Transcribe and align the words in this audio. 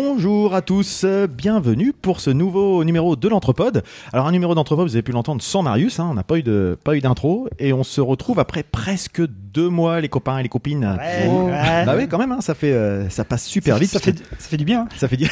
Bonjour 0.00 0.54
à 0.54 0.60
tous, 0.60 1.06
bienvenue 1.26 1.94
pour 1.94 2.20
ce 2.20 2.28
nouveau 2.28 2.84
numéro 2.84 3.16
de 3.16 3.28
l'Anthropode. 3.30 3.82
Alors 4.12 4.26
un 4.26 4.30
numéro 4.30 4.54
d'Anthropode, 4.54 4.86
vous 4.88 4.94
avez 4.94 5.00
pu 5.02 5.12
l'entendre 5.12 5.40
sans 5.40 5.62
Marius, 5.62 5.98
hein, 6.00 6.08
on 6.10 6.12
n'a 6.12 6.22
pas 6.22 6.36
eu 6.36 6.42
de 6.42 6.76
pas 6.84 6.94
eu 6.96 7.00
d'intro 7.00 7.48
et 7.58 7.72
on 7.72 7.82
se 7.82 8.02
retrouve 8.02 8.38
après 8.38 8.62
presque 8.62 9.22
deux 9.26 9.70
mois 9.70 10.02
les 10.02 10.10
copains 10.10 10.36
et 10.36 10.42
les 10.42 10.50
copines. 10.50 10.84
Ouais, 10.84 11.26
Oh. 11.30 11.44
ouais. 11.46 11.86
Bah 11.86 11.94
oui 11.96 12.08
quand 12.08 12.18
même, 12.18 12.30
hein, 12.30 12.42
ça 12.42 12.52
fait 12.54 12.74
euh, 12.74 13.08
ça 13.08 13.24
passe 13.24 13.46
super 13.46 13.78
vite. 13.78 13.88
Ça 13.88 13.98
fait, 13.98 14.14
ça 14.38 14.48
fait 14.50 14.58
du 14.58 14.66
bien. 14.66 14.82
hein. 14.82 14.88
Ça 14.98 15.08
fait 15.08 15.16
du... 15.16 15.24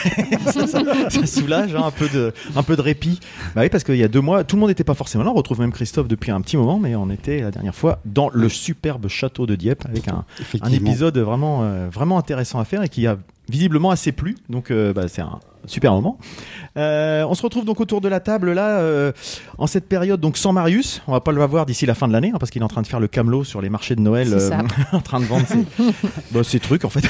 ça, 0.46 0.66
ça- 0.66 1.10
ça 1.10 1.26
soulage 1.26 1.74
hein, 1.74 1.82
un 1.84 1.90
peu 1.90 2.08
de 2.08 2.32
un 2.56 2.62
peu 2.62 2.74
de 2.74 2.80
répit. 2.80 3.20
Bah 3.54 3.60
oui 3.60 3.68
parce 3.68 3.84
qu'il 3.84 3.96
y 3.96 4.02
a 4.02 4.08
deux 4.08 4.22
mois, 4.22 4.44
tout 4.44 4.56
le 4.56 4.60
monde 4.60 4.70
n'était 4.70 4.82
pas 4.82 4.94
forcément 4.94 5.24
là. 5.24 5.30
On 5.30 5.34
retrouve 5.34 5.60
même 5.60 5.72
Christophe 5.72 6.08
depuis 6.08 6.30
un 6.30 6.40
petit 6.40 6.56
moment, 6.56 6.78
mais 6.78 6.96
on 6.96 7.10
était 7.10 7.42
la 7.42 7.50
dernière 7.50 7.74
fois 7.74 7.98
dans 8.06 8.30
le 8.32 8.48
superbe 8.48 9.08
château 9.08 9.44
de 9.44 9.56
Dieppe 9.56 9.84
avec 9.86 10.08
un, 10.08 10.24
un 10.62 10.72
épisode 10.72 11.18
vraiment 11.18 11.58
euh, 11.64 11.90
vraiment 11.92 12.16
intéressant 12.16 12.60
à 12.60 12.64
faire 12.64 12.82
et 12.82 12.88
qui 12.88 13.06
a 13.06 13.18
visiblement 13.48 13.90
assez 13.90 14.12
plu. 14.12 14.36
Donc 14.48 14.70
euh, 14.70 14.92
bah, 14.92 15.08
c'est 15.08 15.22
un 15.22 15.40
super 15.66 15.92
moment. 15.92 16.18
Euh, 16.76 17.24
on 17.28 17.34
se 17.34 17.42
retrouve 17.42 17.64
donc 17.64 17.80
autour 17.80 18.00
de 18.00 18.08
la 18.08 18.20
table 18.20 18.52
là 18.52 18.78
euh, 18.78 19.12
en 19.58 19.66
cette 19.66 19.88
période 19.88 20.20
donc 20.20 20.36
sans 20.36 20.52
Marius. 20.52 21.02
On 21.06 21.12
va 21.12 21.20
pas 21.20 21.32
le 21.32 21.44
voir 21.44 21.66
d'ici 21.66 21.86
la 21.86 21.94
fin 21.94 22.08
de 22.08 22.12
l'année 22.12 22.32
hein, 22.34 22.38
parce 22.38 22.50
qu'il 22.50 22.62
est 22.62 22.64
en 22.64 22.68
train 22.68 22.82
de 22.82 22.86
faire 22.86 23.00
le 23.00 23.08
camelot 23.08 23.44
sur 23.44 23.60
les 23.60 23.70
marchés 23.70 23.96
de 23.96 24.00
Noël, 24.00 24.36
en 24.92 25.00
train 25.00 25.20
de 25.20 25.24
vendre 25.24 25.46
ses, 25.46 25.64
bah, 26.32 26.44
ses 26.44 26.60
trucs 26.60 26.84
en 26.84 26.90
fait. 26.90 27.04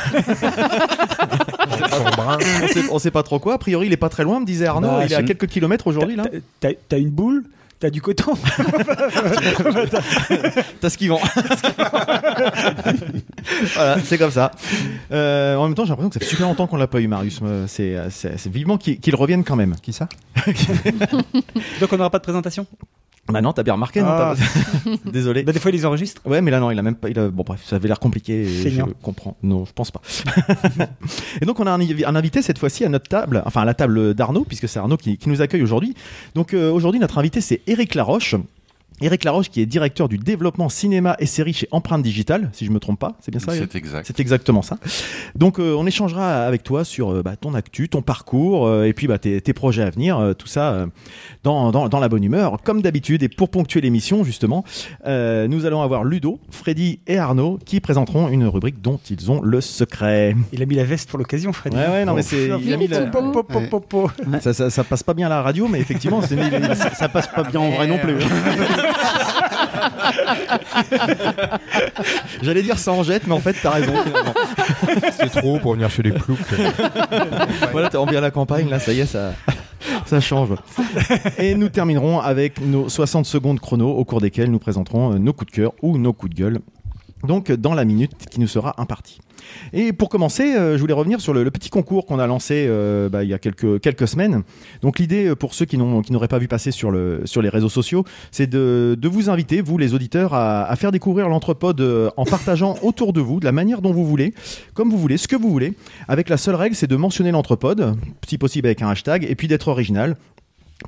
on, 2.62 2.68
sait, 2.68 2.82
on 2.90 2.98
sait 2.98 3.10
pas 3.10 3.22
trop 3.22 3.38
quoi. 3.38 3.54
A 3.54 3.58
priori, 3.58 3.86
il 3.86 3.92
est 3.92 3.98
pas 3.98 4.08
très 4.08 4.24
loin, 4.24 4.40
me 4.40 4.46
disait 4.46 4.66
Arnaud. 4.66 4.88
Bah, 4.88 5.04
il 5.06 5.12
est 5.12 5.16
à 5.16 5.22
quelques 5.22 5.46
kilomètres 5.46 5.86
aujourd'hui 5.86 6.16
là. 6.16 6.24
T'as 6.60 6.98
une 6.98 7.10
boule, 7.10 7.44
t'as 7.84 7.90
du 7.90 8.00
coton. 8.00 8.32
T'as 10.80 10.88
ce 10.88 10.96
qu'ils 10.96 11.10
vendent. 11.10 11.20
voilà, 13.74 13.98
c'est 14.02 14.16
comme 14.16 14.30
ça. 14.30 14.52
Euh, 15.12 15.56
en 15.56 15.64
même 15.66 15.74
temps, 15.74 15.84
j'ai 15.84 15.90
l'impression 15.90 16.08
que 16.08 16.14
ça 16.14 16.20
fait 16.20 16.26
super 16.26 16.46
longtemps 16.46 16.66
qu'on 16.66 16.78
l'a 16.78 16.86
pas 16.86 17.00
eu, 17.00 17.08
Marius. 17.08 17.40
Euh, 17.42 17.66
C'est 17.68 17.94
c'est- 18.08 18.38
c'est 18.38 18.50
vivement 18.50 18.78
qu'il 18.78 18.98
qu'il 18.98 19.14
revienne 19.14 19.44
quand 19.44 19.56
même. 19.56 19.74
Qui 19.82 19.92
ça? 19.92 20.08
Donc 21.80 21.92
on 21.92 21.96
n'aura 21.98 22.08
pas 22.10 22.18
de 22.18 22.22
présentation? 22.24 22.66
Bah 23.32 23.40
non, 23.40 23.52
t'as 23.54 23.62
bien 23.62 23.72
remarqué, 23.72 24.00
non 24.02 24.08
Ah. 24.10 24.34
t'as- 24.36 24.90
Désolé. 25.10 25.42
Bah, 25.44 25.52
des 25.52 25.58
fois 25.58 25.70
ils 25.70 25.74
les 25.74 25.86
enregistrent. 25.86 26.20
Ouais, 26.26 26.40
mais 26.42 26.50
là 26.50 26.60
non, 26.60 26.70
il 26.70 26.78
a 26.78 26.82
même 26.82 26.94
pas. 26.94 27.08
Il 27.08 27.18
a... 27.18 27.28
Bon 27.30 27.42
bref, 27.42 27.62
ça 27.64 27.76
avait 27.76 27.88
l'air 27.88 27.98
compliqué. 27.98 28.42
et 28.42 28.70
Je 28.70 28.82
comprends. 29.02 29.36
Non, 29.42 29.64
je 29.64 29.72
pense 29.72 29.90
pas. 29.90 30.02
et 31.40 31.44
donc 31.46 31.58
on 31.60 31.66
a 31.66 31.70
un, 31.72 31.80
un 31.80 32.16
invité 32.16 32.42
cette 32.42 32.58
fois-ci 32.58 32.84
à 32.84 32.88
notre 32.88 33.08
table, 33.08 33.42
enfin 33.46 33.62
à 33.62 33.64
la 33.64 33.74
table 33.74 34.14
d'Arnaud, 34.14 34.44
puisque 34.44 34.68
c'est 34.68 34.78
Arnaud 34.78 34.96
qui, 34.96 35.16
qui 35.18 35.28
nous 35.28 35.40
accueille 35.40 35.62
aujourd'hui. 35.62 35.94
Donc 36.34 36.54
euh, 36.54 36.70
aujourd'hui 36.70 37.00
notre 37.00 37.18
invité 37.18 37.40
c'est 37.40 37.60
Eric 37.66 37.94
Laroche. 37.94 38.34
Eric 39.00 39.24
Laroche 39.24 39.48
qui 39.50 39.60
est 39.60 39.66
directeur 39.66 40.08
du 40.08 40.18
développement 40.18 40.68
cinéma 40.68 41.16
et 41.18 41.26
séries 41.26 41.52
chez 41.52 41.68
Empreinte 41.72 42.02
Digitale, 42.02 42.50
si 42.52 42.64
je 42.64 42.70
me 42.70 42.78
trompe 42.78 42.98
pas. 43.00 43.16
C'est 43.20 43.30
bien 43.30 43.40
ça 43.40 43.52
C'est 43.52 43.74
exact. 43.74 44.06
C'est 44.06 44.20
exactement 44.20 44.62
ça. 44.62 44.78
Donc 45.34 45.58
euh, 45.58 45.74
on 45.76 45.86
échangera 45.86 46.44
avec 46.46 46.62
toi 46.62 46.84
sur 46.84 47.10
euh, 47.10 47.22
bah, 47.22 47.34
ton 47.36 47.54
actu, 47.54 47.88
ton 47.88 48.02
parcours 48.02 48.66
euh, 48.66 48.84
et 48.84 48.92
puis 48.92 49.06
bah, 49.08 49.18
tes, 49.18 49.40
tes 49.40 49.52
projets 49.52 49.82
à 49.82 49.90
venir, 49.90 50.18
euh, 50.18 50.32
tout 50.32 50.46
ça 50.46 50.72
euh, 50.72 50.86
dans, 51.42 51.70
dans, 51.72 51.88
dans 51.88 51.98
la 52.00 52.08
bonne 52.08 52.22
humeur, 52.24 52.58
comme 52.62 52.82
d'habitude. 52.82 53.22
Et 53.24 53.28
pour 53.28 53.48
ponctuer 53.50 53.80
l'émission 53.80 54.22
justement, 54.24 54.64
euh, 55.06 55.48
nous 55.48 55.66
allons 55.66 55.82
avoir 55.82 56.04
Ludo, 56.04 56.38
Freddy 56.50 57.00
et 57.06 57.18
Arnaud 57.18 57.58
qui 57.64 57.80
présenteront 57.80 58.28
une 58.28 58.46
rubrique 58.46 58.80
dont 58.80 59.00
ils 59.10 59.30
ont 59.30 59.40
le 59.42 59.60
secret. 59.60 60.36
Il 60.52 60.62
a 60.62 60.66
mis 60.66 60.76
la 60.76 60.84
veste 60.84 61.10
pour 61.10 61.18
l'occasion, 61.18 61.52
Freddy. 61.52 61.76
Ouais, 61.76 61.88
ouais, 61.88 62.04
non, 62.04 62.14
mais 62.14 62.22
c'est- 62.22 62.46
il 62.60 62.72
a 62.72 62.76
mis 62.76 62.86
la- 62.86 63.06
pop. 63.70 64.12
Ça, 64.40 64.52
ça, 64.54 64.70
ça 64.70 64.84
passe 64.84 65.02
pas 65.02 65.14
bien 65.14 65.26
à 65.26 65.30
la 65.30 65.42
radio, 65.42 65.66
mais 65.68 65.80
effectivement, 65.80 66.22
ça, 66.22 66.28
ça 66.94 67.08
passe 67.08 67.26
pas 67.28 67.42
bien 67.42 67.60
en 67.60 67.70
vrai 67.70 67.86
non 67.88 67.98
plus. 67.98 68.14
J'allais 72.42 72.62
dire 72.62 72.78
ça 72.78 72.92
en 72.92 73.02
jette, 73.02 73.26
mais 73.26 73.34
en 73.34 73.40
fait, 73.40 73.56
t'as 73.62 73.70
raison. 73.70 73.92
finalement. 74.02 74.34
C'est 75.18 75.30
trop 75.30 75.58
pour 75.58 75.74
venir 75.74 75.90
chez 75.90 76.02
les 76.02 76.12
ploucs. 76.12 76.38
voilà, 77.72 77.88
t'as 77.88 77.98
envie 77.98 78.16
à 78.16 78.20
la 78.20 78.30
campagne, 78.30 78.68
là, 78.68 78.78
ça 78.78 78.92
y 78.92 79.00
est, 79.00 79.06
ça, 79.06 79.32
ça 80.06 80.20
change. 80.20 80.50
Et 81.38 81.54
nous 81.54 81.68
terminerons 81.68 82.20
avec 82.20 82.60
nos 82.60 82.88
60 82.88 83.26
secondes 83.26 83.60
chrono, 83.60 83.90
au 83.90 84.04
cours 84.04 84.20
desquelles 84.20 84.50
nous 84.50 84.58
présenterons 84.58 85.14
euh, 85.14 85.18
nos 85.18 85.32
coups 85.32 85.52
de 85.52 85.56
cœur 85.56 85.72
ou 85.82 85.98
nos 85.98 86.12
coups 86.12 86.34
de 86.34 86.42
gueule. 86.42 86.58
Donc, 87.22 87.50
dans 87.52 87.74
la 87.74 87.84
minute 87.84 88.12
qui 88.30 88.40
nous 88.40 88.46
sera 88.48 88.74
impartie. 88.78 89.18
Et 89.72 89.92
pour 89.92 90.08
commencer, 90.08 90.54
euh, 90.56 90.76
je 90.76 90.80
voulais 90.80 90.94
revenir 90.94 91.20
sur 91.20 91.32
le, 91.32 91.44
le 91.44 91.50
petit 91.50 91.70
concours 91.70 92.06
qu'on 92.06 92.18
a 92.18 92.26
lancé 92.26 92.66
euh, 92.68 93.08
bah, 93.08 93.24
il 93.24 93.30
y 93.30 93.34
a 93.34 93.38
quelques, 93.38 93.80
quelques 93.80 94.08
semaines. 94.08 94.42
Donc, 94.82 94.98
l'idée, 94.98 95.26
euh, 95.28 95.36
pour 95.36 95.54
ceux 95.54 95.64
qui 95.64 95.78
n'auraient 95.78 96.28
pas 96.28 96.38
vu 96.38 96.48
passer 96.48 96.70
sur, 96.70 96.90
le, 96.90 97.22
sur 97.24 97.40
les 97.42 97.48
réseaux 97.48 97.68
sociaux, 97.68 98.04
c'est 98.30 98.46
de, 98.46 98.96
de 98.98 99.08
vous 99.08 99.30
inviter, 99.30 99.60
vous 99.60 99.78
les 99.78 99.94
auditeurs, 99.94 100.34
à, 100.34 100.64
à 100.64 100.76
faire 100.76 100.92
découvrir 100.92 101.28
l'entrepode 101.28 101.80
euh, 101.80 102.10
en 102.16 102.24
partageant 102.24 102.76
autour 102.82 103.12
de 103.12 103.20
vous, 103.20 103.40
de 103.40 103.44
la 103.44 103.52
manière 103.52 103.80
dont 103.80 103.92
vous 103.92 104.06
voulez, 104.06 104.34
comme 104.74 104.90
vous 104.90 104.98
voulez, 104.98 105.16
ce 105.16 105.28
que 105.28 105.36
vous 105.36 105.50
voulez. 105.50 105.74
Avec 106.08 106.28
la 106.28 106.36
seule 106.36 106.56
règle, 106.56 106.74
c'est 106.74 106.86
de 106.86 106.96
mentionner 106.96 107.30
l'entrepode, 107.30 107.96
si 108.26 108.38
possible 108.38 108.66
avec 108.66 108.82
un 108.82 108.88
hashtag, 108.90 109.26
et 109.28 109.34
puis 109.34 109.48
d'être 109.48 109.68
original 109.68 110.16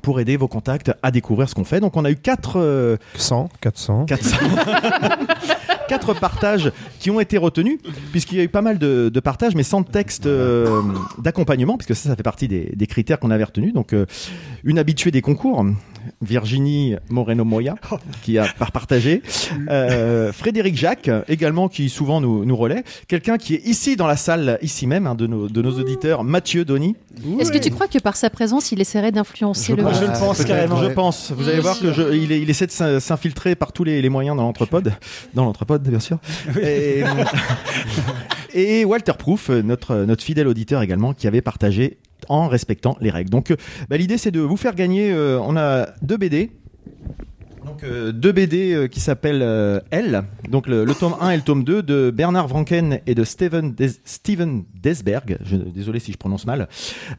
pour 0.03 0.19
aider 0.19 0.37
vos 0.37 0.47
contacts 0.47 0.91
à 1.01 1.11
découvrir 1.11 1.49
ce 1.49 1.55
qu'on 1.55 1.63
fait. 1.63 1.79
Donc 1.79 1.95
on 1.97 2.05
a 2.05 2.11
eu 2.11 2.15
quatre, 2.15 2.59
euh, 2.59 2.97
100, 3.15 3.49
400. 3.61 4.05
400 4.05 4.37
quatre 5.87 6.13
partages 6.13 6.71
qui 6.99 7.09
ont 7.11 7.19
été 7.19 7.37
retenus, 7.37 7.79
puisqu'il 8.11 8.37
y 8.37 8.41
a 8.41 8.43
eu 8.43 8.49
pas 8.49 8.61
mal 8.61 8.77
de, 8.77 9.09
de 9.13 9.19
partages, 9.19 9.55
mais 9.55 9.63
sans 9.63 9.83
texte 9.83 10.25
euh, 10.25 10.81
d'accompagnement, 11.21 11.77
puisque 11.77 11.95
ça, 11.95 12.09
ça 12.09 12.15
fait 12.15 12.23
partie 12.23 12.47
des, 12.47 12.71
des 12.75 12.87
critères 12.87 13.19
qu'on 13.19 13.31
avait 13.31 13.43
retenus. 13.43 13.73
Donc, 13.73 13.93
euh, 13.93 14.05
une 14.63 14.79
habituée 14.79 15.11
des 15.11 15.21
concours, 15.21 15.65
Virginie 16.21 16.95
Moreno-Moya, 17.09 17.75
qui 18.23 18.37
a 18.37 18.45
par- 18.57 18.71
partagé. 18.71 19.21
Euh, 19.69 20.31
Frédéric 20.31 20.75
Jacques, 20.75 21.09
également, 21.27 21.67
qui 21.67 21.89
souvent 21.89 22.21
nous, 22.21 22.45
nous 22.45 22.55
relaie. 22.55 22.83
Quelqu'un 23.07 23.37
qui 23.37 23.55
est 23.55 23.65
ici 23.65 23.95
dans 23.95 24.07
la 24.07 24.15
salle, 24.17 24.57
ici 24.61 24.87
même, 24.87 25.07
hein, 25.07 25.15
de, 25.15 25.27
nos, 25.27 25.47
de 25.49 25.61
nos 25.61 25.71
auditeurs, 25.79 26.23
Mathieu 26.23 26.65
Doni. 26.65 26.95
Est-ce 27.39 27.51
que 27.51 27.57
tu 27.57 27.69
crois 27.71 27.87
que 27.87 27.97
par 27.99 28.15
sa 28.15 28.29
présence, 28.29 28.71
il 28.71 28.79
essaierait 28.79 29.11
d'influencer 29.11 29.75
le 29.75 29.83
pense- 29.83 29.99
je 29.99 30.05
le 30.05 30.07
pense 30.13 30.45
carrément. 30.45 30.77
Je 30.81 30.87
pense. 30.87 31.31
Vous 31.35 31.47
allez 31.49 31.59
voir 31.59 31.79
que 31.79 31.91
je, 31.91 32.13
il, 32.15 32.31
est- 32.31 32.39
il 32.41 32.49
essaie 32.49 32.67
de 32.67 32.71
s'in- 32.71 32.99
s'infiltrer 32.99 33.55
par 33.55 33.71
tous 33.71 33.83
les, 33.83 34.01
les 34.01 34.09
moyens 34.09 34.37
dans 34.37 34.43
l'entrepode, 34.43 34.93
dans 35.33 35.45
bien 35.83 35.99
sûr. 35.99 36.19
Et, 36.61 37.03
et 38.53 38.85
Walter 38.85 39.13
Proof, 39.17 39.49
notre 39.49 39.95
notre 40.05 40.23
fidèle 40.23 40.47
auditeur 40.47 40.81
également, 40.81 41.13
qui 41.13 41.27
avait 41.27 41.41
partagé 41.41 41.97
en 42.29 42.47
respectant 42.47 42.97
les 42.99 43.09
règles. 43.09 43.29
Donc, 43.29 43.51
euh, 43.51 43.55
bah, 43.89 43.97
l'idée 43.97 44.17
c'est 44.17 44.31
de 44.31 44.39
vous 44.39 44.57
faire 44.57 44.75
gagner. 44.75 45.11
euh, 45.11 45.39
on 45.41 45.55
a 45.57 45.87
deux 46.01 46.17
BD. 46.17 46.51
Donc 47.67 47.83
euh, 47.83 48.11
deux 48.11 48.31
BD 48.31 48.73
euh, 48.73 48.87
qui 48.87 48.99
s'appellent 48.99 49.41
euh, 49.43 49.79
Elle, 49.91 50.23
donc 50.49 50.67
le, 50.67 50.85
le 50.85 50.95
tome 50.95 51.15
1 51.19 51.31
et 51.31 51.35
le 51.35 51.41
tome 51.41 51.63
2 51.63 51.83
de 51.83 52.11
Bernard 52.15 52.47
Wranken 52.47 52.99
et 53.05 53.13
de 53.13 53.23
Steven, 53.23 53.73
Des- 53.73 53.91
Steven 54.05 54.63
Desberg. 54.81 55.37
Je, 55.43 55.57
désolé 55.57 55.99
si 55.99 56.11
je 56.13 56.17
prononce 56.17 56.45
mal. 56.45 56.69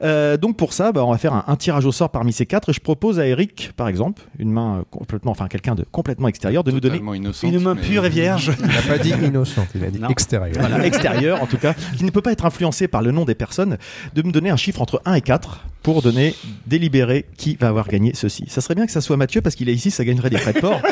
Euh, 0.03 0.37
donc 0.37 0.57
pour 0.57 0.73
ça, 0.73 0.91
bah, 0.93 1.05
on 1.05 1.11
va 1.13 1.19
faire 1.19 1.35
un, 1.35 1.45
un 1.47 1.57
tirage 1.57 1.85
au 1.85 1.93
sort 1.93 2.11
parmi 2.11 2.33
ces 2.33 2.47
quatre. 2.47 2.71
Et 2.71 2.73
je 2.73 2.81
propose 2.81 3.21
à 3.21 3.27
Eric, 3.27 3.73
par 3.77 3.89
exemple, 3.89 4.23
une 4.39 4.51
main 4.51 4.79
euh, 4.79 4.83
complètement, 4.91 5.33
enfin 5.33 5.49
quelqu'un 5.49 5.75
de 5.75 5.85
complètement 5.91 6.29
extérieur, 6.29 6.65
de 6.65 6.71
nous 6.71 6.81
donner 6.81 6.99
innocente, 7.17 7.53
Une 7.53 7.61
main 7.61 7.77
pure 7.77 8.05
et 8.07 8.11
vierge. 8.11 8.53
Il 8.61 8.67
n'a 8.67 8.83
pas 8.83 8.99
dit 8.99 9.11
innocente, 9.11 9.69
il 9.75 9.85
a 9.85 9.91
dit 9.91 9.99
Non. 9.99 10.09
extérieur. 10.09 10.57
voilà, 10.59 10.85
extérieur 10.87 11.43
en 11.43 11.47
tout 11.47 11.59
cas, 11.59 11.75
qui 11.97 12.05
ne 12.05 12.11
peut 12.11 12.23
pas 12.23 12.33
être 12.33 12.47
influencé 12.47 12.89
par 12.89 13.03
le 13.03 13.11
nom 13.11 13.25
des 13.25 13.35
personnes, 13.35 13.77
de 14.15 14.23
me 14.23 14.33
donner 14.33 14.51
un 14.51 14.57
chiffre 14.57 14.81
entre 14.81 15.03
1 15.05 15.15
et 15.15 15.21
4 15.21 15.67
pour 15.83 16.03
donner, 16.03 16.35
délibérer 16.67 17.27
qui 17.37 17.57
va 17.57 17.69
avoir 17.69 17.89
gagné 17.89 18.13
ceci. 18.15 18.45
Ça 18.49 18.61
serait 18.61 18.75
bien 18.75 18.85
que 18.87 18.93
ça 18.93 19.01
soit 19.01 19.17
Mathieu 19.17 19.41
parce 19.41 19.55
qu'il 19.55 19.69
est 19.69 19.75
ici, 19.75 19.91
ça 19.91 20.05
gagnerait 20.05 20.29
des 20.31 20.38
frais 20.39 20.53
de 20.55 20.61
port. 20.61 20.81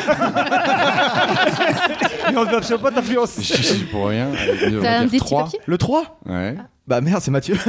Mais 2.31 2.37
on 2.37 2.43
ne 2.45 2.49
veut 2.49 2.57
absolument 2.57 2.83
pas 2.89 2.91
t'influencer. 2.91 3.41
Je 3.43 3.53
suis 3.61 3.83
pour 3.85 4.07
rien. 4.07 4.27
Allez, 4.37 4.77
on 4.77 4.81
va 4.81 4.81
T'as 4.81 4.97
un 4.97 4.99
dire 5.01 5.09
des 5.11 5.17
petits 5.17 5.19
trois. 5.19 5.43
papiers? 5.45 5.59
Le 5.65 5.77
3 5.77 6.19
Ouais. 6.25 6.55
Bah 6.87 7.01
merde, 7.01 7.21
c'est 7.21 7.31
Mathieu. 7.31 7.55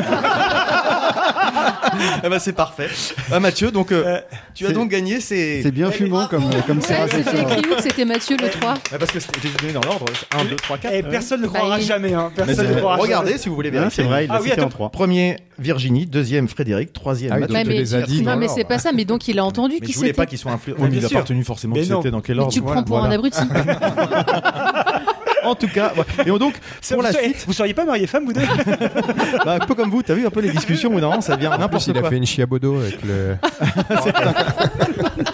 eh 2.25 2.29
bah 2.29 2.39
c'est 2.39 2.53
parfait. 2.53 2.89
Ah, 3.33 3.41
Mathieu, 3.41 3.71
donc 3.71 3.93
euh, 3.93 4.05
Euh, 4.07 4.21
tu 4.55 4.67
as 4.67 4.73
donc 4.73 4.91
gagné 4.91 5.21
ces. 5.21 5.63
C'est 5.63 5.71
bien 5.71 5.91
fumant 5.91 6.27
comme, 6.29 6.45
comme 6.67 6.79
Ouais, 6.79 6.85
tirage 6.85 7.11
au 7.15 7.17
c'était 7.19 7.41
écrit 7.43 7.63
où 7.71 7.75
que 7.77 7.83
c'était 7.83 8.05
Mathieu 8.05 8.37
le 8.41 8.49
3 8.49 8.75
Bah, 8.75 8.99
parce 8.99 9.11
que 9.11 9.21
c'était- 9.21 9.41
j'ai 9.43 9.51
donné 9.51 9.73
dans 9.73 9.81
l'ordre 9.83 10.07
1, 10.39 10.45
2, 10.45 10.57
3, 10.57 10.79
4. 10.79 10.95
Et 10.95 11.03
personne 11.03 11.41
ne 11.43 11.47
Bah, 11.47 11.59
croira 11.59 11.81
jamais. 11.81 12.15
Hein. 12.15 12.31
Personne 12.35 12.67
ne 12.67 12.73
c'est- 12.75 12.79
croira 12.79 12.97
regardez 12.97 13.29
jamais. 13.31 13.39
si 13.39 13.49
vous 13.49 13.55
voulez 13.55 13.71
vérifier. 13.71 14.03
c'est 14.05 14.09
vrai, 14.09 14.25
il 14.25 14.31
Ah 14.31 14.35
l'a 14.35 14.41
oui, 14.41 14.49
cité 14.51 14.61
en 14.61 14.65
attends. 14.65 14.71
3. 14.71 14.91
Premier 14.91 15.37
Virginie, 15.59 16.07
deuxième 16.07 16.47
Frédéric, 16.49 16.93
troisième 16.93 17.33
Ah 17.33 17.37
oui, 17.37 17.41
Mathieu. 17.43 17.55
donc 17.57 17.67
Ouais, 17.67 17.73
mais, 17.75 17.81
les 17.81 17.95
as 17.95 18.03
dit 18.03 18.23
non, 18.23 18.37
mais 18.37 18.49
c'est 18.49 18.65
pas 18.65 18.79
ça, 18.79 18.93
mais 18.93 19.05
donc 19.05 19.27
il 19.29 19.39
a 19.39 19.45
entendu 19.45 19.77
Mais 19.81 19.87
qui 19.87 19.93
je 19.93 19.99
voulais 19.99 20.09
c'était. 20.11 20.17
pas 20.17 20.27
qu'ils 20.27 20.39
soient 20.39 20.53
influencés. 20.53 20.79
Mais 20.81 20.85
Oui, 20.89 20.91
mais 20.93 20.99
il 20.99 21.05
a 21.05 21.09
bien 21.09 21.19
pas 21.19 21.23
retenu 21.23 21.45
forcément 21.45 21.75
non. 21.77 21.83
c'était 21.83 22.11
dans 22.13 22.21
quel 22.21 22.37
Mais 22.37 22.43
ordre. 22.43 22.53
tu 22.55 22.61
le 22.61 22.65
prends 22.67 22.83
pour 22.85 23.05
un 23.05 23.11
abruti. 23.11 23.39
En 25.49 25.55
tout 25.55 25.69
cas, 25.69 25.93
ouais. 25.97 26.05
et 26.27 26.39
donc 26.39 26.55
Ça, 26.81 26.95
pour 26.95 27.03
vous, 27.03 27.07
la 27.09 27.13
seriez, 27.13 27.31
suite, 27.31 27.45
vous 27.47 27.53
seriez 27.53 27.75
pas 27.75 27.85
marié 27.85 28.07
femme, 28.07 28.25
vous 28.25 28.33
deux 28.33 28.41
bah, 29.45 29.59
un 29.61 29.67
peu 29.67 29.75
comme 29.75 29.91
vous, 29.91 30.03
t'as 30.03 30.15
vu 30.15 30.27
un 30.27 30.31
peu 30.31 30.41
les 30.41 30.51
discussions 30.51 30.93
où 30.93 31.01
non, 31.01 31.21
ça 31.21 31.37
plus, 31.37 31.49
n'importe 31.49 31.87
il 31.87 31.97
a 31.97 32.01
quoi. 32.01 32.11
fait 32.11 32.17
une 32.17 32.27
chiabodo 32.27 32.79
avec 32.81 32.99
le. 33.03 33.37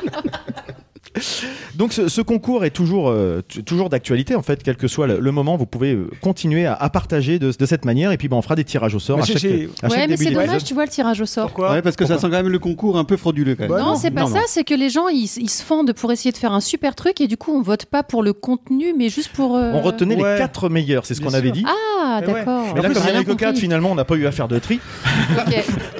Donc 1.76 1.92
ce, 1.92 2.08
ce 2.08 2.20
concours 2.20 2.64
est 2.64 2.70
toujours, 2.70 3.08
euh, 3.10 3.42
toujours 3.66 3.88
d'actualité 3.90 4.34
en 4.34 4.42
fait, 4.42 4.62
quel 4.62 4.76
que 4.76 4.88
soit 4.88 5.06
le, 5.06 5.18
le 5.20 5.30
moment, 5.32 5.56
vous 5.56 5.66
pouvez 5.66 5.92
euh, 5.92 6.08
continuer 6.20 6.66
à, 6.66 6.74
à 6.74 6.88
partager 6.90 7.38
de, 7.38 7.52
de 7.56 7.66
cette 7.66 7.84
manière 7.84 8.12
et 8.12 8.16
puis 8.16 8.28
ben, 8.28 8.36
on 8.36 8.42
fera 8.42 8.54
des 8.56 8.64
tirages 8.64 8.94
au 8.94 8.98
sort 9.00 9.16
Moi, 9.18 9.24
à 9.24 9.26
chaque, 9.26 9.36
à 9.36 9.40
chaque 9.40 9.90
Ouais, 9.90 10.06
mais 10.08 10.16
c'est 10.16 10.30
dommage, 10.30 10.64
tu 10.64 10.74
vois, 10.74 10.84
le 10.84 10.90
tirage 10.90 11.20
au 11.20 11.26
sort. 11.26 11.46
Pourquoi 11.46 11.72
Ouais, 11.72 11.82
parce 11.82 11.96
que 11.96 12.06
ça 12.06 12.14
sent 12.18 12.26
quand 12.28 12.36
même 12.42 12.48
le 12.48 12.58
concours 12.58 12.98
un 12.98 13.04
peu 13.04 13.16
frauduleux 13.16 13.54
quand 13.54 13.62
même. 13.64 13.70
Bah 13.72 13.80
non, 13.80 13.90
non, 13.92 13.96
c'est 13.96 14.10
pas 14.10 14.22
non, 14.22 14.26
ça, 14.28 14.40
c'est 14.46 14.64
que 14.64 14.74
les 14.74 14.88
gens 14.90 15.08
ils, 15.08 15.30
ils 15.38 15.50
se 15.50 15.62
fendent 15.62 15.92
pour 15.92 16.10
essayer 16.12 16.32
de 16.32 16.36
faire 16.36 16.52
un 16.52 16.60
super 16.60 16.94
truc 16.94 17.20
et 17.20 17.26
du 17.26 17.36
coup 17.36 17.52
on 17.56 17.62
vote 17.62 17.84
pas 17.86 18.02
pour 18.02 18.22
le 18.22 18.32
contenu 18.32 18.94
mais 18.96 19.08
juste 19.08 19.30
pour. 19.30 19.56
euh, 19.56 19.72
On 19.74 19.80
retenait 19.80 20.14
Ouais. 20.16 20.34
les 20.34 20.38
quatre 20.38 20.68
meilleurs, 20.68 21.06
c'est 21.06 21.14
ce 21.14 21.20
qu'on 21.20 21.34
avait 21.34 21.50
dit. 21.50 21.64
Ah, 21.66 22.20
Mais 22.20 22.26
ouais. 22.28 22.34
d'accord. 22.34 22.62
Mais 22.74 22.82
là, 22.82 22.88
En 22.88 22.92
plus, 22.92 23.00
comme 23.00 23.08
il 23.08 23.14
y 23.14 23.18
en 23.18 23.24
compris. 23.24 23.56
finalement, 23.60 23.90
on 23.90 23.94
n'a 23.94 24.04
pas 24.04 24.14
eu 24.14 24.26
à 24.26 24.32
faire 24.32 24.48
de 24.48 24.58
tri. 24.58 24.78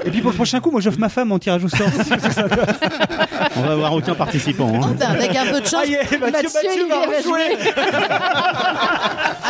Et 0.05 0.11
puis 0.11 0.21
pour 0.21 0.31
le 0.31 0.37
prochain 0.37 0.61
coup, 0.61 0.71
moi 0.71 0.81
j'offre 0.81 0.99
ma 0.99 1.09
femme 1.09 1.33
en 1.33 1.39
tirage 1.39 1.65
au 1.65 1.69
sort. 1.69 1.87
On 3.57 3.61
va 3.63 3.73
avoir 3.73 3.93
aucun 3.95 4.15
participant. 4.15 4.71
hein. 4.75 4.81
Oh, 4.91 4.95
ben, 4.99 5.11
avec 5.11 5.35
un 5.37 5.47
peu 5.47 5.61
de 5.61 5.67
chance, 5.67 5.83
Ah, 5.83 5.87
yeah, 5.87 6.01
Mathieu, 6.03 6.19
Mathieu, 6.21 6.49
Mathieu 6.55 6.89
va 6.89 6.95
va 7.07 7.17
rejouer. 7.17 7.57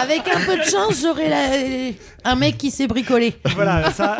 avec 0.02 0.23
un 0.29 0.41
peu 0.46 0.56
de 0.58 0.62
chance, 0.64 1.00
j'aurai 1.02 1.29
la- 1.29 2.31
un 2.31 2.35
mec 2.37 2.58
qui 2.58 2.70
s'est 2.70 2.87
bricolé. 2.87 3.35
Voilà, 3.55 3.91
ça. 3.93 4.19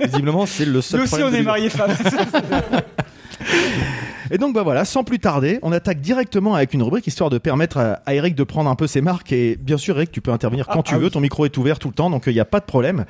Visiblement, 0.00 0.46
c'est 0.46 0.64
le 0.64 0.80
seul 0.80 1.00
Nous 1.00 1.04
aussi, 1.04 1.10
problème 1.18 1.28
on 1.28 1.30
de 1.30 1.36
est 1.36 1.38
Ludo. 1.40 1.50
mariés 1.50 1.70
femmes. 1.70 1.96
Et 4.30 4.36
donc 4.36 4.54
bah 4.54 4.62
voilà, 4.62 4.84
sans 4.84 5.04
plus 5.04 5.18
tarder, 5.18 5.58
on 5.62 5.72
attaque 5.72 6.02
directement 6.02 6.54
avec 6.54 6.74
une 6.74 6.82
rubrique 6.82 7.06
histoire 7.06 7.30
de 7.30 7.38
permettre 7.38 7.78
à, 7.78 7.92
à 8.04 8.12
Eric 8.12 8.34
de 8.34 8.42
prendre 8.44 8.68
un 8.68 8.74
peu 8.74 8.86
ses 8.86 9.00
marques. 9.00 9.32
Et 9.32 9.56
bien 9.58 9.78
sûr, 9.78 9.96
Eric, 9.96 10.12
tu 10.12 10.20
peux 10.20 10.30
intervenir 10.32 10.66
quand 10.66 10.80
Ah, 10.80 10.82
tu 10.82 10.94
ah 10.94 10.98
veux. 10.98 11.06
oui. 11.06 11.10
Ton 11.10 11.20
micro 11.20 11.46
est 11.46 11.56
ouvert 11.56 11.78
tout 11.78 11.88
le 11.88 11.94
temps, 11.94 12.10
donc 12.10 12.24
il 12.26 12.34
n'y 12.34 12.40
a 12.40 12.44
pas 12.44 12.60
de 12.60 12.66
problème. 12.66 13.06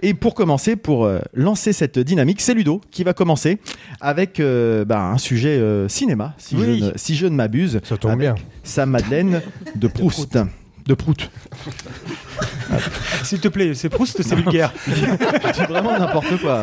Et 0.00 0.14
pour 0.14 0.34
commencer, 0.34 0.76
pour 0.76 1.04
euh, 1.04 1.18
lancer 1.34 1.74
cette 1.74 1.98
dynamique, 1.98 2.40
c'est 2.40 2.54
Ludo 2.54 2.80
qui 2.90 3.04
va 3.04 3.12
commencer 3.12 3.58
avec 4.00 4.40
euh, 4.40 4.86
bah, 4.86 5.02
un 5.02 5.18
sujet 5.18 5.58
euh, 5.58 5.88
cinéma, 5.88 6.32
si, 6.38 6.56
Oui. 6.56 6.78
je 6.80 6.84
ne, 6.86 6.92
si 6.96 7.16
je 7.16 7.26
ne 7.26 7.34
m'abuse. 7.34 7.78
Ça 7.84 7.98
tombe 7.98 8.18
bien. 8.18 8.34
Sa 8.64 8.86
Madeleine 8.86 9.42
de 9.74 9.88
Proust. 9.88 10.38
De 10.86 10.94
Prout. 10.94 11.30
S'il 13.24 13.40
te 13.40 13.48
plaît, 13.48 13.74
c'est 13.74 13.90
Proust, 13.90 14.22
c'est 14.22 14.34
vulgaire. 14.34 14.72
C'est 15.54 15.66
vraiment 15.68 15.96
n'importe 15.98 16.40
quoi. 16.40 16.62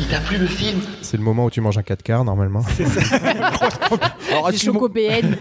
il 0.00 0.06
t'a 0.08 0.20
plu 0.20 0.38
le 0.38 0.46
film 0.46 0.80
C'est 1.02 1.16
le 1.16 1.22
moment 1.22 1.46
où 1.46 1.50
tu 1.50 1.60
manges 1.60 1.78
un 1.78 1.82
4 1.82 2.02
quarts 2.02 2.24
normalement. 2.24 2.62
Alors, 4.30 4.50
Des 4.50 4.56
tu- 4.56 4.66
chocobéennes. 4.66 5.36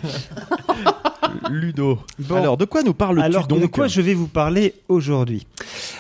Ludo. 1.49 1.99
Bon. 2.19 2.35
Alors, 2.35 2.57
de 2.57 2.65
quoi 2.65 2.83
nous 2.83 2.93
parles-tu 2.93 3.23
Alors, 3.23 3.47
donc 3.47 3.61
de 3.61 3.65
quoi 3.67 3.87
je 3.87 4.01
vais 4.01 4.13
vous 4.13 4.27
parler 4.27 4.73
aujourd'hui? 4.89 5.45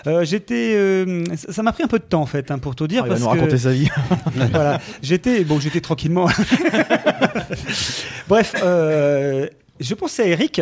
Euh, 0.07 0.25
J'étais, 0.25 0.73
euh, 0.75 1.23
ça 1.35 1.53
ça 1.53 1.63
m'a 1.63 1.71
pris 1.71 1.83
un 1.83 1.87
peu 1.87 1.99
de 1.99 2.03
temps 2.03 2.21
en 2.21 2.25
fait, 2.25 2.51
hein, 2.51 2.57
pour 2.57 2.75
tout 2.75 2.87
dire. 2.87 3.03
Ah, 3.03 3.07
Il 3.07 3.13
va 3.13 3.19
nous 3.19 3.25
que- 3.25 3.29
raconter 3.29 3.57
sa 3.57 3.71
vie. 3.71 3.89
voilà, 4.51 4.79
j'étais 5.01 5.43
bon, 5.43 5.59
j'étais 5.59 5.81
tranquillement. 5.81 6.27
Bref, 8.27 8.55
euh, 8.63 9.47
je 9.79 9.93
pensais 9.93 10.23
à 10.23 10.27
Eric 10.27 10.61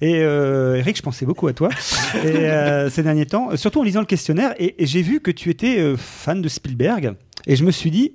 et 0.00 0.16
euh, 0.16 0.76
Eric, 0.76 0.96
je 0.96 1.02
pensais 1.02 1.26
beaucoup 1.26 1.46
à 1.46 1.52
toi 1.52 1.68
et 2.24 2.26
euh, 2.26 2.90
ces 2.90 3.02
derniers 3.02 3.26
temps, 3.26 3.56
surtout 3.56 3.80
en 3.80 3.82
lisant 3.82 4.00
le 4.00 4.06
questionnaire 4.06 4.54
et, 4.58 4.82
et 4.82 4.86
j'ai 4.86 5.02
vu 5.02 5.20
que 5.20 5.30
tu 5.30 5.50
étais 5.50 5.78
euh, 5.78 5.96
fan 5.96 6.40
de 6.40 6.48
Spielberg 6.48 7.14
et 7.46 7.56
je 7.56 7.64
me 7.64 7.70
suis 7.70 7.90
dit. 7.90 8.12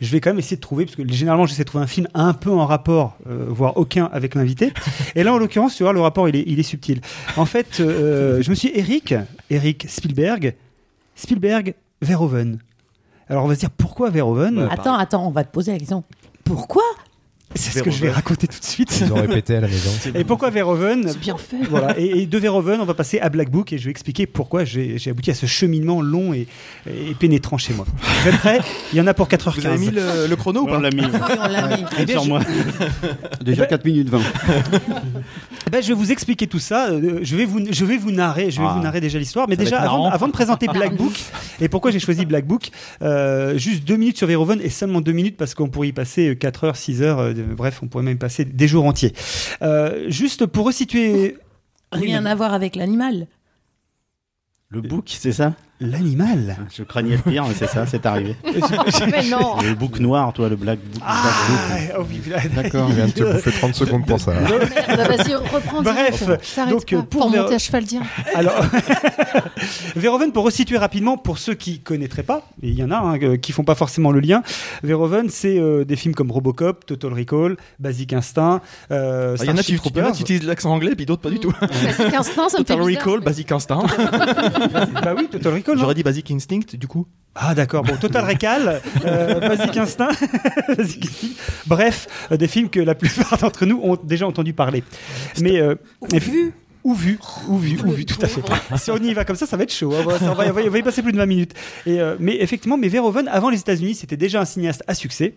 Je 0.00 0.12
vais 0.12 0.20
quand 0.20 0.30
même 0.30 0.38
essayer 0.38 0.56
de 0.56 0.60
trouver, 0.60 0.84
parce 0.84 0.94
que 0.94 1.02
généralement 1.08 1.44
j'essaie 1.46 1.64
de 1.64 1.66
trouver 1.66 1.82
un 1.82 1.88
film 1.88 2.06
un 2.14 2.32
peu 2.32 2.50
en 2.50 2.66
rapport, 2.66 3.18
euh, 3.28 3.46
voire 3.48 3.76
aucun 3.76 4.08
avec 4.12 4.36
l'invité. 4.36 4.72
Et 5.16 5.24
là, 5.24 5.34
en 5.34 5.38
l'occurrence, 5.38 5.74
tu 5.74 5.82
vois, 5.82 5.92
le 5.92 6.00
rapport, 6.00 6.28
il 6.28 6.36
est, 6.36 6.44
il 6.46 6.60
est 6.60 6.62
subtil. 6.62 7.00
En 7.36 7.46
fait, 7.46 7.80
euh, 7.80 8.40
je 8.40 8.48
me 8.48 8.54
suis 8.54 8.70
dit, 8.70 8.78
Eric, 8.78 9.14
Eric 9.50 9.86
Spielberg, 9.88 10.54
Spielberg, 11.16 11.74
Verhoeven. 12.00 12.60
Alors 13.28 13.44
on 13.44 13.48
va 13.48 13.56
se 13.56 13.60
dire, 13.60 13.70
pourquoi 13.70 14.10
Verhoeven? 14.10 14.68
Attends, 14.70 14.94
attends, 14.94 15.26
on 15.26 15.30
va 15.30 15.42
te 15.42 15.50
poser 15.50 15.72
la 15.72 15.78
question. 15.78 16.04
Pourquoi 16.44 16.84
C'est 17.54 17.76
ce 17.78 17.82
que 17.82 17.90
je 17.90 18.00
vais 18.02 18.10
raconter 18.10 18.46
tout 18.46 18.58
de 18.60 18.64
suite. 18.64 19.00
Ils 19.00 19.12
ont 19.12 19.16
répété 19.16 19.56
à 19.56 19.60
la 19.60 19.68
maison. 19.68 19.90
Et 20.14 20.22
pourquoi 20.24 20.50
Verhoeven 20.50 21.08
C'est 21.08 21.18
bien 21.18 21.36
fait. 21.36 21.56
voilà. 21.68 21.98
et, 21.98 22.20
et 22.22 22.26
de 22.26 22.38
Verhoeven, 22.38 22.80
on 22.80 22.84
va 22.84 22.94
passer 22.94 23.18
à 23.20 23.30
Black 23.30 23.50
Book 23.50 23.72
et 23.72 23.78
je 23.78 23.86
vais 23.86 23.90
expliquer 23.90 24.26
pourquoi 24.26 24.64
j'ai 24.64 24.96
abouti 25.08 25.30
à 25.30 25.34
ce 25.34 25.46
cheminement 25.46 26.02
long 26.02 26.34
et, 26.34 26.46
et 26.86 27.14
pénétrant 27.18 27.56
chez 27.58 27.72
moi. 27.74 27.86
Vous 28.22 28.28
êtes 28.28 28.36
prêts? 28.38 28.60
Il 28.92 28.98
y 28.98 29.00
en 29.00 29.06
a 29.06 29.14
pour 29.14 29.28
4h15. 29.28 29.60
Vous 29.60 29.66
avez 29.66 29.78
mis 29.78 29.90
le, 29.90 30.26
le 30.28 30.36
chrono 30.36 30.62
ou 30.62 30.66
pas 30.66 30.76
On 30.76 30.80
l'a 30.80 30.90
mis. 30.90 31.00
Oui, 31.00 31.10
on 31.10 31.48
l'a 31.48 31.76
mis. 31.76 31.84
Je- 32.06 32.28
moi. 32.28 32.40
Déjà 33.40 33.66
4 33.66 33.84
minutes 33.84 34.08
20. 34.10 34.20
Eh 35.66 35.70
ben, 35.70 35.82
je 35.82 35.88
vais 35.88 35.94
vous 35.94 36.12
expliquer 36.12 36.46
tout 36.46 36.58
ça. 36.58 36.88
Euh, 36.90 37.20
Je 37.22 37.36
vais 37.36 37.44
vous, 37.44 37.60
je 37.70 37.84
vais 37.84 37.96
vous 37.96 38.10
narrer, 38.10 38.50
je 38.50 38.60
vais 38.60 38.66
Ah. 38.68 38.74
vous 38.76 38.82
narrer 38.82 39.00
déjà 39.00 39.18
l'histoire. 39.18 39.46
Mais 39.48 39.56
Ça 39.56 39.64
déjà, 39.64 39.78
avant, 39.80 40.26
de 40.26 40.32
présenter 40.32 40.66
Black 40.68 40.96
Book 40.96 41.12
et 41.60 41.68
pourquoi 41.68 41.90
j'ai 41.90 41.98
choisi 42.00 42.24
Black 42.26 42.46
Book, 42.46 42.70
euh, 43.02 43.56
juste 43.58 43.84
deux 43.84 43.96
minutes 43.96 44.18
sur 44.18 44.26
Verhoeven 44.26 44.60
et 44.62 44.70
seulement 44.70 45.00
deux 45.00 45.12
minutes 45.12 45.36
parce 45.36 45.54
qu'on 45.54 45.68
pourrait 45.68 45.88
y 45.88 45.92
passer 45.92 46.36
4 46.38 46.64
heures, 46.64 46.76
6 46.76 47.02
heures. 47.02 47.34
Euh, 47.38 47.54
bref, 47.54 47.80
on 47.82 47.88
pourrait 47.88 48.04
même 48.04 48.18
passer 48.18 48.44
des 48.44 48.68
jours 48.68 48.84
entiers. 48.84 49.12
Euh, 49.62 50.08
juste 50.08 50.46
pour 50.46 50.66
resituer 50.66 51.36
Rien 51.92 52.26
à 52.26 52.34
voir 52.34 52.52
avec 52.52 52.76
l'animal. 52.76 53.26
Le 54.68 54.82
bouc, 54.82 55.16
c'est 55.18 55.32
ça? 55.32 55.54
L'animal. 55.80 56.56
Je 56.74 56.82
craignais 56.82 57.16
le 57.16 57.30
pire, 57.30 57.44
mais 57.46 57.54
c'est 57.54 57.66
ça, 57.68 57.86
c'est 57.86 58.04
arrivé. 58.06 58.36
Mais 59.10 59.28
non. 59.28 59.56
Le 59.62 59.74
bouc 59.74 59.98
noir, 60.00 60.32
toi, 60.32 60.48
le 60.48 60.56
black 60.56 60.78
book. 60.78 61.02
Ah, 61.04 61.22
black 62.26 62.46
oh 62.50 62.54
D'accord. 62.54 62.88
Viens 62.88 63.06
de 63.06 63.12
te 63.12 63.22
bouffer 63.22 63.50
30 63.52 63.74
secondes 63.74 64.06
pour 64.06 64.20
ça. 64.20 64.32
Merde, 64.32 64.68
vas-y, 65.08 65.34
reprends. 65.34 65.82
Bref, 65.82 66.24
donc, 66.68 66.86
pas. 66.86 67.02
pour 67.02 67.30
Ver- 67.30 67.42
monter 67.42 67.54
à 67.54 67.58
cheval 67.58 67.84
dire. 67.84 68.02
Alors, 68.34 68.64
Verhoeven, 69.96 70.32
pour 70.32 70.44
resituer 70.44 70.78
rapidement, 70.78 71.16
pour 71.16 71.38
ceux 71.38 71.54
qui 71.54 71.80
connaîtraient 71.80 72.22
pas, 72.22 72.48
et 72.62 72.68
il 72.68 72.74
y 72.74 72.82
en 72.82 72.90
a 72.90 72.96
hein, 72.96 73.18
euh, 73.22 73.36
qui 73.36 73.52
font 73.52 73.64
pas 73.64 73.74
forcément 73.74 74.10
le 74.10 74.20
lien, 74.20 74.42
Verhoeven, 74.82 75.28
c'est 75.28 75.58
euh, 75.58 75.84
des 75.84 75.96
films 75.96 76.14
comme 76.14 76.30
Robocop, 76.30 76.86
Total 76.86 77.12
Recall, 77.12 77.56
Basic 77.78 78.12
Instinct, 78.12 78.60
euh, 78.90 79.36
Ah, 79.38 79.42
Il 79.44 79.46
y 79.46 79.50
en 79.50 79.56
a, 79.56 79.60
il 79.60 80.00
a 80.00 80.12
qui 80.12 80.22
utilisent 80.22 80.44
l'accent 80.46 80.70
anglais, 80.72 80.94
puis 80.96 81.06
d'autres 81.06 81.22
pas 81.22 81.30
du 81.30 81.38
tout. 81.38 81.52
Basic 81.60 82.14
instinct, 82.14 82.48
ça 82.48 82.58
me 82.58 82.64
fait 82.64 82.74
Total. 82.76 82.80
Recall, 82.80 83.20
Basic 83.20 83.52
Instinct. 83.52 83.82
bah 85.02 85.14
oui, 85.16 85.28
Total 85.30 85.54
Recall. 85.54 85.67
J'aurais 85.76 85.94
dit 85.94 86.02
Basic 86.02 86.30
Instinct, 86.30 86.74
du 86.74 86.86
coup. 86.86 87.06
Ah 87.34 87.54
d'accord, 87.54 87.84
bon, 87.84 87.96
Total 87.96 88.24
Recall, 88.24 88.80
euh, 89.04 89.38
Basic 89.40 89.76
Instinct, 89.76 90.08
Basic 90.76 91.04
Instinct. 91.04 91.28
bref, 91.66 92.06
euh, 92.32 92.36
des 92.36 92.48
films 92.48 92.68
que 92.68 92.80
la 92.80 92.94
plupart 92.94 93.36
d'entre 93.40 93.64
nous 93.66 93.80
ont 93.82 93.96
déjà 94.02 94.26
entendu 94.26 94.52
parler. 94.52 94.82
Mais, 95.40 95.58
euh, 95.60 95.74
mais- 96.12 96.18
Ou 96.84 96.94
vu, 96.94 97.18
ou 97.48 97.58
vu, 97.58 97.78
ou 97.84 97.90
vu, 97.92 98.06
tout 98.06 98.18
à 98.22 98.26
fait. 98.28 98.40
Si 98.78 98.90
on 98.90 98.96
y 98.96 99.12
va 99.12 99.24
comme 99.24 99.36
ça, 99.36 99.46
ça 99.46 99.56
va 99.56 99.64
être 99.64 99.72
chaud. 99.74 99.92
hein. 99.94 100.02
On 100.04 100.08
va, 100.10 100.18
ça 100.18 100.30
on 100.32 100.34
va 100.34 100.46
y- 100.46 100.50
on 100.50 100.70
va 100.70 100.78
y 100.78 100.82
passer 100.82 101.02
plus 101.02 101.12
de 101.12 101.18
20 101.18 101.26
minutes. 101.26 101.52
Et, 101.86 102.00
euh, 102.00 102.16
mais 102.18 102.36
effectivement, 102.40 102.78
mais 102.78 102.88
Verhoeven, 102.88 103.28
avant 103.28 103.50
les 103.50 103.58
États-Unis, 103.60 103.94
c'était 103.96 104.16
déjà 104.16 104.40
un 104.40 104.44
cinéaste 104.44 104.82
à 104.86 104.94
succès. 104.94 105.34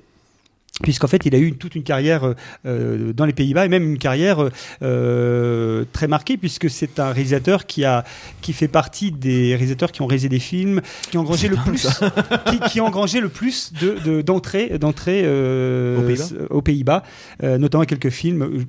Puisqu'en 0.83 1.07
fait, 1.07 1.25
il 1.25 1.35
a 1.35 1.37
eu 1.37 1.45
une- 1.47 1.57
toute 1.57 1.75
une 1.75 1.83
carrière 1.83 2.23
euh, 2.23 2.33
euh, 2.65 3.13
dans 3.13 3.25
les 3.25 3.33
Pays-Bas 3.33 3.65
et 3.65 3.69
même 3.69 3.83
une 3.83 3.97
carrière 3.99 4.49
euh, 4.81 5.85
très 5.91 6.07
marquée, 6.07 6.37
puisque 6.37 6.69
c'est 6.69 6.97
un 6.99 7.11
réalisateur 7.11 7.65
qui 7.67 7.83
a 7.85 8.03
qui 8.41 8.53
fait 8.53 8.69
partie 8.69 9.11
des 9.11 9.49
réalisateurs 9.55 9.91
qui 9.91 10.01
ont 10.01 10.07
réalisé 10.07 10.29
des 10.29 10.39
films, 10.39 10.81
qui 11.09 11.17
ont 11.17 11.21
engrangé 11.21 11.49
le 11.49 11.57
plus, 11.57 11.87
qui, 12.49 12.59
qui 12.71 12.81
ont 12.81 12.85
engrangé 12.87 13.19
le 13.19 13.29
plus 13.29 13.73
de 13.73 13.97
de- 14.03 14.21
d'entrées 14.21 14.77
d'entrées 14.79 15.21
euh, 15.25 15.99
Aux 15.99 16.03
Pays-Bas 16.07 16.23
s- 16.23 16.33
aux 16.49 16.61
Pays-Bas, 16.61 17.03
euh, 17.43 17.57
notamment 17.57 17.83
quelques 17.83 18.09
films. 18.09 18.65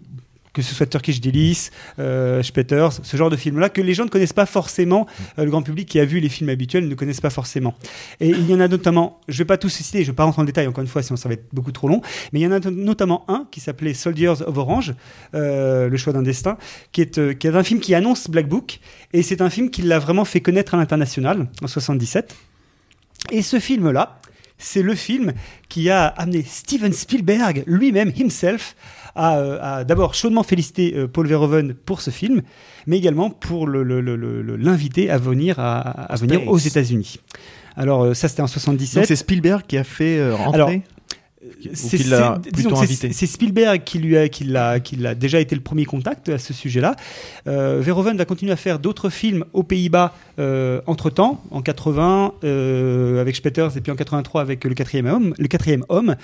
Que 0.52 0.62
ce 0.62 0.74
soit 0.74 0.86
Turkish 0.86 1.20
Delice, 1.20 1.70
euh, 1.98 2.42
Spetters, 2.42 2.92
ce 3.02 3.16
genre 3.16 3.30
de 3.30 3.36
films-là 3.36 3.68
que 3.68 3.80
les 3.80 3.94
gens 3.94 4.04
ne 4.04 4.10
connaissent 4.10 4.32
pas 4.32 4.46
forcément, 4.46 5.06
euh, 5.38 5.44
le 5.44 5.50
grand 5.50 5.62
public 5.62 5.88
qui 5.88 5.98
a 5.98 6.04
vu 6.04 6.20
les 6.20 6.28
films 6.28 6.50
habituels 6.50 6.88
ne 6.88 6.94
connaissent 6.94 7.20
pas 7.20 7.30
forcément. 7.30 7.74
Et 8.20 8.28
il 8.28 8.48
y 8.48 8.54
en 8.54 8.60
a 8.60 8.68
notamment, 8.68 9.20
je 9.28 9.38
vais 9.38 9.44
pas 9.44 9.56
tous 9.56 9.70
citer, 9.70 10.02
je 10.04 10.10
vais 10.10 10.16
pas 10.16 10.24
rentrer 10.24 10.42
en 10.42 10.44
détail 10.44 10.66
encore 10.66 10.82
une 10.82 10.88
fois, 10.88 11.02
sinon 11.02 11.16
ça 11.16 11.28
va 11.28 11.34
être 11.34 11.46
beaucoup 11.52 11.72
trop 11.72 11.88
long, 11.88 12.00
mais 12.32 12.40
il 12.40 12.42
y 12.42 12.46
en 12.46 12.52
a 12.52 12.60
notamment 12.70 13.24
un 13.28 13.46
qui 13.50 13.60
s'appelait 13.60 13.94
Soldiers 13.94 14.42
of 14.46 14.56
Orange, 14.56 14.94
euh, 15.34 15.88
le 15.88 15.96
choix 15.96 16.12
d'un 16.12 16.22
destin, 16.22 16.58
qui 16.92 17.00
est, 17.00 17.18
euh, 17.18 17.34
qui 17.34 17.46
est 17.46 17.54
un 17.54 17.62
film 17.62 17.80
qui 17.80 17.94
annonce 17.94 18.28
Black 18.28 18.48
Book, 18.48 18.80
et 19.12 19.22
c'est 19.22 19.40
un 19.40 19.50
film 19.50 19.70
qui 19.70 19.82
l'a 19.82 19.98
vraiment 19.98 20.24
fait 20.24 20.40
connaître 20.40 20.74
à 20.74 20.76
l'international 20.76 21.48
en 21.62 21.66
77. 21.66 22.34
Et 23.30 23.42
ce 23.42 23.60
film-là, 23.60 24.18
c'est 24.58 24.82
le 24.82 24.94
film 24.94 25.32
qui 25.68 25.90
a 25.90 26.06
amené 26.06 26.44
Steven 26.46 26.92
Spielberg 26.92 27.64
lui-même, 27.66 28.12
himself, 28.16 28.76
à, 29.14 29.36
euh, 29.38 29.84
d'abord 29.84 30.14
chaudement 30.14 30.42
féliciter 30.42 30.94
euh, 30.96 31.08
Paul 31.08 31.26
Verhoeven 31.26 31.74
pour 31.74 32.00
ce 32.00 32.10
film, 32.10 32.42
mais 32.86 32.98
également 32.98 33.30
pour 33.30 33.68
l'inviter 33.68 35.10
à 35.10 35.18
venir, 35.18 35.58
à, 35.58 35.80
à 35.80 36.16
venir 36.16 36.48
aux 36.48 36.58
États-Unis. 36.58 37.18
Alors, 37.76 38.02
euh, 38.04 38.14
ça, 38.14 38.28
c'était 38.28 38.42
en 38.42 38.44
Donc 38.44 38.52
77. 38.52 39.06
c'est 39.06 39.16
Spielberg 39.16 39.62
qui 39.66 39.78
a 39.78 39.84
fait 39.84 40.18
euh, 40.18 40.34
rentrer. 40.34 40.54
Alors, 40.54 40.70
c'est 43.12 43.26
Spielberg 43.26 43.82
qui 43.84 43.98
lui 43.98 44.16
a, 44.16 44.28
qui 44.28 44.44
l'a, 44.44 44.80
qui 44.80 44.96
l'a 44.96 45.14
déjà 45.14 45.40
été 45.40 45.54
le 45.54 45.60
premier 45.60 45.84
contact 45.84 46.28
à 46.28 46.38
ce 46.38 46.52
sujet-là. 46.52 46.94
Euh, 47.46 47.80
Verhoeven 47.82 48.16
va 48.16 48.24
continuer 48.24 48.52
à 48.52 48.56
faire 48.56 48.78
d'autres 48.78 49.10
films 49.10 49.44
aux 49.52 49.62
Pays-Bas 49.62 50.14
entre 50.86 51.10
temps, 51.10 51.42
en 51.50 51.62
80 51.62 52.34
euh, 52.44 53.20
avec 53.20 53.36
Spetters 53.36 53.76
et 53.76 53.80
puis 53.80 53.92
en 53.92 53.96
83 53.96 54.40
avec 54.40 54.64
le 54.64 54.74
quatrième 54.74 55.06
homme. 55.06 55.34
Le 55.38 55.46
quatrième 55.46 55.84
homme. 55.88 56.16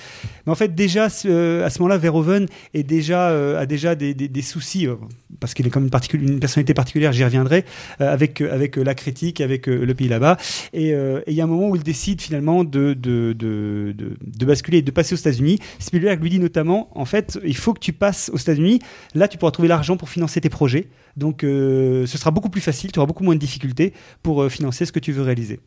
Mais 0.46 0.52
en 0.52 0.56
fait, 0.56 0.74
déjà 0.74 1.08
ce- 1.08 1.62
à 1.62 1.70
ce 1.70 1.78
moment-là, 1.80 1.98
Verhoeven 1.98 2.46
est 2.74 2.82
déjà, 2.82 3.30
euh, 3.30 3.60
a 3.60 3.66
déjà 3.66 3.94
des, 3.94 4.14
des- 4.14 4.28
des 4.28 4.42
soucis 4.42 4.86
euh, 4.86 4.94
parce 5.40 5.54
qu'il 5.54 5.66
est 5.66 5.70
comme 5.70 5.84
une, 5.84 5.90
particul- 5.90 6.22
une 6.22 6.40
personnalité 6.40 6.74
particulière. 6.74 7.12
J'y 7.12 7.22
reviendrai 7.24 7.64
euh, 8.00 8.12
avec 8.12 8.40
euh, 8.40 8.52
avec 8.52 8.76
euh, 8.78 8.82
la 8.82 8.94
critique, 8.94 9.40
avec 9.40 9.68
euh, 9.68 9.84
le 9.84 9.94
pays 9.94 10.08
là-bas. 10.08 10.36
Et 10.72 10.92
euh, 10.94 11.20
et 11.26 11.32
il 11.32 11.36
y 11.36 11.40
a 11.40 11.44
un 11.44 11.48
moment 11.48 11.68
où 11.68 11.76
il 11.76 11.82
décide 11.82 12.20
finalement 12.20 12.64
de, 12.64 12.94
de, 12.94 13.32
de, 13.38 13.94
de, 13.96 14.16
de 14.24 14.46
basculer 14.46 14.78
et 14.78 14.82
de 14.82 14.90
passer 14.90 15.07
aux 15.14 15.18
États-Unis. 15.18 15.58
Spielberg 15.78 16.22
lui 16.22 16.30
dit 16.30 16.38
notamment, 16.38 16.88
en 16.94 17.04
fait, 17.04 17.38
il 17.44 17.56
faut 17.56 17.74
que 17.74 17.80
tu 17.80 17.92
passes 17.92 18.30
aux 18.32 18.38
États-Unis. 18.38 18.80
Là, 19.14 19.28
tu 19.28 19.38
pourras 19.38 19.52
trouver 19.52 19.68
l'argent 19.68 19.96
pour 19.96 20.08
financer 20.08 20.40
tes 20.40 20.48
projets. 20.48 20.88
Donc, 21.16 21.44
euh, 21.44 22.06
ce 22.06 22.18
sera 22.18 22.30
beaucoup 22.30 22.50
plus 22.50 22.60
facile, 22.60 22.92
tu 22.92 22.98
auras 22.98 23.06
beaucoup 23.06 23.24
moins 23.24 23.34
de 23.34 23.40
difficultés 23.40 23.92
pour 24.22 24.42
euh, 24.42 24.48
financer 24.48 24.84
ce 24.84 24.92
que 24.92 25.00
tu 25.00 25.12
veux 25.12 25.22
réaliser. 25.22 25.60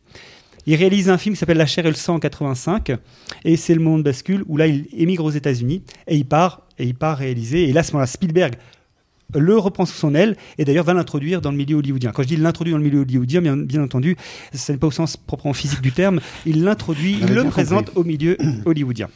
Il 0.66 0.76
réalise 0.76 1.10
un 1.10 1.18
film 1.18 1.34
qui 1.34 1.40
s'appelle 1.40 1.56
La 1.56 1.66
chair 1.66 1.86
et 1.86 1.90
le 1.90 1.96
sang 1.96 2.14
en 2.14 2.18
85, 2.20 2.92
et 3.44 3.56
c'est 3.56 3.74
le 3.74 3.80
monde 3.80 4.04
bascule 4.04 4.44
où 4.46 4.56
là 4.56 4.68
il 4.68 4.86
émigre 4.96 5.24
aux 5.24 5.30
États-Unis 5.30 5.82
et 6.06 6.16
il 6.16 6.24
part 6.24 6.62
et 6.78 6.84
il 6.84 6.94
part 6.94 7.18
réaliser. 7.18 7.68
Et 7.68 7.72
là, 7.72 7.80
à 7.80 7.82
ce 7.82 7.92
moment-là, 7.92 8.06
Spielberg 8.06 8.54
le 9.34 9.56
reprend 9.58 9.86
sous 9.86 9.96
son 9.96 10.14
aile 10.14 10.36
et 10.58 10.64
d'ailleurs 10.64 10.84
va 10.84 10.94
l'introduire 10.94 11.40
dans 11.40 11.50
le 11.50 11.56
milieu 11.56 11.76
hollywoodien. 11.76 12.12
Quand 12.12 12.22
je 12.22 12.28
dis 12.28 12.36
l'introduit 12.36 12.72
dans 12.72 12.78
le 12.78 12.84
milieu 12.84 13.00
hollywoodien, 13.00 13.40
bien, 13.40 13.56
bien 13.56 13.82
entendu, 13.82 14.16
ce 14.52 14.72
n'est 14.72 14.78
pas 14.78 14.86
au 14.86 14.92
sens 14.92 15.16
proprement 15.16 15.54
physique 15.54 15.80
du 15.80 15.92
terme, 15.92 16.20
il 16.46 16.62
l'introduit, 16.64 17.18
il 17.20 17.34
le 17.34 17.44
présente 17.44 17.90
au 17.94 18.04
milieu 18.04 18.36
hollywoodien. 18.64 19.08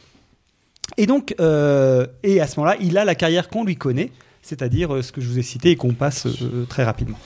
Et 0.95 1.05
donc, 1.05 1.35
euh, 1.39 2.07
et 2.23 2.39
à 2.39 2.47
ce 2.47 2.59
moment-là, 2.59 2.77
il 2.79 2.97
a 2.97 3.03
la 3.05 3.13
carrière 3.15 3.49
qu'on 3.49 3.65
lui 3.65 3.75
connaît, 3.75 4.11
c'est-à-dire 4.41 4.95
euh, 4.95 5.01
ce 5.01 5.11
que 5.11 5.19
je 5.19 5.27
vous 5.27 5.37
ai 5.37 5.41
cité 5.41 5.71
et 5.71 5.75
qu'on 5.75 5.93
passe 5.93 6.25
euh, 6.27 6.65
très 6.69 6.83
rapidement. 6.85 7.17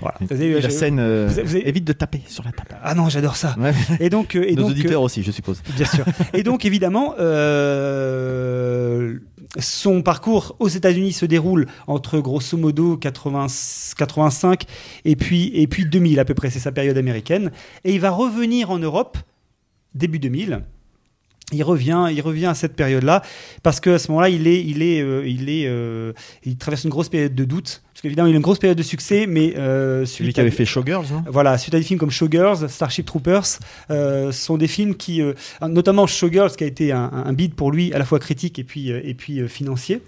Voilà. 0.00 0.16
Vous 0.22 0.32
avez- 0.32 0.60
la 0.60 0.70
scène 0.70 0.96
vous 0.96 1.32
avez- 1.38 1.42
vous 1.42 1.54
avez- 1.56 1.68
évite 1.68 1.84
de 1.84 1.92
taper 1.92 2.22
sur 2.26 2.42
la 2.44 2.52
table. 2.52 2.70
Ah 2.82 2.94
non, 2.94 3.08
j'adore 3.10 3.36
ça. 3.36 3.54
Ouais. 3.58 3.72
Et 4.00 4.08
donc, 4.08 4.34
et 4.34 4.54
Nos 4.56 4.62
donc, 4.62 4.70
auditeurs 4.70 5.02
aussi, 5.02 5.22
je 5.22 5.30
suppose. 5.30 5.62
Bien 5.76 5.86
sûr. 5.86 6.04
Et 6.32 6.42
donc, 6.42 6.64
évidemment, 6.64 7.14
son 9.58 10.02
parcours 10.02 10.56
aux 10.60 10.68
États-Unis 10.68 11.12
se 11.12 11.26
déroule 11.26 11.66
entre 11.86 12.18
grosso 12.20 12.56
modo 12.56 12.96
80 12.96 13.46
85 13.98 14.64
et 15.04 15.16
puis, 15.16 15.50
et 15.54 15.66
puis 15.66 15.84
2000 15.84 16.18
à 16.20 16.24
peu 16.24 16.32
près, 16.34 16.48
c'est 16.50 16.58
sa 16.58 16.72
période 16.72 16.96
américaine. 16.96 17.50
Et 17.84 17.92
il 17.92 18.00
va 18.00 18.10
revenir 18.10 18.70
en 18.70 18.78
Europe 18.78 19.18
début 19.94 20.18
2000. 20.18 20.62
Il 21.52 21.62
revient, 21.62 22.06
il 22.12 22.20
revient 22.20 22.46
à 22.46 22.54
cette 22.54 22.74
période-là 22.74 23.22
parce 23.62 23.80
qu'à 23.80 23.98
ce 23.98 24.08
moment-là, 24.10 24.28
il 24.30 24.46
est, 24.46 24.62
il 24.64 24.82
est, 24.82 25.00
euh, 25.02 25.26
il 25.26 25.48
est, 25.50 25.66
euh, 25.66 26.12
il 26.44 26.56
traverse 26.56 26.84
une 26.84 26.90
grosse 26.90 27.08
période 27.08 27.34
de 27.34 27.44
doute. 27.44 27.82
Parce 27.92 28.00
qu'évidemment, 28.02 28.28
il 28.28 28.32
a 28.32 28.36
une 28.36 28.42
grosse 28.42 28.58
période 28.58 28.78
de 28.78 28.82
succès, 28.82 29.26
mais 29.28 29.54
euh, 29.56 30.04
Celui 30.06 30.32
qui 30.32 30.40
à- 30.40 30.42
avait 30.42 30.50
fait 30.50 30.64
Showgirls, 30.64 31.06
non 31.12 31.22
voilà, 31.28 31.58
suite 31.58 31.74
à 31.74 31.78
des 31.78 31.84
films 31.84 32.00
comme 32.00 32.10
Showgirls, 32.10 32.68
Starship 32.68 33.06
Troopers, 33.06 33.44
euh, 33.90 34.32
sont 34.32 34.56
des 34.56 34.66
films 34.66 34.94
qui, 34.96 35.20
euh, 35.22 35.34
notamment 35.68 36.06
Showgirls, 36.06 36.52
qui 36.56 36.64
a 36.64 36.66
été 36.66 36.90
un, 36.92 37.10
un 37.12 37.32
bid 37.32 37.54
pour 37.54 37.70
lui, 37.70 37.92
à 37.92 37.98
la 37.98 38.04
fois 38.04 38.18
critique 38.18 38.58
et 38.58 38.64
puis, 38.64 38.88
et 38.90 39.14
puis 39.14 39.46
financier. 39.48 40.00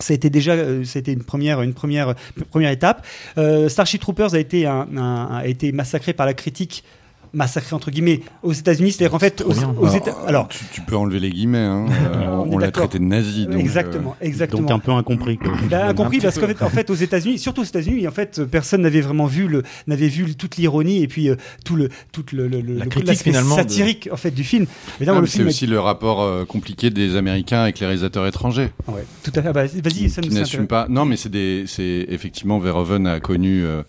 Ça 0.00 0.12
a 0.12 0.14
été 0.14 0.30
déjà, 0.30 0.54
ça 0.84 0.98
a 0.98 1.00
été 1.00 1.10
une 1.12 1.24
première, 1.24 1.60
une 1.62 1.74
première, 1.74 2.14
première 2.50 2.70
étape. 2.70 3.04
Euh, 3.36 3.68
Starship 3.68 4.00
Troopers 4.00 4.32
a 4.34 4.38
été, 4.38 4.64
un, 4.66 4.86
un- 4.96 5.26
a 5.38 5.46
été 5.46 5.72
massacré 5.72 6.12
par 6.12 6.24
la 6.26 6.34
critique, 6.34 6.84
massacré 7.32 7.74
entre 7.74 7.90
guillemets, 7.90 8.20
aux 8.42 8.52
États-Unis. 8.52 8.92
C'est-à-dire 8.92 9.10
qu'en 9.12 9.18
fait, 9.18 9.42
aux, 9.42 9.52
aux 9.52 10.26
Alors, 10.26 10.48
tu, 10.48 10.64
tu 10.72 10.80
peux 10.82 10.96
enlever 10.96 11.20
les 11.20 11.30
guillemets. 11.30 11.58
hein. 11.58 11.86
Euh, 12.18 12.26
On 12.50 12.58
l'a 12.58 12.70
traité 12.70 12.98
de 12.98 13.04
nazi. 13.04 13.44
donc, 13.46 13.54
euh, 13.56 13.58
exactement, 13.58 14.16
exactement. 14.20 14.62
Donc 14.62 14.70
un 14.70 14.78
peu 14.78 14.92
incompris. 14.92 15.36
Quoi. 15.36 15.52
Ben, 15.68 15.88
incompris 15.88 16.20
parce 16.20 16.38
qu'en 16.38 16.46
fait, 16.46 16.62
en 16.62 16.68
fait, 16.70 16.88
aux 16.90 16.94
États-Unis, 16.94 17.38
surtout 17.38 17.60
aux 17.60 17.64
États-Unis, 17.64 18.06
en 18.08 18.10
fait, 18.10 18.42
personne 18.44 18.80
n'avait 18.82 19.00
vraiment 19.00 19.26
vu 19.26 19.46
le, 19.46 19.62
n'avait 19.86 20.08
vu 20.08 20.34
toute 20.34 20.56
l'ironie 20.56 21.02
et 21.02 21.08
puis 21.08 21.28
euh, 21.28 21.36
tout 21.64 21.76
le, 21.76 21.88
tout 22.12 22.24
le, 22.32 22.46
La 22.48 22.58
le- 22.84 22.90
critique, 22.90 23.28
de- 23.32 23.32
satirique 23.32 24.08
en 24.12 24.16
fait 24.16 24.30
du 24.30 24.44
film. 24.44 24.66
Ah, 24.68 24.92
Évidemment, 24.98 25.18
mais 25.20 25.26
le 25.26 25.30
c'est 25.30 25.42
aussi 25.44 25.66
le 25.66 25.78
rapport 25.80 26.22
euh, 26.22 26.44
compliqué 26.44 26.90
des 26.90 27.16
Américains 27.16 27.60
avec 27.62 27.78
les 27.80 27.86
réalisateurs 27.86 28.26
étrangers. 28.26 28.70
Ouais, 28.86 29.04
tout 29.22 29.32
à 29.34 29.42
fait. 29.42 29.48
Ah 29.48 29.52
bah, 29.52 29.66
vas-y, 29.66 30.08
ça 30.08 30.22
qui 30.22 30.30
nous 30.30 30.66
pas. 30.66 30.86
Non, 30.88 31.04
mais 31.04 31.16
c'est 31.16 31.28
des, 31.28 31.64
c'est 31.66 32.06
effectivement 32.08 32.58
Verhoeven 32.58 33.06
a 33.06 33.20
connu 33.20 33.62
euh, 33.64 33.82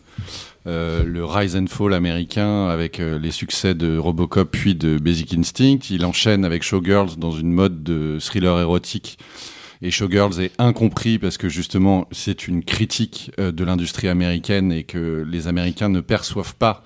euh, 0.67 1.03
le 1.03 1.23
rise 1.25 1.55
and 1.55 1.67
fall 1.67 1.93
américain 1.93 2.67
avec 2.67 2.99
euh, 2.99 3.17
les 3.17 3.31
succès 3.31 3.73
de 3.73 3.97
Robocop 3.97 4.51
puis 4.51 4.75
de 4.75 4.97
Basic 4.97 5.33
Instinct. 5.33 5.79
Il 5.89 6.05
enchaîne 6.05 6.45
avec 6.45 6.63
Showgirls 6.63 7.17
dans 7.17 7.31
une 7.31 7.51
mode 7.51 7.83
de 7.83 8.17
thriller 8.19 8.59
érotique. 8.59 9.17
Et 9.81 9.91
Showgirls 9.91 10.41
est 10.41 10.51
incompris 10.59 11.17
parce 11.19 11.37
que 11.37 11.47
justement 11.47 12.07
c'est 12.11 12.47
une 12.47 12.63
critique 12.63 13.31
euh, 13.39 13.51
de 13.51 13.63
l'industrie 13.63 14.09
américaine 14.09 14.71
et 14.71 14.83
que 14.83 15.25
les 15.29 15.47
Américains 15.47 15.89
ne 15.89 16.01
perçoivent 16.01 16.55
pas 16.55 16.83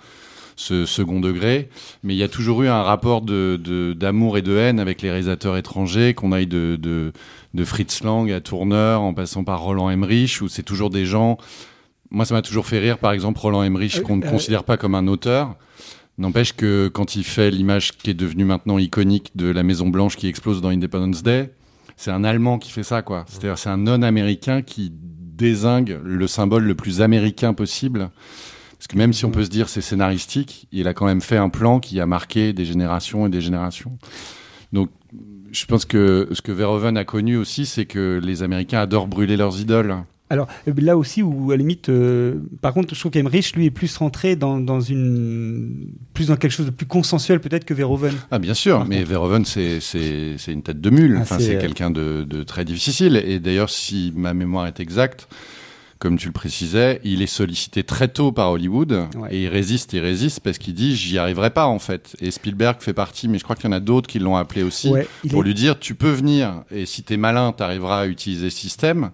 ce 0.56 0.86
second 0.86 1.20
degré. 1.20 1.70
Mais 2.04 2.14
il 2.14 2.18
y 2.18 2.24
a 2.24 2.28
toujours 2.28 2.62
eu 2.62 2.68
un 2.68 2.84
rapport 2.84 3.22
de, 3.22 3.60
de- 3.62 3.94
d'amour 3.94 4.38
et 4.38 4.44
de 4.44 4.56
haine 4.56 4.80
avec 4.80 5.02
les 5.02 5.10
réalisateurs 5.10 5.58
étrangers, 5.58 6.14
qu'on 6.14 6.32
aille 6.32 6.46
de, 6.46 6.78
de, 6.80 7.12
de 7.56 7.66
Fritz 7.66 8.04
Lang 8.04 8.32
à 8.32 8.40
Tourneur, 8.40 9.02
en 9.02 9.16
passant 9.16 9.44
par 9.44 9.62
Roland 9.62 9.90
Emmerich, 9.90 10.44
où 10.44 10.48
c'est 10.48 10.62
toujours 10.62 10.92
des 10.92 11.08
gens. 11.08 11.40
Moi, 12.14 12.26
ça 12.26 12.36
m'a 12.36 12.44
toujours 12.44 12.68
fait 12.68 12.78
rire, 12.78 13.00
par 13.00 13.12
exemple, 13.12 13.40
Roland 13.40 13.64
Emmerich, 13.64 13.98
Euh, 13.98 14.02
qu'on 14.02 14.18
ne 14.18 14.26
euh, 14.26 14.30
considère 14.30 14.64
pas 14.64 14.78
comme 14.78 14.94
un 14.94 15.08
auteur. 15.08 15.56
N'empêche 16.20 16.54
que 16.54 16.88
quand 16.88 17.16
il 17.16 17.24
fait 17.24 17.50
l'image 17.50 17.92
qui 17.92 18.12
est 18.12 18.14
devenue 18.14 18.46
maintenant 18.46 18.78
iconique 18.78 19.32
de 19.36 19.48
la 19.48 19.64
Maison 19.64 19.88
Blanche 19.90 20.16
qui 20.16 20.28
explose 20.28 20.62
dans 20.62 20.70
Independence 20.70 21.24
Day, 21.24 21.52
c'est 21.98 22.12
un 22.12 22.24
Allemand 22.24 22.60
qui 22.60 22.72
fait 22.72 22.84
ça, 22.84 23.02
quoi. 23.02 23.26
C'est-à-dire, 23.28 23.58
c'est 23.58 23.70
un 23.70 23.78
non-américain 23.78 24.62
qui 24.62 24.92
désingue 24.94 26.00
le 26.04 26.28
symbole 26.28 26.66
le 26.66 26.76
plus 26.76 27.02
américain 27.02 27.56
possible. 27.56 28.12
Parce 28.78 28.88
que 28.88 28.98
même 28.98 29.12
si 29.12 29.26
on 29.26 29.32
peut 29.32 29.44
se 29.44 29.50
dire 29.50 29.68
c'est 29.68 29.82
scénaristique, 29.82 30.68
il 30.72 30.88
a 30.88 30.94
quand 30.94 31.08
même 31.08 31.22
fait 31.22 31.38
un 31.38 31.50
plan 31.50 31.80
qui 31.80 32.00
a 32.00 32.06
marqué 32.06 32.54
des 32.54 32.66
générations 32.66 33.26
et 33.26 33.30
des 33.30 33.42
générations. 33.42 33.98
Donc, 34.72 34.92
je 35.52 35.66
pense 35.66 35.86
que 35.86 36.28
ce 36.32 36.42
que 36.44 36.52
Verhoeven 36.52 36.96
a 36.96 37.06
connu 37.06 37.38
aussi, 37.38 37.66
c'est 37.66 37.86
que 37.86 38.20
les 38.24 38.44
Américains 38.44 38.82
adorent 38.82 39.08
brûler 39.08 39.38
leurs 39.38 39.60
idoles. 39.60 39.96
Alors 40.34 40.48
là 40.66 40.98
aussi, 40.98 41.22
où 41.22 41.52
à 41.52 41.54
la 41.54 41.60
limite, 41.60 41.90
euh, 41.90 42.36
par 42.62 42.74
contre, 42.74 42.96
je 42.96 43.00
trouve 43.00 43.12
qu'Emmerich, 43.12 43.56
lui, 43.56 43.68
est 43.68 43.72
plus 43.72 43.96
rentré 43.98 44.36
dans, 44.36 44.60
dans 44.60 44.82
une, 44.82 45.90
plus 46.16 46.28
dans 46.28 46.36
quelque 46.36 46.52
chose 46.52 46.66
de 46.66 46.72
plus 46.72 46.88
consensuel 46.88 47.40
peut-être 47.40 47.66
que 47.66 47.74
Verhoeven. 47.76 48.14
Ah 48.32 48.40
bien 48.40 48.56
sûr, 48.56 48.80
Par 48.80 48.88
mais 48.88 48.98
contre. 48.98 49.10
Verhoeven 49.10 49.46
c'est 49.46 50.52
une 50.52 50.64
tête 50.64 50.82
de 50.82 50.90
mule. 50.90 51.16
Ah, 51.18 51.22
Enfin, 51.22 51.38
c'est, 51.38 51.46
c'est 51.46 51.56
euh, 51.58 51.62
quelqu'un 51.62 51.92
de, 51.92 52.24
de 52.28 52.42
très 52.44 52.66
difficile. 52.66 53.16
Et 53.26 53.40
d'ailleurs, 53.40 53.70
si 53.70 54.12
ma 54.16 54.34
mémoire 54.34 54.66
est 54.66 54.80
exacte, 54.80 55.28
comme 56.04 56.18
tu 56.18 56.28
le 56.28 56.34
précisais, 56.34 57.00
il 57.06 57.22
est 57.22 57.28
sollicité 57.28 57.84
très 57.86 58.10
tôt 58.10 58.34
par 58.34 58.52
Hollywood 58.52 59.08
Ouais. 59.16 59.30
et 59.32 59.44
il 59.44 59.48
résiste, 59.48 59.94
il 59.94 60.00
résiste 60.02 60.42
parce 60.42 60.58
qu'il 60.58 60.74
dit 60.74 60.98
j'y 60.98 61.18
arriverai 61.18 61.50
pas 61.52 61.66
en 61.68 61.80
fait. 61.80 62.16
Et 62.20 62.30
Spielberg 62.30 62.82
fait 62.82 62.92
partie, 62.94 63.30
mais 63.30 63.38
je 63.38 63.44
crois 63.46 63.56
qu'il 63.56 63.66
y 63.66 63.70
en 63.70 63.72
a 63.72 63.80
d'autres 63.80 64.10
qui 64.10 64.20
l'ont 64.20 64.36
appelé 64.36 64.64
aussi 64.64 64.90
Ouais, 64.90 65.08
pour 65.30 65.42
est- 65.42 65.46
lui 65.48 65.54
dire 65.54 65.80
tu 65.80 65.96
peux 65.96 66.10
venir 66.12 66.64
et 66.72 66.86
si 66.86 67.04
t'es 67.04 67.16
malin, 67.16 67.54
t'arriveras 67.54 68.02
à 68.02 68.06
utiliser 68.08 68.50
ce 68.50 68.58
système. 68.60 69.12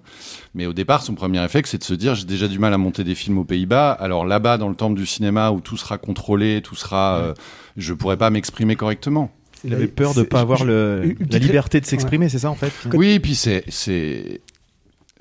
Mais 0.55 0.65
au 0.65 0.73
départ, 0.73 1.03
son 1.03 1.13
premier 1.13 1.39
réflexe, 1.39 1.69
c'est 1.69 1.77
de 1.77 1.83
se 1.83 1.93
dire 1.93 2.15
j'ai 2.15 2.25
déjà 2.25 2.47
du 2.47 2.57
mal 2.57 2.73
à 2.73 2.77
monter 2.79 3.03
des 3.03 3.13
films 3.13 3.37
aux 3.37 3.45
Pays-Bas. 3.45 3.91
Alors 3.91 4.25
là-bas, 4.25 4.57
dans 4.57 4.67
le 4.69 4.75
temple 4.75 4.97
du 4.99 5.05
cinéma 5.05 5.51
où 5.51 5.61
tout 5.61 5.77
sera 5.77 5.99
contrôlé, 5.99 6.61
tout 6.63 6.75
sera, 6.75 7.19
euh, 7.19 7.33
je 7.77 7.93
pourrais 7.93 8.17
pas 8.17 8.31
m'exprimer 8.31 8.75
correctement. 8.75 9.31
Il 9.63 9.73
avait 9.73 9.87
peur 9.87 10.13
de 10.13 10.21
c'est- 10.21 10.25
pas 10.29 10.39
avoir 10.39 10.63
le, 10.63 11.15
la 11.29 11.37
liberté 11.37 11.81
de 11.81 11.85
s'exprimer, 11.85 12.29
c'est 12.29 12.39
ça 12.39 12.49
en 12.49 12.55
fait 12.55 12.71
Oui, 12.93 13.09
et 13.11 13.19
puis 13.19 13.35
c'est 13.35 13.63
c'est 13.67 14.39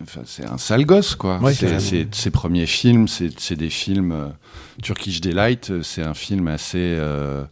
enfin, 0.03 0.21
c'est 0.25 0.45
un 0.47 0.59
sale 0.59 0.85
gosse 0.87 1.15
quoi. 1.15 1.39
Ouais, 1.41 1.55
C'est- 1.81 2.15
ses 2.15 2.31
premiers 2.31 2.67
films, 2.67 3.09
c'est 3.09 3.39
c'est 3.41 3.57
des 3.57 3.71
films 3.71 4.13
euh, 4.13 4.29
Turkish 4.83 5.21
Delight, 5.21 5.71
euh, 5.71 5.83
c'est 5.83 6.03
un 6.03 6.15
film 6.15 6.49
assez 6.49 6.79
euh, 6.79 7.45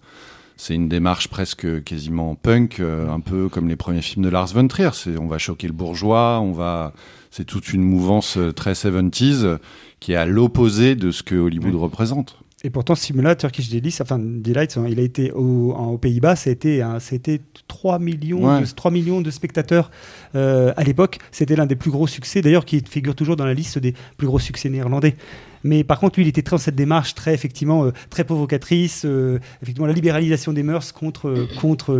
c'est 0.57 0.75
une 0.75 0.89
démarche 0.89 1.29
presque 1.29 1.83
quasiment 1.85 2.35
punk, 2.35 2.81
euh, 2.81 3.11
un 3.11 3.21
peu 3.21 3.49
comme 3.49 3.69
les 3.69 3.77
premiers 3.77 4.01
films 4.03 4.25
de 4.25 4.31
Lars 4.31 4.47
von 4.55 4.67
Trier. 4.69 4.91
C'est 4.95 5.17
on 5.19 5.27
va 5.27 5.39
choquer 5.39 5.67
le 5.67 5.73
bourgeois, 5.75 6.41
on 6.41 6.53
va 6.53 6.93
c'est 7.31 7.45
toute 7.45 7.73
une 7.73 7.83
mouvance 7.83 8.39
très 8.55 8.73
70s 8.73 9.45
euh, 9.45 9.59
qui 10.01 10.13
est 10.13 10.17
à 10.17 10.25
l'opposé 10.27 10.95
de 10.95 11.11
ce 11.11 11.23
que 11.23 11.35
Hollywood 11.35 11.75
représente. 11.75 12.39
Et 12.67 12.71
pourtant, 12.71 12.97
ce 12.97 13.07
film-là, 13.07 13.37
Turkish 13.37 13.69
Delight, 13.71 14.01
enfin, 14.03 14.17
hein, 14.19 14.87
il 14.91 14.99
a 14.99 15.03
été 15.03 15.31
au- 15.31 15.73
en- 15.77 15.93
aux 15.93 15.99
Pays-Bas, 15.99 16.35
ça 16.35 16.51
a 16.51 16.53
été, 16.53 16.83
un- 16.83 16.99
ça 16.99 17.13
a 17.13 17.17
été 17.17 17.41
3 17.69 18.01
millions, 18.01 18.45
Ouais. 18.45 18.61
de, 18.63 18.67
3 18.67 18.91
millions 18.91 19.21
de 19.21 19.31
spectateurs 19.31 19.89
euh, 20.35 20.73
à 20.77 20.83
l'époque. 20.83 21.19
C'était 21.31 21.55
l'un 21.55 21.67
des 21.67 21.77
plus 21.77 21.93
gros 21.93 22.09
succès, 22.09 22.43
d'ailleurs, 22.43 22.65
qui 22.65 22.83
figure 22.85 23.15
toujours 23.15 23.37
dans 23.37 23.47
la 23.47 23.55
liste 23.55 23.79
des 23.79 23.95
plus 24.17 24.27
gros 24.27 24.41
succès 24.41 24.69
néerlandais. 24.69 25.15
Mais 25.63 25.85
par 25.85 26.01
contre, 26.01 26.19
lui, 26.19 26.25
il 26.27 26.29
était 26.29 26.43
très 26.43 26.57
dans 26.57 26.61
cette 26.61 26.75
démarche 26.75 27.15
très, 27.15 27.35
effectivement, 27.35 27.85
euh, 27.85 27.93
très 28.11 28.25
provocatrice, 28.25 29.03
euh, 29.05 29.39
effectivement, 29.63 29.87
la 29.87 29.93
libéralisation 29.93 30.53
des 30.53 30.65
mœurs 30.65 30.91
contre, 30.91 31.29
euh, 31.29 31.47
contre 31.61 31.95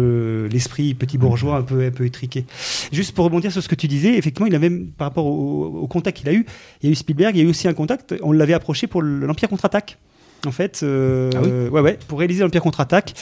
l'esprit 0.51 0.95
petit 0.95 1.17
bourgeois 1.17 1.59
un 1.59 1.63
peu, 1.63 1.85
un 1.87 1.91
peu 1.93 2.07
étriqué. 2.07 2.45
Juste 2.91 3.15
pour 3.15 3.25
rebondir 3.25 3.53
sur 3.53 3.63
ce 3.63 3.69
que 3.69 3.77
tu 3.77 3.87
disais, 3.87 4.19
effectivement, 4.19 4.49
il 4.49 4.55
a 4.57 4.59
même, 4.59 4.87
par 4.89 5.07
rapport 5.07 5.27
au, 5.27 5.67
au 5.83 5.87
contact 5.87 6.19
qu'il 6.19 6.29
a 6.29 6.33
eu, 6.33 6.45
il 6.83 6.87
y 6.87 6.89
a 6.89 6.93
eu 6.93 6.97
Spielberg, 6.97 7.37
il 7.37 7.39
y 7.39 7.43
a 7.43 7.45
eu 7.47 7.51
aussi 7.51 7.69
un 7.69 7.75
contact, 7.75 8.17
on 8.23 8.33
l'avait 8.33 8.53
approché 8.55 8.89
pour 8.89 9.01
l'Empire 9.03 9.49
contre-attaque. 9.49 9.97
En 10.47 10.51
fait. 10.51 10.81
euh, 10.83 11.31
Ah 11.35 11.41
oui 11.43 11.69
ouais, 11.71 11.81
ouais, 11.81 11.99
pour 12.09 12.19
réaliser 12.19 12.43
l'Empire 12.43 12.63
contre-attaque. 12.63 13.15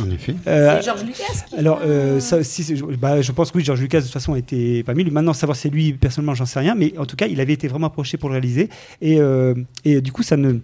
En 0.00 0.10
effet. 0.10 0.34
Euh, 0.46 0.76
C'est 0.78 0.84
George 0.86 1.04
Lucas 1.04 1.24
qui 1.48 1.56
alors, 1.56 1.80
euh, 1.84 2.20
ça, 2.20 2.42
si, 2.44 2.62
c'est- 2.64 2.80
bah, 2.98 3.20
je 3.22 3.32
pense 3.32 3.50
que 3.50 3.58
oui, 3.58 3.64
George 3.64 3.80
Lucas 3.80 3.98
de 4.00 4.04
toute 4.04 4.12
façon 4.12 4.34
était 4.36 4.82
pas 4.84 4.94
mis. 4.94 5.04
Maintenant, 5.04 5.32
savoir 5.32 5.56
si 5.56 5.62
c'est 5.62 5.70
lui 5.70 5.92
personnellement, 5.94 6.34
j'en 6.34 6.46
sais 6.46 6.58
rien, 6.60 6.74
mais 6.74 6.92
en 6.98 7.06
tout 7.06 7.16
cas, 7.16 7.26
il 7.26 7.40
avait 7.40 7.52
été 7.54 7.68
vraiment 7.68 7.86
approché 7.88 8.16
pour 8.18 8.28
le 8.28 8.34
réaliser, 8.34 8.68
et, 9.00 9.20
euh, 9.20 9.54
et 9.84 10.00
du 10.00 10.12
coup, 10.12 10.22
ça 10.22 10.36
ne 10.36 10.58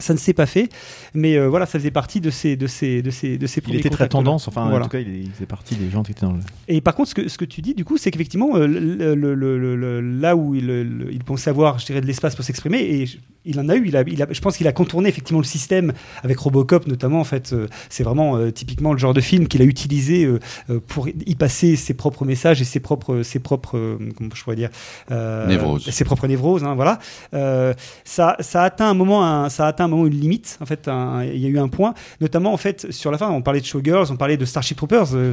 ça 0.00 0.12
ne 0.12 0.18
s'est 0.18 0.32
pas 0.32 0.46
fait, 0.46 0.68
mais 1.14 1.36
euh, 1.36 1.48
voilà, 1.48 1.64
ça 1.66 1.78
faisait 1.78 1.90
partie 1.90 2.20
de 2.20 2.30
ces 2.30 2.56
de 2.56 2.66
ces 2.66 3.00
de 3.02 3.10
ces 3.10 3.38
de 3.38 3.46
ces 3.46 3.62
Il 3.68 3.76
était 3.76 3.88
très 3.90 4.08
tendance, 4.08 4.48
enfin, 4.48 4.70
en 4.70 4.80
tout 4.82 4.88
cas, 4.88 4.98
il, 4.98 5.30
faisait 5.32 5.46
partie 5.46 5.76
des 5.76 5.88
gens 5.90 6.02
qui 6.02 6.12
étaient 6.12 6.26
dans 6.26 6.32
le. 6.32 6.40
Et 6.68 6.80
par 6.80 6.94
contre, 6.94 7.10
ce 7.10 7.14
que, 7.14 7.28
ce 7.28 7.38
que 7.38 7.44
tu 7.44 7.62
dis, 7.62 7.74
du 7.74 7.84
coup, 7.84 7.96
c'est 7.96 8.10
qu'effectivement, 8.10 8.56
euh, 8.56 8.66
le, 8.66 9.14
le- 9.14 9.34
le- 9.34 9.58
le- 9.58 9.76
le- 9.76 10.00
là 10.00 10.36
où 10.36 10.54
il, 10.54 10.66
le- 10.66 11.12
il 11.12 11.22
pensait 11.24 11.50
avoir, 11.50 11.78
je 11.78 11.86
dirais, 11.86 12.00
de 12.00 12.06
l'espace 12.06 12.34
pour 12.34 12.44
s'exprimer, 12.44 12.78
et 12.80 13.06
je- 13.06 13.18
il 13.46 13.60
en 13.60 13.68
a 13.68 13.76
eu, 13.76 13.86
il 13.86 13.96
a, 13.96 14.02
il 14.06 14.22
a- 14.22 14.26
je 14.30 14.40
pense 14.40 14.56
qu'il 14.56 14.66
a 14.66 14.72
contourné 14.72 15.08
effectivement 15.08 15.40
le 15.40 15.44
système 15.46 15.92
avec 16.22 16.38
Robocop 16.38 16.86
notamment. 16.86 17.20
En 17.20 17.24
fait, 17.24 17.52
euh, 17.52 17.68
c'est 17.90 18.02
vraiment 18.02 18.36
euh, 18.36 18.50
typiquement 18.50 18.92
le 18.92 18.98
genre 18.98 19.12
de 19.14 19.20
film 19.20 19.48
qu'il 19.48 19.60
a 19.60 19.66
utilisé 19.66 20.24
euh, 20.24 20.38
euh, 20.70 20.80
pour 20.86 21.08
y 21.08 21.34
passer 21.34 21.76
ses 21.76 21.92
propres 21.94 22.24
messages 22.24 22.60
et 22.62 22.64
ses 22.64 22.80
propres, 22.80 23.22
ses 23.22 23.38
propres, 23.40 23.76
euh, 23.76 23.98
comment 24.16 24.30
je 24.34 24.42
pourrais 24.42 24.56
dire, 24.56 24.70
euh, 25.10 25.46
Névroses. 25.46 25.90
ses 25.90 26.04
propres 26.04 26.26
névroses. 26.26 26.64
hein, 26.64 26.74
voilà. 26.74 26.98
Euh, 27.34 27.74
ça, 28.04 28.36
ça 28.40 28.62
a 28.62 28.64
atteint 28.64 28.88
un 28.88 28.94
moment, 28.94 29.24
un- 29.24 29.50
ça 29.50 29.66
atteint 29.66 29.84
un 29.84 29.88
moment 29.88 30.06
une 30.06 30.18
limite. 30.18 30.56
En 30.62 30.66
fait, 30.66 30.88
un- 30.88 31.03
il 31.24 31.38
y 31.38 31.46
a 31.46 31.48
eu 31.48 31.58
un 31.58 31.68
point, 31.68 31.94
notamment 32.20 32.52
en 32.52 32.56
fait 32.56 32.90
sur 32.92 33.10
la 33.10 33.18
fin, 33.18 33.30
on 33.30 33.42
parlait 33.42 33.60
de 33.60 33.66
Showgirls, 33.66 34.06
on 34.10 34.16
parlait 34.16 34.36
de 34.36 34.44
Starship 34.44 34.76
Troopers. 34.76 35.14
euh, 35.14 35.32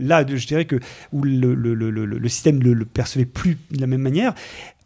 là, 0.00 0.24
je 0.26 0.46
dirais 0.46 0.64
que 0.64 0.76
où 1.12 1.22
le, 1.24 1.54
le- 1.54 1.74
le- 1.74 1.90
le- 1.90 2.28
système 2.28 2.62
ne 2.62 2.72
le 2.72 2.84
percevait 2.84 3.24
plus 3.26 3.58
de 3.70 3.80
la 3.80 3.86
même 3.86 4.00
manière. 4.02 4.34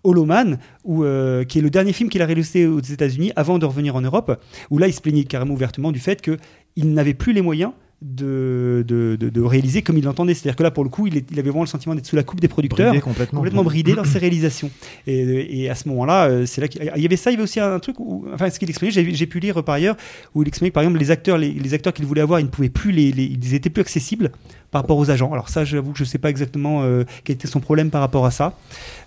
Holoman, 0.04 0.58
euh, 0.88 1.42
qui 1.44 1.58
est 1.58 1.62
le 1.62 1.70
dernier 1.70 1.92
film 1.92 2.08
qu'il 2.08 2.22
a 2.22 2.26
réalisé 2.26 2.66
aux 2.66 2.80
États-Unis 2.80 3.32
avant 3.34 3.58
de 3.58 3.66
revenir 3.66 3.96
en 3.96 4.00
Europe, 4.00 4.40
où 4.70 4.78
là 4.78 4.86
il 4.86 4.92
se 4.92 5.00
plaignait 5.00 5.24
carrément 5.24 5.54
ouvertement 5.54 5.90
du 5.90 5.98
fait 5.98 6.22
qu'il 6.22 6.92
n'avait 6.94 7.14
plus 7.14 7.32
les 7.32 7.42
moyens 7.42 7.72
de, 8.02 8.84
de, 8.86 9.16
de- 9.18 9.30
de 9.30 9.40
réaliser 9.40 9.80
comme 9.82 9.96
il 9.96 10.04
l'entendait. 10.04 10.34
C'est-à-dire 10.34 10.56
que 10.56 10.62
là, 10.62 10.70
pour 10.70 10.84
le 10.84 10.90
coup, 10.90 11.06
il, 11.06 11.16
est- 11.16 11.30
il 11.30 11.38
avait 11.38 11.48
vraiment 11.48 11.62
le 11.64 11.68
sentiment 11.68 11.94
d'être 11.94 12.06
sous 12.06 12.14
la 12.16 12.22
coupe 12.22 12.40
des 12.40 12.48
producteurs 12.48 12.90
Bridé 12.90 13.00
complètement. 13.02 13.38
complètement 13.38 13.64
bridé 13.64 13.94
dans 13.94 14.04
ses 14.12 14.18
réalisations. 14.18 14.70
Et, 15.06 15.62
et 15.62 15.70
à 15.70 15.74
ce 15.74 15.88
moment-là, 15.88 16.28
euh, 16.28 16.46
c'est 16.46 16.60
là 16.60 16.68
qu'il 16.68 16.82
il 16.94 17.02
y 17.02 17.06
avait 17.06 17.16
ça, 17.16 17.30
il 17.30 17.34
y 17.34 17.36
avait 17.36 17.44
aussi 17.44 17.58
un 17.58 17.78
truc 17.78 17.98
où, 17.98 18.26
enfin, 18.34 18.50
ce 18.50 18.58
qu'il 18.58 18.68
exprimait, 18.68 18.90
j'ai 18.92 19.26
pu 19.26 19.40
lire 19.40 19.64
par 19.64 19.76
ailleurs, 19.76 19.96
où 20.34 20.42
il 20.42 20.48
exprimait 20.48 20.70
que 20.70 20.74
par 20.74 20.82
exemple 20.82 20.98
les 20.98 21.10
acteurs, 21.10 21.38
les, 21.38 21.50
les 21.52 21.74
acteurs 21.74 21.92
qu'il 21.94 22.04
voulait 22.04 22.20
avoir, 22.20 22.38
ils 22.38 22.44
ne 22.44 22.48
pouvaient 22.50 22.68
plus 22.68 22.92
les, 22.92 23.12
les- 23.12 23.24
ils 23.24 23.54
étaient 23.54 23.70
plus 23.70 23.80
accessibles 23.80 24.30
par 24.70 24.82
rapport 24.82 24.98
aux 24.98 25.10
agents. 25.10 25.32
Alors 25.32 25.48
ça, 25.48 25.64
j'avoue 25.64 25.92
que 25.92 25.98
je 25.98 26.04
sais 26.04 26.18
pas 26.18 26.28
exactement 26.28 26.82
euh, 26.82 27.04
quel 27.24 27.34
était 27.34 27.48
son 27.48 27.60
problème 27.60 27.88
par 27.90 28.02
rapport 28.02 28.26
à 28.26 28.30
ça. 28.30 28.58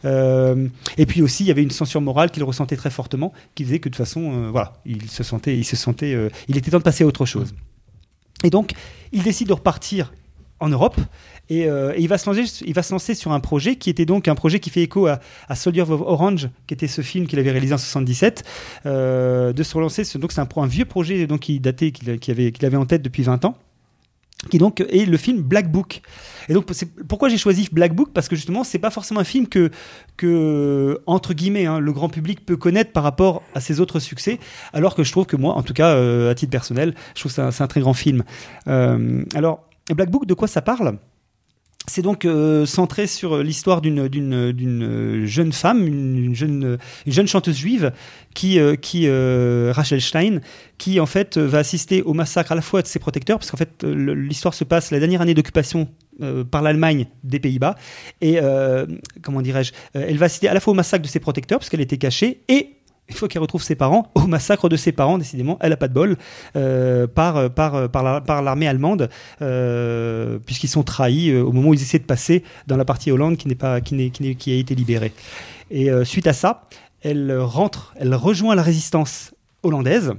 Euh, 0.05 0.67
et 0.97 1.05
puis 1.05 1.21
aussi, 1.21 1.43
il 1.43 1.47
y 1.47 1.51
avait 1.51 1.63
une 1.63 1.69
censure 1.71 2.01
morale 2.01 2.31
qu'il 2.31 2.43
ressentait 2.43 2.75
très 2.75 2.89
fortement, 2.89 3.33
qui 3.55 3.63
faisait 3.65 3.79
que 3.79 3.89
de 3.89 3.93
toute 3.93 3.97
façon, 4.03 4.31
euh, 4.33 4.49
voilà, 4.51 4.73
il 4.85 5.09
se 5.09 5.21
sentait, 5.23 5.55
il 5.57 5.63
se 5.65 5.75
sentait, 5.75 6.15
il 6.47 6.57
était 6.57 6.71
temps 6.71 6.79
de 6.79 6.83
passer 6.83 7.03
à 7.03 7.07
autre 7.07 7.25
chose. 7.25 7.53
Et 8.43 8.49
donc, 8.49 8.73
il 9.11 9.23
décide 9.23 9.47
de 9.47 9.53
repartir 9.53 10.13
en 10.59 10.69
Europe 10.69 10.99
et, 11.49 11.65
euh, 11.65 11.93
et 11.95 12.01
il, 12.01 12.07
va 12.07 12.17
se 12.17 12.29
lancer, 12.29 12.63
il 12.65 12.73
va 12.73 12.83
se 12.83 12.91
lancer 12.91 13.15
sur 13.15 13.31
un 13.31 13.39
projet 13.39 13.75
qui 13.75 13.89
était 13.89 14.05
donc 14.05 14.27
un 14.27 14.35
projet 14.35 14.59
qui 14.59 14.69
fait 14.69 14.83
écho 14.83 15.07
à, 15.07 15.19
Soldier 15.55 15.81
of 15.81 15.89
Orange, 15.89 16.49
qui 16.67 16.73
était 16.73 16.87
ce 16.87 17.01
film 17.01 17.27
qu'il 17.27 17.39
avait 17.39 17.51
réalisé 17.51 17.73
en 17.73 17.77
77, 17.77 18.43
euh, 18.85 19.53
de 19.53 19.63
se 19.63 19.75
relancer. 19.75 20.03
Donc 20.17 20.31
c'est 20.31 20.41
un, 20.41 20.47
un 20.55 20.67
vieux 20.67 20.85
projet 20.85 21.25
donc 21.27 21.41
qui 21.41 21.59
datait, 21.59 21.91
qu'il 21.91 22.09
avait, 22.09 22.53
avait 22.61 22.77
en 22.77 22.85
tête 22.85 23.01
depuis 23.01 23.23
20 23.23 23.45
ans 23.45 23.57
qui 24.49 24.57
donc 24.57 24.79
est 24.81 25.05
le 25.05 25.17
film 25.17 25.41
Black 25.41 25.71
Book. 25.71 26.01
Et 26.47 26.53
donc 26.53 26.65
pourquoi 27.07 27.29
j'ai 27.29 27.37
choisi 27.37 27.67
Black 27.71 27.93
Book 27.93 28.09
parce 28.13 28.27
que 28.27 28.35
justement 28.35 28.63
c'est 28.63 28.79
pas 28.79 28.89
forcément 28.89 29.19
un 29.19 29.25
film 29.25 29.47
que 29.47 29.69
que 30.15 31.01
entre 31.05 31.33
guillemets 31.33 31.65
hein, 31.65 31.79
le 31.79 31.91
grand 31.91 32.09
public 32.09 32.45
peut 32.45 32.57
connaître 32.57 32.91
par 32.91 33.03
rapport 33.03 33.43
à 33.53 33.59
ses 33.59 33.79
autres 33.79 33.99
succès, 33.99 34.39
alors 34.73 34.95
que 34.95 35.03
je 35.03 35.11
trouve 35.11 35.25
que 35.25 35.35
moi 35.35 35.55
en 35.55 35.63
tout 35.63 35.73
cas 35.73 35.89
euh, 35.89 36.31
à 36.31 36.35
titre 36.35 36.51
personnel 36.51 36.95
je 37.15 37.21
trouve 37.21 37.31
que 37.31 37.35
c'est 37.35 37.41
un, 37.41 37.51
c'est 37.51 37.63
un 37.63 37.67
très 37.67 37.81
grand 37.81 37.93
film. 37.93 38.23
Euh, 38.67 39.23
alors 39.35 39.65
Black 39.93 40.09
Book 40.09 40.25
de 40.25 40.33
quoi 40.33 40.47
ça 40.47 40.61
parle? 40.61 40.97
C'est 41.89 42.01
donc 42.01 42.25
euh, 42.25 42.65
centré 42.65 43.07
sur 43.07 43.39
l'histoire 43.39 43.81
d'une 43.81 44.07
d'une 44.07 45.25
jeune 45.25 45.51
femme, 45.51 45.85
une, 45.85 46.25
une 46.25 46.35
jeune 46.35 46.77
une 47.05 47.13
jeune 47.13 47.27
chanteuse 47.27 47.57
juive 47.57 47.91
qui 48.33 48.59
qui 48.81 49.07
euh, 49.07 49.71
Rachel 49.75 50.01
Stein 50.01 50.39
qui 50.77 50.99
en 50.99 51.05
fait 51.05 51.37
va 51.37 51.59
assister 51.59 52.01
au 52.03 52.13
massacre 52.13 52.51
à 52.51 52.55
la 52.55 52.61
fois 52.61 52.81
de 52.81 52.87
ses 52.87 52.99
protecteurs 52.99 53.39
parce 53.39 53.51
qu'en 53.51 53.57
fait 53.57 53.83
euh, 53.83 54.13
l'histoire 54.15 54.53
se 54.53 54.63
passe 54.63 54.91
la 54.91 54.99
dernière 54.99 55.21
année 55.21 55.33
d'occupation 55.33 55.89
euh, 56.21 56.43
par 56.43 56.61
l'Allemagne 56.61 57.05
des 57.23 57.39
Pays-Bas. 57.39 57.75
Et 58.19 58.41
euh, 58.41 58.85
comment 59.21 59.41
dirais-je 59.41 59.71
euh, 59.95 60.05
elle 60.05 60.17
va 60.17 60.25
assister 60.25 60.49
à 60.49 60.53
la 60.53 60.59
fois 60.59 60.71
au 60.71 60.75
massacre 60.75 61.01
de 61.01 61.07
ses 61.07 61.21
protecteurs 61.21 61.59
parce 61.59 61.69
qu'elle 61.69 61.79
était 61.79 61.97
cachée 61.97 62.41
et 62.49 62.75
une 63.09 63.15
fois 63.15 63.27
qu'elle 63.27 63.41
retrouve 63.41 63.63
ses 63.63 63.75
parents, 63.75 64.11
au 64.15 64.27
massacre 64.27 64.69
de 64.69 64.75
ses 64.75 64.91
parents, 64.91 65.17
décidément, 65.17 65.57
elle 65.61 65.73
a 65.73 65.77
pas 65.77 65.87
de 65.87 65.93
bol, 65.93 66.15
euh, 66.55 67.07
par, 67.07 67.49
par, 67.49 67.89
par, 67.89 68.03
la- 68.03 68.21
par 68.21 68.41
l'armée 68.41 68.67
allemande, 68.67 69.09
euh, 69.41 70.37
puisqu'ils 70.45 70.67
sont 70.67 70.83
trahis 70.83 71.31
euh, 71.31 71.41
au 71.43 71.51
moment 71.51 71.69
où 71.69 71.73
ils 71.73 71.81
essaient 71.81 71.99
de 71.99 72.03
passer 72.03 72.43
dans 72.67 72.77
la 72.77 72.85
partie 72.85 73.11
Hollande 73.11 73.37
qui, 73.37 73.47
n'est 73.47 73.55
pas, 73.55 73.81
qui, 73.81 73.95
n'est, 73.95 74.09
qui, 74.11 74.51
a 74.51 74.55
été 74.55 74.75
libérée. 74.75 75.11
Et 75.71 75.89
euh, 75.89 76.05
suite 76.05 76.27
à 76.27 76.33
ça, 76.33 76.63
elle 77.01 77.35
rentre, 77.39 77.93
elle 77.97 78.13
rejoint 78.13 78.55
la 78.55 78.61
résistance 78.61 79.33
hollandaise. 79.63 80.13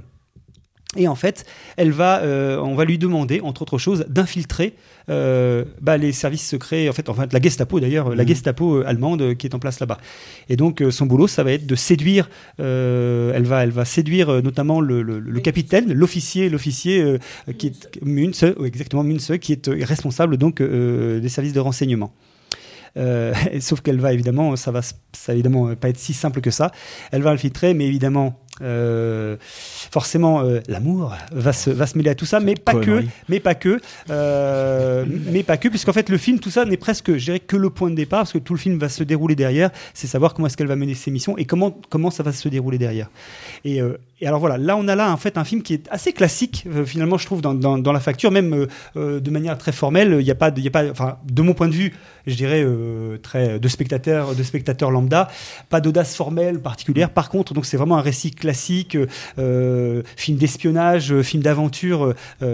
Et 0.97 1.07
en 1.07 1.15
fait, 1.15 1.45
elle 1.77 1.91
va, 1.91 2.19
euh, 2.21 2.57
on 2.59 2.75
va 2.75 2.83
lui 2.83 2.97
demander, 2.97 3.39
entre 3.39 3.61
autres 3.61 3.77
choses, 3.77 4.05
d'infiltrer 4.09 4.73
euh, 5.09 5.63
bah, 5.81 5.95
les 5.97 6.11
services 6.11 6.45
secrets, 6.45 6.89
en 6.89 6.91
fait, 6.93 7.07
enfin 7.07 7.27
la 7.31 7.41
Gestapo 7.41 7.79
d'ailleurs, 7.79 8.13
la 8.13 8.25
Gestapo 8.25 8.75
euh, 8.79 8.83
allemande 8.85 9.35
qui 9.35 9.47
est 9.47 9.55
en 9.55 9.59
place 9.59 9.79
là-bas. 9.79 9.99
Et 10.49 10.57
donc 10.57 10.81
euh, 10.81 10.91
son 10.91 11.05
boulot, 11.05 11.27
ça 11.27 11.43
va 11.43 11.53
être 11.53 11.65
de 11.65 11.75
séduire. 11.75 12.29
euh, 12.59 13.31
elle 13.33 13.43
va, 13.43 13.63
elle 13.63 13.71
va 13.71 13.85
séduire 13.85 14.27
euh, 14.29 14.41
notamment 14.41 14.81
le, 14.81 15.01
le- 15.01 15.19
le 15.19 15.39
capitaine, 15.39 15.93
l'officier, 15.93 16.49
l'officier 16.49 17.01
euh, 17.01 17.17
qui 17.57 17.67
est 17.67 17.99
Munz, 18.03 18.43
euh, 18.43 18.65
exactement 18.65 19.03
Munz, 19.03 19.31
qui 19.39 19.53
est 19.53 19.69
euh, 19.69 19.77
responsable 19.85 20.35
donc 20.35 20.59
euh, 20.59 21.21
des 21.21 21.29
services 21.29 21.53
de 21.53 21.61
renseignement. 21.61 22.11
Euh, 22.97 23.33
sauf 23.61 23.79
qu'elle 23.79 24.01
va 24.01 24.11
évidemment, 24.11 24.57
ça 24.57 24.71
va, 24.71 24.81
ça 24.81 24.97
va 25.27 25.33
évidemment 25.35 25.73
pas 25.75 25.87
être 25.87 25.97
si 25.99 26.11
simple 26.13 26.41
que 26.41 26.51
ça. 26.51 26.71
Elle 27.13 27.21
va 27.21 27.29
infiltrer, 27.31 27.73
mais 27.73 27.85
évidemment, 27.87 28.40
euh, 28.61 29.37
forcément, 29.39 30.41
euh, 30.41 30.59
l'amour 30.67 31.13
va 31.31 31.53
se, 31.53 31.69
va 31.69 31.87
se 31.87 31.97
mêler 31.97 32.11
à 32.11 32.15
tout 32.15 32.25
ça, 32.25 32.39
mais 32.39 32.55
pas 32.55 32.75
que, 32.75 33.03
mais 33.29 33.39
pas 33.39 33.55
que, 33.55 33.79
euh, 34.09 35.05
mais 35.31 35.43
pas 35.43 35.57
que, 35.57 35.67
puisqu'en 35.67 35.93
fait 35.93 36.09
le 36.09 36.17
film, 36.17 36.39
tout 36.39 36.49
ça 36.49 36.65
n'est 36.65 36.77
presque, 36.77 37.17
je 37.17 37.25
dirais, 37.25 37.39
que 37.39 37.55
le 37.55 37.69
point 37.69 37.89
de 37.89 37.95
départ, 37.95 38.21
parce 38.21 38.33
que 38.33 38.37
tout 38.37 38.53
le 38.53 38.59
film 38.59 38.77
va 38.77 38.89
se 38.89 39.03
dérouler 39.03 39.35
derrière, 39.35 39.71
c'est 39.93 40.07
savoir 40.07 40.33
comment 40.33 40.47
est-ce 40.47 40.57
qu'elle 40.57 40.67
va 40.67 40.75
mener 40.75 40.93
ses 40.93 41.11
missions 41.11 41.37
et 41.37 41.45
comment 41.45 41.71
comment 41.89 42.11
ça 42.11 42.23
va 42.23 42.31
se 42.31 42.49
dérouler 42.49 42.77
derrière. 42.77 43.09
Et, 43.65 43.81
euh, 43.81 43.97
et 44.21 44.27
alors 44.27 44.39
voilà, 44.39 44.57
là 44.57 44.77
on 44.77 44.87
a 44.87 44.95
là 44.95 45.11
en 45.11 45.17
fait 45.17 45.37
un 45.37 45.43
film 45.43 45.63
qui 45.63 45.73
est 45.73 45.87
assez 45.89 46.13
classique 46.13 46.51
euh, 46.67 46.85
finalement, 46.85 47.17
je 47.17 47.25
trouve, 47.25 47.41
dans, 47.41 47.53
dans, 47.53 47.91
la 47.91 47.99
facture, 47.99 48.31
même 48.31 48.53
euh, 48.53 48.67
euh, 48.95 49.19
de 49.19 49.31
manière 49.31 49.57
très 49.57 49.71
formelle. 49.71 50.17
Il 50.21 50.29
a 50.29 50.35
pas, 50.35 50.51
il 50.55 50.67
a 50.67 50.71
pas, 50.71 50.89
enfin, 50.89 51.17
de 51.25 51.41
mon 51.41 51.53
point 51.53 51.67
de 51.67 51.73
vue, 51.73 51.93
je 52.27 52.35
dirais 52.35 52.65
très 53.23 53.59
de 53.59 53.67
spectateur, 53.67 54.91
lambda, 54.91 55.29
pas 55.69 55.81
d'audace 55.81 56.15
formelle 56.15 56.59
particulière. 56.61 57.09
Par 57.09 57.29
contre, 57.29 57.53
donc 57.53 57.65
c'est 57.65 57.77
vraiment 57.77 57.97
un 57.97 58.01
récit 58.01 58.31
classique, 58.31 58.97
film 59.37 60.37
d'espionnage, 60.37 61.21
film 61.21 61.41
d'aventure 61.41 62.13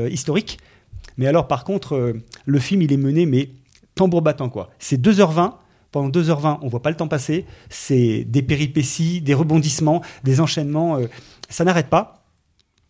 historique. 0.10 0.60
Mais 1.18 1.28
alors, 1.28 1.48
par 1.48 1.64
contre, 1.64 2.14
le 2.46 2.60
film, 2.60 2.82
il 2.82 2.94
est 2.94 2.98
mené, 2.98 3.26
mais 3.26 3.50
tambour 3.96 4.22
battant, 4.22 4.50
quoi. 4.50 4.70
C'est 4.80 5.02
2h20. 5.02 5.54
Pendant 5.92 6.10
2h20, 6.10 6.60
on 6.62 6.68
voit 6.68 6.82
pas 6.82 6.90
le 6.90 6.98
temps 6.98 7.08
passer. 7.08 7.46
C'est 7.70 8.24
des 8.26 8.42
péripéties, 8.42 9.22
des 9.22 9.34
rebondissements, 9.34 10.02
des 10.24 10.42
enchaînements. 10.42 11.00
Ça 11.50 11.64
n'arrête 11.64 11.88
pas. 11.88 12.26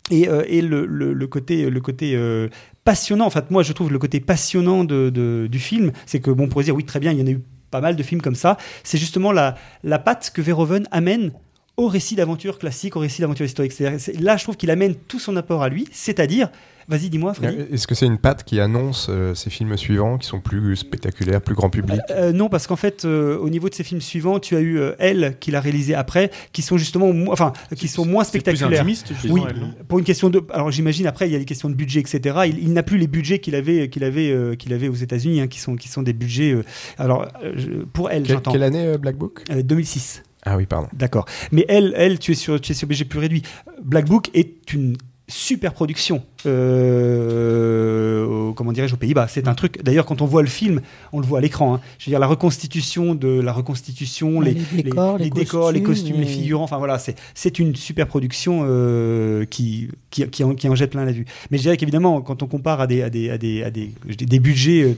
Et, 0.10 0.28
euh, 0.30 0.44
le, 0.48 1.26
côté, 1.28 1.70
le 1.70 1.82
côté 1.82 2.16
euh, 2.16 2.48
passionnant, 2.84 3.26
en 3.26 3.30
fait, 3.30 3.52
moi, 3.52 3.64
je 3.64 3.74
trouve 3.74 3.92
le 3.92 4.00
côté 4.00 4.20
passionnant 4.20 4.84
du 4.84 5.60
film, 5.60 5.92
c'est 6.06 6.20
que, 6.20 6.32
bon, 6.32 6.46
on 6.46 6.48
pourrait 6.48 6.66
dire, 6.66 6.76
oui, 6.76 6.86
très 6.86 7.00
bien, 7.00 7.12
il 7.12 7.20
y 7.20 7.22
en 7.22 7.28
a 7.28 7.32
eu 7.32 7.42
pas 7.72 7.82
mal 7.82 7.96
de 7.96 8.04
films 8.04 8.22
comme 8.22 8.36
ça. 8.36 8.58
C'est 8.84 8.98
justement 8.98 9.32
la, 9.32 9.56
la 9.84 10.00
patte 10.00 10.32
que 10.34 10.42
Verhoeven 10.42 10.88
amène 10.92 11.32
au 11.76 11.88
récit 11.88 12.16
d'aventure 12.16 12.58
classique, 12.58 12.96
au 12.96 13.00
récit 13.00 13.22
d'aventure 13.22 13.46
historique. 13.46 13.74
Là, 14.20 14.38
je 14.38 14.44
trouve 14.44 14.58
qu'il 14.58 14.72
amène 14.72 14.96
tout 14.96 15.20
son 15.20 15.36
apport 15.36 15.62
à 15.62 15.70
lui, 15.70 15.88
c'est-à-dire, 15.92 16.50
vas-y, 16.88 17.10
dis-moi, 17.10 17.34
Freddy. 17.34 17.58
Est-ce 17.72 17.88
que 17.88 17.96
c'est 17.96 18.06
une 18.06 18.18
patte 18.18 18.44
qui 18.44 18.60
annonce 18.60 19.08
euh, 19.10 19.34
ces 19.36 19.50
films 19.50 19.76
suivants 19.78 20.18
qui 20.18 20.28
sont 20.28 20.40
plus 20.40 20.76
spectaculaires, 20.78 21.42
plus 21.42 21.56
grand 21.56 21.70
public 21.70 22.00
Euh, 22.12 22.32
non, 22.32 22.50
parce 22.50 22.68
qu'en 22.68 22.76
fait, 22.76 23.06
euh, 23.06 23.38
au 23.38 23.50
niveau 23.50 23.70
de 23.70 23.74
ses 23.74 23.84
films 23.84 24.02
suivants, 24.02 24.40
tu 24.40 24.56
as 24.56 24.60
eu 24.62 24.80
euh, 24.80 24.94
Elle, 25.00 25.38
qui 25.40 25.52
l'a 25.52 25.60
réalisé 25.60 25.96
après, 25.96 26.32
qui 26.54 26.62
sont 26.62 26.78
justement, 26.78 27.12
mo- 27.14 27.32
enfin, 27.32 27.54
qui 27.76 27.88
sont 27.88 28.06
moins 28.06 28.24
C'est 28.24 28.32
plus 28.32 28.40
spectaculaires. 28.42 28.80
intimiste, 28.82 29.12
Oui, 29.30 29.42
elle, 29.50 29.60
non 29.60 29.74
pour 29.88 30.00
une 30.00 30.06
question 30.06 30.30
de. 30.30 30.42
Alors 30.52 30.72
j'imagine 30.72 31.08
après, 31.08 31.28
il 31.28 31.34
y 31.34 31.36
a 31.36 31.40
des 31.40 31.46
questions 31.46 31.70
de 31.70 31.76
budget, 31.76 32.00
etc. 32.00 32.38
Il, 32.48 32.60
il 32.60 32.74
n'a 32.74 32.84
plus 32.84 32.98
les 32.98 33.08
budgets 33.08 33.40
qu'il 33.40 33.56
avait, 33.56 33.90
qu'il 33.90 34.04
avait, 34.04 34.32
euh, 34.32 34.56
qu'il 34.56 34.74
avait 34.74 34.88
aux 34.88 34.94
États-Unis, 34.96 35.42
hein, 35.42 35.48
qui 35.48 35.60
sont, 35.60 35.76
qui 35.76 35.88
sont 35.88 36.04
des 36.04 36.14
budgets. 36.14 36.52
euh, 36.54 36.64
alors 36.98 37.28
euh, 37.44 37.86
pour 37.94 38.10
elle, 38.12 38.26
j'entends. 38.28 38.52
quelle 38.52 38.64
année 38.64 38.86
euh, 38.88 38.98
Black 38.98 39.18
Book? 39.18 39.44
Euh, 39.52 39.62
2006. 39.62 40.24
Ah 40.50 40.56
oui, 40.56 40.66
pardon. 40.66 40.88
D'accord. 40.94 41.26
Mais 41.52 41.66
elle, 41.68 41.94
elle, 41.98 42.20
tu 42.20 42.32
es 42.32 42.36
sur, 42.36 42.62
tu 42.62 42.72
es 42.72 42.76
sur 42.76 42.88
budget 42.88 43.04
plus 43.06 43.20
réduit. 43.20 43.42
Black 43.84 44.06
Book 44.06 44.30
est 44.34 44.72
une 44.74 44.96
super 45.30 45.74
production. 45.74 46.24
Euh, 46.46 48.26
au- 48.26 48.54
comment 48.54 48.72
dirais-je 48.72 48.94
aux 48.94 48.98
Pays-Bas. 48.98 49.28
C'est 49.28 49.48
un 49.48 49.56
truc. 49.56 49.82
D'ailleurs, 49.84 50.06
quand 50.06 50.22
on 50.22 50.26
voit 50.26 50.42
le 50.42 50.48
film, 50.48 50.82
on 51.14 51.20
le 51.20 51.26
voit 51.26 51.40
à 51.40 51.42
l'écran. 51.42 51.76
hein. 51.76 51.82
Je 52.00 52.06
veux 52.06 52.12
dire 52.12 52.20
la 52.20 52.28
reconstitution 52.28 53.16
de 53.16 53.40
la 53.42 53.52
reconstitution, 53.54 54.40
les, 54.42 54.56
les 54.76 54.84
décors, 54.84 55.18
les 55.18 55.30
décors, 55.30 55.72
les 55.72 55.84
costumes, 55.84 56.20
les 56.20 56.26
figurants. 56.28 56.64
Enfin 56.64 56.78
voilà, 56.78 56.98
c'est 57.00 57.16
c'est 57.34 57.60
une 57.60 57.76
super 57.76 58.08
production 58.08 58.62
euh, 58.66 59.46
qui 59.46 59.90
qui, 60.10 60.28
qui, 60.30 60.44
en, 60.44 60.56
qui 60.56 60.70
en 60.70 60.76
jette 60.76 60.92
plein 60.92 61.06
la 61.06 61.12
vue. 61.12 61.26
Mais 61.52 61.58
je 61.58 61.64
dirais 61.64 61.78
qu'évidemment, 61.78 62.22
quand 62.22 62.42
on 62.44 62.48
compare 62.48 62.80
à 62.82 62.88
des 62.88 63.02
à 63.02 63.10
des 63.10 63.30
à 63.30 63.38
des 63.38 63.64
à 63.64 63.70
des, 63.72 63.92
des 64.18 64.40
budgets 64.40 64.84
euh, 64.84 64.94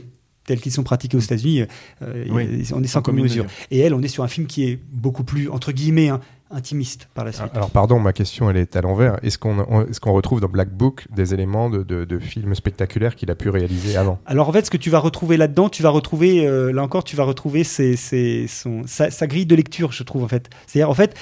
tels 0.45 0.59
qu'ils 0.59 0.71
sont 0.71 0.83
pratiqués 0.83 1.17
aux 1.17 1.21
États-Unis, 1.21 1.63
Oui, 2.01 2.47
on 2.73 2.81
est 2.83 2.87
sans 2.87 3.01
commune 3.01 3.23
mesure. 3.23 3.45
Et 3.71 3.79
elle, 3.79 3.93
on 3.93 4.01
est 4.01 4.07
sur 4.07 4.23
un 4.23 4.27
film 4.27 4.47
qui 4.47 4.63
est 4.67 4.79
beaucoup 4.91 5.23
plus 5.23 5.49
entre 5.49 5.71
guillemets 5.71 6.09
hein, 6.09 6.21
intimiste 6.51 7.09
par 7.13 7.25
la 7.25 7.31
suite. 7.31 7.47
Alors 7.53 7.69
pardon, 7.71 7.99
ma 7.99 8.13
question 8.13 8.49
elle 8.49 8.57
est 8.57 8.75
à 8.75 8.81
l'envers. 8.81 9.17
Est-ce 9.23 9.37
qu'on 9.37 9.59
on- 9.69 9.85
est-ce 9.85 9.99
qu'on 9.99 10.13
retrouve 10.13 10.41
dans 10.41 10.47
Black 10.49 10.69
Book 10.71 11.05
des 11.15 11.33
éléments 11.33 11.69
de, 11.69 11.83
de, 11.83 12.05
de 12.05 12.19
films 12.19 12.55
spectaculaires 12.55 13.15
qu'il 13.15 13.29
a 13.31 13.35
pu 13.35 13.49
réaliser 13.49 13.95
avant? 13.97 14.19
Alors 14.25 14.49
en 14.49 14.51
fait, 14.51 14.65
ce 14.65 14.71
que 14.71 14.77
tu 14.77 14.89
vas 14.89 14.99
retrouver 14.99 15.37
là-dedans, 15.37 15.69
tu 15.69 15.83
vas 15.83 15.89
retrouver, 15.89 16.47
euh, 16.47 16.71
là 16.71 16.81
encore, 16.83 17.03
tu 17.03 17.15
vas 17.15 17.23
retrouver 17.23 17.63
ses, 17.63 17.95
ses- 17.95 18.47
son, 18.47 18.81
sa, 18.87 19.11
sa 19.11 19.27
grille 19.27 19.45
de 19.45 19.55
lecture, 19.55 19.91
je 19.91 20.03
trouve 20.03 20.23
en 20.23 20.27
fait. 20.27 20.49
C'est-à-dire 20.67 20.89
en 20.89 20.93
fait, 20.95 21.15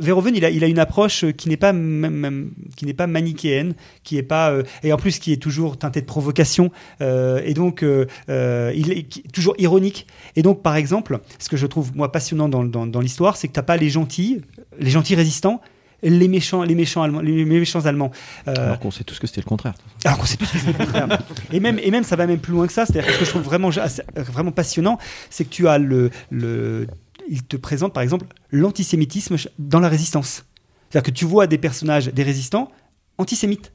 Verhoeven, 0.00 0.34
il 0.34 0.44
a, 0.44 0.50
il 0.50 0.64
a 0.64 0.66
une 0.66 0.78
approche 0.78 1.24
euh, 1.24 1.30
qui 1.32 1.48
n'est 1.48 1.56
pas 1.56 1.72
qui 2.76 2.86
n'est 2.86 2.94
pas 2.94 3.06
manichéenne, 3.06 3.74
qui 4.02 4.16
est 4.18 4.22
pas 4.22 4.50
euh, 4.50 4.62
et 4.82 4.92
en 4.92 4.96
plus 4.96 5.18
qui 5.18 5.32
est 5.32 5.36
toujours 5.42 5.78
teintée 5.78 6.00
de 6.00 6.06
provocation 6.06 6.70
euh, 7.00 7.40
et 7.44 7.54
donc 7.54 7.82
euh, 7.82 8.06
il 8.74 8.90
est 8.92 9.02
qui- 9.04 9.22
toujours 9.24 9.54
ironique. 9.58 10.06
Et 10.36 10.42
donc 10.42 10.62
par 10.62 10.76
exemple, 10.76 11.20
ce 11.38 11.48
que 11.48 11.56
je 11.56 11.66
trouve 11.66 11.94
moi 11.96 12.10
passionnant 12.12 12.48
dans, 12.48 12.64
dans, 12.64 12.86
dans 12.86 13.00
l'histoire, 13.00 13.36
c'est 13.36 13.48
que 13.48 13.52
t'as 13.52 13.62
pas 13.62 13.76
les 13.76 13.90
gentils, 13.90 14.40
les 14.78 14.90
gentils 14.90 15.14
résistants. 15.14 15.60
Les 16.02 16.28
méchants, 16.28 16.62
les 16.62 16.74
méchants 16.74 17.02
allemands, 17.02 17.20
les 17.20 17.44
méchants 17.44 17.84
allemands. 17.84 18.10
Euh, 18.48 18.54
Alors 18.56 18.78
qu'on 18.78 18.90
sait 18.90 19.04
tous 19.04 19.18
que 19.18 19.26
c'était 19.26 19.42
le 19.42 19.46
contraire. 19.46 19.74
alors 20.06 20.16
qu'on 20.16 20.24
sait 20.24 20.38
tous 20.38 20.50
que 20.50 20.56
c'est 20.58 20.68
le 20.68 20.72
contraire. 20.72 21.18
Et 21.52 21.60
même, 21.60 21.78
et 21.78 21.90
même, 21.90 22.04
ça 22.04 22.16
va 22.16 22.26
même 22.26 22.38
plus 22.38 22.54
loin 22.54 22.66
que 22.66 22.72
ça. 22.72 22.86
C'est-à-dire 22.86 23.06
que 23.06 23.12
ce 23.12 23.18
que 23.18 23.24
je 23.26 23.30
trouve 23.30 23.42
vraiment, 23.42 23.68
vraiment 24.16 24.50
passionnant, 24.50 24.96
c'est 25.28 25.44
que 25.44 25.50
tu 25.50 25.68
as 25.68 25.76
le, 25.76 26.08
le. 26.30 26.86
Il 27.30 27.44
te 27.44 27.56
présente, 27.56 27.94
par 27.94 28.02
exemple, 28.02 28.26
l'antisémitisme 28.50 29.36
dans 29.58 29.80
la 29.80 29.88
résistance. 29.88 30.44
C'est-à-dire 30.90 31.12
que 31.12 31.16
tu 31.16 31.24
vois 31.24 31.46
des 31.46 31.58
personnages, 31.58 32.08
des 32.08 32.22
résistants, 32.24 32.70
antisémites. 33.18 33.72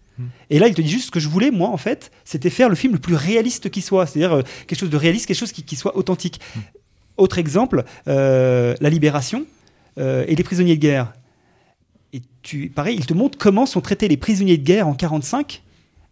Et 0.50 0.60
là, 0.60 0.68
il 0.70 0.74
te 0.76 0.82
dit 0.82 0.90
juste 0.90 1.08
ce 1.08 1.12
que 1.12 1.20
je 1.20 1.28
voulais, 1.28 1.52
moi, 1.52 1.70
en 1.70 1.78
fait, 1.78 2.10
c'était 2.24 2.50
faire 2.50 2.70
le 2.70 2.76
film 2.76 2.94
le 2.94 3.00
plus 3.00 3.16
réaliste 3.16 3.70
qui 3.70 3.82
soit. 3.82 4.06
C'est-à-dire 4.06 4.34
euh, 4.38 4.42
quelque 4.68 4.80
chose 4.80 4.90
de 4.90 4.96
réaliste, 4.98 5.26
quelque 5.26 5.38
chose 5.38 5.52
qui, 5.52 5.64
qui 5.64 5.76
soit 5.76 5.98
authentique. 5.98 6.40
Autre 7.18 7.38
exemple, 7.38 7.84
euh, 8.08 8.76
La 8.82 8.90
Libération 8.90 9.46
euh, 9.98 10.24
et 10.28 10.36
les 10.36 10.44
prisonniers 10.44 10.76
de 10.76 10.82
guerre. 10.82 11.14
Et 12.14 12.22
tu, 12.44 12.70
pareil, 12.70 12.96
il 12.98 13.06
te 13.06 13.14
montre 13.14 13.38
comment 13.38 13.66
sont 13.66 13.82
traités 13.82 14.08
les 14.08 14.16
prisonniers 14.18 14.58
de 14.58 14.64
guerre 14.64 14.88
en 14.88 14.94
45 14.94 15.64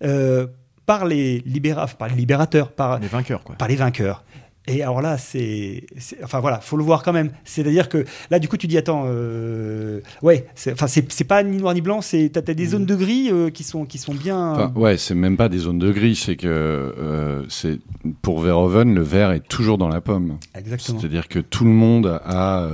euh, 0.03 0.47
par, 0.85 1.05
les 1.05 1.39
libéra- 1.45 1.87
par 1.87 2.09
les 2.09 2.15
libérateurs, 2.15 2.71
par, 2.73 2.99
Les 2.99 3.07
vainqueurs, 3.07 3.43
quoi. 3.43 3.55
par 3.55 3.67
les 3.69 3.75
vainqueurs. 3.77 4.23
Et 4.67 4.81
alors 4.81 5.01
là, 5.01 5.17
c'est, 5.17 5.85
enfin 6.23 6.39
voilà, 6.39 6.61
faut 6.61 6.77
le 6.77 6.83
voir 6.83 7.03
quand 7.03 7.11
même. 7.11 7.31
C'est-à-dire 7.43 7.89
que 7.89 8.05
là, 8.31 8.39
du 8.39 8.47
coup, 8.47 8.55
tu 8.55 8.67
dis 8.67 8.77
attends, 8.77 9.03
euh, 9.07 9.99
ouais, 10.21 10.47
c'est, 10.55 10.71
enfin 10.71 10.87
c'est, 10.87 11.23
pas 11.25 11.43
ni 11.43 11.57
noir 11.57 11.73
ni 11.73 11.81
blanc, 11.81 11.99
c'est 12.01 12.29
t'as, 12.31 12.41
t'as 12.41 12.53
des 12.53 12.67
zones 12.67 12.85
de 12.85 12.95
gris 12.95 13.29
euh, 13.29 13.49
qui 13.49 13.63
sont 13.63 13.85
qui 13.85 13.97
sont 13.97 14.13
bien. 14.13 14.53
Enfin, 14.53 14.73
ouais, 14.75 14.97
c'est 14.97 15.15
même 15.15 15.35
pas 15.35 15.49
des 15.49 15.57
zones 15.57 15.79
de 15.79 15.91
gris, 15.91 16.15
c'est 16.15 16.37
que 16.37 16.47
euh, 16.47 17.43
c'est 17.49 17.79
pour 18.21 18.39
Verhoeven, 18.39 18.95
le 18.95 19.01
vert 19.01 19.31
est 19.31 19.45
toujours 19.45 19.77
dans 19.77 19.89
la 19.89 19.99
pomme. 19.99 20.37
Exactement. 20.55 20.97
C'est-à-dire 20.97 21.27
que 21.27 21.39
tout 21.39 21.65
le 21.65 21.71
monde 21.71 22.21
a 22.23 22.69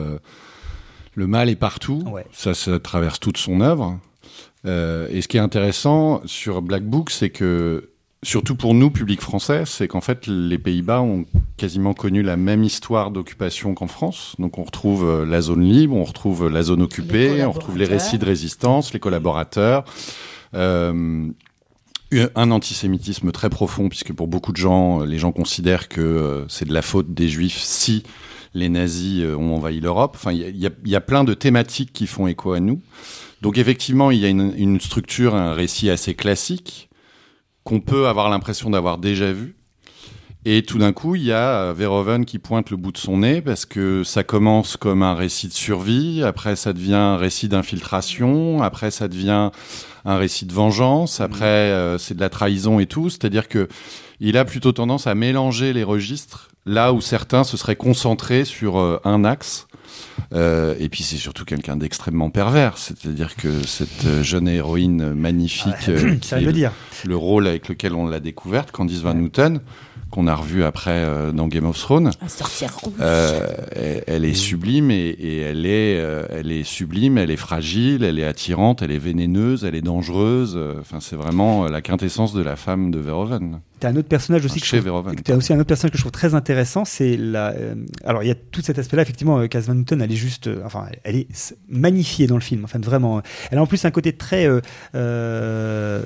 le 1.16 1.28
mal 1.28 1.50
est 1.50 1.56
partout. 1.56 2.04
Ouais. 2.06 2.26
Ça, 2.32 2.54
ça 2.54 2.80
traverse 2.80 3.20
toute 3.20 3.38
son 3.38 3.62
œuvre. 3.62 4.00
Et 4.66 5.22
ce 5.22 5.28
qui 5.28 5.38
est 5.38 5.42
intéressant 5.42 6.22
sur 6.26 6.62
Black 6.62 6.84
Book, 6.84 7.10
c'est 7.10 7.30
que 7.30 7.90
surtout 8.24 8.56
pour 8.56 8.74
nous, 8.74 8.92
public 8.92 9.22
français, 9.22 9.64
c'est 9.66 9.88
qu'en 9.88 10.02
fait 10.02 10.28
les 10.28 10.58
Pays-Bas 10.58 11.02
ont 11.02 11.26
quasiment 11.58 11.94
connu 11.94 12.22
la 12.22 12.36
même 12.38 12.64
histoire 12.64 13.12
d'occupation 13.12 13.74
qu'en 13.74 13.88
France. 13.88 14.36
Donc 14.40 14.58
on 14.58 14.64
retrouve 14.64 15.06
euh, 15.06 15.26
la 15.26 15.42
zone 15.42 15.64
libre, 15.64 15.96
on 15.96 16.04
retrouve 16.04 16.50
la 16.50 16.62
zone 16.64 16.82
occupée, 16.82 17.44
on 17.46 17.52
retrouve 17.52 17.78
les 17.78 17.86
récits 17.86 18.18
de 18.18 18.26
résistance, 18.26 18.94
les 18.94 19.00
collaborateurs. 19.00 19.86
Euh, 20.56 21.30
un 22.36 22.50
antisémitisme 22.52 23.32
très 23.32 23.52
profond, 23.52 23.88
puisque 23.88 24.14
pour 24.14 24.28
beaucoup 24.28 24.52
de 24.52 24.58
gens, 24.58 25.02
euh, 25.02 25.06
les 25.06 25.20
gens 25.20 25.32
considèrent 25.32 25.88
que 25.88 26.02
euh, 26.02 26.48
c'est 26.48 26.66
de 26.68 26.74
la 26.74 26.82
faute 26.82 27.14
des 27.14 27.28
juifs 27.30 27.60
si 27.60 28.04
les 28.56 28.68
nazis 28.68 29.24
ont 29.26 29.56
envahi 29.56 29.80
l'Europe. 29.80 30.14
Enfin, 30.16 30.32
il 30.32 30.58
y 30.58 30.66
a- 30.66 30.72
y 30.84 31.00
plein 31.02 31.24
de 31.24 31.36
thématiques 31.36 31.94
qui 31.94 32.08
font 32.08 32.26
écho 32.26 32.54
à 32.54 32.60
nous. 32.60 32.82
Donc 33.44 33.60
effectivement, 33.60 34.10
il 34.10 34.18
y 34.20 34.26
a 34.26 34.30
une, 34.30 34.54
une 34.58 34.82
structure, 34.82 35.36
un 35.36 35.54
récit 35.54 35.90
assez 35.92 36.16
classique 36.16 36.89
qu'on 37.70 37.82
peut 37.82 38.08
avoir 38.08 38.32
l'impression 38.32 38.72
d'avoir 38.72 38.98
déjà 38.98 39.32
vu. 39.32 39.56
Et 40.44 40.64
tout 40.64 40.80
d'un 40.80 40.92
coup, 40.92 41.14
il 41.14 41.24
y 41.24 41.32
a 41.32 41.66
euh, 41.66 41.74
Verhoeven 41.74 42.26
qui 42.26 42.40
pointe 42.40 42.72
le 42.72 42.78
bout 42.78 42.92
de 42.92 42.98
son 42.98 43.20
nez 43.20 43.42
parce 43.42 43.68
que 43.68 44.04
ça 44.04 44.24
commence 44.24 44.76
comme 44.76 45.04
un 45.04 45.14
récit 45.14 45.50
de 45.50 45.54
survie, 45.54 46.24
après 46.24 46.56
ça 46.56 46.74
devient 46.74 46.96
un 46.96 47.18
récit 47.18 47.48
d'infiltration, 47.48 48.64
après 48.64 48.90
ça 48.90 49.08
devient 49.08 49.52
un 50.04 50.18
récit 50.18 50.48
de 50.48 50.54
vengeance, 50.54 51.22
après 51.22 51.46
euh, 51.46 52.00
c'est 52.00 52.16
de 52.16 52.22
la 52.22 52.30
trahison 52.30 52.80
et 52.80 52.88
tout. 52.88 53.12
C'est-à-dire 53.12 53.48
que 53.48 53.68
il 54.20 54.36
a 54.36 54.46
plutôt 54.46 54.72
tendance 54.72 55.06
à 55.06 55.14
mélanger 55.14 55.72
les 55.72 55.84
registres 55.84 56.50
là 56.66 56.92
où 56.92 57.02
certains 57.02 57.44
se 57.44 57.56
seraient 57.56 57.76
concentrés 57.76 58.46
sur 58.46 58.80
euh, 58.80 59.00
un 59.04 59.24
axe. 59.24 59.68
Euh, 60.34 60.76
et 60.80 60.90
puis 60.90 61.04
c'est 61.04 61.18
surtout 61.18 61.46
quelqu'un 61.46 61.76
d'extrêmement 61.76 62.30
pervers, 62.30 62.78
c'est-à-dire 62.78 63.36
que 63.36 63.66
cette 63.66 64.06
euh, 64.06 64.22
jeune 64.22 64.48
héroïne 64.48 65.14
magnifique, 65.14 65.90
euh, 65.90 66.16
qui 66.16 66.28
ça 66.28 66.36
veut 66.38 66.44
est 66.44 66.46
le 66.46 66.54
dire. 66.54 66.72
le 67.06 67.16
rôle 67.16 67.48
avec 67.48 67.68
lequel 67.68 67.96
on 67.96 68.08
l'a 68.08 68.20
découverte, 68.20 68.72
Candice 68.72 69.02
Van 69.02 69.18
Houten, 69.18 69.60
qu'on 70.12 70.28
a 70.28 70.36
revu 70.36 70.64
après 70.64 70.92
euh, 71.06 71.32
dans 71.32 71.48
Game 71.48 71.66
of 71.66 71.78
Thrones. 71.78 72.12
Un 72.22 72.28
sorcière 72.28 72.76
rouge. 72.78 72.94
Euh, 73.00 73.48
elle, 73.76 74.04
elle 74.08 74.26
est 74.26 74.34
sublime 74.34 74.92
et, 74.92 75.10
et 75.10 75.38
elle 75.42 75.66
est, 75.66 75.98
euh, 76.00 76.24
elle 76.30 76.52
est 76.52 76.64
sublime, 76.64 77.18
elle 77.18 77.32
est 77.32 77.38
fragile, 77.38 78.04
elle 78.04 78.20
est 78.20 78.26
attirante, 78.26 78.82
elle 78.82 78.92
est 78.92 78.98
vénéneuse, 78.98 79.64
elle 79.66 79.76
est 79.76 79.82
dangereuse. 79.82 80.54
Euh, 80.58 80.74
Enfin, 80.80 81.00
c'est 81.00 81.16
vraiment 81.16 81.66
euh, 81.66 81.70
la 81.70 81.82
quintessence 81.82 82.34
de 82.34 82.42
la 82.42 82.56
femme 82.56 82.90
de 82.92 83.00
Verhoeven. 83.00 83.60
T'as 83.80 83.90
un 83.90 83.96
autre 83.96 84.08
personnage 84.10 84.44
aussi 84.44 84.54
Enfin, 84.56 84.60
que 84.60 84.66
je 84.66 84.70
chez 84.72 84.78
trouve- 84.78 84.86
Verhoeven. 84.86 85.16
T'as 85.24 85.36
aussi 85.38 85.54
un 85.54 85.58
autre 85.60 85.68
personnage 85.68 85.92
que 85.92 85.98
je 85.98 86.02
trouve 86.04 86.12
très 86.12 86.34
intéressant, 86.36 86.84
c'est 86.86 87.16
la. 87.16 87.52
euh, 87.52 87.76
alors 88.04 88.24
il 88.24 88.28
y 88.28 88.32
a 88.32 88.36
tout 88.36 88.62
cet 88.62 88.78
aspect-là, 88.80 89.04
effectivement, 89.04 89.40
euh, 89.40 89.48
Cass 89.48 89.68
Van 89.68 89.76
Houten, 89.76 90.02
elle 90.02 90.12
est 90.12 90.16
juste, 90.16 90.48
euh, 90.48 90.62
enfin, 90.66 90.88
elle 91.04 91.16
est 91.16 91.28
magnifiée 91.70 92.28
dans 92.28 92.36
le 92.36 92.42
film, 92.42 92.64
enfin 92.66 92.80
vraiment. 92.80 93.18
euh, 93.20 93.22
Elle 93.52 93.58
a 93.58 93.62
en 93.62 93.68
plus 93.68 93.86
un 93.86 93.92
côté 93.92 94.12
très, 94.14 94.48
euh, 94.48 94.60
euh, 94.96 96.04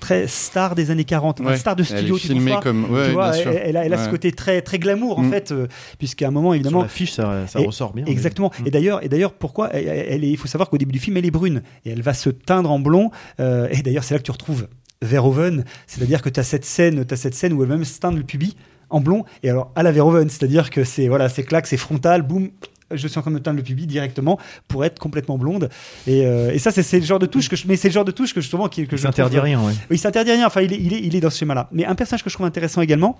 très 0.00 0.26
star 0.26 0.74
des 0.74 0.90
années 0.90 1.04
40, 1.04 1.40
enfin, 1.40 1.50
Ouais, 1.50 1.56
star 1.56 1.76
de 1.76 1.82
elle 1.82 1.86
studio. 1.98 2.16
est 2.16 2.20
filmée 2.20 2.50
pas 2.52 2.60
comme, 2.60 2.90
ouais, 2.90 3.06
tu 3.08 3.12
vois, 3.12 3.30
bien 3.30 3.40
sûr. 3.40 3.41
Elle, 3.46 3.62
elle 3.64 3.76
a, 3.76 3.84
elle 3.86 3.94
a 3.94 4.04
ce 4.04 4.08
côté 4.10 4.32
très, 4.32 4.62
très 4.62 4.78
glamour 4.78 5.18
en 5.18 5.22
Mm. 5.22 5.30
fait, 5.30 5.52
euh, 5.52 5.66
puisqu'à 5.98 6.28
un 6.28 6.30
moment 6.30 6.50
Sur 6.50 6.54
évidemment. 6.56 6.82
l'affiche, 6.82 7.12
ça, 7.12 7.46
ça 7.46 7.60
Et- 7.60 7.66
ressort 7.66 7.92
bien. 7.92 8.04
Exactement. 8.06 8.50
Mm. 8.60 8.66
Et 8.66 8.70
d'ailleurs, 8.70 9.04
et 9.04 9.08
d'ailleurs, 9.08 9.32
pourquoi 9.34 9.70
elle, 9.72 9.88
elle 9.88 10.24
est, 10.24 10.30
Il 10.30 10.36
faut 10.36 10.48
savoir 10.48 10.68
qu'au 10.70 10.78
début 10.78 10.92
du 10.92 10.98
film, 10.98 11.16
elle 11.16 11.26
est 11.26 11.30
brune 11.30 11.62
et 11.84 11.90
elle 11.90 12.02
va 12.02 12.14
se 12.14 12.30
teindre 12.30 12.70
en 12.70 12.78
blond. 12.78 13.10
euh, 13.40 13.68
et 13.70 13.82
d'ailleurs, 13.82 14.04
c'est 14.04 14.14
là 14.14 14.18
que 14.18 14.24
tu 14.24 14.30
retrouves 14.30 14.68
Verhoeven, 15.02 15.64
c'est-à-dire 15.86 16.22
que 16.22 16.28
tu 16.28 16.38
as 16.40 16.44
cette 16.44 16.64
scène, 16.64 17.04
tu 17.04 17.16
cette 17.16 17.34
scène 17.34 17.52
où 17.54 17.62
elle 17.62 17.68
va 17.68 17.74
même 17.76 17.84
se 17.84 17.98
teindre 17.98 18.18
le 18.18 18.24
pubis 18.24 18.56
en 18.90 19.00
blond. 19.00 19.24
Et 19.42 19.50
alors 19.50 19.72
à 19.74 19.82
la 19.82 19.90
Verhoeven, 19.92 20.28
c'est-à-dire 20.28 20.70
que 20.70 20.84
c'est 20.84 21.08
voilà, 21.08 21.28
c'est 21.28 21.42
claque, 21.42 21.66
c'est 21.66 21.76
frontal, 21.76 22.22
boum. 22.22 22.50
Je 22.94 23.08
suis 23.08 23.18
en 23.18 23.22
train 23.22 23.30
de 23.30 23.36
me 23.36 23.40
teindre 23.40 23.56
le 23.58 23.62
pubis 23.62 23.86
directement 23.86 24.38
pour 24.68 24.84
être 24.84 24.98
complètement 24.98 25.38
blonde. 25.38 25.68
Et, 26.06 26.26
euh, 26.26 26.52
et 26.52 26.58
ça, 26.58 26.70
c'est 26.70 27.00
le 27.00 27.06
genre 27.06 27.18
de 27.18 27.26
touche 27.26 27.48
que 27.48 27.56
je, 27.56 27.66
mais 27.66 27.76
c'est 27.76 27.88
le 27.88 27.94
genre 27.94 28.04
de 28.04 28.12
touche 28.12 28.34
que 28.34 28.40
justement 28.40 28.68
qui, 28.68 28.86
que 28.86 28.96
Il 28.96 28.98
s'interdit 28.98 29.38
rien, 29.38 29.60
ouais. 29.60 29.72
oui, 29.90 29.96
il 29.96 29.98
s'interdit 29.98 30.32
rien. 30.32 30.46
Enfin, 30.46 30.62
il 30.62 30.72
est, 30.72 30.78
il 30.78 30.92
est, 30.92 31.00
il 31.00 31.16
est 31.16 31.20
dans 31.20 31.30
ce 31.30 31.38
schéma-là. 31.38 31.68
Mais 31.72 31.84
un 31.84 31.94
personnage 31.94 32.22
que 32.22 32.30
je 32.30 32.34
trouve 32.34 32.46
intéressant 32.46 32.80
également, 32.80 33.18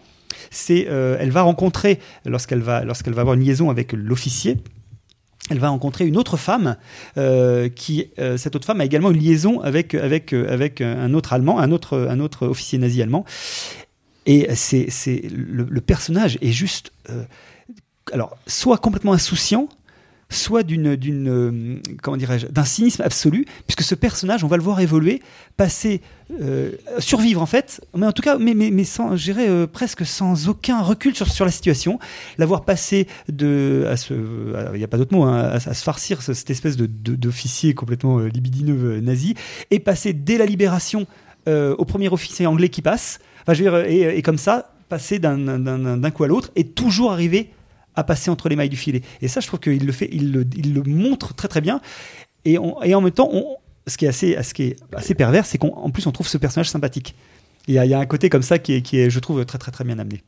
c'est 0.50 0.86
euh, 0.88 1.16
elle 1.20 1.30
va 1.30 1.42
rencontrer 1.42 1.98
lorsqu'elle 2.24 2.60
va 2.60 2.84
lorsqu'elle 2.84 3.14
va 3.14 3.20
avoir 3.20 3.34
une 3.36 3.44
liaison 3.44 3.70
avec 3.70 3.92
l'officier. 3.92 4.58
Elle 5.50 5.58
va 5.58 5.68
rencontrer 5.70 6.06
une 6.06 6.16
autre 6.16 6.36
femme 6.36 6.76
euh, 7.18 7.68
qui 7.68 8.10
euh, 8.18 8.36
cette 8.36 8.54
autre 8.54 8.64
femme 8.64 8.80
a 8.80 8.84
également 8.84 9.10
une 9.10 9.18
liaison 9.18 9.60
avec 9.60 9.94
avec 9.94 10.32
euh, 10.32 10.46
avec 10.48 10.80
un 10.80 11.12
autre 11.14 11.32
allemand, 11.32 11.58
un 11.58 11.72
autre 11.72 12.06
un 12.08 12.20
autre 12.20 12.46
officier 12.46 12.78
nazi 12.78 13.02
allemand. 13.02 13.24
Et 14.24 14.48
c'est 14.54 14.86
c'est 14.88 15.22
le, 15.34 15.66
le 15.68 15.80
personnage 15.80 16.38
est 16.40 16.52
juste 16.52 16.92
euh, 17.10 17.24
alors 18.12 18.36
soit 18.46 18.78
complètement 18.78 19.12
insouciant 19.12 19.68
soit 20.30 20.62
d'une 20.62 20.96
d'une 20.96 21.28
euh, 21.28 21.76
comment 22.02 22.16
dirais-je 22.16 22.46
d'un 22.46 22.64
cynisme 22.64 23.02
absolu 23.02 23.44
puisque 23.66 23.82
ce 23.82 23.94
personnage 23.94 24.42
on 24.44 24.46
va 24.46 24.56
le 24.56 24.62
voir 24.62 24.80
évoluer 24.80 25.20
passer 25.58 26.00
euh, 26.40 26.70
survivre 27.00 27.42
en 27.42 27.46
fait 27.46 27.82
mais 27.94 28.06
en 28.06 28.12
tout 28.12 28.22
cas 28.22 28.38
mais 28.38 28.54
mais, 28.54 28.84
sans 28.84 29.10
euh, 29.28 29.66
presque 29.66 30.06
sans 30.06 30.48
aucun 30.48 30.80
recul 30.80 31.14
sur 31.14 31.28
sur 31.28 31.44
la 31.44 31.50
situation 31.50 31.98
l'avoir 32.38 32.64
passé 32.64 33.08
de 33.28 33.84
à 33.90 33.98
ce 33.98 34.14
il 34.72 34.78
n'y 34.78 34.84
a 34.84 34.88
pas 34.88 34.96
d'autre 34.96 35.14
mot 35.14 35.24
hein, 35.24 35.50
à, 35.52 35.60
se 35.60 35.82
farcir 35.84 36.22
ce- 36.22 36.32
cette 36.32 36.48
espèce 36.48 36.78
de 36.78 36.86
d'officier 36.86 37.74
complètement 37.74 38.18
euh, 38.18 38.28
libidineux 38.28 39.00
nazi 39.00 39.34
et 39.70 39.80
passer 39.80 40.14
dès 40.14 40.38
la 40.38 40.46
libération 40.46 41.06
au 41.46 41.84
premier 41.84 42.08
officier 42.08 42.46
anglais 42.46 42.68
qui 42.68 42.82
passe 42.82 43.18
enfin, 43.42 43.52
je 43.52 43.64
et, 43.86 44.16
et 44.16 44.22
comme 44.22 44.38
ça 44.38 44.72
passer 44.88 45.18
d'un- 45.18 45.36
d'un 45.58 45.96
d'un 45.98 46.10
coup 46.10 46.22
à 46.24 46.28
l'autre 46.28 46.52
et 46.56 46.64
toujours 46.64 47.10
arriver 47.12 47.50
à 47.94 48.04
passer 48.04 48.30
entre 48.30 48.48
les 48.48 48.56
mailles 48.56 48.68
du 48.68 48.76
filet. 48.76 49.02
Et 49.20 49.28
ça, 49.28 49.40
je 49.40 49.46
trouve 49.46 49.60
qu'il 49.60 49.84
le 49.84 49.92
fait, 49.92 50.08
il 50.12 50.32
le, 50.32 50.46
il 50.56 50.74
le 50.74 50.82
montre 50.82 51.34
très 51.34 51.48
très 51.48 51.60
bien. 51.60 51.80
Et, 52.44 52.58
et 52.82 52.94
en 52.94 53.00
même 53.00 53.12
temps, 53.12 53.30
on, 53.32 53.56
ce 53.86 53.96
qui 53.96 54.04
est 54.04 54.08
assez, 54.08 54.40
ce 54.42 54.54
qui 54.54 54.62
est 54.64 54.76
assez 54.94 55.14
pervers, 55.14 55.46
c'est 55.46 55.58
qu'en 55.58 55.90
plus 55.90 56.06
on 56.06 56.12
trouve 56.12 56.28
ce 56.28 56.38
personnage 56.38 56.70
sympathique. 56.70 57.14
Il 57.68 57.74
y, 57.74 57.78
a, 57.78 57.84
il 57.84 57.90
y 57.90 57.94
a 57.94 57.98
un 57.98 58.06
côté 58.06 58.28
comme 58.28 58.42
ça 58.42 58.58
qui 58.58 58.74
est, 58.74 58.82
qui 58.82 58.98
est, 58.98 59.10
je 59.10 59.18
trouve, 59.20 59.44
très 59.44 59.58
très 59.58 59.70
très 59.70 59.84
bien 59.84 59.98
amené. 59.98 60.22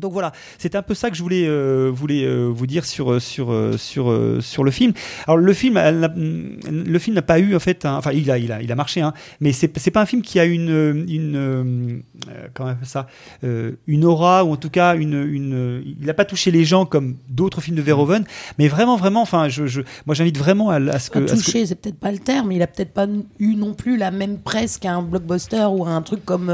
Donc 0.00 0.12
voilà, 0.12 0.32
c'était 0.58 0.78
un 0.78 0.82
peu 0.82 0.94
ça 0.94 1.10
que 1.10 1.16
je 1.16 1.22
voulais, 1.22 1.46
euh, 1.46 1.92
euh, 1.92 2.50
vous 2.52 2.66
dire 2.66 2.86
sur, 2.86 3.12
euh, 3.12 3.20
sur, 3.20 3.52
le 3.52 4.70
film. 4.70 4.92
Alors 5.26 5.36
le 5.36 5.52
film, 5.52 5.78
le 5.78 6.98
film 6.98 7.14
n'a 7.14 7.22
pas 7.22 7.38
eu 7.38 7.54
en 7.54 7.60
fait, 7.60 7.84
enfin 7.84 8.12
il 8.12 8.30
a, 8.30 8.74
marché, 8.74 9.02
hein, 9.02 9.12
mais 9.40 9.52
c'est 9.52 9.70
c'est 9.78 9.90
pas 9.90 10.00
un 10.00 10.06
film 10.06 10.22
qui 10.22 10.40
a 10.40 10.44
une, 10.46 12.02
comment 12.54 12.74
ça, 12.82 13.06
une 13.86 14.04
aura 14.04 14.44
ou 14.44 14.52
en 14.52 14.56
tout 14.56 14.70
cas 14.70 14.96
une, 14.96 15.82
il 15.84 16.06
n'a 16.06 16.14
pas 16.14 16.24
touché 16.24 16.50
les 16.50 16.64
gens 16.64 16.86
comme 16.86 17.16
d'autres 17.28 17.60
films 17.60 17.76
de 17.76 17.82
Verhoeven, 17.82 18.24
mais 18.58 18.68
vraiment 18.68 18.96
vraiment, 18.96 19.22
enfin 19.22 19.48
moi 20.06 20.14
j'invite 20.14 20.38
vraiment 20.38 20.70
à, 20.70 20.98
ce 20.98 21.10
que, 21.10 21.18
à 21.18 21.36
ce 21.36 21.52
que- 21.52 21.66
c'est 21.66 21.74
peut-être 21.74 22.00
pas 22.00 22.10
le 22.12 22.18
terme. 22.18 22.52
Il 22.52 22.62
a 22.62 22.66
peut-être 22.66 22.92
pas 22.92 23.06
eu 23.38 23.54
non 23.54 23.74
plus 23.74 23.98
la 23.98 24.10
même 24.10 24.38
presse 24.38 24.78
qu'un 24.78 25.02
blockbuster 25.02 25.66
ou 25.70 25.84
un 25.84 26.00
truc 26.00 26.24
comme 26.24 26.50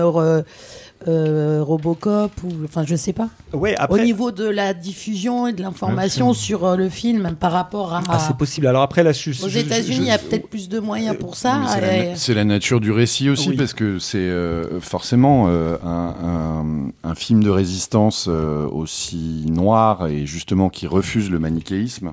euh, 1.08 1.58
euh, 1.58 1.62
Robocop 1.62 2.32
ou 2.44 2.48
enfin 2.64 2.84
je 2.86 2.96
sais 2.96 3.12
pas. 3.12 3.28
ouais 3.52 3.74
Au 3.78 3.82
après. 3.82 4.04
niveau 4.04 4.32
de 4.32 4.44
la 4.48 4.74
diffusion 4.74 5.46
et 5.46 5.52
de 5.52 5.62
l'information 5.62 6.32
sur 6.34 6.64
euh, 6.64 6.76
le 6.76 6.88
film 6.88 7.36
par 7.38 7.52
rapport 7.52 7.92
à. 7.94 8.00
Ah, 8.08 8.18
c'est 8.18 8.36
possible. 8.36 8.66
Alors 8.66 8.82
après 8.82 9.02
là, 9.02 9.12
je, 9.12 9.30
Aux 9.44 9.48
États-Unis, 9.48 9.96
je- 9.96 10.02
il 10.02 10.06
y 10.08 10.10
a 10.10 10.18
peut-être 10.18 10.48
plus 10.48 10.68
de 10.68 10.80
moyens 10.80 11.16
pour 11.16 11.36
ça. 11.36 11.62
C'est 11.68 11.80
la, 11.80 12.14
na- 12.14 12.34
la 12.40 12.44
nature 12.44 12.80
du 12.80 12.90
récit 12.92 13.28
aussi, 13.30 13.50
Oui. 13.50 13.56
parce 13.56 13.72
que 13.74 13.98
c'est 13.98 14.18
euh, 14.18 14.80
forcément 14.80 15.46
euh, 15.48 15.76
un, 15.84 16.14
un- 17.04 17.10
un 17.10 17.14
film 17.14 17.42
de 17.44 17.50
résistance 17.50 18.26
euh, 18.28 18.66
aussi 18.68 19.44
noir 19.48 20.06
et 20.08 20.26
justement 20.26 20.68
qui 20.70 20.86
refuse 20.86 21.30
le 21.30 21.38
manichéisme. 21.38 22.12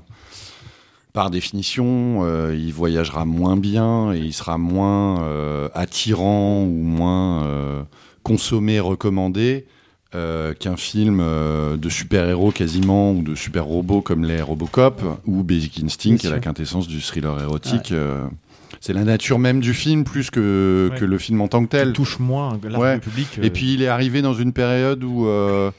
Par 1.13 1.29
définition, 1.29 2.21
euh, 2.23 2.57
il 2.59 2.73
voyagera 2.73 3.23
moins 3.23 3.55
bien 3.55 4.13
et 4.13 4.17
il 4.19 4.33
sera 4.33 4.57
moins 4.57 5.21
euh, 5.21 5.69
attirant 5.75 6.63
ou 6.63 6.81
moins 6.81 7.43
euh, 8.23 8.33
consommé, 8.33 8.79
recommandé 8.79 9.65
euh, 10.15 10.53
qu'un 10.53 10.77
film 10.77 11.19
euh, 11.21 11.75
de 11.77 11.89
super-héros 11.89 12.51
quasiment 12.51 13.11
ou 13.13 13.23
de 13.23 13.35
super-robots 13.35 14.01
comme 14.01 14.23
les 14.25 14.41
Robocop 14.41 15.01
ou 15.25 15.43
Basic 15.43 15.81
Instinct, 15.83 16.17
qui 16.17 16.27
est 16.27 16.31
la 16.31 16.39
quintessence 16.39 16.87
du 16.87 17.01
thriller 17.01 17.39
érotique. 17.41 17.91
euh, 17.91 18.23
c'est 18.79 18.93
la 18.93 19.03
nature 19.05 19.39
même 19.39 19.59
du 19.61 19.73
film 19.73 20.03
plus 20.03 20.29
que, 20.29 20.89
Ouais. 20.91 20.99
que 20.99 21.05
le 21.05 21.17
film 21.17 21.39
en 21.41 21.47
tant 21.47 21.63
que 21.63 21.69
tel. 21.69 21.87
Qui 21.89 21.93
touche 21.93 22.19
moins 22.19 22.59
l'arme 22.63 22.81
Ouais. 22.83 22.99
public. 22.99 23.39
Et 23.41 23.49
puis 23.49 23.73
il 23.73 23.81
est 23.81 23.87
arrivé 23.87 24.21
dans 24.21 24.33
une 24.33 24.51
période 24.51 25.03
où 25.03 25.25
euh, 25.27 25.71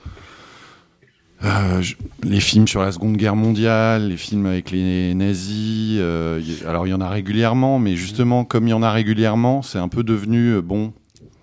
je- 1.81 1.95
les 2.23 2.41
films 2.41 2.67
sur 2.67 2.81
la 2.83 2.91
Seconde 2.93 3.17
Guerre 3.19 3.37
mondiale, 3.37 4.09
les 4.09 4.17
films 4.17 4.47
avec 4.47 4.71
les 4.71 5.13
nazis, 5.15 5.99
euh, 6.01 6.41
y- 6.43 6.65
alors 6.67 6.87
il 6.87 6.91
y 6.91 6.95
en 6.95 7.01
a 7.03 7.09
régulièrement, 7.09 7.79
mais 7.79 7.95
justement 7.97 8.45
comme 8.45 8.67
il 8.67 8.71
y 8.71 8.75
en 8.75 8.83
a 8.83 8.91
régulièrement, 8.91 9.61
c'est 9.63 9.79
un 9.79 9.89
peu 9.89 10.03
devenu 10.03 10.55
euh, 10.55 10.63
bon. 10.63 10.93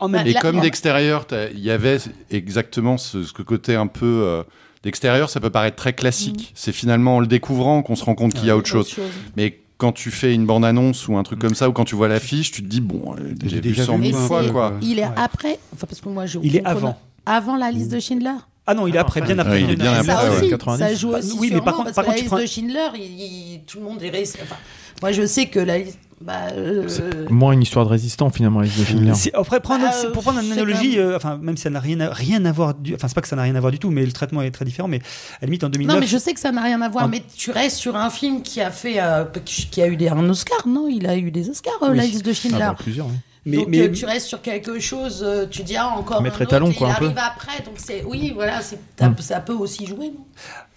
En 0.01 0.09
même 0.09 0.27
Et 0.27 0.33
comme 0.33 0.59
d'extérieur, 0.59 1.25
il 1.53 1.59
y 1.59 1.71
avait 1.71 1.97
exactement 2.29 2.97
ce, 2.97 3.23
ce 3.23 3.31
côté 3.33 3.75
un 3.75 3.87
peu 3.87 4.05
euh, 4.25 4.43
d'extérieur, 4.83 5.29
ça 5.29 5.39
peut 5.39 5.49
paraître 5.49 5.77
très 5.77 5.93
classique. 5.93 6.51
C'est 6.55 6.71
finalement 6.73 7.15
en 7.17 7.19
le 7.19 7.27
découvrant 7.27 7.81
qu'on 7.83 7.95
se 7.95 8.03
rend 8.03 8.15
compte 8.15 8.33
qu'il 8.33 8.45
y 8.45 8.49
a 8.49 8.57
autre 8.57 8.67
chose. 8.67 8.93
Mais 9.37 9.59
quand 9.77 9.91
tu 9.93 10.11
fais 10.11 10.33
une 10.33 10.45
bande-annonce 10.45 11.07
ou 11.07 11.17
un 11.17 11.23
truc 11.23 11.39
comme 11.39 11.55
ça, 11.55 11.69
ou 11.69 11.71
quand 11.73 11.85
tu 11.85 11.95
vois 11.95 12.07
l'affiche, 12.07 12.51
tu 12.51 12.61
te 12.61 12.67
dis 12.67 12.81
bon, 12.81 13.15
euh, 13.17 13.33
j'ai 13.43 13.49
J'ai 13.49 13.55
vu 13.57 13.61
déjà 13.61 13.85
100 13.85 13.97
vu, 13.97 14.07
000 14.11 14.23
Et 14.23 14.27
fois 14.27 14.43
quoi. 14.49 14.73
Il 14.81 14.99
est 14.99 15.03
Ouais. 15.05 15.11
après, 15.15 15.59
enfin 15.73 15.87
parce 15.87 16.01
que 16.01 16.09
moi 16.09 16.25
j'ai. 16.25 16.39
Il 16.43 16.55
est 16.55 16.65
avant. 16.65 16.97
Avant 17.25 17.55
la 17.55 17.71
liste 17.71 17.91
de 17.91 17.99
Schindler. 17.99 18.29
Ah 18.67 18.73
non, 18.75 18.85
il 18.87 18.95
est 18.95 18.99
après, 18.99 19.21
bien 19.21 19.37
après. 19.39 19.53
Ouais, 19.53 19.61
il 19.63 19.71
est 19.71 19.75
bien 19.75 20.03
ça 20.03 20.19
après, 20.19 20.29
ouais. 20.29 20.37
aussi, 20.41 20.49
90. 20.49 20.79
ça 20.79 20.93
joue 20.95 21.09
aussi. 21.15 21.35
Oui, 21.39 21.49
mais 21.51 21.61
par 21.61 21.73
sûrement, 21.73 21.77
contre- 21.77 21.83
parce 21.85 21.95
par 21.95 22.05
que 22.05 22.09
la 22.09 22.13
contre, 22.13 22.37
liste 22.39 22.57
prends- 22.57 22.67
de 22.69 22.69
Schindler, 22.69 23.03
il- 23.03 23.21
il- 23.21 23.61
tout 23.65 23.79
le 23.79 23.83
monde 23.85 24.01
est 24.03 24.09
resté. 24.09 24.39
Enfin, 24.43 24.55
moi 25.01 25.11
je 25.11 25.25
sais 25.25 25.47
que 25.47 25.59
la 25.59 25.79
liste. 25.79 25.99
Bah, 26.23 26.33
euh, 26.55 26.87
Moins 27.29 27.53
une 27.53 27.63
histoire 27.63 27.85
de 27.85 27.89
résistant 27.91 28.29
finalement, 28.29 28.59
la 28.59 28.65
liste 28.67 28.79
de 28.79 28.85
Schindler. 28.85 29.15
Si- 29.15 29.31
après, 29.33 29.59
prendre, 29.59 29.83
Bah, 29.85 30.09
pour 30.13 30.21
prendre 30.23 30.39
une 30.39 30.51
analogie, 30.51 30.99
euh, 30.99 31.15
enfin, 31.15 31.37
même 31.41 31.57
si 31.57 31.63
ça 31.63 31.69
n'a 31.71 31.79
rien 31.79 31.99
à, 31.99 32.13
rien 32.13 32.45
à 32.45 32.51
voir, 32.51 32.73
du, 32.75 32.93
enfin, 32.93 33.07
c'est 33.07 33.15
pas 33.15 33.21
que 33.21 33.27
ça 33.27 33.35
n'a 33.35 33.41
rien 33.41 33.55
à 33.55 33.59
voir 33.59 33.71
du 33.71 33.79
tout, 33.79 33.89
mais 33.89 34.05
le 34.05 34.11
traitement 34.11 34.41
est 34.41 34.51
très 34.51 34.65
différent, 34.65 34.87
mais 34.87 34.97
à 34.99 35.37
la 35.41 35.45
limite, 35.47 35.63
en 35.63 35.69
2009. 35.69 35.95
Non, 35.95 35.99
mais 35.99 36.07
je 36.07 36.17
sais 36.17 36.33
que 36.33 36.39
ça 36.39 36.51
n'a 36.51 36.61
rien 36.61 36.81
à 36.81 36.89
voir, 36.89 37.05
Ah. 37.05 37.07
mais 37.07 37.23
tu 37.35 37.49
restes 37.51 37.77
sur 37.77 37.95
un 37.95 38.09
film 38.09 38.43
qui 38.43 38.61
a 38.61 38.69
fait, 38.71 39.01
euh, 39.01 39.25
qui 39.45 39.81
a 39.81 39.87
eu 39.87 39.95
des, 39.97 40.09
un 40.09 40.29
Oscar, 40.29 40.67
non? 40.67 40.87
Il 40.87 41.07
a 41.07 41.17
eu 41.17 41.31
des 41.31 41.49
Oscars, 41.49 41.73
euh, 41.81 41.89
Oui. 41.91 41.97
la 41.97 42.03
liste 42.05 42.23
de 42.25 42.31
Ah, 42.31 42.33
Schindler. 42.33 42.59
bah, 42.59 42.75
plusieurs. 42.77 43.07
oui. 43.07 43.13
mais, 43.43 43.57
donc 43.57 43.67
mais- 43.69 43.79
euh, 43.79 43.91
tu 43.91 44.05
restes 44.05 44.27
sur 44.27 44.39
quelque 44.43 44.79
chose, 44.79 45.25
tu 45.49 45.63
dis 45.63 45.75
ah 45.75 45.87
encore 45.97 46.21
Mettre 46.21 46.35
un 46.35 46.43
autre, 46.43 46.53
étalon, 46.53 46.69
et 46.69 46.75
quoi, 46.75 46.89
il 46.89 46.91
un 46.91 46.95
peu. 46.99 47.05
arrive 47.05 47.17
après, 47.17 47.63
donc 47.65 47.73
c'est 47.77 48.03
oui 48.05 48.31
voilà, 48.35 48.61
c'est 48.61 48.77
Hum. 49.03 49.15
ça 49.19 49.39
peut 49.39 49.53
aussi 49.53 49.87
jouer. 49.87 50.11
Non? 50.11 50.25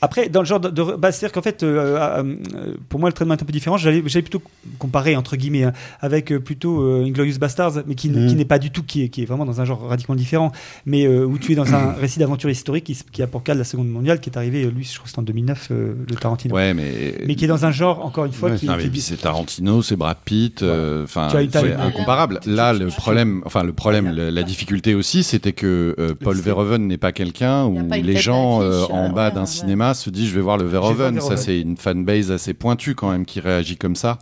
Après, 0.04 0.28
dans 0.28 0.40
le 0.40 0.46
genre 0.46 0.60
de. 0.60 0.68
de- 0.68 0.96
bah, 0.96 1.10
C'est-à-dire 1.12 1.32
qu'en 1.32 1.40
fait, 1.40 1.62
euh, 1.62 1.96
euh, 1.98 2.22
euh, 2.54 2.74
pour 2.90 3.00
moi, 3.00 3.08
le 3.08 3.14
traitement 3.14 3.34
est 3.34 3.42
un 3.42 3.46
peu 3.46 3.52
différent. 3.52 3.78
J'allais 3.78 4.02
plutôt 4.02 4.42
comparer, 4.78 5.16
entre 5.16 5.36
guillemets, 5.36 5.64
hein, 5.64 5.72
avec 6.02 6.30
euh, 6.30 6.38
plutôt 6.40 6.82
euh, 6.82 7.04
Inglorious 7.06 7.38
Bastards, 7.38 7.82
mais 7.86 7.94
qui, 7.94 8.10
Mhm. 8.10 8.26
qui 8.28 8.34
n'est 8.34 8.44
pas 8.44 8.58
du 8.58 8.70
tout, 8.70 8.82
qui 8.82 9.02
est, 9.04 9.08
qui 9.08 9.22
est 9.22 9.24
vraiment 9.24 9.46
dans 9.46 9.62
un 9.62 9.64
genre 9.64 9.80
radicalement 9.88 10.18
différent, 10.18 10.52
mais 10.84 11.06
euh, 11.06 11.24
où 11.24 11.38
tu 11.38 11.52
es 11.52 11.54
dans 11.54 11.72
un 11.74 11.92
récit 12.00 12.18
d'aventure 12.18 12.50
historique 12.50 12.84
qui, 12.84 12.98
qui 13.12 13.22
a 13.22 13.26
pour 13.26 13.42
cadre 13.42 13.58
la 13.58 13.64
Seconde 13.64 13.88
Mondiale, 13.88 14.20
qui 14.20 14.28
est 14.28 14.36
arrivé, 14.36 14.64
lui, 14.70 14.84
je 14.84 14.92
crois 14.92 15.04
que 15.04 15.08
c'était 15.08 15.20
en 15.20 15.22
2009, 15.22 15.68
euh, 15.70 15.94
le 16.06 16.14
Tarantino. 16.16 16.54
Ouais, 16.54 16.74
mais 16.74 17.14
Mais 17.26 17.34
qui 17.34 17.46
est 17.46 17.48
dans 17.48 17.64
un 17.64 17.70
genre, 17.72 18.04
encore 18.04 18.26
une 18.26 18.32
fois, 18.32 18.50
Ouais, 18.50 18.56
qui, 18.58 19.00
c'est 19.00 19.16
Tarantino, 19.16 19.80
c'est 19.80 19.96
Brad 19.96 20.18
Pitt, 20.24 20.62
enfin, 21.04 21.28
c'est 21.30 21.74
incomparable. 21.74 22.40
Là, 22.46 22.72
le 22.74 22.88
problème, 22.88 23.40
enfin, 23.46 23.62
le 23.62 23.72
problème, 23.72 24.10
la, 24.14 24.30
la 24.30 24.42
difficulté 24.42 24.94
aussi, 24.94 25.22
c'était 25.22 25.52
que 25.52 25.94
euh, 25.98 26.14
Paul 26.18 26.36
Verhoeven 26.36 26.86
n'est 26.86 26.98
pas 26.98 27.12
quelqu'un 27.12 27.64
où 27.64 27.88
les 27.90 28.16
gens 28.16 28.60
en 28.90 29.10
bas 29.10 29.30
d'un 29.30 29.40
ouais. 29.44 29.46
Se 29.94 30.10
disent, 30.10 30.28
je 30.30 30.34
vais 30.34 30.40
voir 30.40 30.58
le 30.58 30.66
Verhoeven. 30.66 31.20
Ça, 31.20 31.36
c'est 31.36 31.60
une 31.60 31.76
fanbase 31.76 32.30
assez 32.30 32.52
pointue 32.54 32.94
quand 32.94 33.10
même 33.10 33.24
qui 33.24 33.40
réagit 33.40 33.76
comme 33.76 33.96
ça, 33.96 34.18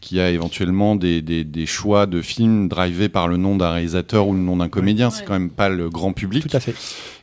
qui 0.00 0.18
a 0.20 0.30
éventuellement 0.30 0.96
des, 0.96 1.22
des, 1.22 1.44
des 1.44 1.66
choix 1.66 2.06
de 2.06 2.22
films 2.22 2.68
drivés 2.68 3.08
par 3.08 3.28
le 3.28 3.36
nom 3.36 3.56
d'un 3.56 3.70
réalisateur 3.70 4.26
ou 4.26 4.32
le 4.32 4.40
nom 4.40 4.56
d'un 4.56 4.68
comédien. 4.68 5.10
C'est 5.10 5.20
Ouais. 5.20 5.26
quand 5.26 5.32
même 5.34 5.50
pas 5.50 5.68
le 5.68 5.88
grand 5.90 6.12
public. 6.12 6.48
Tout 6.48 6.56
à 6.56 6.60
fait. 6.60 6.74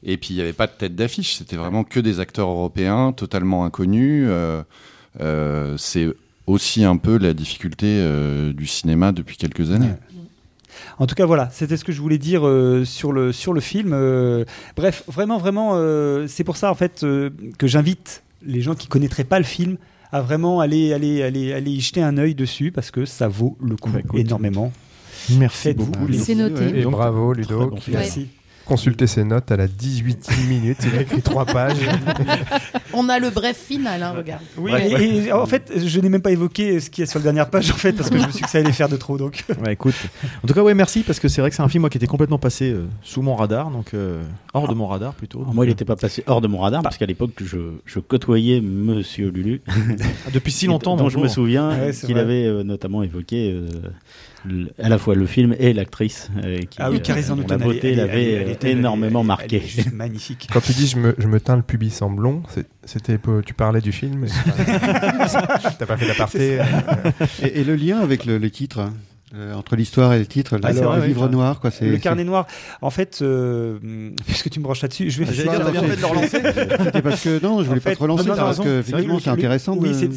Et 0.04 0.15
puis 0.17 0.30
il 0.32 0.36
n'y 0.36 0.41
avait 0.41 0.54
pas 0.54 0.67
de 0.67 0.71
tête 0.71 0.95
d'affiche, 0.95 1.36
c'était 1.36 1.58
vraiment 1.58 1.84
que 1.84 1.99
des 1.99 2.19
acteurs 2.21 2.49
européens 2.49 3.12
totalement 3.12 3.65
inconnus. 3.65 4.25
Euh, 4.30 4.63
euh, 5.19 5.75
c'est 5.78 6.08
aussi 6.47 6.84
un 6.84 6.97
peu 6.97 7.17
la 7.17 7.34
difficulté 7.34 7.86
euh, 7.88 8.54
du 8.54 8.65
cinéma 8.65 9.12
depuis 9.12 9.38
quelques 9.38 9.71
années. 9.71 9.91
En 10.97 11.05
tout 11.07 11.15
cas, 11.15 11.25
voilà, 11.25 11.49
c'était 11.51 11.77
ce 11.77 11.83
que 11.83 11.91
je 11.91 12.01
voulais 12.01 12.17
dire 12.17 12.45
euh, 12.47 12.83
sur, 12.85 13.11
le, 13.11 13.31
sur 13.31 13.53
le 13.53 13.61
film. 13.61 13.91
Euh, 13.93 14.45
bref, 14.75 15.03
vraiment, 15.07 15.37
vraiment, 15.37 15.71
euh, 15.73 16.25
c'est 16.27 16.43
pour 16.43 16.57
ça 16.57 16.71
en 16.71 16.75
fait 16.75 17.03
euh, 17.03 17.29
que 17.57 17.67
j'invite 17.67 18.23
les 18.45 18.61
gens 18.61 18.75
qui 18.75 18.87
connaîtraient 18.87 19.23
pas 19.23 19.37
le 19.39 19.45
film 19.45 19.77
à 20.11 20.21
vraiment 20.21 20.59
aller, 20.59 20.93
aller, 20.93 21.21
aller, 21.21 21.53
aller 21.53 21.71
y 21.71 21.79
jeter 21.81 22.01
un 22.01 22.17
œil 22.17 22.33
dessus 22.35 22.71
parce 22.71 22.89
que 22.91 23.05
ça 23.05 23.27
vaut 23.27 23.57
le 23.61 23.75
coup 23.75 23.89
Bah, 23.89 23.99
écoute. 23.99 24.19
énormément. 24.19 24.71
Merci 25.37 25.73
beaucoup. 25.73 26.11
C'est 26.13 26.35
noté. 26.35 26.79
Et 26.79 26.81
donc, 26.83 26.93
bravo 26.93 27.33
Ludo, 27.33 27.69
bon 27.69 27.75
qui 27.75 27.91
Merci. 27.91 28.27
Consulté 28.69 29.08
ses 29.08 29.23
notes 29.23 29.51
à 29.51 29.58
la 29.58 29.67
18e 29.67 30.47
minute. 30.47 30.77
Il 30.86 30.97
a 30.97 31.01
écrit 31.01 31.21
trois 31.21 31.45
pages. 31.45 31.75
On 32.93 33.10
a 33.10 33.19
le 33.19 33.29
bref 33.29 33.58
final, 33.58 34.01
hein, 34.03 34.13
regarde. 34.15 34.41
Oui, 34.58 34.71
Ouais. 34.71 34.89
et, 34.91 35.25
et 35.27 35.32
en 35.34 35.45
fait, 35.45 35.71
je 35.75 35.99
n'ai 35.99 36.10
même 36.10 36.21
pas 36.21 36.32
évoqué 36.32 36.79
ce 36.79 36.89
qu'il 36.89 37.01
y 37.01 37.03
a 37.03 37.10
sur 37.10 37.19
la 37.19 37.23
dernière 37.23 37.49
page 37.49 37.69
en 37.71 37.75
fait 37.75 37.93
parce 37.93 38.10
que 38.10 38.17
je 38.17 38.25
me 38.25 38.29
suis 38.32 38.38
dit 38.39 38.41
que 38.43 38.49
ça 38.49 38.60
allait 38.60 38.71
faire 38.71 38.89
de 38.89 38.95
trop 38.97 39.17
donc. 39.17 39.43
Ouais, 39.65 39.73
écoute. 39.73 39.95
En 40.43 40.47
tout 40.47 40.53
cas, 40.53 40.62
ouais, 40.62 40.73
merci 40.73 41.01
parce 41.01 41.19
que 41.19 41.27
c'est 41.27 41.41
vrai 41.41 41.49
que 41.49 41.55
c'est 41.55 41.62
un 41.63 41.67
film 41.67 41.82
moi 41.82 41.89
qui 41.89 41.97
était 41.97 42.08
complètement 42.08 42.38
passé 42.38 42.71
euh, 42.71 42.86
sous 43.03 43.21
mon 43.21 43.36
radar, 43.36 43.71
donc 43.71 43.93
euh, 43.93 44.23
hors 44.53 44.67
de 44.67 44.73
mon 44.73 44.88
radar 44.88 45.13
plutôt. 45.13 45.39
Moi, 45.53 45.65
il 45.65 45.69
n'était 45.69 45.86
pas 45.86 45.95
passé 45.95 46.23
hors 46.27 46.41
de 46.41 46.47
mon 46.47 46.60
radar 46.60 46.82
parce 46.84 46.97
qu'à 46.97 47.05
l'époque, 47.05 47.32
je, 47.43 47.58
je 47.86 47.99
côtoyais 47.99 48.62
Monsieur 48.62 49.29
Lulu, 49.29 49.62
Ah, 49.67 49.71
depuis 50.34 50.51
si 50.51 50.67
longtemps. 50.67 50.95
dont 50.99 51.10
je 51.10 51.17
me 51.17 51.27
souviens 51.27 51.69
Ouais, 51.69 51.91
qu'il 51.93 52.17
avait 52.17 52.45
euh, 52.45 52.63
notamment 52.63 53.03
évoqué 53.03 53.51
euh, 53.53 53.67
à 54.82 54.89
la 54.89 54.97
fois 54.97 55.15
le 55.15 55.25
film 55.25 55.56
et 55.60 55.73
l'actrice 55.73 56.30
euh, 56.43 56.58
qui, 56.69 56.78
Ah 56.82 56.89
oui, 56.91 57.02
euh, 57.10 57.45
la 57.49 57.58
beauté 57.58 57.95
l'avait 57.95 58.23
elle 58.23 58.30
est- 58.30 58.32
elle 58.43 58.47
euh, 58.47 58.52
était- 58.52 58.71
énormément 58.71 59.23
marqué. 59.23 59.60
juste 59.60 59.91
magnifique. 59.93 60.47
Quand 60.52 60.62
tu 60.62 60.71
dis 60.73 60.88
je 60.88 60.97
me, 60.97 61.15
je 61.17 61.28
me 61.28 61.39
teins 61.39 61.56
le 61.58 61.62
pubis 61.62 62.02
en 62.02 62.10
blond, 62.10 62.41
c'était 62.86 63.17
tu 63.45 63.54
parlais 63.54 63.82
du 63.82 63.91
film. 63.91 64.25
T'as 65.80 65.86
pas 65.86 65.97
fait 65.97 66.08
l'aparté. 66.08 66.60
euh, 66.60 66.63
Et, 67.43 67.60
et 67.60 67.63
le 67.63 67.75
lien 67.75 67.99
avec 67.99 68.25
le- 68.25 68.38
les 68.38 68.52
titres, 68.52 68.80
hein, 68.80 68.93
euh, 69.35 69.53
entre 69.53 69.75
l'histoire 69.75 70.13
et 70.13 70.19
le, 70.19 70.25
Ah, 70.63 70.73
c'est 70.73 70.79
le 70.81 70.85
vrai, 70.87 71.07
livre 71.07 71.29
noir, 71.29 71.59
quoi. 71.59 71.69
c'est- 71.71 71.85
Le 71.85 71.97
carnet 71.97 72.23
noir, 72.23 72.47
en 72.81 72.89
fait, 72.89 73.19
euh, 73.21 73.77
puisque 74.25 74.49
tu 74.49 74.59
me 74.59 74.63
branches 74.63 74.81
là-dessus, 74.81 75.09
je 75.11 75.19
vais 75.23 75.31
J'allais 75.31 75.49
dire, 75.49 75.59
t'as 75.65 75.71
bien 75.71 75.83
fait 75.83 75.95
de 75.95 76.01
le 76.01 76.05
relancer. 76.07 76.83
C'était 76.85 77.01
parce 77.01 77.23
que 77.23 77.43
non, 77.43 77.61
je 77.61 77.67
voulais 77.67 77.79
En 77.79 77.81
fait, 77.81 77.89
pas 77.91 77.95
te 77.95 78.01
relancer 78.01 78.23
non, 78.23 78.29
non, 78.35 78.35
parce 78.37 78.59
que 78.59 78.79
effectivement 78.79 79.19
c'est 79.19 79.29
intéressant. 79.29 79.77
Oui, 79.77 79.93
c'est- 79.93 80.09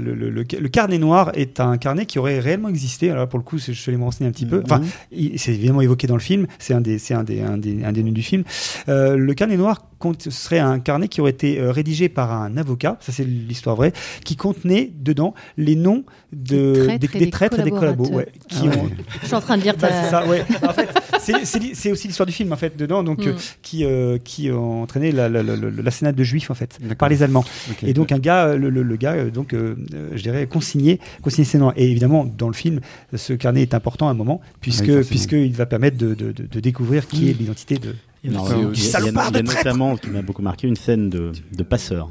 le, 0.00 0.68
carnet 0.68 0.98
noir 0.98 1.32
est 1.34 1.60
un 1.60 1.76
carnet 1.78 2.06
qui 2.06 2.18
aurait 2.18 2.38
réellement 2.40 2.68
existé. 2.68 3.10
Alors 3.10 3.28
pour 3.28 3.38
le 3.38 3.44
coup, 3.44 3.58
je 3.58 3.72
suis 3.72 3.90
allé 3.90 3.98
me 3.98 4.04
renseigner 4.04 4.28
un 4.28 4.32
petit 4.32 4.46
peu. 4.46 4.62
Enfin, 4.64 4.80
Mhm. 5.12 5.30
c'est 5.36 5.54
évidemment 5.54 5.80
évoqué 5.80 6.06
dans 6.06 6.14
le 6.14 6.20
film. 6.20 6.46
C'est 6.58 6.74
un 6.74 6.80
des, 6.80 6.98
c'est 6.98 7.14
un 7.14 7.24
des, 7.24 7.40
un 7.40 7.58
des, 7.58 7.84
un 7.84 7.92
des 7.92 8.02
noms 8.02 8.12
du 8.12 8.22
film. 8.22 8.44
Euh, 8.88 9.16
le 9.16 9.34
carnet 9.34 9.56
noir 9.56 9.84
serait 10.28 10.60
un 10.60 10.78
carnet 10.78 11.08
qui 11.08 11.20
aurait 11.20 11.32
été 11.32 11.60
rédigé 11.60 12.08
par 12.08 12.32
un 12.32 12.56
avocat. 12.56 12.96
Ça, 13.00 13.10
c'est 13.12 13.24
l'histoire 13.24 13.74
vraie, 13.74 13.92
qui 14.24 14.36
contenait 14.36 14.92
dedans 14.94 15.34
les 15.56 15.74
noms 15.74 16.04
de, 16.32 16.72
Des 16.74 16.80
traîtres 16.84 16.98
des, 16.98 17.06
et 17.06 17.18
des 17.20 17.24
des 17.24 17.30
traîtres 17.30 17.58
et 17.58 17.62
des 17.62 17.70
collabos, 17.70 18.04
collaborateurs. 18.04 18.16
ouais, 18.18 18.32
qui 18.48 18.58
Ah 18.60 18.76
ont, 18.78 18.84
ouais. 18.84 18.90
Je 19.22 19.26
suis 19.26 19.34
en 19.34 19.40
train 19.40 19.56
de 19.56 19.62
lire 19.62 19.74
bah, 19.80 19.88
c'est 19.90 20.10
ça, 20.10 20.26
ouais. 20.26 20.44
En 20.62 20.72
fait, 20.74 20.88
c'est- 21.18 21.90
aussi 21.90 22.06
l'histoire 22.08 22.26
du 22.26 22.32
film 22.32 22.52
en 22.52 22.56
fait 22.56 22.76
dedans, 22.76 23.02
donc 23.02 23.24
Mm. 23.24 23.28
euh, 23.28 23.32
qui 23.62 23.84
euh, 23.84 24.18
qui 24.22 24.50
a 24.50 24.56
entraîné 24.56 25.10
la, 25.10 25.28
la, 25.28 25.42
la, 25.42 25.56
la- 25.56 25.70
la 25.70 25.90
sénate 25.90 26.16
de 26.16 26.24
juifs 26.24 26.50
en 26.50 26.54
fait 26.54 26.78
par 26.98 27.08
les 27.08 27.22
Allemands. 27.22 27.44
Ok. 27.70 27.82
Et 27.84 27.94
donc 27.94 28.12
un 28.12 28.18
gars, 28.18 28.46
euh, 28.48 28.56
le, 28.58 28.68
le- 28.68 28.82
le 28.82 28.96
gars, 28.96 29.12
euh, 29.14 29.30
donc 29.30 29.54
euh, 29.54 29.74
euh, 29.94 30.10
je 30.14 30.22
dirais 30.22 30.46
consigné, 30.46 31.00
consigné 31.22 31.44
ses 31.46 31.56
noms. 31.58 31.72
Et 31.76 31.90
évidemment 31.90 32.24
dans 32.26 32.48
le 32.48 32.54
film, 32.54 32.80
ce 33.14 33.32
carnet 33.32 33.62
est 33.62 33.72
important 33.74 34.08
à 34.08 34.10
un 34.10 34.14
moment 34.14 34.40
puisque 34.60 34.82
Oui, 34.82 34.86
forcément. 34.88 35.06
puisqu'il 35.08 35.52
va 35.54 35.64
permettre 35.66 35.96
de, 35.96 36.14
de, 36.14 36.32
de- 36.32 36.46
de 36.46 36.60
découvrir 36.60 37.06
qui 37.06 37.30
est 37.30 37.32
l'identité 37.32 37.76
de. 37.76 37.94
Il 38.24 38.32
y 38.32 38.36
a, 38.36 38.40
il 38.40 38.46
y 38.48 38.52
il 38.52 39.36
y 39.38 39.42
notamment, 39.44 39.96
qui 39.96 40.10
m'a 40.10 40.22
beaucoup 40.22 40.42
marqué, 40.42 40.66
une 40.66 40.74
scène 40.76 41.08
de, 41.08 41.30
de 41.56 41.62
passeur. 41.62 42.10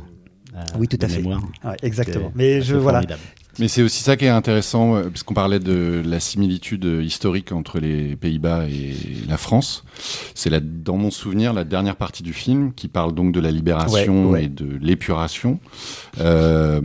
euh, 0.56 0.60
Oui, 0.80 0.88
tout 0.88 0.98
à 1.02 1.06
de 1.08 1.12
fait. 1.12 1.22
Ouais, 1.22 1.36
exactement. 1.84 2.32
Mais 2.34 2.62
je 2.62 2.76
voilà. 2.76 3.02
Mais 3.60 3.68
c'est 3.68 3.82
aussi 3.82 4.04
ça 4.04 4.16
qui 4.18 4.26
est 4.26 4.30
intéressant, 4.30 4.96
euh, 4.96 5.04
puisqu'on 5.10 5.34
parlait 5.34 5.60
de 5.60 6.04
la 6.06 6.20
similitude 6.20 6.86
historique 7.02 7.52
entre 7.52 7.80
les 7.80 8.16
Pays-Bas 8.16 8.66
et 8.68 8.94
la 9.28 9.38
France. 9.38 9.84
C'est 10.36 10.52
dans 10.84 10.98
mon 10.98 11.10
souvenir 11.10 11.54
la 11.54 11.64
dernière 11.64 11.96
partie 11.96 12.22
du 12.22 12.34
film 12.34 12.72
qui 12.74 12.88
parle 12.88 13.14
donc 13.16 13.32
de 13.32 13.40
la 13.40 13.50
libération 13.50 14.28
Ouais, 14.28 14.32
ouais. 14.32 14.44
et 14.46 14.48
de 14.50 14.78
l'épuration. 14.80 15.60
Euh, 16.20 16.82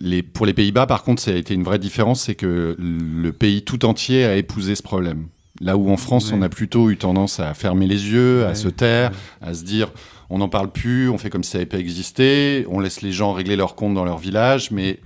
les, 0.00 0.22
pour 0.22 0.46
les 0.46 0.54
Pays-Bas, 0.54 0.86
par 0.86 1.02
contre, 1.02 1.20
ça 1.20 1.32
a 1.32 1.34
été 1.34 1.52
une 1.52 1.64
vraie 1.64 1.78
différence, 1.78 2.22
c'est 2.22 2.34
que 2.34 2.76
le 2.78 3.32
pays 3.32 3.62
tout 3.62 3.84
entier 3.84 4.24
a 4.24 4.36
épousé 4.36 4.74
ce 4.76 4.82
problème. 4.82 5.26
Là 5.60 5.76
où 5.76 5.90
en 5.90 5.96
France, 5.96 6.30
Ouais. 6.30 6.36
on 6.38 6.42
a 6.42 6.48
plutôt 6.48 6.90
eu 6.90 6.96
tendance 6.96 7.40
à 7.40 7.52
fermer 7.54 7.86
les 7.86 8.08
yeux, 8.10 8.46
à 8.46 8.54
se 8.54 8.68
taire, 8.68 9.12
à 9.42 9.52
se 9.54 9.62
dire 9.64 9.92
on 10.30 10.38
n'en 10.38 10.48
parle 10.48 10.72
plus, 10.72 11.10
on 11.10 11.18
fait 11.18 11.28
comme 11.30 11.44
si 11.44 11.50
ça 11.50 11.58
n'avait 11.58 11.66
pas 11.68 11.78
existé, 11.78 12.66
on 12.70 12.80
laisse 12.80 13.02
les 13.02 13.12
gens 13.12 13.32
régler 13.34 13.54
leurs 13.56 13.74
comptes 13.76 13.94
dans 13.94 14.06
leur 14.06 14.18
village, 14.18 14.70
mais 14.70 14.98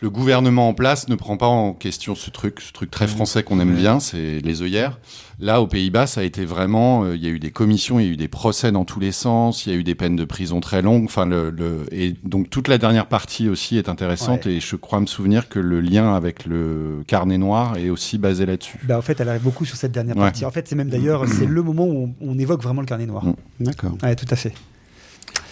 le 0.00 0.10
gouvernement 0.10 0.68
en 0.68 0.74
place 0.74 1.08
ne 1.08 1.14
prend 1.14 1.36
pas 1.36 1.46
en 1.46 1.72
question 1.72 2.14
ce 2.14 2.30
truc, 2.30 2.60
ce 2.60 2.72
truc 2.72 2.90
très 2.90 3.06
français 3.06 3.42
qu'on 3.42 3.60
aime 3.60 3.74
bien, 3.74 4.00
c'est 4.00 4.40
les 4.40 4.62
œillères. 4.62 4.98
Là, 5.40 5.60
aux 5.60 5.66
Pays-Bas, 5.66 6.06
ça 6.06 6.20
a 6.20 6.24
été 6.24 6.44
vraiment, 6.44 7.02
euh, 7.04 7.16
il 7.16 7.22
y 7.24 7.26
a 7.26 7.30
eu 7.30 7.40
des 7.40 7.50
commissions, 7.50 7.98
il 7.98 8.06
y 8.06 8.08
a 8.08 8.12
eu 8.12 8.16
des 8.16 8.28
procès 8.28 8.70
dans 8.70 8.84
tous 8.84 9.00
les 9.00 9.10
sens, 9.10 9.66
il 9.66 9.72
y 9.72 9.74
a 9.74 9.78
eu 9.78 9.82
des 9.82 9.96
peines 9.96 10.14
de 10.14 10.24
prison 10.24 10.60
très 10.60 10.82
longues. 10.82 11.04
Enfin, 11.06 11.26
le, 11.26 11.50
le- 11.50 11.86
et 11.90 12.14
donc 12.22 12.48
toute 12.48 12.68
la 12.68 12.78
dernière 12.78 13.06
partie 13.06 13.48
aussi 13.48 13.76
est 13.76 13.88
intéressante 13.88 14.46
et 14.46 14.60
je 14.60 14.76
crois 14.76 15.00
me 15.00 15.06
souvenir 15.06 15.48
que 15.48 15.58
le 15.58 15.80
lien 15.80 16.14
avec 16.14 16.46
le 16.46 17.02
carnet 17.08 17.38
noir 17.38 17.76
est 17.76 17.90
aussi 17.90 18.18
basé 18.18 18.46
là-dessus. 18.46 18.78
Bah, 18.84 18.96
en 18.98 19.02
fait, 19.02 19.18
elle 19.20 19.28
arrive 19.28 19.42
beaucoup 19.42 19.64
sur 19.64 19.76
cette 19.76 19.92
dernière 19.92 20.16
Ouais. 20.16 20.22
partie. 20.22 20.44
En 20.44 20.50
fait, 20.52 20.68
c'est 20.68 20.76
même 20.76 20.90
d'ailleurs 20.90 21.26
c'est 21.26 21.46
le 21.46 21.62
moment 21.62 21.86
où 21.86 22.14
on, 22.20 22.30
on 22.30 22.38
évoque 22.38 22.62
vraiment 22.62 22.80
le 22.82 22.86
carnet 22.86 23.06
noir. 23.06 23.24
Mm. 23.24 23.32
D'accord. 23.60 23.96
Ouais, 24.02 24.14
tout 24.14 24.26
à 24.30 24.36
fait. 24.36 24.52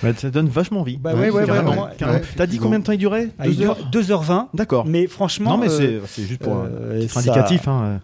Ouais, 0.02 0.14
ça 0.16 0.30
donne 0.30 0.48
vachement 0.48 0.80
envie. 0.80 0.96
Bah 0.96 1.14
ouais, 1.14 1.30
ouais, 1.30 1.44
carrément, 1.46 1.88
T'as 2.36 2.46
dit 2.46 2.58
combien 2.58 2.78
de 2.78 2.84
temps 2.84 2.92
il 2.92 2.98
durait 2.98 3.28
Ah, 3.38 3.46
il 3.46 3.56
Deux 3.56 3.62
dure 3.62 3.70
heures 3.72 4.22
2h20. 4.24 4.46
D'accord. 4.54 4.86
Mais 4.86 5.06
franchement, 5.06 5.50
Non, 5.50 5.58
mais 5.58 5.68
euh, 5.70 6.00
c'est 6.06 6.22
c'est 6.22 6.26
juste 6.28 6.42
pour 6.42 6.56
euh, 6.56 7.00
titre 7.00 7.12
ça- 7.14 7.20
indicatif. 7.20 7.68
hein, 7.68 7.82
euh. 7.84 7.98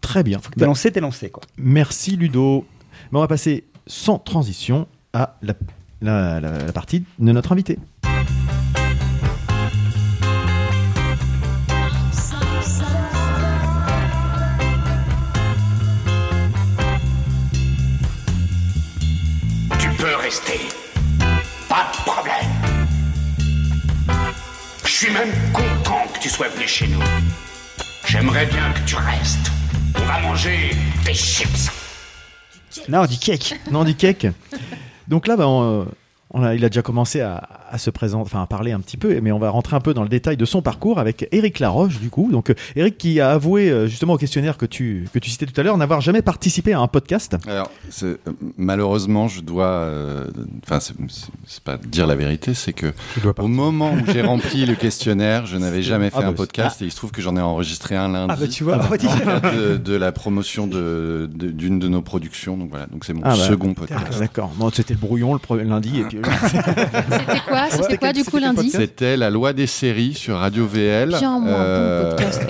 Très 0.00 0.22
bien. 0.22 0.40
t'es 0.56 0.64
lancé, 0.66 0.90
t'es 0.90 1.00
lancé 1.00 1.30
quoi. 1.30 1.42
Merci 1.56 2.16
Ludo. 2.16 2.66
Mais 3.10 3.18
on 3.18 3.22
va 3.22 3.28
passer 3.28 3.64
sans 3.86 4.18
transition 4.18 4.86
à 5.12 5.36
la, 5.42 5.54
la- 6.02 6.40
la- 6.40 6.58
la 6.66 6.72
partie 6.72 7.04
de 7.18 7.32
notre 7.32 7.52
invité. 7.52 7.78
Tu 19.78 19.88
peux 19.98 20.14
rester. 20.22 20.60
Pas 21.82 21.90
de 21.98 22.04
problème. 22.04 22.50
Je 24.84 24.90
suis 24.90 25.10
même 25.10 25.32
content 25.52 26.06
que 26.14 26.20
tu 26.20 26.28
sois 26.28 26.48
venu 26.48 26.68
chez 26.68 26.86
nous. 26.86 27.00
J'aimerais 28.06 28.46
bien 28.46 28.72
que 28.72 28.80
tu 28.86 28.94
restes. 28.96 29.50
On 29.96 30.04
va 30.04 30.20
manger 30.20 30.70
des 31.04 31.14
chips. 31.14 31.70
Non, 32.88 33.00
on 33.02 33.06
dit 33.06 33.18
cake. 33.18 33.58
Non, 33.70 33.80
on 33.80 33.84
dit 33.84 33.96
cake. 33.96 34.26
Donc 35.08 35.26
là, 35.26 35.36
bah, 35.36 35.48
on, 35.48 35.82
euh, 35.82 35.84
on 36.30 36.42
a- 36.44 36.54
il 36.54 36.64
a 36.64 36.68
déjà 36.68 36.82
commencé 36.82 37.20
à, 37.20 37.48
à 37.72 37.78
se 37.78 37.90
présenter, 37.90 38.22
enfin 38.22 38.42
à 38.42 38.46
parler 38.46 38.70
un 38.72 38.80
petit 38.80 38.96
peu, 38.98 39.18
mais 39.20 39.32
on 39.32 39.38
va 39.38 39.48
rentrer 39.50 39.74
un 39.74 39.80
peu 39.80 39.94
dans 39.94 40.02
le 40.02 40.08
détail 40.08 40.36
de 40.36 40.44
son 40.44 40.60
parcours 40.62 40.98
avec 40.98 41.26
Eric 41.32 41.58
Laroche, 41.58 41.98
du 42.00 42.10
coup. 42.10 42.28
Donc, 42.30 42.50
euh, 42.50 42.54
Eric 42.76 42.98
qui 42.98 43.18
a 43.18 43.30
avoué 43.30 43.70
euh, 43.70 43.86
justement 43.88 44.12
au 44.12 44.18
questionnaire 44.18 44.58
que 44.58 44.66
tu, 44.66 45.08
que 45.12 45.18
tu 45.18 45.30
citais 45.30 45.46
tout 45.46 45.58
à 45.58 45.64
l'heure 45.64 45.76
n'avoir 45.78 46.00
jamais 46.02 46.20
participé 46.22 46.74
à 46.74 46.80
un 46.80 46.86
podcast. 46.86 47.36
Alors, 47.48 47.70
euh, 48.02 48.16
malheureusement, 48.58 49.26
je 49.28 49.40
dois, 49.40 49.64
euh, 49.66 50.26
enfin, 50.64 50.80
c'est- 50.80 50.94
c'est 51.46 51.62
pas 51.64 51.78
dire 51.78 52.06
la 52.06 52.14
vérité, 52.14 52.54
c'est 52.54 52.72
que 52.74 52.92
au 53.38 53.48
moment 53.48 53.92
où 53.92 54.12
j'ai 54.12 54.22
rempli 54.22 54.66
le 54.66 54.74
questionnaire, 54.74 55.46
je 55.46 55.56
n'avais 55.56 55.82
jamais 55.82 56.10
fait 56.10 56.16
Ah 56.18 56.22
bah, 56.22 56.28
un 56.28 56.32
podcast 56.34 56.82
et 56.82 56.84
il 56.84 56.90
se 56.90 56.96
trouve 56.96 57.10
que 57.10 57.22
j'en 57.22 57.36
ai 57.36 57.40
enregistré 57.40 57.96
un 57.96 58.08
lundi. 58.12 58.34
Ah 58.34 58.36
bah 58.38 58.48
tu 58.48 58.64
vois, 58.64 58.76
on 58.76 58.86
va 58.88 58.96
dire. 58.98 59.10
en 59.10 59.18
cadre 59.18 59.52
de, 59.56 59.76
de 59.78 59.94
la 59.94 60.12
promotion 60.12 60.66
de- 60.66 61.28
de- 61.32 61.50
d'une 61.50 61.78
de, 61.78 61.88
nos 61.88 62.02
productions. 62.02 62.56
Donc 62.56 62.68
voilà, 62.70 62.86
donc 62.86 63.04
c'est 63.04 63.14
mon 63.14 63.22
Ah 63.24 63.30
bah, 63.30 63.36
second 63.36 63.72
podcast. 63.74 64.18
D'accord. 64.18 64.50
Bon, 64.56 64.70
c'était 64.70 64.94
le 64.94 65.00
brouillon 65.00 65.38
le 65.56 65.62
lundi. 65.62 66.00
Et 66.00 66.04
puis, 66.04 66.18
C'était 66.52 67.40
quoi 67.46 67.61
C'était 67.70 67.98
quoi 67.98 68.12
du 68.12 68.24
coup 68.24 68.38
lundi 68.38 68.70
C'était 68.70 69.16
la 69.16 69.30
loi 69.30 69.52
des 69.52 69.66
séries 69.66 70.14
sur 70.14 70.38
Radio 70.38 70.66
VL. 70.66 71.14
Tiens, 71.18 71.38
moi, 71.38 71.52
un 71.54 72.02
bon 72.02 72.16
podcast. 72.16 72.42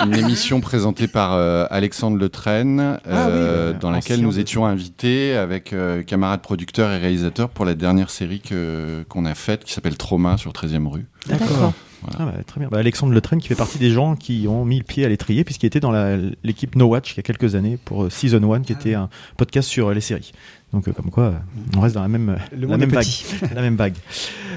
une, 0.00 0.04
une 0.12 0.14
émission 0.16 0.60
présentée 0.60 1.08
par 1.08 1.34
euh, 1.34 1.66
Alexandre 1.70 2.18
Letraine, 2.18 2.80
Ah 2.80 2.98
oui, 3.04 3.14
euh, 3.14 3.72
ouais, 3.72 3.78
dans 3.78 3.90
laquelle 3.90 4.18
ancien 4.18 4.26
nous 4.26 4.38
étions 4.38 4.66
invités 4.66 5.36
avec 5.36 5.72
euh, 5.72 6.02
camarades 6.02 6.42
producteurs 6.42 6.90
et 6.92 6.98
réalisateurs 6.98 7.48
pour 7.48 7.64
la 7.64 7.74
dernière 7.74 8.10
série 8.10 8.40
que 8.40 9.04
qu'on 9.08 9.24
a 9.24 9.34
faite 9.34 9.64
qui 9.64 9.72
s'appelle 9.72 9.96
Trauma 9.96 10.36
sur 10.36 10.52
13e 10.52 10.86
rue. 10.86 11.06
D'accord. 11.26 11.72
Ah 12.18 12.24
bah, 12.26 12.32
très 12.46 12.60
bien. 12.60 12.68
Bah, 12.68 12.78
Alexandre 12.78 13.12
Letraine 13.12 13.40
qui 13.40 13.48
fait 13.48 13.54
partie 13.54 13.78
des 13.78 13.90
gens 13.90 14.16
qui 14.16 14.46
ont 14.48 14.64
mis 14.64 14.78
le 14.78 14.84
pied 14.84 15.04
à 15.04 15.08
l'étrier 15.08 15.44
puisqu'il 15.44 15.66
était 15.66 15.80
dans 15.80 15.90
la- 15.90 16.16
l'équipe 16.44 16.74
No 16.76 16.86
Watch 16.86 17.12
il 17.14 17.16
y 17.16 17.20
a 17.20 17.22
quelques 17.22 17.54
années 17.54 17.78
pour 17.84 18.04
euh, 18.04 18.10
Season 18.10 18.52
1 18.52 18.60
qui 18.62 18.72
était 18.72 18.94
un 18.94 19.08
podcast 19.36 19.68
sur 19.68 19.88
euh, 19.88 19.94
les 19.94 20.00
séries. 20.00 20.32
Donc 20.72 20.88
euh, 20.88 20.92
comme 20.92 21.10
quoi, 21.10 21.34
on 21.76 21.80
reste 21.80 21.94
dans 21.94 22.02
la 22.02 22.08
même, 22.08 22.38
Le 22.56 22.66
la 22.66 22.76
même 22.76 22.90
vague. 22.90 23.06
la 23.54 23.62
même 23.62 23.76
vague. 23.76 23.94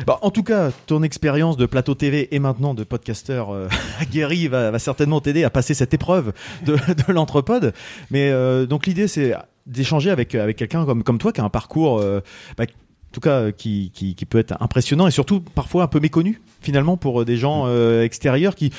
Bah, 0.07 0.19
en 0.21 0.31
tout 0.31 0.43
cas, 0.43 0.71
ton 0.87 1.03
expérience 1.03 1.57
de 1.57 1.65
plateau 1.65 1.95
TV 1.95 2.33
et 2.33 2.39
maintenant 2.39 2.73
de 2.73 2.83
podcasteur 2.83 3.51
euh, 3.53 3.67
aguerri 3.99 4.47
va, 4.47 4.71
va 4.71 4.79
certainement 4.79 5.21
t'aider 5.21 5.43
à 5.43 5.49
passer 5.49 5.73
cette 5.73 5.93
épreuve 5.93 6.33
de, 6.65 6.73
de 6.75 7.13
l'anthropode. 7.13 7.73
Mais 8.11 8.29
euh, 8.31 8.65
donc 8.65 8.85
l'idée 8.85 9.07
c'est 9.07 9.33
d'échanger 9.67 10.09
avec, 10.09 10.33
avec 10.35 10.57
quelqu'un 10.57 10.83
comme, 10.85 11.03
comme 11.03 11.19
toi 11.19 11.31
qui 11.31 11.41
a 11.41 11.43
un 11.43 11.49
parcours 11.49 11.99
euh, 11.99 12.21
bah, 12.57 12.65
en 13.09 13.11
tout 13.11 13.21
cas 13.21 13.31
euh, 13.31 13.51
qui, 13.51 13.91
qui, 13.93 14.15
qui 14.15 14.25
peut 14.25 14.37
être 14.37 14.55
impressionnant 14.59 15.07
et 15.07 15.11
surtout 15.11 15.41
parfois 15.41 15.83
un 15.83 15.87
peu 15.87 15.99
méconnu 15.99 16.41
finalement 16.61 16.95
pour 16.97 17.21
euh, 17.21 17.25
des 17.25 17.37
gens 17.37 17.63
euh, 17.65 18.03
extérieurs 18.03 18.55
qui 18.55 18.71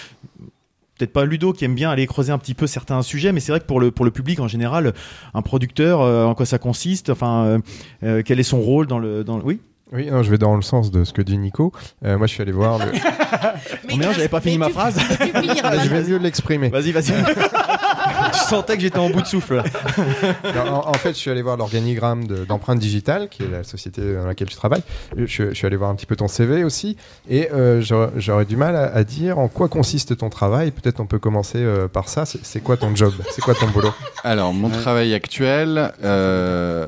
peut-être 1.00 1.12
pas 1.12 1.24
Ludo 1.24 1.52
qui 1.52 1.64
aime 1.64 1.74
bien 1.74 1.90
aller 1.90 2.06
creuser 2.06 2.30
un 2.30 2.38
petit 2.38 2.54
peu 2.54 2.66
certains 2.66 3.02
sujets 3.02 3.32
mais 3.32 3.40
c'est 3.40 3.52
vrai 3.52 3.60
que 3.60 3.64
pour 3.64 3.80
le 3.80 3.90
pour 3.90 4.04
le 4.04 4.10
public 4.10 4.38
en 4.40 4.48
général 4.48 4.92
un 5.34 5.42
producteur 5.42 6.02
euh, 6.02 6.24
en 6.26 6.34
quoi 6.34 6.46
ça 6.46 6.58
consiste 6.58 7.10
enfin 7.10 7.44
euh, 7.44 7.58
euh, 8.04 8.22
quel 8.24 8.38
est 8.38 8.44
son 8.44 8.60
rôle 8.60 8.86
dans 8.86 8.98
le 8.98 9.24
dans 9.24 9.38
le... 9.38 9.44
oui? 9.44 9.60
Oui, 9.92 10.08
non, 10.08 10.22
je 10.22 10.30
vais 10.30 10.38
dans 10.38 10.54
le 10.54 10.62
sens 10.62 10.92
de 10.92 11.02
ce 11.02 11.12
que 11.12 11.20
dit 11.20 11.36
Nico. 11.36 11.72
Euh, 12.04 12.16
moi, 12.16 12.28
je 12.28 12.34
suis 12.34 12.42
allé 12.42 12.52
voir. 12.52 12.78
Le... 12.78 12.92
Oh 13.92 13.96
merde, 13.96 14.14
j'avais 14.14 14.28
pas 14.28 14.40
fini 14.40 14.56
ma 14.56 14.68
phrase. 14.68 14.96
je 15.20 15.88
vais 15.88 16.04
mieux 16.04 16.18
l'exprimer. 16.18 16.68
Vas-y, 16.68 16.92
vas-y. 16.92 17.12
tu 18.30 18.38
sentais 18.38 18.76
que 18.76 18.82
j'étais 18.82 18.98
en 18.98 19.10
bout 19.10 19.22
de 19.22 19.26
souffle. 19.26 19.56
là. 19.56 19.64
Non, 20.54 20.72
en, 20.72 20.88
en 20.88 20.94
fait, 20.94 21.10
je 21.10 21.18
suis 21.18 21.30
allé 21.30 21.42
voir 21.42 21.56
l'organigramme 21.56 22.26
de- 22.26 22.44
d'empreinte 22.44 22.78
digitale, 22.78 23.28
qui 23.28 23.42
est 23.44 23.48
la 23.48 23.64
société 23.64 24.14
dans 24.14 24.26
laquelle 24.26 24.48
tu 24.48 24.56
travailles. 24.56 24.82
Je, 25.16 25.26
je 25.50 25.54
suis 25.54 25.66
allé 25.66 25.76
voir 25.76 25.90
un 25.90 25.94
petit 25.94 26.06
peu 26.06 26.16
ton 26.16 26.28
CV 26.28 26.64
aussi, 26.64 26.96
et 27.28 27.50
euh, 27.52 27.80
j'aurais 28.16 28.44
du 28.44 28.56
mal 28.56 28.76
à, 28.76 28.84
à 28.94 29.04
dire 29.04 29.38
en 29.38 29.48
quoi 29.48 29.68
consiste 29.68 30.16
ton 30.16 30.28
travail. 30.30 30.70
Peut-être 30.70 31.00
on 31.00 31.06
peut 31.06 31.18
commencer 31.18 31.58
euh, 31.58 31.88
par 31.88 32.08
ça. 32.08 32.24
C'est 32.26 32.44
c'est 32.44 32.60
quoi 32.60 32.76
ton 32.76 32.94
job? 32.96 33.12
C'est 33.30 33.42
quoi 33.42 33.54
ton 33.54 33.68
boulot? 33.68 33.92
Alors, 34.24 34.52
mon 34.52 34.68
travail 34.70 35.14
actuel, 35.14 35.92
euh, 36.04 36.86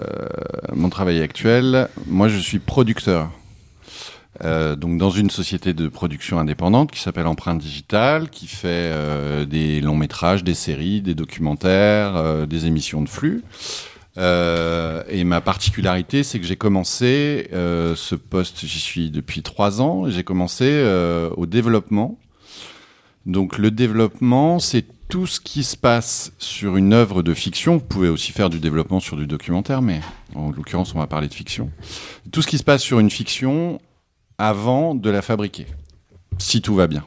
mon 0.73 0.89
travail 0.89 1.21
actuel, 1.23 1.89
moi 2.07 2.29
je 2.29 2.39
suis 2.39 2.59
producteur. 2.59 3.31
Euh, 4.45 4.75
donc 4.75 4.99
dans 4.99 5.11
une 5.11 5.31
société 5.31 5.73
de 5.73 5.89
production 5.89 6.39
indépendante 6.39 6.91
qui 6.91 7.01
s'appelle 7.01 7.27
Empreinte 7.27 7.59
Digitale, 7.59 8.29
qui 8.29 8.47
fait 8.47 8.69
euh, 8.69 9.45
des 9.45 9.81
longs 9.81 9.97
métrages, 9.97 10.43
des 10.43 10.55
séries, 10.55 11.01
des 11.01 11.15
documentaires, 11.15 12.17
euh, 12.17 12.47
des 12.47 12.67
émissions 12.67 13.03
de 13.03 13.09
flux. 13.09 13.43
Et 14.17 15.25
ma 15.25 15.41
particularité, 15.41 16.23
c'est 16.23 16.39
que 16.39 16.45
j'ai 16.45 16.57
commencé 16.57 17.49
ce 17.51 18.15
poste, 18.15 18.67
j'y 18.67 18.79
suis 18.79 19.11
depuis 19.11 19.43
trois 19.43 19.81
ans, 19.81 20.11
j'ai 20.11 20.23
commencé 20.23 20.85
au 21.35 21.47
développement. 21.47 22.19
Donc 23.25 23.57
le 23.57 23.71
développement, 23.71 24.59
c'est 24.59 24.85
tout 25.09 25.27
ce 25.27 25.41
qui 25.41 25.65
se 25.65 25.79
passe 25.79 26.33
sur 26.39 26.77
une 26.77 26.93
œuvre 26.93 27.23
de 27.23 27.33
fiction. 27.33 27.79
Vous 27.79 27.85
pouvez 27.85 28.11
aussi 28.11 28.33
faire 28.33 28.51
du 28.51 28.61
développement 28.61 29.01
sur 29.01 29.17
du 29.17 29.27
documentaire, 29.27 29.81
mais 29.81 30.03
en 30.35 30.51
l'occurrence, 30.51 30.95
on 30.95 30.99
va 30.99 31.07
parler 31.07 31.29
de 31.29 31.35
fiction. 31.35 31.71
Tout 32.33 32.43
ce 32.43 32.47
qui 32.47 32.59
se 32.59 32.65
passe 32.65 32.83
sur 32.83 32.99
une 32.99 33.11
fiction 33.11 33.81
avant 34.39 34.95
de 34.95 35.11
la 35.11 35.23
fabriquer, 35.23 35.67
si 36.39 36.63
tout 36.63 36.75
va 36.75 36.87
bien. 36.87 37.05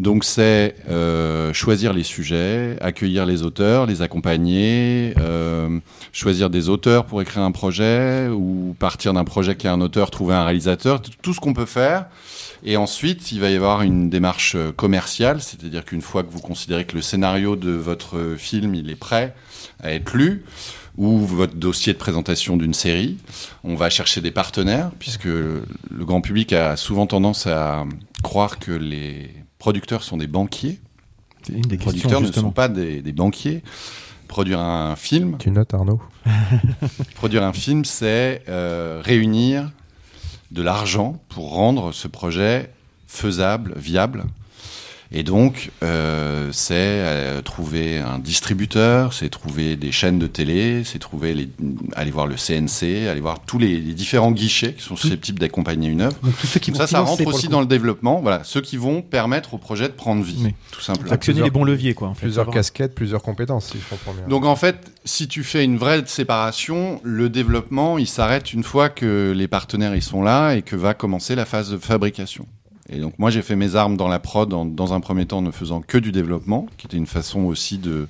Donc 0.00 0.24
c'est 0.24 0.76
euh, 0.88 1.52
choisir 1.52 1.92
les 1.92 2.04
sujets, 2.04 2.78
accueillir 2.80 3.26
les 3.26 3.42
auteurs, 3.42 3.84
les 3.84 4.00
accompagner, 4.00 5.12
euh, 5.20 5.78
choisir 6.10 6.48
des 6.48 6.70
auteurs 6.70 7.04
pour 7.04 7.20
écrire 7.20 7.42
un 7.42 7.52
projet 7.52 8.28
ou 8.28 8.74
partir 8.78 9.12
d'un 9.12 9.24
projet 9.24 9.56
qui 9.56 9.68
a 9.68 9.74
un 9.74 9.80
auteur, 9.82 10.10
trouver 10.10 10.34
un 10.34 10.44
réalisateur, 10.44 11.02
tout 11.02 11.34
ce 11.34 11.40
qu'on 11.40 11.52
peut 11.52 11.66
faire. 11.66 12.06
Et 12.64 12.78
ensuite, 12.78 13.30
il 13.30 13.40
va 13.40 13.50
y 13.50 13.56
avoir 13.56 13.82
une 13.82 14.08
démarche 14.08 14.54
euh, 14.54 14.72
commerciale, 14.72 15.42
c'est-à-dire 15.42 15.84
qu'une 15.84 16.00
fois 16.00 16.22
que 16.22 16.30
vous 16.30 16.40
considérez 16.40 16.86
que 16.86 16.96
le 16.96 17.02
scénario 17.02 17.54
de 17.54 17.72
votre 17.72 18.36
film 18.38 18.74
il 18.74 18.88
est 18.90 18.96
prêt 18.96 19.34
à 19.82 19.92
être 19.92 20.16
lu, 20.16 20.44
ou 21.00 21.18
votre 21.18 21.54
dossier 21.54 21.94
de 21.94 21.98
présentation 21.98 22.58
d'une 22.58 22.74
série, 22.74 23.16
on 23.64 23.74
va 23.74 23.88
chercher 23.88 24.20
des 24.20 24.30
partenaires, 24.30 24.90
puisque 24.98 25.24
le 25.24 25.64
grand 25.90 26.20
public 26.20 26.52
a 26.52 26.76
souvent 26.76 27.06
tendance 27.06 27.46
à 27.46 27.86
croire 28.22 28.58
que 28.58 28.70
les 28.70 29.30
producteurs 29.58 30.02
sont 30.02 30.18
des 30.18 30.26
banquiers. 30.26 30.78
C'est 31.42 31.54
une 31.54 31.62
des 31.62 31.70
Les 31.70 31.78
producteurs 31.78 32.20
ne 32.20 32.30
sont 32.30 32.50
pas 32.50 32.68
des, 32.68 33.00
des 33.00 33.12
banquiers. 33.12 33.62
Produire 34.28 34.60
un 34.60 34.94
film, 34.94 35.38
Tu 35.38 35.50
notes, 35.50 35.72
Arnaud 35.72 36.02
produire 37.14 37.44
un 37.44 37.54
film, 37.54 37.86
c'est 37.86 38.42
euh, 38.50 39.00
réunir 39.02 39.72
de 40.50 40.60
l'argent 40.60 41.18
pour 41.30 41.54
rendre 41.54 41.92
ce 41.92 42.08
projet 42.08 42.74
faisable, 43.06 43.72
viable. 43.76 44.24
Et 45.12 45.24
donc, 45.24 45.72
euh, 45.82 46.50
c'est 46.52 46.74
euh, 46.76 47.42
trouver 47.42 47.98
un 47.98 48.20
distributeur, 48.20 49.12
c'est 49.12 49.28
trouver 49.28 49.74
des 49.74 49.90
chaînes 49.90 50.20
de 50.20 50.28
télé, 50.28 50.84
c'est 50.84 51.00
trouver 51.00 51.34
les, 51.34 51.48
aller 51.96 52.12
voir 52.12 52.28
le 52.28 52.36
CNC, 52.36 53.08
aller 53.08 53.20
voir 53.20 53.40
tous 53.40 53.58
les, 53.58 53.80
les 53.80 53.94
différents 53.94 54.30
guichets 54.30 54.74
qui 54.74 54.84
sont 54.84 54.94
susceptibles 54.94 55.40
d'accompagner 55.40 55.88
une 55.88 56.02
œuvre. 56.02 56.16
Donc 56.22 56.36
tous 56.38 56.46
ceux 56.46 56.60
qui 56.60 56.70
vont 56.70 56.78
Ça, 56.78 56.86
ça 56.86 57.00
rentre 57.00 57.22
le 57.22 57.28
aussi 57.28 57.48
dans 57.48 57.60
le 57.60 57.66
développement. 57.66 58.20
Voilà, 58.20 58.44
ceux 58.44 58.60
qui 58.60 58.76
vont 58.76 59.02
permettre 59.02 59.54
au 59.54 59.58
projet 59.58 59.88
de 59.88 59.94
prendre 59.94 60.22
vie, 60.22 60.38
Oui. 60.44 60.54
tout 60.70 60.80
simplement. 60.80 61.10
Actionner 61.10 61.42
les 61.42 61.50
bons 61.50 61.64
leviers, 61.64 61.94
quoi. 61.94 62.06
En 62.06 62.14
fait. 62.14 62.26
Plusieurs 62.26 62.48
casquettes, 62.48 62.94
plusieurs 62.94 63.22
compétences, 63.22 63.72
si 63.72 63.78
je 63.78 63.88
comprends 63.88 64.12
bien. 64.12 64.28
Donc 64.28 64.44
en 64.44 64.56
fait, 64.56 64.92
si 65.04 65.26
tu 65.26 65.42
fais 65.42 65.64
une 65.64 65.76
vraie 65.76 66.04
séparation, 66.06 67.00
le 67.02 67.28
développement, 67.28 67.98
il 67.98 68.06
s'arrête 68.06 68.52
une 68.52 68.62
fois 68.62 68.88
que 68.88 69.32
les 69.36 69.48
partenaires 69.48 69.96
ils 69.96 70.02
sont 70.02 70.22
là 70.22 70.54
et 70.54 70.62
que 70.62 70.76
va 70.76 70.94
commencer 70.94 71.34
la 71.34 71.46
phase 71.46 71.70
de 71.70 71.78
fabrication. 71.78 72.46
Et 72.92 72.98
donc 72.98 73.18
moi 73.18 73.30
j'ai 73.30 73.42
fait 73.42 73.56
mes 73.56 73.76
armes 73.76 73.96
dans 73.96 74.08
la 74.08 74.18
prod 74.18 74.48
dans 74.74 74.92
un 74.92 75.00
premier 75.00 75.24
temps 75.26 75.42
ne 75.42 75.50
faisant 75.52 75.80
que 75.80 75.96
du 75.96 76.10
développement, 76.12 76.66
qui 76.76 76.86
était 76.86 76.96
une 76.96 77.06
façon 77.06 77.42
aussi 77.44 77.78
de, 77.78 78.08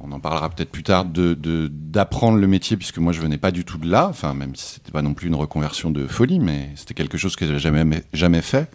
on 0.00 0.12
en 0.12 0.20
parlera 0.20 0.50
peut-être 0.50 0.70
plus 0.70 0.82
tard, 0.82 1.04
de 1.06 1.34
d'apprendre 1.72 2.38
le 2.38 2.46
métier 2.46 2.76
puisque 2.76 2.98
moi 2.98 3.12
je 3.12 3.20
venais 3.20 3.38
pas 3.38 3.50
du 3.50 3.64
tout 3.64 3.78
de 3.78 3.88
là, 3.90 4.06
enfin 4.08 4.34
même 4.34 4.54
si 4.54 4.74
c'était 4.74 4.92
pas 4.92 5.02
non 5.02 5.14
plus 5.14 5.28
une 5.28 5.34
reconversion 5.34 5.90
de 5.90 6.06
folie, 6.06 6.38
mais 6.40 6.70
c'était 6.76 6.94
quelque 6.94 7.16
chose 7.16 7.36
que 7.36 7.46
j'avais 7.46 7.58
jamais 7.58 8.04
jamais 8.12 8.42
fait. 8.42 8.70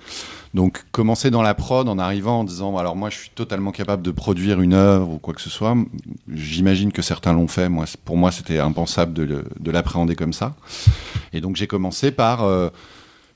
Donc 0.56 0.84
commencer 0.92 1.32
dans 1.32 1.42
la 1.42 1.54
prod 1.54 1.88
en 1.88 1.98
arrivant 1.98 2.40
en 2.40 2.44
disant 2.44 2.76
alors 2.78 2.96
moi 2.96 3.10
je 3.10 3.18
suis 3.18 3.30
totalement 3.30 3.72
capable 3.72 4.02
de 4.04 4.12
produire 4.12 4.60
une 4.62 4.74
œuvre 4.74 5.10
ou 5.12 5.18
quoi 5.20 5.34
que 5.36 5.42
ce 5.42 5.50
soit. 5.50 5.76
J'imagine 6.32 6.92
que 6.92 7.02
certains 7.02 7.34
l'ont 7.34 7.48
fait. 7.48 7.70
Moi, 7.70 7.86
pour 8.06 8.18
moi 8.18 8.32
c'était 8.32 8.60
impensable 8.60 9.14
de, 9.14 9.24
le- 9.24 9.46
de 9.60 9.72
l'appréhender 9.72 10.16
comme 10.16 10.34
ça. 10.34 10.56
Et 11.32 11.42
donc 11.42 11.56
j'ai 11.56 11.68
commencé 11.68 12.12
par 12.12 12.44
euh, 12.44 12.70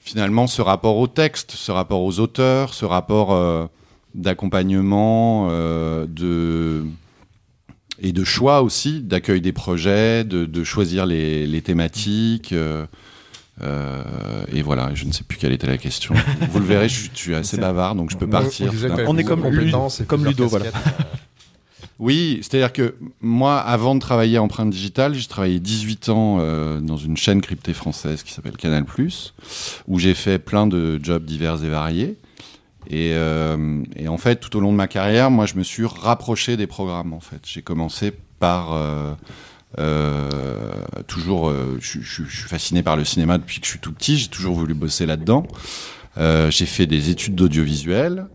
finalement 0.07 0.47
ce 0.47 0.61
rapport 0.61 0.97
au 0.97 1.07
texte, 1.07 1.51
ce 1.51 1.71
rapport 1.71 2.01
aux 2.01 2.19
auteurs, 2.19 2.73
ce 2.73 2.85
rapport 2.85 3.33
euh, 3.33 3.65
d'accompagnement, 4.15 5.47
euh, 5.51 6.05
de 6.07 6.85
et 7.99 8.11
de 8.13 8.23
choix 8.23 8.61
aussi, 8.61 9.01
d'accueil 9.01 9.41
des 9.41 9.51
projets, 9.53 10.23
de, 10.23 10.45
de 10.45 10.63
choisir 10.63 11.05
les, 11.05 11.45
les 11.47 11.61
thématiques. 11.61 12.53
euh, 12.53 12.85
euh, 13.63 14.03
et 14.53 14.61
voilà, 14.61 14.91
je 14.93 15.05
ne 15.05 15.11
sais 15.11 15.23
plus 15.23 15.37
quelle 15.39 15.51
était 15.51 15.65
la 15.67 15.77
question. 15.79 16.13
Vous 16.51 16.59
le 16.59 16.65
verrez, 16.65 16.87
je 16.89 16.93
suis, 16.99 17.09
je 17.13 17.19
suis 17.19 17.35
assez 17.35 17.57
bavard, 17.57 17.95
donc 17.95 18.11
je 18.11 18.15
peux 18.17 18.25
On- 18.27 18.29
partir. 18.29 18.71
on 19.07 19.17
est 19.17 19.23
comme 19.23 19.41
comme 20.07 20.25
Ludo, 20.25 20.47
voilà. 20.47 20.65
Oui, 21.99 22.39
c'est-à-dire 22.41 22.73
que 22.73 22.95
moi, 23.21 23.59
avant 23.59 23.95
de 23.95 23.99
travailler 23.99 24.37
à 24.37 24.43
Empreinte 24.43 24.69
Digitale, 24.69 25.15
j'ai 25.15 25.27
travaillé 25.27 25.59
18 25.59 26.09
ans 26.09 26.37
euh, 26.39 26.79
dans 26.79 26.97
une 26.97 27.17
chaîne 27.17 27.41
cryptée 27.41 27.73
française 27.73 28.21
qui 28.21 28.33
s'appelle 28.33 28.55
Canal+, 28.55 28.85
où 29.87 29.97
j'ai 29.97 30.13
fait 30.13 30.37
plein 30.37 30.67
de 30.67 30.99
jobs 31.01 31.25
divers 31.25 31.63
et 31.63 31.69
variés. 31.69 32.17
Et, 32.89 33.13
euh, 33.13 33.83
et 33.95 34.07
en 34.07 34.17
fait, 34.17 34.35
tout 34.35 34.55
au 34.57 34.59
long 34.59 34.71
de 34.71 34.77
ma 34.77 34.87
carrière, 34.87 35.31
moi, 35.31 35.47
je 35.47 35.55
me 35.55 35.63
suis 35.63 35.85
rapproché 35.85 36.55
des 36.55 36.67
programmes. 36.67 37.13
En 37.13 37.19
fait, 37.19 37.41
j'ai 37.43 37.63
commencé 37.63 38.13
par 38.39 38.73
euh, 39.79 40.71
toujours. 41.07 41.51
je, 41.79 41.99
suis 41.99 42.47
fasciné 42.47 42.83
par 42.83 42.95
le 42.95 43.05
cinéma 43.05 43.39
depuis 43.39 43.59
que 43.59 43.65
je 43.65 43.71
suis 43.71 43.79
tout 43.79 43.91
petit. 43.91 44.17
J'ai 44.17 44.29
toujours 44.29 44.53
voulu 44.53 44.75
bosser 44.75 45.07
là-dedans. 45.07 45.47
J'ai 46.15 46.65
fait 46.67 46.85
des 46.85 47.09
études 47.09 47.33
d'audiovisuel. 47.33 48.27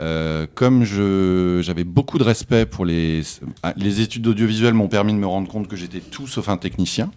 Euh, 0.00 0.46
comme 0.54 0.84
j'avais 0.84 1.84
beaucoup 1.84 2.18
de 2.18 2.24
respect 2.24 2.66
pour 2.66 2.84
les 2.84 3.22
ah, 3.62 3.72
les 3.76 4.00
études 4.00 4.22
d'audiovisuel 4.22 4.74
m'ont 4.74 4.88
permis 4.88 5.12
de 5.12 5.18
me 5.18 5.26
rendre 5.26 5.48
compte 5.48 5.68
que 5.68 5.76
j'étais 5.76 6.00
tout 6.00 6.26
sauf 6.26 6.48
un 6.48 6.56
technicien. 6.56 7.10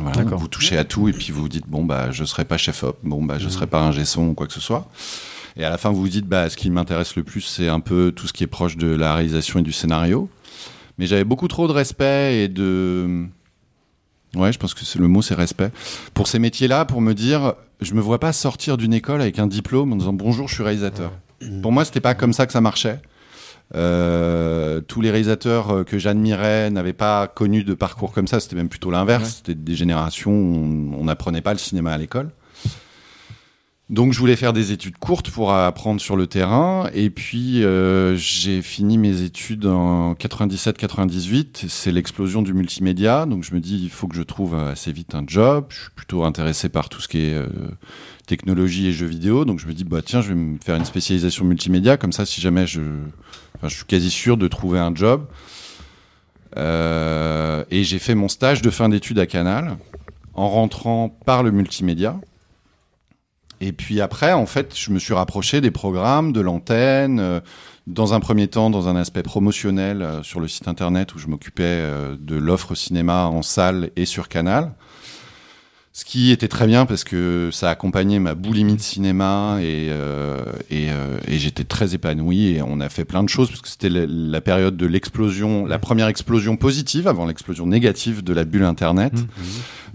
Voilà, 0.00 0.22
vous 0.22 0.48
touchez 0.48 0.76
à 0.76 0.84
tout 0.84 1.08
et 1.08 1.12
puis 1.12 1.30
vous 1.32 1.42
vous 1.42 1.48
dites 1.48 1.66
bon 1.66 1.84
bah 1.84 2.10
je 2.10 2.24
serai 2.24 2.44
pas 2.44 2.58
chef 2.58 2.82
op, 2.82 2.98
bon 3.02 3.24
bah 3.24 3.38
je 3.38 3.48
serai 3.48 3.66
pas 3.66 3.80
un 3.80 3.92
gesson 3.92 4.28
ou 4.28 4.34
quoi 4.34 4.46
que 4.46 4.52
ce 4.52 4.60
soit. 4.60 4.88
Et 5.56 5.64
à 5.64 5.70
la 5.70 5.78
fin 5.78 5.90
vous 5.90 6.00
vous 6.00 6.08
dites 6.08 6.26
bah 6.26 6.50
ce 6.50 6.56
qui 6.56 6.68
m'intéresse 6.68 7.16
le 7.16 7.22
plus 7.22 7.40
c'est 7.40 7.68
un 7.68 7.80
peu 7.80 8.12
tout 8.14 8.26
ce 8.26 8.32
qui 8.32 8.44
est 8.44 8.48
proche 8.48 8.76
de 8.76 8.88
la 8.88 9.14
réalisation 9.14 9.60
et 9.60 9.62
du 9.62 9.72
scénario. 9.72 10.28
Mais 10.98 11.06
j'avais 11.06 11.24
beaucoup 11.24 11.48
trop 11.48 11.66
de 11.66 11.72
respect 11.72 12.44
et 12.44 12.48
de 12.48 13.26
Ouais, 14.34 14.52
je 14.52 14.58
pense 14.58 14.74
que 14.74 14.84
c'est 14.84 14.98
le 14.98 15.08
mot, 15.08 15.22
c'est 15.22 15.34
respect. 15.34 15.70
Pour 16.12 16.26
ces 16.26 16.38
métiers-là, 16.38 16.84
pour 16.84 17.00
me 17.00 17.14
dire, 17.14 17.54
je 17.80 17.94
me 17.94 18.02
vois 18.02 18.20
pas 18.20 18.34
sortir 18.34 18.76
d'une 18.76 18.92
école 18.92 19.22
avec 19.22 19.38
un 19.38 19.46
diplôme 19.46 19.94
en 19.94 19.96
disant 19.96 20.12
bonjour, 20.12 20.46
je 20.46 20.54
suis 20.54 20.62
réalisateur. 20.62 21.10
Pour 21.62 21.72
moi, 21.72 21.84
c'était 21.84 22.00
pas 22.00 22.14
comme 22.14 22.32
ça 22.32 22.46
que 22.46 22.52
ça 22.52 22.60
marchait. 22.60 23.00
Euh, 23.74 24.80
tous 24.80 25.00
les 25.00 25.10
réalisateurs 25.10 25.70
euh, 25.70 25.84
que 25.84 25.98
j'admirais 25.98 26.70
n'avaient 26.70 26.92
pas 26.92 27.26
connu 27.26 27.64
de 27.64 27.74
parcours 27.74 28.12
comme 28.12 28.28
ça. 28.28 28.38
C'était 28.38 28.56
même 28.56 28.68
plutôt 28.68 28.90
l'inverse. 28.90 29.36
C'était 29.38 29.54
des 29.54 29.74
générations 29.74 30.30
où 30.30 30.92
on 30.94 31.00
on 31.00 31.04
n'apprenait 31.04 31.42
pas 31.42 31.52
le 31.52 31.58
cinéma 31.58 31.92
à 31.92 31.98
l'école. 31.98 32.30
Donc 33.88 34.12
je 34.12 34.18
voulais 34.18 34.34
faire 34.34 34.52
des 34.52 34.72
études 34.72 34.98
courtes 34.98 35.30
pour 35.30 35.52
apprendre 35.52 36.00
sur 36.00 36.16
le 36.16 36.26
terrain. 36.26 36.90
Et 36.92 37.08
puis 37.10 37.62
euh, 37.62 38.16
j'ai 38.16 38.60
fini 38.60 38.98
mes 38.98 39.22
études 39.22 39.66
en 39.66 40.14
97-98. 40.14 41.66
C'est 41.68 41.92
l'explosion 41.92 42.42
du 42.42 42.52
multimédia. 42.52 43.26
Donc 43.26 43.44
je 43.44 43.54
me 43.54 43.60
dis, 43.60 43.80
il 43.80 43.90
faut 43.90 44.08
que 44.08 44.16
je 44.16 44.22
trouve 44.22 44.56
assez 44.56 44.90
vite 44.90 45.14
un 45.14 45.22
job. 45.24 45.66
Je 45.68 45.82
suis 45.82 45.90
plutôt 45.94 46.24
intéressé 46.24 46.68
par 46.68 46.88
tout 46.88 47.00
ce 47.00 47.06
qui 47.06 47.18
est 47.18 47.34
euh, 47.34 47.46
technologie 48.26 48.88
et 48.88 48.92
jeux 48.92 49.06
vidéo. 49.06 49.44
Donc 49.44 49.58
je 49.58 49.66
me 49.66 49.72
dis, 49.72 49.84
bah 49.84 50.02
tiens, 50.02 50.20
je 50.20 50.28
vais 50.28 50.34
me 50.34 50.58
faire 50.58 50.76
une 50.76 50.84
spécialisation 50.84 51.44
multimédia. 51.44 51.96
Comme 51.96 52.12
ça, 52.12 52.26
si 52.26 52.40
jamais 52.40 52.66
je... 52.66 52.80
Je 53.62 53.68
suis 53.68 53.84
quasi 53.84 54.10
sûr 54.10 54.36
de 54.36 54.48
trouver 54.48 54.78
un 54.78 54.94
job. 54.94 55.26
Euh, 56.56 57.64
et 57.70 57.84
j'ai 57.84 57.98
fait 57.98 58.14
mon 58.14 58.28
stage 58.28 58.62
de 58.62 58.70
fin 58.70 58.88
d'études 58.88 59.18
à 59.18 59.26
Canal 59.26 59.76
en 60.34 60.48
rentrant 60.48 61.08
par 61.08 61.42
le 61.42 61.50
multimédia. 61.50 62.20
Et 63.60 63.72
puis 63.72 64.00
après, 64.00 64.32
en 64.32 64.46
fait, 64.46 64.76
je 64.76 64.90
me 64.90 64.98
suis 64.98 65.14
rapproché 65.14 65.60
des 65.60 65.70
programmes, 65.70 66.32
de 66.32 66.40
l'antenne, 66.40 67.18
euh, 67.20 67.40
dans 67.86 68.12
un 68.12 68.20
premier 68.20 68.48
temps, 68.48 68.68
dans 68.68 68.88
un 68.88 68.96
aspect 68.96 69.22
promotionnel 69.22 70.02
euh, 70.02 70.22
sur 70.22 70.40
le 70.40 70.48
site 70.48 70.68
internet 70.68 71.14
où 71.14 71.18
je 71.18 71.26
m'occupais 71.26 71.62
euh, 71.64 72.16
de 72.18 72.36
l'offre 72.36 72.74
cinéma 72.74 73.26
en 73.26 73.42
salle 73.42 73.90
et 73.96 74.04
sur 74.04 74.28
Canal. 74.28 74.74
Ce 75.96 76.04
qui 76.04 76.30
était 76.30 76.46
très 76.46 76.66
bien 76.66 76.84
parce 76.84 77.04
que 77.04 77.48
ça 77.50 77.70
accompagnait 77.70 78.18
ma 78.18 78.34
boulimie 78.34 78.76
de 78.76 78.82
cinéma 78.82 79.56
et, 79.62 79.88
euh, 79.88 80.44
euh, 80.70 81.18
et 81.26 81.38
j'étais 81.38 81.64
très 81.64 81.94
épanoui 81.94 82.48
et 82.48 82.60
on 82.60 82.80
a 82.80 82.90
fait 82.90 83.06
plein 83.06 83.22
de 83.22 83.30
choses 83.30 83.48
parce 83.48 83.62
que 83.62 83.68
c'était 83.68 83.88
la, 83.88 84.04
la 84.06 84.42
période 84.42 84.76
de 84.76 84.84
l'explosion, 84.84 85.64
la 85.64 85.78
première 85.78 86.08
explosion 86.08 86.58
positive 86.58 87.08
avant 87.08 87.24
l'explosion 87.24 87.66
négative 87.66 88.22
de 88.22 88.34
la 88.34 88.44
bulle 88.44 88.64
Internet, 88.64 89.14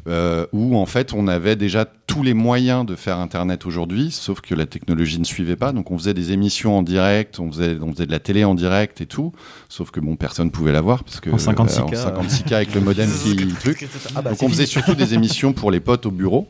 euh, 0.07 0.45
où 0.51 0.75
en 0.77 0.85
fait 0.85 1.13
on 1.13 1.27
avait 1.27 1.55
déjà 1.55 1.85
tous 2.07 2.23
les 2.23 2.33
moyens 2.33 2.85
de 2.85 2.95
faire 2.95 3.19
Internet 3.19 3.65
aujourd'hui, 3.65 4.11
sauf 4.11 4.41
que 4.41 4.55
la 4.55 4.65
technologie 4.65 5.19
ne 5.19 5.23
suivait 5.23 5.55
pas. 5.55 5.71
Donc 5.71 5.91
on 5.91 5.97
faisait 5.97 6.13
des 6.13 6.31
émissions 6.31 6.77
en 6.77 6.81
direct, 6.83 7.39
on 7.39 7.51
faisait, 7.51 7.77
on 7.81 7.91
faisait 7.93 8.05
de 8.07 8.11
la 8.11 8.19
télé 8.19 8.43
en 8.43 8.55
direct 8.55 8.99
et 9.01 9.05
tout, 9.05 9.31
sauf 9.69 9.91
que 9.91 9.99
bon 9.99 10.15
personne 10.15 10.49
pouvait 10.51 10.71
la 10.71 10.81
voir 10.81 11.03
parce 11.03 11.19
que 11.19 11.29
En 11.29 11.37
56K. 11.37 11.95
euh, 11.95 12.15
en 12.17 12.23
56K 12.23 12.53
avec 12.55 12.73
le 12.75 12.81
modem 12.81 13.09
qui 13.23 13.35
truc. 13.59 13.87
Ah 14.15 14.21
bah, 14.21 14.31
Donc 14.31 14.41
on 14.43 14.49
faisait 14.49 14.65
fini. 14.65 14.67
surtout 14.83 14.95
des 14.95 15.13
émissions 15.13 15.53
pour 15.53 15.69
les 15.71 15.79
potes 15.79 16.05
au 16.05 16.11
bureau. 16.11 16.47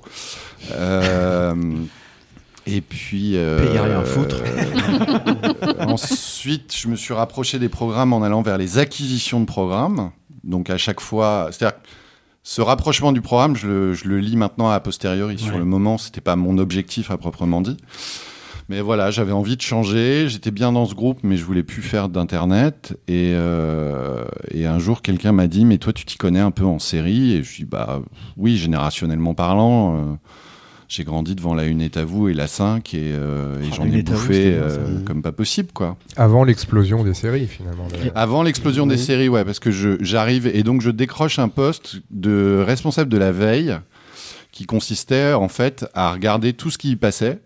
Euh, 0.73 1.53
et 2.67 2.81
puis. 2.81 3.31
euh, 3.35 3.59
Payer 3.65 3.79
rien 3.79 3.99
à 3.99 4.03
foutre. 4.05 4.37
euh, 4.41 5.73
ensuite, 5.87 6.75
je 6.75 6.87
me 6.87 6.95
suis 6.95 7.13
rapproché 7.13 7.59
des 7.59 7.69
programmes 7.69 8.13
en 8.13 8.21
allant 8.23 8.41
vers 8.41 8.57
les 8.57 8.77
acquisitions 8.77 9.39
de 9.39 9.45
programmes. 9.45 10.11
Donc 10.43 10.69
à 10.69 10.77
chaque 10.77 11.01
fois, 11.01 11.49
c'est-à-dire 11.51 11.77
ce 12.43 12.61
rapprochement 12.61 13.11
du 13.11 13.21
programme, 13.21 13.55
je 13.55 13.67
le, 13.67 13.93
je 13.93 14.07
le 14.07 14.19
lis 14.19 14.35
maintenant 14.35 14.69
a 14.69 14.79
posteriori. 14.79 15.37
Sur 15.37 15.57
le 15.57 15.65
moment, 15.65 15.97
c'était 15.97 16.21
pas 16.21 16.35
mon 16.35 16.57
objectif 16.57 17.11
à 17.11 17.17
proprement 17.17 17.61
dit. 17.61 17.77
Mais 18.69 18.79
voilà, 18.81 19.11
j'avais 19.11 19.33
envie 19.33 19.57
de 19.57 19.61
changer. 19.61 20.29
J'étais 20.29 20.51
bien 20.51 20.71
dans 20.71 20.85
ce 20.85 20.95
groupe, 20.95 21.19
mais 21.23 21.35
je 21.35 21.43
voulais 21.43 21.63
plus 21.63 21.81
faire 21.81 22.07
d'internet. 22.07 22.97
Et, 23.07 23.33
euh, 23.35 24.23
et 24.49 24.65
un 24.65 24.79
jour, 24.79 25.01
quelqu'un 25.01 25.33
m'a 25.33 25.47
dit, 25.47 25.65
mais 25.65 25.77
toi, 25.77 25.91
tu 25.91 26.05
t'y 26.05 26.17
connais 26.17 26.39
un 26.39 26.51
peu 26.51 26.63
en 26.63 26.79
série? 26.79 27.33
Et 27.33 27.43
je 27.43 27.57
dis, 27.57 27.65
bah 27.65 28.01
oui, 28.37 28.57
générationnellement 28.57 29.33
parlant. 29.33 29.97
euh, 29.97 30.13
j'ai 30.91 31.05
grandi 31.05 31.35
devant 31.35 31.53
la 31.53 31.63
Une 31.63 31.79
est 31.81 31.95
à 31.95 32.03
vous 32.03 32.27
et 32.27 32.33
la 32.33 32.47
5 32.47 32.93
et, 32.93 32.99
euh, 33.13 33.61
et 33.61 33.67
Ah, 33.71 33.75
j'en 33.77 33.85
ai 33.85 34.01
vous, 34.01 34.03
bouffé 34.03 34.51
bien, 34.51 34.59
euh, 34.61 34.99
comme 35.05 35.21
pas 35.21 35.31
possible 35.31 35.69
quoi. 35.73 35.95
Avant 36.17 36.43
l'explosion 36.43 37.05
des 37.05 37.13
séries, 37.13 37.47
finalement. 37.47 37.87
Avant 38.13 38.43
l'explosion 38.43 38.85
des 38.85 38.97
séries, 38.97 39.29
ouais, 39.29 39.45
parce 39.45 39.59
que 39.59 39.71
j'arrive 40.03 40.47
et 40.47 40.63
donc 40.63 40.81
je 40.81 40.89
décroche 40.91 41.39
un 41.39 41.47
poste 41.47 42.01
de 42.11 42.61
responsable 42.67 43.09
de 43.09 43.17
la 43.17 43.31
veille 43.31 43.77
qui 44.51 44.65
consistait 44.65 45.31
en 45.31 45.47
fait 45.47 45.85
à 45.93 46.11
regarder 46.11 46.51
tout 46.51 46.69
ce 46.69 46.77
qui 46.77 46.91
y 46.91 46.95
passait. 46.97 47.39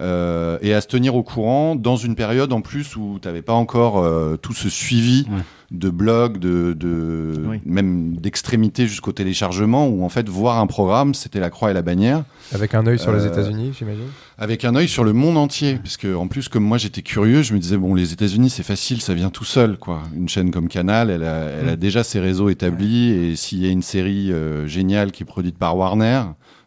euh, 0.00 0.58
et 0.62 0.72
à 0.74 0.80
se 0.80 0.86
tenir 0.88 1.14
au 1.14 1.22
courant 1.22 1.74
dans 1.76 1.96
une 1.96 2.16
période 2.16 2.52
en 2.52 2.60
plus 2.62 2.96
où 2.96 3.18
tu 3.20 3.28
n'avais 3.28 3.40
pas 3.42 3.54
encore 3.54 3.98
euh, 3.98 4.36
tout 4.36 4.52
ce 4.54 4.68
suivi 4.68 5.26
de 5.70 5.90
blogs, 5.90 6.38
de, 6.38 6.72
de 6.74 7.34
même 7.64 8.16
d'extrémité 8.16 8.86
jusqu'au 8.86 9.12
téléchargement, 9.12 9.88
où 9.88 10.04
en 10.04 10.08
fait 10.08 10.28
voir 10.28 10.58
un 10.60 10.66
programme, 10.66 11.14
c'était 11.14 11.40
la 11.40 11.50
croix 11.50 11.70
et 11.70 11.74
la 11.74 11.82
bannière. 11.82 12.24
Avec 12.52 12.74
un 12.74 12.86
œil 12.86 12.98
sur 12.98 13.12
les 13.12 13.24
Euh, 13.24 13.28
États-Unis, 13.32 13.72
j'imagine 13.76 14.04
avec 14.38 14.66
un 14.66 14.74
œil 14.74 14.86
sur 14.86 15.02
le 15.02 15.14
monde 15.14 15.38
entier, 15.38 15.76
parce 15.82 15.96
que 15.96 16.14
en 16.14 16.28
plus 16.28 16.48
comme 16.48 16.62
moi 16.62 16.76
j'étais 16.76 17.00
curieux, 17.00 17.40
je 17.42 17.54
me 17.54 17.58
disais 17.58 17.78
bon 17.78 17.94
les 17.94 18.12
États-Unis 18.12 18.50
c'est 18.50 18.62
facile, 18.62 19.00
ça 19.00 19.14
vient 19.14 19.30
tout 19.30 19.44
seul 19.46 19.78
quoi. 19.78 20.02
Une 20.14 20.28
chaîne 20.28 20.50
comme 20.50 20.68
Canal, 20.68 21.08
elle 21.08 21.24
a, 21.24 21.44
elle 21.60 21.68
a 21.70 21.76
déjà 21.76 22.04
ses 22.04 22.20
réseaux 22.20 22.50
établis 22.50 23.08
et 23.12 23.34
s'il 23.36 23.64
y 23.64 23.66
a 23.66 23.70
une 23.70 23.80
série 23.82 24.30
euh, 24.32 24.66
géniale 24.66 25.10
qui 25.10 25.22
est 25.22 25.26
produite 25.26 25.56
par 25.56 25.74
Warner, 25.76 26.22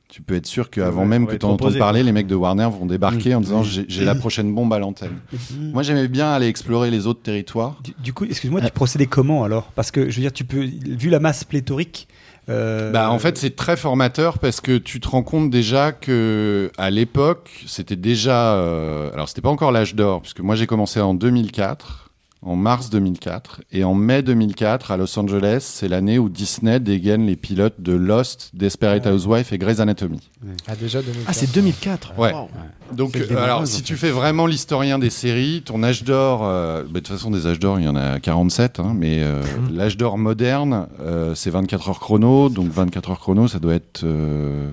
tu 0.10 0.22
peux 0.24 0.34
être 0.36 0.48
sûr 0.48 0.70
qu'avant 0.72 1.04
Ouais, 1.04 1.08
même 1.08 1.28
que 1.28 1.36
tu 1.36 1.46
en 1.46 1.50
proposé, 1.56 1.78
parler, 1.80 2.02
les 2.04 2.12
mecs 2.12 2.26
de 2.28 2.34
Warner 2.36 2.68
vont 2.78 2.86
débarquer 2.88 3.34
Mm. 3.34 3.38
en 3.38 3.42
disant 3.42 3.62
Mm. 3.62 3.66
j'ai 3.66 3.86
j'ai 3.88 4.06
la 4.06 4.16
prochaine 4.16 4.54
bombe 4.54 4.74
à 4.74 4.80
l'antenne. 4.80 5.20
moi 5.74 5.84
j'aimais 5.84 6.08
bien 6.08 6.32
aller 6.32 6.48
explorer 6.48 6.90
les 6.90 7.06
autres 7.08 7.22
territoires. 7.22 7.78
Du, 7.84 7.94
du 8.02 8.12
coup, 8.14 8.26
excuse-moi, 8.26 8.60
tu 8.62 8.72
procédais 8.72 9.06
comment 9.06 9.44
alors? 9.44 9.66
Parce 9.76 9.92
que 9.92 10.10
je 10.10 10.16
veux 10.16 10.22
dire, 10.22 10.34
tu 10.34 10.44
peux, 10.46 10.62
vu 10.64 11.10
la 11.10 11.20
masse 11.20 11.44
pléthorique. 11.44 12.08
euh, 12.50 12.92
Bah, 12.92 13.12
en 13.12 13.20
fait, 13.20 13.38
c'est 13.38 13.56
très 13.56 13.78
formateur 13.78 14.40
parce 14.40 14.60
que 14.62 14.80
tu 14.80 15.00
te 15.00 15.08
rends 15.08 15.22
compte 15.22 15.52
déjà 15.52 15.92
que 15.92 16.72
à 16.80 16.90
l'époque, 16.90 17.64
c'était 17.68 17.96
déjà. 17.96 18.56
euh, 18.56 19.12
alors, 19.14 19.30
c'était 19.30 19.42
pas 19.42 19.50
encore 19.52 19.72
l'âge 19.72 19.94
d'or, 19.94 20.22
puisque 20.24 20.40
moi 20.40 20.56
j'ai 20.56 20.66
commencé 20.66 21.00
en 21.00 21.14
2004, 21.14 22.09
en 22.42 22.56
mars 22.56 22.90
2004, 22.90 23.62
et 23.74 23.84
en 23.84 23.94
mai 23.94 24.22
2004 24.24 24.92
à 24.92 24.98
Los 24.98 25.20
Angeles, 25.20 25.58
c'est 25.60 25.90
l'année 25.90 26.18
où 26.20 26.30
Disney 26.30 26.80
dégaine 26.80 27.26
les 27.26 27.36
pilotes 27.36 27.82
de 27.82 27.92
Lost, 27.92 28.52
Desperate 28.54 29.06
Housewives 29.06 29.52
et 29.52 29.58
Grey's 29.58 29.82
Anatomy. 29.82 30.22
Ah, 30.66 30.76
déjà 30.78 31.02
2004. 31.02 31.26
Ah, 31.28 31.34
c'est 31.34 31.52
2004. 31.54 32.18
Ouais. 32.18 32.32
Wow. 32.34 32.50
Donc, 32.94 33.18
euh, 33.18 33.38
alors, 33.44 33.68
si 33.68 33.84
tu 33.84 33.98
fais 33.98 34.10
vraiment 34.12 34.46
l'historien 34.46 35.00
des 35.00 35.10
séries, 35.10 35.64
ton 35.66 35.84
âge 35.84 36.06
d'or, 36.06 36.42
euh, 36.46 36.84
bah, 36.84 36.88
de 36.88 37.00
toute 37.00 37.10
façon, 37.10 37.30
des 37.30 37.46
âges 37.46 37.60
d'or, 37.60 37.78
il 37.78 37.84
y 37.86 37.90
en 37.90 37.98
a 37.98 38.22
47, 38.22 38.80
hein, 38.80 38.94
mais 38.96 39.22
euh, 39.22 39.42
Mmh. 39.42 39.76
l'âge 39.76 39.98
d'or 39.98 40.18
moderne, 40.18 40.88
euh, 41.02 41.36
c'est 41.36 41.50
24 41.50 41.90
heures 41.90 42.00
chrono. 42.00 42.48
Donc, 42.48 42.70
24 42.72 43.12
heures 43.12 43.20
chrono, 43.20 43.50
ça 43.50 43.60
doit 43.60 43.74
être 43.74 44.04
euh, 44.06 44.72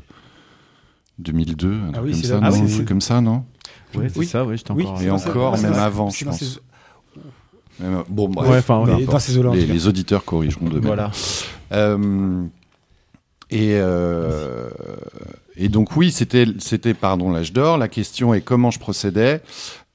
2002, 1.19 1.69
un 1.73 1.79
Ah 1.89 1.93
truc 1.99 2.05
oui, 2.05 2.11
comme, 2.13 2.21
c'est 2.21 2.29
ça, 2.29 2.41
non 2.41 2.47
ah 2.47 2.51
oui, 2.53 2.85
comme 2.85 3.01
ça, 3.01 3.21
non 3.21 3.45
Ouais, 3.95 4.09
c'est 4.15 4.25
ça, 4.25 4.45
ouais, 4.45 4.57
j'étais 4.57 4.71
encore. 4.71 5.03
Et 5.03 5.11
encore, 5.11 5.57
c'est 5.59 5.69
même 5.69 5.79
avant, 5.79 6.11
je 6.11 6.25
pense. 6.25 6.61
Bon, 8.09 8.29
bref. 8.29 8.51
Ouais, 8.51 8.59
enfin, 8.59 8.81
ouais. 8.81 8.97
Mais 8.99 9.05
dans 9.05 9.19
ces 9.19 9.37
eaux-là, 9.39 9.51
en 9.51 9.55
les, 9.55 9.87
auditeurs 9.87 10.25
corrigeront 10.25 10.69
de 10.69 10.79
Voilà. 10.79 11.11
Euh, 11.73 12.45
et, 13.51 13.75
euh, 13.75 14.71
et 15.57 15.69
donc 15.69 15.97
oui, 15.97 16.11
c'était 16.11 16.47
c'était 16.59 16.95
pardon 16.95 17.31
l'âge 17.31 17.53
d'or. 17.53 17.79
La 17.79 17.89
question 17.89 18.35
est 18.35 18.41
comment 18.41 18.71
je 18.71 18.79
procédais. 18.79 19.41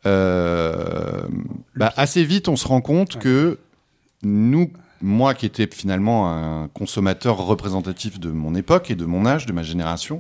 Euh, 0.05 1.21
bah, 1.75 1.93
assez 1.95 2.23
vite, 2.23 2.47
on 2.47 2.55
se 2.55 2.67
rend 2.67 2.81
compte 2.81 3.19
que 3.19 3.59
nous, 4.23 4.71
moi 5.01 5.33
qui 5.33 5.45
étais 5.45 5.67
finalement 5.71 6.31
un 6.31 6.67
consommateur 6.69 7.37
représentatif 7.37 8.19
de 8.19 8.29
mon 8.29 8.55
époque 8.55 8.89
et 8.89 8.95
de 8.95 9.05
mon 9.05 9.25
âge, 9.25 9.45
de 9.45 9.53
ma 9.53 9.63
génération, 9.63 10.19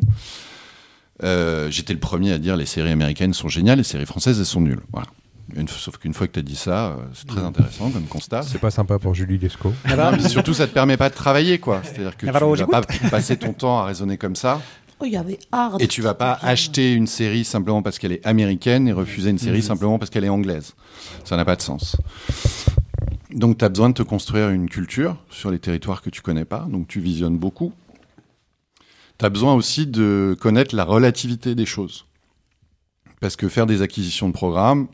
euh, 1.23 1.69
j'étais 1.69 1.93
le 1.93 1.99
premier 1.99 2.31
à 2.31 2.37
dire 2.37 2.57
les 2.57 2.65
séries 2.65 2.91
américaines 2.91 3.33
sont 3.33 3.47
géniales, 3.47 3.77
les 3.77 3.83
séries 3.83 4.05
françaises 4.05 4.39
elles 4.39 4.45
sont 4.45 4.61
nulles. 4.61 4.81
Voilà. 4.91 5.07
Une- 5.55 5.67
sauf 5.67 5.97
qu'une 5.97 6.13
fois 6.13 6.27
que 6.27 6.33
tu 6.33 6.39
as 6.39 6.43
dit 6.43 6.55
ça, 6.55 6.91
euh, 6.91 6.95
c'est 7.13 7.27
très 7.27 7.41
intéressant 7.41 7.89
comme 7.89 8.05
constat. 8.05 8.41
C'est 8.43 8.59
pas 8.59 8.71
sympa 8.71 8.99
pour 8.99 9.13
Julie 9.13 9.37
Lescaut. 9.37 9.73
Non, 9.89 10.11
mais 10.13 10.27
surtout, 10.29 10.53
ça 10.53 10.67
te 10.67 10.73
permet 10.73 10.97
pas 10.97 11.09
de 11.09 11.15
travailler, 11.15 11.59
quoi. 11.59 11.81
C'est-à-dire 11.83 12.15
que 12.17 12.25
tu 12.25 12.31
vas 12.31 12.67
pas 12.67 12.81
passer 13.09 13.37
ton 13.37 13.53
temps 13.53 13.79
à 13.79 13.85
raisonner 13.85 14.17
comme 14.17 14.35
ça. 14.35 14.61
Oh, 14.99 15.05
il 15.05 15.13
y 15.13 15.17
avait 15.17 15.39
Hard. 15.51 15.81
Et 15.81 15.87
tu 15.87 16.01
vas 16.03 16.13
pas 16.13 16.37
acheter 16.43 16.93
une 16.93 17.07
série 17.07 17.43
simplement 17.43 17.81
parce 17.81 17.97
qu'elle 17.97 18.11
est 18.11 18.23
américaine 18.25 18.87
et 18.87 18.91
refuser 18.93 19.31
une 19.31 19.39
série 19.39 19.63
simplement 19.63 19.97
parce 19.97 20.11
qu'elle 20.11 20.23
est 20.25 20.29
anglaise. 20.29 20.75
Ça 21.25 21.35
n'a 21.37 21.43
pas 21.43 21.55
de 21.55 21.61
sens. 21.63 21.97
Donc, 23.31 23.57
tu 23.57 23.65
as 23.65 23.69
besoin 23.69 23.89
de 23.89 23.95
te 23.95 24.03
construire 24.03 24.49
une 24.49 24.69
culture 24.69 25.17
sur 25.31 25.49
les 25.49 25.57
territoires 25.57 26.01
que 26.03 26.09
tu 26.11 26.21
connais 26.21 26.45
pas. 26.45 26.67
Donc, 26.69 26.87
tu 26.87 26.99
visionnes 26.99 27.37
beaucoup. 27.39 27.73
Tu 29.17 29.25
as 29.25 29.29
besoin 29.29 29.55
aussi 29.55 29.87
de 29.87 30.37
connaître 30.39 30.75
la 30.75 30.83
relativité 30.83 31.55
des 31.55 31.65
choses. 31.65 32.05
Parce 33.21 33.35
que 33.35 33.47
faire 33.49 33.65
des 33.65 33.81
acquisitions 33.81 34.27
de 34.27 34.33
programmes, 34.33 34.87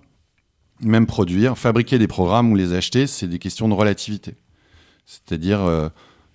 même 0.81 1.05
produire, 1.05 1.57
fabriquer 1.57 1.97
des 1.99 2.07
programmes 2.07 2.51
ou 2.51 2.55
les 2.55 2.73
acheter, 2.73 3.07
c'est 3.07 3.27
des 3.27 3.39
questions 3.39 3.67
de 3.67 3.73
relativité. 3.73 4.35
C'est-à-dire, 5.05 5.61
euh, 5.61 5.89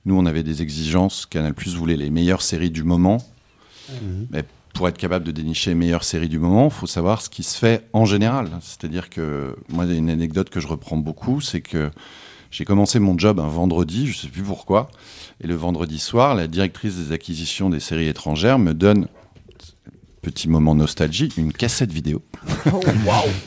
nous, 0.07 0.17
on 0.17 0.27
avait 0.27 0.43
des 0.43 0.63
exigences. 0.63 1.27
Canal 1.27 1.55
Plus 1.55 1.77
voulait 1.77 1.97
les 1.97 2.11
meilleures 2.11 2.43
séries 2.43 2.71
du 2.71 2.83
moment. 2.83 3.19
Mais 4.31 4.45
pour 4.75 4.89
être 4.89 4.97
capable 4.97 5.25
de 5.25 5.33
dénicher 5.33 5.71
les 5.71 5.75
meilleures 5.75 6.05
séries 6.05 6.29
du 6.29 6.39
moment, 6.39 6.67
il 6.67 6.71
faut 6.71 6.87
savoir 6.87 7.21
ce 7.21 7.29
qui 7.29 7.43
se 7.43 7.59
fait 7.59 7.87
en 7.93 8.05
général. 8.05 8.49
C'est-à-dire 8.61 9.11
que, 9.11 9.57
moi, 9.69 9.85
il 9.85 9.93
y 9.93 9.95
a 9.95 9.99
une 9.99 10.11
anecdote 10.11 10.51
que 10.51 10.61
je 10.61 10.67
reprends 10.67 10.97
beaucoup, 10.97 11.41
c'est 11.41 11.61
que 11.61 11.91
j'ai 12.51 12.65
commencé 12.65 12.99
mon 12.99 13.19
job 13.19 13.41
un 13.41 13.49
vendredi, 13.49 14.07
je 14.07 14.17
ne 14.17 14.23
sais 14.23 14.29
plus 14.29 14.43
pourquoi, 14.43 14.91
et 15.41 15.47
le 15.47 15.55
vendredi 15.55 15.99
soir, 15.99 16.35
la 16.35 16.47
directrice 16.47 16.97
des 16.97 17.13
acquisitions 17.13 17.71
des 17.71 17.81
séries 17.81 18.09
étrangères 18.09 18.59
me 18.59 18.75
donne, 18.75 19.09
petit 20.23 20.49
moment 20.49 20.75
nostalgie, 20.75 21.29
une 21.37 21.53
cassette 21.53 21.93
vidéo. 21.93 22.23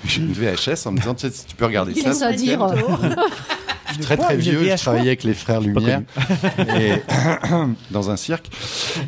J'ai 0.06 0.22
une 0.22 0.34
VHS 0.34 0.86
en 0.86 0.92
me 0.92 0.98
disant, 0.98 1.16
tu 1.16 1.28
sais, 1.28 1.34
si 1.34 1.46
tu 1.46 1.56
peux 1.56 1.66
regarder 1.66 1.94
Il 1.96 2.04
ça. 2.04 2.10
a 2.10 2.14
ça 2.14 2.32
dire. 2.34 2.68
je 3.88 3.94
suis 3.94 4.02
très 4.02 4.18
très 4.18 4.36
vieux, 4.36 4.62
je 4.66 4.76
travaillais 4.76 5.08
avec 5.08 5.24
les 5.24 5.34
frères 5.34 5.62
Lumière 5.62 6.02
et 6.78 6.92
dans 7.92 8.10
un 8.10 8.18
cirque. 8.18 8.50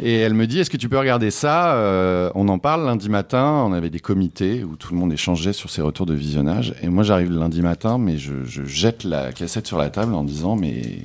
Et 0.01 0.15
elle 0.15 0.33
me 0.33 0.47
dit, 0.47 0.59
est-ce 0.59 0.69
que 0.69 0.77
tu 0.77 0.87
peux 0.87 0.97
regarder 0.97 1.29
ça 1.29 1.73
Euh, 1.75 2.31
On 2.35 2.47
en 2.47 2.57
parle 2.57 2.85
lundi 2.85 3.09
matin. 3.09 3.63
On 3.67 3.73
avait 3.73 3.89
des 3.89 3.99
comités 3.99 4.63
où 4.63 4.77
tout 4.77 4.93
le 4.93 4.99
monde 4.99 5.11
échangeait 5.11 5.53
sur 5.53 5.69
ses 5.69 5.81
retours 5.81 6.05
de 6.05 6.13
visionnage. 6.13 6.73
Et 6.81 6.87
moi, 6.87 7.03
j'arrive 7.03 7.29
le 7.29 7.37
lundi 7.39 7.61
matin, 7.61 7.97
mais 7.97 8.17
je, 8.17 8.45
je 8.45 8.63
jette 8.63 9.03
la 9.03 9.33
cassette 9.33 9.67
sur 9.67 9.77
la 9.77 9.89
table 9.89 10.13
en 10.13 10.23
disant, 10.23 10.55
mais 10.55 10.99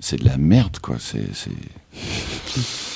c'est 0.00 0.18
de 0.18 0.24
la 0.24 0.36
merde, 0.36 0.78
quoi. 0.80 0.96
C'est, 0.98 1.32
c'est... 1.32 1.50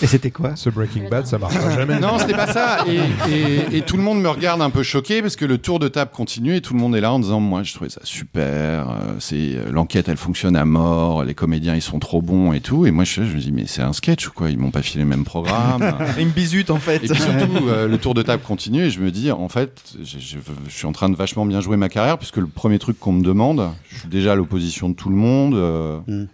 Et 0.02 0.06
c'était 0.06 0.30
quoi 0.30 0.56
Ce 0.56 0.68
Breaking 0.68 1.08
Bad, 1.08 1.26
ça 1.26 1.38
marchera 1.38 1.70
jamais. 1.70 1.98
Non, 2.00 2.18
c'était 2.18 2.34
pas 2.34 2.52
ça. 2.52 2.78
Et, 2.88 2.98
et- 3.32 3.76
et 3.78 3.82
tout 3.82 3.96
le 3.96 4.02
monde 4.02 4.20
me 4.20 4.28
regarde 4.28 4.60
un 4.60 4.70
peu 4.70 4.82
choqué 4.82 5.22
parce 5.22 5.36
que 5.36 5.44
le 5.44 5.58
tour 5.58 5.78
de 5.78 5.88
table 5.88 6.10
continue 6.12 6.56
et 6.56 6.60
tout 6.60 6.74
le 6.74 6.80
monde 6.80 6.94
est 6.96 7.00
là 7.00 7.12
en 7.12 7.18
disant 7.20 7.38
moi 7.40 7.62
je 7.62 7.72
trouvais 7.74 7.90
ça 7.90 8.00
super. 8.04 8.42
euh, 8.90 9.14
C'est 9.20 9.56
l'enquête 9.70 10.08
elle 10.08 10.16
fonctionne 10.16 10.56
à 10.56 10.64
mort, 10.64 11.24
les 11.24 11.34
comédiens 11.34 11.74
ils 11.76 11.82
sont 11.82 11.98
trop 12.00 12.20
bons 12.22 12.52
et 12.52 12.60
tout. 12.60 12.86
Et 12.86 12.90
moi 12.90 13.04
je, 13.04 13.20
me 13.22 13.38
dis 13.40 13.52
mais 13.52 13.64
c'est 13.66 13.82
un 13.82 13.92
sketch 13.92 14.28
ou 14.28 14.32
quoi? 14.32 14.50
Ils 14.50 14.58
m'ont 14.58 14.72
pas 14.72 14.82
filé 14.82 15.04
le 15.04 15.08
même 15.10 15.24
programme. 15.24 15.96
Il 16.18 16.26
me 16.26 16.32
bisute 16.32 16.70
en 16.70 16.78
fait. 16.78 16.96
Et 17.04 17.08
puis 17.08 17.20
surtout, 17.20 17.68
euh, 17.68 17.86
le 17.88 17.98
tour 17.98 18.14
de 18.14 18.22
table 18.22 18.42
continue 18.42 18.84
et 18.84 18.90
je 18.90 19.00
me 19.00 19.10
dis, 19.10 19.30
en 19.30 19.48
fait, 19.48 19.80
je, 20.02 20.18
je- 20.18 20.38
je 20.68 20.74
suis 20.74 20.86
en 20.86 20.92
train 20.92 21.08
de 21.08 21.16
vachement 21.16 21.46
bien 21.46 21.60
jouer 21.60 21.76
ma 21.76 21.88
carrière 21.88 22.18
puisque 22.18 22.36
le 22.38 22.46
premier 22.46 22.78
truc 22.78 22.98
qu'on 22.98 23.12
me 23.12 23.22
demande, 23.24 23.70
je 23.90 24.00
suis 24.00 24.08
déjà 24.08 24.32
à 24.32 24.34
l'opposition 24.34 24.88
de 24.88 24.94
tout 24.94 25.08
le 25.08 25.16
monde. 25.16 25.54
euh. 25.54 25.98
Mm. 26.06 26.24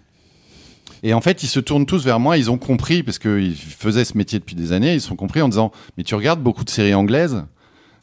Et 1.03 1.15
en 1.15 1.21
fait, 1.21 1.43
ils 1.43 1.49
se 1.49 1.61
tournent 1.61 1.87
tous 1.87 2.05
vers 2.05 2.21
moi, 2.21 2.37
ils 2.37 2.51
ont 2.51 2.59
compris, 2.59 3.03
parce 3.03 3.19
qu'ils 3.19 3.57
faisaient 3.57 4.05
ce 4.05 4.17
métier 4.19 4.39
depuis 4.39 4.55
des 4.57 4.73
années, 4.73 4.95
ils 4.95 5.01
sont 5.01 5.17
compris 5.17 5.41
en 5.41 5.49
disant, 5.49 5.73
mais 5.97 6.05
tu 6.05 6.15
regardes 6.15 6.43
beaucoup 6.43 6.65
de 6.65 6.71
séries 6.71 6.95
anglaises? 6.95 7.45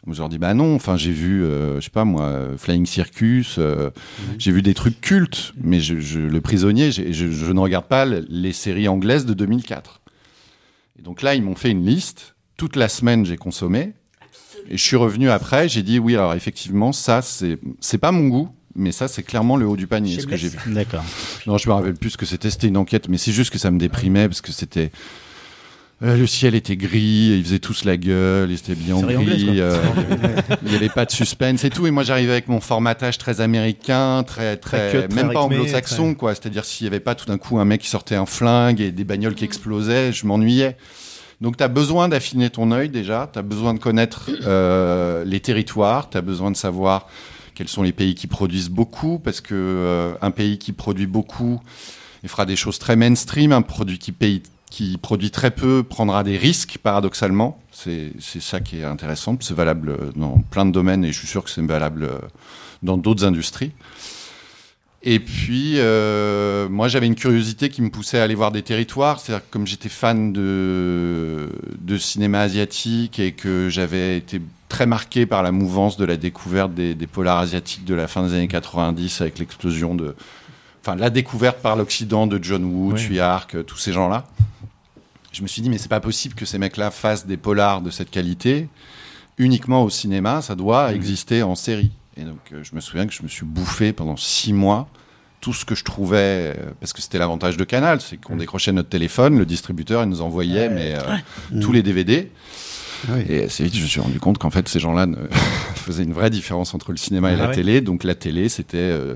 Je 0.09 0.17
leur 0.19 0.29
dis, 0.29 0.37
bah 0.37 0.53
non, 0.53 0.73
enfin, 0.75 0.95
j'ai 0.95 1.11
vu, 1.11 1.43
euh, 1.43 1.81
je 1.81 1.85
sais 1.85 1.89
pas 1.91 2.05
moi, 2.05 2.33
Flying 2.57 2.85
Circus, 2.85 3.57
euh, 3.59 3.89
j'ai 4.39 4.51
vu 4.53 4.61
des 4.61 4.73
trucs 4.73 5.01
cultes, 5.01 5.51
mais 5.61 5.81
je, 5.81 5.99
je- 5.99 6.19
le 6.21 6.39
prisonnier, 6.39 6.91
je, 6.93 7.11
je 7.11 7.51
ne 7.51 7.59
regarde 7.59 7.87
pas 7.87 8.05
le- 8.05 8.25
les 8.29 8.53
séries 8.53 8.87
anglaises 8.87 9.25
de 9.25 9.33
2004. 9.33 9.99
Et 10.97 11.01
donc 11.01 11.21
là, 11.21 11.35
ils 11.35 11.43
m'ont 11.43 11.55
fait 11.55 11.71
une 11.71 11.85
liste. 11.85 12.35
Toute 12.55 12.77
la 12.77 12.87
semaine, 12.87 13.25
j'ai 13.25 13.35
consommé. 13.35 13.93
Et 14.69 14.77
je 14.77 14.83
suis 14.83 14.95
revenu 14.95 15.29
après, 15.29 15.67
j'ai 15.67 15.83
dit 15.83 15.99
oui, 15.99 16.15
alors 16.15 16.33
effectivement, 16.35 16.93
ça, 16.93 17.21
c'est 17.21 17.59
c'est 17.81 17.97
pas 17.97 18.13
mon 18.13 18.29
goût, 18.29 18.49
mais 18.77 18.91
ça, 18.91 19.07
c'est 19.07 19.23
clairement 19.23 19.57
le 19.57 19.65
haut 19.67 19.75
du 19.75 19.87
panier, 19.87 20.19
ce 20.19 20.27
que 20.27 20.37
j'ai 20.37 20.49
vu. 20.49 20.57
D'accord. 20.67 21.03
Non, 21.45 21.57
je 21.57 21.67
me 21.67 21.73
rappelle 21.73 21.95
plus 21.95 22.11
ce 22.11 22.17
que 22.17 22.25
c'était, 22.25 22.49
c'était 22.49 22.67
une 22.67 22.77
enquête, 22.77 23.09
mais 23.09 23.17
c'est 23.17 23.31
juste 23.31 23.51
que 23.51 23.57
ça 23.57 23.71
me 23.71 23.79
déprimait 23.79 24.27
parce 24.27 24.41
que 24.41 24.51
c'était. 24.51 24.91
euh, 26.03 26.15
le 26.15 26.27
ciel 26.27 26.53
était 26.53 26.77
gris, 26.77 27.37
ils 27.37 27.43
faisaient 27.43 27.59
tous 27.59 27.83
la 27.83 27.97
gueule, 27.97 28.51
ils 28.51 28.59
étaient 28.59 28.75
bien 28.75 29.01
gris, 29.01 29.59
euh, 29.59 29.81
il 30.63 30.69
n'y 30.69 30.75
avait 30.75 30.89
pas 30.89 31.05
de 31.05 31.11
suspense 31.11 31.63
et 31.63 31.71
tout. 31.71 31.87
Et 31.87 31.91
moi, 31.91 32.03
j'arrivais 32.03 32.33
avec 32.33 32.47
mon 32.47 32.61
formatage 32.61 33.17
très 33.17 33.41
américain, 33.41 34.23
très, 34.23 34.57
très, 34.57 34.89
Très 34.89 35.01
cut, 35.01 35.07
très 35.07 35.23
même 35.23 35.33
pas 35.33 35.41
anglo-saxon, 35.41 36.13
quoi. 36.13 36.35
C'est-à-dire, 36.35 36.65
s'il 36.65 36.85
n'y 36.85 36.89
avait 36.89 36.99
pas 36.99 37.15
tout 37.15 37.25
d'un 37.25 37.39
coup 37.39 37.57
un 37.59 37.65
mec 37.65 37.81
qui 37.81 37.89
sortait 37.89 38.15
un 38.15 38.27
flingue 38.27 38.79
et 38.79 38.91
des 38.91 39.03
bagnoles 39.05 39.33
qui 39.35 39.45
explosaient, 39.45 40.13
je 40.13 40.27
m'ennuyais. 40.27 40.77
Donc, 41.41 41.57
tu 41.57 41.63
as 41.63 41.67
besoin 41.67 42.09
d'affiner 42.09 42.49
ton 42.49 42.71
œil 42.71 42.89
déjà, 42.89 43.29
tu 43.31 43.37
as 43.39 43.43
besoin 43.43 43.73
de 43.73 43.79
connaître 43.79 44.29
euh, 44.45 45.23
les 45.25 45.39
territoires, 45.39 46.09
tu 46.09 46.17
as 46.17 46.21
besoin 46.21 46.49
de 46.51 46.57
savoir 46.57 47.07
quels 47.57 47.67
sont 47.67 47.81
les 47.81 47.91
pays 47.91 48.13
qui 48.13 48.27
produisent 48.27 48.69
beaucoup, 48.69 49.17
parce 49.17 49.41
que 49.41 49.55
euh, 49.55 50.13
un 50.21 50.29
pays 50.29 50.59
qui 50.59 50.73
produit 50.73 51.07
beaucoup, 51.07 51.59
il 52.21 52.29
fera 52.29 52.45
des 52.45 52.55
choses 52.55 52.77
très 52.77 52.95
mainstream, 52.95 53.51
un 53.51 53.63
produit 53.63 53.97
qui 53.97 54.11
paye 54.11 54.43
qui 54.69 54.97
produit 54.97 55.31
très 55.31 55.49
peu 55.49 55.81
prendra 55.81 56.23
des 56.23 56.37
risques, 56.37 56.77
paradoxalement. 56.83 57.57
C'est 57.71 58.11
ça 58.19 58.59
qui 58.59 58.81
est 58.81 58.83
intéressant. 58.83 59.37
C'est 59.39 59.55
valable 59.55 60.11
dans 60.15 60.43
plein 60.51 60.65
de 60.65 60.71
domaines 60.71 61.03
et 61.03 61.11
je 61.11 61.17
suis 61.17 61.27
sûr 61.27 61.43
que 61.43 61.49
c'est 61.49 61.65
valable 61.65 62.03
euh, 62.03 62.19
dans 62.83 62.97
d'autres 62.97 63.25
industries. 63.25 63.71
Et 65.03 65.19
puis, 65.19 65.75
euh, 65.77 66.67
moi, 66.69 66.87
j'avais 66.87 67.05
une 67.05 67.15
curiosité 67.15 67.69
qui 67.69 67.81
me 67.81 67.89
poussait 67.89 68.19
à 68.19 68.23
aller 68.23 68.35
voir 68.35 68.51
des 68.51 68.63
territoires. 68.63 69.19
C'est-à-dire 69.19 69.45
que 69.45 69.51
comme 69.51 69.67
j'étais 69.67 69.89
fan 69.89 70.33
de, 70.33 71.49
de 71.79 71.97
cinéma 71.97 72.41
asiatique 72.41 73.19
et 73.19 73.31
que 73.31 73.69
j'avais 73.69 74.17
été 74.17 74.41
très 74.69 74.85
marqué 74.85 75.25
par 75.25 75.43
la 75.43 75.51
mouvance 75.51 75.97
de 75.97 76.05
la 76.05 76.17
découverte 76.17 76.73
des, 76.73 76.95
des 76.95 77.07
polars 77.07 77.39
asiatiques 77.39 77.85
de 77.85 77.95
la 77.95 78.07
fin 78.07 78.23
des 78.27 78.33
années 78.33 78.47
90 78.47 79.21
avec 79.21 79.39
l'explosion 79.39 79.95
de... 79.95 80.15
Enfin, 80.81 80.95
la 80.95 81.09
découverte 81.09 81.61
par 81.61 81.75
l'Occident 81.75 82.27
de 82.27 82.43
John 82.43 82.65
Woo, 82.65 82.93
Oui. 82.93 82.99
Tsui 82.99 83.19
Hark, 83.19 83.55
euh, 83.55 83.63
tous 83.63 83.77
ces 83.77 83.93
gens-là. 83.93 84.25
Je 85.31 85.41
me 85.43 85.47
suis 85.47 85.61
dit, 85.61 85.69
mais 85.69 85.77
c'est 85.77 85.89
pas 85.89 85.99
possible 85.99 86.33
que 86.33 86.45
ces 86.45 86.57
mecs-là 86.57 86.89
fassent 86.91 87.27
des 87.27 87.37
polars 87.37 87.81
de 87.81 87.91
cette 87.91 88.09
qualité 88.09 88.67
uniquement 89.37 89.83
au 89.83 89.89
cinéma, 89.89 90.41
ça 90.41 90.55
doit 90.55 90.93
exister 90.93 91.43
en 91.43 91.55
série. 91.55 91.91
Et 92.17 92.23
donc, 92.23 92.39
euh, 92.51 92.63
je 92.63 92.75
me 92.75 92.81
souviens 92.81 93.05
que 93.07 93.13
je 93.13 93.23
me 93.23 93.27
suis 93.27 93.45
bouffé 93.45 93.93
pendant 93.93 94.17
six 94.17 94.53
mois 94.53 94.89
tout 95.39 95.53
ce 95.53 95.65
que 95.65 95.75
je 95.75 95.83
trouvais, 95.83 96.55
euh, 96.57 96.71
parce 96.79 96.93
que 96.93 97.01
c'était 97.01 97.19
l'avantage 97.19 97.57
de 97.57 97.63
Canal, 97.63 98.01
c'est 98.01 98.17
qu'on 98.17 98.37
décrochait 98.37 98.71
notre 98.71 98.89
téléphone, 98.89 99.37
le 99.37 99.45
distributeur, 99.45 100.03
il 100.03 100.09
nous 100.09 100.21
envoyait 100.21 100.67
mais, 100.67 100.95
euh, 100.95 101.61
tous 101.61 101.71
les 101.71 101.83
DVD. 101.83 102.31
Et 103.29 103.43
assez 103.43 103.63
vite, 103.63 103.75
je 103.75 103.81
me 103.83 103.87
suis 103.87 103.99
rendu 103.99 104.19
compte 104.19 104.37
qu'en 104.37 104.49
fait, 104.49 104.67
ces 104.67 104.79
gens-là 104.79 105.05
ne- 105.05 105.15
faisaient 105.75 106.03
une 106.03 106.13
vraie 106.13 106.29
différence 106.29 106.73
entre 106.73 106.91
le 106.91 106.97
cinéma 106.97 107.31
et 107.31 107.35
Ah 107.35 107.43
la 107.43 107.47
ouais. 107.49 107.53
télé. 107.55 107.81
Donc, 107.81 108.03
la 108.03 108.15
télé, 108.15 108.49
c'était 108.49 108.77
euh, 108.77 109.15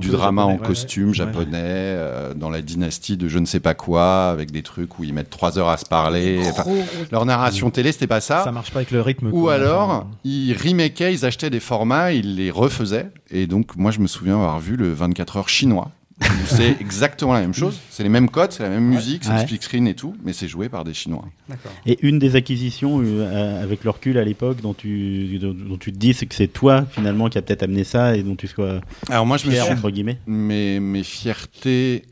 du- 0.00 0.10
drama 0.10 0.44
en 0.44 0.52
ouais, 0.52 0.58
costume 0.66 1.08
ouais. 1.08 1.14
japonais, 1.14 1.56
euh, 1.62 2.34
dans 2.34 2.50
la 2.50 2.60
dynastie 2.62 3.16
de 3.16 3.28
je 3.28 3.38
ne 3.38 3.46
sais 3.46 3.60
pas 3.60 3.74
quoi, 3.74 4.28
avec 4.30 4.50
des 4.50 4.62
trucs 4.62 4.98
où 4.98 5.04
ils 5.04 5.12
mettent 5.14 5.30
trois 5.30 5.58
heures 5.58 5.68
à 5.68 5.76
se 5.76 5.84
parler. 5.86 6.40
Enfin, 6.50 6.64
leur 7.10 7.24
narration 7.24 7.70
télé, 7.70 7.92
c'était 7.92 8.06
pas 8.06 8.20
ça. 8.20 8.44
Ça 8.44 8.52
marche 8.52 8.70
pas 8.70 8.80
avec 8.80 8.90
le 8.90 9.00
rythme. 9.00 9.28
Ou 9.28 9.42
quoi. 9.42 9.54
alors, 9.54 10.06
ils 10.24 10.52
remakeaient, 10.54 11.12
ils 11.14 11.24
achetaient 11.24 11.50
des 11.50 11.60
formats, 11.60 12.12
ils 12.12 12.36
les 12.36 12.50
refaisaient. 12.50 13.10
Et 13.30 13.46
donc, 13.46 13.76
moi, 13.76 13.90
je 13.90 14.00
me 14.00 14.06
souviens 14.06 14.34
avoir 14.34 14.58
vu 14.60 14.76
le 14.76 14.92
24 14.92 15.36
heures 15.36 15.48
chinois. 15.48 15.90
C'est 16.46 16.76
exactement 16.80 17.32
la 17.32 17.40
même 17.40 17.54
chose. 17.54 17.78
C'est 17.90 18.02
les 18.02 18.08
mêmes 18.08 18.28
codes, 18.30 18.52
c'est 18.52 18.62
la 18.62 18.70
même 18.70 18.84
musique, 18.84 19.22
c'est 19.24 19.30
Ouais. 19.30 19.36
le 19.36 19.42
split 19.42 19.58
screen 19.60 19.86
et 19.86 19.94
tout, 19.94 20.16
mais 20.24 20.32
c'est 20.32 20.48
joué 20.48 20.68
par 20.68 20.82
des 20.84 20.94
Chinois. 20.94 21.24
Et 21.86 21.98
une 22.06 22.18
des 22.18 22.34
acquisitions 22.36 23.00
euh, 23.00 23.04
euh, 23.20 23.62
avec 23.62 23.84
le 23.84 23.90
recul 23.90 24.18
à 24.18 24.24
l'époque 24.24 24.60
dont 24.60 24.74
tu, 24.74 25.38
dont, 25.38 25.76
tu 25.78 25.92
te 25.92 25.98
dis, 25.98 26.14
c'est 26.14 26.26
que 26.26 26.34
c'est 26.34 26.48
toi 26.48 26.84
finalement 26.90 27.28
qui 27.28 27.38
a 27.38 27.42
peut-être 27.42 27.62
amené 27.62 27.84
ça 27.84 28.16
et 28.16 28.22
dont 28.22 28.34
tu 28.34 28.46
sois 28.48 28.80
Alors 29.10 29.26
moi, 29.26 29.36
je 29.36 29.46
me 29.46 29.52
suis... 29.52 29.60
entre 29.60 29.90
guillemets. 29.90 30.18
Mes, 30.26 30.80
mes 30.80 31.02
fiertés... 31.04 32.02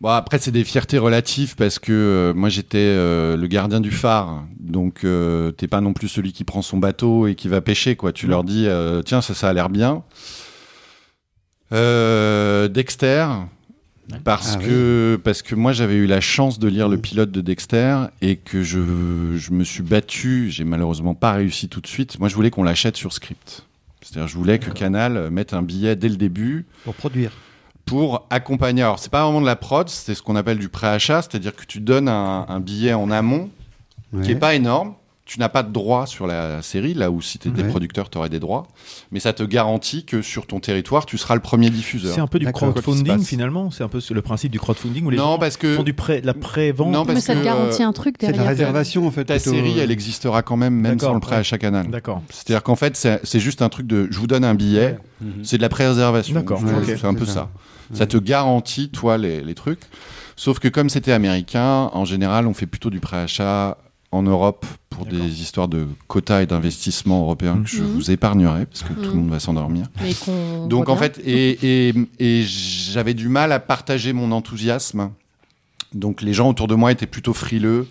Bon, 0.00 0.10
après, 0.10 0.38
c'est 0.38 0.52
des 0.52 0.62
fiertés 0.62 0.98
relatives 0.98 1.56
parce 1.56 1.80
que 1.80 1.92
euh, 1.92 2.32
moi, 2.34 2.48
j'étais 2.50 2.78
euh, 2.78 3.36
le 3.36 3.46
gardien 3.48 3.80
du 3.80 3.90
phare. 3.90 4.44
Donc, 4.60 5.02
euh, 5.02 5.50
t'es 5.50 5.66
pas 5.66 5.80
non 5.80 5.92
plus 5.92 6.06
celui 6.06 6.32
qui 6.32 6.44
prend 6.44 6.62
son 6.62 6.76
bateau 6.76 7.26
et 7.26 7.34
qui 7.34 7.48
va 7.48 7.60
pêcher, 7.60 7.96
quoi. 7.96 8.12
Tu 8.12 8.28
leur 8.28 8.44
dis, 8.44 8.66
euh, 8.68 9.02
tiens, 9.02 9.22
ça, 9.22 9.34
ça 9.34 9.48
a 9.48 9.52
l'air 9.52 9.70
bien. 9.70 10.04
Euh, 11.72 12.68
Dexter, 12.68 13.26
parce 14.24 14.56
Ah 14.58 14.64
que 14.64 15.20
parce 15.22 15.42
que 15.42 15.54
moi 15.54 15.72
j'avais 15.72 15.96
eu 15.96 16.06
la 16.06 16.20
chance 16.20 16.58
de 16.58 16.66
lire 16.68 16.88
le 16.88 16.96
pilote 16.96 17.30
de 17.30 17.40
Dexter 17.42 17.96
et 18.22 18.36
que 18.36 18.62
je, 18.62 19.36
je 19.36 19.50
me 19.52 19.64
suis 19.64 19.82
battu. 19.82 20.50
J'ai 20.50 20.64
malheureusement 20.64 21.14
pas 21.14 21.32
réussi 21.32 21.68
tout 21.68 21.80
de 21.80 21.86
suite. 21.86 22.18
Moi 22.18 22.28
je 22.28 22.34
voulais 22.34 22.50
qu'on 22.50 22.62
l'achète 22.62 22.96
sur 22.96 23.12
script. 23.12 23.64
C'est-à-dire 24.00 24.28
je 24.28 24.36
voulais 24.36 24.58
que 24.58 24.70
Canal 24.70 25.30
mette 25.30 25.52
un 25.52 25.62
billet 25.62 25.94
dès 25.96 26.08
le 26.08 26.16
début 26.16 26.64
Pour 26.84 26.94
produire. 26.94 27.32
pour 27.84 28.26
accompagner. 28.30 28.82
Alors 28.82 28.98
c'est 28.98 29.10
pas 29.10 29.24
vraiment 29.24 29.40
de 29.42 29.46
la 29.46 29.56
prod, 29.56 29.88
c'est 29.90 30.14
ce 30.14 30.22
qu'on 30.22 30.36
appelle 30.36 30.58
du 30.58 30.70
préachat, 30.70 31.20
c'est-à-dire 31.20 31.54
que 31.54 31.66
tu 31.66 31.80
donnes 31.80 32.08
un, 32.08 32.46
un 32.48 32.60
billet 32.60 32.94
en 32.94 33.10
amont 33.10 33.50
qui 34.22 34.30
est 34.30 34.34
Ouais. 34.34 34.40
pas 34.40 34.54
énorme. 34.54 34.94
Tu 35.28 35.38
n'as 35.38 35.50
pas 35.50 35.62
de 35.62 35.70
droit 35.70 36.06
sur 36.06 36.26
la 36.26 36.62
série, 36.62 36.94
là 36.94 37.10
où 37.10 37.20
si 37.20 37.38
tu 37.38 37.48
étais 37.48 37.60
Ouais. 37.62 37.68
producteur, 37.68 38.08
tu 38.08 38.16
aurais 38.16 38.30
des 38.30 38.40
droits. 38.40 38.66
Mais 39.12 39.20
ça 39.20 39.34
te 39.34 39.42
garantit 39.42 40.06
que 40.06 40.22
sur 40.22 40.46
ton 40.46 40.58
territoire, 40.58 41.04
tu 41.04 41.18
seras 41.18 41.34
le 41.34 41.42
premier 41.42 41.68
diffuseur. 41.68 42.14
C'est 42.14 42.22
un 42.22 42.26
peu 42.26 42.38
du 42.38 42.50
crowdfunding 42.50 43.18
finalement. 43.22 43.70
C'est 43.70 43.84
un 43.84 43.88
peu 43.88 44.00
le 44.10 44.22
principe 44.22 44.50
du 44.50 44.58
crowdfunding 44.58 45.04
où 45.04 45.10
les 45.10 45.18
Non, 45.18 45.32
gens 45.32 45.38
parce 45.38 45.58
que- 45.58 45.76
font 45.76 45.82
du 45.82 45.92
de 45.92 46.26
la 46.26 46.32
pré-vente. 46.32 46.90
Non, 46.90 47.04
Mais 47.04 47.12
parce 47.12 47.26
ça 47.26 47.34
te 47.34 47.44
garantit 47.44 47.82
euh, 47.82 47.88
un 47.88 47.92
truc 47.92 48.14
C'est 48.18 48.28
de 48.28 48.32
la 48.32 48.38
derrière. 48.38 48.56
réservation 48.56 49.06
en 49.06 49.10
fait. 49.10 49.26
Ta 49.26 49.34
plutôt, 49.34 49.50
série, 49.50 49.78
euh, 49.78 49.82
elle 49.82 49.90
existera 49.90 50.40
quand 50.40 50.56
même, 50.56 50.72
même 50.72 50.98
sans 50.98 51.12
le 51.12 51.20
prêt 51.20 51.32
ouais. 51.34 51.40
à 51.40 51.42
chaque 51.42 51.60
canal. 51.60 51.88
D'accord. 51.88 52.22
C'est-à-dire 52.30 52.62
qu'en 52.62 52.76
fait, 52.76 52.96
c'est 52.96 53.20
c'est 53.22 53.38
juste 53.40 53.60
un 53.60 53.68
truc 53.68 53.86
de 53.86 54.08
je 54.10 54.18
vous 54.18 54.28
donne 54.28 54.44
un 54.46 54.54
billet, 54.54 54.96
c'est 55.42 55.58
de 55.58 55.62
la 55.62 55.68
préservation. 55.68 56.36
D'accord. 56.36 56.62
C'est 56.86 57.04
un 57.04 57.12
peu 57.12 57.26
C'est 57.26 57.32
ça. 57.32 57.50
ça. 57.90 57.98
Ça 57.98 58.06
te 58.06 58.16
garantit, 58.16 58.88
toi, 58.88 59.18
les, 59.18 59.42
les 59.42 59.54
trucs. 59.54 59.80
Sauf 60.36 60.58
que 60.58 60.68
comme 60.68 60.88
c'était 60.88 61.12
américain, 61.12 61.90
en 61.92 62.06
général, 62.06 62.46
on 62.46 62.54
fait 62.54 62.64
plutôt 62.66 62.88
du 62.88 63.00
préachat 63.00 63.76
en 64.10 64.22
Europe 64.22 64.64
pour 64.98 65.06
des 65.06 65.40
histoires 65.42 65.68
de 65.68 65.86
quotas 66.06 66.42
et 66.42 66.46
d'investissement 66.46 67.22
européens 67.22 67.62
que 67.62 67.68
je 67.70 67.82
Mhm. 67.82 67.88
vous 67.92 68.10
épargnerai 68.10 68.66
parce 68.66 68.82
que 68.82 68.92
tout 68.92 69.00
le 69.02 69.08
Mhm. 69.10 69.16
monde 69.16 69.30
va 69.30 69.40
s'endormir. 69.40 69.86
Donc 70.68 70.88
en 70.88 70.96
fait, 70.96 71.20
et, 71.24 71.88
et, 71.88 71.94
et 72.18 72.42
j'avais 72.44 73.14
du 73.14 73.28
mal 73.28 73.52
à 73.52 73.60
partager 73.60 74.12
mon 74.12 74.32
enthousiasme. 74.32 75.10
Donc 75.94 76.20
les 76.22 76.34
gens 76.34 76.48
autour 76.50 76.68
de 76.68 76.74
moi 76.74 76.92
étaient 76.92 77.06
plutôt 77.06 77.32
frileux. 77.32 77.86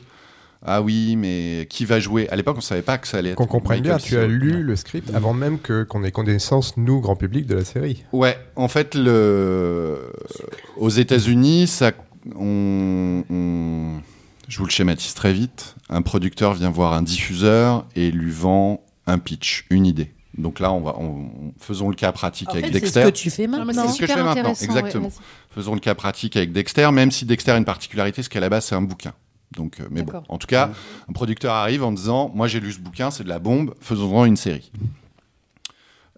Ah 0.66 0.82
oui, 0.82 1.16
mais 1.16 1.68
qui 1.70 1.86
va 1.86 2.00
jouer? 2.00 2.28
À 2.30 2.36
l'époque, 2.36 2.56
on 2.58 2.62
savait 2.62 2.82
pas 2.82 2.98
que 2.98 3.08
ça 3.08 3.18
allait 3.18 3.30
être. 3.30 3.36
Qu'on 3.38 3.46
comprenne 3.46 3.80
bien, 3.82 3.98
tu 3.98 4.18
as 4.18 4.26
lu 4.28 4.64
le 4.64 4.76
script 4.76 5.14
avant 5.14 5.32
même 5.34 5.60
que 5.60 5.84
qu'on 5.84 6.04
ait 6.04 6.12
connaissance, 6.12 6.76
nous, 6.78 7.00
grand 7.00 7.16
public, 7.16 7.46
de 7.46 7.56
la 7.56 7.64
série. 7.64 8.04
Ouais, 8.12 8.36
en 8.56 8.68
fait, 8.68 8.96
le... 8.96 10.12
aux 10.78 10.90
États-Unis, 10.90 11.68
ça, 11.68 11.92
on, 12.36 13.24
on- 13.30 14.02
je 14.48 14.58
vous 14.60 14.66
le 14.66 14.72
schématise 14.72 15.14
très 15.14 15.34
vite. 15.34 15.76
Un 15.90 16.02
producteur 16.02 16.54
vient 16.54 16.70
voir 16.70 16.94
un 16.94 17.02
diffuseur 17.02 17.86
et 17.96 18.12
lui 18.12 18.32
vend 18.32 18.84
un 19.06 19.20
pitch, 19.20 19.66
une 19.70 19.86
idée. 19.86 20.12
Donc 20.38 20.60
là, 20.60 20.72
on 20.72 20.82
va, 20.82 20.96
on- 21.00 21.54
faisons 21.60 21.90
le 21.90 21.96
cas 21.96 22.12
pratique 22.12 22.50
En 22.50 22.54
avec 22.54 22.66
fait, 22.68 22.74
c'est 22.74 22.80
Dexter. 22.82 23.02
ce 23.04 23.06
que 23.08 23.12
tu 23.16 23.30
fais 23.32 23.48
maintenant. 23.48 23.88
C'est 23.88 23.94
ce 23.94 24.00
que 24.00 24.08
je 24.08 24.14
fais 24.14 24.24
maintenant, 24.24 24.50
ouais, 24.54 24.64
exactement. 24.64 25.12
Faisons 25.52 25.74
le 25.74 25.80
cas 25.80 25.96
pratique 25.96 26.36
avec 26.38 26.52
Dexter, 26.52 26.92
même 26.92 27.10
si 27.12 27.26
Dexter 27.26 27.52
a 27.52 27.58
une 27.58 27.66
particularité, 27.66 28.22
c'est 28.22 28.30
qu'à 28.30 28.40
la 28.40 28.50
base, 28.50 28.66
c'est 28.66 28.76
un 28.76 28.82
bouquin. 28.82 29.14
Donc, 29.56 29.80
euh, 29.80 29.88
mais 29.90 30.04
bon, 30.04 30.22
en 30.30 30.38
tout 30.38 30.46
cas, 30.48 30.72
un 31.10 31.14
producteur 31.14 31.54
arrive 31.54 31.84
en 31.84 31.92
disant 31.92 32.32
Moi, 32.36 32.48
j'ai 32.48 32.60
lu 32.60 32.72
ce 32.72 32.80
bouquin, 32.80 33.10
c'est 33.12 33.24
de 33.24 33.30
la 33.30 33.40
bombe, 33.40 33.74
faisons-en 33.82 34.26
une 34.26 34.36
série. 34.38 34.72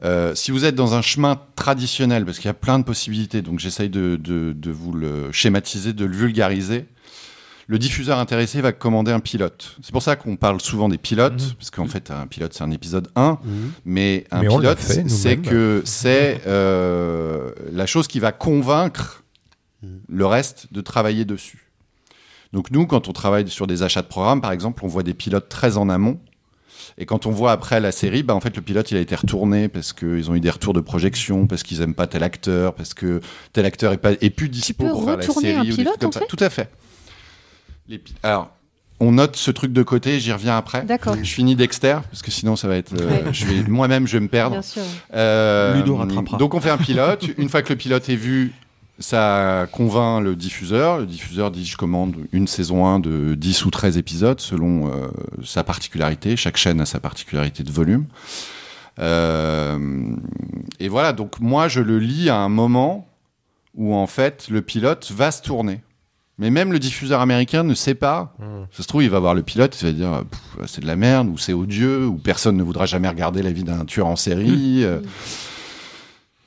Euh, 0.04 0.34
si 0.34 0.52
vous 0.52 0.64
êtes 0.64 0.76
dans 0.76 0.94
un 0.94 1.02
chemin 1.02 1.40
traditionnel, 1.56 2.24
parce 2.26 2.38
qu'il 2.40 2.48
y 2.48 2.50
a 2.52 2.54
plein 2.54 2.80
de 2.80 2.84
possibilités, 2.86 3.42
donc 3.42 3.60
j'essaye 3.60 3.90
de, 3.90 4.16
de- 4.22 4.54
de 4.54 4.72
vous 4.72 4.94
le 4.94 5.32
schématiser, 5.34 5.92
de 5.94 6.06
le 6.06 6.16
vulgariser, 6.16 6.86
le 7.72 7.78
diffuseur 7.78 8.18
intéressé 8.18 8.62
va 8.62 8.72
commander 8.72 9.12
un 9.12 9.20
pilote. 9.20 9.78
C'est 9.84 9.92
pour 9.92 10.02
ça 10.02 10.16
qu'on 10.16 10.36
parle 10.38 10.60
souvent 10.60 10.90
des 10.90 10.98
pilotes, 10.98 11.54
parce 11.56 11.70
qu'en 11.70 11.86
fait, 11.86 12.10
un 12.10 12.26
pilote, 12.26 12.52
c'est 12.54 12.64
un 12.64 12.72
épisode 12.72 13.08
1, 13.16 13.38
Mhm. 13.44 13.72
mais 13.86 14.26
un 14.32 14.42
Mais 14.42 14.48
pilote, 14.48 14.80
c'est 15.08 15.38
que 15.38 15.84
c'est 15.86 16.42
euh, 16.48 17.52
la 17.72 17.86
chose 17.86 18.08
qui 18.08 18.20
va 18.20 18.32
convaincre 18.32 19.24
le 20.08 20.26
reste 20.26 20.74
de 20.74 20.82
travailler 20.82 21.26
dessus. 21.26 21.72
Donc 22.54 22.72
nous, 22.72 22.88
quand 22.88 23.08
on 23.08 23.14
travaille 23.14 23.48
sur 23.48 23.68
des 23.68 23.84
achats 23.84 24.02
de 24.02 24.08
programmes, 24.08 24.42
par 24.42 24.52
exemple, 24.52 24.84
on 24.84 24.88
voit 24.88 25.04
des 25.04 25.14
pilotes 25.14 25.48
très 25.48 25.78
en 25.78 25.90
amont. 25.90 26.20
Et 26.98 27.06
quand 27.06 27.28
on 27.28 27.32
voit 27.32 27.52
après 27.52 27.80
la 27.80 27.92
série, 27.92 28.24
bah, 28.24 28.34
en 28.34 28.40
fait, 28.40 28.56
le 28.56 28.64
pilote, 28.64 28.90
il 28.90 28.98
a 28.98 29.00
été 29.00 29.14
retourné 29.16 29.68
parce 29.70 29.94
qu'ils 29.94 30.30
ont 30.32 30.36
eu 30.36 30.40
des 30.40 30.50
retours 30.50 30.74
de 30.74 30.82
projection, 30.82 31.46
parce 31.46 31.62
qu'ils 31.62 31.82
aiment 31.82 31.94
pas 31.94 32.08
tel 32.08 32.24
acteur, 32.24 32.74
parce 32.74 32.96
que 32.96 33.22
tel 33.54 33.66
acteur 33.66 33.94
est, 33.94 33.98
pas, 33.98 34.14
est 34.14 34.30
plus 34.32 34.50
dispo 34.50 34.86
peux 34.86 34.90
pour 34.90 35.04
faire 35.06 35.18
la 35.18 35.22
retourner 35.22 35.50
série. 35.54 35.60
un 35.60 35.62
ou 35.62 35.66
des 35.66 35.72
pilote, 35.76 35.88
trucs 36.00 36.00
comme 36.02 36.10
en 36.10 36.12
ça. 36.12 36.20
fait? 36.22 36.26
Tout 36.28 36.44
à 36.44 36.50
fait. 36.50 36.70
Les 37.90 38.02
Alors, 38.24 38.52
on 39.02 39.12
note 39.14 39.36
ce 39.36 39.52
truc 39.52 39.74
de 39.74 39.82
côté, 39.84 40.20
j'y 40.20 40.32
reviens 40.32 40.56
après. 40.58 40.84
D'accord. 40.84 41.16
Je 41.22 41.34
finis 41.34 41.56
Dexter, 41.56 41.98
parce 42.10 42.22
que 42.22 42.32
sinon, 42.32 42.56
ça 42.56 42.68
va 42.68 42.76
être. 42.78 42.94
euh, 42.94 43.10
Ouais. 43.10 43.24
je 43.34 43.46
vais, 43.46 43.64
moi-même, 43.68 44.08
je 44.08 44.14
vais 44.18 44.20
me 44.24 44.28
perdre. 44.30 44.52
Bien 44.52 44.62
sûr. 44.62 44.84
Euh, 45.14 45.76
Ludo 45.76 45.96
rattrapera. 45.96 46.38
Donc 46.38 46.54
on 46.54 46.60
fait 46.62 46.70
un 46.70 46.78
pilote. 46.78 47.26
Une 47.38 47.50
fois 47.50 47.62
que 47.64 47.70
le 47.74 47.78
pilote 47.78 48.08
est 48.10 48.16
vu, 48.16 48.54
ça 49.00 49.68
convainc 49.72 50.22
le 50.24 50.36
diffuseur. 50.36 51.00
Le 51.00 51.06
diffuseur 51.06 51.50
dit 51.52 51.66
je 51.66 51.78
commande 51.78 52.16
une 52.32 52.48
saison 52.48 52.86
1 52.86 53.00
de 53.00 53.34
10 53.36 53.66
ou 53.66 53.72
13 53.72 53.98
épisodes 53.98 54.40
selon 54.40 54.88
euh, 54.88 55.08
sa 55.44 55.64
particularité. 55.64 56.36
Chaque 56.36 56.58
chaîne 56.58 56.80
a 56.82 56.86
sa 56.86 57.00
particularité 57.00 57.64
de 57.64 57.72
volume. 57.72 58.06
Euh, 59.00 59.80
et 60.80 60.90
voilà, 60.90 61.14
donc 61.14 61.40
moi 61.40 61.68
je 61.70 61.80
le 61.82 62.00
lis 62.00 62.30
à 62.30 62.36
un 62.38 62.50
moment 62.50 63.08
où 63.76 63.96
en 63.96 64.08
fait 64.08 64.48
le 64.50 64.62
pilote 64.62 65.12
va 65.16 65.32
se 65.32 65.42
tourner. 65.42 65.80
Mais 66.40 66.50
même 66.50 66.72
le 66.72 66.80
diffuseur 66.80 67.20
américain 67.22 67.64
ne 67.64 67.74
sait 67.74 67.96
pas. 67.96 68.36
Ça 68.72 68.82
se 68.84 68.88
trouve, 68.88 69.04
il 69.04 69.10
va 69.10 69.20
voir 69.20 69.34
le 69.36 69.44
pilote, 69.44 69.78
il 69.82 69.86
va 69.88 69.92
dire 69.92 70.24
c'est 70.66 70.82
de 70.82 70.88
la 70.88 70.96
merde, 70.96 71.28
ou 71.28 71.38
c'est 71.38 71.54
odieux, 71.54 72.08
ou 72.08 72.16
personne 72.18 72.56
ne 72.58 72.64
voudra 72.64 72.86
jamais 72.86 73.10
regarder 73.10 73.42
la 73.44 73.52
vie 73.52 73.64
d'un 73.66 73.84
tueur 73.86 74.08
en 74.08 74.16
série. 74.16 74.84
euh. 74.86 75.00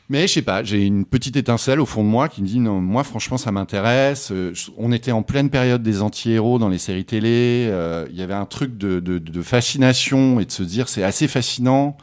Mais 0.09 0.27
je 0.27 0.33
sais 0.35 0.43
pas, 0.43 0.63
j'ai 0.63 0.85
une 0.85 1.07
petite 1.07 1.37
étincelle 1.37 1.81
au 1.81 1.87
fond 1.87 2.03
de 2.03 2.09
moi 2.09 2.29
qui 2.29 2.43
me 2.43 2.47
dit 2.47 2.59
non, 2.61 2.81
moi 2.81 3.03
franchement 3.03 3.39
ça 3.39 3.51
m'intéresse. 3.53 4.31
Euh, 4.31 4.53
on 4.77 4.93
était 4.93 5.13
en 5.13 5.23
pleine 5.23 5.49
période 5.49 5.83
des 5.83 6.03
anti-héros 6.03 6.59
dans 6.59 6.69
les 6.69 6.77
séries 6.79 7.05
télé. 7.07 7.67
euh, 7.71 8.07
Il 8.11 8.17
y 8.19 8.23
avait 8.23 8.35
un 8.35 8.45
truc 8.45 8.77
de, 8.77 9.01
de- 9.01 9.19
de 9.19 9.43
fascination 9.43 10.39
et 10.41 10.45
de 10.45 10.51
se 10.51 10.63
dire 10.65 10.89
c'est 10.89 11.03
assez 11.05 11.29
fascinant. 11.29 11.97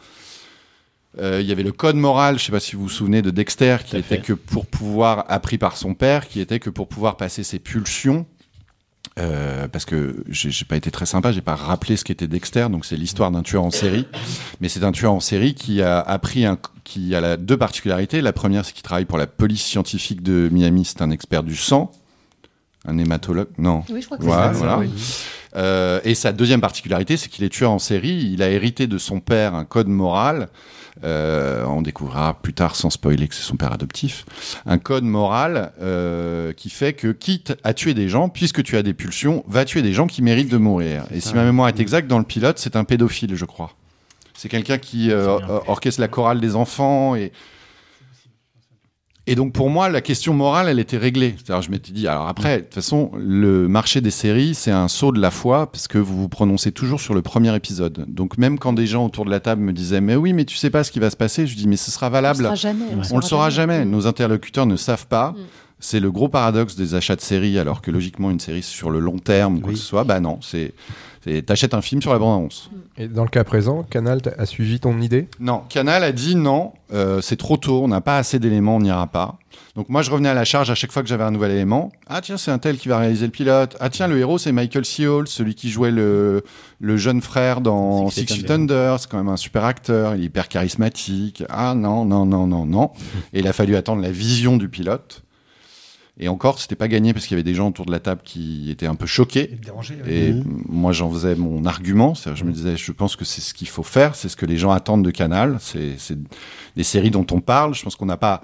Euh, 1.19 1.39
Il 1.41 1.47
y 1.47 1.51
avait 1.51 1.63
le 1.63 1.71
code 1.71 1.95
moral, 1.95 2.37
je 2.37 2.45
sais 2.45 2.51
pas 2.51 2.59
si 2.59 2.75
vous 2.75 2.83
vous 2.83 2.89
souvenez 2.89 3.21
de 3.21 3.31
Dexter, 3.31 3.77
qui 3.85 3.97
était 3.97 4.17
fait. 4.17 4.21
que 4.21 4.33
pour 4.33 4.65
pouvoir 4.67 5.25
appris 5.29 5.57
par 5.57 5.75
son 5.77 5.95
père, 5.95 6.27
qui 6.27 6.39
était 6.39 6.59
que 6.59 6.69
pour 6.69 6.87
pouvoir 6.87 7.17
passer 7.17 7.43
ses 7.43 7.59
pulsions, 7.59 8.25
Euh, 9.17 9.67
parce 9.67 9.83
que 9.85 10.23
j'ai 10.29 10.49
j'ai 10.51 10.63
pas 10.65 10.77
été 10.77 10.91
très 10.91 11.05
sympa, 11.05 11.31
j'ai 11.33 11.41
pas 11.41 11.55
rappelé 11.55 11.97
ce 11.97 12.05
qu'était 12.05 12.27
Dexter, 12.27 12.67
donc 12.69 12.85
c'est 12.85 12.95
l'histoire 12.95 13.31
d'un 13.31 13.41
tueur 13.43 13.63
en 13.63 13.71
série, 13.71 14.05
mais 14.61 14.69
c'est 14.69 14.83
un 14.83 14.93
tueur 14.93 15.11
en 15.11 15.19
série 15.19 15.55
qui 15.55 15.81
a 15.81 15.99
appris 15.99 16.45
un, 16.45 16.57
qui 16.85 17.13
a 17.15 17.19
la, 17.19 17.35
deux 17.35 17.57
particularités. 17.57 18.21
La 18.21 18.31
première, 18.31 18.63
c'est 18.63 18.71
qu'il 18.71 18.83
travaille 18.83 19.05
pour 19.05 19.17
la 19.17 19.27
police 19.27 19.63
scientifique 19.65 20.21
de 20.21 20.47
Miami, 20.51 20.85
c'est 20.85 21.01
un 21.01 21.11
expert 21.11 21.43
du 21.43 21.55
sang, 21.57 21.91
un 22.85 22.97
hématologue, 22.97 23.49
non. 23.57 23.83
Oui, 23.89 24.01
je 24.01 24.05
crois 24.05 24.17
que 24.19 24.23
Voilà, 24.23 24.53
c'est 24.53 24.59
ça. 24.59 24.65
voilà. 24.65 24.79
Oui. 24.79 24.89
Euh, 25.55 25.99
et 26.05 26.15
sa 26.15 26.31
deuxième 26.31 26.61
particularité, 26.61 27.17
c'est 27.17 27.27
qu'il 27.27 27.43
est 27.43 27.49
tueur 27.49 27.71
en 27.71 27.79
série. 27.79 28.29
Il 28.31 28.41
a 28.41 28.49
hérité 28.49 28.87
de 28.87 28.97
son 28.97 29.19
père 29.19 29.53
un 29.55 29.65
code 29.65 29.87
moral. 29.87 30.47
Euh, 31.03 31.63
on 31.65 31.81
découvrira 31.81 32.33
plus 32.41 32.53
tard, 32.53 32.75
sans 32.75 32.89
spoiler, 32.89 33.27
que 33.27 33.35
c'est 33.35 33.43
son 33.43 33.55
père 33.55 33.71
adoptif. 33.71 34.25
Un 34.65 34.77
code 34.77 35.03
moral 35.03 35.71
euh, 35.81 36.51
qui 36.53 36.69
fait 36.69 36.93
que, 36.93 37.11
quitte 37.11 37.55
à 37.63 37.73
tuer 37.73 37.93
des 37.93 38.09
gens, 38.09 38.29
puisque 38.29 38.63
tu 38.63 38.75
as 38.77 38.83
des 38.83 38.93
pulsions, 38.93 39.43
va 39.47 39.65
tuer 39.65 39.81
des 39.81 39.93
gens 39.93 40.07
qui 40.07 40.21
méritent 40.21 40.49
de 40.51 40.57
mourir. 40.57 41.05
Et 41.13 41.19
si 41.21 41.33
ma 41.35 41.43
mémoire 41.43 41.69
est 41.69 41.79
exacte, 41.79 42.07
dans 42.07 42.19
le 42.19 42.25
pilote, 42.25 42.59
c'est 42.59 42.75
un 42.75 42.83
pédophile, 42.83 43.35
je 43.35 43.45
crois. 43.45 43.71
C'est 44.33 44.49
quelqu'un 44.49 44.77
qui 44.77 45.11
euh, 45.11 45.27
or- 45.27 45.63
orchestre 45.67 45.99
la 46.01 46.07
chorale 46.07 46.39
des 46.39 46.55
enfants 46.55 47.15
et 47.15 47.31
et 49.29 49.35
donc 49.35 49.53
pour 49.53 49.69
moi, 49.69 49.89
la 49.89 50.01
question 50.01 50.33
morale, 50.33 50.69
elle 50.69 50.79
était 50.79 50.97
réglée. 50.97 51.35
C'est-à-dire, 51.37 51.61
je 51.61 51.69
m'étais 51.69 51.91
dit, 51.91 52.07
alors 52.07 52.27
après, 52.27 52.57
de 52.57 52.63
toute 52.63 52.73
façon, 52.73 53.11
le 53.15 53.67
marché 53.67 54.01
des 54.01 54.09
séries, 54.09 54.55
c'est 54.55 54.71
un 54.71 54.87
saut 54.87 55.11
de 55.11 55.21
la 55.21 55.29
foi 55.29 55.71
parce 55.71 55.87
que 55.87 55.99
vous 55.99 56.17
vous 56.17 56.29
prononcez 56.29 56.71
toujours 56.71 56.99
sur 56.99 57.13
le 57.13 57.21
premier 57.21 57.55
épisode. 57.55 58.05
Donc 58.07 58.39
même 58.39 58.57
quand 58.57 58.73
des 58.73 58.87
gens 58.87 59.05
autour 59.05 59.25
de 59.25 59.29
la 59.29 59.39
table 59.39 59.61
me 59.61 59.71
disaient, 59.71 60.01
mais 60.01 60.15
oui, 60.15 60.33
mais 60.33 60.45
tu 60.45 60.57
sais 60.57 60.71
pas 60.71 60.83
ce 60.83 60.91
qui 60.91 60.97
va 60.99 61.11
se 61.11 61.15
passer, 61.15 61.45
je 61.45 61.55
dis, 61.55 61.67
mais 61.67 61.75
ce 61.75 61.91
sera 61.91 62.09
valable. 62.09 62.43
On 62.43 62.49
le 62.49 62.55
saura 62.55 62.55
jamais, 62.55 62.85
on 62.91 62.95
le 62.95 63.01
On 63.11 63.15
le 63.17 63.21
saura 63.21 63.49
jamais. 63.51 63.73
jamais. 63.79 63.85
Nos 63.85 64.07
interlocuteurs 64.07 64.65
ne 64.65 64.75
savent 64.75 65.05
pas. 65.05 65.33
Mm. 65.33 65.35
C'est 65.79 65.99
le 65.99 66.11
gros 66.11 66.27
paradoxe 66.27 66.75
des 66.75 66.95
achats 66.95 67.15
de 67.15 67.21
séries, 67.21 67.59
alors 67.59 67.83
que 67.83 67.91
logiquement, 67.91 68.31
une 68.31 68.39
série, 68.39 68.63
c'est 68.63 68.75
sur 68.75 68.89
le 68.89 68.99
long 68.99 69.19
terme, 69.19 69.57
ou 69.57 69.59
quoi 69.59 69.73
que 69.73 69.77
ce 69.77 69.85
soit. 69.85 70.05
Bah 70.05 70.19
non, 70.19 70.39
c'est. 70.41 70.73
C'est- 71.23 71.41
T'achètes 71.45 71.73
un 71.73 71.81
film 71.81 72.01
sur 72.01 72.11
la 72.13 72.19
bande-annonce. 72.19 72.69
Et 72.97 73.07
dans 73.07 73.23
le 73.23 73.29
cas 73.29 73.43
présent, 73.43 73.83
Canal 73.83 74.19
a 74.37 74.45
suivi 74.45 74.79
ton 74.79 74.99
idée? 75.01 75.27
Non, 75.39 75.63
Canal 75.69 76.03
a 76.03 76.11
dit 76.11 76.35
non, 76.35 76.73
euh, 76.93 77.21
c'est 77.21 77.37
trop 77.37 77.57
tôt, 77.57 77.81
on 77.83 77.87
n'a 77.87 78.01
pas 78.01 78.17
assez 78.17 78.39
d'éléments, 78.39 78.75
on 78.77 78.79
n'ira 78.81 79.07
pas. 79.07 79.37
Donc 79.75 79.87
moi, 79.89 80.01
je 80.01 80.11
revenais 80.11 80.29
à 80.29 80.33
la 80.33 80.45
charge 80.45 80.69
à 80.71 80.75
chaque 80.75 80.91
fois 80.91 81.01
que 81.03 81.07
j'avais 81.09 81.23
un 81.23 81.31
nouvel 81.31 81.51
élément. 81.51 81.91
Ah 82.07 82.21
tiens, 82.21 82.37
c'est 82.37 82.51
un 82.51 82.57
tel 82.57 82.77
qui 82.77 82.87
va 82.89 82.97
réaliser 82.97 83.25
le 83.25 83.31
pilote. 83.31 83.77
Ah 83.79 83.89
tiens, 83.89 84.07
le 84.07 84.17
héros, 84.17 84.37
c'est 84.37 84.51
Michael 84.51 84.83
C. 84.83 85.07
Hall, 85.07 85.27
celui 85.27 85.55
qui 85.55 85.69
jouait 85.69 85.91
le, 85.91 86.43
le 86.79 86.97
jeune 86.97 87.21
frère 87.21 87.61
dans 87.61 88.09
Six 88.09 88.21
Six 88.21 88.25
Feet 88.33 88.41
Feet 88.41 88.51
Under. 88.51 88.99
C'est 88.99 89.09
quand 89.09 89.17
même 89.17 89.29
un 89.29 89.37
super 89.37 89.63
acteur, 89.65 90.15
il 90.15 90.21
est 90.21 90.25
hyper 90.25 90.47
charismatique. 90.49 91.43
Ah 91.49 91.75
non, 91.75 92.03
non, 92.05 92.25
non, 92.25 92.47
non, 92.47 92.65
non. 92.65 92.91
Et 93.33 93.39
il 93.39 93.47
a 93.47 93.53
fallu 93.53 93.75
attendre 93.75 94.01
la 94.01 94.11
vision 94.11 94.57
du 94.57 94.69
pilote. 94.69 95.23
Et 96.21 96.27
encore, 96.27 96.59
c'était 96.59 96.75
pas 96.75 96.89
gagné 96.89 97.13
parce 97.13 97.25
qu'il 97.25 97.35
y 97.35 97.39
avait 97.39 97.43
des 97.49 97.53
gens 97.55 97.69
autour 97.69 97.85
de 97.85 97.91
la 97.91 97.99
table 97.99 98.21
qui 98.25 98.69
étaient 98.69 98.87
un 98.87 98.95
peu 98.95 99.05
choqués. 99.05 99.57
dérangés. 99.63 99.97
Et 100.05 100.33
Mhm. 100.33 100.63
moi, 100.67 100.91
j'en 100.91 101.09
faisais 101.09 101.35
mon 101.35 101.63
argument. 101.65 102.13
C'est-à-dire, 102.15 102.37
Je 102.39 102.43
me 102.45 102.51
disais, 102.51 102.75
je 102.75 102.91
pense 102.91 103.15
que 103.15 103.23
c'est 103.23 103.41
ce 103.41 103.53
qu'il 103.53 103.69
faut 103.69 103.83
faire. 103.83 104.15
C'est 104.15 104.27
ce 104.29 104.35
que 104.35 104.45
les 104.45 104.57
gens 104.57 104.71
attendent 104.71 105.05
de 105.05 105.11
Canal. 105.11 105.57
C'est 105.59 105.95
des 106.75 106.83
séries 106.83 107.11
dont 107.11 107.25
on 107.31 107.39
parle. 107.39 107.73
Je 107.73 107.83
pense 107.83 107.95
qu'on 107.95 108.05
n'a 108.05 108.17
pas 108.17 108.41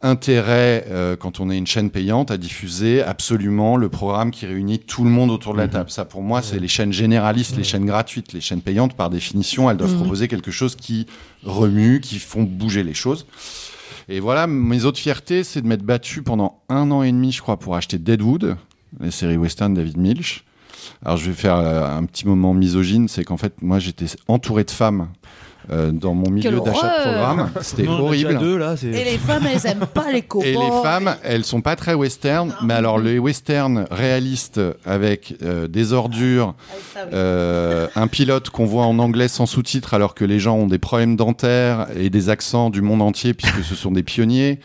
intérêt, 0.00 0.84
euh, 0.90 1.16
quand 1.16 1.40
on 1.40 1.50
est 1.50 1.58
une 1.58 1.66
chaîne 1.66 1.90
payante, 1.90 2.30
à 2.30 2.36
diffuser 2.36 3.02
absolument 3.02 3.76
le 3.76 3.88
programme 3.88 4.30
qui 4.30 4.46
réunit 4.46 4.78
tout 4.78 5.02
le 5.02 5.10
monde 5.10 5.32
autour 5.32 5.54
de 5.54 5.58
la 5.58 5.66
table. 5.66 5.90
Ça, 5.90 6.04
pour 6.04 6.22
moi, 6.22 6.40
c'est 6.42 6.60
les 6.60 6.68
chaînes 6.68 6.92
généralistes, 6.92 7.56
les 7.56 7.64
chaînes 7.64 7.86
gratuites. 7.86 8.32
Les 8.32 8.40
chaînes 8.40 8.60
payantes, 8.60 8.94
par 8.94 9.10
définition, 9.10 9.68
elles 9.68 9.76
doivent 9.76 9.90
Mhm. 9.94 9.98
proposer 10.02 10.28
quelque 10.28 10.52
chose 10.52 10.76
qui 10.76 11.06
remue, 11.42 12.00
qui 12.00 12.20
font 12.20 12.44
bouger 12.44 12.84
les 12.84 12.94
choses. 12.94 13.26
Et 14.10 14.20
voilà, 14.20 14.46
mes 14.46 14.86
autres 14.86 14.98
fiertés, 14.98 15.44
c'est 15.44 15.60
de 15.60 15.66
m'être 15.66 15.82
battu 15.82 16.22
pendant 16.22 16.62
un 16.70 16.90
an 16.90 17.02
et 17.02 17.12
demi, 17.12 17.30
je 17.30 17.42
crois, 17.42 17.58
pour 17.58 17.76
acheter 17.76 17.98
Deadwood, 17.98 18.56
la 18.98 19.10
série 19.10 19.36
western 19.36 19.74
David 19.74 19.98
Milch. 19.98 20.44
Alors, 21.04 21.18
je 21.18 21.26
vais 21.26 21.36
faire 21.36 21.56
euh, 21.56 21.84
un 21.84 22.04
petit 22.04 22.26
moment 22.26 22.54
misogyne, 22.54 23.08
c'est 23.08 23.22
qu'en 23.22 23.36
fait, 23.36 23.60
moi, 23.60 23.78
j'étais 23.78 24.06
entouré 24.26 24.64
de 24.64 24.70
femmes 24.70 25.08
euh, 25.70 25.90
dans 25.92 26.14
mon 26.14 26.30
milieu 26.30 26.60
d'achat 26.60 26.98
de 26.98 27.02
programme. 27.02 27.50
C'était 27.60 27.86
horrible. 27.88 28.38
deux, 28.38 28.56
là, 28.56 28.74
Et 28.82 29.04
les 29.04 29.18
femmes, 29.18 29.46
elles 29.46 29.70
aiment 29.70 29.86
pas 29.92 30.10
les 30.12 30.22
cowboys. 30.22 30.48
Et 30.48 30.52
les 30.52 30.82
femmes, 30.82 31.14
elles 31.22 31.44
sont 31.44 31.60
pas 31.60 31.76
très 31.76 31.94
western, 31.94 32.54
mais 32.62 32.74
alors 32.74 32.98
les 32.98 33.18
western 33.18 33.86
réalistes 33.90 34.60
avec 34.84 35.34
euh, 35.42 35.68
des 35.68 35.92
ordures, 35.92 36.54
euh, 37.12 37.86
un 37.94 38.06
pilote 38.06 38.50
qu'on 38.50 38.66
voit 38.66 38.84
en 38.84 38.98
anglais 38.98 39.28
sans 39.28 39.46
sous-titres 39.46 39.94
alors 39.94 40.14
que 40.14 40.24
les 40.24 40.38
gens 40.38 40.56
ont 40.56 40.66
des 40.66 40.78
problèmes 40.78 41.16
dentaires 41.16 41.86
et 41.96 42.10
des 42.10 42.28
accents 42.28 42.70
du 42.70 42.82
monde 42.82 43.02
entier 43.02 43.34
puisque 43.34 43.62
ce 43.62 43.74
sont 43.74 43.90
des 43.90 44.02
pionniers. 44.02 44.60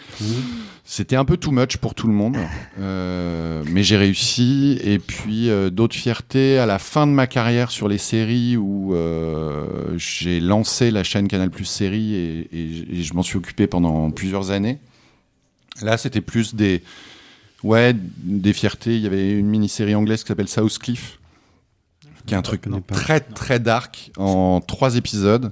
C'était 0.86 1.16
un 1.16 1.24
peu 1.24 1.38
too 1.38 1.52
much 1.52 1.78
pour 1.78 1.96
tout 1.96 2.08
le 2.08 2.14
monde, 2.14 2.36
Euh, 2.80 3.64
mais 3.72 3.84
j'ai 3.84 3.96
réussi. 3.98 4.78
Et 4.84 5.00
puis 5.00 5.50
euh, 5.50 5.70
d'autres 5.70 5.96
fiertés 5.96 6.58
à 6.58 6.66
la 6.66 6.78
fin 6.80 7.08
de 7.08 7.12
ma 7.12 7.28
carrière 7.28 7.72
sur 7.72 7.88
les 7.88 7.98
séries 7.98 8.58
où 8.58 8.94
euh, 8.96 9.98
j'ai 9.98 10.40
lancé 10.42 10.92
la 10.92 11.04
chaîne 11.04 11.28
Canal 11.28 11.50
Plus 11.52 11.66
Séries 11.66 12.16
et, 12.16 12.40
et- 12.52 13.00
et 13.00 13.04
je 13.04 13.14
m'en 13.14 13.24
suis 13.24 13.38
occupé 13.38 13.68
pendant 13.68 14.12
plusieurs 14.12 14.52
années. 14.52 14.80
Là, 15.82 15.98
c'était 15.98 16.22
plus 16.22 16.54
des, 16.56 16.84
ouais, 17.64 17.96
des 17.96 18.54
fiertés. 18.54 18.96
Il 18.98 19.02
y 19.04 19.08
avait 19.08 19.32
une 19.32 19.48
mini-série 19.48 19.96
anglaise 19.96 20.24
qui 20.24 20.28
s'appelle 20.28 20.50
South 20.50 20.78
Cliff, 20.80 21.20
qui 22.26 22.34
est 22.34 22.38
un 22.38 22.42
truc 22.42 22.64
très 22.88 23.20
très 23.22 23.60
dark 23.60 24.12
en 24.18 24.60
trois 24.62 24.96
épisodes, 24.98 25.52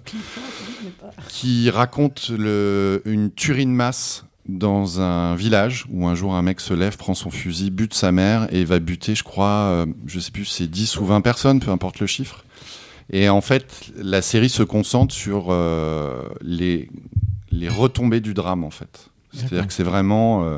qui 1.29 1.69
raconte 1.69 2.29
le, 2.29 3.01
une 3.05 3.31
tuerie 3.31 3.65
de 3.65 3.71
masse 3.71 4.25
dans 4.47 4.99
un 5.01 5.35
village 5.35 5.85
où 5.89 6.07
un 6.07 6.15
jour 6.15 6.35
un 6.35 6.41
mec 6.41 6.59
se 6.59 6.73
lève, 6.73 6.97
prend 6.97 7.13
son 7.13 7.29
fusil, 7.29 7.69
bute 7.69 7.93
sa 7.93 8.11
mère 8.11 8.47
et 8.51 8.65
va 8.65 8.79
buter, 8.79 9.15
je 9.15 9.23
crois, 9.23 9.45
euh, 9.45 9.85
je 10.07 10.19
sais 10.19 10.31
plus, 10.31 10.45
c'est 10.45 10.67
10 10.67 10.97
ou 10.97 11.05
20 11.05 11.21
personnes, 11.21 11.59
peu 11.59 11.71
importe 11.71 11.99
le 11.99 12.07
chiffre. 12.07 12.43
Et 13.11 13.29
en 13.29 13.41
fait, 13.41 13.91
la 13.97 14.21
série 14.21 14.49
se 14.49 14.63
concentre 14.63 15.13
sur 15.13 15.47
euh, 15.49 16.23
les, 16.41 16.89
les 17.51 17.69
retombées 17.69 18.21
du 18.21 18.33
drame, 18.33 18.63
en 18.63 18.69
fait. 18.69 19.09
C'est-à-dire 19.33 19.67
que 19.67 19.73
c'est 19.73 19.83
vraiment, 19.83 20.43
euh, 20.43 20.57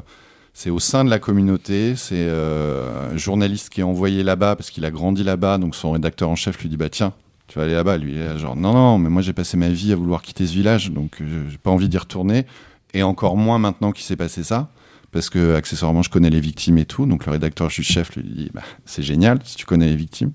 c'est 0.54 0.70
au 0.70 0.80
sein 0.80 1.04
de 1.04 1.10
la 1.10 1.20
communauté, 1.20 1.96
c'est 1.96 2.16
euh, 2.18 3.14
un 3.14 3.18
journaliste 3.18 3.70
qui 3.70 3.82
est 3.82 3.84
envoyé 3.84 4.24
là-bas 4.24 4.56
parce 4.56 4.72
qu'il 4.72 4.86
a 4.86 4.92
grandi 4.92 5.24
là-bas, 5.24 5.58
donc 5.58 5.76
son 5.76 5.92
rédacteur 5.92 6.30
en 6.30 6.36
chef 6.36 6.60
lui 6.60 6.70
dit 6.70 6.78
bah 6.78 6.90
tiens, 6.90 7.14
tu 7.48 7.60
vas 7.60 7.66
aller 7.66 7.74
là-bas. 7.74 7.98
Lui, 7.98 8.14
il 8.14 8.18
est 8.18 8.26
là, 8.26 8.38
genre 8.38 8.56
non 8.56 8.74
non, 8.74 8.98
mais 8.98 9.10
moi 9.10 9.22
j'ai 9.22 9.34
passé 9.34 9.58
ma 9.58 9.70
vie 9.70 9.92
à 9.92 9.96
vouloir 9.96 10.22
quitter 10.22 10.48
ce 10.48 10.54
village, 10.54 10.92
donc 10.92 11.22
j'ai 11.22 11.58
pas 11.58 11.70
envie 11.70 11.90
d'y 11.90 11.98
retourner, 11.98 12.46
et 12.94 13.04
encore 13.04 13.38
moins 13.38 13.60
maintenant 13.60 13.92
qu'il 13.92 14.06
s'est 14.06 14.16
passé 14.16 14.44
ça. 14.44 14.72
Parce 15.12 15.30
que 15.30 15.54
accessoirement 15.54 16.02
je 16.02 16.10
connais 16.10 16.32
les 16.32 16.40
victimes 16.40 16.80
et 16.80 16.86
tout, 16.86 17.06
donc 17.06 17.28
le 17.28 17.32
rédacteur 17.32 17.70
chef 17.70 18.16
lui 18.16 18.24
dit 18.24 18.50
bah, 18.52 18.64
c'est 18.86 19.04
génial 19.04 19.40
si 19.44 19.56
tu 19.56 19.66
connais 19.66 19.86
les 19.86 19.96
victimes. 19.96 20.32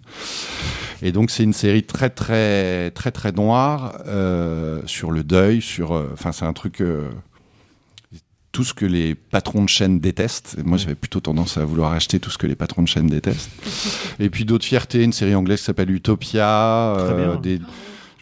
Et 1.02 1.10
donc 1.10 1.32
c'est 1.32 1.42
une 1.42 1.52
série 1.52 1.82
très 1.82 2.10
très 2.10 2.92
très 2.92 3.10
très 3.10 3.32
noire 3.32 3.98
euh, 4.06 4.80
sur 4.86 5.10
le 5.10 5.24
deuil, 5.24 5.60
sur, 5.62 5.96
euh, 5.96 6.10
enfin 6.12 6.30
c'est 6.30 6.44
un 6.44 6.52
truc 6.52 6.80
euh, 6.80 7.10
tout 8.52 8.64
ce 8.64 8.74
que 8.74 8.86
les 8.86 9.14
patrons 9.14 9.62
de 9.62 9.68
chaîne 9.68 10.00
détestent. 10.00 10.56
Et 10.58 10.64
moi, 10.64 10.78
j'avais 10.78 10.94
plutôt 10.94 11.20
tendance 11.20 11.58
à 11.58 11.64
vouloir 11.64 11.92
acheter 11.92 12.18
tout 12.18 12.30
ce 12.30 12.38
que 12.38 12.46
les 12.48 12.56
patrons 12.56 12.82
de 12.82 12.88
chaîne 12.88 13.06
détestent. 13.06 13.50
Et 14.18 14.30
puis 14.30 14.44
d'autres 14.44 14.64
fiertés, 14.64 15.04
une 15.04 15.12
série 15.12 15.36
anglaise 15.36 15.60
qui 15.60 15.66
s'appelle 15.66 15.90
Utopia. 15.90 16.94
Très 16.96 17.12
euh, 17.12 17.36
des... 17.36 17.60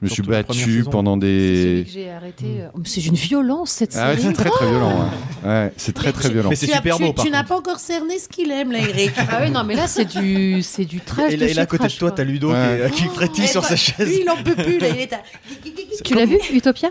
Je 0.01 0.05
me 0.05 0.11
suis 0.11 0.23
battu 0.23 0.85
pendant 0.91 1.17
des. 1.17 1.85
que 1.87 1.91
j'ai 1.93 2.11
arrêté. 2.11 2.45
euh, 2.61 2.69
oh, 2.75 2.79
mais 2.79 2.85
C'est 2.87 3.07
une 3.07 3.15
violence 3.15 3.71
cette 3.71 3.97
Ah 3.97 4.11
série. 4.15 4.23
c'est 4.27 4.33
très 4.35 4.51
très 4.51 4.69
violent. 4.69 5.09
Ouais, 5.45 5.73
c'est 5.79 5.93
très 5.95 6.13
très 6.13 6.29
violent. 6.31 6.51
Tu 6.51 6.55
as- 6.71 6.81
tu- 6.81 7.23
Tu 7.25 7.31
n'as 7.31 7.45
pas 7.45 7.57
encore 7.57 7.79
cerné 7.81 8.19
ce 8.19 8.29
qu'il 8.29 8.51
aime, 8.51 8.73
là, 8.73 8.79
Eric. 8.81 9.13
Ah 9.17 9.41
oui, 9.43 9.51
non, 9.51 9.65
mais 9.65 9.75
là, 9.75 9.87
c'est 9.87 10.05
du, 10.05 10.63
c'est 10.63 10.85
du 10.85 11.01
trash. 11.01 11.33
Et 11.33 11.37
de 11.37 11.41
là, 11.45 11.51
et 11.51 11.55
là, 11.55 11.63
à 11.63 11.67
côté 11.67 11.87
de 11.89 11.93
toi, 11.93 12.11
t'as 12.11 12.25
Ludo 12.25 12.51
Ouais. 12.53 12.91
qui, 12.93 13.05
qui 13.05 13.09
frétille 13.09 13.47
sur 13.49 13.65
sa 13.65 13.75
chaise. 13.77 14.07
Lui, 14.07 14.21
il 14.23 14.29
en 14.31 14.37
peut 14.37 14.55
plus, 14.55 14.79
là, 14.79 14.89
il 14.91 15.01
est 15.01 15.13
à... 15.15 15.21
Tu 16.05 16.15
l'as 16.15 16.27
vu, 16.27 16.37
Utopia? 16.53 16.91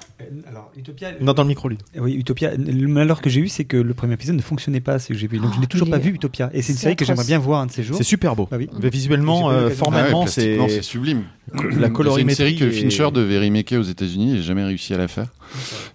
Alors, 0.50 0.72
Utopia. 0.76 1.10
Non, 1.22 1.34
dans 1.34 1.44
le 1.44 1.48
micro, 1.50 1.70
lui. 1.70 1.78
Oui, 2.00 2.14
Utopia. 2.16 2.56
Le 2.58 2.88
malheur 2.88 3.22
que 3.22 3.30
j'ai 3.30 3.42
eu, 3.42 3.50
c'est 3.50 3.66
que 3.66 3.78
le 3.78 3.94
premier 3.94 4.16
épisode 4.16 4.36
ne 4.36 4.42
fonctionnait 4.42 4.80
pas, 4.82 4.98
ce 4.98 5.10
que 5.10 5.14
j'ai 5.14 5.28
vu. 5.28 5.38
Donc, 5.38 5.54
je 5.54 5.60
n'ai 5.60 5.68
toujours 5.68 5.88
il 5.88 5.92
pas 5.92 5.98
vu 6.00 6.10
Utopia. 6.12 6.50
Et 6.54 6.62
c'est 6.64 6.72
une 6.72 6.78
c'est 6.78 6.84
série 6.84 6.96
que 6.96 7.06
j'aimerais 7.06 7.26
bien 7.26 7.38
voir 7.38 7.62
un 7.62 7.68
de 7.68 7.72
ces 7.72 7.84
jours. 7.84 7.98
C'est 7.98 8.04
super 8.04 8.36
beau. 8.36 8.48
Ah 8.52 8.56
oui. 8.58 8.68
Mais 8.82 8.90
visuellement, 8.90 9.52
euh, 9.52 9.70
formellement, 9.70 10.22
Ah 10.22 10.26
ouais, 10.26 10.32
c'est 10.32 10.58
c'est 10.70 10.82
sublime. 10.82 11.24
La 11.54 11.88
C'est 11.88 11.94
colorimétrie. 11.94 12.22
une 12.32 12.36
série 12.36 12.56
que 12.56 12.76
est- 12.76 12.90
Fincher 13.06 13.14
devait 13.16 13.40
remaker 13.40 13.80
aux 13.80 13.84
États-Unis. 13.84 14.38
J'ai 14.38 14.44
jamais 14.44 14.64
réussi 14.64 14.94
à 14.94 14.98
la 14.98 15.08
faire. 15.08 15.28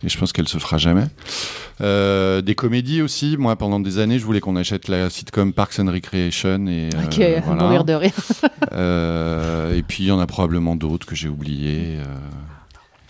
Et 0.05 0.09
je 0.09 0.19
pense 0.19 0.33
qu'elle 0.33 0.49
se 0.49 0.59
fera 0.59 0.79
jamais. 0.79 1.05
Euh, 1.81 2.41
des 2.43 2.55
comédies 2.55 3.03
aussi. 3.03 3.37
Moi, 3.39 3.57
pendant 3.57 3.81
des 3.81 3.99
années, 3.99 4.19
je 4.19 4.25
voulais 4.25 4.41
qu'on 4.41 4.57
achète 4.57 4.89
la 4.89 5.11
sitcom 5.11 5.53
Parks 5.53 5.79
and 5.79 5.91
Recreation. 5.91 6.67
Et, 6.67 6.91
euh, 6.95 7.05
Ok, 7.07 7.21
à 7.21 7.41
voilà. 7.41 7.63
mourir 7.65 7.85
de 7.85 7.93
rire. 7.95 8.13
Euh, 8.73 9.75
et 9.77 9.83
puis, 9.83 10.05
il 10.05 10.07
y 10.07 10.11
en 10.13 10.19
a 10.21 10.27
probablement 10.27 10.77
d'autres 10.77 11.07
que 11.07 11.15
j'ai 11.15 11.29
oubliés. 11.29 11.97
euh, 11.99 12.05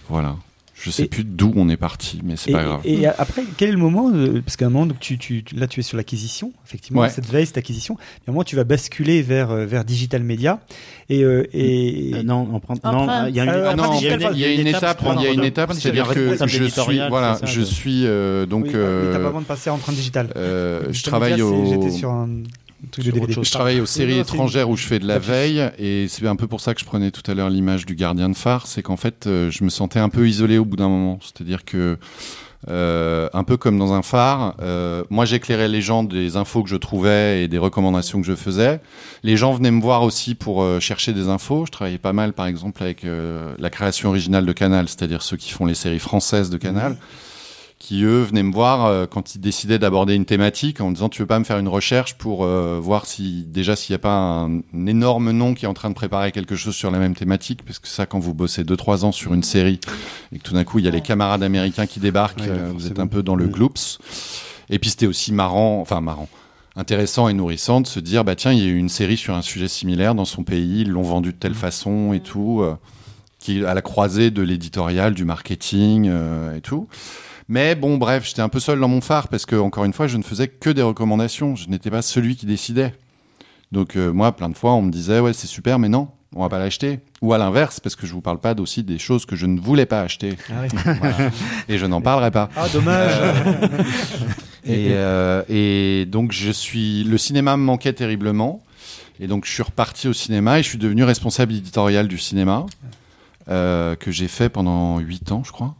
voilà. 0.09 0.37
Je 0.83 0.91
sais 0.91 1.03
Et- 1.03 1.07
plus 1.09 1.25
d'où 1.25 1.53
on 1.57 1.69
est 1.69 1.77
parti, 1.77 2.21
mais 2.25 2.37
c'est 2.37 2.53
pas 2.53 2.65
grave. 2.65 2.81
et 2.85 3.07
après, 3.07 3.43
quel 3.59 3.69
est 3.69 3.73
le 3.73 3.79
moment 3.79 4.11
Parce 4.43 4.57
qu'à 4.57 4.65
un 4.67 4.71
moment, 4.71 4.87
donc, 4.87 4.99
tu, 4.99 5.19
tu, 5.19 5.45
tu- 5.45 5.55
là, 5.55 5.67
tu 5.67 5.81
es 5.81 5.83
sur 5.83 5.99
l'acquisition, 5.99 6.53
effectivement, 6.67 7.03
Ouais. 7.03 7.11
cette 7.11 7.27
veille, 7.29 7.45
cette 7.45 7.59
acquisition. 7.59 7.97
Et 7.97 8.29
à 8.29 8.31
un 8.31 8.33
moment, 8.33 8.45
tu 8.45 8.57
vas 8.57 8.65
basculer 8.65 9.21
vers, 9.21 9.51
euh, 9.51 9.67
vers 9.67 9.85
digital 9.85 10.23
media. 10.23 10.61
Et, 11.11 11.23
euh, 11.23 11.47
et... 11.53 12.13
Euh, 12.15 12.23
non, 12.23 12.49
on 12.53 12.61
prend- 12.61 12.75
non, 12.85 13.27
il 13.29 13.35
y 13.37 13.41
a 13.41 13.45
une- 13.45 13.51
Euh, 13.51 13.69
ah, 13.71 13.77
non, 13.77 13.85
empreinte 13.85 14.01
il 14.01 14.05
y 14.05 14.09
a 14.09 14.13
une- 14.13 14.19
digitale, 14.19 14.33
il 14.37 14.41
y 14.41 14.45
a 14.45 14.53
une 14.55 14.67
étape, 14.69 15.03
il 15.19 15.23
y 15.23 15.27
a 15.27 15.33
une 15.33 15.45
étape, 15.45 15.73
c'est-à-dire 15.75 16.09
que 16.09 16.37
je 16.47 16.65
suis, 16.65 17.01
voilà, 17.11 17.35
ça, 17.37 17.45
je 17.47 17.61
de- 17.61 17.65
suis 17.67 18.07
euh, 18.07 18.47
donc, 18.47 18.65
Oui, 18.65 18.71
euh, 18.75 19.27
avant 19.27 19.41
de 19.41 19.47
passer 19.47 19.69
à 19.71 19.75
empreinte 19.75 19.97
digitale. 19.97 20.29
euh, 20.37 20.85
je 20.93 21.03
travaille 21.03 21.43
au, 21.43 21.67
J'étais 21.67 21.91
sur 21.91 22.11
un. 22.11 22.29
Truc 22.91 23.05
de 23.05 23.11
DVD. 23.11 23.33
Je 23.43 23.51
travaille 23.51 23.81
aux 23.81 23.87
séries 23.87 24.17
Non, 24.17 24.23
étrangères 24.23 24.71
où 24.71 24.77
je 24.77 24.87
fais 24.87 24.99
de 24.99 25.07
la 25.07 25.19
veille 25.19 25.71
et 25.79 26.07
c'est 26.09 26.27
un 26.27 26.37
peu 26.37 26.47
pour 26.47 26.61
ça 26.61 26.75
que 26.75 26.81
je 26.81 26.85
prenais 26.85 27.11
tout 27.11 27.29
à 27.31 27.35
l'heure 27.35 27.51
l'image 27.51 27.87
du 27.87 27.95
gardien 27.95 28.29
de 28.29 28.37
phare, 28.37 28.67
c'est 28.67 28.83
qu'en 28.83 28.97
fait 28.97 29.27
euh, 29.27 29.51
je 29.51 29.65
me 29.65 29.71
sentais 29.71 29.99
un 29.99 30.09
peu 30.09 30.29
isolé 30.29 30.59
au 30.59 30.65
bout 30.65 30.77
d'un 30.77 30.89
moment. 30.89 31.19
C'est-à-dire 31.23 31.65
que 31.65 31.99
euh, 32.69 33.29
un 33.33 33.43
peu 33.43 33.57
comme 33.57 33.79
dans 33.79 33.95
un 33.95 34.03
phare, 34.03 34.55
euh, 34.61 35.03
moi 35.09 35.25
j'éclairais 35.25 35.69
les 35.69 35.81
gens 35.81 36.05
des 36.05 36.37
infos 36.37 36.63
que 36.63 36.69
je 36.69 36.77
trouvais 36.77 37.45
et 37.45 37.49
des 37.49 37.59
recommandations 37.59 38.21
que 38.21 38.27
je 38.27 38.35
faisais. 38.35 38.81
Les 39.23 39.37
gens 39.37 39.53
venaient 39.53 39.71
me 39.71 39.81
voir 39.81 40.03
aussi 40.03 40.35
pour 40.35 40.63
euh, 40.63 40.79
chercher 40.79 41.13
des 41.15 41.29
infos. 41.29 41.65
Je 41.67 41.71
travaillais 41.73 41.99
pas 41.99 42.13
mal 42.13 42.35
par 42.35 42.47
exemple 42.47 42.83
avec 42.83 43.05
euh, 43.05 43.55
la 43.59 43.71
création 43.71 44.11
originale 44.11 44.45
de 44.45 44.53
Canal, 44.53 44.89
c'est-à-dire 44.89 45.23
ceux 45.23 45.39
qui 45.39 45.51
font 45.51 45.65
les 45.65 45.75
séries 45.75 45.99
françaises 45.99 46.51
de 46.51 46.59
Canal 46.59 46.97
qui 47.81 48.05
eux 48.05 48.21
venaient 48.23 48.43
me 48.43 48.53
voir 48.53 48.85
euh, 48.85 49.07
quand 49.07 49.35
ils 49.35 49.41
décidaient 49.41 49.79
d'aborder 49.79 50.15
une 50.15 50.27
thématique 50.27 50.81
en 50.83 50.91
me 50.91 50.95
disant 50.95 51.09
tu 51.09 51.23
veux 51.23 51.27
pas 51.27 51.39
me 51.39 51.45
faire 51.45 51.59
une 51.59 51.67
recherche 51.67 52.15
pour 52.19 52.45
euh, 52.45 52.79
voir 52.81 53.07
si 53.07 53.47
déjà 53.49 53.75
s'il 53.75 53.95
n'y 53.95 53.97
a 53.97 54.01
pas 54.01 54.15
un, 54.15 54.59
un 54.59 54.87
énorme 54.87 55.31
nom 55.33 55.55
qui 55.55 55.65
est 55.65 55.69
en 55.69 55.73
train 55.75 55.89
de 55.89 55.95
préparer 55.95 56.31
quelque 56.31 56.57
chose 56.57 56.75
sur 56.77 56.91
la 56.91 56.99
même 56.99 57.15
thématique 57.17 57.65
parce 57.65 57.79
que 57.79 57.89
ça 57.89 58.05
quand 58.05 58.19
vous 58.19 58.35
bossez 58.35 58.65
2-3 58.65 59.05
ans 59.07 59.13
sur 59.13 59.33
une 59.33 59.43
série 59.43 59.81
et 60.31 60.39
que 60.39 60.43
tout 60.43 60.53
d'un 60.53 60.65
coup 60.65 60.79
il 60.79 60.85
y 60.85 60.89
a 60.89 60.91
les 60.91 61.01
camarades 61.01 61.43
américains 61.43 61.87
qui 61.87 62.01
débarquent 62.01 62.41
Ouais, 62.41 62.51
euh, 62.51 62.71
vous 62.73 62.87
êtes 62.87 62.99
un 63.01 63.07
peu 63.07 63.23
dans 63.23 63.35
le 63.35 63.47
Mm. 63.47 63.51
gloops. 63.51 63.99
Et 64.69 64.79
puis 64.79 64.91
c'était 64.91 65.07
aussi 65.07 65.33
marrant 65.33 65.81
enfin 65.81 66.03
marrant 66.03 66.29
intéressant 66.77 67.29
et 67.29 67.33
nourrissant 67.33 67.81
de 67.81 67.87
se 67.87 67.99
dire 67.99 68.25
bah 68.25 68.37
tiens 68.37 68.53
il 68.53 68.59
y 68.59 68.63
a 68.63 68.67
eu 68.67 68.77
une 68.77 68.91
série 68.91 69.17
sur 69.17 69.35
un 69.35 69.43
sujet 69.43 69.69
similaire 69.69 70.15
dans 70.15 70.27
son 70.27 70.45
pays 70.45 70.83
ils 70.83 70.91
l'ont 70.91 71.03
vendu 71.03 71.33
de 71.33 71.39
telle 71.39 71.55
façon 71.55 72.13
et 72.13 72.21
tout 72.21 72.61
euh, 72.61 72.77
qui 73.39 73.59
est 73.61 73.65
à 73.65 73.73
la 73.73 73.81
croisée 73.83 74.31
de 74.31 74.43
l'éditorial 74.43 75.15
du 75.15 75.25
marketing 75.25 76.09
euh, 76.11 76.55
et 76.57 76.61
tout 76.61 76.87
mais 77.51 77.75
bon, 77.75 77.99
bref, 77.99 78.25
j'étais 78.29 78.43
un 78.43 78.49
peu 78.49 78.61
seul 78.61 78.79
dans 78.79 78.87
mon 78.87 79.01
phare 79.01 79.27
parce 79.27 79.45
que, 79.45 79.57
encore 79.57 79.85
une 79.85 79.93
fois, 79.93 80.07
je 80.07 80.17
ne 80.17 80.23
faisais 80.23 80.47
que 80.47 80.71
des 80.71 80.83
recommandations. 80.83 81.57
Je 81.57 81.69
n'étais 81.69 81.91
pas 81.91 82.01
celui 82.01 82.37
qui 82.37 82.47
décidait. 82.47 82.95
Donc, 83.73 83.97
euh, 83.97 84.13
moi, 84.13 84.31
plein 84.31 84.49
de 84.49 84.57
fois, 84.57 84.75
on 84.75 84.83
me 84.83 84.93
disait, 84.93 85.19
ouais, 85.19 85.33
c'est 85.33 85.49
super, 85.49 85.81
mais 85.81 85.89
non, 85.89 86.11
on 86.33 86.43
va 86.43 86.49
pas 86.49 86.61
l'acheter. 86.61 87.01
Ou 87.23 87.33
à 87.33 87.39
l'inverse, 87.39 87.81
parce 87.81 87.97
que 87.97 88.07
je 88.07 88.13
vous 88.13 88.21
parle 88.21 88.39
pas 88.39 88.55
aussi 88.61 88.85
des 88.85 89.01
choses 89.01 89.27
que 89.27 89.35
je 89.35 89.47
ne 89.47 89.59
voulais 89.59 89.85
pas 89.85 90.01
acheter. 90.01 90.37
Voilà. 90.49 91.33
Et 91.69 91.77
je 91.77 91.87
n'en 91.87 92.01
parlerai 92.01 92.31
pas. 92.31 92.51
Ah, 92.55 92.69
dommage. 92.69 93.13
Et, 94.65 94.91
euh, 94.91 95.43
et 95.49 96.07
donc, 96.07 96.31
je 96.31 96.53
suis. 96.53 97.03
Le 97.03 97.19
cinéma 97.19 97.57
me 97.57 97.65
manquait 97.65 97.95
terriblement. 97.95 98.63
Et 99.19 99.27
donc, 99.27 99.45
je 99.45 99.51
suis 99.51 99.65
reparti 99.65 100.07
au 100.07 100.13
cinéma 100.13 100.61
et 100.61 100.63
je 100.63 100.69
suis 100.69 100.79
devenu 100.79 101.03
responsable 101.03 101.53
éditorial 101.53 102.07
du 102.07 102.17
cinéma, 102.17 102.67
euh, 103.49 103.97
que 103.97 104.13
j'ai 104.13 104.29
fait 104.29 104.49
pendant 104.49 104.99
8 104.99 105.33
ans, 105.33 105.43
je 105.45 105.51
crois. 105.51 105.75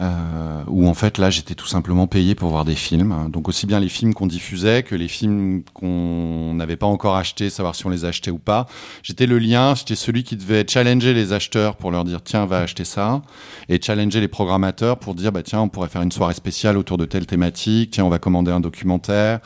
Euh, 0.00 0.62
où 0.66 0.88
en 0.88 0.94
fait 0.94 1.18
là 1.18 1.28
j'étais 1.28 1.54
tout 1.54 1.66
simplement 1.66 2.06
payé 2.06 2.34
pour 2.34 2.48
voir 2.48 2.64
des 2.64 2.74
films, 2.74 3.28
donc 3.30 3.50
aussi 3.50 3.66
bien 3.66 3.78
les 3.80 3.90
films 3.90 4.14
qu'on 4.14 4.26
diffusait 4.26 4.82
que 4.82 4.94
les 4.94 5.08
films 5.08 5.62
qu'on 5.74 6.54
n'avait 6.54 6.76
pas 6.76 6.86
encore 6.86 7.16
achetés, 7.16 7.50
savoir 7.50 7.74
si 7.74 7.84
on 7.84 7.90
les 7.90 8.06
achetait 8.06 8.30
ou 8.30 8.38
pas. 8.38 8.66
J'étais 9.02 9.26
le 9.26 9.38
lien, 9.38 9.74
j'étais 9.74 9.96
celui 9.96 10.24
qui 10.24 10.36
devait 10.36 10.64
challenger 10.66 11.12
les 11.12 11.34
acheteurs 11.34 11.76
pour 11.76 11.90
leur 11.90 12.04
dire 12.04 12.22
tiens 12.22 12.46
va 12.46 12.60
acheter 12.60 12.86
ça, 12.86 13.20
et 13.68 13.78
challenger 13.78 14.20
les 14.20 14.28
programmateurs 14.28 14.98
pour 14.98 15.14
dire 15.14 15.32
bah 15.32 15.42
tiens 15.42 15.60
on 15.60 15.68
pourrait 15.68 15.88
faire 15.88 16.02
une 16.02 16.12
soirée 16.12 16.32
spéciale 16.32 16.78
autour 16.78 16.96
de 16.96 17.04
telle 17.04 17.26
thématique, 17.26 17.90
tiens 17.90 18.06
on 18.06 18.10
va 18.10 18.18
commander 18.18 18.52
un 18.52 18.60
documentaire. 18.60 19.40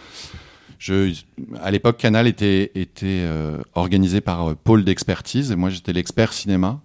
Je, 0.78 1.14
à 1.62 1.70
l'époque, 1.70 1.96
Canal 1.96 2.26
était, 2.26 2.70
était 2.74 3.22
euh, 3.22 3.56
organisé 3.74 4.20
par 4.20 4.50
euh, 4.50 4.54
pôle 4.54 4.84
d'expertise 4.84 5.50
et 5.50 5.56
moi 5.56 5.70
j'étais 5.70 5.92
l'expert 5.92 6.32
cinéma. 6.32 6.78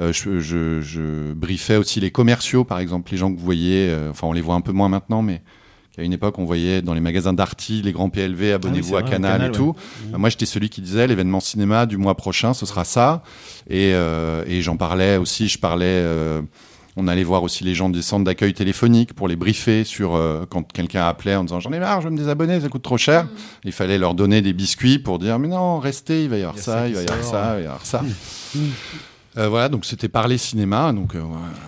Euh, 0.00 0.12
je, 0.12 0.40
je, 0.40 0.80
je 0.80 1.32
briefais 1.32 1.76
aussi 1.76 2.00
les 2.00 2.10
commerciaux, 2.10 2.64
par 2.64 2.80
exemple, 2.80 3.12
les 3.12 3.16
gens 3.18 3.32
que 3.32 3.38
vous 3.38 3.44
voyez, 3.44 3.88
euh, 3.90 4.10
enfin 4.10 4.26
on 4.26 4.32
les 4.32 4.40
voit 4.40 4.56
un 4.56 4.60
peu 4.60 4.72
moins 4.72 4.88
maintenant, 4.88 5.22
mais 5.22 5.40
qu'à 5.94 6.02
une 6.02 6.12
époque 6.12 6.38
on 6.40 6.44
voyait 6.44 6.82
dans 6.82 6.94
les 6.94 7.00
magasins 7.00 7.32
d'Arty, 7.32 7.80
les 7.82 7.92
grands 7.92 8.10
PLV, 8.10 8.54
abonnez-vous 8.54 8.88
c'est 8.90 8.96
à 8.96 9.02
Canal, 9.02 9.38
Canal, 9.38 9.50
et 9.50 9.52
tout. 9.52 9.76
Euh, 10.12 10.18
moi 10.18 10.30
j'étais 10.30 10.46
celui 10.46 10.68
qui 10.68 10.80
disait 10.80 11.06
l'événement 11.06 11.38
cinéma 11.38 11.86
du 11.86 11.96
mois 11.96 12.16
prochain, 12.16 12.54
ce 12.54 12.66
sera 12.66 12.84
ça. 12.84 13.22
Et, 13.70 13.92
euh, 13.94 14.42
et 14.48 14.62
j'en 14.62 14.76
parlais 14.76 15.16
aussi, 15.16 15.46
je 15.46 15.58
parlais... 15.60 16.04
on 16.96 17.06
allait 17.06 17.22
voir 17.22 17.44
aussi 17.44 17.62
les 17.62 17.74
gens 17.74 17.88
des 17.88 18.02
centres 18.02 18.24
d'accueil 18.24 18.52
téléphonique 18.52 19.14
pour 19.14 19.28
les 19.28 19.36
briefer 19.36 19.84
sur 19.84 20.20
quand 20.50 20.72
quelqu'un 20.72 21.06
appelait 21.06 21.36
en 21.36 21.44
disant 21.44 21.60
j'en 21.60 21.72
ai 21.72 21.78
marre, 21.78 22.00
je 22.00 22.06
veux 22.06 22.12
me 22.12 22.18
désabonner, 22.18 22.60
ça 22.60 22.68
coûte 22.68 22.82
trop 22.82 22.98
cher. 22.98 23.28
Il 23.64 23.70
fallait 23.70 23.98
leur 23.98 24.14
donner 24.14 24.42
des 24.42 24.52
biscuits 24.52 24.98
pour 24.98 25.20
dire 25.20 25.38
mais 25.38 25.48
non, 25.48 25.78
restez, 25.78 26.24
il 26.24 26.30
va 26.30 26.38
y 26.38 26.42
avoir 26.42 26.58
ça, 26.58 26.88
il 26.88 26.94
va 26.94 27.02
y 27.02 27.06
avoir 27.06 27.24
ça, 27.24 27.54
il 27.54 27.54
va 27.54 27.60
y 27.60 27.64
avoir 27.66 27.86
ça. 27.86 28.02
Euh, 29.36 29.48
voilà, 29.48 29.68
donc 29.68 29.84
c'était 29.84 30.08
parler 30.08 30.38
cinéma. 30.38 30.92
Donc, 30.92 31.16
euh, 31.16 31.20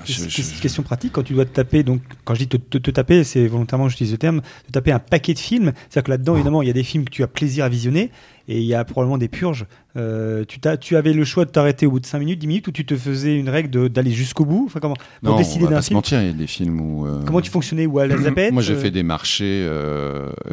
je- 0.04 0.60
Question 0.60 0.82
pratique, 0.84 1.12
quand 1.12 1.24
tu 1.24 1.32
dois 1.34 1.44
te 1.44 1.50
taper, 1.52 1.82
donc 1.82 2.00
quand 2.24 2.34
je 2.34 2.40
dis 2.40 2.48
te, 2.48 2.56
te- 2.56 2.78
te 2.78 2.90
taper, 2.92 3.24
c'est 3.24 3.46
volontairement, 3.48 3.88
j'utilise 3.88 4.12
le 4.12 4.18
terme, 4.18 4.40
te 4.68 4.72
taper 4.72 4.92
un 4.92 5.00
paquet 5.00 5.34
de 5.34 5.38
films. 5.40 5.72
C'est-à-dire 5.88 6.04
que 6.04 6.10
là-dedans, 6.12 6.34
évidemment, 6.36 6.62
il 6.62 6.68
y 6.68 6.70
a 6.70 6.74
des 6.74 6.84
films 6.84 7.04
que 7.04 7.10
tu 7.10 7.24
as 7.24 7.26
plaisir 7.26 7.64
à 7.64 7.68
visionner 7.68 8.12
et 8.46 8.58
il 8.60 8.64
y 8.66 8.74
a 8.74 8.84
probablement 8.84 9.18
des 9.18 9.26
purges. 9.26 9.66
Euh, 9.96 10.44
tu, 10.46 10.60
t'as- 10.60 10.76
tu 10.76 10.96
avais 10.96 11.12
le 11.12 11.24
choix 11.24 11.44
de 11.44 11.50
t'arrêter 11.50 11.86
au 11.86 11.90
bout 11.90 11.98
de 12.00 12.06
5 12.06 12.20
minutes, 12.20 12.38
10 12.38 12.46
minutes 12.46 12.68
ou 12.68 12.70
tu 12.72 12.86
te 12.86 12.94
faisais 12.96 13.36
une 13.36 13.48
règle 13.48 13.88
d'aller 13.88 14.12
jusqu'au 14.12 14.44
bout? 14.44 14.64
Enfin, 14.66 14.78
comment, 14.78 14.94
Pour 15.22 15.32
non, 15.32 15.36
décider 15.36 15.66
d'un 15.66 15.82
film? 15.82 15.96
mentir, 15.96 16.20
il 16.22 16.26
y 16.28 16.30
a 16.30 16.34
des 16.34 16.46
films 16.46 16.80
où. 16.80 17.04
euh, 17.06 17.22
Comment 17.26 17.40
tu 17.40 17.50
fonctionnais 17.50 17.86
ou 17.86 17.98
à 17.98 18.06
la 18.06 18.16
zapette 18.16 18.52
Moi, 18.52 18.62
j'ai 18.62 18.74
euh, 18.74 18.80
fait 18.80 18.92
des 18.92 19.02
marchés, 19.02 19.68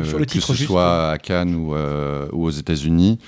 Sur 0.04 0.18
que 0.26 0.40
ce 0.40 0.54
juste, 0.54 0.66
soit 0.68 1.12
à 1.12 1.18
Cannes 1.20 1.54
ou, 1.54 1.76
ou 1.76 2.46
aux 2.46 2.50
États-Unis, 2.50 3.20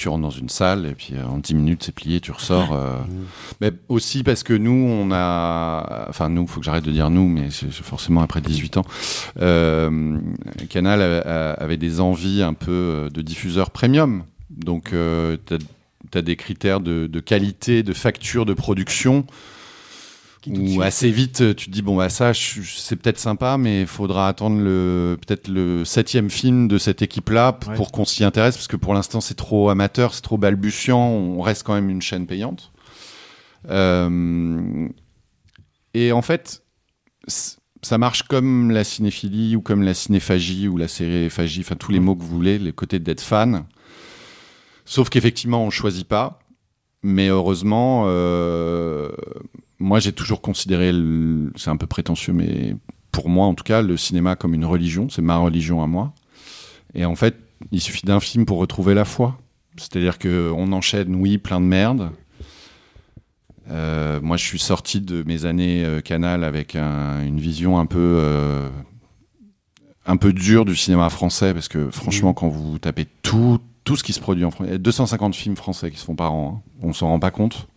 tu 0.00 0.08
rentres 0.08 0.22
dans 0.22 0.30
une 0.30 0.48
salle 0.48 0.86
et 0.86 0.94
puis 0.94 1.12
euh, 1.14 1.26
en 1.26 1.36
10 1.36 1.54
minutes, 1.54 1.82
c'est 1.84 1.94
plié, 1.94 2.20
tu 2.20 2.32
ressors. 2.32 2.72
euh. 2.72 2.96
Mais 3.60 3.70
aussi 3.88 4.22
parce 4.22 4.42
que 4.42 4.54
nous, 4.54 4.70
on 4.72 5.10
a. 5.12 6.06
Enfin, 6.08 6.30
nous, 6.30 6.46
faut 6.46 6.60
que 6.60 6.64
j'arrête 6.64 6.84
de 6.84 6.90
dire 6.90 7.10
nous, 7.10 7.28
mais 7.28 7.48
c'est 7.50 7.70
forcément 7.70 8.22
après 8.22 8.40
18 8.40 8.78
ans. 8.78 8.84
Euh, 9.40 10.18
Canal 10.70 11.02
avait 11.02 11.76
des 11.76 12.00
envies 12.00 12.42
un 12.42 12.54
peu 12.54 13.10
de 13.12 13.20
diffuseur 13.20 13.70
premium. 13.70 14.24
Donc, 14.48 14.90
tu 14.90 15.54
as, 16.14 16.22
des 16.22 16.36
critères 16.36 16.80
de 16.80 17.20
qualité, 17.20 17.82
de 17.82 17.92
facture, 17.92 18.46
de 18.46 18.54
production. 18.54 19.26
Suite- 20.42 20.80
assez 20.82 21.10
vite 21.10 21.40
euh, 21.42 21.54
tu 21.54 21.66
te 21.66 21.70
dis 21.70 21.82
bon 21.82 21.96
bah 21.96 22.08
ça 22.08 22.32
c'est 22.34 22.96
peut-être 22.96 23.18
sympa 23.18 23.58
mais 23.58 23.82
il 23.82 23.86
faudra 23.86 24.26
attendre 24.28 24.58
le 24.58 25.18
peut-être 25.26 25.48
le 25.48 25.84
septième 25.84 26.30
film 26.30 26.66
de 26.68 26.78
cette 26.78 27.02
équipe 27.02 27.28
là 27.30 27.58
Ouais. 27.68 27.74
pour 27.74 27.92
qu'on 27.92 28.04
s'y 28.04 28.24
intéresse 28.24 28.56
parce 28.56 28.68
que 28.68 28.76
pour 28.76 28.94
l'instant 28.94 29.20
c'est 29.20 29.34
trop 29.34 29.68
amateur 29.68 30.14
c'est 30.14 30.22
trop 30.22 30.38
balbutiant 30.38 30.98
on 31.08 31.42
reste 31.42 31.62
quand 31.64 31.74
même 31.74 31.90
une 31.90 32.00
chaîne 32.02 32.26
payante. 32.26 32.72
Euh, 33.68 34.88
et 35.92 36.12
en 36.12 36.22
fait 36.22 36.62
ça 37.82 37.98
marche 37.98 38.22
comme 38.22 38.70
la 38.70 38.84
cinéphilie 38.84 39.56
ou 39.56 39.60
comme 39.60 39.82
la 39.82 39.94
cinéphagie 39.94 40.68
ou 40.68 40.76
la 40.78 40.88
séréphagie 40.88 41.60
enfin 41.60 41.76
tous 41.76 41.92
les 41.92 42.00
mots 42.00 42.14
que 42.16 42.22
vous 42.22 42.28
voulez 42.34 42.58
les 42.58 42.72
côtés 42.72 42.98
d'être 42.98 43.20
fan. 43.20 43.64
Sauf 44.86 45.08
qu'effectivement 45.10 45.62
on 45.64 45.70
choisit 45.70 46.08
pas. 46.08 46.38
Mais 47.02 47.28
heureusement, 47.28 48.04
euh, 48.08 49.08
moi 49.80 49.98
j'ai 50.00 50.12
toujours 50.12 50.40
considéré, 50.42 50.92
le- 50.92 51.52
c'est 51.56 51.70
un 51.70 51.76
peu 51.76 51.86
prétentieux, 51.86 52.32
mais 52.32 52.76
pour 53.12 53.28
moi 53.28 53.46
en 53.46 53.54
tout 53.54 53.64
cas, 53.64 53.82
le 53.82 53.96
cinéma 53.96 54.36
comme 54.36 54.54
une 54.54 54.64
religion, 54.64 55.08
c'est 55.08 55.22
ma 55.22 55.36
religion 55.38 55.82
à 55.82 55.86
moi. 55.86 56.12
Et 56.94 57.04
en 57.04 57.16
fait, 57.16 57.36
il 57.72 57.80
suffit 57.80 58.06
d'un 58.06 58.20
film 58.20 58.44
pour 58.46 58.58
retrouver 58.58 58.94
la 58.94 59.04
foi. 59.04 59.38
C'est-à-dire 59.76 60.18
que 60.18 60.52
on 60.56 60.72
enchaîne, 60.72 61.14
oui, 61.14 61.38
plein 61.38 61.60
de 61.60 61.66
merde. 61.66 62.10
Euh, 63.70 64.20
moi, 64.20 64.36
je 64.36 64.44
suis 64.44 64.58
sorti 64.58 65.00
de 65.00 65.22
mes 65.26 65.44
années 65.44 65.84
euh, 65.84 66.00
Canal 66.00 66.42
avec 66.44 66.74
un- 66.74 67.22
une 67.24 67.38
vision 67.38 67.78
un 67.78 67.86
peu, 67.86 67.98
euh, 68.18 68.68
un 70.06 70.16
peu 70.16 70.32
dure 70.32 70.64
du 70.64 70.74
cinéma 70.74 71.08
français, 71.10 71.54
parce 71.54 71.68
que 71.68 71.90
franchement, 71.90 72.32
quand 72.34 72.48
vous 72.48 72.78
tapez 72.78 73.06
tout, 73.22 73.60
tout 73.84 73.96
ce 73.96 74.02
qui 74.02 74.12
se 74.12 74.20
produit 74.20 74.44
en 74.44 74.50
France, 74.50 74.66
il 74.68 74.72
y 74.72 74.74
a 74.74 74.78
250 74.78 75.34
films 75.36 75.56
français 75.56 75.90
qui 75.90 75.98
se 75.98 76.04
font 76.04 76.16
par 76.16 76.32
an, 76.32 76.62
hein. 76.64 76.70
on 76.82 76.92
s'en 76.92 77.08
rend 77.08 77.20
pas 77.20 77.30
compte. 77.30 77.68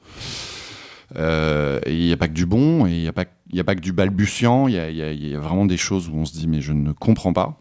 Euh, 1.15 1.79
et 1.85 1.95
il 1.95 2.05
n'y 2.05 2.13
a 2.13 2.17
pas 2.17 2.27
que 2.27 2.33
du 2.33 2.45
bon, 2.45 2.85
il 2.87 2.99
n'y 3.01 3.07
a, 3.07 3.13
pas- 3.13 3.25
y 3.51 3.59
a 3.59 3.63
pas 3.63 3.75
que 3.75 3.81
du 3.81 3.93
balbutiant, 3.93 4.67
il 4.67 4.73
y 4.75 4.79
a, 4.79 4.89
y 4.89 5.35
a 5.35 5.39
vraiment 5.39 5.65
des 5.65 5.77
choses 5.77 6.09
où 6.09 6.15
on 6.15 6.25
se 6.25 6.33
dit 6.33 6.47
mais 6.47 6.61
je 6.61 6.73
ne 6.73 6.91
comprends 6.91 7.33
pas. 7.33 7.59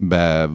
Bah, 0.00 0.48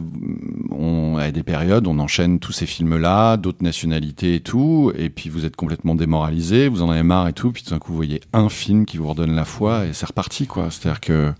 on 0.70 1.18
a 1.18 1.30
des 1.30 1.42
périodes, 1.42 1.86
on 1.86 1.98
enchaîne 1.98 2.38
tous 2.38 2.52
ces 2.52 2.64
films-là, 2.64 3.36
d'autres 3.36 3.62
nationalités 3.62 4.36
et 4.36 4.40
tout, 4.40 4.90
et 4.96 5.10
puis 5.10 5.28
vous 5.28 5.44
êtes 5.44 5.54
complètement 5.54 5.94
démoralisé, 5.94 6.68
vous 6.68 6.80
en 6.80 6.88
avez 6.88 7.02
marre 7.02 7.28
et 7.28 7.34
tout, 7.34 7.52
puis 7.52 7.62
tout 7.62 7.70
d'un 7.70 7.78
coup 7.78 7.90
vous 7.92 7.96
voyez 7.96 8.22
un 8.32 8.48
film 8.48 8.86
qui 8.86 8.96
vous 8.96 9.06
redonne 9.08 9.34
la 9.34 9.44
foi 9.44 9.84
et 9.84 9.92
c'est 9.92 10.06
reparti 10.06 10.46
quoi. 10.46 10.70
C'est-à-dire 10.70 11.00
que 11.00 11.32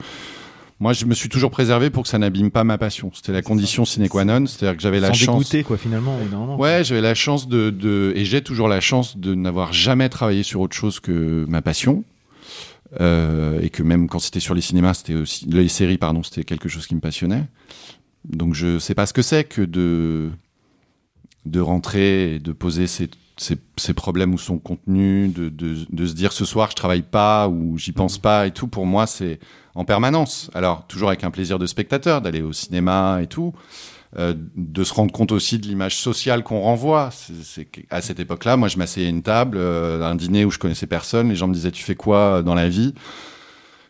moi 0.81 0.93
je 0.93 1.05
me 1.05 1.14
suis 1.14 1.29
toujours 1.29 1.51
préservé 1.51 1.91
pour 1.91 2.03
que 2.03 2.09
ça 2.09 2.18
n'abîme 2.18 2.51
pas 2.51 2.64
ma 2.64 2.79
passion. 2.79 3.11
C'était 3.14 3.33
la 3.33 3.43
condition 3.43 3.85
sine 3.85 4.09
qua 4.09 4.25
non, 4.25 4.47
c'est-à-dire 4.47 4.77
que 4.77 4.83
j'avais 4.83 5.01
la 5.01 5.12
chance. 5.12 5.39
dégoûter, 5.39 5.62
quoi, 5.64 5.77
finalement. 5.77 6.16
Ouais, 6.59 6.83
j'avais 6.85 7.01
la 7.01 7.14
chance 7.14 7.49
de, 7.49 7.70
de 7.70 8.12
et 8.16 8.25
j'ai 8.25 8.43
toujours 8.43 8.68
la 8.68 8.81
chance 8.81 9.16
de 9.16 9.35
n'avoir 9.35 9.72
jamais 9.72 10.09
travaillé 10.09 10.43
sur 10.43 10.61
autre 10.61 10.77
chose 10.77 11.01
que 11.01 11.45
ma 11.49 11.62
passion. 11.62 12.05
Euh, 13.01 13.61
et 13.61 13.70
que 13.70 13.83
même 13.83 14.09
quand 14.09 14.20
c'était 14.20 14.39
sur 14.41 14.55
les 14.55 14.61
cinémas, 14.61 14.95
c'était 14.95 15.14
aussi 15.14 15.47
les 15.47 15.66
séries, 15.66 15.99
pardon, 15.99 16.22
c'était 16.22 16.45
quelque 16.45 16.68
chose 16.68 16.87
qui 16.87 16.95
me 16.95 17.01
passionnait. 17.01 17.45
Donc 18.25 18.55
je 18.55 18.79
sais 18.79 18.95
pas 18.95 19.07
ce 19.07 19.12
que 19.12 19.22
c'est 19.22 19.45
que 19.45 19.62
de 19.62 20.31
de 21.45 21.61
rentrer 21.61 22.37
et 22.37 22.39
de 22.39 22.53
poser 22.53 22.87
ses 22.87 23.11
ces 23.37 23.95
problèmes 23.95 24.33
où 24.33 24.39
son 24.39 24.59
contenu, 24.59 25.27
de, 25.29 25.49
de, 25.49 25.75
de 25.91 26.07
se 26.07 26.14
dire 26.14 26.33
ce 26.33 26.45
soir 26.45 26.70
je 26.70 26.77
travaille 26.77 27.03
pas 27.03 27.49
ou 27.49 27.77
j'y 27.79 27.91
pense 27.91 28.16
pas 28.16 28.47
et 28.47 28.53
tout, 28.53 28.68
pour 28.68 28.87
moi 28.87 29.07
c'est 29.09 29.41
en 29.75 29.85
permanence. 29.85 30.51
Alors 30.55 30.87
toujours 30.87 31.09
avec 31.09 31.25
un 31.25 31.31
plaisir 31.31 31.59
de 31.59 31.66
spectateur, 31.66 32.20
d'aller 32.20 32.43
au 32.43 32.53
cinéma 32.53 33.20
et 33.22 33.27
tout, 33.27 33.53
euh, 34.18 34.35
de 34.57 34.85
se 34.85 34.95
rendre 34.95 35.12
compte 35.12 35.33
aussi 35.33 35.59
de 35.59 35.66
l'image 35.66 35.97
sociale 35.97 36.43
qu'on 36.43 36.61
renvoie. 36.61 37.11
C'est, 37.11 37.64
qu'à 37.64 38.01
cette 38.01 38.20
époque-là, 38.20 38.57
moi 38.57 38.68
je 38.68 38.79
m'asseyais 38.79 39.07
à 39.07 39.11
une 39.11 39.22
table, 39.22 39.57
euh, 39.59 40.03
à 40.03 40.09
un 40.09 40.14
dîner 40.14 40.45
où 40.45 40.51
je 40.51 40.59
connaissais 40.59 40.87
personne, 40.87 41.29
les 41.29 41.37
gens 41.37 41.49
me 41.49 41.55
disaient 41.55 41.72
tu 41.72 41.83
fais 41.83 41.97
quoi 41.97 42.43
dans 42.43 42.55
la 42.55 42.68
vie? 42.68 42.95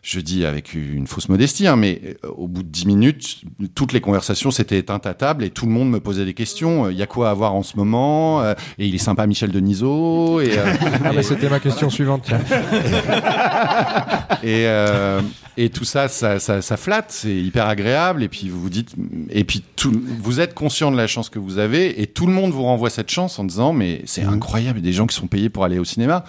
Je 0.07 0.19
dis 0.19 0.45
avec 0.45 0.75
une 0.75 1.07
fausse 1.07 1.29
modestie, 1.29 1.65
hein, 1.65 1.77
mais 1.77 1.99
euh, 2.23 2.27
au 2.37 2.47
bout 2.47 2.61
de 2.61 2.67
dix 2.67 2.85
minutes, 2.85 3.41
toutes 3.73 3.91
les 3.91 4.01
conversations 4.01 4.51
s'étaient 4.51 4.77
éteintes 4.77 5.07
à 5.07 5.15
table 5.15 5.43
et 5.43 5.49
tout 5.49 5.65
le 5.65 5.71
monde 5.71 5.89
me 5.89 5.99
posait 5.99 6.25
des 6.25 6.35
questions. 6.35 6.91
Il 6.91 6.95
y 6.95 7.01
a 7.01 7.07
quoi 7.07 7.31
à 7.31 7.33
voir 7.33 7.55
en 7.55 7.63
ce 7.63 7.75
moment 7.75 8.39
Euh, 8.43 8.53
Et 8.77 8.85
il 8.85 8.93
est 8.93 8.99
sympa, 8.99 9.25
Michel 9.25 9.49
Denisot. 9.51 10.41
Et, 10.41 10.59
euh, 10.59 10.73
Ah 11.03 11.11
et- 11.11 11.15
bah, 11.15 11.23
c'était 11.23 11.49
ma 11.49 11.59
question 11.59 11.89
suivante. 11.89 12.21
tiens. 12.23 12.39
et, 14.43 14.67
euh, 14.67 15.21
et 15.57 15.69
tout 15.69 15.85
ça, 15.85 16.07
ça, 16.07 16.37
ça, 16.39 16.61
ça 16.61 16.77
flatte, 16.77 17.07
c'est 17.09 17.35
hyper 17.35 17.65
agréable. 17.67 18.21
Et 18.21 18.29
puis 18.29 18.47
vous 18.49 18.61
vous 18.61 18.69
dites, 18.69 18.93
et 19.31 19.43
puis 19.43 19.63
tout, 19.75 19.91
vous 20.19 20.39
êtes 20.39 20.53
conscient 20.53 20.91
de 20.91 20.97
la 20.97 21.07
chance 21.07 21.29
que 21.31 21.39
vous 21.39 21.57
avez, 21.57 21.99
et 22.01 22.05
tout 22.07 22.27
le 22.27 22.33
monde 22.33 22.51
vous 22.51 22.63
renvoie 22.63 22.91
cette 22.91 23.09
chance 23.09 23.39
en 23.39 23.43
disant, 23.43 23.73
mais 23.73 24.01
c'est 24.05 24.23
incroyable, 24.23 24.77
il 24.79 24.85
y 24.85 24.87
a 24.87 24.91
des 24.91 24.95
gens 24.95 25.07
qui 25.07 25.15
sont 25.15 25.27
payés 25.27 25.49
pour 25.49 25.63
aller 25.63 25.79
au 25.79 25.85
cinéma. 25.85 26.25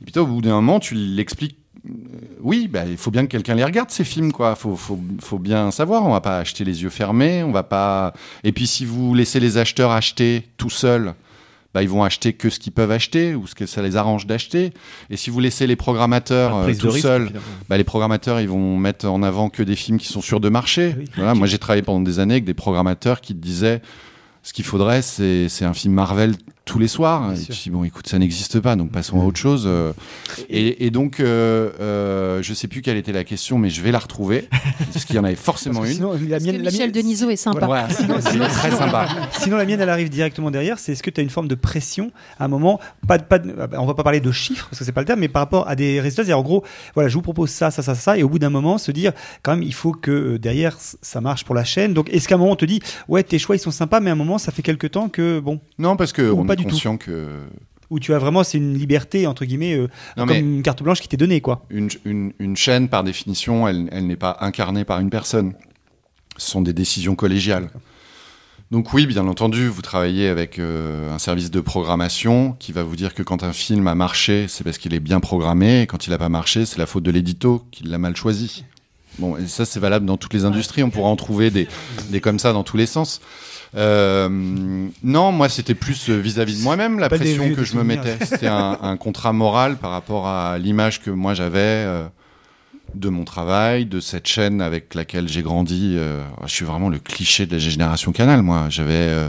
Et 0.00 0.04
puis 0.04 0.12
toi, 0.12 0.22
au 0.22 0.26
bout 0.26 0.40
d'un 0.40 0.52
moment, 0.54 0.80
tu 0.80 0.94
l'expliques. 0.94 1.58
Euh, 1.86 1.92
Oui, 2.40 2.68
bah, 2.68 2.84
il 2.88 2.96
faut 2.96 3.10
bien 3.10 3.22
que 3.22 3.30
quelqu'un 3.30 3.54
les 3.54 3.64
regarde 3.64 3.90
ces 3.90 4.04
films, 4.04 4.32
quoi. 4.32 4.54
Faut, 4.54 4.76
faut, 4.76 4.98
faut 5.20 5.38
bien 5.38 5.70
savoir. 5.70 6.04
On 6.04 6.12
va 6.12 6.20
pas 6.20 6.38
acheter 6.38 6.64
les 6.64 6.82
yeux 6.82 6.90
fermés. 6.90 7.42
On 7.42 7.52
va 7.52 7.62
pas. 7.62 8.12
Et 8.44 8.52
puis 8.52 8.66
si 8.66 8.84
vous 8.84 9.14
laissez 9.14 9.40
les 9.40 9.58
acheteurs 9.58 9.90
acheter 9.90 10.48
tout 10.56 10.70
seuls, 10.70 11.14
bah, 11.72 11.82
ils 11.82 11.88
vont 11.88 12.02
acheter 12.02 12.32
que 12.32 12.50
ce 12.50 12.58
qu'ils 12.58 12.72
peuvent 12.72 12.90
acheter 12.90 13.34
ou 13.34 13.46
ce 13.46 13.54
que 13.54 13.66
ça 13.66 13.80
les 13.80 13.96
arrange 13.96 14.26
d'acheter. 14.26 14.72
Et 15.08 15.16
si 15.16 15.30
vous 15.30 15.38
laissez 15.38 15.66
les 15.66 15.76
programmateurs 15.76 16.56
euh, 16.56 16.74
tout 16.74 16.90
risque, 16.90 17.02
seuls, 17.02 17.30
bah, 17.68 17.76
les 17.78 17.84
programmateurs, 17.84 18.40
ils 18.40 18.48
vont 18.48 18.76
mettre 18.76 19.06
en 19.06 19.22
avant 19.22 19.50
que 19.50 19.62
des 19.62 19.76
films 19.76 19.98
qui 19.98 20.08
sont 20.08 20.20
sûrs 20.20 20.40
de 20.40 20.48
marché. 20.48 20.96
Voilà, 21.16 21.34
moi, 21.34 21.46
j'ai 21.46 21.58
travaillé 21.58 21.82
pendant 21.82 22.00
des 22.00 22.18
années 22.18 22.34
avec 22.34 22.44
des 22.44 22.54
programmateurs 22.54 23.20
qui 23.20 23.34
disaient 23.34 23.82
ce 24.42 24.52
qu'il 24.52 24.64
faudrait, 24.64 25.02
c'est 25.02 25.48
c'est 25.48 25.64
un 25.64 25.74
film 25.74 25.94
Marvel 25.94 26.34
tous 26.64 26.78
les 26.78 26.88
soirs. 26.88 27.32
Et 27.32 27.52
puis, 27.52 27.68
bon, 27.70 27.82
écoute, 27.82 28.06
ça 28.06 28.16
n'existe 28.18 28.60
pas, 28.60 28.76
donc 28.76 28.92
passons 28.92 29.20
à 29.20 29.24
autre 29.24 29.38
chose. 29.40 29.68
Et, 30.48 30.86
et 30.86 30.90
donc, 30.90 31.18
euh, 31.18 31.70
euh, 31.80 32.42
je 32.42 32.54
sais 32.54 32.68
plus 32.68 32.80
quelle 32.80 32.96
était 32.96 33.10
la 33.12 33.24
question, 33.24 33.58
mais 33.58 33.70
je 33.70 33.82
vais 33.82 33.90
la 33.90 33.98
retrouver, 33.98 34.48
parce 34.92 35.04
qu'il 35.04 35.16
y 35.16 35.18
en 35.18 35.24
avait 35.24 35.34
forcément 35.34 35.84
une. 35.84 35.94
Sinon, 35.94 36.12
la 36.12 36.18
Parce 36.36 36.44
mienne, 36.44 36.62
la 36.62 36.70
Michel 36.70 36.92
mienne- 36.92 37.02
Denisot 37.02 37.30
est 37.30 37.36
sympa. 37.36 37.66
Voilà, 37.66 37.88
très 37.88 38.70
sympa. 38.70 39.08
Sinon, 39.40 39.56
la 39.56 39.64
mienne, 39.64 39.80
elle 39.80 39.88
arrive 39.88 40.10
directement 40.10 40.50
derrière. 40.52 40.78
C'est 40.78 40.92
est-ce 40.92 41.02
que 41.02 41.10
tu 41.10 41.20
as 41.20 41.24
une 41.24 41.30
forme 41.30 41.48
de 41.48 41.54
pression 41.56 42.12
à 42.38 42.44
un 42.44 42.48
moment 42.48 42.78
pas, 43.06 43.18
de- 43.18 43.24
pas 43.24 43.38
de- 43.40 43.52
On 43.76 43.86
va 43.86 43.94
pas 43.94 44.04
parler 44.04 44.20
de 44.20 44.30
chiffres, 44.30 44.66
parce 44.70 44.78
que 44.78 44.84
c'est 44.84 44.92
pas 44.92 45.00
le 45.00 45.06
terme, 45.06 45.20
mais 45.20 45.28
par 45.28 45.42
rapport 45.42 45.66
à 45.68 45.74
des 45.74 46.00
résultats. 46.00 46.22
C'est-à-dire, 46.22 46.38
en 46.38 46.42
gros, 46.42 46.64
voilà, 46.94 47.08
je 47.08 47.14
vous 47.14 47.22
propose 47.22 47.50
ça, 47.50 47.70
ça, 47.72 47.82
ça, 47.82 47.94
ça, 47.96 48.16
et 48.16 48.22
au 48.22 48.28
bout 48.28 48.38
d'un 48.38 48.50
moment, 48.50 48.78
se 48.78 48.92
dire, 48.92 49.12
quand 49.42 49.52
même, 49.56 49.62
il 49.64 49.74
faut 49.74 49.92
que 49.92 50.10
euh, 50.10 50.38
derrière, 50.38 50.76
ça 50.80 51.20
marche 51.20 51.44
pour 51.44 51.54
la 51.56 51.64
chaîne. 51.64 51.94
Donc, 51.94 52.10
est-ce 52.10 52.28
qu'à 52.28 52.36
un 52.36 52.38
moment, 52.38 52.52
on 52.52 52.56
te 52.56 52.64
dit, 52.64 52.80
ouais, 53.08 53.22
tes 53.24 53.38
choix, 53.40 53.56
ils 53.56 53.60
sont 53.60 53.70
sympas, 53.72 53.98
mais 54.00 54.10
à 54.10 54.12
un 54.12 54.16
moment, 54.16 54.29
ça 54.38 54.52
fait 54.52 54.62
quelques 54.62 54.90
temps 54.92 55.08
que, 55.08 55.40
bon. 55.40 55.60
Non, 55.78 55.96
parce 55.96 56.12
que 56.12 56.30
on 56.30 56.44
pas 56.44 56.54
est 56.54 56.56
du 56.56 56.64
tout. 56.64 56.70
conscient 56.70 56.96
que 56.96 57.28
Où 57.90 57.98
tu 57.98 58.14
as 58.14 58.18
vraiment, 58.18 58.44
c'est 58.44 58.58
une 58.58 58.76
liberté, 58.78 59.26
entre 59.26 59.44
guillemets, 59.44 59.74
euh, 59.74 59.88
Non, 60.16 60.26
comme 60.26 60.36
une 60.36 60.62
carte 60.62 60.82
blanche 60.82 61.00
qui 61.00 61.08
t'est 61.08 61.16
donnée, 61.16 61.40
quoi. 61.40 61.64
une, 61.70 61.88
une, 62.04 62.32
une 62.38 62.56
chaîne, 62.56 62.88
par 62.88 63.02
définition, 63.04 63.66
elle, 63.68 63.88
elle 63.92 64.06
n'est 64.06 64.16
pas 64.16 64.36
incarnée 64.40 64.84
par 64.84 65.00
une 65.00 65.10
personne. 65.10 65.54
Ce 66.36 66.50
sont 66.50 66.62
des 66.62 66.72
décisions 66.72 67.14
collégiales. 67.16 67.70
Donc 68.70 68.92
oui, 68.92 69.04
bien 69.06 69.26
entendu, 69.26 69.66
vous 69.66 69.82
travaillez 69.82 70.28
avec 70.28 70.60
euh, 70.60 71.12
un 71.12 71.18
service 71.18 71.50
de 71.50 71.60
programmation 71.60 72.52
qui 72.60 72.70
va 72.70 72.84
vous 72.84 72.94
dire 72.94 73.14
que 73.14 73.24
quand 73.24 73.42
un 73.42 73.52
film 73.52 73.88
a 73.88 73.96
marché, 73.96 74.46
c'est 74.48 74.62
parce 74.62 74.78
qu'il 74.78 74.94
est 74.94 75.00
bien 75.00 75.18
programmé, 75.18 75.82
et 75.82 75.86
quand 75.88 76.06
il 76.06 76.10
n'a 76.10 76.18
pas 76.18 76.28
marché, 76.28 76.64
c'est 76.66 76.78
la 76.78 76.86
faute 76.86 77.02
de 77.02 77.10
l'édito 77.10 77.64
qui 77.72 77.82
l'a 77.82 77.98
mal 77.98 78.14
choisi. 78.14 78.64
Bon, 79.18 79.36
et 79.36 79.48
ça 79.48 79.64
c'est 79.64 79.80
valable 79.80 80.06
dans 80.06 80.16
toutes 80.16 80.32
les 80.34 80.44
industries, 80.44 80.84
on 80.84 80.90
pourra 80.90 81.08
en 81.08 81.16
trouver 81.16 81.50
des, 81.50 81.66
des 82.10 82.20
comme 82.20 82.38
ça 82.38 82.52
dans 82.52 82.62
tous 82.62 82.76
les 82.76 82.86
sens. 82.86 83.20
Euh, 83.76 84.28
non, 85.04 85.30
moi 85.32 85.48
c'était 85.48 85.74
plus 85.74 86.08
euh, 86.10 86.18
vis-à-vis 86.18 86.58
de 86.58 86.62
moi-même 86.64 86.98
la 86.98 87.08
pression 87.08 87.54
que 87.54 87.62
je 87.64 87.76
me 87.76 87.84
mettais. 87.84 88.16
C'était 88.24 88.48
un, 88.48 88.78
un 88.82 88.96
contrat 88.96 89.32
moral 89.32 89.76
par 89.76 89.92
rapport 89.92 90.26
à 90.26 90.58
l'image 90.58 91.00
que 91.00 91.10
moi 91.10 91.34
j'avais 91.34 91.58
euh, 91.58 92.04
de 92.94 93.08
mon 93.08 93.24
travail, 93.24 93.86
de 93.86 94.00
cette 94.00 94.26
chaîne 94.26 94.60
avec 94.60 94.94
laquelle 94.94 95.28
j'ai 95.28 95.42
grandi. 95.42 95.94
euh, 95.96 96.24
je 96.46 96.52
suis 96.52 96.64
vraiment 96.64 96.88
le 96.88 96.98
cliché 96.98 97.46
de 97.46 97.52
la 97.52 97.58
génération 97.60 98.10
Canal, 98.10 98.42
moi. 98.42 98.66
J'avais 98.70 98.94
euh, 98.94 99.28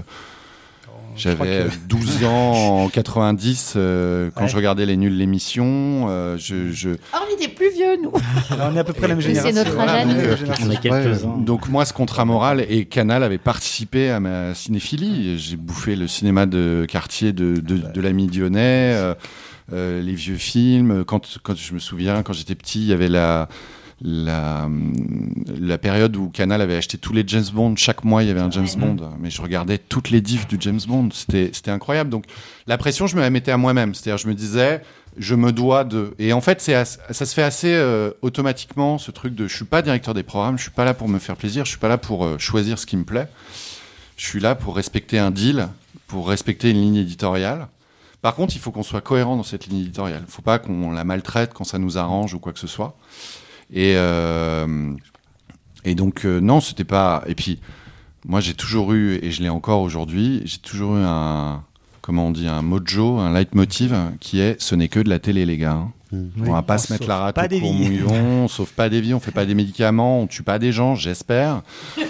j'avais 1.16 1.66
que- 1.70 1.88
12 1.88 2.24
ans 2.24 2.84
en 2.84 2.90
90 2.94 3.74
euh, 3.76 4.30
quand 4.36 4.44
Ouais. 4.44 4.48
je 4.50 4.56
regardais 4.56 4.86
les 4.86 4.98
nuls 4.98 5.16
l'émission. 5.18 6.08
euh, 6.10 6.38
je, 6.38 6.72
je, 6.72 6.90
Ah, 7.14 7.22
on 7.30 7.34
était 7.36 7.48
plus 7.48 7.72
vieux, 7.74 7.98
nous. 8.02 8.12
Alors, 8.50 8.70
on 8.72 8.76
est 8.76 8.80
à 8.80 8.84
peu 8.84 8.94
près 8.94 9.08
la 9.08 9.16
même 9.16 9.18
Mais 9.26 9.34
c'est 9.36 9.48
génération. 9.50 9.74
notre 9.76 9.80
âge 9.90 10.06
euh, 10.08 10.38
génération. 10.38 10.68
On 10.68 10.72
a 10.72 10.76
quelques-uns. 10.78 11.38
Donc 11.40 11.68
moi, 11.70 11.86
ce 11.86 11.94
contrat 11.94 12.26
moral 12.26 12.66
et 12.68 12.86
Canal 12.86 13.24
avait 13.24 13.38
participé 13.38 14.10
à 14.10 14.20
ma 14.20 14.54
cinéphilie. 14.56 15.38
J'ai 15.38 15.58
bouffé 15.58 15.96
le 15.96 16.08
cinéma 16.08 16.46
de 16.46 16.86
quartier 16.88 17.34
de, 17.34 17.56
de, 17.58 17.78
de 17.78 18.02
l'ami 18.02 18.28
Dionnet, 18.28 18.94
euh, 18.96 19.14
euh, 19.74 20.02
les 20.02 20.14
vieux 20.16 20.36
films. 20.38 21.04
Quand, 21.06 21.22
quand 21.44 21.56
je 21.56 21.74
me 21.74 21.80
souviens, 21.80 22.24
quand 22.24 22.34
j'étais 22.34 22.56
petit, 22.56 22.80
il 22.82 22.88
y 22.88 22.94
avait 22.94 23.08
la, 23.10 23.48
la, 24.04 24.70
la 25.60 25.78
période 25.78 26.16
où 26.16 26.30
Canal 26.30 26.62
avait 26.62 26.76
acheté 26.76 26.98
tous 26.98 27.14
les 27.14 27.24
James 27.28 27.46
Bond. 27.54 27.76
Chaque 27.76 28.04
mois, 28.04 28.24
il 28.24 28.28
y 28.28 28.32
avait 28.32 28.42
un 28.42 28.52
James 28.52 28.68
Bond. 28.78 28.98
Mais 29.20 29.30
je 29.30 29.42
regardais 29.42 29.78
toutes 29.78 30.10
les 30.10 30.22
diffs 30.22 30.48
du 30.48 30.58
James 30.60 30.80
Bond. 30.88 31.10
C'était 31.12 31.72
incroyable. 31.72 32.10
Donc 32.10 32.26
la 32.68 32.78
pression, 32.78 33.08
je 33.08 33.16
me 33.16 33.22
la 33.22 33.30
mettais 33.30 33.52
à 33.52 33.58
moi-même. 33.58 33.94
C'est-à-dire, 33.94 34.18
je 34.18 34.28
me 34.28 34.34
disais, 34.34 34.82
je 35.18 35.36
me 35.36 35.52
dois 35.52 35.84
de. 35.84 36.14
Et 36.20 36.34
en 36.34 36.42
fait, 36.42 36.62
c'est 36.62 36.84
ça 36.86 37.26
se 37.26 37.34
fait 37.34 37.44
assez 37.44 37.74
euh, 37.74 38.12
automatiquement, 38.22 38.98
ce 38.98 39.12
truc 39.12 39.36
de 39.36 39.48
je 39.48 39.56
suis 39.56 39.66
pas 39.66 39.82
directeur 39.82 40.14
des 40.14 40.24
programmes, 40.24 40.58
je 40.58 40.64
suis 40.64 40.72
pas 40.72 40.86
là 40.86 40.94
pour 40.94 41.10
me 41.10 41.20
faire 41.20 41.36
plaisir, 41.36 41.66
je 41.66 41.72
suis 41.72 41.80
pas 41.80 41.90
là 41.90 41.98
pour 41.98 42.26
euh, 42.26 42.38
choisir 42.38 42.80
ce 42.80 42.86
qui 42.86 42.98
me 42.98 43.04
plaît. 43.04 43.28
Je 44.18 44.26
suis 44.26 44.40
là 44.40 44.56
pour 44.56 44.76
respecter 44.76 45.20
un 45.20 45.32
deal, 45.32 45.68
pour 46.08 46.30
respecter 46.30 46.70
une 46.70 46.82
ligne 46.82 46.98
éditoriale. 46.98 47.68
Par 48.22 48.36
contre, 48.36 48.56
il 48.56 48.60
faut 48.60 48.72
qu'on 48.72 48.84
soit 48.84 49.02
cohérent 49.02 49.36
dans 49.36 49.44
cette 49.44 49.66
ligne 49.66 49.80
éditoriale. 49.80 50.24
Il 50.28 50.32
faut 50.32 50.44
pas 50.44 50.60
qu'on 50.60 50.92
la 50.92 51.04
maltraite 51.04 51.54
quand 51.54 51.64
ça 51.64 51.80
nous 51.80 51.98
arrange 51.98 52.36
ou 52.36 52.40
quoi 52.40 52.54
que 52.54 52.60
ce 52.60 52.68
soit. 52.68 52.96
Et, 53.72 53.94
euh, 53.96 54.94
et 55.86 55.96
donc, 55.96 56.26
euh, 56.26 56.40
non, 56.40 56.60
c'était 56.60 56.84
pas. 56.84 57.24
Et 57.28 57.36
puis, 57.36 57.60
moi, 58.26 58.40
j'ai 58.40 58.54
toujours 58.54 58.94
eu, 58.94 59.20
et 59.22 59.32
je 59.32 59.42
l'ai 59.42 59.50
encore 59.50 59.82
aujourd'hui, 59.82 60.42
j'ai 60.46 60.60
toujours 60.60 60.98
eu 60.98 61.04
un. 61.04 61.64
Comment 62.02 62.28
on 62.28 62.32
dit 62.32 62.48
Un 62.48 62.62
mojo, 62.64 63.20
un 63.20 63.32
leitmotiv 63.32 63.96
qui 64.20 64.40
est 64.40 64.60
ce 64.60 64.74
n'est 64.76 64.88
que 64.88 65.00
de 65.00 65.10
la 65.10 65.20
télé, 65.20 65.46
les 65.46 65.58
gars. 65.58 65.74
hein. 65.74 65.92
On 66.14 66.52
va 66.52 66.62
pas 66.62 66.76
On 66.76 66.78
se 66.78 66.92
mettre 66.94 67.08
la 67.08 67.18
rate 67.20 67.38
au 67.38 67.48
vies. 67.48 67.62
mouillon, 67.62 68.44
on 68.44 68.48
sauve 68.48 68.74
pas 68.74 68.90
des 68.90 69.00
vies, 69.02 69.14
on 69.14 69.20
fait 69.20 69.32
pas 69.32 69.46
des 69.46 69.56
médicaments, 69.56 70.20
on 70.22 70.28
tue 70.28 70.44
pas 70.44 70.60
des 70.60 70.72
gens, 70.72 70.96
j'espère. 70.96 71.62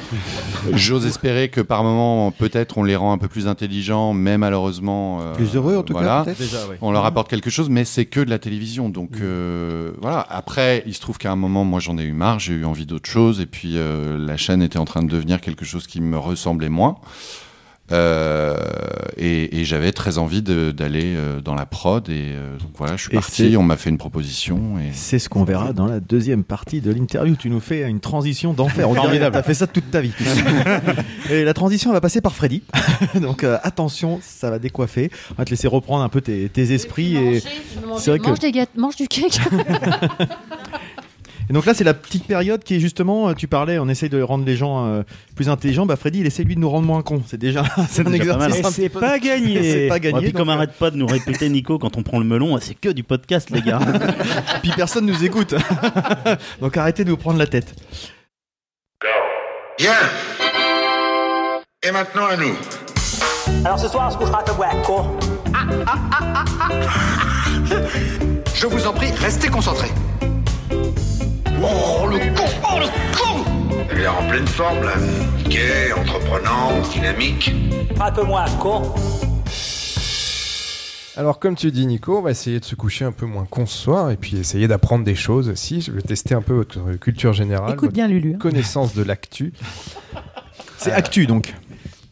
J'ose 0.73 1.05
espérer 1.05 1.49
que 1.49 1.61
par 1.61 1.83
moment, 1.83 2.31
peut-être, 2.31 2.77
on 2.77 2.83
les 2.83 2.95
rend 2.95 3.11
un 3.13 3.17
peu 3.17 3.27
plus 3.27 3.47
intelligents, 3.47 4.13
mais 4.13 4.37
malheureusement. 4.37 5.19
euh, 5.21 5.35
Plus 5.35 5.55
heureux, 5.55 5.77
en 5.77 5.83
tout 5.83 5.93
voilà. 5.93 6.19
cas, 6.19 6.23
peut-être 6.25 6.39
Déjà, 6.39 6.67
ouais. 6.67 6.77
On 6.81 6.91
leur 6.91 7.05
apporte 7.05 7.29
quelque 7.29 7.49
chose, 7.49 7.69
mais 7.69 7.85
c'est 7.85 8.05
que 8.05 8.19
de 8.19 8.29
la 8.29 8.39
télévision. 8.39 8.89
Donc 8.89 9.11
euh, 9.21 9.91
voilà. 10.01 10.25
Après, 10.29 10.83
il 10.85 10.93
se 10.95 11.01
trouve 11.01 11.17
qu'à 11.17 11.31
un 11.31 11.35
moment, 11.35 11.63
moi, 11.63 11.79
j'en 11.79 11.97
ai 11.97 12.03
eu 12.03 12.13
marre, 12.13 12.39
j'ai 12.39 12.53
eu 12.53 12.65
envie 12.65 12.85
d'autre 12.85 13.09
chose, 13.09 13.39
et 13.39 13.45
puis 13.45 13.73
euh, 13.75 14.17
la 14.17 14.37
chaîne 14.37 14.61
était 14.61 14.79
en 14.79 14.85
train 14.85 15.03
de 15.03 15.09
devenir 15.09 15.41
quelque 15.41 15.65
chose 15.65 15.87
qui 15.87 16.01
me 16.01 16.17
ressemblait 16.17 16.69
moins. 16.69 16.97
Euh, 17.91 18.55
et 19.17 19.61
et 19.61 19.65
j'avais 19.65 19.91
très 19.91 20.17
envie 20.17 20.41
d'aller 20.41 21.13
euh, 21.15 21.41
dans 21.41 21.55
la 21.55 21.65
prod, 21.65 22.07
et 22.09 22.31
euh, 22.33 22.57
donc 22.57 22.69
voilà, 22.77 22.95
je 22.95 23.03
suis 23.03 23.11
Et 23.11 23.15
parti. 23.15 23.55
On 23.57 23.63
m'a 23.63 23.77
fait 23.77 23.89
une 23.89 23.97
proposition. 23.97 24.79
Et... 24.79 24.91
C'est 24.93 25.19
ce 25.19 25.29
qu'on 25.29 25.43
verra 25.43 25.73
dans 25.73 25.87
la 25.87 25.99
deuxième 25.99 26.43
partie 26.43 26.81
de 26.81 26.91
l'interview. 26.91 27.35
Tu 27.35 27.49
nous 27.49 27.59
fais 27.59 27.87
une 27.87 27.99
transition 27.99 28.53
d'enfer. 28.53 28.87
Que 28.89 29.29
T'as 29.31 29.43
fait 29.43 29.53
ça 29.53 29.67
toute 29.67 29.89
ta 29.91 30.01
vie. 30.01 30.13
Et 31.29 31.43
la 31.43 31.53
transition 31.53 31.91
elle 31.91 31.95
va 31.95 32.01
passer 32.01 32.21
par 32.21 32.33
Freddy. 32.33 32.63
Donc 33.21 33.43
euh, 33.43 33.57
attention, 33.63 34.19
ça 34.21 34.49
va 34.49 34.59
décoiffer. 34.59 35.11
On 35.31 35.35
va 35.35 35.45
te 35.45 35.49
laisser 35.49 35.67
reprendre 35.67 36.03
un 36.03 36.09
peu 36.09 36.21
tes, 36.21 36.49
tes 36.49 36.73
esprits. 36.73 37.15
Et, 37.15 37.43
c'est 37.97 38.11
vrai 38.11 38.19
que 38.19 38.27
Mange, 38.27 38.39
des 38.39 38.51
gâteaux, 38.51 38.79
mange 38.79 38.95
du 38.95 39.07
cake. 39.07 39.39
Et 41.51 41.53
donc 41.53 41.65
là, 41.65 41.73
c'est 41.73 41.83
la 41.83 41.93
petite 41.93 42.25
période 42.27 42.63
qui 42.63 42.75
est 42.75 42.79
justement, 42.79 43.27
euh, 43.27 43.33
tu 43.33 43.49
parlais, 43.49 43.77
on 43.77 43.89
essaye 43.89 44.07
de 44.07 44.21
rendre 44.21 44.45
les 44.45 44.55
gens 44.55 44.85
euh, 44.87 45.03
plus 45.35 45.49
intelligents. 45.49 45.85
Bah 45.85 45.97
Freddy, 45.97 46.21
il 46.21 46.25
essaie 46.25 46.45
lui 46.45 46.55
de 46.55 46.61
nous 46.61 46.69
rendre 46.69 46.87
moins 46.87 47.01
cons. 47.01 47.21
C'est 47.27 47.37
déjà, 47.37 47.65
c'est 47.89 48.07
un 48.07 48.09
mal. 48.09 48.15
exercice. 48.15 48.69
C'est 48.69 48.87
pas 48.87 49.19
gagné. 49.19 49.61
C'est 49.61 49.87
pas 49.89 49.95
Ouais, 49.95 49.99
gagné. 49.99 50.21
puis 50.21 50.31
comme 50.31 50.47
euh, 50.47 50.53
arrête 50.53 50.71
pas 50.71 50.91
de 50.91 50.95
nous 50.95 51.07
répéter 51.07 51.49
Nico 51.49 51.77
quand 51.77 51.97
on 51.97 52.03
prend 52.03 52.19
le 52.19 52.23
melon, 52.23 52.57
c'est 52.61 52.73
que 52.75 52.87
du 52.87 53.03
podcast 53.03 53.49
les 53.49 53.61
gars. 53.61 53.79
puis 54.61 54.71
personne 54.77 55.05
nous 55.05 55.25
écoute. 55.25 55.53
donc 56.61 56.77
arrêtez 56.77 57.03
de 57.03 57.09
vous 57.09 57.17
prendre 57.17 57.37
la 57.37 57.47
tête. 57.47 57.75
Bien. 59.77 59.91
Et 61.85 61.91
maintenant 61.91 62.27
à 62.27 62.37
nous. 62.37 62.55
Alors 63.65 63.77
ce 63.77 63.89
soir, 63.89 64.07
on 64.07 64.11
se 64.11 64.17
couchera 64.17 64.39
à 64.39 64.43
Toguaco. 64.43 65.19
Je 68.55 68.67
vous 68.67 68.87
en 68.87 68.93
prie, 68.93 69.11
restez 69.11 69.49
concentrés. 69.49 69.91
Oh, 71.63 72.07
le 72.07 72.17
con 72.35 72.45
Oh, 72.63 72.79
le 72.79 72.87
con 73.17 73.45
Elle 73.89 73.97
a 73.97 73.99
l'air 74.01 74.17
en 74.19 74.27
pleine 74.27 74.47
forme 74.47 74.83
là. 74.83 74.93
Gai, 75.47 75.91
entreprenant, 75.97 76.71
dynamique. 76.93 77.53
Un 77.99 78.11
peu 78.11 78.23
moins 78.23 78.45
con. 78.59 78.81
Alors, 81.17 81.39
comme 81.39 81.55
tu 81.55 81.71
dis, 81.71 81.85
Nico, 81.85 82.17
on 82.17 82.21
va 82.21 82.31
essayer 82.31 82.59
de 82.59 82.65
se 82.65 82.73
coucher 82.75 83.03
un 83.05 83.11
peu 83.11 83.25
moins 83.25 83.45
con 83.45 83.65
ce 83.65 83.77
soir 83.77 84.11
et 84.11 84.15
puis 84.17 84.37
essayer 84.37 84.67
d'apprendre 84.67 85.03
des 85.03 85.13
choses 85.15 85.49
aussi. 85.49 85.81
Je 85.81 85.91
vais 85.91 86.01
tester 86.01 86.33
un 86.33 86.41
peu 86.41 86.53
votre 86.53 86.93
culture 86.93 87.33
générale, 87.33 87.73
Écoute 87.73 87.93
bien, 87.93 88.07
Lulu. 88.07 88.33
hein. 88.35 88.37
connaissance 88.39 88.95
de 88.95 89.03
l'actu. 89.03 89.53
C'est 90.77 90.93
actu 90.93 91.27
donc. 91.27 91.53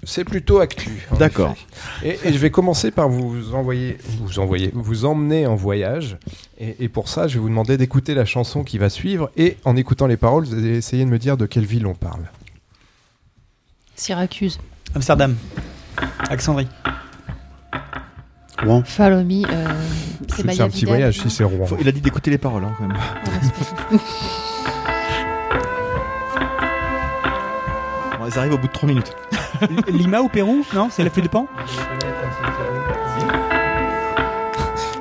C'est 0.03 0.23
plutôt 0.23 0.59
actu. 0.59 1.05
D'accord. 1.19 1.53
Et, 2.03 2.17
et 2.23 2.31
je 2.33 2.37
vais 2.37 2.49
commencer 2.49 2.89
par 2.89 3.09
vous 3.09 3.53
envoyer, 3.53 3.97
vous 4.21 4.39
envoyer, 4.39 4.71
vous 4.73 5.03
emmener 5.05 5.45
en 5.45 5.55
voyage. 5.55 6.17
Et, 6.57 6.85
et 6.85 6.89
pour 6.89 7.09
ça, 7.09 7.27
je 7.27 7.33
vais 7.35 7.39
vous 7.41 7.49
demander 7.49 7.75
d'écouter 7.77 8.13
la 8.13 8.23
chanson 8.25 8.63
qui 8.63 8.77
va 8.77 8.89
suivre. 8.89 9.29
Et 9.35 9.57
en 9.65 9.75
écoutant 9.75 10.07
les 10.07 10.15
paroles, 10.17 10.45
vous 10.45 10.53
allez 10.53 10.77
essayer 10.77 11.03
de 11.03 11.09
me 11.09 11.19
dire 11.19 11.35
de 11.35 11.45
quelle 11.45 11.65
ville 11.65 11.85
on 11.85 11.95
parle. 11.95 12.29
Syracuse. 13.95 14.57
Amsterdam. 14.95 15.35
Alexandrie. 16.29 16.67
Rouen. 18.63 18.83
Follow 18.85 19.23
me. 19.23 19.43
euh, 19.51 19.67
c'est 20.33 20.61
un 20.61 20.69
petit 20.69 20.79
Vidal, 20.79 20.87
voyage 20.95 21.19
si 21.19 21.29
c'est 21.29 21.43
Rouen. 21.43 21.65
Faut- 21.65 21.77
Il 21.79 21.87
a 21.87 21.91
dit 21.91 22.01
d'écouter 22.01 22.31
les 22.31 22.37
paroles 22.37 22.63
hein, 22.63 22.73
quand 22.77 22.87
même. 22.87 22.97
Bon, 28.19 28.25
ils 28.27 28.37
arrivent 28.37 28.53
au 28.53 28.57
bout 28.57 28.67
de 28.67 28.71
3 28.73 28.87
minutes. 28.89 29.11
Lima 29.87 30.21
ou 30.21 30.27
Pérou 30.29 30.65
Non, 30.73 30.89
c'est 30.89 31.03
la 31.03 31.09
pluie 31.09 31.21
de 31.23 31.27
Pan? 31.27 31.47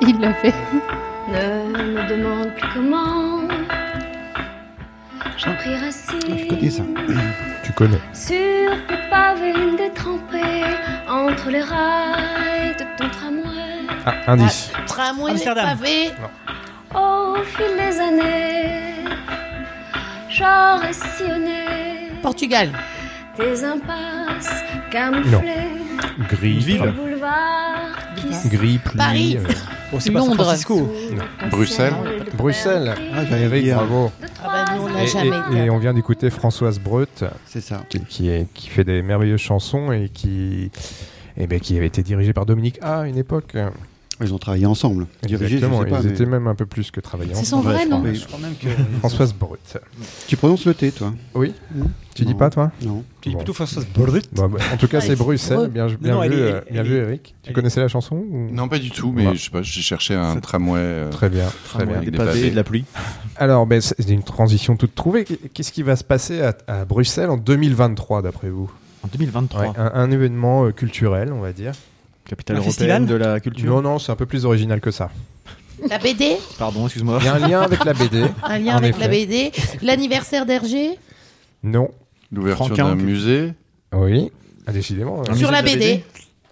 Il 0.01 0.21
l'a 0.21 0.35
fait. 0.35 0.55
Ne 1.29 1.93
me 1.93 2.09
demande 2.09 2.55
plus 2.55 2.69
comment. 2.75 3.41
J'en 5.37 5.55
prierai 5.55 5.91
Je 5.91 6.49
connais 6.49 6.71
ça. 6.71 6.83
Tu 7.63 7.73
connais. 7.73 8.01
Sur 8.13 8.87
tes 8.89 8.97
pavés 9.11 9.77
détrempés 9.77 10.65
entre 11.09 11.51
les 11.51 11.61
rails 11.61 12.75
de 12.79 12.85
ton 12.97 13.09
tramway. 13.11 13.87
Ah, 14.07 14.15
indice. 14.33 14.73
Tramway, 14.87 15.33
les 15.33 15.37
Amsterdam. 15.37 15.67
pavés. 15.79 16.11
Au 16.95 17.37
fil 17.45 17.77
des 17.77 18.01
années, 18.01 19.05
j'aurais 20.31 20.93
sillonné 20.93 22.11
Portugal. 22.23 22.73
Tes 23.39 23.65
impasses 23.65 24.63
camouflées. 24.91 25.39
Gris. 26.31 26.59
Ville. 26.59 26.93
Boulevard 26.97 27.97
qui 28.17 28.49
Gris, 28.49 28.79
pluie. 28.79 28.97
Paris. 28.99 29.37
euh, 29.39 29.53
Bon, 29.91 30.01
c'est 30.01 30.11
pas 30.11 30.21
San 30.21 30.29
Londres. 30.29 30.45
Francisco. 30.45 30.93
ton 31.41 31.49
Bruxelles. 31.49 31.95
Bruxelles. 32.37 32.95
Ah, 33.15 33.23
Eric, 33.37 33.73
bravo. 33.73 34.13
Ah 34.45 34.47
bah 34.47 34.65
nous, 34.77 34.83
on 34.83 34.87
trois 34.87 34.99
n'a 34.99 35.05
Et, 35.05 35.07
jamais 35.07 35.29
et- 35.29 35.53
été. 35.57 35.65
et 35.65 35.71
on 35.71 35.79
vient 35.79 35.95
d'écouter 35.95 36.29
Françoise 36.31 36.79
Breut, 36.79 37.07
C'est 37.47 37.63
ça. 37.63 37.83
qui, 37.89 38.01
qui 38.01 38.29
est, 38.29 38.53
qui 38.53 38.69
fait 38.69 38.85
des 38.85 39.01
merveilleuses 39.03 39.41
chansons 39.41 39.91
et 39.93 40.11
qui, 40.11 40.71
eh 41.39 41.47
ben, 41.47 41.59
qui 41.59 41.77
avait 41.79 41.87
été 41.87 42.03
dirigée 42.03 42.33
par 42.35 42.45
Dominique 42.45 42.79
A 42.83 43.01
à 43.01 43.07
une 43.07 43.17
époque. 43.17 43.57
Ils 44.21 44.35
ont 44.35 44.39
travaillé 44.39 44.67
ensemble. 44.67 45.07
Dirigé, 45.25 45.57
Exactement, 45.57 45.85
pas. 45.85 46.01
ils 46.01 46.07
mais- 46.09 46.13
étaient 46.13 46.27
même 46.27 46.47
un 46.49 46.55
peu 46.57 46.67
plus 46.67 46.91
que 46.91 47.01
travaillants. 47.01 47.35
C'est 47.37 47.45
son 47.45 47.61
vrai 47.61 47.87
nom. 47.87 48.01
Oui. 48.05 48.17
Je 48.17 48.27
crois 48.27 48.41
même 48.41 48.55
que. 48.57 48.67
Françoise 48.99 49.33
Breut. 49.33 49.59
Tu 50.27 50.37
prononces 50.37 50.65
le 50.67 50.75
T, 50.75 50.91
toi 50.91 51.13
Oui 51.35 51.53
Hmm 51.75 51.85
Tu 52.15 52.25
dis 52.25 52.35
pas, 52.35 52.51
toi 52.51 52.73
Non. 52.83 53.05
Tu 53.21 53.29
dis 53.29 53.35
Bon. 53.35 53.39
plutôt 53.41 53.53
Françoise 53.53 53.87
Brut. 53.95 54.27
Bon, 54.33 54.49
bah, 54.49 54.59
En 54.73 54.77
tout 54.77 54.89
cas, 54.89 54.99
Ah, 54.99 55.03
c'est 55.03 55.15
Bruxelles. 55.17 55.69
Bien, 55.69 55.87
bien 55.87 56.15
non, 56.15 56.21
vu, 56.23 56.27
est- 56.35 56.37
euh, 56.37 56.61
bien 56.71 56.81
elle 56.83 56.87
vu, 56.89 56.95
est- 56.97 57.03
Eric. 57.03 57.35
Tu 57.45 57.53
connaissais 57.53 57.81
la 57.81 57.87
chanson 57.89 58.17
ou- 58.17 58.49
Non, 58.53 58.67
pas 58.69 58.81
du 58.81 58.91
tout, 58.91 59.13
mais 59.13 59.29
Ouais. 59.29 59.37
je 59.37 59.45
sais 59.45 59.51
pas, 59.51 59.63
j'ai 59.63 59.83
cherché 59.83 60.15
un 60.15 60.37
tramway. 60.41 60.81
euh, 60.81 61.11
Très 61.11 61.29
bien, 61.29 61.47
très 61.69 61.87
bien. 61.87 62.01
Des 62.01 62.11
pavés 62.11 62.31
pavés. 62.33 62.47
et 62.49 62.51
de 62.51 62.57
la 62.57 62.65
pluie. 62.65 62.85
Alors, 63.37 63.67
ben, 63.67 63.81
c'est 63.81 64.09
une 64.09 64.25
transition 64.25 64.77
toute 64.77 64.95
trouvée. 64.97 65.25
Qu'est-ce 65.25 65.71
qui 65.71 65.85
va 65.85 65.95
se 65.95 66.03
passer 66.05 66.43
à, 66.43 66.57
à 66.67 66.85
Bruxelles 66.85 67.31
en 67.31 67.37
2023, 67.37 68.23
d'après 68.23 68.51
vous? 68.51 68.69
En 69.05 69.09
2023. 69.13 69.61
Ouais, 69.63 69.69
un, 69.79 69.93
un 69.95 70.11
événement 70.11 70.65
euh, 70.67 70.73
culturel, 70.73 71.33
on 71.33 71.41
va 71.41 71.53
dire. 71.53 71.73
Capitale 72.29 72.57
Un 72.57 72.61
européenne 72.61 72.75
festival 72.75 73.07
de 73.07 73.15
la 73.15 73.41
culture. 73.41 73.75
Non, 73.75 73.83
non, 73.83 73.99
c'est 73.99 74.13
un 74.13 74.17
peu 74.17 74.27
plus 74.27 74.45
original 74.45 74.81
que 74.81 74.91
ça. 74.91 75.11
La 75.89 75.99
BD. 75.99 76.37
Pardon, 76.59 76.85
excuse-moi. 76.87 77.19
Il 77.21 77.25
y 77.25 77.29
a 77.29 77.35
un 77.35 77.49
lien 77.49 77.61
avec 77.63 77.85
la 77.85 77.95
BD. 77.95 78.23
Un 78.43 78.59
lien 78.59 78.75
En 78.75 78.79
avec 78.79 78.99
la. 78.99 79.09
BD. 79.09 79.53
L'anniversaire 79.83 80.45
d'Hergé. 80.45 80.99
Non. 81.63 81.91
L'ouverture 82.33 82.77
d'un 82.77 82.95
musée. 82.97 83.53
Oui. 83.95 84.31
Ah, 84.67 84.73
décidément. 84.73 85.21
Un 85.21 85.33
euh, 85.33 85.35
Sur 85.35 85.49
musée 85.49 85.53
la 85.53 85.63
BD. 85.63 86.05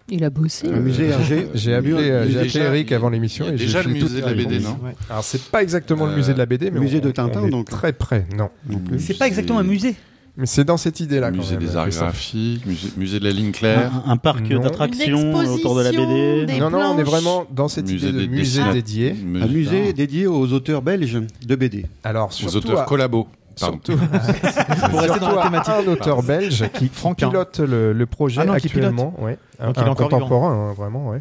Il 0.09 0.23
a 0.25 0.31
bossé. 0.31 0.69
Le 0.69 0.81
musée 0.81 1.07
Hergé. 1.09 1.49
J'ai 1.55 1.75
appelé, 1.75 1.95
euh, 2.11 2.45
Eric 2.55 2.93
avant 2.93 3.11
l'émission 3.11 3.49
et 3.49 3.53
déjà 3.53 3.83
le 3.83 3.91
musée 3.91 4.21
de 4.21 4.27
la 4.27 4.35
BD, 4.35 4.61
non. 4.61 4.79
Alors 5.11 5.25
c'est 5.25 5.43
pas 5.51 5.63
exactement 5.63 6.07
le 6.07 6.13
Euh, 6.13 6.17
musée 6.17 6.33
de 6.33 6.39
la 6.39 6.47
BD, 6.47 6.71
mais 6.71 6.79
musée 6.79 7.01
on- 7.03 7.07
de 7.07 7.11
Tintin, 7.11 7.41
on 7.43 7.47
est 7.49 7.51
donc. 7.51 7.69
Très 7.69 7.93
près, 7.93 8.25
non. 8.37 8.51
C'est 8.99 9.19
pas 9.19 9.27
exactement 9.27 9.59
un 9.59 9.65
musée. 9.65 9.97
Mais 10.39 10.45
c'est 10.47 10.65
dans 10.65 10.77
cette 10.77 11.01
idée-là. 11.01 11.31
quand 11.31 11.37
musée 11.39 11.57
même, 11.57 11.67
des 11.67 11.77
arts 11.77 11.89
graphiques, 11.89 12.67
musée, 12.67 12.89
musée 12.99 13.19
de 13.21 13.25
la 13.25 13.31
ligne 13.31 13.53
claire. 13.53 13.91
Un, 14.07 14.13
un 14.13 14.17
parc 14.19 14.47
d'attractions 14.49 15.33
autour 15.35 15.77
de 15.77 15.83
la 15.83 15.91
BD. 15.93 16.45
des- 16.47 16.59
Non, 16.61 16.69
non, 16.71 16.93
on 16.95 16.99
est 16.99 17.03
vraiment 17.03 17.47
dans 17.51 17.69
cette 17.69 17.89
Musée 17.91 18.09
idée 18.11 18.27
de 18.27 18.31
musée 18.31 18.63
dédié. 18.73 19.13
Musée- 19.15 19.45
Un 19.45 19.49
musée 19.49 19.93
dédié 19.95 20.27
aux 20.27 20.53
auteurs 20.53 20.83
belges 20.83 21.23
de 21.47 21.57
BD. 21.57 21.87
Alors 22.05 22.29
Aux 22.29 22.33
surtout 22.33 22.59
auteurs 22.59 22.81
à- 22.81 22.85
collabos. 22.85 23.27
Pardon. 23.59 23.81
surtout- 23.83 23.99
Pour 24.91 25.01
rester 25.01 25.19
dans 25.21 25.35
la 25.35 25.43
thématique. 25.45 25.73
un 25.75 25.91
auteur 25.91 26.23
belge 26.23 26.65
qui 26.75 26.91
pilote 27.17 27.61
le, 27.61 27.95
le 27.95 28.07
projet 28.07 28.43
Ah 28.43 28.45
non, 28.45 28.55
qui 28.57 28.67
actuellement. 28.67 29.15
Ouais. 29.19 29.39
Un, 29.59 29.69
Donc 29.69 29.77
il 29.79 29.83
est 29.85 29.89
un 29.89 29.95
contemporain, 29.95 30.53
hein, 30.53 30.73
vraiment. 30.75 31.09
Ouais. 31.09 31.21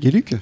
Guéluc 0.00 0.34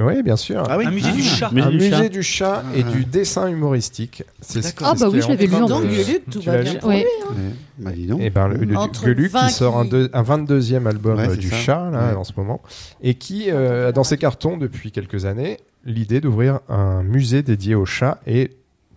Oui, 0.00 0.22
bien 0.22 0.36
sûr. 0.36 0.62
Ah 0.68 0.78
oui. 0.78 0.86
Un 0.86 0.90
musée 0.90 1.12
du 1.12 1.22
chat. 1.22 1.50
Musée 1.52 1.66
un 1.66 1.70
du 1.70 1.76
musée 1.76 1.90
chat. 1.90 2.08
du 2.08 2.22
chat 2.22 2.64
et 2.74 2.82
du 2.82 3.04
dessin 3.04 3.48
humoristique. 3.48 4.24
C'est 4.40 4.62
ce-. 4.62 4.72
Ah 4.82 4.94
bah 4.98 5.08
oui, 5.10 5.20
je 5.22 5.28
l'avais 5.28 5.46
lu 5.46 5.54
en 5.54 5.80
plus. 5.80 6.20
Tout 6.30 6.40
Tu 6.40 6.46
va 6.46 6.58
bien 6.62 6.74
pour 6.76 6.90
lui. 6.90 6.98
hein. 7.00 7.04
Eh, 7.36 7.82
Bah 7.82 7.90
dis 7.92 8.06
donc. 8.06 8.20
Et 8.20 8.30
ben, 8.30 8.48
le, 8.48 8.58
qui 8.58 9.50
sort 9.52 9.78
un, 9.78 9.84
20 9.84 9.88
deux- 9.90 10.10
un 10.12 10.22
22e 10.22 10.86
album 10.86 11.18
Ouais, 11.18 11.28
euh, 11.28 11.36
du 11.36 11.48
ça. 11.50 11.56
chat 11.56 11.90
là, 11.90 12.08
Ouais. 12.10 12.14
en 12.16 12.24
ce 12.24 12.32
moment 12.36 12.60
et 13.02 13.14
qui 13.14 13.50
euh, 13.50 13.88
a 13.88 13.92
dans 13.92 14.04
ses 14.04 14.16
cartons 14.18 14.56
depuis 14.56 14.90
quelques 14.92 15.24
années 15.26 15.58
l'idée 15.84 16.20
d'ouvrir 16.20 16.60
un 16.68 17.02
musée 17.02 17.42
dédié 17.42 17.74
au 17.74 17.84
chat 17.86 18.18
et 18.26 18.50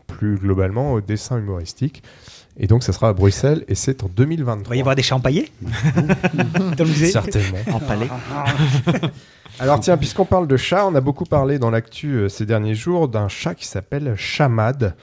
plus 0.08 0.36
globalement 0.38 0.94
au 0.94 1.02
dessin 1.02 1.38
humoristique. 1.38 2.04
Et 2.60 2.68
donc 2.68 2.84
ça 2.84 2.94
sera 2.94 3.10
à 3.10 3.14
Bruxelles 3.14 3.66
et 3.68 3.74
c'est 3.76 4.04
en 4.04 4.08
Il 4.08 4.14
2023. 4.14 4.70
va 4.70 4.76
y 4.76 4.80
avoir 4.80 4.96
des 4.96 5.02
chats 5.02 5.16
empaillés 5.16 5.52
dans 6.78 6.84
le 6.84 6.90
musée. 6.90 7.08
Certainement. 7.08 7.58
En 7.72 7.80
palais. 7.80 8.08
Alors 9.60 9.80
tiens, 9.80 9.98
puisqu'on 9.98 10.26
parle 10.26 10.48
de 10.48 10.58
chat, 10.58 10.86
on 10.88 10.96
a 10.96 11.02
beaucoup 11.02 11.26
parlé 11.26 11.60
dans 11.60 11.70
l'actu 11.70 12.14
euh, 12.16 12.30
ces 12.30 12.46
derniers 12.46 12.76
jours 12.76 13.08
d'un 13.08 13.28
chat 13.28 13.54
qui 13.56 13.68
s'appelle 13.68 14.16
Chamad 14.18 14.96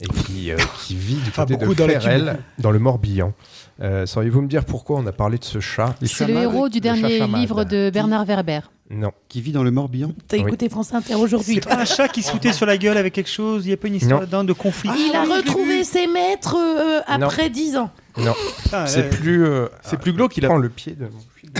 et 0.00 0.06
qui, 0.08 0.50
euh, 0.50 0.56
qui 0.82 0.96
vit 0.96 1.16
du 1.16 1.28
Enfin, 1.30 1.42
côté 1.42 1.56
de 1.56 1.60
beaucoup 1.66 1.74
dans. 1.74 1.86
Ferrel, 1.86 2.38
dans 2.58 2.70
le 2.70 2.78
Morbihan. 2.78 3.32
Euh, 3.80 4.06
Sauriez-vous 4.06 4.40
me 4.42 4.48
dire 4.48 4.64
pourquoi 4.64 4.98
on 4.98 5.06
a 5.06 5.12
parlé 5.12 5.38
de 5.38 5.44
ce 5.44 5.60
chat 5.60 5.94
C'est 6.02 6.26
le 6.26 6.34
héros 6.34 6.68
du 6.68 6.80
dernier 6.80 7.18
Chamad. 7.18 7.40
livre 7.40 7.64
de 7.64 7.90
Bernard 7.90 8.24
Werber. 8.24 8.60
Non. 8.90 9.12
Qui 9.28 9.42
vit 9.42 9.52
dans 9.52 9.62
le 9.62 9.70
Morbihan. 9.70 10.12
T'as 10.26 10.38
Oui. 10.38 10.44
écouté 10.44 10.70
France 10.70 10.94
Inter 10.94 11.14
aujourd'hui. 11.16 11.56
C'est 11.62 11.68
pas 11.68 11.76
un 11.78 11.84
chat 11.84 12.08
qui 12.08 12.22
se 12.22 12.30
foutait 12.30 12.54
sur 12.54 12.64
la 12.64 12.78
gueule 12.78 12.96
avec 12.96 13.12
quelque 13.12 13.28
chose 13.28 13.66
Il 13.66 13.68
n'y 13.68 13.74
a 13.74 13.76
pas 13.76 13.88
une 13.88 13.96
histoire 13.96 14.14
Non. 14.14 14.20
là-dedans 14.20 14.44
de 14.44 14.54
conflit 14.54 14.88
Il 14.96 15.14
a 15.14 15.24
retrouvé 15.24 15.84
ses 15.84 16.06
maîtres 16.06 16.56
euh, 16.56 17.00
après 17.06 17.50
10 17.50 17.76
ans. 17.76 17.90
Non, 18.16 18.32
Putain, 18.64 18.86
c'est 18.86 19.04
euh, 19.04 19.10
plus. 19.10 19.44
euh, 19.44 19.66
C'est 19.82 20.00
plus 20.00 20.14
glauque. 20.14 20.38
Il 20.38 20.44
a, 20.46 20.48
prends 20.48 20.56
le 20.56 20.70
pied 20.70 20.94
de. 20.94 21.06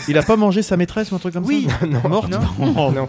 Il 0.09 0.17
a 0.19 0.23
pas 0.23 0.37
mangé 0.37 0.63
sa 0.63 0.77
maîtresse 0.77 1.11
ou 1.13 1.15
un 1.15 1.19
truc 1.19 1.35
comme 1.35 1.45
Oui. 1.45 1.67
ça 1.81 1.87
Non, 1.87 2.09
morte. 2.09 2.31
Non. 2.31 2.91
non, 2.93 3.09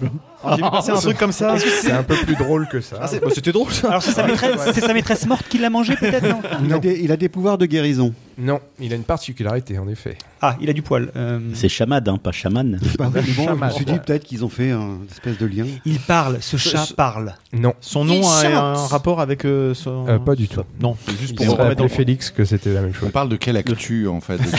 J'ai 0.50 0.56
vu 0.56 0.62
passer 0.70 0.92
un 0.92 0.96
truc 0.96 1.18
comme 1.18 1.32
ça. 1.32 1.56
c'est 1.58 1.92
un 1.92 2.04
peu 2.04 2.16
plus 2.16 2.36
drôle 2.36 2.68
que 2.68 2.82
ça. 2.82 2.98
Ah, 3.02 3.08
bah, 3.22 3.28
C'était 3.34 3.52
drôle 3.52 3.72
ça. 3.72 3.90
Alors 3.90 4.02
c'est 4.04 4.12
sa 4.12 4.24
maîtresse, 4.26 4.60
c'est 4.74 4.82
sa 4.82 4.94
maîtresse 4.94 5.26
morte 5.26 5.46
qui 5.50 5.58
l'a 5.58 5.70
mangé 5.70 5.96
peut-être 5.96 6.28
non 6.28 6.42
Il 6.64 6.72
a, 6.72 6.76
Non. 6.76 6.80
des, 6.80 7.00
il 7.04 7.12
a 7.12 7.18
des 7.18 7.30
pouvoirs 7.30 7.58
de 7.58 7.66
guérison. 7.66 8.14
Non, 8.40 8.60
il 8.80 8.94
a 8.94 8.96
une 8.96 9.04
particularité 9.04 9.78
en 9.78 9.88
effet. 9.90 10.18
Ah, 10.42 10.56
il 10.62 10.70
a 10.70 10.74
du 10.74 10.82
poil. 10.82 11.12
Euh, 11.18 11.40
C'est 11.54 11.68
chamad, 11.68 12.08
hein, 12.08 12.18
pas 12.18 12.32
chaman. 12.32 12.80
Bah, 12.98 13.10
mais 13.14 13.22
bon, 13.36 13.48
je 13.50 13.66
me 13.66 13.70
suis 13.72 13.84
dit 13.84 14.00
peut-être 14.00 14.24
qu'ils 14.24 14.46
ont 14.46 14.50
fait 14.50 14.72
un 14.72 15.00
espèce 15.12 15.38
de 15.38 15.46
lien. 15.46 15.66
il 15.86 16.00
parle, 16.00 16.38
ce 16.40 16.56
chat 16.56 16.86
ce- 16.86 16.94
parle. 16.94 17.34
Non, 17.52 17.74
Son 17.82 18.06
nom 18.06 18.22
Il 18.22 18.24
a 18.24 18.42
chante. 18.44 18.54
un 18.54 18.88
rapport 18.88 19.20
avec 19.20 19.44
euh, 19.46 19.74
son. 19.74 20.08
Euh, 20.08 20.18
pas 20.20 20.36
du 20.36 20.48
tout. 20.48 20.62
Non, 20.82 20.96
c'est 21.06 21.20
juste 21.20 21.36
pour 21.36 21.58
remettre 21.58 21.82
dans 21.82 21.90
Félix 21.90 22.32
que 22.32 22.46
c'était 22.46 22.74
la 22.74 22.82
même 22.82 22.92
On 22.96 23.00
chose. 23.00 23.12
parle 23.12 23.28
de 23.28 23.36
quelle 23.36 23.58
actu 23.58 24.08
en 24.08 24.22
fait 24.22 24.38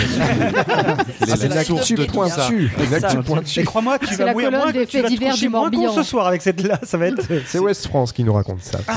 c'est 1.21 1.49
la 1.49 1.55
la 1.55 1.65
source 1.65 1.81
actu 1.83 1.95
de 1.95 2.05
tout 2.05 2.13
ça 2.29 2.47
pointue. 2.49 2.71
L'actu 2.91 3.17
Mais 3.17 3.23
pointue. 3.23 3.65
crois-moi, 3.65 3.99
tu 3.99 4.15
vas 4.17 4.33
mourir 4.33 4.51
moins, 4.51 4.71
des 4.73 4.87
tu 4.87 4.99
vas 5.01 5.05
te 5.05 5.13
divers 5.13 5.31
coucher 5.33 5.47
du 5.47 5.49
moins 5.49 5.71
con 5.71 5.77
Morbihan. 5.79 5.95
ce 5.95 6.03
soir 6.03 6.27
avec 6.27 6.43
cette 6.43 6.63
là, 6.63 6.79
ça 6.83 6.99
va 6.99 7.07
être. 7.07 7.23
C'est 7.47 7.59
West 7.59 7.87
France 7.87 8.13
qui 8.13 8.25
nous 8.25 8.33
raconte 8.35 8.63
ça, 8.63 8.79
euh, 8.89 8.93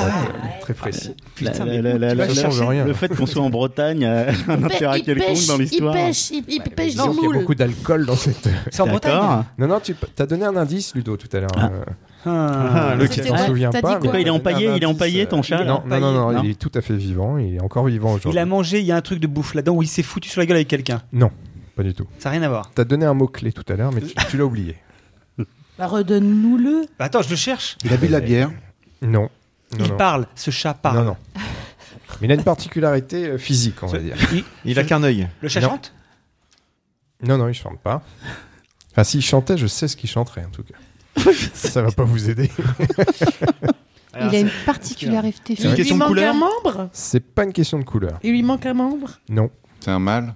très 0.62 0.74
précis. 0.74 1.16
Putain. 1.36 1.64
Le 1.66 2.94
fait 2.94 3.16
qu'on 3.16 3.26
soit 3.26 3.42
en 3.42 3.50
Bretagne 3.50 4.04
Il 4.74 4.80
pêche, 4.80 5.04
quelconque 5.04 5.48
dans 5.48 5.58
l'histoire. 5.58 5.96
Il 5.96 6.00
pêche, 6.02 6.32
il, 6.32 6.44
il 6.48 6.62
pêche 6.62 6.96
du 6.96 7.02
qu'il 7.02 7.24
y 7.24 7.26
a 7.26 7.40
beaucoup 7.40 7.56
d'alcool 7.56 8.06
dans 8.06 8.16
cette. 8.16 8.50
C'est 8.72 8.82
en 8.82 8.88
Bretagne. 8.88 9.44
Non, 9.58 9.68
non, 9.68 9.80
tu 9.80 9.96
as 10.20 10.26
donné 10.26 10.46
un 10.46 10.56
indice, 10.56 10.94
Ludo, 10.96 11.18
tout 11.18 11.30
à 11.36 11.40
l'heure. 11.40 11.50
Ah. 11.58 11.70
Euh, 11.74 11.84
Ah, 12.26 12.96
le 12.96 13.08
tu 13.10 13.16
C'était 13.16 13.30
t'en 13.30 13.38
souviens 13.38 13.70
pas. 13.72 14.00
quoi 14.00 14.20
il 14.20 14.28
est 14.28 14.30
empaillé, 14.30 14.72
il 14.76 14.82
est 14.84 14.86
empaillé, 14.86 15.26
ton 15.26 15.40
euh, 15.40 15.44
chat, 15.44 15.58
là 15.64 15.66
Non, 15.66 15.84
non, 15.88 16.00
non, 16.00 16.12
non, 16.14 16.32
Non. 16.32 16.44
il 16.44 16.52
est 16.52 16.60
tout 16.60 16.72
à 16.74 16.82
fait 16.82 16.96
vivant. 16.96 17.38
Il 17.38 17.56
est 17.56 17.62
encore 17.62 17.86
vivant 17.86 18.14
aujourd'hui. 18.14 18.32
Il 18.32 18.40
a 18.40 18.46
mangé, 18.46 18.80
il 18.80 18.86
y 18.86 18.92
a 18.94 18.96
un 18.96 19.02
truc 19.02 19.20
de 19.20 19.28
bouffe 19.28 19.54
là-dedans 19.56 19.74
où 19.76 19.82
il 19.84 19.88
s'est 19.90 20.04
foutu 20.04 20.30
sur 20.30 20.40
la 20.40 20.46
gueule 20.46 20.56
avec 20.58 20.70
quelqu'un. 20.70 21.02
Non, 21.12 21.32
pas 21.76 21.84
du 21.84 21.94
tout. 21.94 22.08
Ça 22.20 22.30
n'a 22.30 22.38
rien 22.38 22.44
à 22.44 22.50
voir. 22.50 22.72
T'as 22.74 22.86
donné 22.86 23.06
un 23.06 23.14
mot-clé 23.14 23.52
tout 23.52 23.66
à 23.68 23.76
l'heure, 23.76 23.92
mais 23.92 24.00
tu, 24.02 24.14
tu 24.30 24.38
l'as 24.38 24.46
oublié. 24.46 24.76
Bah, 25.78 25.88
redonne-nous-le. 25.88 26.86
Bah, 27.00 27.06
attends, 27.06 27.24
je 27.24 27.30
le 27.32 27.36
cherche. 27.36 27.78
Il 27.84 27.92
a 27.92 27.98
bu 27.98 28.06
de 28.08 28.12
la 28.12 28.20
bière. 28.20 28.52
Non. 29.02 29.24
Non, 29.78 29.86
il 29.86 29.90
non. 29.92 29.98
parle, 29.98 30.28
ce 30.36 30.52
chat 30.52 30.76
parle. 30.76 31.00
Non, 31.00 31.04
non. 31.04 31.18
Mais 32.24 32.28
il 32.30 32.32
a 32.32 32.36
une 32.36 32.44
particularité 32.46 33.26
euh, 33.28 33.38
physique, 33.38 33.84
on 33.84 33.88
va 33.88 34.00
dire. 34.00 34.16
Il- 34.32 34.46
Il 34.64 34.80
a 34.80 34.86
qu'un 34.86 35.04
œil. 35.04 35.28
Le 35.42 35.50
chat 35.50 35.60
Non. 35.60 35.72
chante? 35.72 35.94
Non, 37.22 37.38
non, 37.38 37.50
il 37.50 37.54
chante 37.54 37.80
pas. 37.82 38.02
Enfin, 38.92 39.04
s'il 39.04 39.22
chantait, 39.22 39.58
je 39.58 39.68
sais 39.68 39.90
ce 39.90 39.98
qu'il 39.98 40.10
chanterait 40.10 40.46
en 40.46 40.50
tout 40.50 40.64
cas. 40.64 41.32
Ça 41.54 41.82
va 41.82 41.92
pas 41.92 42.06
vous 42.06 42.30
aider. 42.30 42.50
Il 44.16 44.36
a 44.36 44.40
une 44.40 44.50
particularité 44.66 45.56
C'est 45.58 45.64
une 45.66 45.76
Il 45.78 45.84
lui 45.84 45.94
manque 45.96 46.08
couleur 46.08 46.34
un 46.34 46.38
membre? 46.38 46.90
C'est 46.94 47.20
pas 47.20 47.44
une 47.44 47.52
question 47.52 47.78
de 47.78 47.84
couleur. 47.84 48.20
Il 48.24 48.32
lui 48.32 48.44
manque 48.44 48.66
un 48.66 48.74
membre? 48.74 49.20
Non. 49.28 49.50
C'est 49.82 49.92
un 49.92 50.00
mâle? 50.00 50.34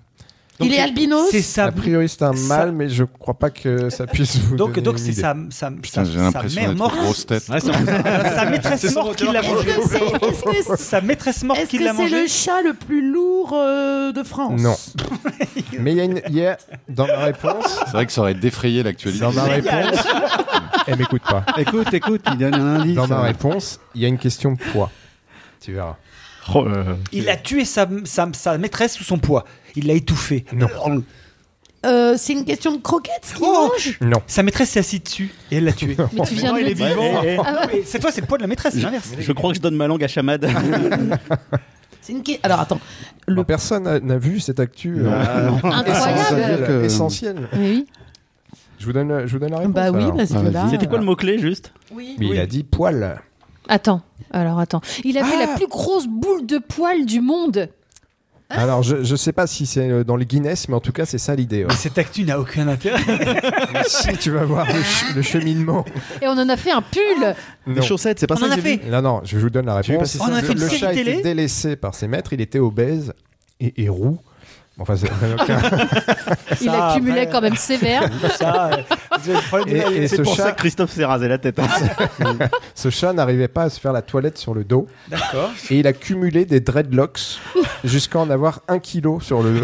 Il 0.60 0.74
est 0.74 0.80
albinos 0.80 1.28
C'est 1.30 1.42
ça. 1.44 1.66
A 1.66 1.72
priori, 1.72 2.10
c'est 2.10 2.24
un 2.24 2.34
ça- 2.34 2.48
mâle, 2.58 2.72
mais 2.72 2.90
je 2.90 3.04
crois 3.04 3.36
pas 3.36 3.50
que 3.52 3.90
ça 3.92 4.08
puisse 4.08 4.38
vous 4.38 4.56
Donc, 4.56 4.72
donner 4.72 4.82
donc 4.82 4.98
c'est 5.00 5.12
sa, 5.14 5.36
sa, 5.52 5.70
Putain, 5.70 6.04
sa- 6.04 6.12
j'ai 6.12 6.18
sa 6.18 6.24
l'impression 6.24 6.62
mère 6.62 6.70
d'être 6.70 6.78
morte. 6.80 6.96
une 6.96 7.02
grosse 7.04 7.26
tête. 7.28 7.44
sa 8.36 8.46
maîtresse 8.46 8.82
C'est 8.82 8.94
morte 8.96 9.16
qui 9.16 9.26
l'a 9.32 9.42
mangé. 9.44 9.70
C'est 10.64 10.78
Sa 10.78 11.02
maîtresse 11.02 11.44
morte 11.44 11.60
est-ce 11.60 11.70
qui 11.70 11.78
que 11.78 11.84
l'a 11.84 11.92
c'est 11.92 11.98
mangé. 11.98 12.22
le 12.24 12.28
chat 12.28 12.62
le 12.64 12.74
plus 12.74 13.12
lourd 13.12 13.52
euh, 13.54 14.12
de 14.12 14.24
France 14.24 14.60
Non. 14.62 14.76
mais 15.80 15.92
il 15.92 15.98
y 15.98 16.02
a 16.02 16.04
une. 16.06 16.22
il 16.30 16.36
y 16.38 16.46
a- 16.48 16.58
dans 16.90 17.06
ma 17.08 17.18
réponse. 17.26 17.80
C'est 17.86 17.92
vrai 17.92 18.06
que 18.08 18.12
ça 18.12 18.22
aurait 18.22 18.34
défrayé 18.34 18.82
l'actualité. 18.84 19.22
Dans 19.24 19.32
ma 19.34 19.44
réponse. 19.44 19.98
Elle 20.88 20.98
m'écoute 20.98 21.22
pas. 21.30 21.46
Écoute, 21.58 21.94
écoute, 21.94 22.22
il 22.32 22.38
donne 22.38 22.56
un 22.56 22.80
indice. 22.80 22.96
Dans 22.96 23.08
ma 23.08 23.18
euh. 23.20 23.22
réponse, 23.24 23.80
il 23.94 24.02
y 24.02 24.06
a 24.06 24.08
une 24.08 24.18
question 24.18 24.54
de 24.54 24.58
poids. 24.72 24.90
Tu 25.62 25.74
verras. 25.74 25.98
Oh, 26.56 26.66
euh, 26.66 26.96
Il 27.12 27.28
a 27.30 27.36
tué 27.36 27.66
sa, 27.66 27.86
sa, 28.06 28.30
sa 28.32 28.58
maîtresse 28.58 28.94
sous 28.94 29.04
son 29.04 29.18
poids. 29.20 29.44
Il 29.78 29.88
l'a 29.88 29.94
étouffée. 29.94 30.44
Non. 30.54 30.68
Euh, 31.86 32.16
C'est 32.18 32.34
une 32.34 32.44
question 32.44 32.72
de 32.76 32.82
croquettes 32.82 33.22
ce 33.24 33.36
qu'il 33.36 33.46
Oh 33.48 33.70
mange 33.72 33.98
Non. 34.02 34.22
Sa 34.28 34.44
maîtresse 34.44 34.72
s'est 34.72 34.80
assise 34.80 35.04
dessus 35.04 35.30
et 35.52 35.58
elle 35.58 35.64
l'a 35.66 35.72
tué. 35.74 35.96
Mais 36.14 36.24
tu 36.26 36.34
viens 36.34 36.52
de 36.54 36.60
il 36.60 36.66
le 36.66 36.72
est 36.72 36.74
dire. 36.74 36.88
vivant. 36.88 37.44
Ah 37.46 37.68
ouais. 37.68 37.84
Cette 37.86 38.02
fois, 38.02 38.12
c'est 38.12 38.22
le 38.22 38.28
poids 38.28 38.38
de 38.38 38.44
la 38.44 38.48
maîtresse, 38.48 38.74
c'est 38.74 38.82
l'inverse. 38.82 39.10
Je 39.18 39.32
crois 39.32 39.52
que 39.52 39.58
je 39.58 39.62
donne 39.62 39.76
ma 39.76 39.88
langue 39.88 40.04
à 40.04 40.08
Chamad. 40.08 40.46
C'est 42.02 42.14
une 42.14 42.24
que- 42.24 42.32
Alors 42.44 42.62
attends, 42.62 42.80
Bon, 43.28 43.44
personne 43.44 43.84
n'a- 43.84 44.00
n'a 44.00 44.18
vu 44.18 44.40
cette 44.40 44.62
actu 44.62 44.96
euh, 45.00 45.50
Incroyable. 45.62 45.90
essentielle. 45.90 46.64
Que- 46.66 46.84
essentielle. 46.86 47.50
Mais 47.54 47.60
oui. 47.70 47.86
Je 48.80 48.86
vous 48.86 48.94
donne, 48.94 49.28
je 49.28 49.34
vous 49.34 49.40
donne 49.40 49.52
la 49.52 49.58
réponse. 49.58 49.74
bah 49.74 49.92
oui, 49.92 50.04
alors. 50.04 50.16
parce 50.16 50.32
Ah, 50.32 50.36
que 50.36 50.40
vas-y. 50.44 50.54
là. 50.54 50.68
C'était 50.72 50.88
quoi 50.88 51.00
le 51.00 51.04
mot-clé 51.04 51.38
juste? 51.38 51.74
Oui. 51.92 52.16
Mais 52.20 52.28
il 52.28 52.40
a 52.40 52.46
dit 52.46 52.64
poil. 52.64 53.20
Attends, 53.68 54.02
alors 54.32 54.58
attends. 54.60 54.80
Il 55.04 55.18
a 55.18 55.24
fait 55.26 55.36
Ah. 55.38 55.48
la 55.48 55.56
plus 55.58 55.68
grosse 55.68 56.08
boule 56.08 56.46
de 56.46 56.58
poils 56.60 57.06
du 57.06 57.20
monde. 57.20 57.68
Alors, 58.58 58.82
je, 58.82 59.04
je 59.04 59.16
sais 59.16 59.34
pas 59.34 59.46
si 59.46 59.66
c'est 59.66 59.90
euh, 59.90 60.04
dans 60.06 60.16
les 60.16 60.26
Guinness, 60.26 60.70
mais 60.70 60.76
en 60.76 60.80
tout 60.80 60.94
cas, 60.94 61.06
c'est 61.06 61.18
ça 61.18 61.36
l'idée. 61.36 61.64
ouais. 61.64 61.70
Mais 61.70 61.76
cette 61.76 61.98
actu 61.98 62.24
n'a 62.24 62.40
aucun 62.40 62.68
intérêt. 62.68 63.02
Mais 63.74 63.82
si 63.86 64.16
tu 64.18 64.32
vas 64.32 64.46
voir 64.46 64.66
le, 64.68 64.72
ch- 64.84 65.16
le 65.16 65.22
cheminement. 65.22 65.84
Et 66.22 66.28
on 66.28 66.32
en 66.32 66.48
a 66.48 66.56
fait 66.56 66.72
un 66.72 66.82
pull. 66.82 67.36
Non. 67.68 67.74
Les 67.76 67.82
chaussettes, 67.82 68.20
c'est 68.20 68.28
pas 68.28 68.36
On 68.36 68.40
ça 68.40 68.46
en 68.46 68.50
que 68.50 68.54
a 68.54 68.62
fait. 68.62 68.78
vu 68.78 68.90
Non, 68.90 69.02
non, 69.02 69.22
je 69.26 69.38
vous 69.38 69.50
donne 69.50 69.66
la 69.66 69.76
réponse. 69.76 70.18
On 70.22 70.32
a 70.34 70.40
le 70.42 70.48
fait 70.48 70.54
le 70.54 70.70
chat 70.70 70.94
télé. 70.94 71.12
était 71.14 71.22
délaissé 71.24 71.76
par 71.76 71.94
ses 71.94 72.08
maîtres, 72.08 72.32
il 72.34 72.40
était 72.42 72.60
obèse 72.60 73.14
et, 73.60 73.84
et 73.84 73.90
roux. 73.90 74.18
Enfin, 74.80 74.96
c'est 74.96 75.08
Il 76.62 76.70
Ça, 76.70 76.90
accumulait 76.90 77.22
après- 77.22 77.30
quand 77.32 77.42
même 77.42 77.56
sévère. 77.56 78.04
Ça, 78.38 78.70
euh, 78.74 79.64
Et- 79.68 80.04
et 80.04 80.08
C'est 80.08 80.18
ce 80.18 80.22
pour 80.22 80.36
ça 80.36 80.44
chat- 80.46 80.52
que 80.52 80.58
Christophe 80.58 80.92
s'est 80.92 81.06
rasé 81.06 81.28
la 81.28 81.38
tête. 81.40 81.58
hein. 81.60 81.68
ce 82.76 82.90
chat 82.90 83.12
n'arrivait 83.14 83.48
pas 83.48 83.64
à 83.64 83.70
se 83.70 83.80
faire 83.80 83.92
la 83.92 84.02
toilette 84.04 84.38
sur 84.38 84.54
le 84.54 84.64
dos 84.64 84.88
D'accord. 85.10 85.50
et 85.72 85.80
il 85.80 85.88
a 85.88 85.94
cumulé 85.94 86.46
des 86.46 86.60
dreadlocks 86.60 87.40
jusqu'à 87.84 88.20
en 88.20 88.30
avoir 88.30 88.62
un 88.68 88.78
kilo 88.80 89.20
sur 89.20 89.42
le. 89.42 89.62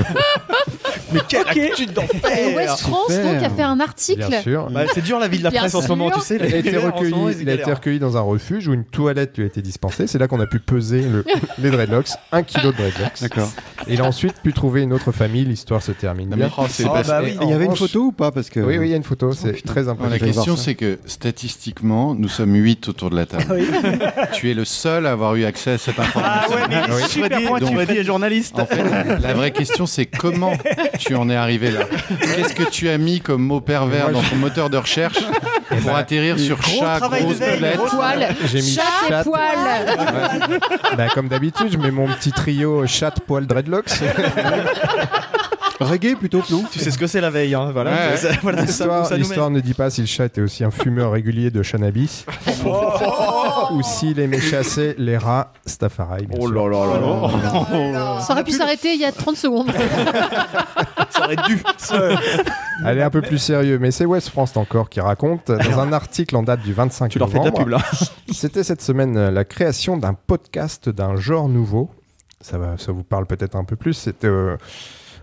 Mais 1.12 1.20
quelle 1.28 1.42
actu 1.48 1.60
Et 1.62 2.56
West 2.56 2.80
France 2.80 3.12
super. 3.12 3.34
donc 3.34 3.44
a 3.44 3.50
fait 3.52 3.62
un 3.62 3.80
article. 3.80 4.26
Bien 4.28 4.42
sûr. 4.42 4.70
Bah, 4.72 4.82
c'est 4.94 5.04
dur 5.04 5.20
la 5.20 5.28
vie 5.28 5.38
de 5.40 5.44
la 5.44 5.52
Bien 5.52 5.60
presse 5.62 5.76
en 5.76 5.82
ce 5.82 5.88
moment, 5.90 6.10
tu 6.10 6.20
sais. 6.22 6.38
Il 6.38 6.54
a 6.54 6.58
été 6.58 6.76
recueilli, 6.78 7.12
moment, 7.12 7.30
ils 7.30 7.42
il 7.42 7.50
a 7.50 7.54
été 7.54 7.62
galèrent. 7.62 7.76
recueilli 7.78 8.00
dans 8.00 8.18
un 8.18 8.22
refuge 8.22 8.68
où 8.68 8.74
une 8.74 8.86
toilette 8.86 9.38
lui 9.38 9.44
a 9.44 9.48
été 9.48 9.62
dispensée. 9.62 10.08
C'est 10.08 10.18
là 10.18 10.28
qu'on 10.28 10.40
a 10.40 10.48
pu 10.48 10.60
peser 10.60 11.02
le- 11.04 11.24
les 11.60 11.70
dreadlocks, 11.70 12.10
un 12.32 12.42
kilo 12.42 12.72
de 12.72 12.78
dreadlocks. 12.78 13.22
D'accord. 13.22 13.50
Et 13.88 13.94
il 13.94 14.02
a 14.02 14.06
ensuite 14.06 14.42
pu 14.42 14.54
trouver 14.54 14.82
une 14.82 14.94
autre 14.94 15.03
famille. 15.12 15.46
L'histoire 15.46 15.82
se 15.82 15.92
termine 15.92 16.30
bien. 16.30 16.50
oh, 16.50 16.54
Ah, 16.58 16.62
parce- 16.90 17.08
bah 17.08 17.22
Et 17.22 17.26
oui. 17.26 17.38
Il 17.42 17.50
y 17.50 17.54
avait 17.54 17.66
une 17.66 17.76
photo 17.76 18.02
ou 18.06 18.12
pas 18.12 18.32
Parce 18.32 18.50
que. 18.50 18.60
Oui, 18.60 18.78
oui, 18.78 18.88
il 18.88 18.92
y 18.92 18.94
a 18.94 18.98
une 18.98 19.04
photo. 19.04 19.32
C'est 19.34 19.62
très 19.64 19.84
Non, 19.84 19.90
important. 19.90 20.12
la 20.12 20.20
question, 20.20 20.56
c'est 20.56 20.76
que 20.76 21.00
statistiquement, 21.06 22.16
nous 22.16 22.30
sommes 22.30 22.54
8 22.56 22.88
autour 22.90 23.10
de 23.10 23.16
la 23.16 23.26
table. 23.26 23.46
Oui. 23.54 23.68
tu 24.34 24.50
es 24.50 24.54
le 24.54 24.66
seul 24.66 25.06
à 25.06 25.12
avoir 25.12 25.36
eu 25.36 25.46
accès 25.46 25.72
à 25.74 25.78
cette 25.78 25.96
Ah 25.98 26.04
information. 26.04 26.56
ouais, 26.56 26.62
mais 26.70 26.82
Oui. 26.96 27.02
super 27.10 27.42
Freddy 27.42 27.74
Freddy. 27.74 27.98
est 27.98 28.04
journaliste. 28.04 28.58
En 28.60 28.66
fait, 28.66 28.82
la 29.22 29.34
vraie 29.34 29.52
question, 29.52 29.86
c'est 29.86 30.06
comment 30.06 30.54
tu 31.00 31.16
en 31.16 31.30
es 31.30 31.36
arrivé 31.36 31.72
là 31.72 31.82
Qu'est-ce 32.36 32.54
que 32.54 32.64
tu 32.70 32.90
as 32.90 32.98
mis 32.98 33.20
comme 33.22 33.44
mot 33.44 33.62
pervers 33.62 34.12
dans 34.12 34.22
ton 34.22 34.36
moteur 34.38 34.70
de 34.70 34.78
recherche 34.78 35.20
pour 35.82 35.96
atterrir 35.96 36.40
sur 36.40 36.62
chat, 36.64 37.00
grosse 37.00 37.38
Poil. 37.38 38.36
J'ai 38.46 38.62
mis 38.62 38.70
Chat 38.74 38.82
et 39.06 39.10
chat. 39.10 39.24
poil. 39.24 39.42
Ouais. 39.58 40.58
Bah, 40.98 41.08
comme 41.14 41.28
d'habitude, 41.28 41.68
je 41.72 41.78
mets 41.78 41.92
mon 41.92 42.08
petit 42.08 42.32
trio 42.32 42.86
chat, 42.88 43.12
poil, 43.26 43.46
dreadlocks. 43.46 43.90
Reggae 45.80 46.16
plutôt 46.16 46.40
que 46.42 46.52
non 46.52 46.64
Tu 46.72 46.80
sais 46.80 46.92
ce 46.92 46.98
que 46.98 47.08
c'est 47.08 47.20
la 47.20 47.30
veille, 47.30 47.56
hein, 47.56 47.72
voilà. 47.74 47.92
Ouais. 47.92 48.18
C'est- 48.18 48.40
voilà, 48.42 48.66
c'est 48.66 48.72
ça, 48.74 48.84
L'histoire 48.86 49.06
ça 49.08 49.16
nous 49.16 49.20
l'histoire 49.24 49.50
ne 49.50 49.60
dit 49.60 49.74
pas 49.74 49.90
si 49.90 50.02
le 50.02 50.08
chat 50.08 50.26
était 50.26 50.42
aussi 50.42 50.64
un 50.64 50.72
fumeur 50.72 51.12
régulier 51.12 51.50
de 51.52 51.62
cannabis 51.62 52.26
ou 53.72 53.82
s'il 53.84 54.20
aimait 54.20 54.40
chasser 54.40 54.96
les 54.98 55.18
rats 55.18 55.52
Stafari. 55.66 56.28
Oh 56.40 56.48
là 56.50 56.68
là 56.70 56.86
là 57.92 58.20
Ça 58.22 58.34
aurait 58.34 58.44
pu 58.44 58.52
s'arrêter 58.52 58.94
il 58.94 59.00
y 59.02 59.06
a 59.06 59.12
30 59.12 59.36
secondes. 59.36 59.72
Ça 61.10 61.26
aurait 61.26 61.36
dû. 61.48 61.62
Allez, 62.86 63.02
un 63.02 63.10
peu 63.10 63.22
plus 63.22 63.38
sérieux, 63.40 63.80
mais 63.80 63.92
c'est 63.92 64.06
West 64.06 64.30
France 64.30 64.56
encore 64.58 64.90
qui 64.90 65.00
raconte 65.02 65.48
dans 65.52 65.80
un 65.80 65.92
article 65.94 66.36
en 66.36 66.44
date 66.44 66.62
du 66.62 66.74
25 66.74 67.10
Tu 67.10 67.20
leur 67.20 67.30
fais 67.30 67.40
de 67.40 67.46
la 67.46 67.52
novembre. 67.52 67.66
pub 67.66 67.70
là. 67.70 67.80
C'était 68.32 68.64
cette 68.64 68.82
semaine 68.82 69.30
la 69.30 69.44
création 69.44 69.98
d'un 69.98 70.14
podcast 70.14 70.90
d'un 70.90 71.16
genre 71.16 71.50
nouveau. 71.50 71.90
Ça, 72.44 72.58
va, 72.60 72.78
ça 72.78 72.92
vous 72.92 73.04
parle 73.04 73.26
peut-être 73.26 73.56
un 73.56 73.64
peu 73.64 73.76
plus. 73.76 73.94
C'était 73.94 74.28
euh, 74.28 74.58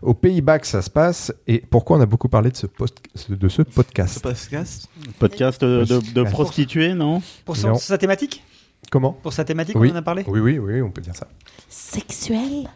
aux 0.03 0.15
Pays-Bas 0.15 0.59
que 0.59 0.67
ça 0.67 0.83
se 0.83 0.91
passe. 0.91 1.33
Et 1.47 1.59
pourquoi 1.59 1.99
on 1.99 2.01
a 2.01 2.07
beaucoup 2.07 2.29
parlé 2.29 2.51
de 2.51 2.57
ce, 2.57 2.67
post- 2.67 2.97
de 3.29 3.49
ce 3.49 3.63
podcast? 3.63 4.23
Podcast? 4.23 4.89
Podcast 5.19 5.61
de, 5.63 5.85
de, 5.85 6.01
de 6.15 6.23
prostituées, 6.25 6.95
non? 6.95 7.23
Pour 7.45 7.57
son- 7.57 7.69
Non. 7.69 7.75
sa 7.77 7.99
thématique? 7.99 8.43
Comment? 8.91 9.13
Pour 9.13 9.33
sa 9.35 9.45
thématique, 9.45 9.77
Oui. 9.79 9.91
on 9.93 9.95
en 9.95 9.99
a 9.99 10.03
parlé? 10.03 10.25
Oui, 10.27 10.41
oui, 10.41 10.59
oui, 10.59 10.81
on 10.83 10.91
peut 10.91 11.03
dire 11.03 11.15
ça. 11.15 11.29
Sexuel? 11.69 12.69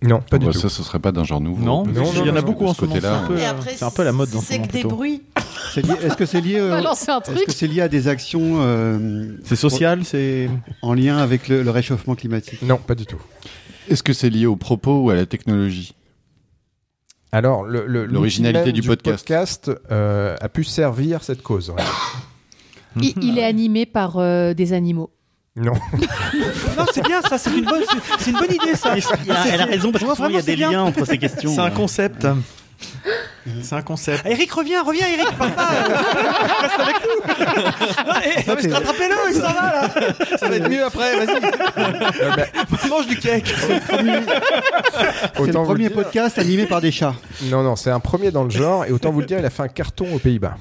Non, 0.00 0.20
pas 0.20 0.38
du 0.38 0.46
Bah, 0.46 0.52
tout. 0.52 0.60
Ça, 0.60 0.68
ce 0.68 0.84
serait 0.84 1.00
pas 1.00 1.10
d'un 1.10 1.24
genre 1.24 1.40
nouveau. 1.40 1.64
Non, 1.64 1.84
Non, 1.84 2.04
il 2.14 2.26
y 2.26 2.30
en 2.30 2.36
a 2.36 2.40
beaucoup 2.42 2.66
en 2.66 2.72
ce 2.74 2.82
moment. 2.82 2.94
C'est 2.94 3.00
côté-là. 3.00 3.18
un 3.18 3.26
peu, 3.26 3.34
euh, 3.34 3.72
c'est 3.74 4.00
un 4.00 4.04
la 4.04 4.12
mode 4.12 4.30
dans 4.30 4.40
ce 4.40 4.46
c'est 4.46 4.54
moment 4.54 4.66
que 4.68 4.72
des 4.72 4.80
plutôt. 4.80 4.94
bruits. 4.94 5.22
C'est 5.74 5.84
Est-ce 5.84 6.16
que 6.16 6.24
c'est 6.24 6.40
lié, 6.40 6.56
euh, 6.60 6.80
est-ce 6.80 7.44
que 7.44 7.52
c'est 7.52 7.66
lié 7.66 7.80
à 7.80 7.88
des 7.88 8.06
actions 8.06 8.58
euh, 8.60 9.36
C'est 9.42 9.56
social, 9.56 10.04
c'est. 10.04 10.48
en 10.82 10.94
lien 10.94 11.18
avec 11.18 11.48
le, 11.48 11.64
le 11.64 11.70
réchauffement 11.70 12.14
climatique? 12.14 12.62
Non, 12.62 12.76
pas 12.76 12.94
du 12.94 13.06
tout. 13.06 13.20
Est-ce 13.88 14.02
que 14.02 14.12
c'est 14.12 14.30
lié 14.30 14.46
aux 14.46 14.56
propos 14.56 15.00
ou 15.04 15.10
à 15.10 15.14
la 15.14 15.26
technologie 15.26 15.94
Alors, 17.32 17.64
le- 17.64 17.86
le- 17.86 18.06
L'originalité 18.06 18.72
du 18.72 18.82
podcast. 18.82 19.18
podcast, 19.26 19.70
euh, 19.90 20.36
a 20.40 20.48
pu 20.48 20.64
servir 20.64 21.22
cette 21.22 21.42
cause. 21.42 21.70
ouais. 21.70 21.82
Il, 23.00 23.12
il 23.22 23.38
est 23.38 23.44
animé 23.44 23.86
par 23.86 24.18
euh, 24.18 24.54
des 24.54 24.72
animaux. 24.72 25.10
Non. 25.56 25.72
Non, 26.76 26.84
c'est 26.94 27.02
bien, 27.02 27.20
ça, 27.22 27.36
c'est 27.38 27.50
une 27.58 27.64
bonne, 27.64 27.82
une 28.26 28.54
idée, 28.54 28.76
ça. 28.76 28.94
Elle 28.96 29.32
a, 29.32 29.46
elle 29.54 29.60
a 29.60 29.64
raison 29.64 29.90
parce 29.90 30.04
que 30.04 30.14
souvent 30.14 30.28
il 30.28 30.34
y 30.36 30.38
a 30.38 30.42
des 30.42 30.54
liens 30.54 30.82
entre 30.82 31.04
ces 31.04 31.18
questions. 31.18 31.52
C'est 31.52 31.60
un 31.60 31.70
concept. 31.70 32.24
C'est 33.62 33.74
un 33.74 33.82
concept. 33.82 34.22
Ah, 34.24 34.30
Eric, 34.30 34.52
reviens, 34.52 34.82
reviens, 34.82 35.06
Eric, 35.06 35.36
papa. 35.36 35.68
Reste 36.60 36.80
avec 36.80 36.96
nous. 37.02 38.68
Mais 38.68 38.72
rattrapez-le, 38.72 39.14
il 39.30 39.34
s'en 39.34 39.52
va 39.52 39.72
là. 39.72 39.88
Ça 40.38 40.48
va 40.48 40.56
être 40.56 40.68
mieux 40.68 40.84
après, 40.84 41.24
vas-y. 41.24 41.38
Euh, 41.78 42.30
bah, 42.36 42.44
Mange 42.88 43.06
du 43.06 43.16
cake. 43.16 43.46
C'est 45.36 45.46
le 45.46 45.64
premier 45.64 45.90
podcast 45.90 46.38
animé 46.38 46.66
par 46.66 46.80
des 46.80 46.90
chats. 46.90 47.14
Non, 47.44 47.62
non, 47.62 47.76
c'est 47.76 47.90
un 47.90 48.00
premier 48.00 48.30
dans 48.30 48.44
le 48.44 48.50
genre. 48.50 48.84
Et 48.84 48.90
autant 48.90 49.10
vous 49.10 49.20
le 49.20 49.26
dire, 49.26 49.38
il 49.38 49.44
a 49.44 49.50
fait 49.50 49.62
un 49.62 49.68
carton 49.68 50.06
aux 50.14 50.18
Pays-Bas. 50.18 50.56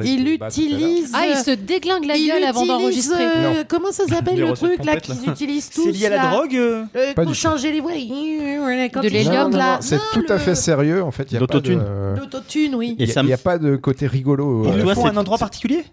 Des 0.00 0.08
Il 0.08 0.28
utilise. 0.28 1.12
Ah, 1.14 1.26
il 1.28 1.36
se 1.36 1.50
déglingue 1.52 2.04
la 2.04 2.16
il 2.16 2.26
gueule 2.28 2.44
avant 2.44 2.66
d'enregistrer. 2.66 3.22
euh, 3.24 3.42
Non. 3.54 3.64
comment 3.68 3.92
ça 3.92 4.06
s'appelle 4.06 4.38
le 4.40 4.52
truc 4.54 4.84
là 4.84 4.96
qu'ils 4.96 5.28
utilisent 5.28 5.70
tous 5.70 5.84
C'est 5.84 5.92
lié 5.92 6.06
à 6.06 6.10
la 6.10 6.16
là 6.16 6.30
drogue 6.30 6.56
euh 6.56 6.84
Euh, 6.96 7.14
Pour 7.14 7.34
changer 7.34 7.72
les 7.72 7.80
voix. 7.80 7.92
De 7.92 9.08
l'hélium, 9.08 9.52
là. 9.56 9.78
c'est 9.80 10.00
tout 10.12 10.24
à 10.28 10.38
fait 10.38 10.54
sérieux. 10.54 11.02
En 11.02 11.10
fait, 11.10 11.30
il 11.30 11.34
y 11.34 11.36
a 11.36 11.40
pas 11.40 11.46
de. 11.46 11.52
L'autotune. 11.70 11.84
L'autotune, 12.18 12.74
oui. 12.74 12.96
Et 12.98 13.04
Il 13.04 13.12
ça 13.12 13.22
n'y 13.22 13.32
a, 13.32 13.38
pas 13.38 13.58
de 13.58 13.76
côté 13.76 14.06
rigolo. 14.06 14.62
Pour 14.64 14.72
euh, 14.72 14.76
Ils 14.76 14.82
toi, 14.82 14.90
le 14.90 14.94
font 14.94 15.02
c'est- 15.02 15.08
à 15.08 15.12
un 15.12 15.16
endroit 15.16 15.38
particulier 15.38 15.84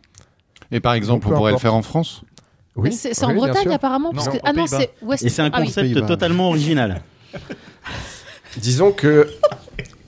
Et 0.72 0.80
par 0.80 0.94
exemple, 0.94 1.28
on 1.28 1.32
pourrait 1.32 1.52
le 1.52 1.58
faire 1.58 1.74
en 1.76 1.82
France 1.82 2.22
oui, 2.76 2.94
C'est 2.94 3.24
en 3.26 3.30
oui, 3.30 3.36
Bretagne 3.36 3.74
apparemment 3.74 4.14
parce 4.14 4.28
Non, 4.28 4.32
que- 4.34 4.38
aux 4.38 4.42
Ah 4.46 4.54
non, 4.54 4.66
c'est 4.68 4.92
West. 5.02 5.24
Et 5.26 5.30
c'est 5.30 5.42
un 5.42 5.50
Ah 5.52 5.60
oui. 5.60 5.66
concept 5.66 6.06
totalement 6.08 6.48
original. 6.50 7.02
Disons 8.58 8.92
que 8.92 9.28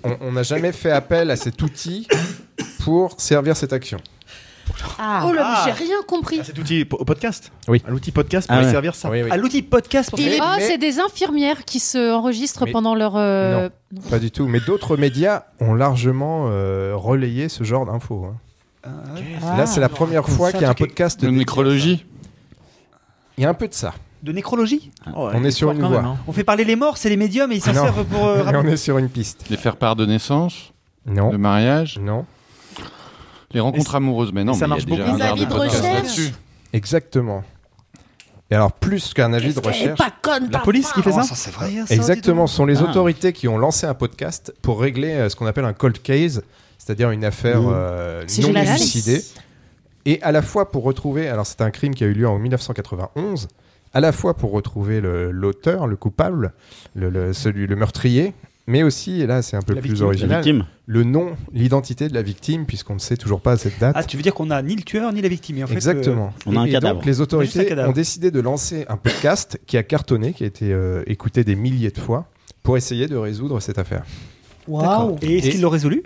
on 0.04 0.32
n'a 0.32 0.44
jamais 0.44 0.72
fait 0.72 0.92
appel 0.92 1.30
à 1.32 1.36
cet 1.36 1.62
outil 1.62 2.08
pour 2.84 3.20
servir 3.20 3.56
cette 3.58 3.74
action. 3.74 3.98
Ah. 4.98 5.26
Oh 5.28 5.34
là, 5.34 5.42
Ah. 5.58 5.64
j'ai 5.66 5.72
rien 5.72 5.98
compris. 6.08 6.40
Cet 6.44 6.58
outil 6.58 6.86
po- 6.86 7.04
podcast 7.04 7.52
Oui. 7.68 7.82
À 7.86 7.92
L'outil 7.92 8.12
podcast 8.12 8.48
Ah 8.50 8.54
pourrait 8.56 8.66
ouais. 8.68 8.72
servir 8.72 8.96
ça. 8.96 9.10
Oui, 9.10 9.22
oui. 9.24 9.30
À 9.30 9.36
l'outil 9.38 9.62
podcast 9.64 10.10
pour 10.10 10.18
Mais- 10.20 10.38
Ah, 10.42 10.56
mais- 10.58 10.66
c'est 10.68 10.78
des 10.78 11.00
infirmières 11.00 11.66
qui 11.66 11.80
se 11.80 12.12
enregistrent 12.14 12.66
Mais- 12.66 12.72
pendant 12.72 12.96
leur. 12.96 13.14
euh, 13.18 13.70
Pas 14.10 14.20
du 14.20 14.32
tout. 14.32 14.48
Mais 14.48 14.60
d'autres 14.62 14.96
médias 14.98 15.44
ont 15.60 15.74
largement 15.74 16.46
euh, 16.48 16.94
relayé 16.96 17.50
ce 17.50 17.64
genre 17.64 17.86
d'infos. 17.86 18.26
hein. 18.26 18.36
Ah. 18.84 19.58
Là, 19.58 19.66
c'est 19.66 19.82
la 19.82 19.90
première 19.90 20.28
fois 20.28 20.52
qu'il 20.52 20.62
y 20.62 20.66
a 20.66 20.70
un 20.70 20.74
podcast. 20.74 21.20
De 21.22 21.28
à 21.28 21.32
nécrologie. 21.32 22.06
Il 23.38 23.44
y 23.44 23.46
a 23.46 23.50
un 23.50 23.54
peu 23.54 23.68
de 23.68 23.74
ça. 23.74 23.94
De 24.24 24.32
nécrologie 24.32 24.92
Oh, 25.16 25.30
On 25.34 25.44
est 25.44 25.52
sur 25.52 25.72
une 25.72 25.80
voie. 25.80 25.90
même, 25.90 26.06
hein. 26.06 26.18
On 26.28 26.32
fait 26.32 26.44
parler 26.44 26.64
les 26.64 26.76
morts, 26.76 26.98
c'est 26.98 27.10
les 27.10 27.18
médiums 27.18 27.52
et 27.52 27.56
ils 27.56 27.62
s'en 27.62 27.74
Non. 27.74 27.84
servent 27.84 28.06
pour. 28.06 28.26
euh, 28.28 28.44
on 28.56 28.66
est 28.68 28.78
sur 28.78 28.98
une 29.00 29.10
piste. 29.10 29.46
Les 29.50 29.58
faire 29.58 29.76
part 29.78 29.96
de 29.96 30.06
naissance 30.06 30.72
Non. 31.06 31.32
De 31.32 31.38
mariage 31.38 32.00
Non. 32.00 32.26
Les 33.54 33.60
rencontres 33.60 33.96
amoureuses, 33.96 34.32
mais 34.34 34.44
non, 34.44 34.54
ça 34.54 34.66
mais 34.66 34.70
marche 34.70 34.86
beaucoup. 34.86 35.02
Les 35.18 35.22
avis 35.24 35.46
de 35.46 35.54
recherche. 35.54 35.82
là-dessus. 35.84 36.32
Exactement. 36.74 37.44
Et 38.50 38.56
alors, 38.56 38.74
plus 38.74 39.14
qu'un 39.14 39.32
avis 39.34 39.54
de 39.54 39.60
recherche. 39.60 39.98
pas 39.98 40.12
conne, 40.22 40.50
La 40.52 40.60
police 40.60 40.92
qui 40.92 41.02
fait 41.02 41.12
ça 41.12 41.22
Oh, 41.24 41.26
ça 41.28 41.36
c'est 41.36 41.52
vrai. 41.52 41.72
Exactement, 41.90 42.48
ce 42.48 42.56
sont 42.58 42.66
les 42.66 42.80
Ah. 42.80 42.84
autorités 42.90 43.32
qui 43.34 43.48
ont 43.48 43.58
lancé 43.58 43.86
un 43.88 43.94
podcast 43.94 44.54
pour 44.62 44.82
régler 44.82 45.12
euh, 45.14 45.30
ce 45.30 45.36
qu'on 45.38 45.46
appelle 45.46 45.64
un 45.66 45.72
cold 45.74 46.02
case, 46.02 46.44
c'est-à-dire 46.78 47.12
une 47.12 47.24
affaire 47.24 47.62
Mmh. 47.62 47.72
euh, 47.74 48.24
non 48.42 48.56
élucidée. 48.56 49.24
Et 50.06 50.22
à 50.24 50.32
la 50.34 50.42
fois 50.42 50.70
pour 50.72 50.84
retrouver, 50.84 51.30
alors 51.30 51.46
c'est 51.46 51.62
un 51.62 51.72
crime 51.72 51.94
qui 51.96 52.04
a 52.04 52.08
eu 52.08 52.14
lieu 52.14 52.28
en 52.28 52.40
1991, 52.40 53.48
à 53.94 54.00
la 54.02 54.12
fois 54.12 54.34
pour 54.34 54.52
retrouver 54.52 55.00
le- 55.00 55.32
l'auteur, 55.32 55.88
le, 55.88 55.96
coupable, 55.96 56.52
le, 56.96 57.10
le- 57.10 57.34
celui, 57.34 57.68
le 57.68 57.76
meurtrier, 57.76 58.34
mais 58.68 58.84
aussi, 58.84 59.22
et 59.22 59.28
là 59.28 59.42
c'est 59.42 59.56
un 59.58 59.62
peu 59.62 59.74
La 59.74 59.82
plus 59.82 59.90
victime. 59.90 60.06
Original, 60.08 60.44
victime. 60.44 60.66
le 60.86 61.04
nom, 61.04 61.36
l'identité 61.54 62.08
de 62.08 62.14
la 62.14 62.22
victime, 62.22 62.66
puisqu'on 62.66 62.94
ne 62.96 63.00
sait 63.00 63.18
toujours 63.18 63.42
pas 63.42 63.54
à 63.54 63.58
cette 63.58 63.80
date. 63.80 63.94
Ah, 63.98 64.04
tu 64.04 64.18
veux 64.18 64.24
dire 64.24 64.34
qu'on 64.34 64.50
a 64.52 64.62
ni 64.62 64.76
le 64.76 64.84
tueur 64.84 65.12
ni 65.14 65.22
la 65.22 65.30
victime. 65.30 65.58
et 65.58 65.64
en 65.64 65.68
fait, 65.68 65.74
Exactement. 65.74 66.34
On 66.46 66.56
a 66.56 66.62
un 66.62 66.66
et, 66.66 66.72
cadavre. 66.72 66.96
donc 66.96 67.06
les 67.06 67.22
autorités 67.22 67.66
cadavre. 67.66 67.90
ont 67.90 67.94
décidé 67.94 68.32
de 68.32 68.40
lancer 68.40 68.86
un 68.90 68.98
podcast 68.98 69.60
qui 69.66 69.78
a 69.78 69.84
cartonné, 69.84 70.34
qui 70.34 70.44
a 70.44 70.48
été 70.48 70.72
euh, 70.74 71.04
écouté 71.08 71.44
des 71.44 71.56
milliers 71.56 71.92
de 71.92 72.00
fois, 72.00 72.28
pour 72.64 72.78
essayer 72.78 73.08
de 73.08 73.16
résoudre 73.16 73.60
cette 73.60 73.80
affaire. 73.80 74.04
euh, 74.70 74.72
Waouh. 74.72 75.18
Et 75.22 75.38
est-ce 75.40 75.48
Et- 75.48 75.52
qu'ils 75.52 75.62
l'ont 75.62 75.70
résolu 75.70 76.04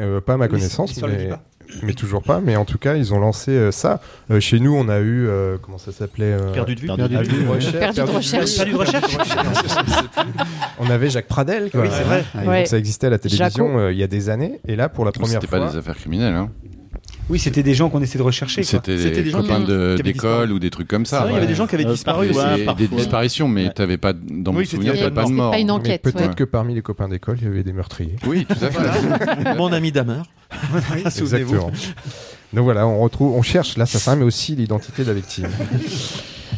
Euh, 0.00 0.20
pas 0.20 0.34
à 0.34 0.36
ma 0.36 0.48
connaissance, 0.48 1.00
mais. 1.02 1.30
Mais 1.82 1.92
toujours 1.94 2.22
pas. 2.22 2.40
Mais 2.40 2.56
en 2.56 2.64
tout 2.64 2.78
cas, 2.78 2.94
ils 2.96 3.12
ont 3.14 3.18
lancé 3.20 3.50
euh, 3.52 3.70
ça. 3.72 4.00
Euh, 4.30 4.40
chez 4.40 4.60
nous, 4.60 4.74
on 4.74 4.88
a 4.88 4.98
eu 5.00 5.26
euh, 5.26 5.56
comment 5.60 5.78
ça 5.78 5.92
s'appelait 5.92 6.32
euh, 6.32 6.52
Perdu 6.52 6.74
de 6.74 6.80
vue. 6.80 6.86
Perdu 6.86 7.16
de 7.16 7.22
vue. 7.22 7.44
de 7.44 7.48
recherche, 7.48 7.72
Perdu 7.78 8.00
de 8.00 8.06
recherche. 8.06 8.56
Perdu 8.56 8.72
de 8.72 8.76
recherche 8.76 9.16
On 10.78 10.90
avait 10.90 11.10
Jacques 11.10 11.28
Pradel. 11.28 11.70
quoi. 11.70 11.82
Oui, 11.82 11.88
c'est 11.92 12.04
vrai. 12.04 12.24
Donc 12.34 12.46
Ouais. 12.48 12.66
ça 12.66 12.78
existait 12.78 13.06
à 13.06 13.10
la 13.10 13.18
télévision 13.18 13.78
euh, 13.78 13.92
il 13.92 13.98
y 13.98 14.02
a 14.02 14.06
des 14.06 14.28
années. 14.30 14.60
Et 14.68 14.76
là, 14.76 14.88
pour 14.88 15.04
la 15.04 15.12
première 15.12 15.40
C'était 15.40 15.46
fois, 15.46 15.60
pas 15.66 15.70
des 15.72 15.78
affaires 15.78 15.96
criminelles. 15.96 16.34
Hein. 16.34 16.50
Oui, 17.30 17.38
c'était 17.38 17.62
des 17.62 17.72
gens 17.74 17.88
qu'on 17.88 18.02
essaie 18.02 18.18
de 18.18 18.22
rechercher. 18.22 18.62
C'était 18.62 19.22
des 19.22 19.30
copains 19.30 19.60
de- 19.60 19.96
d'école 20.02 20.52
ou 20.52 20.58
des 20.58 20.70
trucs 20.70 20.88
comme 20.88 21.06
ça. 21.06 21.20
vrai, 21.20 21.30
il 21.30 21.32
y 21.32 21.36
avait 21.36 21.42
ouais. 21.44 21.48
des 21.48 21.54
gens 21.54 21.66
qui 21.66 21.74
avaient 21.74 21.86
Euh, 21.86 21.92
disparu 21.92 22.28
aussi. 22.30 22.66
Des- 22.76 22.88
disparitions, 22.88 23.48
mais 23.48 23.70
t'avais 23.70 23.96
pas 23.96 24.12
dans 24.12 24.52
mon 24.52 24.58
Oui, 24.58 24.66
souvenir, 24.66 24.92
t'avais 24.94 25.10
pas 25.10 25.24
de 25.24 25.30
mort. 25.30 25.50
pas 25.52 25.58
une 25.58 25.70
enquête. 25.70 26.02
peut-être 26.02 26.28
ouais. 26.28 26.34
que 26.34 26.44
parmi 26.44 26.74
les 26.74 26.82
copains 26.82 27.08
d'école, 27.08 27.38
il 27.40 27.44
y 27.44 27.46
avait 27.50 27.62
des 27.62 27.72
meurtriers. 27.72 28.16
Oui, 28.26 28.46
tout 28.46 28.62
à 28.62 28.70
fait. 28.70 29.54
Mon 29.56 29.72
ami 29.72 29.90
Damer. 29.90 30.22
Souvenez-vous. 31.10 31.54
Exactement. 31.54 31.72
Donc 32.52 32.64
voilà, 32.64 32.86
on 32.86 33.00
retrouve, 33.00 33.34
on 33.34 33.42
cherche 33.42 33.76
l'assassin, 33.76 34.16
mais 34.16 34.24
aussi 34.24 34.54
l'identité 34.54 35.02
de 35.02 35.08
la 35.08 35.14
victime. 35.14 35.48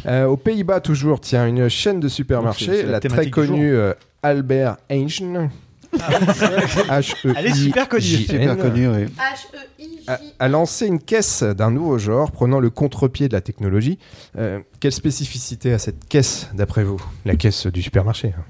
Euh, 0.09 0.27
aux 0.27 0.37
Pays-Bas, 0.37 0.79
toujours, 0.81 1.21
tiens, 1.21 1.49
une 1.49 1.69
chaîne 1.69 1.99
de 1.99 2.07
supermarchés, 2.07 2.85
la 2.85 2.93
la 2.93 3.01
très 3.01 3.29
connue 3.29 3.75
euh, 3.75 3.93
Albert 4.23 4.77
Einstein. 4.89 5.51
H-E-I-J-N, 5.99 7.35
Elle 7.37 7.47
est 7.47 7.55
super 7.55 7.89
connue. 7.89 8.03
Super 8.03 8.57
connu, 8.57 8.89
oui. 8.89 9.05
a, 10.07 10.19
a 10.39 10.49
lancé 10.49 10.87
une 10.87 11.01
caisse 11.01 11.43
d'un 11.43 11.71
nouveau 11.71 11.99
genre, 11.99 12.31
prenant 12.31 12.61
le 12.61 12.71
contre-pied 12.71 13.29
de 13.29 13.33
la 13.33 13.41
technologie. 13.41 13.99
Euh, 14.39 14.61
quelle 14.81 14.93
spécificité 14.93 15.73
a 15.73 15.79
cette 15.79 16.07
caisse, 16.09 16.49
d'après 16.55 16.85
vous? 16.85 17.01
La 17.25 17.37
caisse 17.37 17.67
du 17.67 17.83
supermarché. 17.83 18.35
hein. 18.39 18.45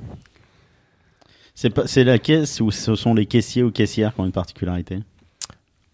C'est 1.55 1.71
pas- 1.71 1.87
c'est 1.87 2.05
la 2.05 2.19
caisse 2.19 2.61
ou 2.61 2.71
ce 2.71 2.95
sont 2.95 3.15
les 3.15 3.25
caissiers 3.27 3.63
ou 3.63 3.71
caissières 3.71 4.15
qui 4.15 4.21
ont 4.21 4.27
une 4.27 4.33
particularité? 4.33 4.99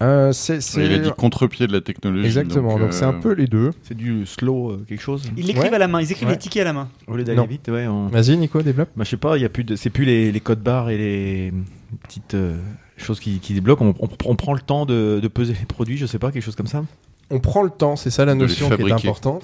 Euh, 0.03 0.31
c'est, 0.33 0.61
c'est- 0.61 0.85
Il 0.85 0.93
a 0.93 0.97
dit 0.99 1.09
contre-pied 1.17 1.65
de 1.67 1.71
la 1.73 1.81
technologie. 1.81 2.25
Exactement, 2.25 2.77
donc, 2.77 2.93
c'est 2.93 3.05
un 3.05 3.13
euh, 3.15 3.19
peu 3.21 3.33
les 3.33 3.47
deux. 3.47 3.71
C'est 3.83 3.95
du 3.95 4.25
slow 4.25 4.71
euh, 4.71 4.85
quelque 4.87 5.01
chose. 5.01 5.23
Ils 5.37 5.45
l'écrivent 5.45 5.63
Ouais. 5.69 5.75
à 5.75 5.79
la 5.79 5.87
main, 5.87 6.01
ils 6.01 6.11
écrivent 6.11 6.27
Ouais. 6.27 6.33
les 6.33 6.39
tickets 6.39 6.61
à 6.61 6.65
la 6.65 6.73
main. 6.73 6.89
Au 7.07 7.15
lieu 7.15 7.23
d'aller 7.23 7.45
vite, 7.47 7.67
ouais. 7.69 7.87
on- 7.87 8.07
Vas-y, 8.07 8.37
Nico, 8.37 8.61
développe. 8.61 8.89
Bah, 8.95 9.03
je 9.03 9.09
sais 9.09 9.17
pas, 9.17 9.37
il 9.37 9.41
y 9.41 9.45
a 9.45 9.49
plus 9.49 9.63
de, 9.63 9.75
c'est 9.75 9.89
plus 9.89 10.05
les, 10.05 10.31
les 10.31 10.39
codes 10.39 10.61
barres 10.61 10.89
et 10.89 10.97
les 10.97 11.53
petites 12.03 12.33
euh, 12.33 12.57
choses 12.97 13.19
qui, 13.19 13.39
qui 13.39 13.53
débloquent. 13.53 13.85
On, 13.85 13.95
on- 14.05 14.09
on 14.25 14.35
prend 14.35 14.53
le 14.53 14.59
temps 14.61 14.85
de, 14.85 15.19
de 15.21 15.27
peser 15.27 15.53
les 15.59 15.65
produits, 15.65 15.97
je 15.97 16.05
sais 16.05 16.19
pas, 16.19 16.31
quelque 16.31 16.43
chose 16.43 16.55
comme 16.55 16.67
ça. 16.67 16.83
On 17.31 17.39
prend 17.39 17.63
le 17.63 17.69
temps, 17.69 17.95
c'est 17.95 18.09
ça 18.11 18.25
la 18.25 18.35
notion 18.35 18.69
qui 18.69 18.81
est 18.83 18.91
importante. 18.91 19.43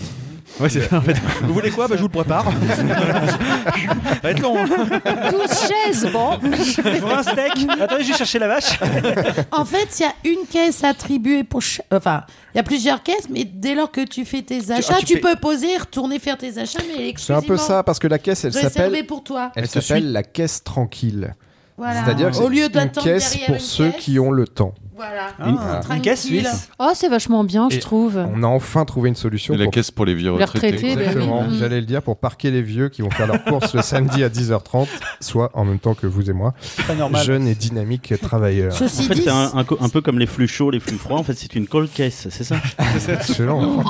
Ouais, 0.60 0.68
c'est. 0.68 0.92
En 0.94 1.02
fait. 1.02 1.14
Vous 1.44 1.54
voulez 1.54 1.70
quoi? 1.70 1.88
Bah, 1.88 1.96
je 1.96 2.02
vous 2.02 2.08
le 2.08 2.12
prépare. 2.14 2.44
Ça 2.46 4.20
va 4.24 4.32
être 4.32 4.42
long. 4.42 4.58
hein. 4.58 5.32
12 5.32 5.42
chaises, 5.68 6.10
bon. 6.12 6.38
Je 6.42 6.82
veux 6.82 7.12
un 7.14 7.24
steak. 7.24 7.70
Attendez, 7.80 8.04
je 8.04 8.12
vais 8.12 8.18
chercher 8.18 8.40
la 8.40 8.48
vache. 8.48 8.80
En 9.52 9.64
fait, 9.64 9.88
il 10.00 10.04
y 10.04 10.06
a 10.06 10.14
une 10.26 10.46
caisse 10.48 10.84
attribuée 10.84 11.44
pour. 11.44 11.62
ch- 11.62 11.82
Enfin, 11.92 12.24
il 12.54 12.58
y 12.58 12.60
a 12.60 12.64
plusieurs 12.64 13.04
caisses, 13.04 13.28
mais 13.30 13.44
dès 13.46 13.76
lors 13.76 13.92
que 13.92 14.02
tu 14.06 14.26
fais 14.26 14.42
tes 14.42 14.72
achats, 14.72 14.96
tu 15.00 15.06
tu, 15.06 15.14
fais- 15.16 15.20
peux 15.22 15.36
poser, 15.36 15.78
retourner 15.78 16.20
faire 16.20 16.38
tes 16.38 16.58
achats, 16.58 16.80
mais 16.98 17.14
C'est 17.18 17.34
un 17.34 17.42
peu 17.42 17.58
ça, 17.58 17.84
parce 17.84 18.00
que 18.00 18.08
la 18.08 18.20
caisse, 18.20 18.44
elle 18.46 18.54
s'appelle, 18.54 19.06
pour 19.06 19.24
toi. 19.24 19.52
elle 19.56 19.68
s'appelle 19.68 20.12
la 20.12 20.24
caisse 20.24 20.64
tranquille. 20.64 21.36
Voilà. 21.78 22.04
C'est-à-dire 22.04 22.32
que 22.32 22.38
Au 22.38 22.44
c'est 22.50 22.50
lieu 22.56 22.64
une 22.66 22.68
d'attendre 22.70 23.06
caisse 23.08 23.38
pour 23.46 23.54
une 23.56 23.60
ceux 23.62 23.92
caisse, 23.92 24.02
qui 24.04 24.20
ont 24.20 24.32
le 24.32 24.48
temps. 24.48 24.74
Voilà. 25.00 25.28
Ah, 25.40 25.48
une 25.48 25.56
Tranquille. 25.82 26.02
caisse 26.02 26.24
suisse. 26.26 26.70
Oh, 26.78 26.90
c'est 26.94 27.08
vachement 27.08 27.46
bien, 27.46 27.70
je 27.72 27.80
trouve. 27.80 28.18
On 28.36 28.44
a 28.44 28.48
enfin 28.48 28.84
trouvé 28.84 29.08
une 29.08 29.16
solution 29.16 29.54
Et 29.54 29.58
la 29.58 29.64
pour 29.64 29.74
caisse 29.74 29.92
pour 29.92 30.06
les 30.06 30.14
vieux 30.14 30.38
Les 30.38 30.44
retraités. 30.44 30.76
retraités, 30.76 30.96
ben 30.98 31.02
Exactement, 31.08 31.46
oui. 31.48 31.58
j'allais 31.58 31.80
le 31.80 31.86
dire 31.86 32.02
pour 32.02 32.18
parquer 32.18 32.52
les 32.52 32.62
vieux 32.62 32.90
qui 32.90 33.02
vont 33.02 33.10
faire 33.10 33.28
leurs 33.28 33.42
courses 33.46 33.74
le 33.74 33.82
samedi 33.82 34.26
à 34.26 34.30
10h30, 34.30 34.88
soit 35.22 35.52
en 35.54 35.64
même 35.64 35.80
temps 35.80 35.94
que 35.94 36.06
vous 36.06 36.30
et 36.30 36.34
moi, 36.34 36.54
C'est 36.60 36.86
pas 36.86 36.96
normal. 36.96 37.24
jeunes 37.24 37.48
et 37.48 37.56
dynamiques 37.56 38.14
travailleurs. 38.22 38.74
En 38.74 38.78
Ceci 38.78 39.04
fait, 39.04 39.14
dit, 39.16 39.22
c'est 39.24 39.30
un, 39.30 39.52
un 39.56 39.64
co- 39.64 39.78
un 39.80 39.88
peu 39.88 40.02
comme 40.02 40.20
les 40.20 40.26
flux 40.26 40.48
chauds, 40.50 40.70
les 40.70 40.82
flux 40.82 40.98
froids. 40.98 41.18
En 41.18 41.24
fait, 41.24 41.34
c'est 41.34 41.56
une 41.56 41.66
cold 41.68 41.90
case, 41.94 42.28
c'est 42.30 42.44
ça 42.44 42.58
Excellent. 43.14 43.82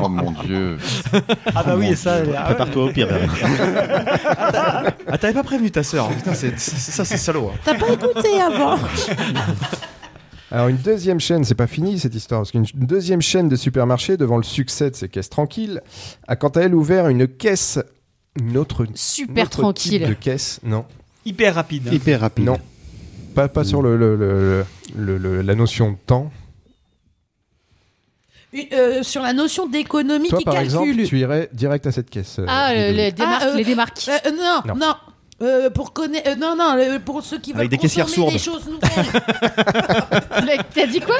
Oh 0.00 0.08
mon 0.08 0.30
dieu. 0.44 0.78
Ah 1.56 1.64
bah 1.64 1.74
oui, 1.76 1.88
et 1.88 1.96
ça. 1.96 2.18
ah 2.18 2.22
ouais. 2.28 2.44
Prépare-toi 2.44 2.84
au 2.84 2.90
pire. 2.92 3.08
Ah, 5.08 5.18
t'avais 5.18 5.34
pas 5.34 5.42
prévenu 5.42 5.70
ta 5.72 5.82
sœur. 5.82 6.08
Putain, 6.10 6.34
c'est, 6.34 6.58
c'est- 6.58 6.76
ça, 6.92 7.04
c'est 7.04 7.16
salaud. 7.16 7.50
hein. 7.52 7.58
t'as 7.64 7.74
pas 7.74 7.92
écouté 7.92 8.40
avant. 8.40 8.76
Alors 10.52 10.68
une 10.68 10.76
deuxième 10.76 11.18
chaîne, 11.18 11.44
c'est 11.44 11.54
pas 11.54 11.66
fini 11.66 11.98
cette 11.98 12.14
histoire, 12.14 12.40
parce 12.42 12.50
qu'une 12.50 12.66
une 12.74 12.86
deuxième 12.86 13.22
chaîne 13.22 13.48
de 13.48 13.56
supermarchés, 13.56 14.16
devant 14.16 14.36
le 14.36 14.42
succès 14.42 14.90
de 14.90 14.94
ces 14.96 15.08
caisses 15.08 15.30
tranquilles, 15.30 15.80
a 16.28 16.36
quant 16.36 16.48
à 16.50 16.60
elle 16.60 16.74
ouvert 16.74 17.08
une 17.08 17.26
caisse, 17.26 17.78
une 18.38 18.56
autre, 18.58 18.86
Super 18.94 19.44
autre 19.46 19.60
tranquille. 19.60 20.00
type 20.00 20.08
de 20.08 20.14
caisse, 20.14 20.60
non, 20.62 20.84
Hyper 21.24 21.54
rapide. 21.54 21.90
Hyper 21.92 22.20
rapide. 22.20 22.44
non, 22.44 22.58
pas, 23.34 23.48
pas 23.48 23.64
sur 23.64 23.80
le, 23.80 23.96
le- 23.96 24.14
le- 24.16 24.64
le- 24.94 25.16
le- 25.18 25.40
la 25.42 25.54
notion 25.54 25.92
de 25.92 25.96
temps. 26.06 26.30
Une- 28.52 28.66
euh, 28.74 29.02
sur 29.02 29.22
la 29.22 29.32
notion 29.32 29.66
d'économie 29.66 30.28
Toi 30.28 30.38
qui 30.40 30.44
par 30.44 30.54
calcule. 30.54 30.70
exemple, 30.90 31.04
tu 31.06 31.18
irais 31.18 31.48
direct 31.54 31.86
à 31.86 31.92
cette 31.92 32.10
caisse. 32.10 32.38
euh, 32.38 32.44
Ah, 32.46 32.74
Ludovic. 32.74 32.96
les 32.96 33.12
démarques. 33.12 33.42
Ah, 33.42 33.46
euh, 33.48 33.56
les 33.56 33.64
démarques. 33.64 34.08
Euh, 34.08 34.30
non, 34.32 34.74
Non. 34.74 34.74
non. 34.78 34.94
Euh, 35.42 35.70
pour 35.70 35.92
connaître, 35.92 36.30
euh, 36.30 36.36
non, 36.36 36.54
non, 36.56 36.76
euh, 36.78 36.98
pour 37.00 37.22
ceux 37.22 37.38
qui 37.38 37.52
veulent 37.52 37.60
Avec 37.62 37.70
des 37.70 37.78
caissières 37.78 38.06
consommer 38.06 38.32
des 38.32 38.38
sourdes. 38.38 38.62
choses 38.62 38.72
nouvelles. 38.72 39.06
Mais 40.46 40.58
T'as 40.74 40.86
dit 40.86 41.00
quoi? 41.00 41.16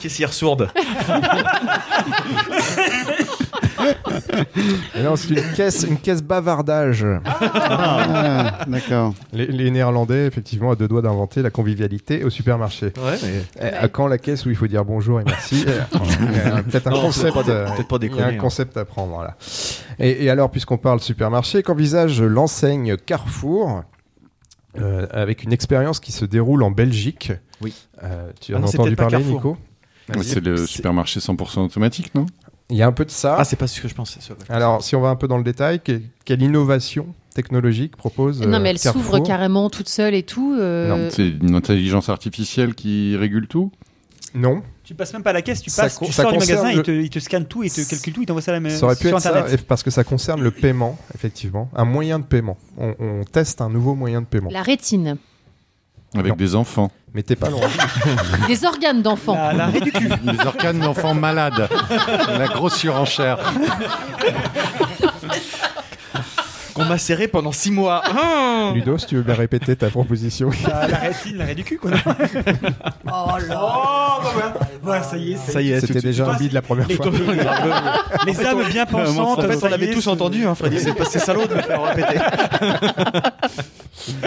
Caissière 0.00 0.32
sourde. 0.32 0.70
Et 0.74 0.80
non, 5.02 5.16
c'est 5.16 5.30
une 5.30 5.52
caisse, 5.54 5.84
une 5.88 5.98
caisse 5.98 6.22
bavardage. 6.22 7.06
Ah, 7.24 8.58
d'accord. 8.66 9.14
Les, 9.32 9.46
les 9.46 9.70
Néerlandais, 9.70 10.26
effectivement, 10.26 10.70
à 10.70 10.76
deux 10.76 10.88
doigts 10.88 11.02
d'inventer 11.02 11.42
la 11.42 11.50
convivialité 11.50 12.24
au 12.24 12.30
supermarché. 12.30 12.92
Ouais, 12.98 13.64
À 13.74 13.88
quand 13.88 14.06
la 14.06 14.18
caisse 14.18 14.46
où 14.46 14.50
il 14.50 14.56
faut 14.56 14.66
dire 14.66 14.84
bonjour 14.84 15.20
et 15.20 15.24
merci 15.24 15.64
il 15.66 16.36
y 16.36 16.38
a 16.40 16.62
Peut-être 16.62 16.86
un 16.88 16.90
Non, 16.90 17.00
concept. 17.02 17.32
peut-être 17.34 17.46
pas 17.46 17.52
euh, 17.52 17.82
pas 17.88 17.98
déconner, 17.98 18.22
un 18.22 18.28
hein. 18.28 18.36
concept 18.36 18.76
à 18.76 18.84
prendre. 18.84 19.14
Voilà. 19.14 19.36
Et, 19.98 20.24
et 20.24 20.30
alors, 20.30 20.50
puisqu'on 20.50 20.78
parle 20.78 21.00
supermarché, 21.00 21.62
qu'envisage 21.62 22.20
l'enseigne 22.22 22.96
Carrefour 22.96 23.82
euh, 24.78 25.06
avec 25.10 25.42
une 25.42 25.52
expérience 25.52 26.00
qui 26.00 26.12
se 26.12 26.24
déroule 26.24 26.62
en 26.62 26.70
Belgique? 26.70 27.32
Oui. 27.60 27.74
Euh, 28.02 28.30
tu 28.40 28.54
Ah 28.54 28.58
en 28.58 28.60
non, 28.60 28.66
as 28.66 28.70
entendu 28.70 28.96
parler. 28.96 29.18
Nico? 29.22 29.56
C'est 30.22 30.44
le 30.44 30.66
supermarché 30.66 31.20
100% 31.20 31.60
automatique, 31.60 32.14
non? 32.14 32.26
Il 32.72 32.78
y 32.78 32.82
a 32.82 32.86
un 32.86 32.92
peu 32.92 33.04
de 33.04 33.10
ça. 33.10 33.36
Ah, 33.38 33.44
c'est 33.44 33.56
pas 33.56 33.66
ce 33.66 33.80
que 33.80 33.86
je 33.86 33.94
pensais. 33.94 34.18
ça, 34.20 34.34
alors, 34.48 34.82
si 34.82 34.96
on 34.96 35.00
va 35.00 35.10
un 35.10 35.16
peu 35.16 35.28
dans 35.28 35.36
le 35.38 35.44
détail, 35.44 35.78
que- 35.80 36.00
quelle 36.24 36.42
innovation 36.42 37.06
technologique 37.34 37.96
propose 37.96 38.40
Non, 38.40 38.58
mais 38.60 38.68
euh, 38.68 38.72
elle 38.72 38.78
s'ouvre 38.78 39.18
carrément 39.20 39.68
toute 39.70 39.88
seule 39.88 40.14
et 40.14 40.22
tout. 40.22 40.56
euh, 40.58 40.88
Non, 40.88 41.08
C'est 41.10 41.28
une 41.28 41.54
intelligence 41.54 42.08
artificielle 42.08 42.74
qui 42.74 43.16
régule 43.16 43.46
tout 43.46 43.70
Non. 44.34 44.62
Tu 44.84 44.94
passes 44.94 45.12
même 45.12 45.22
pas 45.22 45.30
à 45.30 45.34
la 45.34 45.42
caisse, 45.42 45.60
tu 45.62 45.70
passes, 45.70 45.98
tu 46.00 46.10
sors 46.12 46.32
du 46.32 46.38
magasin, 46.38 46.72
le- 46.72 46.78
il, 46.78 46.82
te, 46.82 46.90
il 46.90 47.08
te 47.10 47.18
scanne 47.18 47.44
tout, 47.46 47.62
il 47.62 47.70
te 47.70 47.88
calcule 47.88 48.12
tout, 48.14 48.22
il 48.22 48.26
t'envoie 48.26 48.42
ça 48.42 48.54
à 48.54 48.58
la 48.58 48.70
Ça 48.70 48.84
aurait 48.86 48.96
pu 48.96 49.08
sur 49.08 49.16
être 49.16 49.22
ça, 49.22 49.30
Internet. 49.30 49.66
parce 49.66 49.82
que 49.82 49.90
ça 49.90 50.02
concerne 50.04 50.42
le 50.42 50.50
paiement, 50.50 50.98
effectivement. 51.14 51.70
Un 51.74 51.84
moyen 51.84 52.18
de 52.18 52.24
paiement. 52.24 52.56
On, 52.78 52.94
on 52.98 53.24
teste 53.24 53.60
un 53.60 53.68
nouveau 53.70 53.94
moyen 53.94 54.20
de 54.22 54.26
paiement. 54.26 54.50
La 54.50 54.62
rétine. 54.62 55.16
avec 56.14 56.30
Non. 56.32 56.36
des 56.36 56.54
enfants. 56.54 56.90
Mais 57.14 57.22
t'es 57.22 57.36
pas 57.36 57.50
loin. 57.50 57.60
Des 58.48 58.64
organes 58.64 59.02
d'enfants. 59.02 59.34
La, 59.34 59.52
la 59.52 59.66
raie 59.66 59.80
du 59.80 59.92
cul. 59.92 60.08
Des 60.08 60.46
organes 60.46 60.78
d'enfants 60.78 61.14
malades. 61.14 61.68
La 62.38 62.46
grosse 62.48 62.76
surenchère. 62.76 63.38
qu'on 66.72 66.84
m'a 66.84 66.98
serré 66.98 67.28
pendant 67.28 67.52
6 67.52 67.70
mois. 67.70 68.02
Ah 68.04 68.72
Ludo, 68.74 68.98
si 68.98 69.06
tu 69.06 69.16
veux 69.16 69.22
bien 69.22 69.34
répéter 69.34 69.76
ta 69.76 69.88
proposition. 69.90 70.50
La, 70.66 70.86
la 70.88 70.96
rétine, 70.98 71.36
l'arrêt 71.38 71.54
du 71.54 71.64
cul, 71.64 71.78
quoi. 71.78 71.90
Oh 73.14 73.36
là 73.48 73.60
Oh, 73.60 74.20
bah 74.22 74.30
voilà. 74.32 74.54
Voilà, 74.82 75.02
ça 75.02 75.16
y 75.16 75.32
est. 75.32 75.36
Ça 75.36 75.60
y 75.60 75.70
est, 75.72 75.80
C'était 75.80 76.00
déjà 76.00 76.28
un 76.30 76.36
bide 76.36 76.52
la 76.52 76.62
première 76.62 76.88
Les, 76.88 76.94
fois. 76.96 77.06
les 78.26 78.46
âmes 78.46 78.64
bien 78.70 78.86
pensantes. 78.86 79.38
En 79.38 79.42
fait, 79.42 79.58
on 79.62 79.68
y 79.68 79.72
avait 79.74 79.86
est, 79.90 79.92
tous 79.92 80.06
entendu, 80.06 80.46
hein, 80.46 80.54
Freddy. 80.54 80.78
C'est 80.80 80.94
c'est 81.04 81.18
salaud 81.18 81.46
de 81.46 81.54
me 81.54 81.60
faire 81.62 81.82
répéter. 81.82 82.18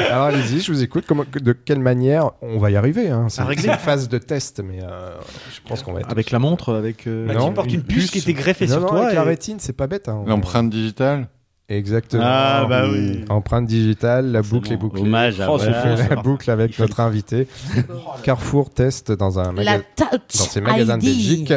Alors 0.10 0.26
allez-y, 0.26 0.62
je 0.62 0.72
vous 0.72 0.84
écoute. 0.84 1.06
Comment, 1.08 1.24
de 1.34 1.52
quelle 1.54 1.80
manière 1.80 2.32
on 2.42 2.60
va 2.60 2.72
y 2.72 2.76
arriver 2.76 3.10
hein? 3.10 3.28
C'est 3.30 3.42
une 3.44 3.74
phase 3.74 4.08
de 4.10 4.18
test, 4.18 4.62
mais 4.64 4.80
euh, 4.84 5.12
je 5.54 5.60
pense 5.68 5.82
qu'on 5.84 5.94
va 5.94 6.02
être. 6.02 6.12
Avec 6.12 6.32
la 6.32 6.40
montre, 6.40 6.74
avec. 6.76 7.08
euh, 7.08 7.28
Bah, 7.28 7.34
Non, 7.34 7.48
tu 7.50 7.54
portes 7.54 7.74
une 7.74 7.84
puce 7.84 8.12
qui 8.12 8.20
était 8.20 8.34
greffée 8.34 8.68
non, 8.68 8.74
sur 8.74 8.82
non, 8.82 8.88
toi. 8.90 9.04
avec 9.06 9.16
la 9.16 9.24
rétine, 9.24 9.58
c'est 9.60 9.74
pas 9.76 9.88
bête. 9.88 10.08
hein. 10.10 10.24
L'empreinte 10.28 10.70
digitale 10.70 11.28
Exactement. 11.68 12.22
Ah, 12.26 12.66
bah 12.70 12.84
oui. 12.92 13.26
Empreinte 13.30 13.66
digitale, 13.66 14.32
la 14.32 14.44
boucle 14.44 14.72
est 14.72 14.78
bon. 14.78 14.88
bouclée. 14.88 15.02
Hommage 15.02 15.42
à- 15.42 15.48
c'est 15.60 15.72
voilà. 15.72 15.98
ça. 15.98 16.08
la 16.10 16.16
boucle 16.22 16.52
avec 16.52 16.78
notre 16.78 17.00
invité. 17.00 17.48
Carrefour 18.24 18.70
teste 18.70 19.12
dans 19.12 19.40
un 19.40 19.46
La 19.46 19.52
magasin. 19.52 19.84
dans 20.12 20.18
ses 20.30 20.62
magasins 20.62 20.98
de 21.00 21.04
ID. 21.04 21.10
Belgique. 21.16 21.54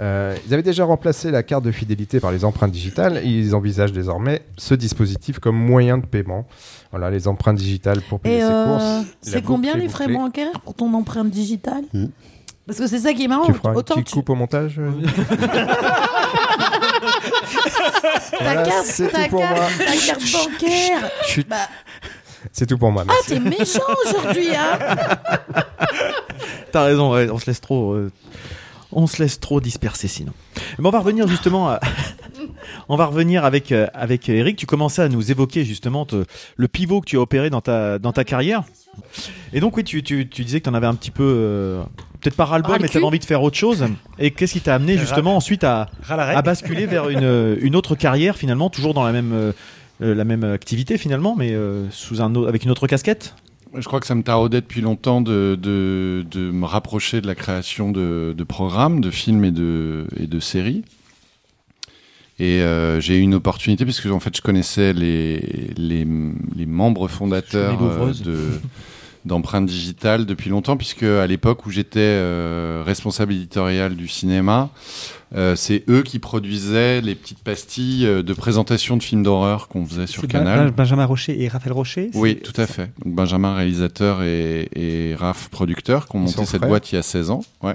Euh, 0.00 0.36
ils 0.46 0.54
avaient 0.54 0.62
déjà 0.62 0.84
remplacé 0.84 1.32
la 1.32 1.42
carte 1.42 1.64
de 1.64 1.72
fidélité 1.72 2.20
par 2.20 2.30
les 2.30 2.44
empreintes 2.44 2.70
digitales. 2.70 3.20
Ils 3.24 3.52
envisagent 3.54 3.90
désormais 3.92 4.42
ce 4.56 4.74
dispositif 4.74 5.40
comme 5.40 5.56
moyen 5.56 5.98
de 5.98 6.06
paiement. 6.06 6.46
Voilà, 6.92 7.10
les 7.10 7.26
empreintes 7.26 7.56
digitales 7.56 8.00
pour 8.02 8.20
payer 8.20 8.36
Et 8.36 8.40
ses 8.40 8.46
euh, 8.46 8.64
courses. 8.66 9.06
C'est 9.22 9.42
combien 9.42 9.74
est 9.74 9.78
les 9.80 9.88
frais 9.88 10.06
bancaires 10.08 10.60
pour 10.60 10.74
ton 10.74 10.92
empreinte 10.94 11.30
digitale 11.30 11.82
Hmm. 11.94 12.06
Parce 12.66 12.80
que 12.80 12.86
c'est 12.86 12.98
ça 12.98 13.14
qui 13.14 13.24
est 13.24 13.28
marrant. 13.28 13.46
Tu 13.46 13.54
feras 13.54 13.70
une 13.72 13.78
Autant 13.78 13.94
petite 13.94 14.08
tu- 14.08 14.14
coupe 14.14 14.28
au 14.28 14.34
montage 14.34 14.78
euh 14.78 14.90
ta 18.38 18.62
carte, 18.64 18.84
c'est 18.86 19.08
ta 19.08 19.24
tout 19.24 19.30
pour 19.30 19.40
carte, 19.40 19.56
moi. 19.56 19.66
ta 19.78 19.96
carte 20.06 20.32
bancaire. 20.32 21.10
Chut. 21.26 21.48
Bah, 21.48 21.56
C'est 22.52 22.66
tout 22.66 22.78
pour 22.78 22.90
moi. 22.92 23.04
ah, 23.08 23.12
Merci. 23.12 23.28
t'es 23.28 23.40
méchant 23.40 23.80
aujourd'hui, 24.06 24.48
hein 24.54 24.78
T'as 26.72 26.84
raison, 26.84 27.12
ouais, 27.12 27.28
on 27.30 27.38
se 27.38 27.46
laisse 27.46 27.60
trop. 27.60 27.92
euh, 27.92 28.10
on 28.92 29.06
se 29.06 29.22
laisse 29.22 29.38
trop 29.40 29.60
disperser 29.60 30.08
sinon. 30.08 30.32
Mais 30.78 30.86
on 30.86 30.90
va 30.90 31.00
revenir 31.00 31.28
justement 31.28 31.68
à. 31.68 31.80
On 32.88 32.96
va 32.96 33.06
revenir 33.06 33.44
avec, 33.44 33.72
euh, 33.72 33.86
avec 33.94 34.28
Eric. 34.28 34.56
Tu 34.56 34.64
commençais 34.66 35.02
à 35.02 35.08
nous 35.08 35.30
évoquer 35.30 35.64
justement 35.64 36.06
te- 36.06 36.24
le 36.56 36.68
pivot 36.68 37.00
que 37.00 37.06
tu 37.06 37.16
as 37.16 37.20
opéré 37.20 37.50
dans 37.50 37.60
ta, 37.60 37.98
dans 37.98 38.12
ta 38.12 38.24
carrière. 38.24 38.62
Et 39.52 39.60
donc, 39.60 39.76
oui, 39.76 39.84
tu, 39.84 40.02
tu, 40.02 40.28
tu 40.28 40.44
disais 40.44 40.60
que 40.60 40.64
tu 40.64 40.70
en 40.70 40.74
avais 40.74 40.86
un 40.86 40.94
petit 40.94 41.10
peu. 41.10 41.22
euh, 41.24 41.82
Peut-être 42.20 42.34
pas 42.34 42.46
ras-le-bol, 42.46 42.72
Ras 42.72 42.78
le 42.78 42.82
mais 42.82 42.88
tu 42.88 42.96
avais 42.96 43.06
envie 43.06 43.20
de 43.20 43.24
faire 43.24 43.42
autre 43.42 43.56
chose. 43.56 43.84
Et 44.18 44.32
qu'est-ce 44.32 44.54
qui 44.54 44.60
t'a 44.60 44.74
amené 44.74 44.98
justement 44.98 45.36
ensuite 45.36 45.62
à, 45.62 45.88
basculer 46.44 46.86
vers 46.86 47.08
une, 47.10 47.56
une 47.60 47.76
autre 47.76 47.94
carrière 47.94 48.36
finalement, 48.36 48.70
toujours 48.70 48.92
dans 48.92 49.04
la 49.04 49.12
même, 49.12 49.32
euh, 49.32 49.52
euh, 50.02 50.14
la 50.14 50.24
même 50.24 50.42
activité 50.42 50.98
finalement, 50.98 51.36
mais 51.36 51.52
euh, 51.52 51.88
sous 51.90 52.20
un, 52.20 52.34
avec 52.46 52.64
une 52.64 52.70
autre 52.72 52.86
casquette? 52.88 53.34
Je 53.74 53.84
crois 53.86 54.00
que 54.00 54.06
ça 54.06 54.14
me 54.16 54.22
taraudait 54.22 54.62
depuis 54.62 54.80
longtemps 54.80 55.20
de, 55.20 55.56
de, 55.60 56.24
de 56.28 56.50
me 56.50 56.64
rapprocher 56.64 57.20
de 57.20 57.26
la 57.26 57.34
création 57.36 57.92
de, 57.92 58.34
de 58.36 58.44
programmes, 58.44 59.00
de 59.00 59.10
films 59.10 59.44
et 59.44 59.50
de, 59.52 60.06
et 60.18 60.26
de 60.26 60.40
séries. 60.40 60.82
Et 62.40 62.62
euh, 62.62 63.00
j'ai 63.00 63.16
eu 63.16 63.20
une 63.20 63.34
opportunité 63.34 63.84
parce 63.84 64.00
que 64.00 64.08
en 64.08 64.20
fait 64.20 64.36
je 64.36 64.42
connaissais 64.42 64.92
les, 64.92 65.72
les, 65.76 66.06
les 66.56 66.66
membres 66.66 67.08
fondateurs 67.08 67.82
euh, 67.82 68.12
de 68.24 68.38
d'empreinte 69.24 69.66
digitale 69.66 70.24
depuis 70.24 70.48
longtemps 70.48 70.76
puisque 70.76 71.02
à 71.02 71.26
l'époque 71.26 71.66
où 71.66 71.70
j'étais 71.70 71.98
euh, 71.98 72.82
responsable 72.86 73.32
éditorial 73.32 73.96
du 73.96 74.06
cinéma, 74.08 74.70
euh, 75.34 75.56
c'est 75.56 75.82
eux 75.90 76.02
qui 76.02 76.18
produisaient 76.20 77.00
les 77.00 77.14
petites 77.16 77.40
pastilles 77.42 78.06
de 78.06 78.32
présentation 78.32 78.96
de 78.96 79.02
films 79.02 79.24
d'horreur 79.24 79.66
qu'on 79.68 79.84
faisait 79.84 80.06
sur 80.06 80.26
Canal. 80.28 80.66
Ben- 80.68 80.74
Benjamin 80.74 81.04
Rocher 81.04 81.42
et 81.42 81.48
Raphaël 81.48 81.72
Rocher. 81.72 82.10
Oui, 82.14 82.36
tout 82.36 82.58
à 82.58 82.66
fait. 82.66 82.90
Donc, 83.04 83.14
Benjamin, 83.16 83.54
réalisateur, 83.54 84.22
et, 84.22 84.68
et 84.74 85.14
Raph, 85.16 85.48
producteur, 85.50 86.06
qui 86.08 86.16
ont 86.16 86.20
monté 86.20 86.32
cette 86.46 86.58
frères 86.58 86.68
boîte 86.68 86.92
il 86.92 86.94
y 86.94 86.98
a 86.98 87.02
16 87.02 87.30
ans. 87.30 87.40
Ouais. 87.62 87.74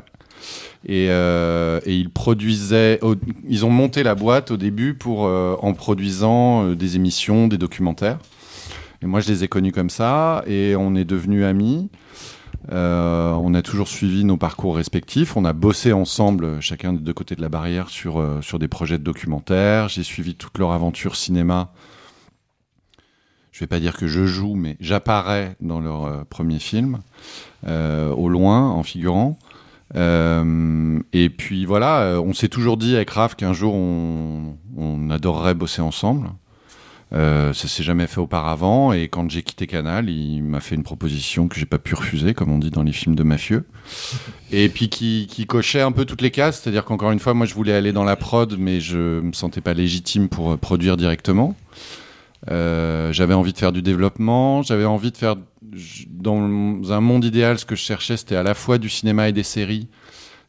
Et, 0.86 1.08
euh, 1.10 1.80
et 1.86 1.96
ils 1.96 2.10
produisaient. 2.10 3.00
ils 3.48 3.66
ont 3.66 3.70
monté 3.70 4.04
la 4.04 4.16
boîte 4.16 4.52
au 4.52 4.58
début 4.58 4.94
pour 4.94 5.26
euh, 5.26 5.56
en 5.62 5.74
produisant 5.74 6.66
euh, 6.66 6.76
des 6.76 6.98
émissions, 6.98 7.48
des 7.48 7.58
documentaires. 7.58 8.20
Et 9.02 9.06
moi, 9.06 9.22
je 9.22 9.30
les 9.30 9.44
ai 9.44 9.48
connus 9.48 9.72
comme 9.72 9.90
ça, 9.90 10.44
et 10.48 10.76
on 10.76 10.96
est 10.96 11.06
devenus 11.06 11.44
amis. 11.44 11.90
On 12.72 13.54
a 13.54 13.62
toujours 13.62 13.90
suivi 13.90 14.24
nos 14.24 14.38
parcours 14.38 14.78
respectifs. 14.78 15.36
On 15.36 15.44
a 15.44 15.52
bossé 15.52 15.92
ensemble, 15.92 16.62
chacun 16.62 16.94
des 16.94 17.00
deux 17.00 17.14
côtés 17.14 17.36
de 17.36 17.42
la 17.42 17.50
barrière, 17.50 17.90
sur, 17.90 18.26
sur 18.42 18.60
des 18.60 18.70
projets 18.70 18.98
de 18.98 19.04
documentaires. 19.04 19.90
J'ai 19.90 20.04
suivi 20.04 20.36
toute 20.36 20.58
leur 20.58 20.72
aventure 20.72 21.16
cinéma 21.16 21.72
je 23.52 23.60
vais 23.60 23.68
pas 23.68 23.80
dire 23.80 23.96
que 23.96 24.08
je 24.08 24.26
joue, 24.26 24.56
mais 24.56 24.78
j'apparais 24.80 25.56
dans 25.62 25.80
leur 25.80 26.26
premier 26.26 26.58
film, 26.58 27.02
au 27.68 28.30
loin, 28.30 28.72
en 28.72 28.82
figurant. 28.82 29.38
Euh, 29.96 31.00
et 31.14 31.30
puis 31.30 31.66
voilà, 31.66 32.02
euh, 32.02 32.20
on 32.20 32.34
s'est 32.34 32.50
toujours 32.50 32.78
dit 32.78 32.96
avec 32.96 33.10
Raph 33.12 33.36
qu'un 33.36 33.54
jour 33.54 33.76
on, 33.76 34.58
on 34.76 35.10
adorerait 35.10 35.54
bosser 35.54 35.82
ensemble. 35.82 36.30
Euh, 37.14 37.54
ça 37.54 37.68
s'est 37.68 37.84
jamais 37.84 38.08
fait 38.08 38.20
auparavant 38.20 38.92
et 38.92 39.08
quand 39.08 39.30
j'ai 39.30 39.44
quitté 39.44 39.68
Canal, 39.68 40.10
il 40.10 40.42
m'a 40.42 40.60
fait 40.60 40.74
une 40.74 40.82
proposition 40.82 41.48
que 41.48 41.60
j'ai 41.60 41.68
pas 41.68 41.78
pu 41.78 41.94
refuser, 41.94 42.34
comme 42.34 42.52
on 42.52 42.58
dit 42.58 42.72
dans 42.72 42.82
les 42.82 42.92
films 42.92 43.14
de 43.14 43.22
mafieux, 43.22 43.66
et 44.52 44.68
puis 44.68 44.90
qui, 44.90 45.28
qui 45.30 45.46
cochait 45.46 45.82
un 45.82 45.92
peu 45.92 46.06
toutes 46.06 46.22
les 46.22 46.32
cases, 46.32 46.62
c'est-à-dire 46.62 46.86
qu'encore 46.86 47.12
une 47.12 47.20
fois, 47.20 47.36
moi 47.36 47.46
je 47.46 47.54
voulais 47.54 47.74
aller 47.74 47.92
dans 47.92 48.04
la 48.04 48.16
prod, 48.16 48.56
mais 48.58 48.80
je 48.80 49.22
me 49.22 49.34
sentais 49.34 49.62
pas 49.62 49.76
légitime 49.76 50.28
pour 50.28 50.54
euh, 50.54 50.58
produire 50.58 50.98
directement. 50.98 51.56
Euh, 52.50 53.14
j'avais 53.14 53.36
envie 53.36 53.54
de 53.54 53.60
faire 53.60 53.72
du 53.72 53.84
développement, 53.84 54.64
j'avais 54.64 54.86
envie 54.86 55.12
de 55.12 55.18
faire 55.18 55.36
dans 56.10 56.92
un 56.92 57.02
monde 57.02 57.26
idéal, 57.26 57.60
ce 57.60 57.66
que 57.66 57.76
je 57.76 57.82
cherchais, 57.82 58.18
c'était 58.18 58.36
à 58.36 58.44
la 58.44 58.54
fois 58.54 58.78
du 58.78 58.90
cinéma 58.90 59.30
et 59.30 59.32
des 59.32 59.44
séries. 59.44 59.88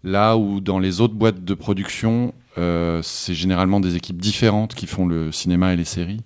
Là 0.02 0.36
où 0.36 0.60
dans 0.60 0.78
les 0.78 1.01
autres 1.01 1.14
boîtes 1.14 1.44
de 1.44 1.55
production, 1.55 2.34
euh, 2.59 3.01
c'est 3.02 3.34
généralement 3.34 3.80
des 3.80 3.96
équipes 3.96 4.20
différentes 4.20 4.74
qui 4.74 4.86
font 4.86 5.06
le 5.06 5.32
cinéma 5.32 5.72
et 5.72 5.76
les 5.76 5.84
séries, 5.84 6.20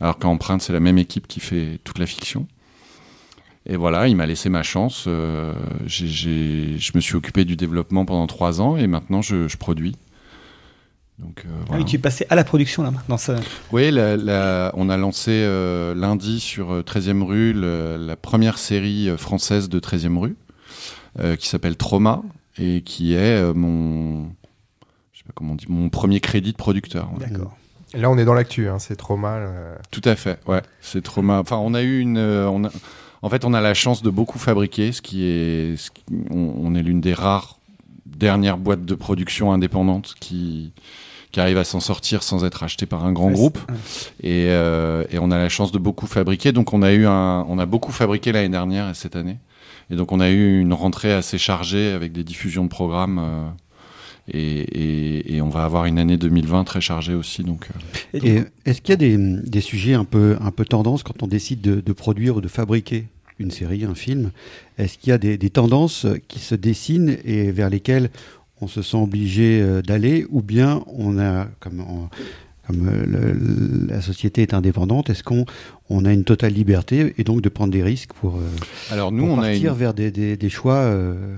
alors 0.00 0.18
qu'en 0.18 0.30
Empreinte, 0.30 0.62
c'est 0.62 0.72
la 0.72 0.80
même 0.80 0.98
équipe 0.98 1.26
qui 1.26 1.40
fait 1.40 1.78
toute 1.84 1.98
la 1.98 2.06
fiction. 2.06 2.46
Et 3.66 3.76
voilà, 3.76 4.08
il 4.08 4.16
m'a 4.16 4.24
laissé 4.24 4.48
ma 4.48 4.62
chance. 4.62 5.04
euh, 5.06 5.52
je 5.86 6.90
me 6.94 7.00
suis 7.00 7.16
occupé 7.16 7.44
du 7.44 7.54
développement 7.54 8.06
pendant 8.06 8.26
trois 8.26 8.62
ans 8.62 8.78
et 8.78 8.86
maintenant 8.86 9.20
je 9.20 9.54
produis. 9.58 9.94
Donc, 11.18 11.42
euh, 11.44 11.48
Ah 11.50 11.64
voilà. 11.68 11.82
oui, 11.82 11.88
tu 11.88 11.96
es 11.96 11.98
passé 11.98 12.26
à 12.30 12.34
la 12.36 12.44
production 12.44 12.82
là 12.82 12.90
maintenant. 12.90 13.16
Ça... 13.16 13.36
Oui, 13.72 13.90
la- 13.90 14.16
la- 14.16 14.70
on 14.74 14.88
a 14.88 14.96
lancé 14.96 15.30
euh, 15.32 15.94
lundi 15.94 16.38
sur 16.40 16.70
euh, 16.72 16.82
13e 16.82 17.22
rue 17.24 17.52
le- 17.52 17.96
la 17.98 18.16
première 18.16 18.56
série 18.58 19.08
euh, 19.08 19.16
française 19.16 19.68
de 19.68 19.80
13e 19.80 20.16
rue 20.18 20.36
euh, 21.18 21.34
qui 21.36 21.48
s'appelle 21.48 21.76
Trauma 21.76 22.22
et 22.56 22.82
qui 22.82 23.14
est 23.14 23.18
euh, 23.42 23.52
mon, 23.52 24.26
je 25.12 25.18
sais 25.18 25.24
pas 25.24 25.32
comment 25.34 25.52
on 25.52 25.56
dit, 25.56 25.66
mon 25.68 25.88
premier 25.88 26.20
crédit 26.20 26.52
de 26.52 26.56
producteur. 26.56 27.10
ouais. 27.18 27.26
D'accord. 27.28 27.56
Là, 27.94 28.10
on 28.10 28.18
est 28.18 28.24
dans 28.26 28.34
l'actu, 28.34 28.68
hein, 28.68 28.78
c'est 28.78 28.96
trop 28.96 29.16
mal. 29.16 29.42
euh. 29.46 29.74
Tout 29.90 30.02
à 30.04 30.14
fait, 30.14 30.38
ouais, 30.46 30.62
c'est 30.82 31.02
Trauma. 31.02 31.38
Enfin, 31.40 31.56
on 31.56 31.72
a 31.74 31.82
eu 31.82 31.98
une, 32.00 32.18
euh, 32.18 32.46
on 32.48 32.64
a- 32.64 32.70
en 33.22 33.30
fait, 33.30 33.44
on 33.44 33.54
a 33.54 33.60
la 33.62 33.74
chance 33.74 34.02
de 34.02 34.10
beaucoup 34.10 34.38
fabriquer, 34.38 34.92
ce 34.92 35.00
qui 35.02 35.24
est, 35.24 35.76
ce 35.76 35.90
qui- 35.90 36.04
on, 36.30 36.52
on 36.58 36.74
est 36.76 36.82
l'une 36.82 37.00
des 37.00 37.14
rares 37.14 37.58
dernières 38.06 38.58
boîtes 38.58 38.84
de 38.84 38.94
production 38.94 39.52
indépendantes 39.52 40.14
qui 40.20 40.72
qui 41.32 41.40
arrive 41.40 41.58
à 41.58 41.64
s'en 41.64 41.80
sortir 41.80 42.22
sans 42.22 42.44
être 42.44 42.62
acheté 42.62 42.86
par 42.86 43.04
un 43.04 43.12
grand 43.12 43.28
Ouais, 43.28 43.34
groupe. 43.34 43.58
Et, 44.22 44.46
euh, 44.48 45.04
et 45.10 45.18
on 45.18 45.30
a 45.30 45.38
la 45.38 45.48
chance 45.48 45.72
de 45.72 45.78
beaucoup 45.78 46.06
fabriquer. 46.06 46.52
Donc 46.52 46.72
on 46.72 46.82
a 46.82 46.92
eu 46.92 47.06
un, 47.06 47.44
on 47.48 47.58
a 47.58 47.66
beaucoup 47.66 47.92
fabriqué 47.92 48.32
l'année 48.32 48.48
dernière 48.48 48.88
et 48.88 48.94
cette 48.94 49.14
année. 49.16 49.36
Et 49.90 49.96
donc 49.96 50.12
on 50.12 50.20
a 50.20 50.30
eu 50.30 50.58
une 50.60 50.72
rentrée 50.72 51.12
assez 51.12 51.38
chargée 51.38 51.92
avec 51.92 52.12
des 52.12 52.24
diffusions 52.24 52.64
de 52.64 52.68
programmes. 52.70 53.18
euh, 53.18 53.48
et, 54.30 54.40
et- 54.40 55.36
et 55.36 55.40
on 55.42 55.48
va 55.48 55.64
avoir 55.64 55.86
une 55.86 55.98
année 55.98 56.16
2020 56.18 56.64
très 56.64 56.80
chargée 56.82 57.14
aussi. 57.14 57.44
Donc 57.44 57.68
euh, 58.14 58.18
Et 58.22 58.42
est-ce 58.70 58.80
qu'il 58.82 58.90
y 58.90 58.92
a 58.92 58.96
des, 58.96 59.16
des 59.16 59.60
sujets 59.62 59.94
un 59.94 60.04
peu, 60.04 60.36
un 60.40 60.50
peu 60.50 60.64
tendance 60.66 61.02
quand 61.02 61.22
on 61.22 61.26
décide 61.26 61.60
de, 61.62 61.80
de 61.80 61.92
produire 61.92 62.36
ou 62.36 62.40
de 62.42 62.48
fabriquer 62.48 63.06
une 63.38 63.50
série, 63.50 63.84
un 63.84 63.94
film? 63.94 64.30
Est-ce 64.76 64.98
qu'il 64.98 65.08
y 65.10 65.12
a 65.12 65.18
des, 65.18 65.38
des 65.38 65.48
tendances 65.50 66.06
qui 66.28 66.40
se 66.40 66.54
dessinent 66.54 67.16
et 67.24 67.50
vers 67.52 67.70
lesquelles 67.70 68.10
on 68.60 68.68
se 68.68 68.82
sent 68.82 68.96
obligé 68.96 69.60
euh, 69.62 69.82
d'aller 69.82 70.26
ou 70.30 70.42
bien 70.42 70.82
on 70.86 71.18
a, 71.18 71.46
comme, 71.60 71.80
on- 71.80 72.08
comme 72.66 72.88
euh, 72.88 73.06
le- 73.06 73.86
la 73.88 74.00
société 74.02 74.42
est 74.42 74.52
indépendante, 74.54 75.08
est-ce 75.10 75.22
qu'on 75.22 75.46
on 75.88 76.04
a 76.04 76.12
une 76.12 76.24
totale 76.24 76.52
liberté 76.52 77.14
et 77.18 77.24
donc 77.24 77.40
de 77.40 77.48
prendre 77.48 77.72
des 77.72 77.82
risques 77.82 78.12
pour, 78.12 78.36
euh, 78.36 78.40
Alors 78.90 79.10
nous, 79.12 79.24
pour 79.26 79.34
on 79.36 79.38
a 79.40 79.46
partir 79.48 79.72
une- 79.72 79.78
vers 79.78 79.94
des, 79.94 80.10
des- 80.10 80.36
des 80.36 80.48
choix 80.50 80.74
euh, 80.76 81.36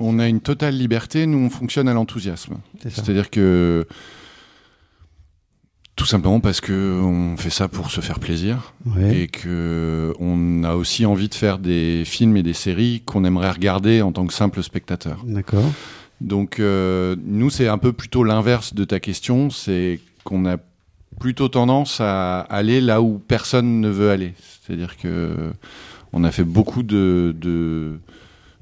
on 0.00 0.18
a 0.18 0.26
une 0.28 0.40
totale 0.40 0.74
liberté. 0.76 1.26
Nous, 1.26 1.38
on 1.38 1.50
fonctionne 1.50 1.86
à 1.88 1.92
l'enthousiasme. 1.94 2.56
C'est-à-dire 2.88 3.30
que 3.30 3.86
tout 5.94 6.06
simplement 6.06 6.40
parce 6.40 6.60
que 6.60 7.00
on 7.02 7.36
fait 7.36 7.50
ça 7.50 7.68
pour 7.68 7.90
se 7.90 8.00
faire 8.00 8.18
plaisir 8.18 8.72
Ouais. 8.86 9.20
et 9.22 9.26
que 9.28 10.14
on 10.18 10.64
a 10.64 10.74
aussi 10.74 11.04
envie 11.06 11.28
de 11.28 11.34
faire 11.34 11.58
des 11.58 12.02
films 12.06 12.36
et 12.36 12.42
des 12.42 12.54
séries 12.54 13.02
qu'on 13.04 13.24
aimerait 13.24 13.50
regarder 13.50 14.02
en 14.02 14.10
tant 14.12 14.26
que 14.26 14.32
simple 14.32 14.62
spectateur. 14.62 15.22
D'accord. 15.26 15.70
Donc 16.20 16.60
euh, 16.60 17.16
nous, 17.24 17.50
c'est 17.50 17.68
un 17.68 17.78
peu 17.78 17.92
plutôt 17.92 18.24
l'inverse 18.24 18.74
de 18.74 18.84
ta 18.84 19.00
question, 19.00 19.50
c'est 19.50 20.00
qu'on 20.24 20.46
a 20.46 20.56
plutôt 21.20 21.48
tendance 21.48 22.00
à 22.00 22.40
aller 22.40 22.80
là 22.80 23.02
où 23.02 23.18
personne 23.18 23.80
ne 23.80 23.88
veut 23.88 24.10
aller. 24.10 24.34
C'est-à-dire 24.64 24.96
que 24.96 25.52
on 26.12 26.24
a 26.24 26.30
fait 26.30 26.44
beaucoup 26.44 26.82
de, 26.82 27.34
de, 27.38 27.98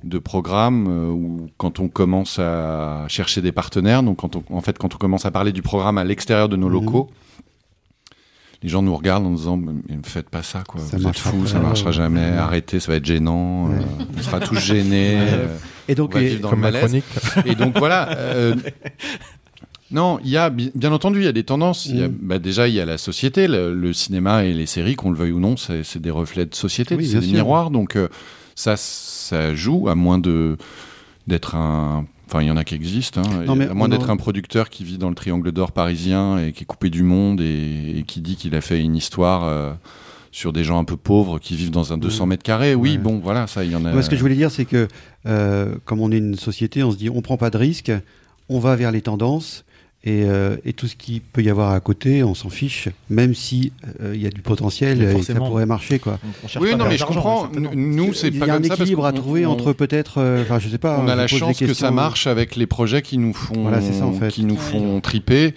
de 0.05 0.18
programmes 0.18 0.86
euh, 0.89 1.10
où 1.10 1.48
quand 1.59 1.78
on 1.81 1.89
commence 1.89 2.39
à 2.39 3.05
chercher 3.09 3.43
des 3.43 3.52
partenaires, 3.52 4.02
donc 4.02 4.18
quand 4.18 4.36
on, 4.36 4.43
en 4.51 4.60
fait 4.60 4.78
quand 4.78 4.94
on 4.94 4.98
commence 4.98 5.27
à 5.27 5.31
parler 5.31 5.52
du 5.52 5.62
programme 5.62 5.98
à 5.98 6.05
l'extérieur 6.05 6.48
de 6.48 6.56
nos 6.56 6.68
Mhm. 6.68 6.72
locaux, 6.72 7.10
les 8.62 8.68
gens 8.68 8.82
nous 8.82 8.94
regardent 8.94 9.27
en 9.27 9.32
disant 9.32 9.56
mais 9.56 9.72
ne 9.97 10.02
faites 10.02 10.28
pas 10.28 10.43
ça 10.43 10.62
quoi, 10.66 10.81
Ça 10.81 10.97
vous 10.97 11.06
êtes 11.09 11.18
fous, 11.18 11.47
ça 11.47 11.59
marchera 11.60 11.93
jamais, 11.93 12.20
Ouais. 12.31 12.36
arrêtez, 12.36 12.78
ça 12.81 12.93
va 12.93 12.97
être 12.97 13.05
gênant, 13.06 13.70
euh, 13.70 13.78
on 14.18 14.22
sera 14.22 14.40
tous 14.40 14.59
gênés. 14.59 15.16
Ouais. 15.20 15.27
euh, 15.32 15.56
Et 15.89 15.94
donc, 15.94 16.10
on 16.14 16.18
va 16.18 16.22
et- 16.22 16.28
vivre 16.28 16.40
dans 16.43 16.51
Comme 16.51 16.60
le 16.60 16.62
ma 16.66 16.70
malaise. 16.70 17.02
chronique. 17.02 17.47
Et 17.47 17.55
donc 17.56 17.77
voilà. 17.78 18.10
euh, 18.16 18.55
non, 19.90 20.20
il 20.22 20.31
y 20.31 20.36
a 20.36 20.51
bi- 20.51 20.70
bien 20.74 20.93
entendu, 20.93 21.18
il 21.20 21.24
y 21.24 21.28
a 21.28 21.32
des 21.32 21.43
tendances. 21.43 21.86
Il 21.86 21.98
y 21.98 22.02
a- 22.05 22.09
Mm. 22.09 22.16
bah, 22.22 22.39
déjà, 22.39 22.68
il 22.68 22.74
y 22.74 22.81
a 22.81 22.85
la 22.85 22.97
société, 22.98 23.48
le, 23.48 23.74
le 23.74 23.93
cinéma 23.93 24.44
et 24.44 24.52
les 24.52 24.66
séries, 24.66 24.94
qu'on 24.94 25.10
le 25.10 25.16
veuille 25.16 25.32
ou 25.32 25.40
non, 25.40 25.56
c'est 25.56 25.98
des 25.98 26.10
reflets 26.12 26.47
de 26.47 26.55
société, 26.55 26.94
Oui, 26.94 27.06
c'est 27.09 27.18
des 27.20 27.27
sûr. 27.27 27.35
miroirs. 27.35 27.70
Donc 27.70 27.97
euh, 27.97 28.09
ça, 28.55 28.77
ça 28.77 29.55
joue 29.55 29.89
à 29.89 29.94
moins 29.94 30.18
de 30.18 30.56
d'être 31.27 31.55
un. 31.55 32.06
Enfin, 32.27 32.43
il 32.43 32.47
y 32.47 32.51
en 32.51 32.56
a 32.56 32.62
qui 32.64 32.74
existent. 32.77 33.20
hein, 33.22 33.44
Non, 33.47 33.55
et 33.55 33.59
mais 33.59 33.68
à 33.68 33.74
moins 33.74 33.89
d'être 33.89 34.09
un 34.10 34.16
producteur 34.16 34.70
qui 34.70 34.85
vit 34.85 34.98
dans 34.98 35.09
le 35.09 35.16
triangle 35.16 35.51
d'or 35.51 35.72
parisien 35.72 36.39
et 36.39 36.52
qui 36.52 36.62
est 36.62 36.66
coupé 36.66 36.89
du 36.90 37.02
monde 37.02 37.40
et, 37.40 37.98
et 37.98 38.02
qui 38.05 38.20
dit 38.20 38.36
qu'il 38.36 38.55
a 38.55 38.60
fait 38.60 38.81
une 38.81 38.94
histoire. 38.97 39.44
euh, 39.44 39.72
sur 40.32 40.52
des 40.52 40.62
gens 40.62 40.78
un 40.78 40.85
peu 40.85 40.97
pauvres 40.97 41.40
qui 41.40 41.56
vivent 41.56 41.72
dans 41.72 41.93
un 41.93 41.98
200 41.98 42.27
mètres 42.27 42.44
carrés. 42.44 42.77
Oui, 42.77 42.93
Ouais. 42.93 42.98
bon, 42.98 43.18
voilà, 43.18 43.48
ça, 43.48 43.64
il 43.64 43.72
y 43.72 43.74
en 43.74 43.85
a. 43.85 43.90
Moi, 43.93 44.01
ce 44.02 44.09
que 44.09 44.14
je 44.14 44.20
voulais 44.20 44.36
dire, 44.36 44.52
c'est 44.52 44.64
que 44.64 44.86
euh, 45.27 45.74
comme 45.85 46.01
on 46.01 46.12
est 46.12 46.18
une 46.18 46.36
société, 46.36 46.85
on 46.85 46.93
se 46.93 46.97
dit 46.97 47.10
on 47.10 47.20
prend 47.20 47.36
pas 47.36 47.51
de 47.51 47.56
risques, 47.59 47.90
on 48.48 48.60
va 48.60 48.77
vers 48.77 48.93
les 48.93 49.01
tendances. 49.02 49.64
Et, 50.02 50.24
euh, 50.24 50.56
et 50.64 50.72
tout 50.72 50.86
ce 50.86 50.97
qui 50.97 51.20
peut 51.20 51.43
y 51.43 51.51
avoir 51.51 51.72
à 51.72 51.81
côté, 51.81 52.24
on 52.24 52.35
s'en 52.35 52.48
fiche, 52.48 52.89
même 53.10 53.35
si 53.35 53.70
euh, 54.01 54.12
il 54.14 54.22
y 54.22 54.27
a 54.27 54.31
du 54.31 54.40
potentiel 54.40 55.02
et 55.02 55.22
ça 55.22 55.35
pourrait 55.35 55.66
marcher, 55.66 55.98
quoi. 55.98 56.18
On 56.56 56.60
Oui, 56.60 56.74
non, 56.74 56.86
mais 56.89 56.97
je 56.97 57.05
comprends. 57.05 57.43
certainement. 57.43 57.72
Nous, 57.74 58.14
c'est 58.14 58.28
il 58.28 58.39
pas 58.39 58.47
y 58.47 58.51
a 58.51 58.55
un 58.55 58.62
comme 58.62 58.72
équilibre 58.72 59.05
à 59.05 59.12
trouver 59.12 59.44
on- 59.44 59.51
entre 59.52 59.74
peut-être, 59.74 60.14
euh, 60.16 60.40
enfin, 60.43 60.59
je 60.59 60.70
sais 60.70 60.78
pas. 60.78 60.98
on 61.05 61.06
a 61.06 61.14
la 61.14 61.27
chance 61.27 61.59
que 61.59 61.74
ça 61.74 61.90
marche 61.90 62.27
avec 62.27 62.56
les 62.56 62.66
projets 62.66 63.02
qui 63.02 63.18
nous 63.18 63.35
font, 63.35 63.60
Voilà, 63.60 63.82
c'est 63.82 63.93
ça, 63.93 64.06
en 64.06 64.12
fait. 64.14 64.28
qui 64.28 64.44
nous 64.44 64.56
font 64.56 65.02
triper. 65.02 65.55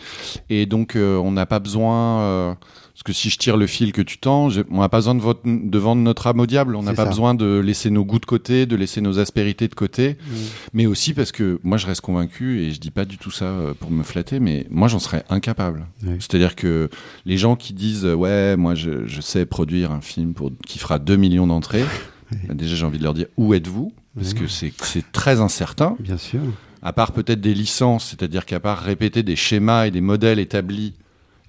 Et 0.50 0.66
donc, 0.66 0.98
euh, 0.98 1.16
on 1.18 1.32
n'a 1.32 1.46
pas 1.46 1.60
besoin. 1.60 2.58
Parce 3.04 3.18
que 3.18 3.22
si 3.22 3.30
je 3.30 3.38
tire 3.38 3.58
le 3.58 3.68
fil 3.68 3.92
que 3.92 4.02
tu 4.02 4.18
tends, 4.18 4.48
on 4.72 4.80
n'a 4.80 4.88
pas 4.88 5.00
besoin 5.00 5.14
de, 5.16 5.20
votre- 5.20 5.42
de 5.46 5.78
vendre 5.78 6.02
notre 6.02 6.26
âme 6.28 6.40
au 6.40 6.46
diable. 6.46 6.76
On 6.78 6.84
n'a 6.84 6.94
pas 6.94 7.04
ça. 7.04 7.10
besoin 7.10 7.34
de 7.36 7.60
laisser 7.60 7.90
nos 7.90 8.06
goûts 8.06 8.20
de 8.20 8.26
côté, 8.26 8.66
de 8.66 8.78
laisser 8.78 9.02
nos 9.02 9.20
aspérités 9.20 9.68
de 9.68 9.76
côté. 9.76 10.12
Mm. 10.12 10.34
Mais 10.74 10.86
aussi 10.86 11.14
parce 11.14 11.34
que 11.34 11.60
moi, 11.64 11.76
je 11.78 11.86
reste 11.86 12.00
convaincu, 12.00 12.62
et 12.62 12.72
je 12.72 12.80
dis 12.80 12.92
pas 12.92 13.04
du 13.04 13.18
tout 13.18 13.32
ça 13.32 13.46
euh, 13.46 13.74
pour 13.74 13.92
me 13.92 14.04
flatter, 14.04 14.40
mais 14.40 14.66
moi, 14.70 14.88
j'en 14.88 15.00
serais 15.00 15.26
incapable. 15.30 15.86
C'est-à-dire 16.20 16.56
que 16.56 16.90
les 17.26 17.38
gens 17.38 17.58
qui 17.58 17.74
disent 17.74 18.06
euh, 18.06 18.14
ouais, 18.14 18.56
moi, 18.56 18.74
je, 18.74 19.06
je 19.06 19.20
sais 19.20 19.46
produire 19.46 19.92
un 19.92 20.00
film 20.02 20.34
pour, 20.34 20.52
qui 20.66 20.80
fera 20.80 20.98
2 20.98 21.18
millions 21.18 21.48
d'entrées. 21.48 21.84
bah, 22.48 22.54
Déjà, 22.54 22.76
j'ai 22.78 22.86
envie 22.86 23.00
de 23.00 23.04
leur 23.04 23.14
dire 23.14 23.28
où 23.36 23.54
êtes-vous? 23.54 23.92
Parce 24.16 24.34
que 24.34 24.48
c'est 24.48 24.72
très 25.12 25.42
incertain 25.42 25.98
Bien 26.00 26.18
sûr. 26.18 26.40
à 26.84 26.94
part 26.94 27.12
peut-être 27.12 27.42
des 27.42 27.54
licences, 27.56 28.06
c'est-à-dire 28.12 28.46
qu'à 28.46 28.60
part 28.62 28.80
répéter 28.80 29.24
des 29.24 29.36
schémas 29.36 29.88
et 29.88 29.92
des 29.92 30.02
modèles 30.02 30.40
établis, 30.40 30.94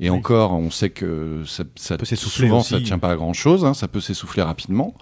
et 0.00 0.10
encore, 0.10 0.52
on 0.52 0.70
sait 0.70 0.90
que 0.90 1.42
ça, 1.46 1.64
ça 1.76 1.96
peut 1.96 2.04
souvent 2.48 2.60
aussi. 2.60 2.70
ça 2.70 2.80
tient 2.80 2.98
pas 2.98 3.10
à 3.12 3.16
grand 3.16 3.32
chose, 3.32 3.70
ça 3.76 3.88
peut 3.88 4.00
s'essouffler 4.00 4.42
rapidement. 4.42 4.94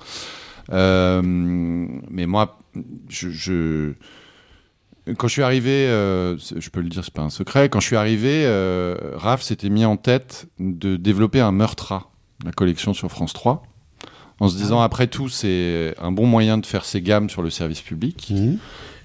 Euh, 0.73 1.21
mais 1.25 2.27
moi, 2.27 2.59
je, 3.09 3.31
je- 3.31 3.93
quand 5.17 5.27
je 5.27 5.33
suis 5.33 5.43
arrivé, 5.43 5.71
euh, 5.89 6.37
je 6.39 6.71
peux 6.71 6.81
le 6.81 6.89
dire, 6.89 7.03
c'est 7.05 7.13
pas 7.13 7.23
un 7.23 7.31
secret. 7.31 7.69
Quand 7.69 7.81
je 7.81 7.87
suis 7.87 7.97
arrivé, 7.97 8.43
euh, 8.45 8.97
Raph 9.17 9.43
s'était 9.43 9.69
mis 9.71 9.85
en 9.85 9.97
tête 9.97 10.47
de 10.61 10.97
développer 10.97 11.41
un 11.41 11.51
meurtra, 11.53 12.13
la 12.45 12.53
collection 12.53 12.95
sur 12.95 13.11
France 13.11 13.33
3, 13.33 13.65
en 14.39 14.49
se 14.49 14.57
disant 14.57 14.81
après 14.81 15.09
tout, 15.09 15.29
c'est 15.29 15.95
un 16.01 16.13
bon 16.13 16.27
moyen 16.27 16.59
de 16.59 16.67
faire 16.67 16.85
ses 16.85 17.03
gammes 17.03 17.29
sur 17.31 17.43
le 17.43 17.51
service 17.51 17.81
public. 17.81 18.29
Mhm. 18.31 18.59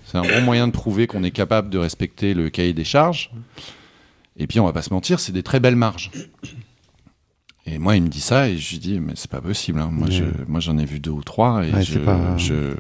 C'est 0.06 0.18
un 0.18 0.22
bon 0.22 0.42
moyen 0.42 0.68
de 0.68 0.72
prouver 0.72 1.06
qu'on 1.08 1.24
est 1.24 1.32
capable 1.32 1.70
de 1.70 1.78
respecter 1.80 2.34
le 2.34 2.50
cahier 2.50 2.74
des 2.74 2.86
charges. 2.86 3.32
Et 4.38 4.48
puis, 4.48 4.60
on 4.60 4.66
va 4.66 4.74
pas 4.74 4.82
se 4.84 4.94
mentir, 4.94 5.20
c'est 5.20 5.32
des 5.32 5.44
très 5.44 5.60
belles 5.60 5.76
marges. 5.76 6.12
Et 7.70 7.80
moi, 7.80 7.98
il 7.98 8.04
me 8.04 8.08
dit 8.08 8.22
ça, 8.22 8.48
et 8.48 8.58
je 8.58 8.72
lui 8.72 8.78
dis, 8.80 9.00
mais 9.02 9.12
c'est 9.16 9.30
pas 9.30 9.42
possible. 9.42 9.80
hein. 9.82 9.90
Moi, 9.92 10.08
Ouais. 10.08 10.14
je, 10.14 10.24
moi, 10.48 10.62
j'en 10.62 10.78
ai 10.78 10.86
vu 10.86 11.02
deux 11.02 11.12
ou 11.12 11.22
trois, 11.22 11.66
et 11.66 11.72
Ouais, 11.74 11.84
je, 11.84 12.00
pas- 12.00 12.38
je- 12.38 12.76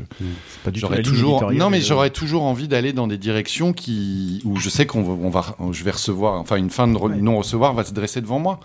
pas 0.63 0.71
du 0.71 0.79
tout 0.79 0.88
j'aurais 0.88 1.01
toujours, 1.01 1.51
non, 1.51 1.69
mais 1.69 1.79
de- 1.79 1.84
j'aurais 1.84 2.09
toujours 2.09 2.43
envie 2.43 2.69
d'aller 2.69 2.93
dans 2.93 3.07
des 3.07 3.17
directions 3.17 3.73
qui, 3.73 4.41
où 4.45 4.55
je 4.55 4.69
sais 4.69 4.85
qu'on 4.85 5.03
va, 5.03 5.11
on 5.11 5.29
va, 5.29 5.57
je 5.73 5.84
vais 5.84 5.91
recevoir, 5.91 6.39
enfin, 6.39 6.55
une 6.55 6.69
fin 6.69 6.88
de 6.88 6.95
re- 6.97 7.13
non-recevoir 7.19 7.73
va 7.73 7.84
se 7.84 7.91
dresser 7.93 8.21
devant 8.21 8.39
moi. 8.39 8.61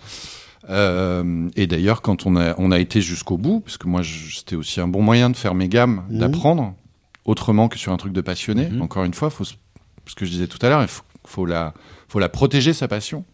Euh, 0.70 1.48
et 1.56 1.66
d'ailleurs, 1.66 2.02
quand 2.02 2.24
on 2.24 2.36
a, 2.36 2.54
on 2.56 2.70
a 2.70 2.78
été 2.78 3.00
jusqu'au 3.00 3.36
bout, 3.36 3.58
parce 3.60 3.76
que 3.76 3.88
moi, 3.88 4.02
c'était 4.04 4.54
aussi 4.54 4.80
un 4.80 4.86
bon 4.86 5.02
moyen 5.02 5.28
de 5.28 5.36
faire 5.36 5.54
mes 5.56 5.68
gammes, 5.68 6.04
Mhm. 6.08 6.18
d'apprendre 6.18 6.74
autrement 7.24 7.66
que 7.68 7.78
sur 7.78 7.92
un 7.92 7.96
truc 7.96 8.12
de 8.12 8.20
passionné. 8.20 8.68
Mhm. 8.68 8.80
Encore 8.82 9.02
une 9.02 9.14
fois, 9.14 9.28
faut, 9.30 9.42
ce 9.44 9.54
que 10.14 10.24
je 10.24 10.30
disais 10.30 10.46
tout 10.46 10.64
à 10.64 10.68
l'heure, 10.68 10.82
il 10.82 10.88
faut, 10.88 11.02
faut 11.26 11.46
la, 11.46 11.74
faut 12.12 12.18
la 12.18 12.28
protéger 12.28 12.74
sa 12.74 12.88
passion. 12.88 13.24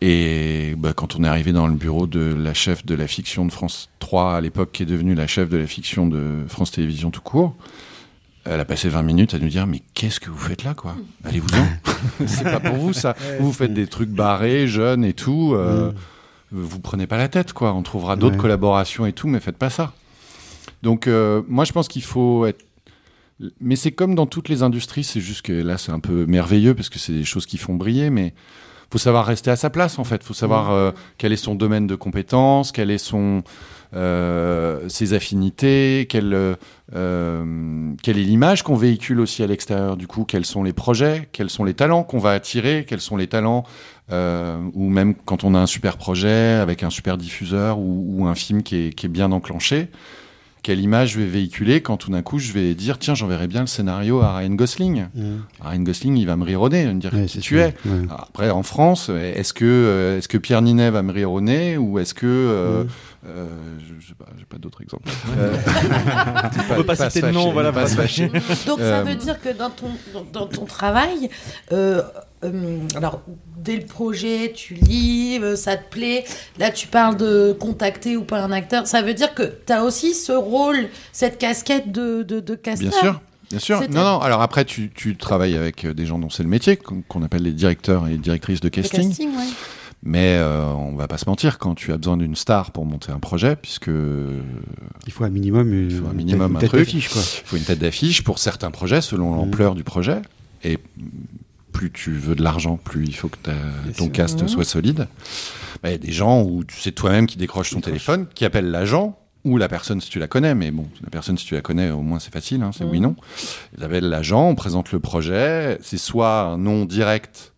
Et 0.00 0.74
bah, 0.76 0.92
quand 0.94 1.16
on 1.16 1.24
est 1.24 1.28
arrivé 1.28 1.52
dans 1.52 1.66
le 1.68 1.74
bureau 1.74 2.06
de 2.06 2.34
la 2.38 2.52
chef 2.54 2.84
de 2.84 2.94
la 2.94 3.06
fiction 3.06 3.46
de 3.46 3.52
France 3.52 3.88
3 4.00 4.34
à 4.36 4.40
l'époque, 4.40 4.70
qui 4.72 4.82
est 4.82 4.86
devenue 4.86 5.14
la 5.14 5.26
chef 5.26 5.48
de 5.48 5.56
la 5.56 5.66
fiction 5.66 6.06
de 6.06 6.44
France 6.48 6.72
Télévisions 6.72 7.10
tout 7.10 7.20
court, 7.22 7.54
elle 8.44 8.60
a 8.60 8.64
passé 8.64 8.88
20 8.88 9.02
minutes 9.02 9.34
à 9.34 9.38
nous 9.38 9.48
dire 9.48 9.66
mais 9.66 9.80
qu'est-ce 9.94 10.20
que 10.20 10.28
vous 10.28 10.36
faites 10.38 10.64
là 10.64 10.74
quoi? 10.74 10.96
Allez-vous-en. 11.24 11.66
C'est 12.26 12.44
pas 12.44 12.60
pour 12.60 12.76
vous 12.76 12.92
ça. 12.92 13.14
Vous 13.40 13.52
faites 13.52 13.72
des 13.72 13.86
trucs 13.86 14.10
barrés, 14.10 14.66
jeunes 14.68 15.04
et 15.04 15.14
tout. 15.14 15.54
euh, 15.54 15.92
Vous 16.52 16.78
prenez 16.80 17.06
pas 17.06 17.16
la 17.16 17.28
tête 17.28 17.52
quoi. 17.52 17.72
On 17.72 17.82
trouvera 17.82 18.16
d'autres 18.16 18.34
Ouais. 18.36 18.40
collaborations 18.42 19.06
et 19.06 19.12
tout, 19.12 19.28
mais 19.28 19.40
faites 19.40 19.56
pas 19.56 19.70
ça. 19.70 19.92
Donc 20.82 21.06
euh, 21.06 21.42
moi 21.48 21.64
je 21.64 21.72
pense 21.72 21.88
qu'il 21.88 22.02
faut 22.02 22.44
être 22.46 22.64
mais 23.60 23.76
c'est 23.76 23.92
comme 23.92 24.14
dans 24.14 24.26
toutes 24.26 24.48
les 24.48 24.62
industries, 24.62 25.04
c'est 25.04 25.20
juste 25.20 25.42
que 25.42 25.52
là 25.52 25.78
c'est 25.78 25.92
un 25.92 26.00
peu 26.00 26.26
merveilleux 26.26 26.74
parce 26.74 26.88
que 26.88 26.98
c'est 26.98 27.12
des 27.12 27.24
choses 27.24 27.46
qui 27.46 27.58
font 27.58 27.74
briller, 27.74 28.10
mais 28.10 28.32
faut 28.90 28.98
savoir 28.98 29.26
rester 29.26 29.50
à 29.50 29.56
sa 29.56 29.70
place 29.70 29.98
en 29.98 30.04
fait. 30.04 30.22
Faut 30.22 30.34
savoir 30.34 30.70
euh, 30.70 30.92
quel 31.18 31.32
est 31.32 31.36
son 31.36 31.54
domaine 31.54 31.86
de 31.86 31.94
compétences, 31.94 32.72
quel 32.72 32.90
est 32.90 32.98
son 32.98 33.42
euh, 33.94 34.88
ses 34.88 35.12
affinités, 35.12 36.06
quelle 36.08 36.56
euh, 36.94 37.94
quelle 38.02 38.18
est 38.18 38.22
l'image 38.22 38.62
qu'on 38.62 38.76
véhicule 38.76 39.20
aussi 39.20 39.42
à 39.42 39.46
l'extérieur. 39.46 39.96
Du 39.96 40.06
coup, 40.06 40.24
quels 40.24 40.44
sont 40.44 40.62
les 40.62 40.72
projets, 40.72 41.28
quels 41.32 41.50
sont 41.50 41.64
les 41.64 41.74
talents 41.74 42.04
qu'on 42.04 42.18
va 42.18 42.30
attirer, 42.30 42.84
quels 42.88 43.00
sont 43.00 43.16
les 43.16 43.26
talents 43.26 43.64
ou 44.08 44.88
même 44.88 45.16
quand 45.16 45.42
on 45.42 45.54
a 45.54 45.58
un 45.58 45.66
super 45.66 45.96
projet 45.96 46.54
avec 46.54 46.84
un 46.84 46.90
super 46.90 47.18
diffuseur 47.18 47.80
ou, 47.80 48.04
ou 48.08 48.26
un 48.26 48.36
film 48.36 48.62
qui 48.62 48.76
est, 48.76 48.92
qui 48.92 49.06
est 49.06 49.08
bien 49.08 49.32
enclenché 49.32 49.88
quelle 50.66 50.80
image 50.80 51.12
je 51.12 51.20
vais 51.20 51.26
véhiculer 51.26 51.80
quand 51.80 51.96
tout 51.96 52.10
d'un 52.10 52.22
coup 52.22 52.40
je 52.40 52.50
vais 52.52 52.74
dire 52.74 52.98
tiens 52.98 53.14
j'enverrai 53.14 53.46
bien 53.46 53.60
le 53.60 53.68
scénario 53.68 54.20
à 54.20 54.36
Ryan 54.36 54.50
Gosling 54.50 55.04
Mhm. 55.14 55.42
Ryan 55.60 55.78
Gosling 55.82 56.16
il 56.16 56.26
va 56.26 56.34
me 56.34 56.42
rire 56.44 56.60
au 56.60 56.68
nez 56.68 56.80
il 56.82 56.86
va 56.88 56.94
me 56.94 57.00
dire 57.00 57.14
Ouais, 57.14 57.26
qui 57.26 57.34
c'est 57.34 57.38
tu 57.40 57.60
es? 57.60 57.66
Ouais. 57.84 58.06
après 58.10 58.50
en 58.50 58.64
France 58.64 59.08
est-ce 59.08 59.52
que 59.52 59.64
euh, 59.64 60.18
est-ce 60.18 60.26
que 60.26 60.38
Pierre 60.38 60.62
Ninet 60.62 60.90
va 60.90 61.02
me 61.04 61.12
rire 61.12 61.30
au 61.30 61.40
nez 61.40 61.76
ou 61.78 62.00
est-ce 62.00 62.14
que 62.14 62.26
euh, 62.26 62.82
Mhm. 62.82 62.88
Euh, 63.26 63.48
je, 64.00 64.06
sais 64.06 64.14
pas 64.14 64.26
j'ai 64.38 64.44
pas 64.44 64.58
d'autres 64.58 64.82
exemples 64.82 65.08
On 66.70 66.74
peut 66.76 66.84
pas 66.84 66.96
citer 67.10 67.22
de 67.26 67.32
nom, 67.32 67.52
voilà, 67.52 67.72
pas 67.72 67.82
pas 67.82 67.88
se 67.88 67.94
fâcher 67.96 68.28
Donc 68.66 68.78
ça 68.78 68.98
Euh, 68.98 69.02
veut 69.04 69.14
dire 69.16 69.40
que 69.40 69.48
dans 69.50 69.70
ton, 69.70 69.88
dans, 70.12 70.24
dans 70.32 70.46
ton 70.46 70.64
travail, 70.64 71.28
euh, 71.72 72.02
euh, 72.44 72.78
alors 72.94 73.22
dès 73.56 73.76
le 73.76 73.84
projet, 73.86 74.52
tu 74.54 74.74
lis, 74.74 75.38
euh, 75.42 75.56
ça 75.56 75.76
te 75.76 75.88
plaît, 75.90 76.24
là 76.58 76.70
tu 76.70 76.86
parles 76.86 77.16
de 77.16 77.56
contacter 77.58 78.16
ou 78.16 78.22
pas 78.22 78.40
un 78.42 78.52
acteur, 78.52 78.86
ça 78.86 79.02
veut 79.02 79.14
dire 79.14 79.34
que 79.34 79.42
tu 79.66 79.72
as 79.72 79.82
aussi 79.84 80.14
ce 80.14 80.32
rôle, 80.32 80.88
cette 81.12 81.38
casquette 81.38 81.90
de, 81.92 82.22
de, 82.22 82.40
de 82.40 82.54
casteur. 82.54 82.90
Bien 82.90 83.00
sûr, 83.00 83.20
bien 83.50 83.58
sûr. 83.58 83.80
Non, 83.90 84.04
non. 84.04 84.20
Alors 84.20 84.42
après, 84.42 84.64
tu, 84.64 84.90
tu 84.94 85.16
travailles 85.16 85.56
avec 85.56 85.84
euh, 85.84 85.94
des 85.94 86.06
gens 86.06 86.18
dont 86.18 86.30
c'est 86.30 86.42
le 86.42 86.48
métier, 86.48 86.76
qu'on 86.76 87.22
appelle 87.22 87.42
les 87.42 87.52
directeurs 87.52 88.06
et 88.08 88.16
directrices 88.18 88.60
de 88.60 88.68
casting. 88.68 89.08
casting, 89.08 89.30
ouais. 89.36 89.44
Mais 90.02 90.36
euh, 90.38 90.66
on 90.66 90.94
va 90.94 91.08
pas 91.08 91.18
se 91.18 91.28
mentir, 91.28 91.58
quand 91.58 91.74
tu 91.74 91.92
as 91.92 91.96
besoin 91.96 92.16
d'une 92.16 92.36
star 92.36 92.70
pour 92.70 92.84
monter 92.86 93.10
un 93.10 93.18
projet, 93.18 93.56
puisque 93.56 93.88
Il 93.88 95.12
faut 95.12 95.24
un 95.24 95.30
minimum, 95.30 95.72
une, 95.72 95.90
il 95.90 95.96
faut 95.96 96.06
un 96.06 96.12
minimum 96.12 96.52
une 96.52 96.58
tête 96.58 96.68
truc. 96.68 96.80
d'affiche, 96.86 97.08
quoi. 97.08 97.22
Il 97.22 97.46
faut 97.46 97.56
une 97.56 97.64
tête 97.64 97.78
d'affiche 97.80 98.22
pour 98.22 98.38
certains 98.38 98.70
projets, 98.70 99.00
selon 99.00 99.30
Mhm. 99.32 99.36
l'ampleur 99.36 99.74
du 99.74 99.82
projet. 99.84 100.18
Et 100.62 100.78
plus 101.72 101.90
tu 101.90 102.12
veux 102.12 102.34
de 102.34 102.42
l'argent, 102.42 102.76
plus 102.76 103.04
il 103.04 103.14
faut 103.14 103.28
que 103.28 103.36
ta- 103.38 103.52
ton 103.96 104.04
sûr. 104.04 104.12
cast 104.12 104.42
Mhm. 104.42 104.48
soit 104.48 104.64
solide. 104.64 105.08
Bah, 105.82 105.88
Il 105.88 105.92
y 105.92 105.94
a 105.94 105.98
des 105.98 106.12
gens 106.12 106.42
où 106.42 106.62
tu 106.64 106.78
sais 106.80 106.92
toi-même 106.92 107.26
qui 107.26 107.36
décroche 107.36 107.70
ton 107.70 107.80
téléphone, 107.80 108.26
qui 108.34 108.44
appelle 108.44 108.70
l'agent 108.70 109.18
ou 109.44 109.58
la 109.58 109.68
personne 109.68 110.00
si 110.00 110.08
tu 110.08 110.18
la 110.18 110.26
connais. 110.28 110.54
Mais 110.54 110.70
bon, 110.70 110.86
la 111.02 111.10
personne 111.10 111.36
si 111.36 111.44
tu 111.46 111.54
la 111.54 111.60
connais, 111.60 111.90
au 111.90 112.00
moins 112.02 112.18
c'est 112.20 112.32
facile, 112.32 112.62
hein, 112.62 112.70
c'est 112.72 112.84
Mhm. 112.84 112.90
oui 112.90 113.00
non. 113.00 113.16
Ils 113.76 113.84
appellent 113.84 114.08
l'agent, 114.08 114.48
on 114.48 114.54
présente 114.54 114.92
le 114.92 115.00
projet. 115.00 115.78
C'est 115.82 115.98
soit 115.98 116.42
un 116.42 116.58
nom 116.58 116.84
direct, 116.86 117.52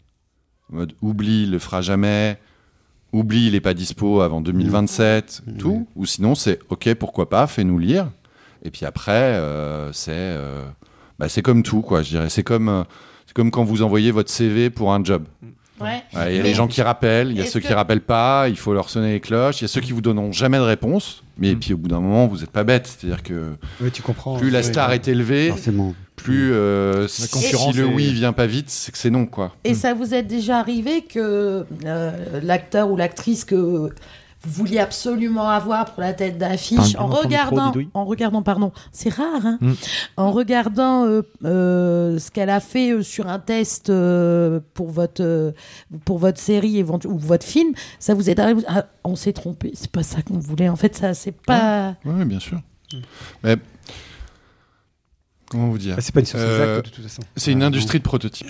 en 0.72 0.76
mode 0.76 0.92
oublie, 1.02 1.42
il 1.44 1.50
le 1.50 1.58
fera 1.58 1.80
jamais. 1.82 2.38
Oublie, 3.12 3.46
il 3.46 3.54
est 3.54 3.60
pas 3.60 3.72
dispo 3.74 4.20
avant 4.20 4.40
2027, 4.40 5.42
Mhm. 5.46 5.56
tout. 5.56 5.86
Ou 5.96 6.04
sinon, 6.06 6.34
c'est 6.34 6.58
OK, 6.68 6.92
pourquoi 6.94 7.28
pas, 7.30 7.46
fais-nous 7.46 7.78
lire. 7.78 8.10
Et 8.62 8.70
puis 8.70 8.84
après, 8.84 9.12
euh, 9.12 9.92
c'est 9.92 10.10
euh, 10.14 10.62
bah, 11.18 11.28
c'est 11.28 11.42
comme 11.42 11.62
tout, 11.62 11.80
quoi, 11.80 12.02
je 12.02 12.10
dirais. 12.10 12.28
C'est 12.28 12.42
comme, 12.42 12.68
euh, 12.68 12.82
c'est 13.26 13.34
comme 13.34 13.50
quand 13.50 13.64
vous 13.64 13.82
envoyez 13.82 14.10
votre 14.10 14.30
CV 14.30 14.68
pour 14.68 14.92
un 14.92 15.02
job. 15.02 15.24
Ouais. 15.80 16.02
Ouais, 16.12 16.32
Il 16.34 16.36
y 16.36 16.40
a 16.40 16.42
les 16.42 16.54
gens 16.54 16.66
qui 16.66 16.82
rappellent, 16.82 17.30
il 17.30 17.36
y 17.38 17.40
a 17.40 17.46
ceux 17.46 17.60
que- 17.60 17.66
qui 17.68 17.72
rappellent 17.72 18.00
pas, 18.00 18.48
il 18.48 18.56
faut 18.56 18.74
leur 18.74 18.90
sonner 18.90 19.12
les 19.12 19.20
cloches, 19.20 19.60
il 19.60 19.62
y 19.62 19.64
a 19.66 19.68
ceux 19.68 19.80
qui 19.80 19.92
vous 19.92 20.00
donneront 20.00 20.32
jamais 20.32 20.58
de 20.58 20.62
réponse, 20.64 21.22
mais 21.38 21.54
puis 21.54 21.72
au 21.72 21.76
bout 21.76 21.86
d'un 21.86 22.00
moment, 22.00 22.26
vous 22.26 22.38
n'êtes 22.38 22.50
pas 22.50 22.64
bête. 22.64 22.88
C'est-à-dire 22.88 23.22
que 23.22 23.52
tu 23.92 24.02
comprends. 24.02 24.36
plus 24.38 24.50
la 24.50 24.64
star 24.64 24.90
est 24.92 25.06
élevée, 25.06 25.50
Forcément. 25.50 25.94
Plus 26.22 26.52
euh, 26.52 27.08
si, 27.08 27.28
concurrence 27.28 27.72
si 27.74 27.78
le 27.80 27.86
est- 27.88 27.94
oui 27.94 28.12
vient 28.12 28.32
pas 28.32 28.46
vite, 28.46 28.68
c'est 28.70 28.92
que 28.92 28.98
c'est 28.98 29.10
non, 29.10 29.26
quoi. 29.26 29.54
Et 29.64 29.74
ça 29.74 29.94
vous 29.94 30.14
est 30.14 30.22
déjà 30.22 30.58
arrivé 30.58 31.02
que 31.02 31.64
euh, 31.84 32.40
l'acteur 32.42 32.90
ou 32.90 32.96
l'actrice 32.96 33.44
que 33.44 33.54
vous 34.40 34.52
vouliez 34.52 34.78
absolument 34.78 35.48
avoir 35.48 35.86
pour 35.86 36.00
la 36.00 36.12
tête 36.12 36.38
d'affiche, 36.38 36.94
en 36.96 37.08
micro, 37.08 37.22
regardant, 37.24 37.72
en 37.92 38.04
regardant, 38.04 38.42
pardon, 38.42 38.70
c'est 38.92 39.12
rare, 39.12 39.44
hein, 39.44 39.58
Mm. 39.60 39.72
en 40.16 40.30
regardant 40.30 41.06
euh, 41.06 41.22
euh, 41.44 42.18
ce 42.20 42.30
qu'elle 42.30 42.48
a 42.50 42.60
fait 42.60 42.92
euh, 42.92 43.02
sur 43.02 43.26
un 43.26 43.40
test 43.40 43.90
euh, 43.90 44.60
pour 44.74 44.90
votre 44.90 45.22
euh, 45.24 45.50
pour 46.04 46.18
votre 46.18 46.38
série 46.38 46.82
ou 46.84 47.18
votre 47.18 47.44
film, 47.44 47.72
ça 47.98 48.14
vous 48.14 48.30
est 48.30 48.38
arrivé 48.38 48.62
ah, 48.68 48.86
On 49.02 49.16
s'est 49.16 49.32
trompé, 49.32 49.72
c'est 49.74 49.90
pas 49.90 50.04
ça 50.04 50.22
qu'on 50.22 50.38
voulait. 50.38 50.68
En 50.68 50.76
fait, 50.76 50.94
ça 50.96 51.14
c'est 51.14 51.32
pas. 51.32 51.96
Oui, 52.04 52.24
bien 52.24 52.38
sûr. 52.40 52.60
Mais 53.42 53.56
comment 55.50 55.68
vous 55.68 55.78
dire 55.78 55.94
Ah, 55.98 56.00
c'est 56.00 56.12
pas 56.14 56.20
une 56.20 56.26
science 56.26 56.42
Euh, 56.42 56.74
exacte, 56.80 56.86
de 56.90 56.94
toute 56.94 57.04
façon. 57.04 57.22
C'est 57.36 57.52
une 57.52 57.62
Ah, 57.62 57.66
industrie 57.66 57.98
de 57.98 58.04
prototypes. 58.04 58.48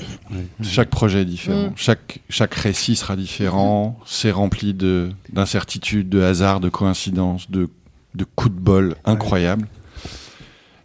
Chaque 0.63 0.91
projet 0.91 1.23
est 1.23 1.25
différent. 1.25 1.69
Mm. 1.69 1.73
Chaque, 1.77 2.21
chaque 2.29 2.55
récit 2.55 2.97
sera 2.97 3.17
différent. 3.17 3.99
C'est 4.07 4.31
rempli 4.31 4.75
de- 4.75 5.11
d'incertitudes, 5.33 6.09
de, 6.09 6.21
hasards, 6.23 6.61
de 6.61 6.69
coïncidences, 6.69 7.51
de, 7.51 7.69
de 8.15 8.25
coups 8.25 8.55
de 8.55 8.61
bol 8.61 8.97
incroyables. 9.05 9.67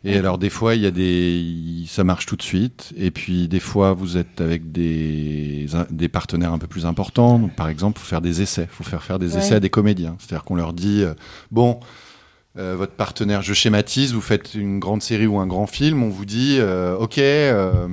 Et 0.05 0.17
alors, 0.17 0.37
des 0.37 0.49
fois, 0.49 0.75
il 0.75 0.81
y 0.81 0.85
a 0.85 0.91
des, 0.91 1.39
il- 1.39 1.87
ça 1.87 2.03
marche 2.03 2.25
tout 2.25 2.35
de 2.35 2.41
suite. 2.41 2.91
Et 2.97 3.09
puis, 3.09 3.47
des 3.47 3.61
fois, 3.61 3.93
vous 3.93 4.17
êtes 4.17 4.41
avec 4.41 4.73
des, 4.73 5.65
des 5.91 6.09
partenaires 6.09 6.51
un 6.51 6.57
peu 6.57 6.67
plus 6.67 6.85
importants. 6.85 7.39
Donc, 7.39 7.55
par 7.55 7.69
exemple, 7.69 7.99
faut 7.99 8.05
faire 8.05 8.19
des 8.19 8.41
essais. 8.41 8.67
faut 8.69 8.83
faire 8.83 9.01
faire 9.01 9.17
des 9.17 9.33
Ouais. 9.35 9.39
essais 9.39 9.55
à 9.55 9.59
des 9.61 9.69
comédiens. 9.69 10.17
C'est-à-dire 10.19 10.43
qu'on 10.43 10.55
leur 10.55 10.73
dit, 10.73 11.03
euh, 11.03 11.13
bon, 11.51 11.79
euh, 12.57 12.75
votre 12.77 12.93
partenaire, 12.93 13.41
je 13.41 13.53
schématise, 13.53 14.13
vous 14.13 14.21
faites 14.21 14.53
une 14.53 14.79
grande 14.79 15.01
série 15.01 15.27
ou 15.27 15.39
un 15.39 15.47
grand 15.47 15.67
film, 15.67 16.03
on 16.03 16.09
vous 16.09 16.25
dit, 16.25 16.57
euh, 16.59 16.95
ok, 16.97 17.17
euh, 17.17 17.87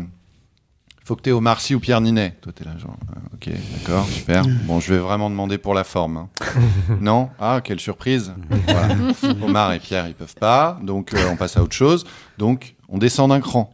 faut 1.04 1.16
que 1.16 1.22
tu 1.22 1.30
Omar 1.32 1.60
Sy 1.60 1.74
ou 1.74 1.80
Pierre 1.80 2.00
Ninet. 2.00 2.36
Toi, 2.40 2.52
t'es 2.54 2.64
là, 2.64 2.76
genre, 2.78 2.96
euh, 3.16 3.20
ok, 3.34 3.50
d'accord, 3.78 4.06
super. 4.06 4.44
Bon, 4.66 4.78
je 4.80 4.92
vais 4.92 5.00
vraiment 5.00 5.28
demander 5.30 5.58
pour 5.58 5.74
la 5.74 5.82
forme. 5.84 6.16
hein. 6.18 6.28
non? 7.00 7.30
Ah, 7.40 7.60
quelle 7.64 7.80
surprise. 7.80 8.32
Voilà. 8.68 8.94
Omar 9.42 9.72
et 9.72 9.80
Pierre, 9.80 10.06
ils 10.08 10.14
peuvent 10.14 10.36
pas, 10.38 10.78
donc 10.82 11.14
euh, 11.14 11.28
on 11.32 11.36
passe 11.36 11.56
à 11.56 11.62
autre 11.62 11.74
chose. 11.74 12.04
Donc, 12.38 12.74
on 12.88 12.98
descend 12.98 13.30
d'un 13.30 13.40
cran. 13.40 13.72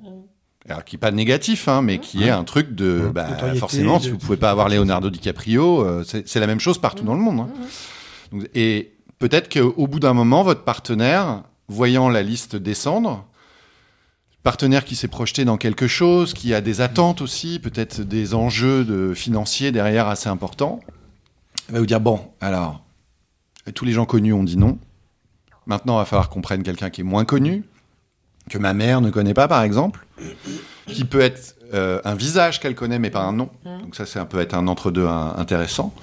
Alors, 0.68 0.84
qui 0.84 0.96
n'est 0.96 1.00
pas 1.00 1.12
négatif, 1.12 1.68
hein, 1.68 1.80
mais 1.82 1.98
qui 1.98 2.24
est 2.24 2.30
un 2.30 2.42
truc 2.42 2.74
de. 2.74 3.08
bah, 3.14 3.28
Notoriété, 3.28 3.58
forcément, 3.60 4.00
si 4.00 4.10
vous 4.10 4.18
pouvez 4.18 4.36
pas 4.36 4.50
avoir 4.50 4.68
Leonardo 4.68 5.10
DiCaprio, 5.10 5.84
euh, 5.84 6.02
c'est 6.04 6.26
c'est 6.26 6.40
la 6.40 6.48
même 6.48 6.58
chose 6.58 6.78
partout 6.78 7.04
dans 7.04 7.14
le 7.14 7.20
monde. 7.20 7.40
hein. 7.40 7.48
Donc, 8.32 8.48
et 8.52 8.92
peut-être 9.18 9.52
qu'au 9.52 9.86
bout 9.86 10.00
d'un 10.00 10.14
moment, 10.14 10.42
votre 10.42 10.62
partenaire, 10.62 11.42
voyant 11.68 12.08
la 12.08 12.22
liste 12.22 12.56
descendre, 12.56 13.26
partenaire 14.42 14.84
qui 14.84 14.94
s'est 14.96 15.08
projeté 15.08 15.44
dans 15.44 15.56
quelque 15.56 15.88
chose, 15.88 16.32
qui 16.32 16.54
a 16.54 16.60
des 16.60 16.80
attentes 16.80 17.20
aussi, 17.20 17.58
peut-être 17.58 18.02
des 18.02 18.34
enjeux 18.34 19.14
financiers 19.14 19.72
derrière 19.72 20.06
assez 20.06 20.28
importants, 20.28 20.80
va 21.68 21.80
vous 21.80 21.86
dire 21.86 22.00
bon, 22.00 22.20
alors 22.40 22.82
tous 23.74 23.84
les 23.84 23.92
gens 23.92 24.06
connus 24.06 24.32
ont 24.32 24.44
dit 24.44 24.56
non. 24.56 24.78
Maintenant, 25.66 25.96
il 25.96 25.98
va 25.98 26.04
falloir 26.04 26.28
qu'on 26.28 26.42
prenne 26.42 26.62
quelqu'un 26.62 26.90
qui 26.90 27.00
est 27.00 27.04
moins 27.04 27.24
connu, 27.24 27.64
que 28.48 28.58
ma 28.58 28.72
mère 28.72 29.00
ne 29.00 29.10
connaît 29.10 29.34
pas, 29.34 29.48
par 29.48 29.62
exemple, 29.62 30.06
qui 30.86 31.04
peut 31.04 31.20
être 31.20 31.55
euh, 31.74 32.00
un 32.04 32.14
visage 32.14 32.60
qu'elle 32.60 32.74
connaît, 32.74 32.98
mais 32.98 33.10
pas 33.10 33.22
un 33.22 33.32
nom. 33.32 33.50
Donc 33.64 33.94
ça, 33.94 34.06
c'est 34.06 34.18
un 34.18 34.26
peu 34.26 34.40
être 34.40 34.54
un 34.54 34.66
entre-deux 34.68 35.06
intéressant. 35.06 35.94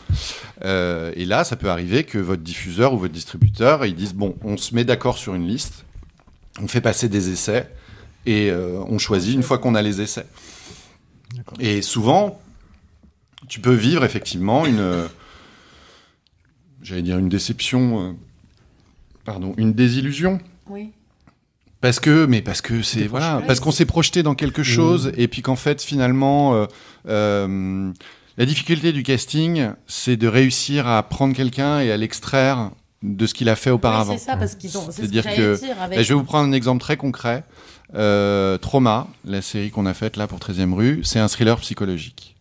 Euh, 0.64 1.12
et 1.16 1.26
là, 1.26 1.44
ça 1.44 1.56
peut 1.56 1.70
arriver 1.70 2.04
que 2.04 2.18
votre 2.18 2.42
diffuseur 2.42 2.94
ou 2.94 2.98
votre 2.98 3.14
distributeur, 3.14 3.86
ils 3.86 3.96
disent 3.96 4.14
bon, 4.14 4.36
on 4.44 4.58
se 4.58 4.76
met 4.76 4.84
d'accord 4.84 5.18
sur 5.18 5.36
une 5.36 5.48
liste, 5.48 5.86
on 6.62 6.68
fait 6.68 6.82
passer 6.82 7.10
des 7.10 7.30
essais 7.30 7.70
et 8.26 8.50
euh, 8.50 8.80
on 8.88 8.98
choisit 8.98 9.34
une 9.36 9.44
fois 9.44 9.58
qu'on 9.58 9.76
a 9.76 9.82
les 9.82 10.02
essais. 10.02 10.26
Et 11.60 11.82
souvent, 11.82 12.40
tu 13.48 13.60
peux 13.60 13.74
vivre 13.74 14.06
effectivement 14.06 14.66
une, 14.66 15.08
j'allais 16.84 17.02
dire 17.02 17.18
une 17.18 17.30
déception, 17.30 18.10
euh, 18.10 18.14
pardon, 19.24 19.54
une 19.58 19.74
désillusion. 19.74 20.40
Oui. 20.68 20.92
Parce 21.84 22.00
que, 22.00 22.26
mais 22.26 22.42
parce 22.42 22.62
que 22.62 22.82
c'est 22.82 23.08
voilà, 23.08 23.42
parce 23.46 23.60
qu'on 23.60 23.72
s'est 23.72 23.86
projeté 23.86 24.24
dans 24.24 24.36
quelque 24.36 24.64
chose 24.64 25.12
et 25.18 25.28
puis 25.28 25.42
qu'en 25.42 25.58
fait 25.58 25.82
finalement, 25.84 26.56
euh, 26.56 26.66
euh, 27.10 27.92
la 28.38 28.46
difficulté 28.46 28.94
du 28.94 29.04
casting, 29.04 29.68
c'est 29.86 30.16
de 30.16 30.28
réussir 30.30 30.88
à 30.88 31.04
prendre 31.04 31.36
quelqu'un 31.36 31.82
et 31.82 31.92
à 31.92 31.98
l'extraire 31.98 32.72
de 33.04 33.26
ce 33.28 33.34
qu'il 33.34 33.50
a 33.50 33.58
fait 33.58 33.70
auparavant. 33.70 34.14
Oui, 34.14 34.18
c'est 34.20 34.28
ça, 34.32 34.38
parce 34.38 34.56
qu'ils 34.56 34.78
ont- 34.78 34.86
c'est 34.86 34.92
ce 34.94 35.08
que 35.08 35.12
C'est-à-dire 35.12 35.24
que, 35.36 35.60
dire 35.60 35.82
avec- 35.82 36.00
je 36.02 36.08
vais 36.08 36.14
vous 36.14 36.24
prendre 36.24 36.48
un 36.48 36.54
exemple 36.54 36.80
très 36.80 36.96
concret. 36.96 37.44
Euh, 37.96 38.58
Trauma, 38.58 39.08
la 39.26 39.42
série 39.42 39.70
qu'on 39.70 39.86
a 39.86 39.94
faite 39.94 40.16
là 40.16 40.26
pour 40.26 40.40
13e 40.40 40.74
rue, 40.74 41.02
c'est 41.04 41.20
un 41.20 41.28
thriller 41.28 41.60
psychologique. 41.60 42.38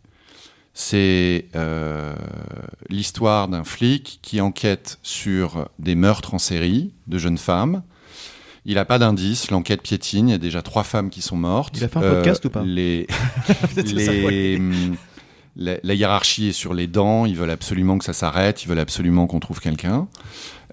C'est 0.72 1.46
euh, 1.56 2.14
l'histoire 2.88 3.48
d'un 3.48 3.64
flic 3.64 4.20
qui 4.22 4.40
enquête 4.40 4.98
sur 5.02 5.68
des 5.80 5.96
meurtres 5.96 6.32
en 6.32 6.38
série 6.38 6.92
de 7.08 7.18
jeunes 7.18 7.38
femmes. 7.38 7.82
Il 8.64 8.74
n'a 8.74 8.84
pas 8.84 8.98
d'indice, 8.98 9.50
l'enquête 9.50 9.82
piétine, 9.82 10.28
il 10.28 10.32
y 10.32 10.34
a 10.34 10.38
déjà 10.38 10.62
trois 10.62 10.84
femmes 10.84 11.10
qui 11.10 11.20
sont 11.20 11.36
mortes. 11.36 11.76
Il 11.76 11.84
a 11.84 11.88
fait 11.88 11.98
un 11.98 12.00
podcast 12.00 12.44
ou 12.44 12.50
pas 12.50 12.62
les, 12.62 13.06
hum, 14.56 14.96
la, 15.56 15.76
la 15.82 15.94
hiérarchie 15.94 16.48
est 16.48 16.52
sur 16.52 16.72
les 16.72 16.86
dents, 16.86 17.26
ils 17.26 17.36
veulent 17.36 17.50
absolument 17.50 17.98
que 17.98 18.04
ça 18.04 18.12
s'arrête, 18.12 18.62
ils 18.62 18.68
veulent 18.68 18.78
absolument 18.78 19.26
qu'on 19.26 19.40
trouve 19.40 19.60
quelqu'un. 19.60 20.08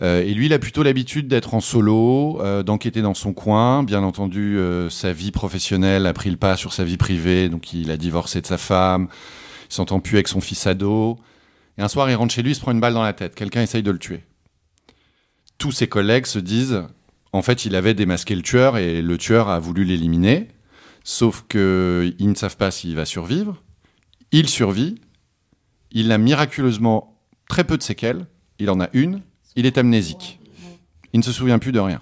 Euh, 0.02 0.22
et 0.24 0.34
lui, 0.34 0.45
il 0.45 0.53
a 0.53 0.60
plutôt 0.60 0.84
l'habitude 0.84 1.28
d'être 1.28 1.53
en 1.53 1.60
solo, 1.60 2.40
euh, 2.41 2.64
d'enquêter 2.64 3.02
dans 3.02 3.14
son 3.14 3.34
coin. 3.34 3.84
Bien 3.84 4.03
entendu, 4.03 4.57
euh, 4.57 4.90
sa 4.90 5.11
vie 5.11 5.32
professionnelle 5.32 6.06
a 6.06 6.14
pris 6.14 6.30
le 6.30 6.38
pas 6.38 6.56
sur 6.56 6.74
sa 6.74 6.84
vie 6.84 6.98
privée, 6.98 7.49
donc 7.49 7.74
il 7.74 7.91
a 7.91 7.98
divorcé 7.98 8.40
de 8.40 8.48
sa 8.48 8.57
femme, 8.57 9.10
il 9.70 9.74
s'entend 9.74 9.99
plus 9.99 10.16
avec 10.16 10.28
son 10.28 10.40
fils 10.40 10.66
ado. 10.68 11.18
Et 11.78 11.82
un 11.82 11.88
soir, 11.88 12.10
il 12.10 12.16
rentre 12.16 12.34
chez 12.34 12.44
lui, 12.44 12.52
il 12.52 12.56
se 12.56 12.61
prend 12.61 12.72
une 12.72 12.80
balle 12.80 12.94
dans 12.94 13.03
la 13.03 13.14
tête. 13.14 13.36
Quelqu'un 13.36 13.61
essaye 13.61 13.84
de 13.84 13.91
le 13.91 13.99
tuer. 13.99 14.24
Tous 15.57 15.72
ses 15.72 15.88
collègues 15.88 16.26
se 16.26 16.40
disent, 16.40 16.84
en 17.31 17.41
fait, 17.41 17.65
il 17.65 17.76
avait 17.76 17.93
démasqué 17.93 18.35
le 18.35 18.41
tueur 18.41 18.77
et 18.77 19.01
le 19.01 19.18
tueur 19.18 19.49
a 19.49 19.60
voulu 19.60 19.84
l'éliminer. 19.84 20.47
Sauf 21.03 21.45
que 21.47 22.14
ils 22.19 22.30
ne 22.30 22.35
savent 22.35 22.57
pas 22.57 22.72
s'il 22.72 22.95
va 22.95 23.06
survivre. 23.06 23.61
Il 24.31 24.49
survit. 24.49 24.95
Il 25.91 26.11
a 26.11 26.18
miraculeusement 26.18 27.19
très 27.47 27.64
peu 27.64 27.77
de 27.77 27.84
séquelles. 27.84 28.26
Il 28.60 28.69
en 28.69 28.80
a 28.80 28.89
une. 28.93 29.22
Il 29.56 29.65
est 29.65 29.77
amnésique. 29.77 30.39
Il 31.14 31.19
ne 31.19 31.23
se 31.23 31.31
souvient 31.31 31.60
plus 31.60 31.72
de 31.72 31.80
rien. 31.80 32.01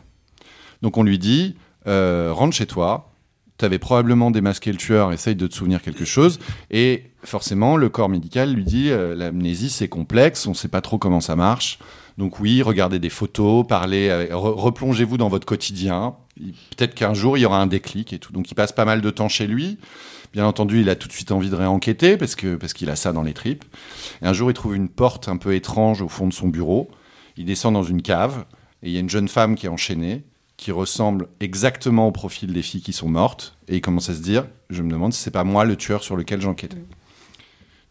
Donc 0.81 0.97
on 0.97 1.03
lui 1.03 1.19
dit 1.19 1.55
euh, 1.87 2.31
rentre 2.33 2.55
chez 2.55 2.65
toi. 2.65 3.13
Tu 3.57 3.65
avais 3.65 3.79
probablement 3.79 4.29
démasqué 4.29 4.71
le 4.71 4.77
tueur. 4.77 5.11
Essaye 5.11 5.35
de 5.35 5.47
te 5.47 5.55
souvenir 5.55 5.81
quelque 5.81 6.05
chose. 6.05 6.39
Et 6.69 7.11
forcément, 7.23 7.75
le 7.75 7.89
corps 7.89 8.09
médical 8.09 8.53
lui 8.53 8.63
dit 8.63 8.89
euh, 8.91 9.15
l'amnésie 9.15 9.69
c'est 9.69 9.87
complexe. 9.89 10.47
On 10.47 10.51
ne 10.51 10.55
sait 10.55 10.67
pas 10.67 10.81
trop 10.81 10.97
comment 10.97 11.21
ça 11.21 11.35
marche. 11.35 11.79
Donc 12.17 12.39
oui, 12.39 12.61
regardez 12.63 12.99
des 12.99 13.09
photos, 13.09 13.65
parlez, 13.67 14.09
euh, 14.09 14.25
re- 14.29 14.55
replongez-vous 14.55 15.17
dans 15.17 15.29
votre 15.29 15.45
quotidien. 15.45 16.15
Peut-être 16.75 16.95
qu'un 16.95 17.13
jour 17.13 17.37
il 17.37 17.41
y 17.41 17.45
aura 17.45 17.61
un 17.61 17.67
déclic 17.67 18.13
et 18.13 18.19
tout. 18.19 18.33
Donc 18.33 18.49
il 18.51 18.55
passe 18.55 18.71
pas 18.71 18.85
mal 18.85 19.01
de 19.01 19.09
temps 19.09 19.29
chez 19.29 19.47
lui. 19.47 19.77
Bien 20.33 20.45
entendu, 20.45 20.81
il 20.81 20.89
a 20.89 20.95
tout 20.95 21.07
de 21.07 21.13
suite 21.13 21.31
envie 21.31 21.49
de 21.49 21.55
réenquêter 21.55 22.17
parce 22.17 22.35
parce 22.59 22.73
qu'il 22.73 22.89
a 22.89 22.95
ça 22.95 23.13
dans 23.13 23.23
les 23.23 23.33
tripes. 23.33 23.63
Et 24.21 24.25
un 24.25 24.33
jour, 24.33 24.49
il 24.51 24.53
trouve 24.53 24.75
une 24.75 24.89
porte 24.89 25.29
un 25.29 25.37
peu 25.37 25.53
étrange 25.55 26.01
au 26.01 26.09
fond 26.09 26.27
de 26.27 26.33
son 26.33 26.47
bureau. 26.47 26.89
Il 27.37 27.45
descend 27.45 27.73
dans 27.73 27.83
une 27.83 28.01
cave 28.01 28.45
et 28.83 28.87
il 28.87 28.91
y 28.93 28.97
a 28.97 28.99
une 28.99 29.09
jeune 29.09 29.27
femme 29.27 29.55
qui 29.55 29.67
est 29.67 29.69
enchaînée, 29.69 30.23
qui 30.57 30.71
ressemble 30.71 31.27
exactement 31.39 32.07
au 32.07 32.11
profil 32.11 32.51
des 32.51 32.61
filles 32.63 32.81
qui 32.81 32.93
sont 32.93 33.09
mortes. 33.09 33.55
Et 33.67 33.75
il 33.77 33.81
commence 33.81 34.09
à 34.09 34.15
se 34.15 34.21
dire, 34.21 34.45
je 34.69 34.81
me 34.81 34.89
demande 34.89 35.13
si 35.13 35.21
c'est 35.21 35.31
pas 35.31 35.43
moi 35.43 35.65
le 35.65 35.75
tueur 35.75 36.03
sur 36.03 36.15
lequel 36.15 36.41
j'enquêtais. 36.41 36.83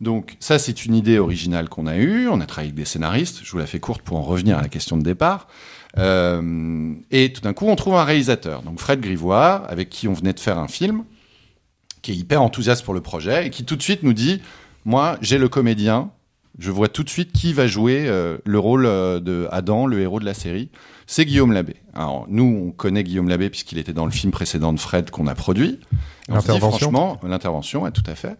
Donc 0.00 0.36
ça, 0.40 0.58
c'est 0.58 0.84
une 0.84 0.94
idée 0.94 1.18
originale 1.18 1.68
qu'on 1.68 1.86
a 1.86 1.96
eue. 1.96 2.28
On 2.28 2.40
a 2.40 2.46
travaillé 2.46 2.68
avec 2.68 2.76
des 2.76 2.84
scénaristes. 2.84 3.40
Je 3.42 3.50
vous 3.50 3.58
la 3.58 3.66
fais 3.66 3.80
courte 3.80 4.02
pour 4.02 4.18
en 4.18 4.22
revenir 4.22 4.58
à 4.58 4.62
la 4.62 4.68
question 4.68 4.96
de 4.96 5.02
départ. 5.02 5.48
Euh, 5.98 6.92
et 7.10 7.32
tout 7.32 7.40
d'un 7.40 7.54
coup, 7.54 7.66
on 7.66 7.76
trouve 7.76 7.94
un 7.94 8.04
réalisateur, 8.04 8.62
donc 8.62 8.78
Fred 8.80 9.00
Grivoire, 9.00 9.64
avec 9.68 9.88
qui 9.88 10.08
on 10.08 10.12
venait 10.12 10.34
de 10.34 10.40
faire 10.40 10.58
un 10.58 10.68
film, 10.68 11.04
qui 12.02 12.12
est 12.12 12.16
hyper 12.16 12.42
enthousiaste 12.42 12.84
pour 12.84 12.92
le 12.92 13.00
projet 13.00 13.46
et 13.46 13.50
qui 13.50 13.64
tout 13.64 13.76
de 13.76 13.82
suite 13.82 14.02
nous 14.02 14.12
dit, 14.12 14.42
moi, 14.84 15.16
j'ai 15.22 15.38
le 15.38 15.48
comédien. 15.48 16.10
Je 16.58 16.70
vois 16.70 16.88
tout 16.88 17.02
de 17.02 17.10
suite 17.10 17.32
qui 17.32 17.52
va 17.52 17.66
jouer 17.66 18.06
euh, 18.06 18.38
le 18.44 18.58
rôle 18.58 18.86
euh, 18.86 19.20
de 19.20 19.46
Adam, 19.50 19.86
le 19.86 20.00
héros 20.00 20.20
de 20.20 20.24
la 20.24 20.32
série. 20.32 20.70
C'est 21.06 21.26
Guillaume 21.26 21.52
Labbé. 21.52 21.76
Alors 21.92 22.26
nous, 22.28 22.66
on 22.68 22.70
connaît 22.72 23.04
Guillaume 23.04 23.28
Labbé 23.28 23.50
puisqu'il 23.50 23.78
était 23.78 23.92
dans 23.92 24.06
le 24.06 24.10
film 24.10 24.32
précédent 24.32 24.72
de 24.72 24.80
Fred 24.80 25.10
qu'on 25.10 25.26
a 25.26 25.34
produit. 25.34 25.80
L'intervention. 26.28 26.70
franchement, 26.70 27.20
l'intervention, 27.22 27.82
ouais, 27.82 27.90
tout 27.90 28.02
à 28.06 28.14
fait. 28.14 28.36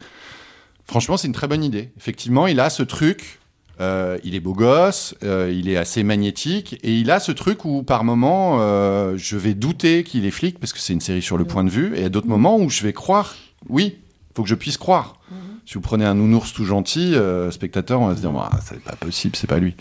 Franchement, 0.87 1.17
c'est 1.17 1.27
une 1.27 1.35
très 1.35 1.49
bonne 1.49 1.65
idée. 1.65 1.91
Effectivement, 1.97 2.47
il 2.47 2.61
a 2.61 2.71
ce 2.71 2.83
truc. 2.83 3.39
euh, 3.81 4.17
il 4.25 4.35
est 4.35 4.41
beau 4.41 4.55
gosse, 4.55 5.15
euh, 5.23 5.53
il 5.55 5.69
est 5.69 5.77
assez 5.77 6.03
magnétique, 6.03 6.79
et 6.83 6.95
il 6.95 7.11
a 7.11 7.21
ce 7.21 7.31
truc 7.31 7.67
où 7.67 7.83
par 7.83 8.05
moment, 8.05 8.57
euh, 8.61 9.19
je 9.19 9.37
vais 9.37 9.53
douter 9.53 10.03
qu'il 10.03 10.25
est 10.25 10.31
flic 10.31 10.59
parce 10.59 10.73
que 10.73 10.79
c'est 10.79 10.95
une 10.95 11.03
série 11.03 11.21
sur 11.21 11.37
le 11.37 11.45
point 11.45 11.63
de 11.63 11.69
vue, 11.69 11.95
et 11.95 12.05
à 12.05 12.09
d'autres 12.09 12.27
moments 12.27 12.57
où 12.57 12.71
je 12.71 12.83
vais 12.83 12.95
croire, 12.95 13.35
oui, 13.69 13.99
faut 14.35 14.43
que 14.43 14.49
je 14.49 14.55
puisse 14.55 14.79
croire. 14.79 15.19
Si 15.67 15.75
vous 15.75 15.81
prenez 15.81 16.05
un 16.05 16.15
nounours 16.15 16.53
tout 16.53 16.65
gentil, 16.65 17.17
spectateur, 17.51 18.01
on 18.01 18.07
va 18.07 18.15
se 18.17 18.21
dire, 18.21 18.33
Ouah, 18.33 18.49
c'est 18.65 18.81
pas 18.81 18.95
possible, 18.95 19.35
c'est 19.37 19.49
pas 19.49 19.59
lui. 19.59 19.75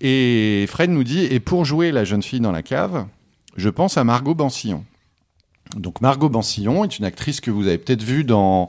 Et 0.00 0.66
Fred 0.68 0.90
nous 0.90 1.04
dit, 1.04 1.24
et 1.24 1.40
pour 1.40 1.64
jouer 1.64 1.92
la 1.92 2.04
jeune 2.04 2.22
fille 2.22 2.40
dans 2.40 2.52
la 2.52 2.62
cave, 2.62 3.06
je 3.56 3.70
pense 3.70 3.96
à 3.96 4.04
Margot 4.04 4.34
Bansillon. 4.34 4.84
Donc 5.76 6.00
Margot 6.00 6.28
Bansillon 6.28 6.84
est 6.84 6.98
une 6.98 7.04
actrice 7.04 7.40
que 7.40 7.50
vous 7.50 7.66
avez 7.66 7.78
peut-être 7.78 8.02
vue 8.02 8.24
dans 8.24 8.68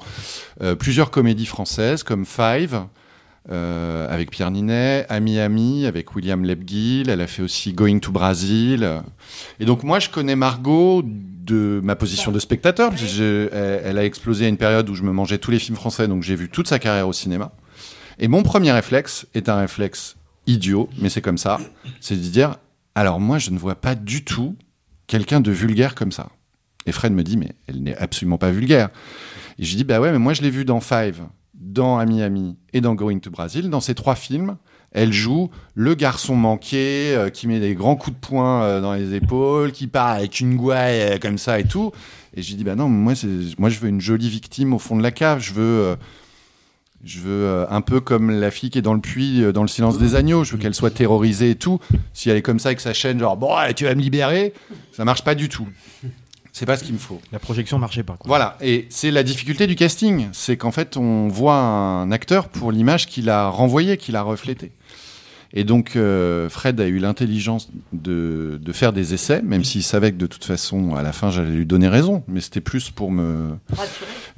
euh, 0.62 0.76
plusieurs 0.76 1.12
comédies 1.12 1.46
françaises 1.46 2.04
comme 2.04 2.26
Five 2.26 2.86
euh, 3.52 4.12
avec 4.12 4.32
Pierre 4.32 4.50
Ninet, 4.50 5.06
Ami 5.08 5.40
Ami 5.40 5.86
avec 5.86 6.16
William 6.16 6.44
Lebguil, 6.44 7.10
elle 7.10 7.22
a 7.22 7.28
fait 7.28 7.44
aussi 7.44 7.74
Going 7.74 8.00
to 8.00 8.12
Brazil. 8.12 9.04
Et 9.60 9.66
donc 9.66 9.84
moi 9.84 10.00
je 10.00 10.10
connais 10.10 10.36
Margot 10.36 11.04
de 11.06 11.80
ma 11.84 11.96
position 11.96 12.32
de 12.32 12.40
spectateur. 12.40 12.92
elle, 12.94 13.50
elle 13.54 13.98
a 14.00 14.06
explosé 14.06 14.46
à 14.46 14.48
une 14.48 14.58
période 14.58 14.90
où 14.90 14.96
je 14.96 15.04
me 15.04 15.12
mangeais 15.12 15.38
tous 15.38 15.52
les 15.52 15.60
films 15.60 15.76
français, 15.76 16.08
donc 16.08 16.24
j'ai 16.24 16.36
vu 16.36 16.50
toute 16.50 16.68
sa 16.68 16.80
carrière 16.80 17.08
au 17.08 17.14
cinéma. 17.14 17.52
Et 18.18 18.28
mon 18.28 18.44
premier 18.44 18.72
réflexe 18.72 19.28
est 19.36 19.50
un 19.50 19.58
réflexe 19.58 20.16
idiot, 20.48 20.90
mais 21.00 21.10
c'est 21.10 21.22
comme 21.22 21.38
ça, 21.38 21.60
c'est 22.00 22.16
de 22.16 22.22
dire, 22.22 22.56
alors 22.96 23.20
moi 23.20 23.38
je 23.38 23.52
ne 23.52 23.60
vois 23.60 23.76
pas 23.76 23.94
du 23.94 24.24
tout 24.24 24.56
quelqu'un 25.08 25.42
de 25.42 25.52
vulgaire 25.52 25.96
comme 25.96 26.12
ça. 26.12 26.30
Et 26.86 26.92
Fred 26.92 27.14
me 27.14 27.24
dit, 27.24 27.38
mais 27.38 27.52
elle 27.68 27.82
n'est 27.82 27.98
absolument 27.98 28.38
pas 28.38 28.52
vulgaire. 28.52 28.90
Et 29.58 29.66
je 29.66 29.76
dis, 29.76 29.84
bah 29.84 30.00
ouais, 30.00 30.12
mais 30.12 30.20
moi 30.20 30.34
je 30.34 30.42
l'ai 30.42 30.50
vue 30.50 30.66
dans 30.66 30.80
Five, 30.80 31.22
dans 31.54 31.98
Ami 31.98 32.22
Ami 32.22 32.58
et 32.74 32.82
dans 32.82 32.96
Going 32.96 33.20
to 33.20 33.32
Brazil. 33.32 33.70
Dans 33.70 33.82
ces 33.82 33.96
trois 33.96 34.16
films, 34.16 34.58
elle 34.96 35.12
joue 35.12 35.50
le 35.74 35.94
garçon 35.94 36.36
manqué 36.36 37.14
euh, 37.14 37.30
qui 37.30 37.48
met 37.48 37.60
des 37.60 37.76
grands 37.76 37.98
coups 37.98 38.16
de 38.16 38.26
poing 38.26 38.64
euh, 38.64 38.82
dans 38.82 38.94
les 38.94 39.14
épaules, 39.14 39.74
qui 39.74 39.88
part 39.88 40.08
avec 40.08 40.40
une 40.40 40.56
gouaille 40.56 41.02
euh, 41.02 41.18
comme 41.20 41.38
ça 41.38 41.60
et 41.60 41.66
tout. 41.66 41.92
Et 42.34 42.42
je 42.42 42.50
lui 42.50 42.56
dis, 42.56 42.64
bah 42.64 42.76
non, 42.76 42.88
moi, 42.88 43.14
moi 43.58 43.70
je 43.70 43.80
veux 43.80 43.90
une 43.90 44.00
jolie 44.00 44.30
victime 44.30 44.74
au 44.74 44.80
fond 44.80 44.96
de 44.96 45.04
la 45.04 45.12
cave. 45.12 45.42
Je 45.42 45.54
veux. 45.54 45.98
je 47.04 47.20
veux 47.20 47.66
un 47.70 47.80
peu 47.80 48.02
comme 48.02 48.30
la 48.30 48.52
fille 48.52 48.70
qui 48.70 48.78
est 48.78 48.82
dans 48.82 48.94
le 48.94 49.00
puits, 49.00 49.42
dans 49.54 49.62
le 49.62 49.70
silence 49.70 49.98
des 49.98 50.16
agneaux. 50.16 50.44
Je 50.44 50.54
veux 50.54 50.58
qu'elle 50.58 50.74
soit 50.74 50.92
terrorisée 50.92 51.52
et 51.52 51.56
tout. 51.56 51.80
Si 52.14 52.30
elle 52.30 52.36
est 52.36 52.42
comme 52.42 52.60
ça 52.60 52.70
avec 52.70 52.82
sa 52.82 52.94
chaîne, 52.94 53.20
genre 53.20 53.38
bon, 53.38 53.54
tu 53.74 53.86
vas 53.86 53.96
me 53.96 54.02
libérer, 54.02 54.54
ça 54.92 55.06
marche 55.06 55.24
pas 55.24 55.34
du 55.34 55.48
tout. 55.48 55.68
C'est 56.56 56.66
pas 56.66 56.78
ce 56.78 56.86
qu'il 56.86 56.94
me 56.94 57.00
faut. 57.00 57.20
La 57.34 57.40
projection 57.40 57.78
marchait 57.80 58.04
pas. 58.04 58.14
Quoi. 58.14 58.30
Voilà, 58.30 58.58
et 58.62 58.86
c'est 58.90 59.12
la 59.12 59.24
difficulté 59.24 59.68
du 59.68 59.76
casting, 59.76 60.30
c'est 60.32 60.56
qu'en 60.56 60.72
fait 60.72 60.96
on 60.96 61.28
voit 61.28 61.58
un 61.58 62.14
acteur 62.14 62.48
pour 62.48 62.72
l'image 62.72 63.08
qu'il 63.08 63.30
a 63.30 63.50
renvoyée, 63.50 63.98
qu'il 63.98 64.16
a 64.16 64.22
reflétée. 64.22 64.72
Et 65.52 65.66
donc 65.66 65.98
euh, 65.98 66.48
Fred 66.48 66.80
a 66.80 66.88
eu 66.88 67.00
l'intelligence 67.00 67.70
de, 67.92 68.58
de 68.64 68.72
faire 68.72 68.94
des 68.94 69.14
essais, 69.14 69.42
même 69.42 69.66
s'il 69.66 69.84
savait 69.84 70.14
que 70.14 70.18
de 70.18 70.28
toute 70.28 70.46
façon 70.46 70.96
à 70.96 71.04
la 71.04 71.12
fin 71.12 71.30
j'allais 71.30 71.52
lui 71.52 71.66
donner 71.66 71.90
raison, 71.90 72.24
mais 72.30 72.40
c'était 72.40 72.62
plus 72.62 72.90
pour 72.90 73.12
me 73.12 73.58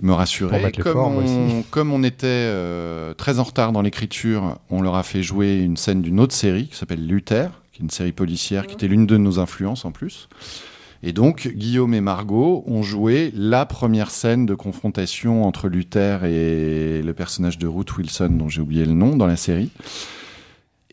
me 0.02 0.12
rassurer. 0.12 0.58
Pour 0.58 0.66
mettre 0.66 0.80
les 0.80 0.84
comme, 0.84 0.98
on, 0.98 1.18
aussi. 1.18 1.66
comme 1.70 1.94
on 1.94 2.02
était 2.02 2.26
euh, 2.26 3.14
très 3.14 3.38
en 3.38 3.44
retard 3.44 3.72
dans 3.72 3.84
l'écriture, 3.84 4.58
on 4.72 4.82
leur 4.82 4.96
a 4.96 5.04
fait 5.04 5.22
jouer 5.22 5.58
une 5.58 5.78
scène 5.78 6.02
d'une 6.02 6.20
autre 6.20 6.34
série 6.34 6.68
qui 6.68 6.78
s'appelle 6.78 7.06
Luther, 7.06 7.52
qui 7.74 7.82
est 7.82 7.84
une 7.84 7.92
série 7.92 8.12
policière 8.12 8.66
qui 8.66 8.74
était 8.74 8.88
l'une 8.88 9.06
de 9.06 9.18
nos 9.18 9.38
influences 9.38 9.86
en 9.86 9.92
plus. 9.92 10.30
Et 11.08 11.14
donc, 11.14 11.48
Guillaume 11.48 11.94
et 11.94 12.02
Margot 12.02 12.66
ont 12.68 12.84
joué 12.84 13.32
la 13.34 13.66
première 13.66 14.12
scène 14.12 14.46
de 14.46 14.56
confrontation 14.56 15.46
entre 15.46 15.70
Luther 15.70 16.26
et 16.26 17.02
le 17.02 17.14
personnage 17.14 17.58
de 17.58 17.66
Ruth 17.66 17.96
Wilson, 17.96 18.28
dont 18.32 18.50
j'ai 18.50 18.60
oublié 18.60 18.84
le 18.84 18.92
nom, 18.92 19.16
dans 19.16 19.26
la 19.26 19.38
série. 19.38 19.70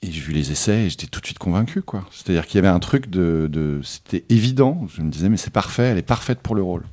Et 0.03 0.13
j'ai 0.13 0.21
vu 0.21 0.33
les 0.33 0.53
essais 0.53 0.85
et 0.85 0.89
j'étais 0.89 1.09
tout 1.09 1.21
de 1.21 1.27
suite 1.27 1.41
convaincu, 1.41 1.83
quoi. 1.83 2.05
C'est-à-dire 2.13 2.47
qu'il 2.47 2.59
y 2.59 2.59
avait 2.61 2.69
un 2.69 2.79
truc 2.79 3.11
de, 3.11 3.81
c'était 3.83 4.23
évident. 4.29 4.87
Je 4.95 5.03
me 5.03 5.11
disais, 5.11 5.29
mais 5.29 5.37
c'est 5.37 5.53
parfait, 5.53 5.83
elle 5.83 5.99
est 5.99 6.03
parfaite 6.03 6.39
pour 6.39 6.55
le 6.55 6.63
rôle. 6.63 6.85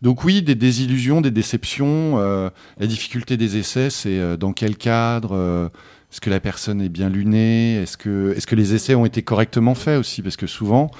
Donc 0.00 0.24
oui, 0.24 0.40
des 0.40 0.54
désillusions, 0.54 1.20
des 1.20 1.30
déceptions. 1.30 2.18
euh, 2.18 2.48
la 2.78 2.86
difficulté 2.86 3.36
des 3.36 3.58
essais, 3.58 3.90
c'est 3.90 4.18
euh, 4.18 4.38
dans 4.38 4.54
quel 4.54 4.78
cadre 4.78 5.32
euh, 5.36 5.68
Est-ce 6.10 6.22
que 6.22 6.30
la 6.30 6.40
personne 6.40 6.80
est 6.80 6.88
bien 6.88 7.10
lunée 7.10 7.74
Est-ce 7.74 7.98
que, 7.98 8.32
est-ce 8.34 8.46
que 8.46 8.56
les 8.56 8.72
essais 8.72 8.94
ont 8.94 9.04
été 9.04 9.20
correctement 9.20 9.74
faits 9.74 9.98
aussi? 10.00 10.22
Parce 10.22 10.38
que 10.38 10.46
souvent, 10.46 10.90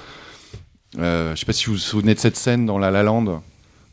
euh, 0.99 1.27
je 1.29 1.31
ne 1.33 1.37
sais 1.37 1.47
pas 1.47 1.53
si 1.53 1.66
vous 1.66 1.73
vous 1.73 1.79
souvenez 1.79 2.15
de 2.15 2.21
cette 2.21 2.37
scène 2.37 2.66
dans 2.66 2.79
La 2.79 2.91
La 2.91 3.03
Land 3.03 3.43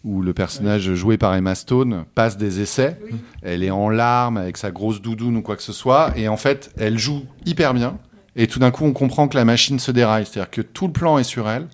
où 0.04 0.22
le 0.22 0.34
personnage 0.34 0.94
joué 0.94 1.18
par 1.18 1.36
Emma 1.36 1.54
Stone 1.54 2.06
passe 2.16 2.38
des 2.38 2.60
essais. 2.60 3.00
Elle 3.44 3.64
est 3.64 3.72
en 3.72 3.90
larmes 3.90 4.38
avec 4.38 4.58
sa 4.58 4.72
grosse 4.72 5.02
doudoune 5.02 5.38
ou 5.38 5.42
quoi 5.42 5.56
que 5.56 5.64
ce 5.64 5.74
soit. 5.74 6.12
Et 6.16 6.28
en 6.28 6.38
fait, 6.38 6.72
elle 6.78 6.98
joue 6.98 7.24
hyper 7.46 7.74
bien. 7.74 7.98
Et 8.36 8.48
tout 8.48 8.60
d'un 8.60 8.72
coup, 8.72 8.86
on 8.86 8.94
comprend 8.94 9.28
que 9.28 9.38
la 9.38 9.46
machine 9.46 9.78
se 9.80 9.92
déraille. 9.92 10.26
C'est-à-dire 10.26 10.50
que 10.50 10.62
tout 10.62 10.88
le 10.88 10.94
plan 10.94 11.18
est 11.20 11.24
sur 11.24 11.50
elle. 11.50 11.68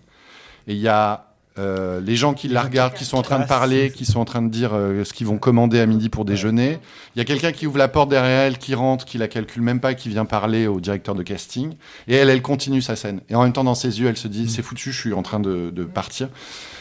Et 0.67 0.73
il 0.73 0.79
y 0.79 0.89
a 0.89 1.26
euh, 1.57 1.99
les 2.01 2.15
gens 2.15 2.33
qui 2.33 2.47
la 2.47 2.61
regardent, 2.61 2.93
qui 2.93 3.05
sont 3.05 3.17
en 3.17 3.21
train 3.21 3.39
de 3.39 3.47
parler, 3.47 3.91
qui 3.91 4.05
sont 4.05 4.19
en 4.19 4.25
train 4.25 4.41
de 4.41 4.49
dire 4.49 4.71
euh, 4.73 5.03
ce 5.03 5.13
qu'ils 5.13 5.27
vont 5.27 5.37
commander 5.37 5.79
à 5.79 5.85
midi 5.85 6.09
pour 6.09 6.25
déjeuner. 6.25 6.79
Il 7.15 7.19
y 7.19 7.21
a 7.21 7.25
quelqu'un 7.25 7.51
qui 7.51 7.67
ouvre 7.67 7.77
la 7.77 7.87
porte 7.87 8.09
derrière 8.09 8.41
elle, 8.41 8.57
qui 8.57 8.75
rentre, 8.75 9.05
qui 9.05 9.17
la 9.17 9.27
calcule 9.27 9.61
même 9.61 9.79
pas, 9.79 9.93
qui 9.93 10.09
vient 10.09 10.25
parler 10.25 10.67
au 10.67 10.79
directeur 10.79 11.15
de 11.15 11.23
casting. 11.23 11.73
Et 12.07 12.15
elle, 12.15 12.29
elle 12.29 12.41
continue 12.41 12.81
sa 12.81 12.95
scène. 12.95 13.21
Et 13.29 13.35
en 13.35 13.43
même 13.43 13.53
temps, 13.53 13.63
dans 13.63 13.75
ses 13.75 13.99
yeux, 13.99 14.07
elle 14.07 14.17
se 14.17 14.27
dit, 14.27 14.49
c'est 14.49 14.61
foutu, 14.61 14.91
je 14.91 14.99
suis 14.99 15.13
en 15.13 15.23
train 15.23 15.39
de, 15.39 15.71
de 15.71 15.83
partir. 15.83 16.29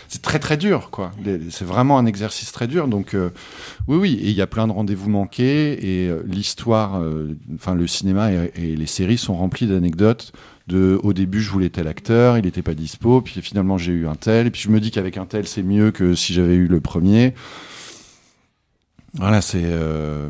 C'est 0.08 0.22
très 0.22 0.38
très 0.38 0.56
dur, 0.56 0.90
quoi. 0.90 1.10
C'est 1.50 1.64
vraiment 1.64 1.98
un 1.98 2.06
exercice 2.06 2.52
très 2.52 2.68
dur. 2.68 2.86
Donc, 2.86 3.14
euh, 3.14 3.30
oui, 3.88 3.96
oui. 3.96 4.20
Et 4.22 4.28
il 4.30 4.36
y 4.36 4.42
a 4.42 4.46
plein 4.46 4.68
de 4.68 4.72
rendez-vous 4.72 5.10
manqués. 5.10 5.72
Et 5.72 6.08
euh, 6.08 6.22
l'histoire, 6.26 7.02
enfin, 7.54 7.74
le 7.74 7.86
cinéma 7.86 8.30
et, 8.32 8.52
et 8.54 8.76
les 8.76 8.86
séries 8.86 9.18
sont 9.18 9.34
remplis 9.34 9.66
d'anecdotes. 9.66 10.32
De, 10.66 10.98
au 11.04 11.12
début, 11.12 11.40
je 11.40 11.50
voulais 11.50 11.70
tel 11.70 11.86
acteur, 11.86 12.38
il 12.38 12.44
n'était 12.44 12.62
pas 12.62 12.74
dispo, 12.74 13.20
puis 13.20 13.40
finalement 13.40 13.78
j'ai 13.78 13.92
eu 13.92 14.08
un 14.08 14.16
tel, 14.16 14.48
et 14.48 14.50
puis 14.50 14.60
je 14.62 14.68
me 14.68 14.80
dis 14.80 14.90
qu'avec 14.90 15.16
un 15.16 15.24
tel, 15.24 15.46
c'est 15.46 15.62
mieux 15.62 15.92
que 15.92 16.14
si 16.14 16.32
j'avais 16.34 16.56
eu 16.56 16.66
le 16.66 16.80
premier. 16.80 17.34
Voilà, 19.14 19.40
c'est 19.40 19.62
euh, 19.64 20.28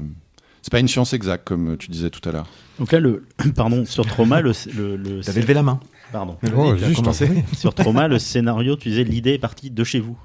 c'est 0.61 0.71
pas 0.71 0.81
une 0.81 0.89
science 0.89 1.13
exacte, 1.13 1.45
comme 1.47 1.77
tu 1.79 1.91
disais 1.91 2.11
tout 2.11 2.27
à 2.29 2.33
l'heure. 2.33 2.49
Donc 2.79 2.93
là, 2.93 3.01
le, 3.01 3.25
pardon, 3.55 3.85
sur 3.85 4.05
Trauma, 4.05 4.41
le. 4.41 4.53
le, 4.77 4.97
le 4.97 5.21
T'avais 5.23 5.41
levé 5.41 5.55
la 5.55 5.63
main. 5.63 5.81
Pardon. 6.13 6.37
Oh, 6.57 6.77
juste, 6.77 6.97
commencé. 6.97 7.29
Sur 7.57 7.75
Trauma, 7.75 8.09
le 8.09 8.19
scénario, 8.19 8.77
tu 8.77 8.91
disais 8.91 9.05
l'idée 9.05 9.35
est 9.35 9.39
partie 9.39 9.71
de 9.71 9.85
chez 9.85 10.01
vous. 10.01 10.19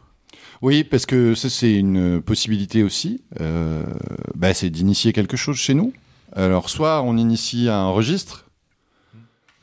Oui, 0.61 0.83
parce 0.83 1.05
que 1.05 1.33
ça, 1.33 1.49
c'est 1.49 1.73
une 1.73 2.21
possibilité 2.21 2.83
aussi. 2.83 3.21
Euh, 3.39 3.83
bah, 4.35 4.53
c'est 4.53 4.69
d'initier 4.69 5.11
quelque 5.11 5.37
chose 5.37 5.57
chez 5.57 5.73
nous. 5.73 5.93
Alors, 6.33 6.69
soit 6.69 7.01
on 7.01 7.17
initie 7.17 7.67
un 7.67 7.89
registre. 7.89 8.45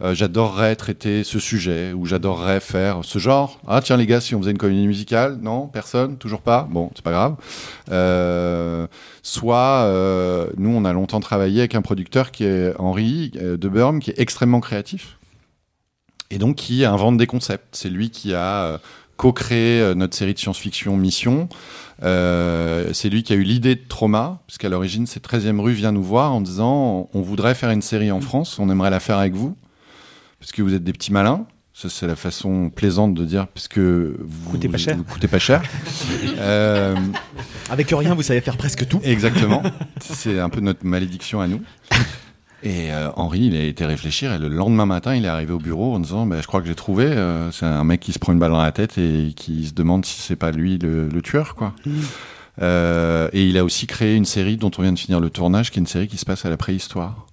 Euh, 0.01 0.15
j'adorerais 0.15 0.77
traiter 0.77 1.25
ce 1.25 1.41
sujet 1.41 1.93
ou 1.93 2.07
j'adorerais 2.07 2.61
faire 2.61 3.01
ce 3.03 3.19
genre. 3.19 3.59
Ah 3.66 3.81
tiens 3.83 3.97
les 3.97 4.07
gars, 4.07 4.20
si 4.20 4.35
on 4.37 4.39
faisait 4.39 4.53
une 4.53 4.59
comédie 4.59 4.87
musicale, 4.87 5.39
non, 5.43 5.66
personne, 5.66 6.19
toujours 6.19 6.41
pas. 6.41 6.69
Bon, 6.70 6.91
c'est 6.95 7.03
pas 7.03 7.11
grave. 7.11 7.35
Euh, 7.91 8.87
soit 9.23 9.83
euh, 9.87 10.51
nous, 10.57 10.70
on 10.70 10.85
a 10.85 10.93
longtemps 10.93 11.19
travaillé 11.19 11.61
avec 11.61 11.75
un 11.75 11.83
producteur 11.83 12.31
qui 12.31 12.45
est 12.45 12.75
Henri 12.79 13.31
de 13.31 13.99
qui 13.99 14.11
est 14.11 14.20
extrêmement 14.20 14.61
créatif 14.61 15.19
et 16.31 16.39
donc 16.39 16.57
qui 16.57 16.85
invente 16.85 17.16
des 17.16 17.27
concepts. 17.27 17.75
C'est 17.75 17.91
lui 17.91 18.11
qui 18.11 18.35
a 18.35 18.81
co-créé 19.16 19.95
notre 19.97 20.16
série 20.16 20.35
de 20.35 20.39
science-fiction 20.39 20.97
Mission. 20.97 21.49
C'est 22.03 23.09
lui 23.09 23.25
qui 23.25 23.33
a 23.33 23.37
eu 23.37 23.43
l'idée 23.43 23.75
de 23.75 23.83
Trauma, 23.89 24.41
puisqu'à 24.47 24.69
l'origine, 24.69 25.07
c'est 25.07 25.25
13e 25.25 25.61
rue 25.61 25.73
vient 25.73 25.93
nous 25.93 26.03
voir 26.03 26.33
en 26.33 26.41
disant 26.41 27.09
on 27.12 27.20
voudrait 27.20 27.55
faire 27.55 27.70
une 27.70 27.83
série 27.83 28.12
en 28.12 28.20
France, 28.20 28.59
on 28.59 28.70
aimerait 28.70 28.91
la 28.91 29.01
faire 29.01 29.19
avec 29.19 29.35
vous, 29.35 29.57
parce 30.40 30.52
que 30.52 30.62
vous 30.62 30.74
êtes 30.74 30.85
des 30.85 30.93
petits 30.93 31.12
malins. 31.12 31.47
Ça, 31.74 31.89
c'est 31.89 32.09
la 32.09 32.16
façon 32.16 32.70
plaisante 32.70 33.15
de 33.15 33.24
dire, 33.24 33.47
puisque 33.47 33.78
vous 33.78 34.51
Coûtez 34.51 34.69
pas 34.69 34.78
cher. 34.78 34.97
vous 34.97 35.05
coûtez 35.05 35.28
pas 35.28 35.39
cher. 35.39 35.62
Euh, 36.40 36.94
Avec 37.70 37.90
rien, 37.90 38.15
vous 38.15 38.23
savez 38.23 38.40
faire 38.40 38.56
presque 38.56 38.86
tout. 38.86 39.01
Exactement. 39.02 39.62
C'est 40.01 40.39
un 40.39 40.48
peu 40.48 40.60
notre 40.60 40.85
malédiction 40.86 41.40
à 41.40 41.47
nous. 41.48 41.60
Et 42.62 42.93
euh, 42.93 43.10
Henri, 43.16 43.40
il 43.47 43.56
a 43.56 43.62
été 43.62 43.85
réfléchir 43.86 44.32
et 44.32 44.39
le 44.39 44.48
lendemain 44.48 44.86
matin, 44.86 45.15
il 45.15 45.24
est 45.24 45.28
arrivé 45.28 45.52
au 45.52 45.59
bureau 45.59 45.94
en 45.94 46.01
disant 46.01 46.27
bah, 46.27 46.40
Je 46.40 46.47
crois 46.47 46.60
que 46.60 46.66
j'ai 46.69 46.74
trouvé. 46.74 47.05
euh, 47.06 47.51
c'est 47.52 47.66
un 47.66 47.85
mec 47.85 48.01
qui 48.01 48.12
se 48.12 48.19
prend 48.19 48.32
une 48.32 48.39
balle 48.40 48.51
dans 48.52 48.62
la 48.62 48.73
tête 48.73 48.98
et 48.98 49.32
qui 49.36 49.66
se 49.66 49.73
demande 49.74 50.05
si 50.05 50.20
c'est 50.20 50.36
pas 50.36 50.51
lui 50.51 50.78
le, 50.78 51.09
le 51.09 51.23
tueur. 51.23 51.55
quoi. 51.55 51.73
Euh, 52.60 53.28
et 53.32 53.47
il 53.48 53.56
a 53.59 53.65
aussi 53.65 53.86
créé 53.86 54.16
une 54.16 54.24
série 54.24 54.56
dont 54.56 54.70
on 54.78 54.82
vient 54.82 54.93
de 54.93 54.98
finir 54.98 55.20
le 55.20 55.31
tournage, 55.31 55.70
qui 55.70 55.78
est 55.78 55.82
une 55.82 55.86
série 55.86 56.09
qui 56.09 56.16
se 56.19 56.24
passe 56.24 56.44
à 56.44 56.51
la 56.51 56.56
préhistoire. 56.56 57.27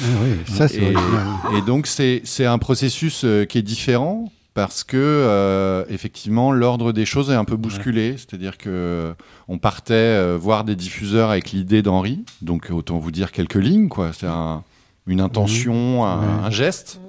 Ah 0.00 0.04
oui, 0.22 0.30
ça, 0.56 0.68
c'est 0.68 0.80
et, 0.82 1.62
donc 1.66 1.86
c'est 1.86 2.22
c'est 2.24 2.46
un 2.46 2.58
processus 2.58 3.22
euh, 3.24 3.44
qui 3.44 3.58
est 3.58 3.62
différent 3.62 4.32
parce 4.54 4.84
que 4.84 4.96
euh, 4.98 5.84
effectivement 5.88 6.52
l'ordre 6.52 6.92
des 6.92 7.04
choses 7.06 7.30
est 7.30 7.34
un 7.34 7.44
peu 7.44 7.56
bousculé, 7.56 8.16
c'est-à-dire 8.16 8.58
que 8.58 9.14
on 9.48 9.58
partait 9.58 9.94
euh, 9.94 10.38
voir 10.40 10.64
des 10.64 10.76
diffuseurs 10.76 11.30
avec 11.30 11.52
l'idée 11.52 11.82
d'Henri, 11.82 12.24
donc 12.42 12.68
autant 12.70 12.98
vous 12.98 13.10
dire 13.10 13.32
quelques 13.32 13.54
lignes 13.56 13.88
quoi, 13.88 14.12
c'est 14.12 14.26
un- 14.26 14.62
une 15.06 15.20
intention, 15.20 16.04
un, 16.04 16.20
Ouais. 16.20 16.46
un 16.46 16.50
geste, 16.50 17.00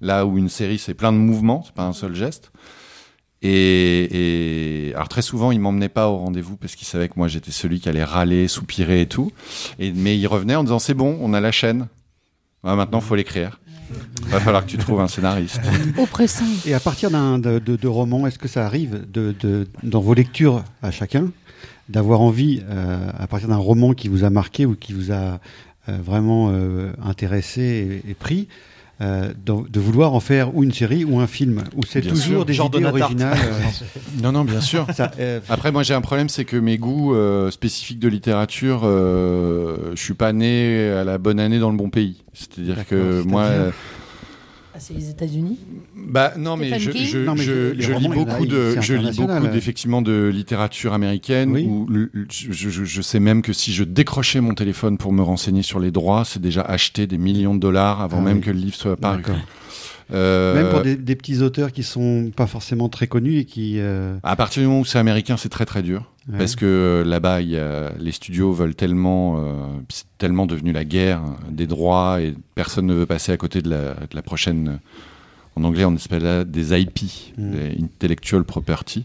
là 0.00 0.24
où 0.26 0.38
une 0.38 0.48
série 0.48 0.78
c'est 0.78 0.94
plein 0.94 1.12
de 1.12 1.18
mouvements, 1.18 1.62
c'est 1.64 1.74
pas 1.74 1.84
un 1.84 1.92
seul 1.92 2.14
geste. 2.14 2.52
Et, 3.42 4.88
et 4.90 4.94
alors 4.94 5.08
très 5.08 5.22
souvent, 5.22 5.50
il 5.50 5.60
m'emmenait 5.60 5.88
pas 5.88 6.08
au 6.08 6.18
rendez-vous 6.18 6.56
parce 6.56 6.74
qu'il 6.76 6.86
savait 6.86 7.08
que 7.08 7.14
moi 7.16 7.26
j'étais 7.26 7.50
celui 7.50 7.80
qui 7.80 7.88
allait 7.88 8.04
râler, 8.04 8.48
soupirer 8.48 9.00
et 9.00 9.06
tout. 9.06 9.32
Et, 9.78 9.92
mais 9.92 10.18
il 10.18 10.26
revenait 10.26 10.56
en 10.56 10.62
disant 10.64 10.78
c'est 10.78 10.92
bon, 10.94 11.16
on 11.22 11.32
a 11.32 11.40
la 11.40 11.50
chaîne. 11.50 11.88
Maintenant, 12.62 13.00
faut 13.00 13.14
l'écrire. 13.14 13.60
Va 14.26 14.38
falloir 14.38 14.64
que 14.64 14.70
tu 14.70 14.78
trouves 14.78 15.00
un 15.00 15.08
scénariste. 15.08 15.60
Oppressant. 15.98 16.44
Et 16.66 16.74
à 16.74 16.80
partir 16.80 17.10
d'un 17.10 17.38
de, 17.38 17.58
de- 17.58 17.76
de 17.76 17.88
roman, 17.88 18.26
est-ce 18.26 18.38
que 18.38 18.46
ça 18.48 18.64
arrive 18.64 19.04
de, 19.10 19.34
de- 19.40 19.66
dans 19.82 20.00
vos 20.00 20.14
lectures 20.14 20.62
à 20.82 20.90
chacun 20.90 21.30
d'avoir 21.88 22.20
envie, 22.20 22.62
euh, 22.68 23.10
à 23.18 23.26
partir 23.26 23.48
d'un 23.48 23.56
roman 23.56 23.94
qui 23.94 24.06
vous 24.08 24.22
a 24.22 24.30
marqué 24.30 24.64
ou 24.66 24.76
qui 24.76 24.92
vous 24.92 25.10
a 25.10 25.40
euh, 25.88 25.98
vraiment 26.04 26.50
euh, 26.52 26.92
intéressé 27.04 28.02
et, 28.06 28.10
et 28.10 28.14
pris, 28.14 28.46
euh, 29.02 29.32
de, 29.46 29.68
de 29.68 29.80
vouloir 29.80 30.12
en 30.14 30.20
faire 30.20 30.54
ou 30.54 30.62
une 30.62 30.72
série 30.72 31.04
ou 31.04 31.20
un 31.20 31.26
film, 31.26 31.62
où 31.76 31.84
c'est 31.86 32.00
Bien 32.02 32.10
toujours 32.10 32.24
sûr. 32.26 32.44
des 32.44 32.52
Genre 32.52 32.70
idées 32.74 32.84
originales. 32.84 33.38
euh, 33.42 33.60
Non, 34.22 34.32
non, 34.32 34.44
bien 34.44 34.60
sûr. 34.60 34.86
Ça, 34.94 35.10
euh, 35.18 35.40
Après, 35.48 35.72
moi, 35.72 35.82
j'ai 35.82 35.94
un 35.94 36.00
problème, 36.02 36.28
c'est 36.28 36.44
que 36.44 36.56
mes 36.56 36.76
goûts 36.78 37.14
euh, 37.14 37.50
spécifiques 37.50 37.98
de 37.98 38.08
littérature, 38.08 38.82
euh, 38.84 39.92
je 39.94 40.02
suis 40.02 40.14
pas 40.14 40.32
né 40.32 40.90
à 40.90 41.04
la 41.04 41.18
bonne 41.18 41.40
année 41.40 41.58
dans 41.58 41.70
le 41.70 41.76
bon 41.76 41.88
pays. 41.90 42.22
C'est-à-dire 42.34 42.86
que 42.86 43.22
moi, 43.22 43.48
c'est 44.80 44.94
les 44.94 45.10
États-Unis 45.10 45.58
bah 45.94 46.32
non, 46.36 46.56
mais 46.56 46.78
je, 46.80 46.90
King 46.90 47.06
je, 47.06 47.18
Non, 47.18 47.34
mais 47.34 47.42
je- 47.42 47.70
les 47.72 47.82
je 47.82 47.92
romans, 47.92 48.08
lis 48.10 48.14
beaucoup 48.24 48.46
de, 48.46 48.80
je 48.80 48.94
lis 48.94 49.16
beaucoup 49.16 49.46
d'effectivement 49.46 50.02
de 50.02 50.28
littérature 50.32 50.92
américaine. 50.92 51.52
Oui. 51.52 51.64
Où 51.66 51.86
le- 51.88 52.10
je, 52.30 52.50
je- 52.52 52.84
je 52.84 53.02
sais 53.02 53.20
même 53.20 53.42
que 53.42 53.52
si 53.52 53.72
je 53.72 53.84
décrochais 53.84 54.40
mon 54.40 54.54
téléphone 54.54 54.98
pour 54.98 55.12
me 55.12 55.22
renseigner 55.22 55.62
sur 55.62 55.78
les 55.78 55.90
droits, 55.90 56.24
c'est 56.24 56.40
déjà 56.42 56.62
acheter 56.62 57.06
des 57.06 57.18
millions 57.18 57.54
de 57.54 57.60
dollars 57.60 58.00
avant 58.00 58.18
Ah 58.18 58.22
même 58.22 58.38
oui. 58.38 58.42
que 58.42 58.50
le 58.50 58.58
livre 58.58 58.74
soit 58.74 58.96
paru. 58.96 59.22
Euh, 60.12 60.54
Même 60.54 60.70
pour 60.70 60.82
des, 60.82 60.96
des 60.96 61.16
petits 61.16 61.40
auteurs 61.42 61.72
qui 61.72 61.82
sont 61.82 62.30
pas 62.34 62.46
forcément 62.46 62.88
très 62.88 63.06
connus 63.06 63.38
et 63.38 63.44
qui. 63.44 63.76
euh, 63.78 64.16
À 64.22 64.36
partir 64.36 64.62
du 64.62 64.66
moment 64.68 64.80
où 64.80 64.84
c'est 64.84 64.98
américain, 64.98 65.36
c'est 65.36 65.48
très 65.48 65.66
très 65.66 65.82
dur. 65.82 66.10
Ouais. 66.30 66.38
Parce 66.38 66.56
que 66.56 66.66
euh, 66.66 67.04
là-bas, 67.04 67.40
les 67.40 68.12
studios 68.12 68.52
veulent 68.52 68.74
tellement. 68.74 69.36
euh, 69.38 69.52
c'est 69.88 70.04
tellement 70.18 70.46
devenu 70.46 70.72
la 70.72 70.84
guerre 70.84 71.22
des 71.50 71.66
droits 71.66 72.20
et 72.20 72.34
personne 72.54 72.86
ne 72.86 72.94
veut 72.94 73.06
passer 73.06 73.32
à 73.32 73.36
côté 73.36 73.62
de 73.62 73.70
la, 73.70 73.94
de 73.94 74.14
la 74.14 74.22
prochaine. 74.22 74.80
En 75.56 75.64
anglais, 75.64 75.84
on 75.84 75.94
appelle 75.96 76.22
ça 76.22 76.44
des 76.44 76.80
IP, 76.80 77.00
Mm. 77.36 77.50
des 77.50 77.82
Intellectual 77.82 78.44
Property, 78.44 79.04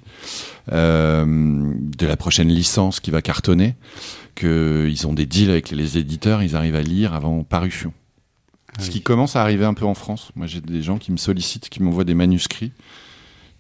de 0.72 2.06
la 2.06 2.18
prochaine 2.18 2.50
licence 2.50 3.00
qui 3.00 3.12
va 3.12 3.22
cartonner, 3.22 3.76
qu'ils 4.36 5.08
ont 5.08 5.14
des 5.14 5.26
deals 5.26 5.50
avec 5.50 5.72
les 5.72 5.98
éditeurs, 5.98 6.44
ils 6.44 6.56
arrivent 6.56 6.76
à 6.76 6.82
lire 6.82 7.14
avant 7.14 7.44
parution. 7.44 7.94
Ah 8.78 8.82
Ce 8.82 8.90
qui 8.90 9.02
commence 9.02 9.36
à 9.36 9.42
arriver 9.42 9.66
un 9.66 9.74
peu 9.74 9.86
en 9.86 9.94
France. 9.94 10.32
Moi, 10.36 10.48
j'ai 10.48 10.62
des 10.62 10.82
gens 10.82 10.98
qui 10.98 11.12
me 11.12 11.18
sollicitent, 11.18 11.70
qui 11.70 11.82
m'envoient 11.82 12.04
des 12.04 12.14
manuscrits, 12.14 12.72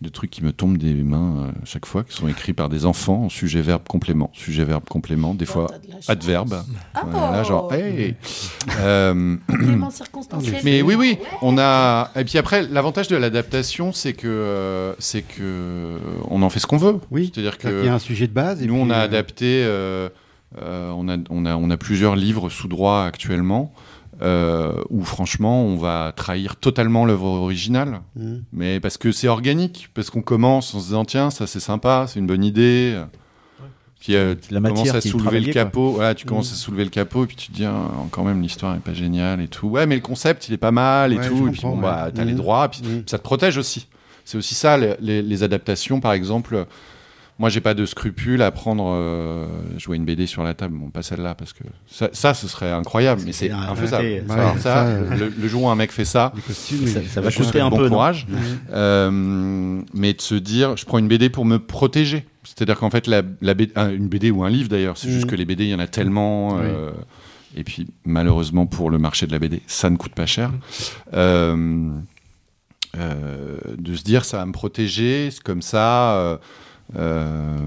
de 0.01 0.09
trucs 0.09 0.29
qui 0.29 0.43
me 0.43 0.51
tombent 0.51 0.77
des 0.77 0.93
mains 0.93 1.37
euh, 1.37 1.51
chaque 1.63 1.85
fois, 1.85 2.03
qui 2.03 2.13
sont 2.13 2.27
écrits 2.27 2.51
par 2.51 2.67
des 2.67 2.85
enfants 2.85 3.23
en 3.23 3.29
sujet, 3.29 3.61
verbe, 3.61 3.83
complément, 3.87 4.29
sujet, 4.33 4.65
verbe, 4.65 4.83
complément, 4.89 5.33
des 5.33 5.45
fois 5.45 5.67
t'as 5.69 5.77
de 5.77 6.11
adverbe. 6.11 6.63
Ah 6.93 7.03
Voilà, 7.09 7.43
genre, 7.43 7.69
oh. 7.71 7.73
hey 7.73 8.15
Euh, 8.79 9.37
mais 10.63 10.81
oui, 10.81 10.95
oui, 10.95 11.17
on 11.41 11.57
a. 11.57 12.11
Et 12.15 12.25
puis 12.25 12.37
après, 12.37 12.63
l'avantage 12.63 13.07
de 13.07 13.15
l'adaptation, 13.15 13.93
c'est 13.93 14.13
que 14.13 14.93
c'est 14.99 15.21
que 15.21 15.97
on 16.29 16.41
en 16.41 16.49
fait 16.49 16.59
ce 16.59 16.67
qu'on 16.67 16.77
veut. 16.77 16.99
Oui. 17.09 17.31
C'est-à-dire 17.33 17.57
que 17.57 17.67
qu'il 17.69 17.85
y 17.85 17.89
a 17.89 17.93
un 17.93 17.99
sujet 17.99 18.27
de 18.27 18.33
base. 18.33 18.61
et 18.61 18.67
nous, 18.67 18.75
on 18.75 18.89
a 18.89 18.97
euh, 18.97 19.05
adapté. 19.05 19.63
euh, 19.63 20.09
euh, 20.61 20.91
on 20.91 21.09
a 21.09 21.17
on 21.29 21.45
a 21.45 21.55
on 21.55 21.69
a 21.69 21.77
plusieurs 21.77 22.15
livres 22.15 22.49
sous 22.49 22.67
droit 22.67 23.03
actuellement. 23.03 23.73
Euh, 24.21 24.81
où 24.89 25.03
franchement 25.03 25.63
on 25.63 25.75
va 25.75 26.13
trahir 26.15 26.55
totalement 26.55 27.05
l'œuvre 27.05 27.25
originale, 27.25 27.99
Mm. 28.15 28.35
mais 28.53 28.79
parce 28.79 28.97
que 28.97 29.11
c'est 29.11 29.27
organique, 29.27 29.89
parce 29.93 30.09
qu'on 30.09 30.21
commence 30.21 30.73
en 30.73 30.79
se 30.79 30.85
disant 30.85 31.03
tiens 31.03 31.29
ça 31.31 31.47
c'est 31.47 31.59
sympa, 31.59 32.05
c'est 32.07 32.19
une 32.19 32.25
bonne 32.27 32.43
idée, 32.45 32.97
puis 33.99 34.15
euh, 34.15 34.33
tu 34.35 34.53
La 34.53 34.61
commences 34.61 34.77
matière 34.79 34.95
à 34.95 35.01
soulever 35.01 35.41
le 35.41 35.51
capot, 35.51 35.91
voilà, 35.91 36.15
tu 36.15 36.25
commences 36.25 36.49
Mm. 36.51 36.53
à 36.53 36.57
soulever 36.57 36.83
le 36.85 36.89
capot 36.91 37.23
et 37.25 37.27
puis 37.27 37.35
tu 37.35 37.47
te 37.51 37.53
dis 37.57 37.65
ah, 37.65 37.89
quand 38.11 38.23
même 38.23 38.41
l'histoire 38.41 38.73
est 38.75 38.79
pas 38.79 38.93
géniale 38.93 39.41
et 39.41 39.49
tout, 39.49 39.67
ouais 39.67 39.85
mais 39.85 39.95
le 39.95 40.01
concept 40.01 40.47
il 40.47 40.53
est 40.53 40.57
pas 40.57 40.71
mal 40.71 41.11
et 41.11 41.17
Ouais, 41.17 41.27
tout, 41.27 41.47
et 41.47 41.51
puis 41.51 41.61
bon 41.63 41.75
bah 41.77 42.09
t'as 42.15 42.23
les 42.23 42.33
Mm. 42.33 42.37
droits, 42.37 42.69
puis 42.69 42.81
ça 43.07 43.17
te 43.17 43.23
protège 43.23 43.57
aussi. 43.57 43.87
C'est 44.23 44.37
aussi 44.37 44.55
ça 44.55 44.77
les, 44.77 44.95
les- 45.01 45.21
les 45.21 45.43
adaptations 45.43 45.99
par 45.99 46.13
exemple. 46.13 46.65
Moi, 47.37 47.49
j'ai 47.49 47.59
pas 47.59 47.73
de 47.73 47.85
scrupule 47.85 48.41
à 48.41 48.49
prendre. 48.51 48.85
euh, 48.95 49.45
je 49.77 49.85
vois 49.87 49.97
une 49.97 50.05
BD 50.05 50.25
sur 50.25 50.41
la 50.41 50.53
table, 50.53 50.77
bon, 50.77 50.89
pas 50.89 51.03
celle-là, 51.03 51.35
parce 51.35 51.51
que 51.51 51.63
ça, 51.85 52.07
ça, 52.13 52.33
ce 52.33 52.47
serait 52.47 52.71
incroyable, 52.71 53.23
mais 53.25 53.33
c'est 53.33 53.51
infaisable. 53.51 54.23
Ça, 54.59 54.85
euh, 54.85 55.15
le, 55.17 55.27
le 55.41 55.47
jour 55.49 55.63
où 55.63 55.69
un 55.69 55.75
mec 55.75 55.91
fait 55.91 56.05
ça, 56.05 56.31
costumes, 56.47 56.87
Ça, 56.87 57.01
ça 57.09 57.19
va 57.21 57.29
coûter 57.31 57.59
un 57.59 57.69
bon 57.69 57.77
peu. 57.77 57.89
courage. 57.89 58.25
Euh, 58.71 59.81
mais 59.93 60.13
de 60.13 60.21
se 60.21 60.35
dire, 60.35 60.77
je 60.77 60.85
prends 60.85 60.97
une 60.97 61.09
BD 61.09 61.29
pour 61.29 61.43
me 61.43 61.57
protéger. 61.59 62.25
C'est-à-dire 62.45 62.77
qu'en 62.77 62.89
fait, 62.89 63.05
la, 63.07 63.21
la 63.41 63.53
BD, 63.53 63.73
un- 63.75 63.89
une 63.91 64.07
BD 64.07 64.31
ou 64.31 64.43
un 64.45 64.49
livre 64.49 64.69
d'ailleurs, 64.69 64.97
c'est 64.97 65.09
juste 65.09 65.25
Mhm. 65.25 65.31
que 65.31 65.35
les 65.35 65.45
BD, 65.45 65.65
il 65.65 65.69
y 65.71 65.75
en 65.75 65.79
a 65.79 65.87
tellement. 65.87 66.57
euh, 66.61 66.91
et 67.57 67.63
puis, 67.65 67.87
malheureusement, 68.05 68.65
pour 68.65 68.89
le 68.89 68.97
marché 68.97 69.27
de 69.27 69.31
la 69.33 69.39
BD, 69.39 69.61
ça 69.67 69.89
ne 69.89 69.97
coûte 69.97 70.13
pas 70.13 70.25
cher. 70.25 70.51
Euh, 71.13 71.89
de 73.77 73.93
se 73.95 74.03
dire, 74.03 74.23
ça 74.23 74.37
va 74.37 74.45
me 74.45 74.53
protéger, 74.53 75.29
c'est 75.31 75.43
comme 75.43 75.61
ça. 75.61 76.39
Euh, 76.95 77.57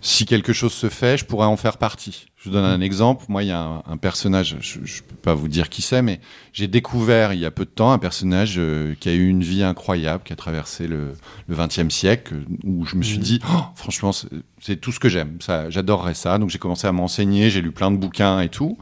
si 0.00 0.26
quelque 0.26 0.52
chose 0.52 0.72
se 0.72 0.88
fait, 0.90 1.16
je 1.16 1.24
pourrais 1.24 1.46
en 1.46 1.56
faire 1.56 1.78
partie. 1.78 2.26
Je 2.36 2.50
vous 2.50 2.54
donne 2.54 2.64
un 2.64 2.82
exemple. 2.82 3.24
Moi, 3.28 3.42
il 3.42 3.48
y 3.48 3.52
a 3.52 3.60
un, 3.60 3.82
un 3.86 3.96
personnage, 3.96 4.56
je 4.60 4.78
ne 4.80 4.84
peux 4.84 5.16
pas 5.22 5.34
vous 5.34 5.48
dire 5.48 5.70
qui 5.70 5.80
c'est, 5.80 6.02
mais 6.02 6.20
j'ai 6.52 6.68
découvert 6.68 7.32
il 7.32 7.40
y 7.40 7.46
a 7.46 7.50
peu 7.50 7.64
de 7.64 7.70
temps 7.70 7.90
un 7.90 7.98
personnage 7.98 8.56
euh, 8.58 8.94
qui 9.00 9.08
a 9.08 9.14
eu 9.14 9.26
une 9.28 9.42
vie 9.42 9.62
incroyable, 9.62 10.22
qui 10.24 10.34
a 10.34 10.36
traversé 10.36 10.86
le, 10.86 11.14
20e 11.50 11.88
siècle, 11.88 12.34
où 12.64 12.84
je 12.84 12.96
me 12.96 13.02
suis 13.02 13.16
dit, 13.16 13.40
Oh, 13.50 13.62
franchement, 13.76 14.12
c'est- 14.12 14.76
tout 14.76 14.92
ce 14.92 15.00
que 15.00 15.08
j'aime. 15.08 15.38
J'adorerais 15.68 16.12
ça. 16.14 16.36
Donc 16.38 16.50
j'ai 16.50 16.58
commencé 16.58 16.86
à 16.86 16.92
m'enseigner, 16.92 17.48
j'ai 17.48 17.62
lu 17.62 17.70
plein 17.72 17.90
de 17.90 17.96
bouquins 17.96 18.40
et 18.40 18.50
tout. 18.50 18.76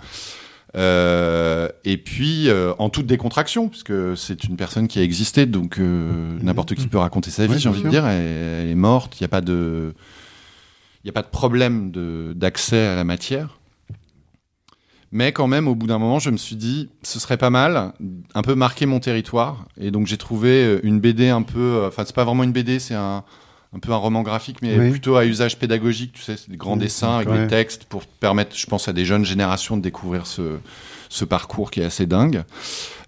Euh, 0.74 1.68
et 1.84 1.98
puis, 1.98 2.48
euh, 2.48 2.72
en 2.78 2.88
toute 2.88 3.06
décontraction, 3.06 3.68
puisque 3.68 4.16
c'est 4.16 4.44
une 4.44 4.56
personne 4.56 4.88
qui 4.88 4.98
a 4.98 5.02
existé, 5.02 5.44
donc 5.46 5.78
euh, 5.78 6.38
n'importe 6.42 6.74
qui 6.74 6.86
peut 6.88 6.98
raconter 6.98 7.30
sa 7.30 7.46
vie, 7.46 7.52
Ouais, 7.54 7.58
j'ai 7.58 7.68
envie 7.68 7.82
de 7.82 7.88
dire, 7.90 8.06
elle, 8.06 8.22
elle 8.64 8.68
est 8.70 8.74
morte, 8.74 9.20
il 9.20 9.22
n'y 9.22 9.26
a 9.26 9.28
pas 9.28 9.40
de... 9.42 9.94
A 11.06 11.10
pas 11.10 11.22
de 11.22 11.28
problème 11.28 11.90
de- 11.90 12.32
d'accès 12.36 12.86
à 12.86 12.94
la 12.94 13.02
matière. 13.02 13.58
Mais 15.10 15.32
quand 15.32 15.48
même, 15.48 15.66
au 15.66 15.74
bout 15.74 15.88
d'un 15.88 15.98
moment, 15.98 16.20
je 16.20 16.30
me 16.30 16.36
suis 16.36 16.54
dit, 16.56 16.88
ce 17.02 17.18
serait 17.18 17.36
pas 17.36 17.50
mal, 17.50 17.92
un 18.34 18.42
peu 18.42 18.54
marquer 18.54 18.86
mon 18.86 19.00
territoire. 19.00 19.66
Et 19.78 19.90
donc, 19.90 20.06
j'ai 20.06 20.16
trouvé 20.16 20.78
une 20.84 21.00
BD 21.00 21.28
un 21.28 21.42
peu. 21.42 21.84
Enfin, 21.88 22.04
c'est 22.06 22.14
pas 22.14 22.24
vraiment 22.24 22.44
une 22.44 22.52
BD, 22.52 22.78
c'est 22.78 22.94
un, 22.94 23.24
un 23.74 23.78
peu 23.78 23.92
un 23.92 23.96
roman 23.96 24.22
graphique, 24.22 24.58
mais 24.62 24.78
Oui. 24.78 24.90
plutôt 24.90 25.16
à 25.16 25.24
usage 25.24 25.58
pédagogique. 25.58 26.12
Tu 26.12 26.22
sais, 26.22 26.36
c'est 26.36 26.50
des 26.50 26.56
grands 26.58 26.76
dessins 26.76 27.16
avec 27.18 27.30
des 27.32 27.46
textes 27.46 27.84
pour 27.84 28.04
permettre, 28.04 28.54
je 28.56 28.66
pense, 28.66 28.86
à 28.88 28.92
des 28.92 29.04
jeunes 29.06 29.24
générations 29.24 29.76
de 29.78 29.82
découvrir 29.82 30.26
ce, 30.26 30.58
ce 31.08 31.24
parcours 31.24 31.70
qui 31.70 31.80
est 31.80 31.84
assez 31.84 32.04
dingue. 32.06 32.42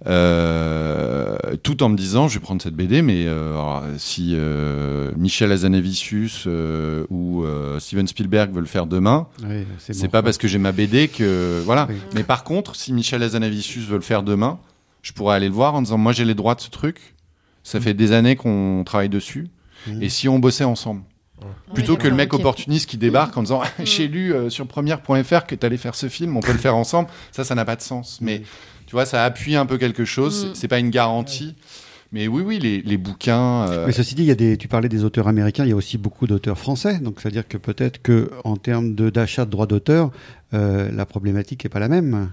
Euh, 0.06 1.36
tout 1.62 1.82
en 1.82 1.88
me 1.88 1.96
disant, 1.96 2.28
je 2.28 2.34
vais 2.38 2.42
prendre 2.42 2.62
cette 2.62 2.74
BD, 2.74 3.02
mais 3.02 3.24
euh, 3.26 3.52
alors, 3.52 3.82
si 3.98 4.32
euh, 4.34 5.10
Michel 5.16 5.52
Hazanavicius 5.52 6.44
euh, 6.46 7.04
ou 7.10 7.44
euh, 7.44 7.78
Steven 7.78 8.06
Spielberg 8.06 8.50
veulent 8.52 8.62
le 8.62 8.68
faire 8.68 8.86
demain, 8.86 9.26
Ouais, 9.46 9.66
c'est 9.78 9.98
bon. 10.02 10.08
pas 10.08 10.22
parce 10.22 10.38
que 10.38 10.48
j'ai 10.48 10.58
ma 10.58 10.72
BD 10.72 11.08
que 11.08 11.60
voilà. 11.64 11.86
Oui. 11.90 11.96
Mais 12.14 12.22
par 12.24 12.44
contre, 12.44 12.74
si 12.76 12.92
Michel 12.92 13.22
Hazanavicius 13.22 13.86
veut 13.86 13.96
le 13.96 14.02
faire 14.02 14.22
demain, 14.22 14.58
je 15.02 15.12
pourrais 15.12 15.36
aller 15.36 15.48
le 15.48 15.54
voir 15.54 15.74
en 15.74 15.82
disant 15.82 15.98
moi 15.98 16.12
j'ai 16.12 16.24
les 16.24 16.34
droits 16.34 16.54
de 16.54 16.60
ce 16.60 16.70
truc. 16.70 17.14
Ça 17.62 17.80
fait 17.80 17.94
des 17.94 18.12
années 18.12 18.36
qu'on 18.36 18.82
travaille 18.84 19.08
dessus. 19.08 19.48
Mhm. 19.86 20.02
Et 20.02 20.08
si 20.08 20.28
on 20.28 20.38
bossait 20.38 20.64
ensemble 20.64 21.02
Plutôt 21.74 21.96
que 21.96 22.08
le 22.08 22.14
mec 22.14 22.32
opportuniste 22.32 22.88
qui 22.88 22.96
débarque 22.96 23.36
en 23.36 23.42
disant 23.42 23.60
j'ai 23.84 24.08
lu 24.08 24.32
euh, 24.32 24.48
sur 24.48 24.66
première.fr 24.66 25.44
que 25.46 25.54
tu 25.54 25.66
allais 25.66 25.76
faire 25.76 25.94
ce 25.94 26.08
film, 26.08 26.36
on 26.36 26.40
peut 26.40 26.52
le 26.52 26.58
faire 26.58 26.74
ensemble. 26.76 27.08
Ça, 27.32 27.44
ça 27.44 27.54
n'a 27.54 27.64
pas 27.66 27.76
de 27.76 27.82
sens. 27.82 28.18
Mais 28.22 28.42
tu 28.86 28.92
vois, 28.92 29.04
ça 29.04 29.24
appuie 29.24 29.56
un 29.56 29.66
peu 29.66 29.76
quelque 29.76 30.04
chose. 30.06 30.52
C'est- 30.54 30.68
pas 30.68 30.78
une 30.78 30.90
garantie. 30.90 31.54
Mais 32.12 32.28
oui, 32.28 32.42
oui, 32.46 32.58
les, 32.60 32.80
les 32.80 32.96
bouquins. 32.96 33.66
euh, 33.68 33.86
Mais 33.86 33.92
ceci 33.92 34.14
dit, 34.14 34.22
il 34.22 34.26
y 34.28 34.30
a 34.30 34.36
des, 34.36 34.56
tu 34.56 34.68
parlais 34.68 34.88
des 34.88 35.02
auteurs 35.04 35.26
américains, 35.26 35.64
il 35.64 35.70
y 35.70 35.72
a 35.72 35.76
aussi 35.76 35.98
beaucoup 35.98 36.26
d'auteurs 36.28 36.56
français. 36.58 36.98
Donc, 37.00 37.20
c'est-à-dire 37.20 37.46
que 37.46 37.58
peut-être 37.58 38.00
que 38.00 38.30
en 38.44 38.56
termes 38.56 38.94
de- 38.94 39.10
d'achat 39.10 39.44
de, 39.44 39.50
droits 39.50 39.66
d'auteur, 39.66 40.12
euh, 40.54 40.90
la 40.92 41.04
problématique 41.06 41.64
n'est 41.64 41.70
pas 41.70 41.80
la 41.80 41.88
même. 41.88 42.30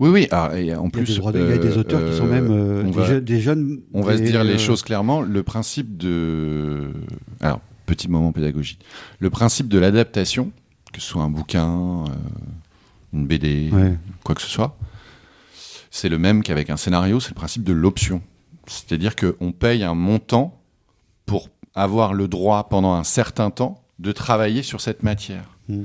Oui, 0.00 0.10
oui. 0.10 0.28
ah, 0.30 0.50
et 0.54 0.74
en 0.74 0.84
Il 0.84 0.84
y 0.84 0.86
a 0.86 0.90
plus, 0.90 1.04
des, 1.06 1.38
il 1.40 1.48
y 1.48 1.52
a 1.52 1.58
des 1.58 1.76
euh, 1.76 1.80
auteurs 1.80 2.08
qui 2.10 2.16
sont 2.16 2.26
même 2.26 2.48
euh, 2.50 2.82
des, 2.84 2.90
va- 2.92 3.04
jeunes- 3.06 3.24
des 3.24 3.40
jeunes. 3.40 3.80
On 3.92 4.02
va 4.02 4.16
se 4.16 4.22
dire 4.22 4.44
les 4.44 4.54
euh, 4.54 4.58
choses 4.58 4.82
clairement. 4.82 5.20
Le 5.22 5.42
principe 5.42 5.96
de. 5.96 6.90
Alors, 7.40 7.60
petit 7.86 8.08
moment 8.08 8.30
pédagogique. 8.32 8.80
Le 9.18 9.30
principe 9.30 9.68
de 9.68 9.78
l'adaptation, 9.78 10.52
que 10.92 11.00
ce 11.00 11.06
soit 11.08 11.22
un 11.22 11.30
bouquin, 11.30 12.04
une 13.12 13.26
BD, 13.26 13.70
Ouais. 13.72 13.96
quoi 14.24 14.34
que 14.34 14.42
ce 14.42 14.48
soit, 14.48 14.76
c'est 15.90 16.08
le 16.08 16.18
même 16.18 16.42
qu'avec 16.42 16.70
un 16.70 16.76
scénario, 16.76 17.18
c'est 17.18 17.30
le 17.30 17.34
principe 17.34 17.64
de 17.64 17.72
l'option. 17.72 18.20
C'est-à-dire 18.66 19.16
qu'on 19.16 19.50
paye 19.52 19.82
un 19.82 19.94
montant 19.94 20.60
pour 21.26 21.48
avoir 21.74 22.12
le 22.14 22.28
droit 22.28 22.68
pendant 22.68 22.92
un 22.94 23.04
certain 23.04 23.50
temps 23.50 23.82
de 23.98 24.12
travailler 24.12 24.62
sur 24.62 24.80
cette 24.80 25.02
matière. 25.02 25.44
Mm. 25.68 25.84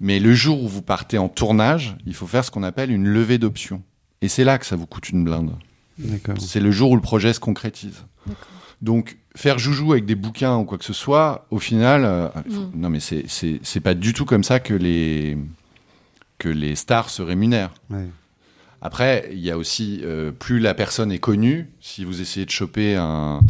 Mais 0.00 0.18
le 0.18 0.34
jour 0.34 0.62
où 0.62 0.68
vous 0.68 0.82
partez 0.82 1.18
en 1.18 1.28
tournage, 1.28 1.96
il 2.06 2.14
faut 2.14 2.26
faire 2.26 2.44
ce 2.44 2.50
qu'on 2.50 2.62
appelle 2.62 2.90
une 2.90 3.06
levée 3.06 3.38
d'options. 3.38 3.82
Et 4.22 4.28
c'est 4.28 4.44
là 4.44 4.58
que 4.58 4.66
ça 4.66 4.76
vous 4.76 4.86
coûte 4.86 5.08
une 5.10 5.24
blinde. 5.24 5.52
D'accord. 5.98 6.34
C'est 6.40 6.60
le 6.60 6.70
jour 6.70 6.90
où 6.90 6.96
le 6.96 7.02
projet 7.02 7.32
se 7.32 7.40
concrétise. 7.40 8.04
Donc, 8.82 9.16
faire 9.36 9.58
joujou 9.58 9.92
avec 9.92 10.04
des 10.04 10.14
bouquins 10.16 10.56
ou 10.56 10.64
quoi 10.64 10.78
que 10.78 10.84
ce 10.84 10.92
soit, 10.92 11.46
au 11.50 11.58
final, 11.58 12.04
euh, 12.04 12.28
il 12.46 12.52
faut- 12.54 12.70
non 12.74 12.90
mais 12.90 13.00
c'est- 13.00 13.24
c'est 13.28 13.60
c'est 13.62 13.80
pas 13.80 13.94
du 13.94 14.12
tout 14.12 14.24
comme 14.24 14.44
ça 14.44 14.60
que 14.60 14.74
les, 14.74 15.38
que 16.38 16.48
les 16.48 16.74
stars 16.74 17.08
se 17.10 17.22
rémunèrent. 17.22 17.72
Ouais. 17.90 18.06
Après, 18.82 19.28
il 19.32 19.38
y 19.38 19.50
a 19.50 19.56
aussi, 19.56 20.00
euh, 20.02 20.30
plus 20.32 20.58
la 20.58 20.74
personne 20.74 21.10
est 21.12 21.18
connue, 21.18 21.70
si 21.80 22.04
vous 22.04 22.20
essayez 22.20 22.44
de 22.44 22.50
choper 22.50 22.96
un, 22.96 23.40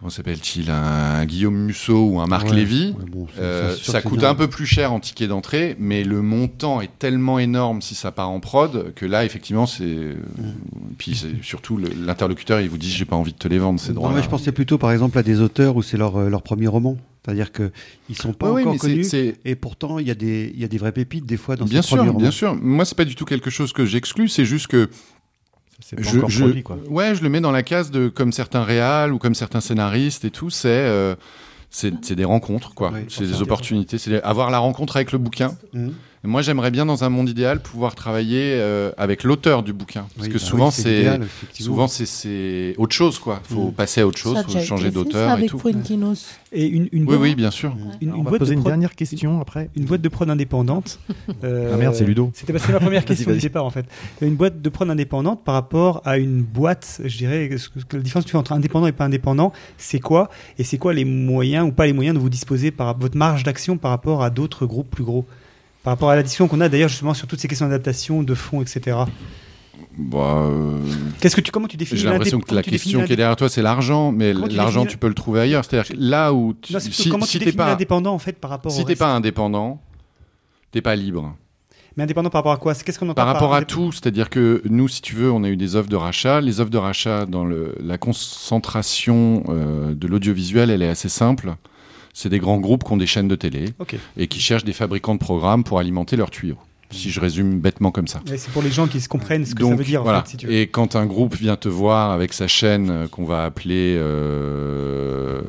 comment 0.00 0.10
s'appelle-t-il, 0.10 0.70
un, 0.70 1.24
Guillaume 1.26 1.56
Musso 1.56 2.08
ou 2.08 2.20
un 2.20 2.26
Marc 2.26 2.48
Ouais. 2.48 2.56
Lévy, 2.56 2.94
Ouais, 2.98 3.04
bon, 3.06 3.26
ça- 3.36 3.40
euh, 3.42 3.76
ça, 3.76 4.00
coûte 4.02 4.20
bien. 4.20 4.30
un 4.30 4.34
peu 4.34 4.48
plus 4.48 4.64
cher 4.66 4.92
en 4.92 4.98
ticket 5.00 5.26
d'entrée, 5.28 5.76
mais 5.78 6.02
le 6.04 6.22
montant 6.22 6.80
est 6.80 6.90
tellement 6.98 7.38
énorme 7.38 7.82
si 7.82 7.94
ça 7.94 8.10
part 8.10 8.30
en 8.30 8.40
prod 8.40 8.92
que 8.94 9.04
là, 9.06 9.24
effectivement, 9.26 9.66
c'est. 9.66 9.84
Mm. 9.84 10.16
Puis 10.98 11.22
surtout 11.42 11.76
l'interlocuteur, 11.78 12.60
il 12.60 12.68
vous 12.68 12.78
dit 12.78 12.90
j'ai 12.90 13.04
pas 13.04 13.16
envie 13.16 13.32
de 13.32 13.38
te 13.38 13.46
les 13.48 13.58
vendre 13.58 13.78
ces 13.78 13.90
Non, 13.92 14.00
droits. 14.00 14.12
mais 14.14 14.22
je 14.22 14.28
pensais 14.28 14.52
plutôt 14.52 14.78
par 14.78 14.90
exemple 14.92 15.18
à 15.18 15.22
des 15.22 15.40
auteurs 15.40 15.76
où 15.76 15.82
c'est 15.82 15.96
leur, 15.96 16.16
euh, 16.16 16.28
leur 16.28 16.42
premier 16.42 16.66
roman. 16.66 16.96
C'est-à-dire 17.24 17.52
qu'ils 17.52 17.70
ne 18.08 18.14
sont 18.14 18.32
pas 18.32 18.50
encore 18.50 18.78
connus 18.78 19.06
et 19.44 19.54
pourtant 19.54 19.98
il 19.98 20.08
y, 20.08 20.10
a 20.10 20.14
des- 20.14 20.50
il 20.54 20.60
y 20.60 20.64
a 20.64 20.68
des 20.68 20.78
vraies 20.78 20.90
pépites 20.92 21.26
des 21.26 21.36
fois 21.36 21.54
dans 21.56 21.66
Bien 21.66 21.82
ces 21.82 21.88
premiers 21.88 22.04
sûr, 22.04 22.12
romans. 22.12 22.18
bien 22.22 22.30
sûr. 22.30 22.54
Moi, 22.56 22.86
c'est 22.86 22.96
pas 22.96 23.04
du 23.04 23.14
tout 23.14 23.26
quelque 23.26 23.50
chose 23.50 23.74
que 23.74 23.84
j'exclus, 23.84 24.28
c'est 24.28 24.46
juste 24.46 24.68
que. 24.68 24.88
C'est 25.90 25.96
pas 25.96 26.16
encore 26.16 26.30
produit, 26.30 26.62
quoi. 26.62 26.78
Ouais, 26.88 27.14
je 27.14 27.22
le 27.22 27.28
mets 27.28 27.40
dans 27.40 27.50
la 27.50 27.62
case 27.62 27.90
de 27.90 28.08
comme 28.08 28.32
certains 28.32 28.62
réals 28.62 29.12
ou 29.12 29.18
comme 29.18 29.34
certains 29.34 29.60
scénaristes 29.60 30.24
et 30.24 30.30
tout, 30.30 30.50
c'est 30.50 30.68
euh, 30.68 31.16
c'est 31.70 32.12
des 32.12 32.24
rencontres, 32.24 32.74
quoi. 32.74 32.90
Ouais, 32.90 33.06
c'est 33.08 33.26
des 33.26 33.42
opportunités, 33.42 33.98
c'est 33.98 34.22
avoir 34.22 34.50
la 34.50 34.58
rencontre 34.58 34.96
avec 34.96 35.12
le 35.12 35.18
bouquin. 35.18 35.56
Mhm. 35.72 35.94
Et 36.22 36.28
Moi, 36.28 36.42
j'aimerais 36.42 36.70
bien, 36.70 36.84
dans 36.84 37.02
un 37.02 37.08
monde 37.08 37.30
idéal, 37.30 37.60
pouvoir 37.62 37.94
travailler 37.94 38.52
euh, 38.56 38.92
avec 38.98 39.24
l'auteur 39.24 39.62
du 39.62 39.72
bouquin, 39.72 40.04
parce 40.14 40.26
Oui, 40.26 40.34
que 40.34 40.38
bah 40.38 40.44
souvent, 40.44 40.66
oui, 40.66 40.72
c'est 40.72 41.18
souvent 41.54 41.88
c'est 41.88 42.04
c'est 42.04 42.74
autre 42.76 42.94
chose, 42.94 43.18
quoi. 43.18 43.40
Faut 43.44 43.68
Mhm. 43.68 43.72
passer 43.72 44.02
à 44.02 44.06
autre 44.06 44.18
chose, 44.18 44.36
a 44.36 44.42
faut 44.42 44.58
changer 44.58 44.90
d'auteur 44.90 45.30
et 45.30 45.32
avec 45.32 45.48
tout. 45.48 45.58
Et 46.52 46.66
une, 46.66 46.88
une 46.92 47.00
Oui, 47.02 47.06
boîte- 47.06 47.20
oui, 47.20 47.34
bien 47.34 47.50
sûr. 47.50 47.74
Une, 48.02 48.12
On 48.12 48.22
va 48.22 48.28
boîte 48.30 48.40
poser 48.40 48.50
de 48.50 48.56
une 48.56 48.60
prod- 48.60 48.70
dernière 48.70 48.94
question 48.94 49.40
après. 49.40 49.70
Une 49.76 49.86
boîte 49.86 50.02
de 50.02 50.08
prod 50.10 50.28
indépendante. 50.28 50.98
euh, 51.42 51.70
Ah 51.74 51.78
merde, 51.78 51.94
c'est 51.94 52.04
Ludo. 52.04 52.30
C'était 52.34 52.52
ma 52.52 52.58
première 52.58 53.04
question 53.06 53.30
vas-y. 53.30 53.40
départ 53.40 53.64
en 53.64 53.70
fait. 53.70 53.86
Une 54.20 54.34
boîte 54.36 54.60
de 54.60 54.68
prod 54.68 54.90
indépendante 54.90 55.42
par 55.42 55.54
rapport 55.54 56.02
à 56.04 56.18
une 56.18 56.42
boîte, 56.42 57.00
je 57.02 57.16
dirais, 57.16 57.48
ce 57.56 57.70
que- 57.70 57.80
ce 57.80 57.86
que 57.86 57.96
la 57.96 58.02
différence 58.02 58.26
tu 58.26 58.32
fais 58.32 58.36
entre 58.36 58.52
indépendant 58.52 58.86
et 58.86 58.92
pas 58.92 59.06
indépendant, 59.06 59.54
c'est 59.78 60.00
quoi? 60.00 60.28
Et 60.58 60.64
c'est 60.64 60.76
quoi 60.76 60.92
les 60.92 61.06
moyens 61.06 61.66
ou 61.66 61.72
pas 61.72 61.86
les 61.86 61.94
moyens 61.94 62.14
de 62.14 62.20
vous 62.20 62.28
disposer 62.28 62.70
par 62.72 62.98
votre 62.98 63.16
marge 63.16 63.42
d'action 63.42 63.78
par 63.78 63.90
rapport 63.90 64.22
à 64.22 64.28
d'autres 64.28 64.66
groupes 64.66 64.90
plus 64.90 65.04
gros? 65.04 65.24
Par 65.82 65.92
rapport 65.92 66.10
à 66.10 66.16
l'addition 66.16 66.46
qu'on 66.46 66.60
a 66.60 66.68
d'ailleurs 66.68 66.88
justement 66.88 67.14
sur 67.14 67.26
toutes 67.26 67.40
ces 67.40 67.48
questions 67.48 67.66
d'adaptation, 67.66 68.22
de 68.22 68.34
fonds, 68.34 68.60
etc. 68.60 68.98
Bah, 69.96 70.18
euh, 70.18 70.78
Qu'est-ce 71.20 71.34
que 71.34 71.40
tu, 71.40 71.50
comment 71.50 71.66
tu 71.68 71.76
définis 71.76 72.00
J'ai 72.00 72.08
l'impression 72.08 72.40
que 72.40 72.54
la 72.54 72.62
question 72.62 73.04
qui 73.04 73.12
est 73.12 73.16
derrière 73.16 73.36
toi, 73.36 73.48
c'est 73.48 73.62
l'argent, 73.62 74.12
mais 74.12 74.34
tu 74.34 74.56
l'argent, 74.56 74.86
tu 74.86 74.98
peux 74.98 75.08
le 75.08 75.14
trouver 75.14 75.40
ailleurs. 75.40 75.64
C'est-à-dire 75.64 75.92
là 75.98 76.32
où 76.32 76.54
tu, 76.54 76.72
Non, 76.72 76.80
si, 76.80 77.08
comment 77.08 77.24
si 77.24 77.32
tu 77.32 77.38
définis 77.38 77.56
pas, 77.56 77.68
l'indépendant 77.68 78.14
en 78.14 78.18
fait 78.18 78.38
par 78.38 78.50
rapport 78.50 78.72
si 78.72 78.84
t'es 78.84 78.96
pas 78.96 79.12
indépendant, 79.14 79.80
t'es 80.70 80.82
pas 80.82 80.96
libre. 80.96 81.34
Mais 81.96 82.04
indépendant 82.04 82.30
par 82.30 82.40
rapport 82.40 82.52
à 82.52 82.56
quoi? 82.58 82.74
Qu'est-ce 82.74 82.98
qu'on 82.98 83.08
entend 83.08 83.14
Par 83.14 83.26
rapport 83.26 83.54
à 83.54 83.64
tout, 83.64 83.90
c'est-à-dire 83.90 84.30
que 84.30 84.62
nous, 84.68 84.86
si 84.86 85.02
tu 85.02 85.16
veux, 85.16 85.30
on 85.32 85.42
a 85.42 85.48
eu 85.48 85.56
des 85.56 85.74
offres 85.76 85.88
de 85.88 85.96
rachat. 85.96 86.40
Les 86.40 86.60
offres 86.60 86.70
de 86.70 86.78
rachat 86.78 87.26
dans 87.26 87.44
le, 87.44 87.74
la 87.80 87.98
concentration 87.98 89.42
euh, 89.48 89.94
de 89.94 90.06
l'audiovisuel, 90.06 90.70
elle 90.70 90.82
est 90.82 90.88
assez 90.88 91.08
simple. 91.08 91.56
C'est 92.12 92.28
des 92.28 92.38
grands 92.38 92.58
groupes 92.58 92.84
qui 92.84 92.92
ont 92.92 92.96
des 92.96 93.06
chaînes 93.06 93.28
de 93.28 93.36
télé 93.36 93.66
et 94.16 94.26
qui 94.26 94.40
cherchent 94.40 94.64
des 94.64 94.72
fabricants 94.72 95.14
de 95.14 95.20
programmes 95.20 95.64
pour 95.64 95.78
alimenter 95.78 96.16
leurs 96.16 96.30
tuyaux. 96.30 96.58
Si 96.92 97.10
je 97.10 97.20
résume 97.20 97.60
bêtement 97.60 97.92
comme 97.92 98.08
ça. 98.08 98.20
C'est 98.26 98.50
pour 98.50 98.62
les 98.62 98.70
gens 98.70 98.88
qui 98.88 99.00
se 99.00 99.08
comprennent 99.08 99.46
ce 99.46 99.54
que 99.54 99.60
Donc, 99.60 99.70
ça 99.70 99.76
veut 99.76 99.84
dire 99.84 100.02
voilà. 100.02 100.18
en 100.18 100.22
fait, 100.22 100.30
si 100.30 100.36
tu 100.36 100.46
veux. 100.46 100.52
Et 100.52 100.66
quand 100.66 100.96
un 100.96 101.06
groupe 101.06 101.36
vient 101.36 101.56
te 101.56 101.68
voir 101.68 102.10
avec 102.10 102.32
sa 102.32 102.48
chaîne 102.48 102.90
euh, 102.90 103.06
qu'on 103.06 103.24
va 103.24 103.44
appeler 103.44 103.94
euh, 103.96 105.40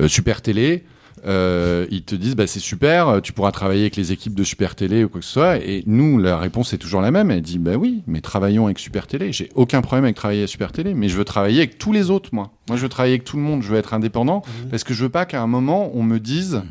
euh, 0.00 0.08
Super 0.08 0.42
Télé, 0.42 0.82
euh, 1.24 1.86
ils 1.90 2.02
te 2.02 2.14
disent 2.14 2.34
bah, 2.34 2.46
c'est 2.46 2.58
super, 2.60 3.08
euh, 3.08 3.20
tu 3.20 3.32
pourras 3.32 3.52
travailler 3.52 3.82
avec 3.82 3.96
les 3.96 4.10
équipes 4.12 4.34
de 4.34 4.42
Super 4.44 4.74
Télé 4.74 5.04
ou 5.04 5.08
quoi 5.08 5.20
que 5.20 5.26
ce 5.26 5.32
soit. 5.32 5.56
Et 5.58 5.84
nous, 5.86 6.18
la 6.18 6.36
réponse 6.38 6.72
est 6.72 6.78
toujours 6.78 7.00
la 7.00 7.10
même. 7.10 7.30
Elle 7.30 7.42
dit 7.42 7.58
bah 7.58 7.76
oui, 7.76 8.02
mais 8.06 8.20
travaillons 8.20 8.66
avec 8.66 8.78
Super 8.78 9.06
Télé. 9.06 9.32
J'ai 9.32 9.48
aucun 9.54 9.82
problème 9.82 10.04
avec 10.04 10.16
travailler 10.16 10.40
avec 10.40 10.50
Super 10.50 10.72
Télé, 10.72 10.94
mais 10.94 11.08
je 11.08 11.16
veux 11.16 11.24
travailler 11.24 11.58
avec 11.58 11.78
tous 11.78 11.92
les 11.92 12.10
autres, 12.10 12.30
moi. 12.32 12.50
Moi, 12.68 12.76
je 12.76 12.82
veux 12.82 12.88
travailler 12.88 13.14
avec 13.14 13.24
tout 13.24 13.36
le 13.36 13.42
monde. 13.42 13.62
Je 13.62 13.68
veux 13.68 13.78
être 13.78 13.94
indépendant 13.94 14.42
Mhm. 14.62 14.70
parce 14.70 14.84
que 14.84 14.94
je 14.94 15.02
veux 15.04 15.10
pas 15.10 15.24
qu'à 15.26 15.40
un 15.42 15.46
moment 15.46 15.90
on 15.94 16.02
me 16.02 16.18
dise. 16.18 16.62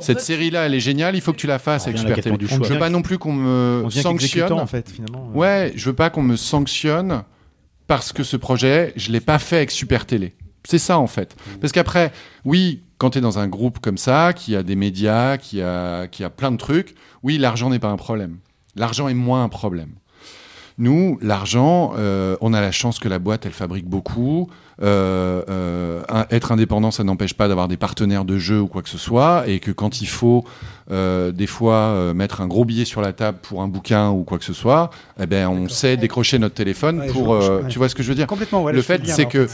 Cette 0.00 0.20
série-là, 0.20 0.66
elle 0.66 0.74
est 0.74 0.80
géniale, 0.80 1.14
il 1.14 1.20
faut 1.20 1.32
que 1.32 1.36
tu 1.38 1.46
la 1.46 1.60
fasses 1.60 1.84
On 1.84 1.88
avec 1.90 1.98
à 1.98 2.00
Super 2.00 2.20
Télé. 2.20 2.36
du 2.36 2.48
choix. 2.48 2.58
Je 2.66 2.72
veux 2.72 2.78
pas 2.78 2.90
non 2.90 3.02
plus 3.02 3.18
qu'on 3.18 3.32
me 3.32 3.82
On 3.84 3.90
sanctionne. 3.90 4.52
en 4.52 4.66
fait, 4.66 4.90
finalement. 4.90 5.30
Ouais, 5.32 5.72
je 5.76 5.84
veux 5.90 5.94
pas 5.94 6.10
qu'on 6.10 6.22
me 6.22 6.34
sanctionne 6.34 7.22
parce 7.86 8.12
que 8.12 8.24
ce 8.24 8.36
projet, 8.36 8.92
je 8.96 9.12
l'ai 9.12 9.20
pas 9.20 9.38
fait 9.38 9.56
avec 9.58 9.70
Super 9.70 10.04
Télé. 10.04 10.34
C'est 10.66 10.78
ça 10.78 10.98
en 10.98 11.06
fait. 11.06 11.36
Parce 11.60 11.72
qu'après, 11.72 12.12
oui, 12.44 12.80
quand 12.98 13.10
tu 13.10 13.18
es 13.18 13.20
dans 13.20 13.38
un 13.38 13.48
groupe 13.48 13.78
comme 13.78 13.98
ça, 13.98 14.32
qui 14.32 14.56
a 14.56 14.62
des 14.62 14.76
médias, 14.76 15.36
qui 15.36 15.62
a, 15.62 16.06
qui 16.08 16.24
a 16.24 16.30
plein 16.30 16.50
de 16.50 16.56
trucs, 16.56 16.94
oui, 17.22 17.38
l'argent 17.38 17.70
n'est 17.70 17.78
pas 17.78 17.88
un 17.88 17.96
problème. 17.96 18.38
L'argent 18.74 19.08
est 19.08 19.14
moins 19.14 19.44
un 19.44 19.48
problème. 19.48 19.90
Nous, 20.78 21.18
l'argent, 21.22 21.94
euh, 21.96 22.36
on 22.42 22.52
a 22.52 22.60
la 22.60 22.70
chance 22.70 22.98
que 22.98 23.08
la 23.08 23.18
boîte, 23.18 23.46
elle 23.46 23.52
fabrique 23.52 23.86
beaucoup. 23.86 24.50
Euh, 24.82 25.42
euh, 25.48 26.02
être 26.30 26.52
indépendant, 26.52 26.90
ça 26.90 27.02
n'empêche 27.02 27.32
pas 27.32 27.48
d'avoir 27.48 27.66
des 27.66 27.78
partenaires 27.78 28.26
de 28.26 28.36
jeu 28.36 28.60
ou 28.60 28.66
quoi 28.66 28.82
que 28.82 28.90
ce 28.90 28.98
soit, 28.98 29.44
et 29.48 29.58
que 29.58 29.70
quand 29.70 30.02
il 30.02 30.06
faut, 30.06 30.44
des 30.90 31.46
fois, 31.46 32.12
mettre 32.12 32.42
un 32.42 32.46
gros 32.46 32.66
billet 32.66 32.84
sur 32.84 33.00
la 33.00 33.14
table 33.14 33.38
pour 33.40 33.62
un 33.62 33.68
bouquin 33.68 34.10
ou 34.10 34.24
quoi 34.24 34.38
que 34.38 34.44
ce 34.44 34.52
soit, 34.52 34.90
eh 35.18 35.24
ben, 35.24 35.48
on 35.48 35.68
sait 35.68 35.96
décrocher 35.96 36.38
notre 36.38 36.54
téléphone 36.54 37.00
Ouais, 37.00 37.06
pour. 37.08 37.28
ouais. 37.28 37.68
Tu 37.68 37.78
vois 37.78 37.88
ce 37.88 37.94
que 37.94 38.02
je 38.02 38.08
veux 38.08 38.14
dire? 38.14 38.26
Complètement, 38.26 38.62
ouais, 38.62 38.74
Le 38.74 38.82
fait, 38.82 39.00
c'est 39.06 39.24
en 39.24 39.28
que. 39.28 39.48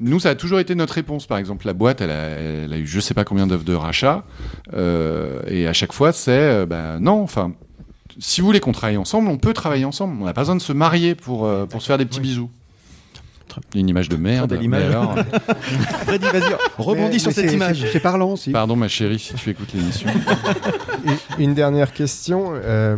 Nous, 0.00 0.20
ça 0.20 0.30
a 0.30 0.34
toujours 0.34 0.60
été 0.60 0.74
notre 0.74 0.94
réponse. 0.94 1.26
Par 1.26 1.38
exemple, 1.38 1.66
la 1.66 1.72
boîte, 1.72 2.00
elle 2.00 2.10
a, 2.10 2.14
elle 2.14 2.72
a 2.72 2.78
eu 2.78 2.86
je 2.86 3.00
sais 3.00 3.14
pas 3.14 3.24
combien 3.24 3.46
d'offres 3.46 3.64
de 3.64 3.74
rachat, 3.74 4.24
euh, 4.74 5.40
et 5.46 5.66
à 5.66 5.72
chaque 5.72 5.92
fois, 5.92 6.12
c'est 6.12 6.30
euh, 6.32 6.66
bah, 6.66 6.98
non. 7.00 7.22
Enfin, 7.22 7.52
si 8.18 8.40
vous 8.40 8.46
voulez 8.46 8.60
qu'on 8.60 8.72
travaille 8.72 8.96
ensemble, 8.96 9.28
on 9.28 9.38
peut 9.38 9.52
travailler 9.52 9.84
ensemble. 9.84 10.20
On 10.20 10.24
n'a 10.24 10.34
pas 10.34 10.42
besoin 10.42 10.56
de 10.56 10.62
se 10.62 10.72
marier 10.72 11.14
pour 11.14 11.46
euh, 11.46 11.66
pour 11.66 11.82
se 11.82 11.86
faire 11.86 11.98
des 11.98 12.04
petits 12.04 12.20
bisous. 12.20 12.50
Une 13.74 13.88
image 13.88 14.08
de 14.08 14.16
merde. 14.16 14.50
belle 14.50 14.62
image. 14.62 14.82
mais 14.82 14.88
alors, 14.88 15.14
Freddy, 16.06 16.24
vas-y, 16.26 16.54
rebondis 16.78 17.12
Mais- 17.12 17.18
sur 17.18 17.28
mais 17.28 17.34
cette 17.34 17.52
image. 17.52 17.84
c'est- 17.92 18.00
parlant 18.00 18.30
aussi. 18.32 18.50
Pardon, 18.52 18.76
ma 18.76 18.88
chérie, 18.88 19.18
si 19.18 19.34
tu 19.34 19.50
écoutes 19.50 19.72
l'émission. 19.74 20.08
Une- 21.04 21.44
Une 21.44 21.54
dernière 21.54 21.92
question. 21.92 22.52
euh, 22.54 22.96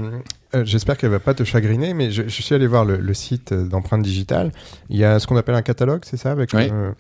euh, 0.55 0.65
J'espère 0.65 0.97
qu'elle 0.97 1.11
va 1.11 1.21
pas 1.21 1.35
te 1.35 1.45
chagriner, 1.45 1.95
mais 1.95 2.11
je, 2.11 2.23
je 2.25 2.43
suis 2.43 2.55
allé 2.55 2.67
voir 2.67 2.85
le, 2.85 2.97
le 2.97 3.15
site 3.15 3.53
d'empreinte 3.55 4.03
digitale. 4.03 4.53
Il 4.89 4.97
y 4.97 5.05
a 5.05 5.19
ce 5.19 5.27
qu'on 5.27 5.37
appelle 5.37 5.55
un 5.55 5.63
catalogue, 5.63 6.03
c'est 6.05 6.17
ça 6.17 6.33
avec, 6.33 6.51
Oui. 6.55 6.69
euh, 6.73 6.91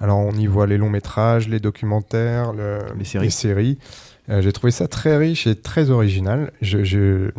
Alors 0.00 0.18
on 0.18 0.32
y 0.32 0.46
voit 0.46 0.66
les 0.66 0.78
longs 0.78 0.90
métrages, 0.90 1.48
les 1.48 1.60
documentaires, 1.60 2.52
le- 2.52 2.78
Les 2.98 3.30
séries. 3.30 3.78
Euh, 4.28 4.40
J'ai 4.42 4.52
trouvé 4.52 4.70
ça 4.70 4.86
très 4.86 5.16
riche 5.16 5.46
et 5.46 5.56
très 5.56 5.90
original. 5.90 6.52
Je- 6.62 6.84
je- 6.84 7.30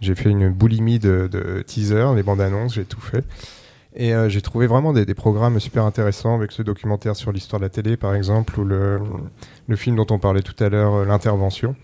J'ai 0.00 0.14
fait 0.14 0.30
une 0.30 0.48
boulimie 0.48 0.98
de, 0.98 1.28
de 1.30 1.62
teasers, 1.66 2.14
les 2.14 2.22
bandes 2.22 2.40
annonces, 2.40 2.74
j'ai 2.74 2.84
tout 2.84 3.00
fait. 3.00 3.22
Et 3.96 4.14
euh, 4.14 4.28
j'ai 4.28 4.40
trouvé 4.40 4.66
vraiment 4.66 4.92
des, 4.92 5.04
des 5.04 5.14
programmes 5.14 5.58
super 5.58 5.84
intéressants 5.84 6.34
avec 6.36 6.52
ce 6.52 6.62
documentaire 6.62 7.16
sur 7.16 7.32
l'histoire 7.32 7.58
de 7.58 7.64
la 7.64 7.70
télé, 7.70 7.96
par 7.96 8.14
exemple, 8.14 8.58
ou 8.60 8.64
le, 8.64 9.00
le 9.66 9.76
film 9.76 9.96
dont 9.96 10.06
on 10.10 10.18
parlait 10.18 10.42
tout 10.42 10.54
à 10.62 10.68
l'heure, 10.68 10.94
euh, 10.94 11.04
L'intervention. 11.04 11.74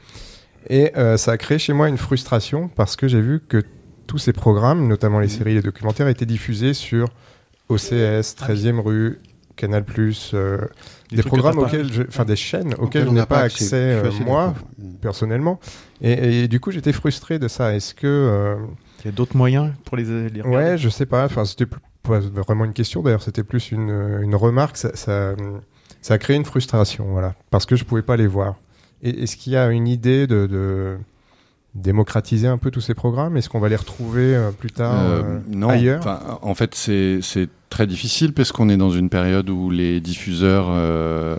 Et 0.68 0.96
euh, 0.96 1.16
ça 1.16 1.32
a 1.32 1.36
créé 1.36 1.58
chez 1.58 1.72
moi 1.72 1.88
une 1.88 1.98
frustration 1.98 2.68
parce 2.68 2.96
que 2.96 3.08
j'ai 3.08 3.20
vu 3.20 3.40
que 3.40 3.62
tous 4.06 4.18
ces 4.18 4.32
programmes, 4.32 4.86
notamment 4.86 5.18
les 5.20 5.28
séries 5.28 5.52
et 5.52 5.54
les 5.56 5.62
documentaires, 5.62 6.06
étaient 6.08 6.26
diffusés 6.26 6.74
sur 6.74 7.08
OCS, 7.68 8.34
13e 8.36 8.80
rue, 8.80 9.18
Canal+, 9.56 9.84
euh, 10.34 10.58
Des 11.10 11.22
programmes 11.22 11.58
auxquels, 11.58 11.88
enfin 12.08 12.24
des 12.24 12.36
chaînes 12.36 12.74
auxquelles 12.78 13.04
je 13.06 13.08
n'ai 13.10 13.14
n'a 13.16 13.26
pas 13.26 13.38
accès, 13.40 13.64
accès. 13.64 14.20
Euh, 14.20 14.24
moi, 14.24 14.54
d'accord. 14.78 14.98
personnellement. 15.00 15.60
Et, 16.02 16.42
et 16.42 16.48
du 16.48 16.60
coup, 16.60 16.70
j'étais 16.70 16.92
frustré 16.92 17.38
de 17.38 17.48
ça. 17.48 17.74
Est-ce 17.74 17.94
que... 17.94 18.06
euh, 18.06 18.56
Il 19.00 19.06
y 19.06 19.08
a 19.08 19.12
d'autres 19.12 19.36
moyens 19.36 19.72
pour 19.84 19.96
les, 19.96 20.04
les 20.04 20.42
regarder 20.42 20.48
Ouais, 20.72 20.78
je 20.78 20.88
sais 20.88 21.06
pas. 21.06 21.24
Enfin, 21.24 21.44
c'était 21.44 21.66
pas 22.08 22.20
vraiment 22.20 22.64
une 22.64 22.72
question. 22.72 23.02
D'ailleurs, 23.02 23.22
c'était 23.22 23.42
plus 23.44 23.70
une, 23.72 24.20
une 24.22 24.34
remarque. 24.34 24.76
Ça, 24.76 24.94
ça, 24.94 25.34
ça 26.02 26.14
a 26.14 26.18
créé 26.18 26.36
une 26.36 26.44
frustration, 26.44 27.06
voilà, 27.10 27.34
parce 27.50 27.66
que 27.66 27.76
je 27.76 27.84
pouvais 27.84 28.02
pas 28.02 28.16
les 28.16 28.26
voir. 28.26 28.54
Est-ce 29.02 29.36
qu'il 29.36 29.52
y 29.52 29.56
a 29.56 29.70
une 29.70 29.86
idée 29.88 30.26
de, 30.26 30.46
de 30.46 30.96
démocratiser 31.74 32.46
un 32.48 32.58
peu 32.58 32.70
tous 32.70 32.80
ces 32.80 32.94
programmes? 32.94 33.36
Est-ce 33.36 33.48
qu'on 33.48 33.60
va 33.60 33.68
les 33.68 33.76
retrouver 33.76 34.34
euh, 34.34 34.50
plus 34.50 34.70
tard 34.70 34.94
Euh, 34.98 35.22
euh, 35.22 35.40
non, 35.48 35.68
ailleurs? 35.68 36.38
En 36.42 36.54
fait, 36.54 36.74
c'est 36.74 37.20
très 37.68 37.86
difficile 37.86 38.32
parce 38.32 38.52
qu'on 38.52 38.68
est 38.70 38.76
dans 38.78 38.90
une 38.90 39.10
période 39.10 39.50
où 39.50 39.68
les 39.70 40.00
diffuseurs 40.00 40.66
euh, 40.70 41.36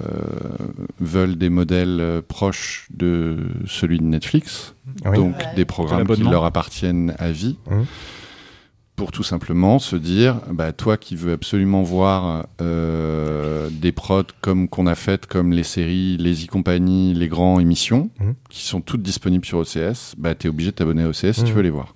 veulent 1.00 1.38
des 1.38 1.50
modèles 1.50 2.22
proches 2.28 2.88
de 2.94 3.38
celui 3.66 3.98
de 3.98 4.04
Netflix, 4.04 4.76
Oui. 5.06 5.18
donc 5.18 5.36
Ouais. 5.38 5.56
des 5.56 5.66
programmes 5.66 6.08
qui 6.08 6.24
leur 6.24 6.46
appartiennent 6.46 7.16
à 7.18 7.32
vie. 7.32 7.58
Mhm. 7.72 7.86
Pour 8.98 9.12
tout 9.12 9.22
simplement 9.22 9.78
se 9.78 9.96
dire, 9.96 10.42
bah, 10.52 10.74
toi 10.74 10.98
qui 10.98 11.16
veux 11.16 11.32
absolument 11.34 11.84
voir 11.84 12.48
euh, 12.62 13.70
des 13.72 13.92
prods 13.92 14.24
comme 14.42 14.68
qu'on 14.68 14.88
a 14.88 14.96
faites, 14.96 15.28
comme 15.28 15.52
les 15.52 15.62
séries, 15.62 16.18
les 16.18 16.46
e-compagnies, 16.46 17.14
les 17.14 17.28
grands 17.28 17.60
émissions, 17.60 18.10
Mhm. 18.20 18.34
qui 18.50 18.64
sont 18.66 18.82
toutes 18.82 19.04
disponibles 19.04 19.46
sur 19.46 19.60
OCS, 19.60 20.16
bah, 20.18 20.34
tu 20.34 20.48
es 20.48 20.50
obligé 20.50 20.72
de 20.72 20.76
t'abonner 20.78 21.04
à 21.04 21.10
OCS 21.10 21.34
si 21.38 21.44
tu 21.44 21.52
Mhm. 21.52 21.56
veux 21.58 21.62
les 21.62 21.70
voir. 21.70 21.94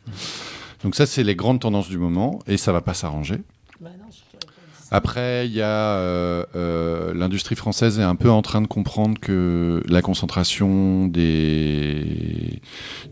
Donc 0.84 0.94
ça, 0.94 1.08
c'est 1.08 1.24
les 1.24 1.36
grandes 1.36 1.60
tendances 1.60 1.90
du 1.90 1.98
moment, 1.98 2.38
et 2.46 2.58
ça 2.58 2.72
va 2.72 2.82
pas 2.82 2.94
s'arranger. 2.94 3.38
Bah 3.80 3.90
non, 4.00 4.06
surtout 4.12 4.38
avec 4.38 4.50
la- 4.56 4.81
Après, 4.94 5.48
il 5.48 5.54
y 5.54 5.62
a 5.62 5.96
euh, 5.96 6.44
euh, 6.58 7.14
l'industrie 7.14 7.56
française 7.56 7.98
est 7.98 8.04
un 8.04 8.16
peu 8.16 8.30
en 8.30 8.42
train 8.42 8.62
de 8.62 8.68
comprendre 8.68 9.18
que 9.20 9.82
la 9.88 10.02
concentration 10.02 11.08
des 11.08 12.62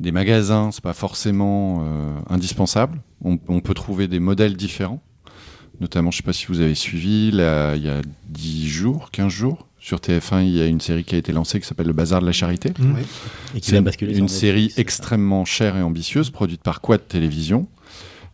des 0.01 0.11
magasins, 0.11 0.72
c'est 0.73 0.84
pas 0.84 0.93
forcément 0.93 1.80
euh, 1.81 2.19
indispensable. 2.30 3.01
On, 3.23 3.39
on 3.47 3.61
peut 3.61 3.73
trouver 3.73 4.10
des 4.10 4.19
modèles 4.19 4.57
différents. 4.57 5.01
Notamment, 5.80 6.11
je 6.11 6.18
sais 6.18 6.23
pas 6.23 6.34
si 6.34 6.47
vous 6.47 6.60
avez 6.60 6.76
suivi, 6.76 7.31
là, 7.31 7.76
il 7.77 7.85
y 7.85 7.89
a 7.89 8.01
10 8.27 8.68
jours, 8.68 9.10
15 9.11 9.31
jours. 9.31 9.65
Sur 9.80 9.99
TF1, 9.99 10.43
il 10.43 10.49
y 10.49 10.61
a 10.61 10.65
une 10.65 10.81
série 10.81 11.06
qui 11.06 11.15
a 11.15 11.18
été 11.18 11.31
lancée 11.31 11.61
qui 11.61 11.65
s'appelle 11.65 11.88
Le 11.88 11.93
Bazar 11.93 12.19
de 12.19 12.26
la 12.26 12.34
Charité. 12.34 12.72
Mmh. 12.77 12.95
Oui. 12.95 13.01
Et 13.56 13.61
qui 13.61 13.72
va 13.72 13.80
basculer 13.80 14.18
une 14.18 14.27
série 14.27 14.73
extrêmement 14.76 15.45
chère 15.45 15.77
et 15.77 15.81
ambitieuse, 15.81 16.31
produite 16.31 16.61
par 16.61 16.81
Quad 16.81 17.07
Télévision, 17.07 17.68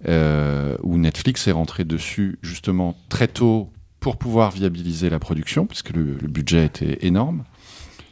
euh, 0.08 0.78
où 0.84 0.98
Netflix 0.98 1.48
est 1.48 1.52
rentré 1.52 1.84
dessus 1.84 2.38
justement 2.42 2.96
très 3.10 3.28
tôt 3.28 3.70
pour 4.00 4.18
pouvoir 4.18 4.52
viabiliser 4.52 5.10
la 5.10 5.20
production, 5.20 5.66
puisque 5.66 5.92
le, 5.92 6.18
le 6.22 6.28
budget 6.28 6.66
était 6.66 7.00
énorme. 7.02 7.44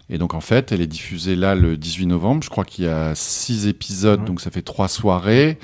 Et 0.10 0.18
donc 0.18 0.34
en 0.34 0.42
fait, 0.42 0.72
elle 0.72 0.82
est 0.82 0.88
diffusée 0.88 1.36
là 1.36 1.56
le 1.56 1.78
18 1.78 2.08
novembre. 2.08 2.44
Je 2.44 2.50
crois 2.50 2.66
qu'il 2.66 2.86
y 2.86 2.88
a 2.88 3.16
six 3.16 3.68
épisodes, 3.68 4.26
donc 4.26 4.42
ça 4.42 4.52
fait 4.52 4.62
trois 4.62 4.88
soirées. 4.88 5.58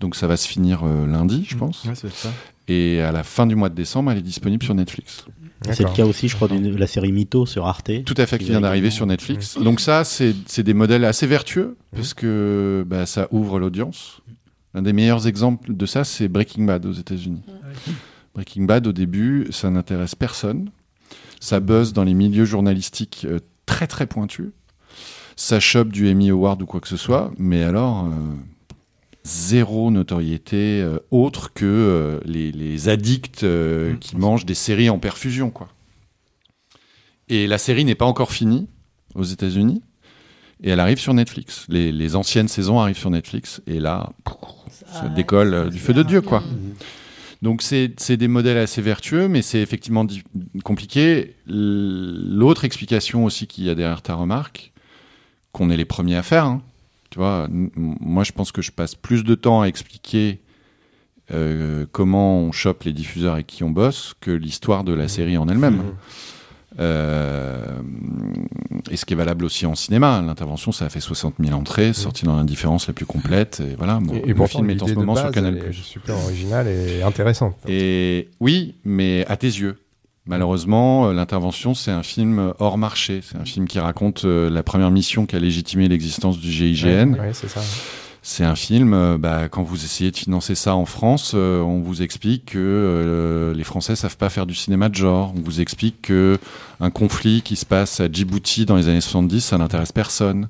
Donc 0.00 0.16
ça 0.16 0.26
va 0.26 0.36
se 0.36 0.48
finir 0.48 0.82
euh, 0.84 1.06
lundi, 1.06 1.46
je 1.48 1.56
pense. 1.56 1.84
Ouais, 1.84 1.94
c'est 1.94 2.12
ça. 2.12 2.32
Et 2.66 3.00
à 3.00 3.12
la 3.12 3.22
fin 3.22 3.46
du 3.46 3.54
mois 3.54 3.68
de 3.68 3.74
décembre, 3.74 4.10
elle 4.10 4.18
est 4.18 4.22
disponible 4.22 4.64
sur 4.64 4.74
Netflix. 4.74 5.26
C'est 5.72 5.84
le 5.84 5.94
cas 5.94 6.04
aussi, 6.04 6.28
je 6.28 6.36
crois, 6.36 6.48
de 6.48 6.76
la 6.76 6.86
série 6.86 7.12
Mytho 7.12 7.46
sur 7.46 7.66
Arte. 7.66 7.90
Tout 8.04 8.14
à 8.18 8.26
fait, 8.26 8.38
qui 8.38 8.50
vient 8.50 8.60
d'arriver 8.60 8.90
sur 8.90 9.06
Netflix. 9.06 9.58
Donc 9.58 9.80
ça, 9.80 10.04
c'est 10.04 10.60
des 10.62 10.74
modèles 10.74 11.04
assez 11.04 11.26
vertueux, 11.26 11.76
parce 11.94 12.14
que 12.14 12.84
bah, 12.86 13.06
ça 13.06 13.28
ouvre 13.30 13.58
l'audience. 13.58 14.20
L'un 14.74 14.82
des 14.82 14.92
meilleurs 14.92 15.26
exemples 15.26 15.74
de 15.74 15.86
ça, 15.86 16.04
c'est 16.04 16.28
Breaking 16.28 16.64
Bad 16.64 16.84
aux 16.84 16.92
États-Unis. 16.92 17.42
Breaking 18.34 18.64
Bad, 18.64 18.86
au 18.86 18.92
début, 18.92 19.46
ça 19.50 19.70
n'intéresse 19.70 20.14
personne. 20.14 20.70
Ça 21.40 21.60
buzz 21.60 21.92
dans 21.92 22.04
les 22.04 22.14
milieux 22.14 22.44
journalistiques 22.44 23.26
euh, 23.28 23.38
très 23.66 23.86
très 23.86 24.06
pointus. 24.06 24.50
Ça 25.36 25.60
chope 25.60 25.90
du 25.90 26.10
Emmy 26.10 26.30
Award 26.30 26.62
ou 26.62 26.66
quoi 26.66 26.80
que 26.80 26.88
ce 26.88 26.96
soit, 26.96 27.32
mais 27.38 27.62
alors... 27.62 28.06
euh, 28.06 28.10
zéro 29.26 29.90
notoriété 29.90 30.82
euh, 30.82 30.98
autre 31.10 31.54
que 31.54 31.64
euh, 31.64 32.20
les, 32.26 32.52
les 32.52 32.90
addicts 32.90 33.42
euh, 33.42 33.96
qui 33.96 34.16
mangent 34.18 34.44
des 34.44 34.52
séries 34.54 34.90
en 34.90 34.98
perfusion, 34.98 35.48
quoi. 35.48 35.68
Et 37.30 37.46
la 37.46 37.56
série 37.56 37.86
n'est 37.86 37.94
pas 37.94 38.04
encore 38.04 38.32
finie 38.32 38.68
aux 39.14 39.22
États-Unis. 39.22 39.80
Et 40.62 40.70
elle 40.70 40.80
arrive 40.80 40.98
sur 40.98 41.12
Netflix. 41.14 41.66
Les, 41.68 41.92
les 41.92 42.16
anciennes 42.16 42.48
saisons 42.48 42.78
arrivent 42.80 42.96
sur 42.98 43.10
Netfix. 43.10 43.60
Et 43.66 43.80
là, 43.80 44.10
ça 44.92 45.08
décolle 45.08 45.54
euh, 45.54 45.68
du 45.68 45.78
feu 45.78 45.92
de 45.92 46.02
Dieu, 46.02 46.20
quoi. 46.20 46.42
Donc 47.42 47.60
c'est 47.60 48.16
des 48.16 48.28
modèles 48.28 48.56
assez 48.56 48.80
vertueux, 48.80 49.28
mais 49.28 49.42
c'est 49.42 49.60
effectivement 49.60 50.06
compliqué. 50.64 51.34
L'autre 51.46 52.64
explication 52.64 53.24
aussi 53.24 53.46
qu'il 53.46 53.64
y 53.64 53.70
a 53.70 53.74
derrière 53.74 54.00
ta 54.00 54.14
remarque, 54.14 54.72
qu'on 55.52 55.68
est 55.68 55.76
les 55.76 55.84
premiers 55.84 56.16
à 56.16 56.22
faire. 56.22 56.46
hein. 56.46 56.62
Tu 57.10 57.18
vois, 57.18 57.46
moi 57.50 58.24
je 58.24 58.32
pense 58.32 58.50
que 58.50 58.62
je 58.62 58.72
passe 58.72 58.94
plus 58.94 59.22
de 59.24 59.34
temps 59.34 59.60
à 59.60 59.66
expliquer 59.66 60.40
euh, 61.32 61.84
comment 61.92 62.38
on 62.40 62.50
chope 62.50 62.82
les 62.84 62.92
diffuseurs 62.92 63.36
et 63.36 63.44
qui 63.44 63.62
on 63.62 63.70
bosse 63.70 64.14
que 64.20 64.30
l'histoire 64.30 64.82
de 64.82 64.92
la 64.94 65.06
série 65.06 65.36
en 65.36 65.46
elle-même. 65.48 65.82
Euh, 66.80 67.64
et 68.90 68.96
ce 68.96 69.04
qui 69.04 69.14
est 69.14 69.16
valable 69.16 69.44
aussi 69.44 69.66
en 69.66 69.74
cinéma, 69.74 70.22
l'intervention 70.26 70.72
ça 70.72 70.86
a 70.86 70.88
fait 70.88 71.00
60 71.00 71.34
000 71.38 71.56
entrées, 71.56 71.92
sorti 71.92 72.24
dans 72.24 72.36
l'indifférence 72.36 72.88
la 72.88 72.94
plus 72.94 73.06
complète, 73.06 73.60
et 73.60 73.76
voilà. 73.76 74.00
Bon, 74.02 74.14
Et, 74.14 74.18
et 74.18 74.26
le 74.28 74.34
pourtant, 74.34 74.58
film 74.58 74.70
est 74.70 74.82
en 74.82 74.86
ce 74.86 74.94
moment 74.94 75.16
sur 75.16 75.30
Canal+. 75.30 75.56
est 75.56 75.72
super 75.72 76.16
originale 76.16 76.68
et 76.68 77.02
intéressante. 77.02 77.56
Et 77.68 78.28
oui, 78.40 78.74
mais 78.84 79.24
à 79.28 79.36
tes 79.36 79.46
yeux. 79.46 79.78
Malheureusement, 80.26 81.08
euh, 81.08 81.12
l'intervention, 81.12 81.74
c'est 81.74 81.90
un 81.90 82.02
film 82.02 82.54
hors 82.58 82.78
marché. 82.78 83.20
C'est 83.22 83.36
un 83.36 83.44
film 83.44 83.68
qui 83.68 83.78
raconte 83.78 84.24
euh, 84.24 84.48
la 84.48 84.62
première 84.62 84.90
mission 84.90 85.26
qui 85.26 85.36
a 85.36 85.38
légitimé 85.38 85.86
l'existence 85.86 86.38
du 86.38 86.50
GIGN. 86.50 87.12
Ouais, 87.12 87.20
ouais, 87.20 87.30
c'est 87.34 87.48
ça. 87.48 87.60
C'est 88.26 88.44
un 88.44 88.54
film, 88.54 88.94
euh, 88.94 89.18
bah, 89.18 89.50
quand 89.50 89.62
vous 89.62 89.84
essayez 89.84 90.10
de 90.10 90.16
financer 90.16 90.54
ça 90.54 90.74
en 90.74 90.86
France, 90.86 91.32
euh, 91.34 91.60
on 91.60 91.80
vous 91.80 92.00
explique 92.00 92.46
que 92.46 92.58
euh, 92.58 93.52
les 93.52 93.64
Français 93.64 93.96
savent 93.96 94.16
pas 94.16 94.30
faire 94.30 94.46
du 94.46 94.54
cinéma 94.54 94.88
de 94.88 94.94
genre. 94.94 95.34
On 95.36 95.42
vous 95.42 95.60
explique 95.60 96.00
que 96.00 96.38
un 96.80 96.88
conflit 96.88 97.42
qui 97.42 97.54
se 97.54 97.66
passe 97.66 98.00
à 98.00 98.10
Djibouti 98.10 98.64
dans 98.64 98.76
les 98.76 98.88
années 98.88 99.02
70, 99.02 99.42
ça 99.42 99.58
n'intéresse 99.58 99.92
personne. 99.92 100.48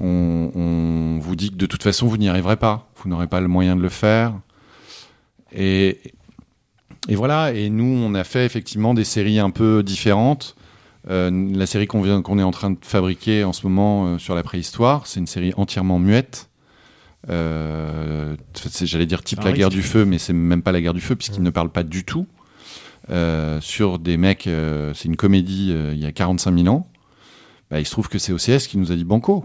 On, 0.00 1.20
vous 1.22 1.36
dit 1.36 1.50
que 1.50 1.54
de 1.54 1.66
toute 1.66 1.84
façon, 1.84 2.08
vous 2.08 2.16
n'y 2.16 2.28
arriverez 2.28 2.56
pas. 2.56 2.90
Vous 2.96 3.08
n'aurez 3.08 3.28
pas 3.28 3.40
le 3.40 3.46
moyen 3.46 3.76
de 3.76 3.80
le 3.80 3.90
faire. 3.90 4.34
Et, 5.54 6.00
voilà. 7.08 7.52
Et 7.52 7.70
nous, 7.70 7.84
on 7.84 8.12
a 8.14 8.24
fait 8.24 8.44
effectivement 8.44 8.92
des 8.92 9.04
séries 9.04 9.38
un 9.38 9.50
peu 9.50 9.84
différentes. 9.84 10.56
La 11.08 11.66
série 11.66 11.86
qu'on 11.86 12.04
est 12.04 12.42
en 12.42 12.50
train 12.50 12.70
de 12.70 12.78
fabriquer 12.82 13.44
en 13.44 13.52
ce 13.52 13.64
moment 13.68 14.18
sur 14.18 14.34
la 14.34 14.42
préhistoire, 14.42 15.06
c'est 15.06 15.20
une 15.20 15.28
série 15.28 15.52
entièrement 15.56 16.00
muette. 16.00 16.48
Euh, 17.28 18.36
J'allais 18.82 19.06
dire 19.06 19.22
type 19.22 19.42
la 19.42 19.52
guerre 19.52 19.70
du 19.70 19.82
feu, 19.82 20.04
mais 20.04 20.18
c'est 20.18 20.32
même 20.32 20.62
pas 20.62 20.72
la 20.72 20.80
guerre 20.80 20.94
du 20.94 21.00
feu 21.00 21.16
puisqu'il 21.16 21.42
ne 21.42 21.50
parle 21.50 21.70
pas 21.70 21.82
du 21.82 22.04
tout. 22.04 22.26
Euh, 23.10 23.60
sur 23.60 23.98
des 23.98 24.16
mecs, 24.16 24.46
euh, 24.46 24.92
c'est 24.94 25.06
une 25.06 25.16
comédie 25.16 25.74
il 25.92 25.98
y 25.98 26.06
a 26.06 26.12
45 26.12 26.56
000 26.56 26.68
ans. 26.74 26.88
Bah, 27.70 27.80
il 27.80 27.86
se 27.86 27.90
trouve 27.90 28.08
que 28.08 28.18
c'est 28.18 28.32
OCS 28.32 28.66
qui 28.66 28.78
nous 28.78 28.92
a 28.92 28.96
dit 28.96 29.04
Banco. 29.04 29.44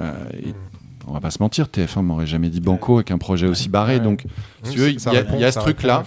Euh, 0.00 0.14
et 0.42 0.54
on 1.06 1.12
va 1.12 1.20
pas 1.20 1.30
se 1.30 1.42
mentir, 1.42 1.66
TF1 1.66 2.02
m'aurait 2.02 2.26
jamais 2.26 2.48
dit 2.48 2.60
Banco 2.60 2.96
avec 2.96 3.10
un 3.10 3.18
projet 3.18 3.46
aussi 3.46 3.68
barré. 3.68 4.00
Donc, 4.00 4.24
si 4.62 4.72
tu 4.72 4.78
veux, 4.78 4.90
il 4.90 5.02
y 5.02 5.44
a, 5.44 5.48
y 5.48 5.52
ce 5.52 5.58
truc-là. 5.58 6.04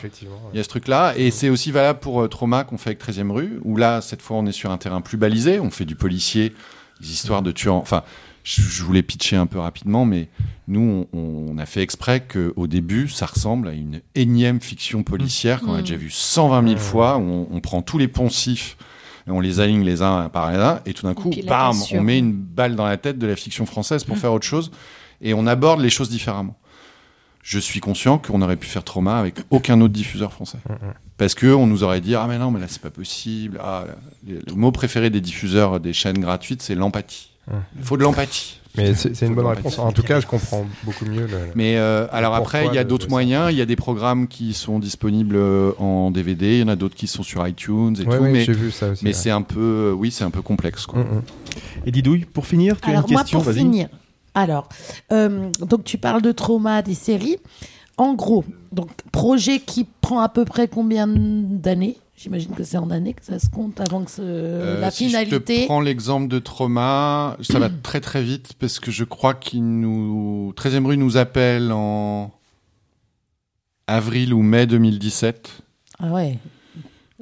Il 0.53 0.57
y 0.57 0.59
a 0.59 0.63
ce 0.63 0.69
truc-là. 0.69 1.13
Et 1.17 1.31
c'est 1.31 1.49
aussi 1.49 1.72
valable 1.72 1.99
pour 1.99 2.22
euh, 2.22 2.27
Trauma 2.27 2.63
qu'on 2.63 2.77
fait 2.77 2.91
avec 2.91 3.03
13e 3.03 3.31
rue, 3.31 3.59
où 3.63 3.76
là, 3.77 4.01
cette 4.01 4.22
fois, 4.22 4.38
on 4.38 4.45
est 4.45 4.53
sur 4.53 4.72
un 4.72 4.77
terrain 4.77 5.01
plus 5.01 5.17
balisé. 5.17 5.59
On 5.59 5.69
fait 5.69 5.85
du 5.85 5.95
policier, 5.95 6.53
des 7.01 7.11
histoires 7.11 7.41
de 7.41 7.51
tueurs. 7.51 7.76
Enfin, 7.76 8.03
je, 8.45 8.61
je 8.61 8.84
voulais 8.84 9.01
pitcher 9.03 9.35
un 9.35 9.45
peu 9.47 9.59
rapidement, 9.59 10.05
mais 10.05 10.30
nous, 10.69 11.05
on, 11.11 11.19
on 11.51 11.57
a 11.57 11.65
fait 11.65 11.81
exprès 11.81 12.22
qu'au 12.26 12.67
début, 12.67 13.09
ça 13.09 13.26
ressemble 13.26 13.67
à 13.67 13.73
une 13.73 13.99
énième 14.15 14.61
fiction 14.61 15.03
policière 15.03 15.59
qu'on 15.59 15.73
a 15.73 15.80
Mm. 15.80 15.81
déjà 15.81 15.97
vu 15.97 16.09
120 16.09 16.65
000 16.69 16.80
fois. 16.80 17.17
où 17.17 17.22
On, 17.22 17.47
on 17.51 17.59
prend 17.59 17.81
tous 17.81 17.97
les 17.97 18.07
poncifs. 18.07 18.77
Et 19.27 19.31
on 19.31 19.39
les 19.39 19.59
aligne 19.59 19.84
les 19.84 20.03
uns 20.03 20.30
par 20.30 20.51
les 20.51 20.57
uns, 20.59 20.81
et 20.85 20.93
tout 20.93 21.07
d'un 21.07 21.15
coup, 21.15 21.31
bam, 21.47 21.76
on 21.93 22.01
met 22.01 22.19
une 22.19 22.31
balle 22.31 22.76
dans 22.76 22.85
la 22.85 22.95
tête 22.97 23.17
de 23.17 23.26
la 23.26 23.35
fiction 23.35 23.65
française 23.65 24.03
pour 24.03 24.19
faire 24.19 24.31
autre 24.31 24.45
chose, 24.45 24.69
et 25.19 25.34
on 25.34 25.47
aborde 25.47 25.81
les 25.81 25.89
choses 25.89 26.11
différemment. 26.11 26.55
Je 27.41 27.57
suis 27.57 27.80
conscient 27.80 28.19
qu'on 28.19 28.43
aurait 28.43 28.55
pu 28.55 28.67
faire 28.67 28.84
Trauma 28.84 29.17
avec 29.17 29.38
aucun 29.49 29.81
autre 29.81 29.93
diffuseur 29.95 30.31
français. 30.31 30.59
Parce 31.17 31.34
que 31.34 31.47
on 31.47 31.65
nous 31.65 31.84
aurait 31.84 32.01
dit 32.01 32.13
ah 32.13 32.27
mais 32.27 32.38
non 32.38 32.51
mais 32.51 32.59
là 32.59 32.67
c'est 32.67 32.81
pas 32.81 32.91
possible. 32.91 33.59
Ah, 33.63 33.85
le, 34.27 34.41
le 34.45 34.53
mot 34.53 34.72
préféré 34.72 35.09
des 35.09 35.22
diffuseurs 35.22 35.80
des 35.80 35.93
chaînes 35.93 36.19
gratuites 36.19 36.61
c'est 36.61 36.76
l'empathie. 36.76 37.31
Il 37.77 37.84
faut 37.84 37.97
de 37.97 38.03
l'empathie. 38.03 38.59
Mais 38.77 38.93
c'est 38.93 39.22
une 39.26 39.35
bonne 39.35 39.45
réponse. 39.45 39.80
En 39.80 39.93
tout 39.93 40.03
cas, 40.03 40.19
je 40.19 40.27
comprends 40.27 40.65
beaucoup 40.84 41.05
mieux 41.05 41.27
le. 41.27 41.38
Mais 41.55 41.77
euh, 41.77 42.07
alors 42.11 42.35
après, 42.35 42.65
il 42.67 42.73
y 42.73 42.77
a 42.77 42.84
d'autres 42.84 43.07
moyens. 43.09 43.49
Il 43.51 43.57
y 43.57 43.61
a 43.61 43.65
des 43.65 43.77
programmes 43.77 44.27
qui 44.27 44.53
sont 44.53 44.80
disponibles 44.80 45.38
euh, 45.38 45.72
en 45.77 46.11
DVD. 46.11 46.55
Il 46.55 46.59
y 46.59 46.63
en 46.63 46.67
a 46.67 46.76
d'autres 46.76 46.95
qui 46.95 47.07
sont 47.07 47.23
sur 47.23 47.47
iTunes 47.47 47.95
et 47.97 48.05
Ouais, 48.05 48.17
tout. 48.17 48.23
ouais, 48.23 48.31
mais 48.31 48.43
j'ai 48.43 48.51
vu 48.51 48.72
ça 48.72 48.89
aussi, 48.89 49.03
mais 49.05 49.13
c'est 49.13 49.31
un 49.31 49.43
peu, 49.43 49.59
euh, 49.59 49.93
oui, 49.93 50.11
c'est 50.11 50.26
un 50.26 50.30
peu 50.30 50.41
complexe. 50.41 50.85
Quoi. 50.85 51.05
Et 51.85 51.91
Didouille, 51.91 52.26
pour 52.26 52.45
finir, 52.47 52.81
tu 52.81 52.89
as 52.89 52.95
une 52.95 52.99
moi, 52.99 53.22
question, 53.22 53.41
pour 53.41 53.53
finir, 53.53 53.88
alors, 54.34 54.67
euh, 55.13 55.49
donc 55.61 55.85
tu 55.85 55.97
parles 55.97 56.22
de 56.22 56.34
trauma, 56.34 56.81
des 56.81 56.95
séries. 56.95 57.38
En 57.95 58.13
gros, 58.13 58.43
donc 58.73 58.89
projet 59.13 59.59
qui 59.59 59.88
prend 60.01 60.19
à 60.19 60.27
peu 60.27 60.43
près 60.43 60.67
combien 60.67 61.07
d'années? 61.07 61.95
J'imagine 62.17 62.51
que 62.55 62.63
c'est 62.63 62.77
en 62.77 62.89
années 62.91 63.13
que 63.13 63.25
ça 63.25 63.39
se 63.39 63.49
compte 63.49 63.81
avant 63.81 64.03
que 64.05 64.09
ce- 64.11 64.21
Euh, 64.23 64.79
la 64.79 64.89
si 64.89 65.05
je 65.05 65.09
finalité. 65.09 65.61
te 65.61 65.65
prends 65.65 65.81
l'exemple 65.81 66.29
de 66.29 66.39
Trauma, 66.39 67.35
ça 67.41 67.59
va 67.59 67.69
très 67.69 67.99
très 67.99 68.23
vite 68.23 68.53
parce 68.57 68.79
que 68.79 68.89
je 68.89 69.03
crois 69.03 69.33
qu'il 69.33 69.65
nous 69.65 70.53
13e 70.55 70.85
rue 70.87 70.95
nous 70.97 71.17
appelle 71.17 71.71
en 71.73 72.31
avril 73.87 74.33
ou 74.33 74.41
mai 74.41 74.65
2017. 74.65 75.61
Ah 75.99 76.07
ouais. 76.13 76.39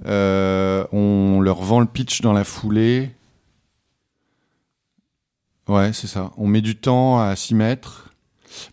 Euh, 0.05 0.85
on 0.91 1.39
leur 1.41 1.61
vend 1.63 1.79
le 1.79 1.85
pitch 1.87 2.21
dans 2.21 2.33
la 2.33 2.43
foulée. 2.43 3.09
Ouais, 5.67 5.91
c'est 5.93 6.07
ça. 6.07 6.31
On 6.37 6.47
met 6.47 6.61
du 6.61 6.75
temps 6.75 7.19
à 7.19 7.35
s'y 7.35 7.55
mettre, 7.55 8.11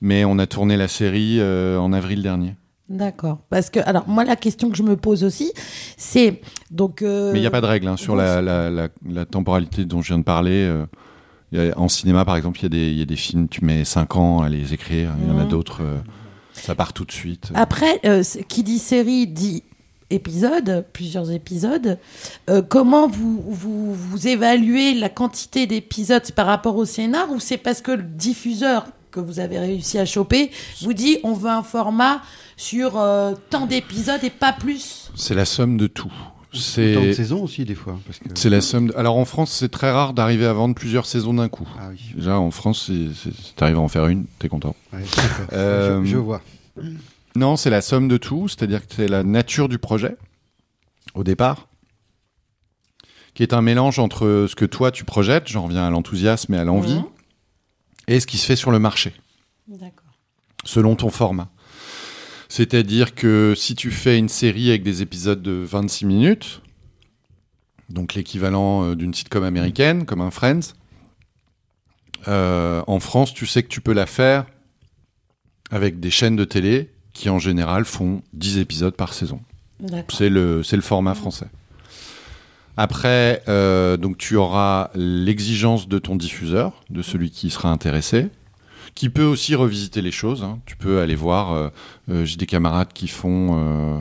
mais 0.01 0.25
on 0.25 0.39
a 0.39 0.47
tourné 0.47 0.77
la 0.77 0.89
série 0.89 1.39
euh, 1.41 1.79
en 1.79 1.93
avril 1.93 2.23
dernier. 2.23 2.55
D'accord. 2.91 3.39
Parce 3.51 3.71
que, 3.71 3.79
alors, 3.81 4.09
moi, 4.09 4.25
la 4.25 4.35
question 4.37 4.69
que 4.69 4.77
je 4.77 4.83
me 4.83 4.97
pose 4.97 5.23
aussi, 5.25 5.53
c'est. 5.97 6.41
Donc. 6.73 7.03
euh, 7.03 7.33
Mais 7.33 7.39
il 7.39 7.43
n'y 7.43 7.47
a 7.47 7.51
pas 7.53 7.61
de 7.61 7.67
règle 7.67 7.87
hein, 7.89 7.97
sur 7.97 8.17
la, 8.17 8.43
la, 8.43 8.69
la, 8.69 8.89
la 9.09 9.25
temporalité 9.25 9.85
dont 9.85 10.03
je 10.03 10.09
viens 10.09 10.19
de 10.19 10.25
parler. 10.25 10.65
euh, 10.65 10.85
y 11.53 11.59
a- 11.59 11.79
en 11.79 11.89
cinéma, 11.89 12.25
par 12.25 12.37
exemple, 12.37 12.59
il 12.59 12.63
y, 12.65 12.67
a 12.67 12.69
des- 12.69 12.91
il 12.91 12.99
y 12.99 13.03
a 13.03 13.07
des 13.07 13.17
films, 13.17 13.49
tu 13.49 13.65
mets 13.65 13.85
5 13.85 14.17
ans 14.17 14.43
à 14.43 14.49
les 14.49 14.75
écrire. 14.75 15.11
Il 15.23 15.29
y 15.29 15.31
en 15.31 15.39
a 15.39 15.45
Mhm. 15.45 15.49
d'autres, 15.49 15.83
euh, 15.83 15.99
ça 16.53 16.75
part 16.75 16.93
tout 16.93 17.05
de 17.05 17.13
suite. 17.13 17.53
Après, 17.55 18.01
qui 18.49 18.63
dit 18.65 18.79
série 18.81 19.27
dit 19.29 19.63
épisode, 20.11 20.85
plusieurs 20.93 21.31
épisodes. 21.31 21.97
Euh, 22.49 22.63
comment 22.63 23.07
vous, 23.07 23.41
vous, 23.49 23.95
vous 23.95 24.27
évaluez 24.27 24.95
la 24.95 25.09
quantité 25.09 25.67
d'épisodes? 25.69 26.29
Par 26.33 26.47
rapport 26.47 26.75
au 26.75 26.85
scénar 26.85 27.31
ou 27.31 27.39
c'est 27.39 27.57
parce 27.57 27.81
que 27.81 27.93
le 27.93 28.03
diffuseur 28.03 28.87
que 29.13 29.21
vous 29.21 29.39
avez 29.41 29.59
réussi 29.59 29.99
à 29.99 30.05
choper 30.05 30.51
vous 30.83 30.93
dit 30.93 31.19
on 31.25 31.33
veut 31.33 31.51
un 31.51 31.63
format 31.65 32.23
sur 32.61 32.99
euh, 32.99 33.35
tant 33.49 33.67
d'épisodes 33.67 34.23
et 34.23 34.29
pas 34.31 34.53
plus 34.53 35.11
C'est 35.15 35.35
la 35.35 35.47
somme 35.47 35.77
de 35.79 35.87
tout. 35.87 36.13
C'est 36.53 36.95
Temps 36.95 37.05
de 37.05 37.13
saison 37.13 37.43
aussi, 37.45 37.65
des 37.65 37.75
fois, 37.77 37.99
parce 38.05 38.19
que- 38.19 38.29
C'est 38.35 38.51
la 38.51 38.61
somme. 38.61 38.89
de- 38.89 38.97
Alors 38.97 39.17
en 39.17 39.25
France, 39.25 39.53
c'est 39.53 39.69
très 39.71 39.91
rare 39.91 40.13
d'arriver 40.13 40.45
à 40.47 40.53
vendre 40.53 40.75
plusieurs 40.75 41.07
saisons 41.07 41.33
d'un 41.33 41.49
coup. 41.49 41.67
Ah 41.79 41.89
oui. 41.91 42.01
Déjà 42.17 42.39
en 42.39 42.51
France, 42.51 42.87
c'est- 42.89 43.15
c'est- 43.15 43.33
si 43.35 43.55
t'arrives 43.55 43.77
à 43.77 43.81
en 43.81 43.89
faire 43.89 44.07
une, 44.09 44.27
t'es 44.41 44.49
content. 44.49 44.75
Ouais, 44.93 45.01
d'accord. 45.17 45.47
Je- 45.53 46.03
je 46.11 46.17
vois. 46.19 46.43
Non, 47.37 47.57
c'est 47.57 47.71
la 47.71 47.81
somme 47.81 48.09
de 48.09 48.17
tout, 48.17 48.49
c'est-à-dire 48.49 48.87
que 48.87 48.95
c'est 48.95 49.07
la 49.09 49.23
nature 49.23 49.69
du 49.69 49.79
projet 49.79 50.17
au 51.15 51.25
départ. 51.25 51.67
qui 53.33 53.45
est 53.45 53.55
un 53.55 53.63
mélange 53.63 54.01
entre 54.01 54.47
ce 54.51 54.57
que 54.57 54.65
toi 54.65 54.91
tu 54.91 55.05
projettes, 55.05 55.47
j'en 55.47 55.63
reviens 55.63 55.87
à 55.87 55.91
l'enthousiasme 55.91 56.53
et 56.53 56.59
à 56.59 56.65
l'envie, 56.65 57.01
et 58.09 58.19
ce 58.19 58.27
qui 58.27 58.37
se 58.39 58.45
fait 58.45 58.57
sur 58.57 58.73
le 58.73 58.81
marché, 58.81 59.15
D'accord. 59.69 60.13
selon 60.65 60.97
ton 60.97 61.11
format. 61.11 61.49
C'est-à-dire 62.51 63.15
que 63.15 63.55
si 63.57 63.77
tu 63.77 63.93
fais 63.93 64.19
une 64.19 64.29
série 64.29 64.71
avec 64.71 64.83
des 64.83 65.03
épisodes 65.03 65.41
de 65.41 65.53
26 65.53 66.05
minutes, 66.05 66.63
donc 67.89 68.15
l'équivalent 68.15 68.85
euh, 68.85 68.97
d'une 68.97 69.15
sitcom 69.15 69.45
américaine, 69.45 70.05
comme 70.05 70.21
un 70.21 70.33
Friends, 70.33 70.75
euh, 72.27 72.83
en 72.89 72.99
France, 72.99 73.33
tu 73.35 73.47
sais 73.47 73.63
que 73.63 73.69
tu 73.69 73.81
peux 73.81 73.93
la 73.93 74.05
faire 74.05 74.47
avec 75.71 76.01
des 76.01 76.11
chaînes 76.11 76.35
de 76.35 76.45
télé 76.45 76.91
qui 77.13 77.31
en 77.31 77.39
général 77.39 77.85
font 77.85 78.21
10 78.33 78.59
épisodes 78.59 78.97
par 78.97 79.15
saison. 79.15 79.41
C'est 80.09 80.29
le, 80.29 80.63
format 80.81 81.15
français. 81.15 81.47
Après, 82.77 83.45
euh, 83.47 83.97
donc 83.97 84.19
tu 84.19 84.35
auras 84.35 84.91
l'exigence 84.97 85.87
de 85.87 86.01
ton 86.01 86.17
diffuseur, 86.17 86.83
de 86.91 87.01
celui 87.01 87.31
qui 87.31 87.49
sera 87.51 87.71
intéressé, 87.71 88.29
qui 88.95 89.09
peut 89.09 89.25
aussi 89.25 89.55
revisiter 89.55 90.03
les 90.03 90.11
choses. 90.13 90.43
hein. 90.43 90.59
Tu 90.67 90.77
peux 90.77 91.01
aller 91.01 91.15
voir. 91.15 91.53
euh, 91.53 91.69
euh, 92.11 92.25
j'ai 92.25 92.37
des 92.37 92.47
camarades 92.47 92.93
qui 92.93 93.09
font. 93.09 93.57
euh, 93.59 93.99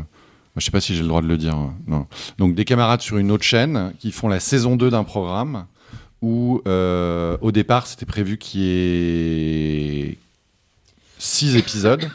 je 0.57 0.65
sais 0.65 0.71
pas 0.71 0.81
si 0.81 0.93
j'ai 0.95 1.01
le 1.01 1.07
droit 1.07 1.21
de 1.21 1.27
le 1.27 1.37
dire. 1.37 1.55
hein. 1.55 1.73
Non. 1.87 2.05
Donc 2.37 2.55
des 2.55 2.65
camarades 2.65 3.01
sur 3.01 3.17
une 3.17 3.31
autre 3.31 3.43
chaîne 3.45 3.93
qui 3.99 4.11
font 4.11 4.27
la 4.27 4.39
saison 4.39 4.75
2 4.75 4.89
d'un 4.89 5.03
programme 5.03 5.65
où 6.21 6.61
euh, 6.67 7.37
au 7.41 7.51
départ 7.53 7.87
c'était 7.87 8.05
prévu 8.05 8.37
qu'il 8.37 8.61
y 8.61 8.69
ait 10.11 10.17
6 11.17 11.55
épisodes. 11.55 12.09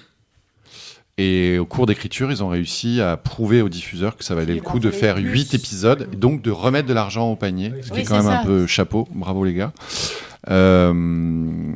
Et 1.16 1.58
au 1.60 1.64
cours 1.64 1.86
d'écriture, 1.86 2.32
ils 2.32 2.42
ont 2.42 2.48
réussi 2.48 3.00
à 3.00 3.16
prouver 3.16 3.62
aux 3.62 3.68
diffuseurs 3.68 4.16
que 4.16 4.24
ça 4.24 4.34
valait 4.34 4.56
le 4.56 4.60
coup 4.60 4.80
de 4.80 4.90
faire 4.90 5.16
8 5.16 5.54
épisodes 5.54 6.08
et 6.12 6.16
donc 6.16 6.42
de 6.42 6.50
remettre 6.50 6.88
de 6.88 6.92
l'argent 6.92 7.30
au 7.30 7.36
panier, 7.36 7.72
ce 7.82 7.86
qui 7.86 7.92
Oui, 7.92 8.00
est 8.00 8.04
quand 8.04 8.16
même 8.20 8.26
un 8.26 8.44
peu 8.44 8.66
chapeau. 8.66 9.06
Bravo 9.14 9.44
les 9.44 9.54
gars. 9.54 9.72
Euh, 10.50 11.72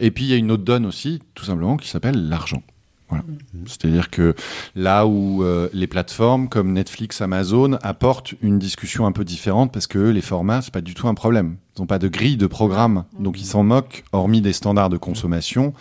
et 0.00 0.10
puis 0.10 0.24
il 0.24 0.30
y 0.30 0.34
a 0.34 0.36
une 0.36 0.50
autre 0.50 0.64
donne 0.64 0.86
aussi, 0.86 1.20
tout 1.34 1.44
simplement, 1.44 1.76
qui 1.76 1.88
s'appelle 1.88 2.28
l'argent. 2.28 2.62
Voilà. 3.08 3.24
C'est-à-dire 3.66 4.08
que 4.08 4.34
là 4.74 5.06
où 5.06 5.44
euh, 5.44 5.68
les 5.74 5.86
plateformes 5.86 6.48
comme 6.48 6.72
Netflix, 6.72 7.20
Amazon 7.20 7.74
apportent 7.82 8.32
une 8.40 8.58
discussion 8.58 9.04
un 9.04 9.12
peu 9.12 9.22
différente 9.22 9.70
parce 9.70 9.86
que 9.86 9.98
les 9.98 10.22
formats, 10.22 10.62
c'est 10.62 10.72
pas 10.72 10.80
du 10.80 10.94
tout 10.94 11.08
un 11.08 11.14
problème. 11.14 11.56
Ils 11.76 11.82
n'ont 11.82 11.86
pas 11.86 11.98
de 11.98 12.08
grille 12.08 12.38
de 12.38 12.46
programme, 12.46 13.04
donc 13.18 13.38
ils 13.38 13.44
s'en 13.44 13.64
moquent, 13.64 14.04
hormis 14.12 14.40
des 14.40 14.54
standards 14.54 14.88
de 14.88 14.96
consommation. 14.96 15.74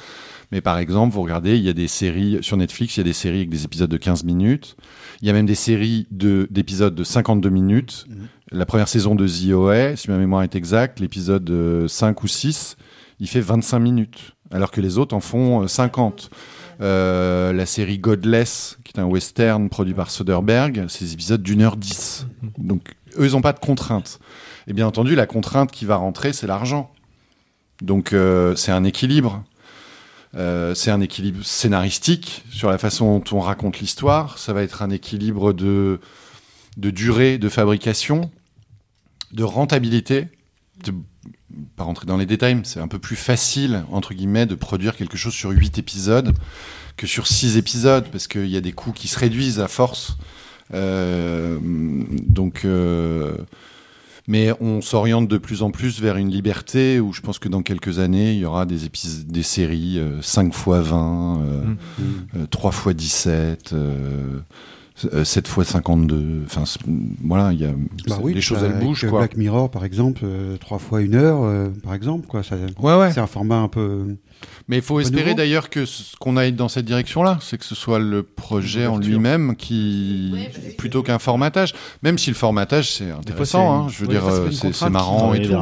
Mais 0.52 0.62
par 0.62 0.78
exemple, 0.78 1.14
vous 1.14 1.22
regardez, 1.22 1.58
il 1.58 1.64
y 1.64 1.70
a 1.70 1.74
des 1.74 1.88
séries 1.88 2.40
sur 2.42 2.58
Netflix, 2.58 2.98
il 2.98 3.00
y 3.00 3.02
a 3.02 3.06
des 3.06 3.14
séries 3.14 3.38
avec 3.38 3.50
des 3.50 3.64
épisodes 3.64 3.90
de 3.90 3.98
15 3.98 4.24
minutes. 4.26 4.76
Il 5.22 5.28
y 5.28 5.30
a 5.30 5.34
même 5.34 5.46
des 5.46 5.56
séries 5.56 6.08
de- 6.12 6.48
d'épisodes 6.52 6.94
de, 6.94 7.04
52 7.04 7.50
minutes. 7.50 8.06
La 8.52 8.66
première 8.66 8.88
saison 8.90 9.16
de 9.16 9.28
The 9.28 9.54
OA, 9.54 9.96
si 9.96 10.10
ma 10.12 10.18
mémoire 10.18 10.44
est 10.44 10.56
exacte, 10.56 11.00
l'épisode 11.00 11.50
euh, 11.50 11.88
5 11.88 12.22
ou 12.24 12.28
6, 12.28 12.76
il 13.20 13.28
fait 13.30 13.40
25 13.40 13.80
minutes, 13.80 14.36
alors 14.52 14.72
que 14.72 14.82
les 14.82 14.98
autres 14.98 15.16
en 15.16 15.22
font 15.22 15.64
euh, 15.64 15.68
50. 15.68 16.30
Euh, 16.82 17.54
la 17.54 17.66
série 17.66 18.00
Godless, 18.00 18.80
qui 18.84 18.94
est 18.98 19.00
un 19.00 19.06
western 19.06 19.70
produit 19.70 19.94
par 19.94 20.10
Soderbergh, 20.10 20.86
c'est 20.90 21.06
des 21.06 21.14
épisodes 21.14 21.42
d'une 21.42 21.62
heure 21.62 21.78
dix. 21.78 22.26
Donc, 22.58 22.96
eux, 23.20 23.28
ils 23.28 23.34
n'ont 23.34 23.42
pas 23.42 23.54
de 23.54 23.60
contrainte. 23.60 24.20
Et 24.68 24.74
bien 24.74 24.88
entendu, 24.88 25.16
la 25.16 25.28
contrainte 25.28 25.72
qui 25.72 25.86
va 25.86 25.96
rentrer, 25.96 26.34
c'est 26.34 26.48
l'argent. 26.48 26.92
Donc, 27.82 28.14
euh, 28.14 28.56
c'est 28.56 28.72
un 28.72 28.84
équilibre. 28.84 29.44
Euh, 30.36 30.74
c'est 30.76 30.92
un 30.92 31.02
équilibre 31.02 31.44
scénaristique 31.44 32.44
sur 32.52 32.70
la 32.70 32.78
façon 32.78 33.20
dont 33.20 33.38
on 33.38 33.40
raconte 33.42 33.80
l'histoire. 33.80 34.38
Ça 34.38 34.54
va 34.54 34.64
être 34.64 34.82
un 34.82 34.90
équilibre 34.90 35.54
de, 35.54 36.00
de 36.78 36.90
durée 36.90 37.38
de 37.38 37.50
fabrication, 37.50 38.32
de 39.34 39.44
rentabilité. 39.44 40.28
De, 40.86 40.94
pas 41.76 41.84
rentrer 41.84 42.06
dans 42.06 42.18
les 42.18 42.26
détails, 42.26 42.56
mais 42.56 42.64
c'est 42.64 42.80
un 42.80 42.88
peu 42.88 43.00
plus 43.00 43.16
facile, 43.16 43.84
entre 43.92 44.14
guillemets, 44.14 44.46
de 44.46 44.56
produire 44.56 44.96
quelque 44.96 45.18
chose 45.18 45.34
sur 45.34 45.50
8 45.50 45.78
épisodes 45.78 46.34
que 46.98 47.08
sur 47.08 47.28
6 47.28 47.58
épisodes, 47.58 48.08
parce 48.12 48.28
qu'il 48.28 48.48
y 48.48 48.58
a 48.58 48.62
des 48.62 48.72
coûts 48.72 48.92
qui 48.92 49.08
se 49.08 49.18
réduisent 49.18 49.60
à 49.60 49.68
force. 49.68 50.18
Euh, 50.74 51.58
donc, 51.62 52.64
euh, 52.66 53.38
mais 54.28 54.52
on 54.62 54.82
s'oriente 54.82 55.28
de 55.28 55.38
plus 55.38 55.64
en 55.64 55.72
plus 55.72 56.00
vers 56.02 56.18
une 56.18 56.30
liberté 56.30 57.00
où 57.00 57.12
je 57.14 57.22
pense 57.22 57.40
que 57.40 57.50
dans 57.50 57.62
quelques 57.62 58.00
années, 58.00 58.34
il 58.34 58.40
y 58.40 58.46
aura 58.46 58.66
des, 58.66 58.86
épis- 58.86 59.26
des 59.28 59.44
séries 59.44 59.98
euh, 60.00 60.22
5 60.22 60.48
x 60.48 60.64
20, 60.68 61.40
euh, 61.42 61.64
euh, 62.38 62.46
3 62.50 62.72
x 62.72 62.88
17, 62.96 63.74
euh, 63.74 64.40
euh, 65.14 65.24
7 65.24 65.48
x 65.58 65.68
52. 65.70 66.42
Enfin, 66.46 66.66
c'est- 66.66 66.80
voilà, 67.24 67.52
il 67.54 67.60
y 67.60 67.66
a, 67.66 67.72
Bah 68.08 68.20
oui, 68.22 68.34
les 68.34 68.42
choses, 68.42 68.60
elles 68.64 68.80
bougent. 68.80 69.06
euh, 69.06 69.10
Quoi. 69.10 69.20
Black 69.20 69.38
Mirror, 69.38 69.70
par 69.72 69.84
exemple, 69.86 70.22
euh, 70.24 70.58
trois 70.58 70.78
fois 70.80 71.02
une 71.02 71.16
heure, 71.16 71.44
euh, 71.44 71.70
par 71.84 71.94
exemple, 71.94 72.28
quoi. 72.28 72.44
Ça, 72.44 72.56
Ouais, 72.80 72.96
ouais. 72.98 73.12
C'est 73.12 73.20
un 73.20 73.28
format 73.28 73.58
un 73.58 73.68
peu. 73.68 74.16
Mais 74.68 74.78
il 74.78 74.82
faut 74.82 75.00
espérer 75.00 75.34
d'ailleurs 75.36 75.70
que 75.70 75.86
ce 75.86 76.16
qu'on 76.18 76.38
aille 76.38 76.54
dans 76.54 76.70
cette 76.70 76.86
direction-là, 76.86 77.40
c'est 77.42 77.58
que 77.58 77.66
ce 77.66 77.76
soit 77.76 78.00
le 78.00 78.24
projet 78.24 78.86
en 78.88 78.98
lui-même 78.98 79.56
qui, 79.56 80.34
plutôt 80.78 81.04
qu'un 81.04 81.20
formatage. 81.20 81.74
Même 82.04 82.18
si 82.18 82.30
le 82.30 82.36
formatage 82.36 82.92
c'est 82.92 83.12
intéressant, 83.12 83.82
une- 83.82 83.86
hein, 83.86 83.90
je 83.90 84.00
veux 84.02 84.08
oui, 84.08 84.14
dire, 84.14 84.24
c'est 84.26 84.32
euh, 84.32 84.52
c'est 84.52 84.62
contrainte 84.68 84.92
marrant 84.92 85.34
et 85.34 85.42
tout, 85.42 85.54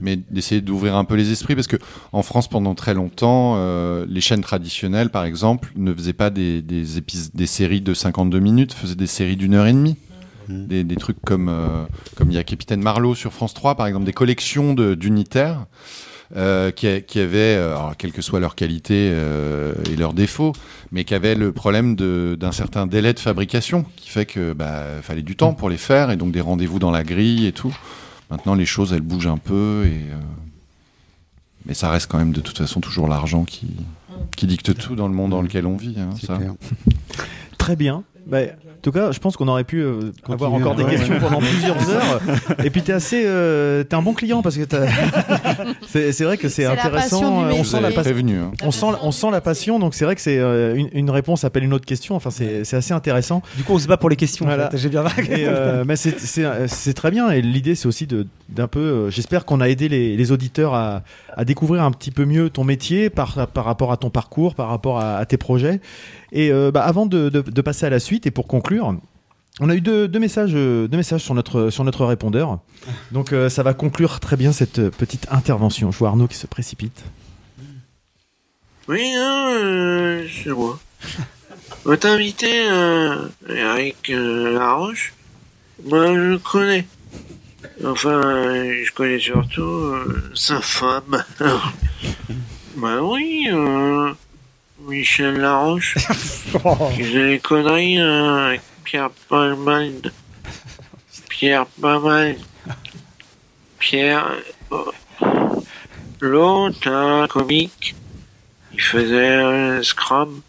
mais, 0.00 0.16
d'essayer 0.30 0.60
d'ouvrir 0.60 0.96
un 0.96 1.04
peu 1.04 1.14
les 1.14 1.30
esprits 1.32 1.54
parce 1.54 1.66
que 1.66 1.76
en 2.12 2.22
France 2.22 2.48
pendant 2.48 2.74
très 2.74 2.94
longtemps, 2.94 3.54
euh, 3.56 4.04
les 4.08 4.20
chaînes 4.20 4.40
traditionnelles, 4.42 5.10
par 5.10 5.24
exemple, 5.24 5.72
ne 5.76 5.92
faisaient 5.94 6.12
pas 6.12 6.30
des 6.30 6.62
des, 6.62 6.98
épis- 7.00 7.30
des 7.34 7.46
séries 7.46 7.80
de 7.80 7.94
52 7.94 8.38
minutes, 8.40 8.72
faisaient 8.72 8.94
des 8.94 9.06
séries 9.06 9.36
d'une 9.36 9.54
heure 9.54 9.66
et 9.66 9.72
demie. 9.72 9.96
Des, 10.46 10.84
des 10.84 10.96
trucs 10.96 11.16
comme 11.24 11.48
euh, 11.48 11.84
comme 12.16 12.30
il 12.30 12.34
y 12.34 12.38
a 12.38 12.44
Capitaine 12.44 12.82
Marlowe 12.82 13.14
sur 13.14 13.32
France 13.32 13.54
3 13.54 13.76
par 13.76 13.86
exemple 13.86 14.04
des 14.04 14.12
collections 14.12 14.74
de- 14.74 14.94
d'unitaires 14.94 15.64
euh, 16.36 16.70
qui, 16.70 17.02
qui 17.02 17.20
avaient 17.20 17.56
euh, 17.56 17.76
alors, 17.76 17.96
quelle 17.96 18.12
que 18.12 18.22
soit 18.22 18.40
leur 18.40 18.54
qualité 18.54 19.10
euh, 19.12 19.72
et 19.90 19.96
leurs 19.96 20.12
défauts 20.14 20.52
mais 20.92 21.04
qui 21.04 21.14
avaient 21.14 21.34
le 21.34 21.52
problème 21.52 21.94
de- 21.96 22.36
d'un 22.38 22.52
certain 22.52 22.86
délai 22.86 23.12
de 23.14 23.20
fabrication 23.20 23.84
qui 23.96 24.08
fait 24.10 24.26
que 24.26 24.52
bah 24.52 24.84
fallait 25.02 25.22
du 25.22 25.36
temps 25.36 25.54
pour 25.54 25.70
les 25.70 25.76
faire 25.76 26.10
et 26.10 26.16
donc 26.16 26.32
des 26.32 26.40
rendez-vous 26.40 26.78
dans 26.78 26.90
la 26.90 27.04
grille 27.04 27.46
et 27.46 27.52
tout 27.52 27.76
maintenant 28.30 28.54
les 28.54 28.66
choses 28.66 28.92
elles 28.92 29.00
bougent 29.00 29.26
un 29.28 29.38
peu 29.38 29.84
et 29.86 29.90
euh, 30.10 30.16
mais 31.66 31.74
ça 31.74 31.88
reste 31.90 32.10
quand 32.10 32.18
même 32.18 32.32
de 32.32 32.40
toute 32.40 32.58
façon 32.58 32.80
toujours 32.80 33.08
l'argent 33.08 33.44
qui 33.44 33.68
qui 34.36 34.46
dicte 34.46 34.74
tout 34.76 34.94
dans 34.96 35.08
le 35.08 35.14
monde 35.14 35.30
dans 35.32 35.42
lequel 35.42 35.66
on 35.66 35.76
vit 35.76 35.94
hein, 35.98 36.10
ça. 36.24 36.38
Très 37.58 37.76
bien. 37.76 38.02
Bah, 38.26 38.38
en 38.40 38.80
tout 38.82 38.90
cas, 38.92 39.12
je 39.12 39.18
pense 39.18 39.36
qu'on 39.36 39.48
aurait 39.48 39.64
pu 39.64 39.80
euh, 39.82 40.12
avoir 40.28 40.52
encore 40.54 40.74
des 40.74 40.82
ouais. 40.84 40.90
questions 40.92 41.18
pendant 41.20 41.38
plusieurs 41.40 41.76
heures. 41.90 42.20
Et 42.64 42.70
puis, 42.70 42.80
t'es 42.82 42.92
assez, 42.92 43.22
euh, 43.26 43.84
t'es 43.84 43.94
un 43.96 44.02
bon 44.02 44.14
client 44.14 44.40
parce 44.42 44.56
que 44.56 44.64
t'as- 44.64 44.86
c'est 45.88 46.12
c'est 46.12 46.24
vrai 46.24 46.36
que 46.36 46.48
c'est 46.48 46.64
intéressant. 46.64 47.44
euh, 47.44 47.52
On 47.54 47.64
sent 47.64 47.80
la 47.80 47.90
prévenu, 47.90 48.38
hein. 48.38 48.52
On 48.62 48.70
sent, 48.70 48.86
on 49.02 49.10
sent 49.10 49.30
la 49.30 49.40
passion, 49.40 49.78
donc 49.78 49.94
c'est 49.94 50.04
vrai 50.04 50.14
que 50.14 50.20
c'est 50.20 50.38
euh, 50.38 50.74
une, 50.74 50.88
une 50.92 51.10
réponse 51.10 51.44
appelle 51.44 51.64
une 51.64 51.72
autre 51.74 51.86
question. 51.86 52.14
Enfin, 52.16 52.30
c'est 52.30 52.64
c'est 52.64 52.76
assez 52.76 52.94
intéressant. 52.94 53.42
Du 53.56 53.62
coup, 53.62 53.74
on 53.74 53.78
se 53.78 53.86
bat 53.88 53.96
pour 53.96 54.08
les 54.10 54.16
questions. 54.16 54.44
en 54.46 54.48
Voilà. 54.48 54.70
fait. 54.70 54.78
J'ai 54.78 54.88
bien. 54.88 55.04
Et, 55.30 55.46
euh, 55.46 55.84
mais 55.86 55.96
c'est- 55.96 56.18
c'est 56.18 56.44
c'est 56.68 56.94
très 56.94 57.10
bien. 57.10 57.30
Et 57.30 57.42
l'idée, 57.42 57.74
c'est 57.74 57.86
aussi 57.88 58.06
de- 58.06 58.26
d'un 58.48 58.68
peu. 58.68 58.80
euh, 58.80 59.10
J'espère 59.10 59.44
qu'on 59.44 59.60
a 59.60 59.68
aidé 59.68 59.88
les, 59.88 60.16
les 60.16 60.32
auditeurs 60.32 60.74
à, 60.74 61.02
à 61.36 61.44
découvrir 61.44 61.82
un 61.82 61.90
petit 61.90 62.10
peu 62.10 62.24
mieux 62.24 62.50
ton 62.50 62.64
métier 62.64 63.10
par, 63.10 63.46
par 63.48 63.64
rapport 63.64 63.92
à 63.92 63.96
ton 63.96 64.10
parcours, 64.10 64.54
par 64.54 64.68
rapport 64.68 64.98
à, 65.00 65.16
à 65.16 65.24
tes 65.26 65.36
projets. 65.36 65.80
Et 66.34 66.50
euh, 66.52 66.70
bah, 66.70 66.82
avant 66.84 67.06
de, 67.06 67.30
de- 67.30 67.40
de 67.40 67.62
passer 67.62 67.86
à 67.86 67.90
la 67.90 68.00
suite 68.00 68.26
et 68.26 68.30
pour 68.30 68.46
conclure. 68.46 68.94
On 69.60 69.70
a 69.70 69.74
eu 69.76 69.80
deux, 69.80 70.08
deux 70.08 70.18
messages, 70.18 70.50
euh, 70.54 70.88
deux 70.88 70.96
messages 70.96 71.22
sur 71.22 71.32
notre, 71.34 71.70
sur 71.70 71.84
notre 71.84 72.04
répondeur. 72.04 72.58
Donc 73.12 73.32
euh, 73.32 73.48
ça 73.48 73.62
va 73.62 73.72
conclure 73.72 74.18
très 74.18 74.36
bien 74.36 74.50
cette 74.50 74.90
petite 74.90 75.28
intervention. 75.30 75.92
Je 75.92 75.98
vois 75.98 76.08
Arnaud 76.08 76.26
qui 76.26 76.36
se 76.36 76.48
précipite. 76.48 77.04
Oui, 78.88 79.12
non, 79.14 79.46
euh, 79.54 80.26
c'est 80.28 80.50
moi. 80.50 80.78
Votre 81.84 82.08
invité, 82.08 82.50
euh, 82.68 83.28
Eric 83.48 84.10
euh, 84.10 84.54
Laroche, 84.58 85.14
moi 85.84 86.06
je 86.08 86.18
le 86.18 86.38
connais. 86.38 86.86
Enfin, 87.84 88.20
je 88.22 88.92
connais 88.92 89.20
surtout 89.20 89.62
euh, 89.62 90.30
sa 90.34 90.60
femme. 90.60 91.22
bah 92.76 93.02
oui, 93.02 93.46
euh, 93.52 94.12
Michel 94.86 95.38
Laroche, 95.38 95.94
qui 96.94 97.02
faisait 97.04 97.38
conneries 97.38 98.00
euh, 98.00 98.48
avec 98.48 98.60
Pierre 98.84 99.10
Palmade. 99.28 100.12
Pierre 101.28 101.66
Palmade. 101.80 102.38
Pierre... 103.78 104.30
euh, 104.72 104.84
L'autre, 106.20 106.88
un 106.88 107.26
comique, 107.28 107.94
il 108.72 108.80
faisait 108.80 109.36
euh, 109.36 109.82
Scrum. 109.82 110.40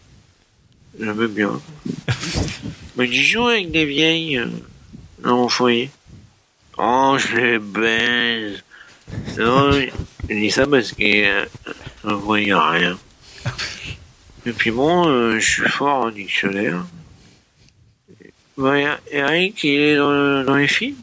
J'aimais 0.98 1.28
bien. 1.28 1.60
Mais 2.96 3.06
j'y 3.06 3.22
joue 3.22 3.46
avec 3.46 3.70
des 3.72 3.84
vieilles 3.84 4.38
euh, 4.38 4.46
dans 5.18 5.36
mon 5.36 5.48
foyer. 5.50 5.90
Oh, 6.78 7.16
je 7.18 7.36
les 7.36 7.58
baise. 7.58 8.62
Non, 9.36 9.72
je 9.72 10.34
dis 10.34 10.50
ça 10.50 10.66
parce 10.66 10.92
que 10.92 11.02
euh, 11.02 11.44
ne 12.04 12.14
voyais 12.14 12.54
rien. 12.54 12.98
Et 14.46 14.52
puis 14.52 14.70
bon, 14.70 15.08
euh, 15.08 15.40
je 15.40 15.50
suis 15.50 15.68
fort 15.68 16.06
en 16.06 16.10
dictionnaire. 16.10 16.86
Bah, 18.56 18.74
Eric, 19.10 19.62
il 19.64 19.80
est 19.80 19.96
dans, 19.96 20.44
dans 20.44 20.56
les 20.56 20.68
films? 20.68 20.96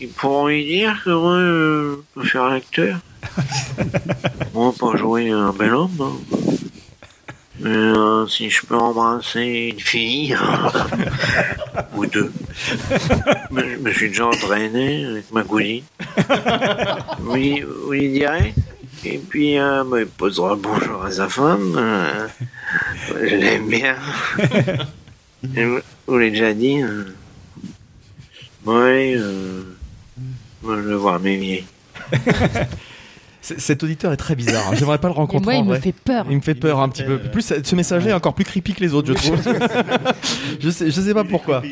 ils 0.00 0.08
pourront 0.08 0.48
lui 0.48 0.64
dire 0.64 1.00
que 1.04 1.10
moi, 1.10 1.34
euh, 1.36 1.96
je 2.16 2.20
peux 2.20 2.26
faire 2.26 2.48
l'acteur? 2.48 2.98
moi, 4.54 4.72
pas 4.78 4.96
jouer 4.96 5.30
un 5.30 5.52
bel 5.52 5.74
homme. 5.74 5.96
hein. 6.00 6.12
Mais 7.60 7.70
euh, 7.70 8.26
si 8.26 8.50
je 8.50 8.66
peux 8.66 8.74
embrasser 8.74 9.70
une 9.72 9.80
fille, 9.80 10.36
ou 11.96 12.04
deux. 12.06 12.32
Mais 13.52 13.74
je 13.74 13.78
me 13.78 13.92
suis 13.92 14.08
déjà 14.08 14.26
entraîné 14.26 15.06
avec 15.06 15.30
ma 15.30 15.42
gouline. 15.42 15.84
Oui, 17.20 17.64
oui, 17.86 18.00
il 18.04 18.12
dirait. 18.12 18.54
Et 19.04 19.18
puis, 19.18 19.58
euh, 19.58 19.84
bah, 19.84 20.00
il 20.00 20.06
posera 20.06 20.56
bonjour 20.56 21.04
à 21.04 21.10
sa 21.10 21.28
femme. 21.28 21.74
euh, 21.76 22.26
je 23.08 23.34
l'aime 23.36 23.68
bien. 23.68 23.96
Et 25.56 25.64
vous, 25.64 25.80
l'avez 26.08 26.30
déjà 26.30 26.54
dit. 26.54 26.80
Euh, 26.82 27.04
bon, 28.64 28.76
allez, 28.82 29.16
euh, 29.18 29.62
moi, 30.62 30.76
je 30.76 30.88
vais 30.88 30.94
voir 30.94 31.20
mes 31.20 31.36
vieilles. 31.36 31.64
C- 33.42 33.56
Cet 33.58 33.82
auditeur 33.82 34.10
est 34.10 34.16
très 34.16 34.34
bizarre. 34.36 34.68
hein. 34.70 34.74
J'aimerais 34.74 34.96
pas 34.96 35.08
le 35.08 35.12
rencontrer. 35.14 35.44
moi, 35.44 35.54
il 35.54 35.58
en 35.58 35.64
me 35.64 35.68
vrai. 35.72 35.80
fait 35.82 35.92
peur. 35.92 36.24
Il 36.30 36.36
me 36.36 36.40
fait 36.40 36.54
peur 36.54 36.80
un 36.80 36.88
petit 36.88 37.02
peu. 37.04 37.18
Plus 37.18 37.52
ce 37.62 37.74
messager 37.76 38.08
est 38.08 38.12
encore 38.14 38.32
plus 38.34 38.44
creepy 38.46 38.72
que 38.72 38.80
les 38.80 38.94
autres, 38.94 39.08
je 39.08 39.12
trouve. 39.12 39.38
je 40.60 40.70
sais, 40.70 40.90
je 40.90 40.98
sais 41.02 41.12
pas 41.12 41.24
pourquoi. 41.24 41.62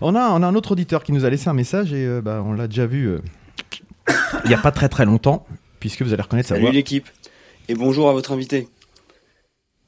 On 0.00 0.16
a, 0.16 0.28
on 0.30 0.42
a 0.42 0.46
un 0.48 0.54
autre 0.56 0.72
auditeur 0.72 1.04
qui 1.04 1.12
nous 1.12 1.24
a 1.24 1.30
laissé 1.30 1.48
un 1.48 1.54
message 1.54 1.92
et 1.92 2.04
euh, 2.04 2.20
bah, 2.20 2.42
on 2.44 2.54
l'a 2.54 2.66
déjà 2.66 2.86
vu 2.86 3.06
euh, 3.06 3.20
il 4.46 4.50
y 4.50 4.54
a 4.54 4.58
pas 4.58 4.72
très 4.72 4.88
très 4.88 5.04
longtemps, 5.04 5.46
puisque 5.80 6.02
vous 6.02 6.12
allez 6.12 6.22
reconnaître 6.22 6.48
sa 6.48 6.54
Salut 6.54 6.66
voix. 6.66 6.72
l'équipe 6.72 7.08
et 7.68 7.74
bonjour 7.74 8.08
à 8.08 8.12
votre 8.12 8.32
invité. 8.32 8.68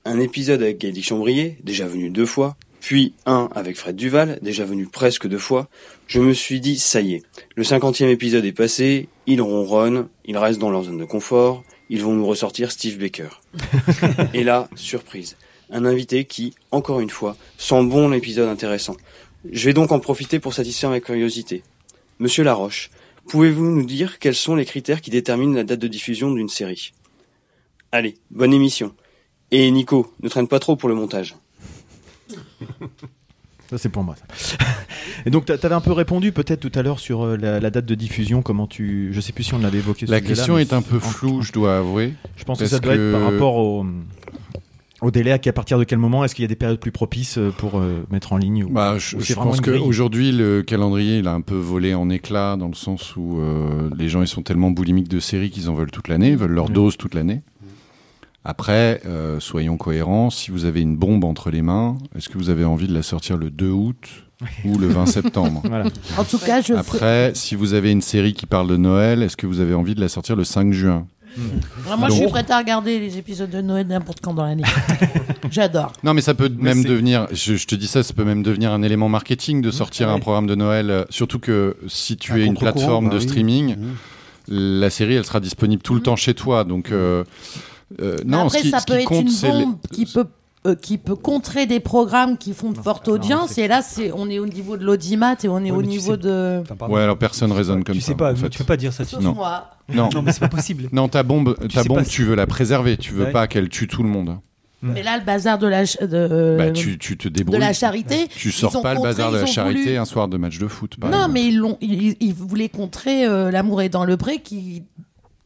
Un 0.04 0.18
épisode 0.18 0.62
avec 0.62 0.78
Gaël 0.78 1.02
Chambrier, 1.02 1.58
déjà 1.62 1.86
venu 1.86 2.10
deux 2.10 2.26
fois, 2.26 2.56
puis 2.80 3.14
un 3.26 3.48
avec 3.54 3.76
Fred 3.76 3.96
Duval, 3.96 4.38
déjà 4.42 4.64
venu 4.64 4.86
presque 4.86 5.26
deux 5.26 5.38
fois. 5.38 5.68
Je 6.06 6.20
me 6.20 6.32
suis 6.32 6.60
dit, 6.60 6.78
ça 6.78 7.00
y 7.00 7.14
est, 7.14 7.22
le 7.54 7.64
cinquantième 7.64 8.08
épisode 8.08 8.44
est 8.44 8.52
passé, 8.52 9.08
ils 9.26 9.42
ronronnent, 9.42 10.08
ils 10.24 10.38
restent 10.38 10.60
dans 10.60 10.70
leur 10.70 10.84
zone 10.84 10.98
de 10.98 11.04
confort, 11.04 11.62
ils 11.90 12.02
vont 12.02 12.14
nous 12.14 12.26
ressortir 12.26 12.72
Steve 12.72 12.98
Baker. 12.98 13.28
et 14.34 14.44
là, 14.44 14.68
surprise, 14.74 15.36
un 15.70 15.84
invité 15.84 16.24
qui, 16.24 16.54
encore 16.70 17.00
une 17.00 17.10
fois, 17.10 17.36
sent 17.58 17.84
bon 17.84 18.08
l'épisode 18.08 18.48
intéressant. 18.48 18.96
Je 19.50 19.66
vais 19.66 19.74
donc 19.74 19.92
en 19.92 20.00
profiter 20.00 20.38
pour 20.38 20.54
satisfaire 20.54 20.90
ma 20.90 21.00
curiosité. 21.00 21.62
Monsieur 22.18 22.44
Laroche, 22.44 22.90
pouvez-vous 23.30 23.70
nous 23.70 23.84
dire 23.84 24.18
quels 24.18 24.34
sont 24.34 24.56
les 24.56 24.64
critères 24.64 25.00
qui 25.00 25.10
déterminent 25.10 25.54
la 25.54 25.64
date 25.64 25.78
de 25.78 25.88
diffusion 25.88 26.32
d'une 26.32 26.48
série? 26.48 26.92
Allez, 27.92 28.16
bonne 28.30 28.52
émission. 28.52 28.92
Et 29.52 29.70
Nico, 29.70 30.12
ne 30.22 30.28
traîne 30.28 30.48
pas 30.48 30.58
trop 30.58 30.76
pour 30.76 30.88
le 30.88 30.94
montage. 30.94 31.36
Ça, 33.70 33.78
c'est 33.78 33.88
pour 33.88 34.02
moi. 34.02 34.16
ça. 34.34 34.56
Et 35.26 35.30
donc, 35.30 35.44
tu 35.44 35.52
avais 35.52 35.74
un 35.74 35.80
peu 35.80 35.92
répondu 35.92 36.32
peut-être 36.32 36.58
tout 36.58 36.76
à 36.76 36.82
l'heure 36.82 36.98
sur 36.98 37.22
euh, 37.22 37.36
la, 37.36 37.60
la 37.60 37.70
date 37.70 37.86
de 37.86 37.94
diffusion. 37.94 38.42
Comment 38.42 38.66
tu. 38.66 39.10
Je 39.12 39.20
sais 39.20 39.32
plus 39.32 39.44
si 39.44 39.54
on 39.54 39.58
l'avait 39.58 39.78
évoqué. 39.78 40.06
La 40.06 40.20
question 40.20 40.58
est 40.58 40.72
un 40.72 40.82
peu 40.82 40.98
floue, 40.98 41.42
je 41.42 41.52
dois 41.52 41.78
avouer. 41.78 42.14
Je 42.36 42.42
pense 42.42 42.58
que 42.58 42.66
ça 42.66 42.80
doit 42.80 42.94
être 42.94 43.12
par 43.12 43.22
rapport 43.22 43.54
au, 43.54 43.86
au 45.00 45.10
délai. 45.10 45.32
À 45.32 45.38
qui- 45.38 45.48
à 45.48 45.52
partir 45.52 45.78
de 45.78 45.84
quel 45.84 45.98
moment 45.98 46.24
Est-ce 46.24 46.34
qu'il 46.34 46.42
y 46.42 46.44
a 46.44 46.48
des 46.48 46.56
périodes 46.56 46.80
plus 46.80 46.92
propices 46.92 47.38
euh, 47.38 47.50
pour 47.56 47.78
euh, 47.78 48.04
mettre 48.10 48.32
en 48.32 48.36
ligne 48.36 48.64
ou, 48.64 48.70
Bah, 48.70 48.96
je, 48.98 49.16
ou 49.16 49.20
pense 49.34 49.60
qu'aujourd'hui, 49.60 50.32
le 50.32 50.62
calendrier, 50.62 51.18
il 51.18 51.28
a 51.28 51.32
un 51.32 51.40
peu 51.40 51.56
volé 51.56 51.94
en 51.94 52.10
éclats 52.10 52.56
dans 52.56 52.68
le 52.68 52.74
sens 52.74 53.16
où 53.16 53.38
euh, 53.40 53.88
les 53.96 54.08
gens 54.08 54.22
ils 54.22 54.28
sont 54.28 54.42
tellement 54.42 54.70
boulimiques 54.70 55.08
de 55.08 55.20
séries 55.20 55.50
qu'ils 55.50 55.68
en 55.70 55.74
veulent 55.74 55.90
toute 55.90 56.08
l'année, 56.08 56.30
ils 56.30 56.36
veulent 56.36 56.50
leur 56.52 56.70
Mm. 56.70 56.74
dose 56.74 56.96
toute 56.96 57.14
l'année. 57.14 57.42
Après, 58.44 59.02
euh, 59.04 59.38
soyons 59.38 59.76
cohérents, 59.76 60.30
si 60.30 60.50
vous 60.50 60.64
avez 60.64 60.80
une 60.80 60.96
bombe 60.96 61.24
entre 61.24 61.50
les 61.50 61.60
mains, 61.60 61.98
est-ce 62.16 62.28
que 62.30 62.38
vous 62.38 62.48
avez 62.48 62.64
envie 62.64 62.86
de 62.88 62.94
la 62.94 63.02
sortir 63.02 63.36
le 63.36 63.50
2 63.50 63.68
août 63.70 64.08
ou 64.64 64.78
le 64.78 64.86
20 64.86 65.04
septembre 65.06 65.60
Voilà. 65.64 65.84
En 66.16 66.24
tout 66.24 66.38
cas, 66.38 66.62
je 66.62 66.72
Après, 66.72 67.32
si 67.34 67.54
vous 67.54 67.74
avez 67.74 67.90
une 67.92 68.00
série 68.00 68.32
qui 68.32 68.46
parle 68.46 68.68
de 68.68 68.78
Noël, 68.78 69.22
est-ce 69.22 69.36
que 69.36 69.46
vous 69.46 69.60
avez 69.60 69.74
envie 69.74 69.94
de 69.94 70.00
la 70.00 70.08
sortir 70.08 70.36
le 70.36 70.44
5 70.44 70.72
juin 70.72 71.06
Alors, 71.86 71.98
moi, 71.98 72.08
je 72.08 72.14
suis 72.14 72.26
prête 72.26 72.50
à 72.50 72.58
regarder 72.58 72.98
les 72.98 73.16
épisodes 73.18 73.50
de 73.50 73.60
Noël 73.60 73.86
n'importe 73.86 74.20
quand 74.20 74.34
dans 74.34 74.44
l'année. 74.44 74.64
J'adore. 75.50 75.92
Non, 76.02 76.14
mais 76.14 76.20
ça 76.20 76.34
peut 76.34 76.50
même 76.58 76.82
c'est- 76.82 76.88
devenir, 76.88 77.26
je, 77.32 77.54
je 77.56 77.66
te 77.66 77.74
dis 77.74 77.86
ça, 77.86 78.02
ça 78.02 78.12
peut 78.14 78.24
même 78.24 78.42
devenir 78.42 78.72
un 78.72 78.82
élément 78.82 79.08
marketing 79.08 79.62
de 79.62 79.70
sortir 79.70 80.08
ouais. 80.08 80.14
un 80.14 80.18
programme 80.20 80.46
de 80.46 80.54
Noël. 80.54 80.90
euh, 80.90 81.04
Surtout 81.10 81.38
que 81.38 81.76
si 81.88 82.16
tu 82.16 82.32
Un 82.32 82.36
es 82.36 82.40
une 82.44 82.54
contre-courant, 82.54 82.72
plateforme 82.72 83.08
bah 83.08 83.14
de 83.14 83.18
oui. 83.20 83.24
streaming, 83.28 83.76
Mhm. 83.76 83.94
la 84.80 84.90
série, 84.90 85.14
elle 85.14 85.24
sera 85.24 85.40
disponible 85.40 85.82
tout 85.82 85.94
le 85.94 86.00
temps 86.02 86.16
chez 86.16 86.34
toi. 86.34 86.64
Donc, 86.64 86.90
euh, 86.90 87.24
euh, 88.00 88.16
non, 88.26 88.46
Après, 88.46 88.58
ce 88.58 88.62
qui, 88.64 88.70
ça 88.70 88.80
ce 88.80 88.86
peut 88.86 88.94
qui 88.94 89.00
être 89.00 89.08
compte, 89.08 89.22
une 89.22 89.28
c'est 89.30 89.52
les- 89.52 89.64
bombe 89.64 89.76
qui 89.92 90.06
peut 90.06 90.26
euh, 90.66 90.74
qui 90.74 90.98
peut 90.98 91.16
contrer 91.16 91.64
des 91.66 91.80
programmes 91.80 92.36
qui 92.36 92.52
font 92.52 92.70
de 92.70 92.76
forte 92.78 93.08
audience 93.08 93.56
et 93.56 93.66
là 93.66 93.80
c'est 93.80 94.12
on 94.12 94.28
est 94.28 94.38
au 94.38 94.46
niveau 94.46 94.76
de 94.76 94.84
l'audimat 94.84 95.34
et 95.42 95.48
on 95.48 95.58
est 95.64 95.70
Ouais, 95.70 95.76
au 95.78 95.82
tu 95.82 95.88
niveau 95.88 96.12
sais- 96.12 96.18
de 96.18 96.62
Ouais, 96.88 97.00
alors 97.02 97.16
personne 97.16 97.50
raisonne 97.52 97.82
comme 97.82 97.94
tu 97.94 98.00
ça. 98.02 98.08
sais 98.08 98.14
pas, 98.14 98.32
en 98.32 98.36
fait. 98.36 98.50
tu 98.50 98.58
peux 98.58 98.64
pas 98.64 98.76
dire 98.76 98.92
ça. 98.92 99.04
Sauf 99.04 99.22
Non. 99.22 99.34
moi. 99.34 99.70
Non. 99.88 100.10
Non, 100.12 100.20
mais 100.22 100.32
c'est 100.32 100.40
pas 100.40 100.48
possible. 100.48 100.88
Non, 100.92 101.08
ta 101.08 101.22
bombe, 101.22 101.56
ta 101.68 101.82
sais 101.82 101.88
bombe, 101.88 101.98
pas 102.00 102.04
tu 102.04 102.24
veux 102.24 102.34
la 102.34 102.46
préserver. 102.46 102.96
Tu 102.98 103.12
veux 103.14 103.24
Ouais. 103.24 103.32
pas 103.32 103.46
qu'elle 103.46 103.68
tue 103.70 103.88
tout 103.88 104.02
le 104.02 104.08
monde. 104.10 104.36
mais 104.82 105.02
là 105.02 105.18
le 105.18 105.24
bazar 105.24 105.58
de 105.58 105.66
la 105.66 105.84
de, 105.84 106.56
Bah, 106.58 106.70
tu, 106.70 106.96
tu 106.98 107.16
te 107.18 107.28
de 107.28 107.56
la 107.56 107.72
charité 107.74 108.28
Tu 108.28 108.50
sors 108.50 108.80
pas 108.82 108.94
le 108.94 109.00
bazar 109.02 109.30
de 109.32 109.36
la 109.38 109.46
charité 109.46 109.82
voulu- 109.84 109.96
un 109.98 110.04
soir 110.06 110.26
de 110.28 110.36
match 110.38 110.58
de 110.58 110.68
foot. 110.68 110.96
par 110.98 111.10
non 111.10 111.16
exemple. 111.18 111.32
mais 111.34 111.44
ils 111.46 111.56
l'ont 111.58 111.76
ils, 111.82 112.16
ils 112.20 112.32
voulaient 112.34 112.68
contrer 112.70 113.26
euh, 113.26 113.50
l'amour 113.50 113.82
est 113.82 113.88
dans 113.90 114.04
le 114.06 114.16
pré 114.16 114.38
qui 114.40 114.84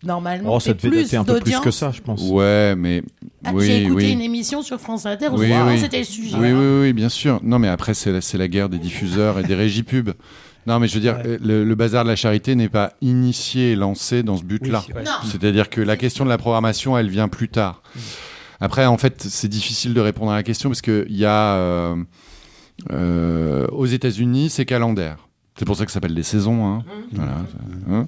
normalement 0.05 0.55
Oh, 0.55 0.61
ça 0.61 0.75
devait 0.75 0.91
plus 1.05 1.15
un 1.15 1.25
peu 1.25 1.35
plus 1.35 1.41
d'audience 1.41 1.65
que 1.65 1.71
ça, 1.71 1.91
je 1.93 2.01
pense. 2.01 2.23
Ouais, 2.23 2.75
mais 2.77 3.03
Ah, 3.45 3.51
oui, 3.55 3.67
j'ai 3.67 3.83
écouté 3.83 4.07
oui. 4.07 4.13
une 4.13 4.21
émission 4.21 4.63
sur 4.63 4.81
France 4.81 5.07
Inter 5.07 5.29
où 5.29 5.39
Oui, 5.39 5.53
c'était 5.79 5.99
le 5.99 6.05
sujet 6.05 6.37
Oui, 6.39 6.53
oui, 6.53 6.81
oui, 6.83 6.93
bien 6.93 7.09
sûr. 7.09 7.41
Non, 7.43 7.59
mais 7.59 7.69
après, 7.69 7.95
c'est 7.95 8.13
la, 8.13 8.21
c'est 8.21 8.39
la 8.39 8.49
guerre 8.49 8.69
des 8.69 8.79
diffuseurs 8.79 9.39
et 9.39 9.43
des 9.43 9.55
régies 9.55 9.83
pub. 9.83 10.11
Non, 10.67 10.79
mais 10.79 10.89
je 10.89 10.95
veux 10.95 11.01
dire, 11.01 11.19
le, 11.25 11.63
le 11.63 11.75
bazar 11.75 12.05
de 12.05 12.09
la 12.09 12.17
charité 12.17 12.55
n'est 12.55 12.71
pas 12.71 12.95
initié 13.03 13.73
et 13.73 13.77
lancé 13.77 14.23
dans 14.23 14.37
ce 14.39 14.45
but-là. 14.45 14.83
Oui, 14.89 14.95
ouais. 14.95 15.03
Non. 15.05 15.11
C'est-à-dire 15.31 15.69
que 15.69 15.81
la 15.83 15.97
question 15.99 16.25
de 16.25 16.31
la 16.31 16.39
programmation, 16.39 16.97
elle 16.97 17.11
vient 17.11 17.29
plus 17.29 17.49
tard. 17.51 17.83
Après, 18.61 18.87
en 18.87 18.97
fait, 18.97 19.23
c'est 19.29 19.49
difficile 19.49 19.93
de 19.93 20.01
répondre 20.01 20.31
à 20.33 20.37
la 20.37 20.43
question 20.43 20.71
parce 20.71 20.81
qu'il 20.81 21.05
y 21.11 21.27
a 21.27 21.55
euh, 21.57 21.97
euh, 22.93 23.67
aux 23.73 23.87
États-Unis, 23.87 24.51
c'est 24.51 24.65
calendaire. 24.65 25.24
C'est 25.59 25.65
pour 25.65 25.77
ça 25.77 25.85
que 25.85 25.91
ça 25.93 25.95
s'appelle 25.95 26.15
des 26.15 26.23
saisons. 26.25 26.67
hein. 26.67 26.85
Voilà, 27.13 27.37
hein. 27.91 28.07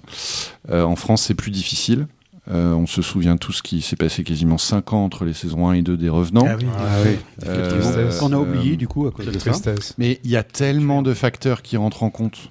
Euh, 0.70 0.82
en 0.82 0.96
France, 0.96 1.22
c'est 1.22 1.34
plus 1.34 1.50
difficile. 1.50 2.06
Euh, 2.48 2.72
on 2.74 2.86
se 2.86 3.02
souvient 3.02 3.36
tous 3.36 3.60
qu'il 3.62 3.82
s'est 3.82 3.96
passé 3.96 4.22
quasiment 4.22 4.58
5 4.58 4.92
ans 4.92 5.04
entre 5.04 5.24
les 5.24 5.32
saisons 5.32 5.68
1 5.68 5.74
et 5.74 5.82
2 5.82 5.96
des 5.96 6.08
Revenants. 6.08 6.46
Ah 6.48 6.56
oui. 6.56 6.66
Ah 6.78 6.82
oui. 7.04 7.16
Euh, 7.46 7.70
Quelle 7.70 7.80
tristesse. 7.80 8.18
Qu'on 8.20 8.32
a 8.32 8.38
oublié 8.38 8.74
euh, 8.74 8.76
du 8.76 8.86
coup 8.88 9.06
à 9.06 9.10
cause 9.10 9.26
de 9.26 9.32
ça. 9.38 9.50
tristesse. 9.50 9.94
mais 9.98 10.20
il 10.24 10.30
y 10.30 10.36
a 10.36 10.42
tellement 10.44 11.02
de 11.02 11.12
facteurs 11.14 11.62
qui 11.62 11.76
rentrent 11.76 12.02
en 12.04 12.10
compte 12.10 12.50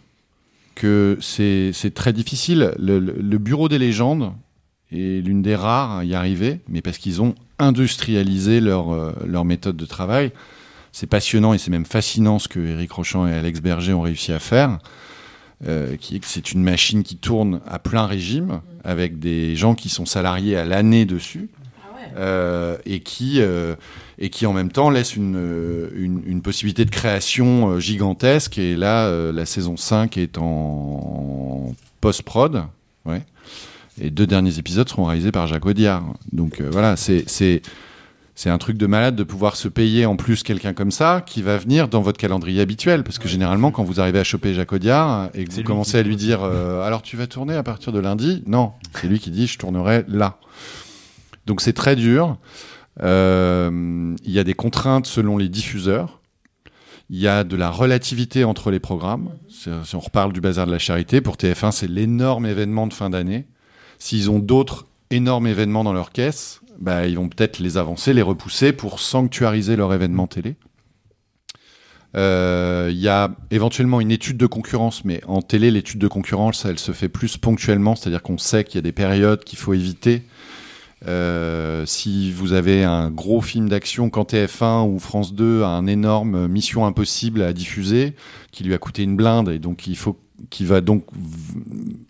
que 0.76 1.18
c'est 1.22 1.72
très 1.94 2.12
difficile. 2.12 2.74
Le, 2.78 3.00
le- 3.00 3.16
le 3.18 3.38
bureau 3.38 3.70
des 3.70 3.80
légendes 3.80 4.34
est 4.92 5.26
l'une 5.26 5.42
des 5.42 5.56
rares 5.56 5.92
à 6.00 6.04
y 6.06 6.14
arriver, 6.14 6.60
mais 6.68 6.82
parce 6.82 6.98
qu'ils 6.98 7.22
ont 7.22 7.34
industrialisé 7.60 8.60
leur, 8.60 8.88
leur 9.26 9.46
méthode 9.46 9.78
de 9.78 9.86
travail. 9.86 10.32
C'est 10.96 11.08
passionnant 11.08 11.54
et 11.54 11.58
c'est 11.58 11.72
même 11.72 11.86
fascinant 11.86 12.40
ce 12.40 12.48
que 12.48 12.58
Eric 12.58 12.90
Rochant 12.90 13.28
et 13.28 13.34
Alex 13.34 13.60
Berger 13.60 13.92
ont 13.92 14.04
réussi 14.04 14.32
à 14.32 14.40
faire. 14.40 14.80
euh, 15.68 15.98
c'est 16.22 16.54
une 16.54 16.64
machine 16.64 17.04
qui 17.04 17.18
tourne 17.18 17.60
à 17.68 17.80
plein 17.80 18.06
régime 18.06 18.62
avec 18.86 19.20
des 19.20 19.58
gens 19.58 19.76
qui 19.76 19.90
sont 19.90 20.06
salariés 20.06 20.56
à 20.56 20.64
l'année 20.64 21.04
dessus 21.04 21.50
euh, 22.16 22.78
et 22.86 23.02
qui 23.02 23.42
euh, 23.42 23.76
et 24.20 24.30
qui 24.30 24.46
en 24.46 24.54
même 24.54 24.72
temps 24.72 24.90
laisse 24.90 25.18
une, 25.18 25.90
une, 25.98 26.42
possibilité 26.42 26.86
de 26.86 26.92
création 26.92 27.78
gigantesque 27.78 28.58
et 28.58 28.78
là 28.78 29.12
la 29.34 29.46
saison 29.46 29.76
5 29.76 30.16
est 30.16 30.38
en 30.38 31.76
post-prod 32.00 32.64
ouais 33.06 33.22
et 34.00 34.12
deux 34.12 34.28
derniers 34.28 34.60
épisodes 34.60 34.88
seront 34.88 35.04
réalisés 35.04 35.34
par 35.34 35.48
Jacques 35.48 35.66
Audiard 35.66 36.06
donc 36.32 36.62
voilà 36.62 36.96
c'est 36.96 37.62
c'est 38.36 38.50
un 38.50 38.58
truc 38.58 38.78
de 38.78 38.86
malade 38.86 39.16
de 39.16 39.24
pouvoir 39.24 39.56
se 39.56 39.68
payer 39.70 40.06
en 40.06 40.18
plus 40.18 40.44
quelqu'un 40.44 40.74
comme 40.74 40.92
ça 40.92 41.24
qui 41.26 41.42
va 41.42 41.58
venir 41.58 41.88
dans 41.88 42.02
votre 42.02 42.18
calendrier 42.20 42.60
habituel. 42.62 43.04
Parce 43.04 43.18
que 43.18 43.28
généralement, 43.30 43.72
quand 43.72 43.84
vous 43.86 44.02
arrivez 44.02 44.20
à 44.20 44.24
choper 44.26 44.54
Jacques 44.54 44.74
Audiard 44.74 45.30
et 45.34 45.46
que 45.46 45.52
vous 45.54 45.64
commencez 45.64 45.92
qui- 45.94 45.98
à 45.98 46.04
lui 46.04 46.16
dire 46.18 46.42
euh, 46.44 46.82
Alors 46.86 47.02
tu 47.02 47.16
vas 47.16 47.28
tourner 47.28 47.56
à 47.56 47.64
partir 47.64 47.94
de 47.94 48.00
lundi? 48.00 48.44
Non, 48.46 48.74
c'est 48.94 49.08
lui 49.08 49.20
qui 49.20 49.32
dit 49.32 49.48
Je 49.48 49.58
tournerai 49.58 50.04
là. 50.10 50.38
Donc 51.46 51.62
c'est 51.62 51.74
très 51.74 51.96
dur. 51.96 52.38
Euh, 53.04 54.16
Il 54.26 54.32
y 54.32 54.40
a 54.40 54.44
des 54.44 54.54
contraintes 54.54 55.06
selon 55.08 55.38
les 55.38 55.50
diffuseurs. 55.50 56.20
Il 57.10 57.20
y 57.20 57.28
a 57.28 57.44
de 57.44 57.56
la 57.56 57.70
relativité 57.70 58.44
entre 58.44 58.72
les 58.72 58.80
programmes. 58.80 59.30
Si 59.48 59.70
on 59.96 60.00
reparle 60.00 60.34
du 60.34 60.42
bazar 60.42 60.66
de 60.66 60.72
la 60.72 60.80
charité, 60.80 61.22
pour 61.22 61.36
TF1, 61.38 61.72
c'est 61.72 61.88
l'énorme 61.88 62.46
événement 62.48 62.88
de 62.88 62.94
fin 62.94 63.10
d'année. 63.12 63.46
S'ils 64.00 64.30
ont 64.32 64.40
d'autres 64.40 64.88
énormes 65.12 65.46
événements 65.46 65.84
dans 65.84 65.94
leur 65.94 66.10
caisse, 66.12 66.62
bah, 66.80 67.08
ils 67.08 67.16
vont 67.16 67.30
peut-être 67.30 67.60
les 67.60 67.78
avancer, 67.78 68.14
les 68.14 68.22
repousser 68.22 68.74
pour 68.74 69.00
sanctuariser 69.00 69.76
leur 69.76 69.94
événement 69.94 70.28
télé. 70.28 70.56
Euh, 72.16 72.90
Il 72.92 73.00
y 73.00 73.10
a 73.10 73.36
éventuellement 73.52 74.02
une 74.02 74.12
étude 74.12 74.38
de 74.38 74.46
concurrence, 74.46 75.04
mais 75.06 75.22
en 75.28 75.42
télé, 75.42 75.72
l'étude 75.72 76.00
de 76.00 76.08
concurrence, 76.08 76.66
elle 76.66 76.80
se 76.80 76.92
fait 76.92 77.10
plus 77.10 77.38
ponctuellement, 77.38 77.96
c'est-à-dire 77.96 78.24
qu'on 78.24 78.38
sait 78.38 78.64
qu'il 78.64 78.76
y 78.76 78.80
a 78.80 78.82
des 78.82 78.92
périodes 78.92 79.44
qu'il 79.44 79.60
faut 79.60 79.74
éviter. 79.74 80.24
Euh, 81.08 81.86
si 81.86 82.32
vous 82.32 82.54
avez 82.54 82.84
un 82.84 83.12
gros 83.12 83.42
film 83.42 83.70
d'action 83.70 84.10
quand 84.10 84.34
TF1 84.34 84.90
ou 84.90 84.98
France 84.98 85.34
2 85.34 85.62
a 85.62 85.68
un 85.68 85.88
énorme 85.88 86.48
Mission 86.48 86.86
Impossible 86.86 87.42
à 87.42 87.54
diffuser, 87.54 88.16
qui 88.52 88.64
lui 88.64 88.74
a 88.74 88.78
coûté 88.78 89.04
une 89.04 89.16
blinde, 89.16 89.50
et 89.50 89.60
donc 89.60 89.88
il 89.88 89.98
qui 90.50 90.66
va 90.66 90.82
donc 90.82 91.06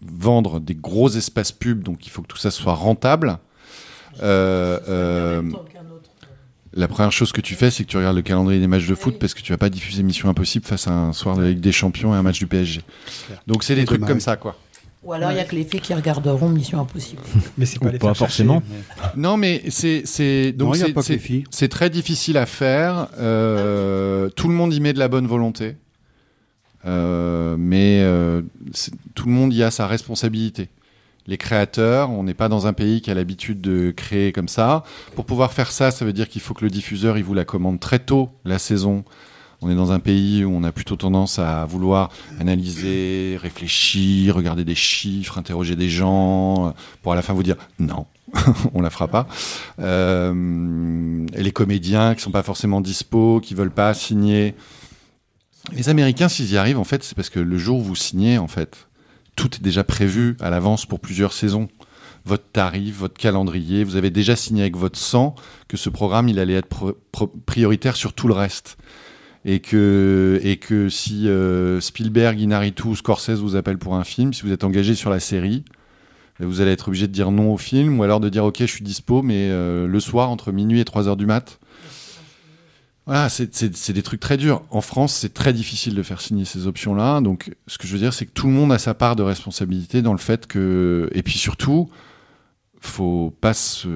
vendre 0.01 0.59
des 0.59 0.75
gros 0.75 1.09
espaces 1.09 1.51
pubs, 1.51 1.83
donc 1.83 2.05
il 2.05 2.09
faut 2.09 2.21
que 2.21 2.27
tout 2.27 2.37
ça 2.37 2.51
soit 2.51 2.73
rentable. 2.73 3.39
Euh, 4.21 4.79
euh, 4.87 5.41
la 6.73 6.87
première 6.87 7.11
chose 7.11 7.31
que 7.31 7.41
tu 7.41 7.55
fais, 7.55 7.71
c'est 7.71 7.83
que 7.85 7.89
tu 7.89 7.97
regardes 7.97 8.17
le 8.17 8.21
calendrier 8.21 8.59
des 8.59 8.67
matchs 8.67 8.87
de 8.87 8.95
foot 8.95 9.17
parce 9.19 9.33
que 9.33 9.41
tu 9.41 9.51
vas 9.53 9.57
pas 9.57 9.69
diffuser 9.69 10.03
Mission 10.03 10.29
Impossible 10.29 10.65
face 10.65 10.87
à 10.87 10.91
un 10.91 11.13
soir 11.13 11.37
de 11.37 11.43
la 11.43 11.49
Ligue 11.49 11.61
des 11.61 11.71
Champions 11.71 12.13
et 12.13 12.17
un 12.17 12.23
match 12.23 12.39
du 12.39 12.47
PSG. 12.47 12.81
Donc 13.47 13.63
c'est 13.63 13.75
des 13.75 13.85
trucs 13.85 14.05
comme 14.05 14.19
ça, 14.19 14.35
quoi. 14.35 14.57
Ou 15.03 15.13
alors 15.13 15.31
il 15.31 15.37
y 15.37 15.39
a 15.39 15.43
que 15.43 15.55
les 15.55 15.63
filles 15.63 15.81
qui 15.81 15.93
regarderont 15.93 16.49
Mission 16.49 16.81
Impossible. 16.81 17.21
Mais 17.59 17.67
c'est 17.67 17.77
Ou 17.83 17.91
pas 17.99 18.15
forcément. 18.15 18.63
Non, 19.15 19.37
mais 19.37 19.61
c'est 19.69 20.01
c'est 20.05 20.55
Non, 20.57 20.65
donc 20.65 20.75
c'est- 20.77 20.91
pas 21.59 21.67
très 21.67 21.89
difficile 21.91 22.37
à 22.37 22.47
faire. 22.47 23.07
Euh, 23.19 24.29
tout 24.29 24.47
le 24.47 24.55
monde 24.55 24.73
y 24.73 24.79
met 24.79 24.93
de 24.93 24.99
la 24.99 25.07
bonne 25.07 25.27
volonté, 25.27 25.75
Euh, 26.87 27.55
mais 27.57 28.01
euh, 28.03 28.43
tout 29.15 29.25
le 29.25 29.31
monde 29.31 29.53
y 29.53 29.63
a 29.63 29.71
sa 29.71 29.87
responsabilité. 29.87 30.69
Les 31.27 31.38
créateurs, 31.38 32.11
on 32.11 32.23
n'est 32.23 32.35
pas 32.35 32.49
dans 32.49 32.68
un 32.68 32.73
pays 32.73 33.02
qui 33.02 33.10
a 33.10 33.15
l'habitude 33.15 33.60
de 33.60 33.91
créer 33.91 34.31
comme 34.31 34.47
ça. 34.47 34.84
Pour 35.15 35.26
pouvoir 35.26 35.53
faire 35.53 35.72
ça, 35.72 35.89
ça 35.89 36.06
veut 36.06 36.14
dire 36.14 36.30
qu'il 36.30 36.41
faut 36.41 36.53
que 36.53 36.64
le 36.64 36.69
diffuseur 36.69 37.18
il 37.18 37.23
vous 37.23 37.34
la 37.34 37.45
commande 37.45 37.80
très 37.80 37.99
tôt 37.99 38.30
la 38.45 38.60
saison. 38.60 39.03
On 39.61 39.69
est 39.72 39.76
dans 39.76 39.91
un 39.91 39.99
pays 39.99 40.45
où 40.45 40.52
on 40.53 40.64
a 40.64 40.72
plutôt 40.72 40.95
tendance 40.95 41.39
à 41.39 41.65
vouloir 41.65 42.11
analyser, 42.39 43.39
réfléchir, 43.41 44.35
regarder 44.35 44.64
des 44.64 44.76
chiffres, 44.76 45.39
interroger 45.39 45.76
des 45.76 45.89
gens, 45.89 46.68
euh, 46.68 46.72
pour 47.02 47.14
à 47.14 47.15
la 47.15 47.23
fin 47.23 47.34
vous 47.34 47.41
dire 47.41 47.56
non, 47.80 48.06
on 48.76 48.81
la 48.81 48.91
fera 48.91 49.07
pas. 49.07 49.27
Euh, 49.80 51.26
et 51.34 51.41
les 51.41 51.52
comédiens 51.52 52.14
qui 52.14 52.22
sont 52.22 52.31
pas 52.31 52.43
forcément 52.43 52.81
dispo, 52.81 53.39
qui 53.39 53.56
veulent 53.56 53.72
pas 53.72 53.95
signer. 53.95 54.53
Les 55.73 55.89
Américains, 55.89 56.30
s'ils 56.30 56.52
y 56.52 56.57
arrivent, 56.57 56.77
en 56.77 56.84
fait, 56.84 57.03
c'est 57.03 57.15
parce 57.15 57.31
que 57.31 57.39
le 57.39 57.57
jour 57.57 57.80
où 57.80 57.84
vous 57.84 57.95
signez, 57.95 58.38
en 58.38 58.47
fait, 58.47 58.88
tout 59.36 59.56
est 59.56 59.62
déjà 59.62 59.84
prévu 59.84 60.38
à 60.40 60.49
l'avance 60.49 60.86
pour 60.86 60.99
plusieurs 60.99 61.34
saisons. 61.34 61.68
Votre 62.26 62.45
tarif, 62.52 62.98
votre 62.98 63.18
calendrier, 63.20 63.84
vous 63.84 63.98
avez 63.98 64.10
déjà 64.10 64.36
signé 64.36 64.64
avec 64.64 64.76
votre 64.76 64.98
sang 64.98 65.36
que 65.68 65.78
ce 65.78 65.90
programme, 65.90 66.28
il 66.28 66.40
allait 66.40 66.56
être 66.56 66.98
prioritaire 67.45 67.95
sur 67.95 68.14
tout 68.14 68.28
le 68.28 68.34
reste. 68.34 68.78
Et 69.48 69.60
que, 69.60 70.88
si 70.90 71.30
euh, 71.30 71.80
Spielberg, 71.80 72.40
Inarritu 72.40 72.88
ou 72.88 72.95
Scorsese 72.95 73.40
vous 73.40 73.56
appellent 73.56 73.78
pour 73.78 73.95
un 73.95 74.03
film, 74.03 74.34
si 74.34 74.41
vous 74.41 74.52
êtes 74.52 74.64
engagé 74.64 74.95
sur 74.95 75.12
la 75.12 75.20
série, 75.20 75.64
ben, 76.40 76.48
vous 76.48 76.62
allez 76.62 76.72
être 76.72 76.88
obligé 76.88 77.07
de 77.07 77.12
dire 77.12 77.30
non 77.30 77.53
au 77.53 77.57
film 77.57 77.99
ou 77.99 78.03
alors 78.03 78.20
de 78.20 78.30
dire 78.30 78.44
ok, 78.44 78.57
je 78.60 78.66
suis 78.66 78.84
dispo, 78.84 79.22
mais 79.22 79.49
euh, 79.52 79.88
le 79.88 79.99
soir 79.99 80.32
entre 80.32 80.52
minuit 80.52 80.80
et 80.80 80.86
3 80.86 81.07
heures 81.07 81.18
du 81.18 81.28
mat. 81.28 81.60
Voilà, 83.06 83.30
c'est- 83.30 83.91
des 83.94 84.02
trucs 84.02 84.19
très 84.19 84.36
durs. 84.38 84.64
En 84.72 84.82
France, 84.82 85.14
c'est 85.14 85.34
très 85.34 85.53
difficile 85.53 85.94
de 85.94 86.02
faire 86.02 86.22
signer 86.22 86.44
ces 86.44 86.65
options-là. 86.65 87.22
Donc, 87.22 87.53
ce 87.68 87.77
que 87.77 87.86
je 87.88 87.94
veux 87.94 87.99
dire, 87.99 88.14
c'est 88.14 88.26
que 88.26 88.32
tout 88.32 88.48
le 88.48 88.53
monde 88.53 88.72
a 88.72 88.80
sa 88.80 88.95
part 88.95 89.15
de 89.15 89.22
responsabilité 89.22 90.02
dans 90.02 90.11
le 90.14 90.18
fait 90.18 90.48
que. 90.48 91.07
Et 91.14 91.22
puis 91.22 91.38
surtout, 91.38 91.88
faut 92.80 93.32
pas 93.41 93.53
se. 93.53 93.90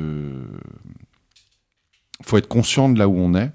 faut 2.23 2.37
être 2.37 2.47
conscient 2.47 2.89
de 2.89 2.99
là 2.99 3.07
où 3.07 3.17
on 3.17 3.33
est. 3.35 3.51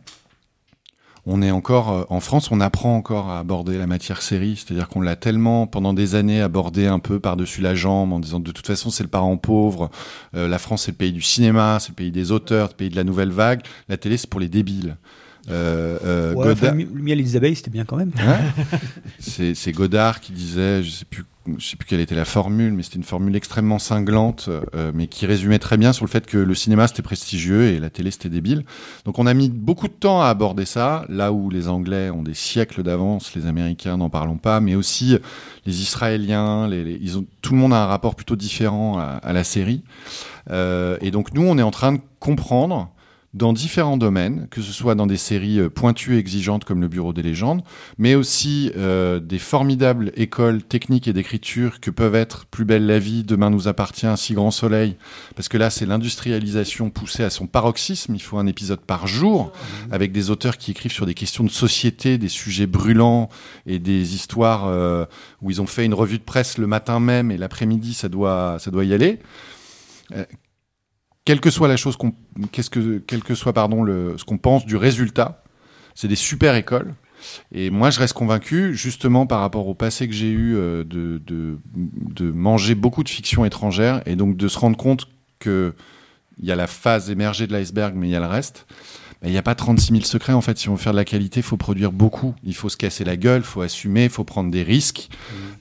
On 1.27 1.41
est 1.41 1.51
encore 1.51 1.91
euh, 1.91 2.05
en 2.11 2.21
France, 2.21 2.51
on 2.51 2.61
apprend 2.61 2.97
encore 2.97 3.31
à 3.31 3.39
aborder 3.39 3.79
la 3.79 3.87
matière 3.87 4.21
série, 4.21 4.57
c'est-à-dire 4.57 4.89
qu'on 4.91 5.01
l'a 5.01 5.17
tellement 5.17 5.67
pendant 5.67 5.95
des 5.95 6.17
années 6.17 6.43
abordé 6.43 6.87
un 6.87 6.99
peu 6.99 7.19
par-dessus 7.19 7.63
la 7.63 7.75
jambe 7.75 8.13
en 8.13 8.21
disant 8.21 8.41
de 8.41 8.53
toute 8.53 8.67
façon 8.67 8.91
c'est 8.91 9.05
le 9.05 9.09
parent 9.09 9.39
pauvre, 9.39 9.91
euh, 10.35 10.49
la 10.49 10.59
France 10.59 10.83
c'est 10.83 10.91
le 10.93 10.99
pays 10.99 11.13
du 11.13 11.23
cinéma, 11.23 11.79
c'est 11.81 11.91
le 11.91 11.95
pays 11.95 12.11
des 12.11 12.31
auteurs, 12.31 12.67
c'est 12.69 12.75
le 12.75 12.77
pays 12.77 12.91
de 12.91 12.97
la 12.97 13.05
nouvelle 13.05 13.31
vague, 13.31 13.63
la 13.89 13.97
télé 13.97 14.19
c'est 14.19 14.29
pour 14.29 14.41
les 14.41 14.49
débiles. 14.51 14.99
Euh, 15.51 15.99
euh, 16.05 16.35
Ouais, 16.35 16.53
enfin, 16.53 16.69
Godard- 16.69 16.75
Mi- 16.75 16.87
Miel 16.93 17.21
et 17.21 17.23
Isabelle, 17.23 17.55
c'était 17.57 17.71
bien 17.71 17.85
quand 17.85 17.97
même. 17.97 18.13
C'est 19.19 19.55
c'est 19.55 19.73
Godard 19.73 20.21
qui 20.21 20.33
disait, 20.33 20.83
je 20.83 20.91
sais 20.91 21.05
plus, 21.05 21.25
je 21.59 21.67
sais 21.67 21.77
plus 21.77 21.87
quelle 21.87 22.01
était 22.01 22.15
la 22.15 22.25
formule, 22.25 22.73
mais 22.73 22.83
c'était 22.83 22.97
une 22.97 23.03
formule 23.05 23.35
extrêmement 23.37 23.79
cinglante, 23.79 24.49
euh, 24.75 24.93
mais 24.95 25.07
qui 25.07 25.27
résumait 25.27 25.59
très 25.59 25.77
bien 25.77 25.93
sur 25.93 26.05
le 26.05 26.11
fait 26.11 26.27
que 26.27 26.39
le 26.39 26.55
cinéma 26.55 26.87
c'était 26.89 27.03
prestigieux 27.03 27.65
et 27.65 27.79
la 27.81 27.91
télé 27.91 28.11
c'était 28.11 28.29
débile. 28.31 28.65
Donc 29.05 29.19
on 29.19 29.27
a 29.27 29.35
mis 29.35 29.51
beaucoup 29.51 29.89
de 29.89 29.93
temps 29.93 30.23
à 30.23 30.27
aborder 30.29 30.65
ça, 30.65 31.05
là 31.09 31.33
où 31.33 31.51
les 31.51 31.69
Anglais 31.69 32.11
ont 32.11 32.23
des 32.23 32.35
siècles 32.35 32.83
d'avance, 32.83 33.35
les 33.35 33.47
Américains 33.47 33.97
n'en 33.99 34.09
parlons 34.11 34.39
pas, 34.39 34.61
mais 34.61 34.75
aussi 34.75 35.19
les 35.67 35.81
Israéliens, 35.83 36.69
les, 36.69 36.85
les- 36.85 36.99
ils 37.03 37.19
ont, 37.19 37.27
tout 37.43 37.53
le 37.53 37.59
monde 37.59 37.73
a 37.75 37.83
un 37.83 37.87
rapport 37.87 38.15
plutôt 38.15 38.37
différent 38.37 38.99
à, 38.99 39.05
à 39.23 39.33
la 39.33 39.45
série. 39.45 39.83
Euh, 40.51 40.97
et 41.01 41.11
donc 41.11 41.33
nous 41.35 41.43
on 41.43 41.57
est 41.59 41.63
en 41.63 41.71
train 41.71 41.93
de 41.93 42.01
comprendre 42.21 42.91
dans 43.35 43.53
différents 43.53 43.97
domaines, 43.97 44.47
que 44.51 44.63
ce 44.63 44.73
soit 44.73 44.95
dans 44.95 45.09
des 45.09 45.17
séries 45.17 45.59
euh, 45.59 45.69
pointues 45.69 46.15
et 46.15 46.19
exigeantes 46.19 46.65
comme 46.65 46.81
le 46.81 46.87
Bureau 46.87 47.13
des 47.13 47.23
légendes, 47.23 47.63
mais 47.99 48.15
aussi 48.15 48.71
euh, 48.77 49.19
des 49.19 49.41
formidables 49.41 50.13
écoles 50.15 50.63
techniques 50.63 51.09
et 51.09 51.13
d'écriture 51.13 51.81
que 51.81 51.91
peuvent 51.91 52.15
être 52.15 52.47
Plus 52.47 52.65
belle 52.65 52.87
la 52.87 53.01
vie, 53.01 53.25
Demain 53.25 53.51
nous 53.51 53.67
appartient, 53.67 54.07
si 54.17 54.35
grand 54.35 54.53
soleil, 54.53 54.97
parce 55.35 55.49
que 55.49 55.59
là 55.59 55.69
c'est 55.69 55.85
l'industrialisation 55.85 56.91
poussée 56.91 57.25
à 57.25 57.31
son 57.31 57.49
paroxysme, 57.49 58.15
il 58.15 58.23
faut 58.23 58.39
un 58.39 58.47
épisode 58.47 58.81
par 58.81 59.09
jour, 59.09 59.51
avec 59.91 60.13
des 60.13 60.31
auteurs 60.31 60.57
qui 60.57 60.71
écrivent 60.71 60.93
sur 60.93 61.07
des 61.07 61.15
questions 61.15 61.43
de 61.43 61.51
société, 61.51 62.19
des 62.19 62.29
sujets 62.29 62.67
brûlants 62.67 63.29
et 63.67 63.81
des 63.81 64.15
histoires 64.15 64.67
euh, 64.67 65.07
où 65.43 65.51
ils 65.51 65.61
ont 65.61 65.67
fait 65.67 65.85
une 65.85 65.95
revue 65.95 66.19
de 66.19 66.25
presse 66.25 66.57
le 66.57 66.69
matin 66.69 67.01
même 67.01 67.33
et 67.33 67.37
l'après-midi 67.37 67.95
ça 67.95 68.09
doit, 68.09 68.59
ça 68.61 68.71
doit 68.71 68.85
y 68.85 68.95
aller. 68.95 69.19
Quelle 71.25 71.41
que 71.41 71.51
soit 71.51 71.69
la 71.69 71.77
chose 71.77 71.97
qu'on, 71.97 72.13
qu'est-ce 72.53 72.71
que, 72.71 72.99
quel 73.07 73.23
que 73.23 73.35
soit 73.35 73.53
pardon 73.53 73.83
le, 73.83 74.17
ce 74.19 74.25
qu'on 74.25 74.39
pense 74.39 74.67
du 74.67 74.77
résultat, 74.77 75.43
c'est 75.95 76.09
des 76.09 76.17
super 76.17 76.55
écoles. 76.55 76.95
Et 77.53 77.71
moi, 77.71 77.91
je 77.91 77.99
reste 77.99 78.13
convaincu, 78.13 78.75
justement 78.75 79.27
par 79.27 79.41
rapport 79.41 79.67
au 79.67 79.75
passé 79.75 80.07
que 80.07 80.15
j'ai 80.15 80.31
eu 80.31 80.57
euh, 80.57 80.85
de, 80.85 81.23
de, 81.27 81.59
de 81.75 82.31
manger 82.31 82.75
beaucoup 82.75 83.03
de 83.03 83.09
fiction 83.09 83.45
étrangère 83.47 84.03
et 84.05 84.17
donc 84.17 84.37
de 84.37 84.49
se 84.49 84.59
rendre 84.59 84.77
compte 84.77 85.09
que 85.39 85.75
il 86.41 86.47
y 86.47 86.53
a 86.53 86.57
la 86.57 86.67
phase 86.67 87.11
émergée 87.11 87.47
de 87.47 87.53
l'iceberg, 87.53 87.95
mais 87.97 88.09
il 88.09 88.11
y 88.11 88.17
a 88.17 88.21
le 88.21 88.27
reste. 88.27 88.67
Ben, 89.23 89.29
Il 89.29 89.31
n'y 89.31 89.39
a 89.39 89.43
pas 89.43 89.55
36 89.55 89.93
000 89.93 90.05
secrets 90.05 90.33
en 90.33 90.41
fait. 90.41 90.59
Si 90.59 90.69
on 90.69 90.73
veut 90.75 90.81
faire 90.81 90.93
de 90.93 90.99
la 90.99 91.05
qualité, 91.05 91.41
il 91.41 91.45
faut 91.45 91.57
produire 91.57 91.93
beaucoup. 91.93 92.35
Il 92.45 92.55
faut 92.55 92.69
se 92.69 92.77
casser 92.77 93.05
la 93.05 93.17
gueule, 93.17 93.43
il 93.43 93.47
faut 93.47 93.63
assumer, 93.63 94.05
il 94.05 94.11
faut 94.11 94.25
prendre 94.25 94.51
des 94.51 94.63
risques. 94.63 95.09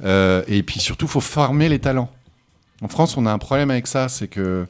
Euh, 0.04 0.44
et 0.48 0.64
puis 0.64 0.80
surtout, 0.80 1.06
il 1.06 1.12
faut 1.12 1.22
former 1.22 1.70
les 1.70 1.80
talents. 1.80 2.10
En 2.82 2.88
France, 2.88 3.16
on 3.18 3.26
a 3.26 3.32
un 3.32 3.38
problème 3.38 3.72
avec 3.72 3.88
ça, 3.88 4.10
c'est 4.10 4.28
que 4.28 4.68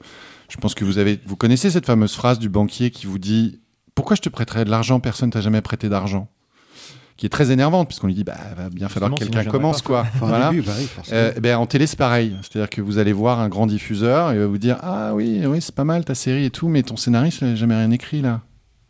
je 0.54 0.60
pense 0.60 0.76
que 0.76 0.86
vous 0.86 1.00
avez, 1.00 1.20
vous 1.26 1.36
connaissez 1.36 1.72
cette 1.72 1.88
fameuse 1.88 2.14
phrase 2.14 2.38
du 2.38 2.48
banquier 2.48 2.92
qui 2.92 3.08
vous 3.08 3.18
dit 3.18 3.60
Pourquoi 3.96 4.16
je 4.16 4.22
te 4.22 4.30
prêterais 4.30 4.66
de 4.66 4.70
l'argent? 4.70 5.00
Personne 5.00 5.32
t'a 5.32 5.42
jamais 5.42 5.62
prêté 5.62 5.90
d'argent. 5.90 6.30
Qui 7.18 7.26
est 7.26 7.30
très 7.30 7.52
énervante 7.52 7.88
puisqu'on 7.88 8.08
lui 8.08 8.14
dit 8.14 8.24
bah 8.24 8.38
va 8.56 8.70
bien 8.70 8.88
falloir 8.88 9.12
que 9.12 9.18
quelqu'un 9.18 9.46
commence 9.46 9.82
quoi. 9.82 10.02
Enfin, 10.16 10.28
voilà. 10.28 10.50
début, 10.50 10.62
bah 10.62 10.74
oui. 10.78 10.88
Euh, 11.12 11.32
ben, 11.40 11.58
en 11.58 11.66
télé 11.66 11.88
c'est 11.88 11.98
pareil. 11.98 12.36
C'est 12.42 12.58
à 12.58 12.62
dire 12.62 12.70
que 12.70 12.82
vous 12.82 12.98
allez 13.00 13.14
voir 13.14 13.40
un 13.40 13.50
grand 13.50 13.66
diffuseur 13.66 14.32
et 14.32 14.36
il 14.36 14.40
va 14.40 14.48
vous 14.48 14.58
dire 14.58 14.78
ah 14.82 15.14
oui 15.14 15.42
oui 15.46 15.62
c'est 15.62 15.76
pas 15.76 15.84
mal 15.84 16.06
ta 16.06 16.16
série 16.16 16.46
et 16.46 16.50
tout 16.50 16.70
mais 16.70 16.82
ton 16.82 16.98
scénariste 16.98 17.42
il 17.42 17.50
a 17.50 17.56
jamais 17.56 17.76
rien 17.76 17.92
écrit 17.92 18.22
là. 18.22 18.42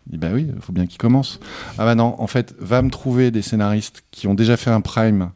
Il 0.07 0.13
dit 0.13 0.17
bah 0.17 0.29
oui 0.33 0.47
il 0.53 0.61
faut 0.61 0.73
bien 0.73 0.85
qu'il 0.85 0.97
commence. 0.97 1.39
Ah 1.77 1.85
bah 1.85 1.95
non 1.95 2.15
en 2.17 2.27
fait 2.27 2.55
va 2.59 2.81
me 2.81 2.89
trouver 2.89 3.29
des 3.29 3.41
scénaristes 3.41 4.03
qui 4.11 4.27
ont 4.27 4.35
déjà 4.35 4.55
fait 4.57 4.71
un 4.71 4.81
prime 4.81 5.31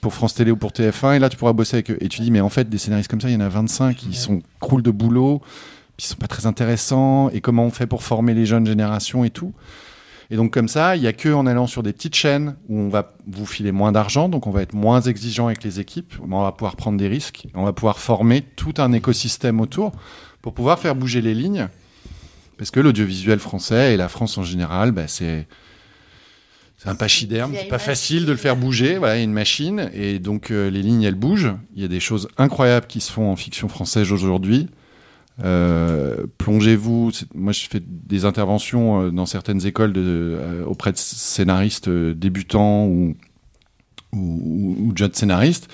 pour 0.00 0.14
France 0.14 0.34
Télé 0.34 0.50
ou 0.50 0.56
pour 0.56 0.70
TF1 0.70 1.16
et 1.16 1.18
là 1.18 1.28
tu 1.28 1.36
pourras 1.36 1.52
bosser 1.52 1.76
avec 1.76 1.90
eux. 1.90 1.98
Et 2.00 2.08
tu 2.08 2.22
dis 2.22 2.30
mais 2.30 2.40
en 2.40 2.48
fait 2.48 2.68
des 2.68 2.78
scénaristes 2.78 3.10
comme 3.10 3.20
ça 3.20 3.28
il 3.28 3.34
y 3.34 3.36
en 3.36 3.40
a 3.40 3.48
25 3.48 3.96
qui 3.96 4.14
sont 4.14 4.40
croulent 4.60 4.82
de 4.82 4.90
boulot 4.90 5.42
ils 6.00 6.04
sont 6.04 6.16
pas 6.16 6.28
très 6.28 6.46
intéressants 6.46 7.28
et 7.30 7.40
comment 7.40 7.64
on 7.64 7.70
fait 7.70 7.86
pour 7.86 8.02
former 8.02 8.32
les 8.32 8.46
jeunes 8.46 8.66
générations 8.66 9.22
et 9.24 9.30
tout. 9.30 9.52
Et 10.30 10.36
donc 10.36 10.52
comme 10.52 10.68
ça, 10.68 10.96
il 10.96 11.02
y 11.02 11.06
a 11.06 11.12
que 11.12 11.28
en 11.28 11.46
allant 11.46 11.66
sur 11.66 11.82
des 11.82 11.92
petites 11.92 12.14
chaînes 12.14 12.56
où 12.68 12.78
on 12.78 12.88
va 12.88 13.12
vous 13.26 13.46
filer 13.46 13.72
moins 13.72 13.92
d'argent, 13.92 14.28
donc 14.28 14.46
on 14.46 14.50
va 14.50 14.62
être 14.62 14.74
moins 14.74 15.00
exigeant 15.00 15.46
avec 15.46 15.62
les 15.64 15.80
équipes, 15.80 16.14
on 16.22 16.42
va 16.42 16.52
pouvoir 16.52 16.76
prendre 16.76 16.96
des 16.96 17.08
risques, 17.08 17.48
on 17.54 17.64
va 17.64 17.72
pouvoir 17.72 17.98
former 17.98 18.42
tout 18.42 18.74
un 18.78 18.92
écosystème 18.92 19.60
autour 19.60 19.92
pour 20.40 20.54
pouvoir 20.54 20.78
faire 20.78 20.94
bouger 20.94 21.20
les 21.20 21.34
lignes. 21.34 21.68
Parce 22.56 22.70
que 22.70 22.80
l'audiovisuel 22.80 23.38
français 23.38 23.94
et 23.94 23.96
la 23.96 24.08
France 24.08 24.38
en 24.38 24.42
général, 24.42 24.92
bah, 24.92 25.08
c'est 25.08 25.48
c'est 26.82 26.88
un 26.88 26.94
pachyderme, 26.94 27.52
c'est 27.54 27.68
pas 27.68 27.78
facile 27.78 28.24
de 28.24 28.30
le 28.30 28.38
faire 28.38 28.56
bouger. 28.56 28.96
Voilà, 28.96 29.16
il 29.16 29.18
y 29.18 29.20
a 29.20 29.24
une 29.24 29.34
machine 29.34 29.90
et 29.92 30.18
donc 30.18 30.50
euh, 30.50 30.70
les 30.70 30.80
lignes 30.80 31.02
elles 31.02 31.14
bougent. 31.14 31.54
Il 31.74 31.82
y 31.82 31.84
a 31.84 31.88
des 31.88 32.00
choses 32.00 32.28
incroyables 32.38 32.86
qui 32.86 33.02
se 33.02 33.12
font 33.12 33.30
en 33.30 33.36
fiction 33.36 33.68
française 33.68 34.12
aujourd'hui. 34.12 34.66
Euh, 35.44 36.26
plongez-vous. 36.38 37.12
Moi, 37.34 37.52
je 37.52 37.66
fais 37.68 37.82
des 37.84 38.24
interventions 38.24 39.02
euh, 39.02 39.10
dans 39.10 39.26
certaines 39.26 39.66
écoles 39.66 39.92
de, 39.92 40.00
euh, 40.02 40.64
auprès 40.64 40.92
de 40.92 40.96
scénaristes 40.96 41.90
débutants 41.90 42.86
ou, 42.86 43.14
ou, 44.12 44.76
ou 44.78 44.92
jeunes 44.96 45.12
scénaristes. 45.12 45.68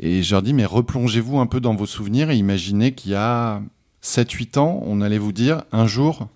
Et 0.00 0.24
je 0.24 0.34
leur 0.34 0.42
dis, 0.42 0.54
mais 0.54 0.64
replongez-vous 0.64 1.38
un 1.38 1.46
peu 1.46 1.60
dans 1.60 1.76
vos 1.76 1.86
souvenirs 1.86 2.30
et 2.30 2.36
imaginez 2.36 2.94
qu'il 2.94 3.12
y 3.12 3.14
a 3.14 3.62
7-8 4.02 4.58
ans, 4.58 4.82
on 4.84 5.00
allait 5.00 5.18
vous 5.18 5.32
dire, 5.32 5.62
un 5.70 5.86
jour, 5.86 6.28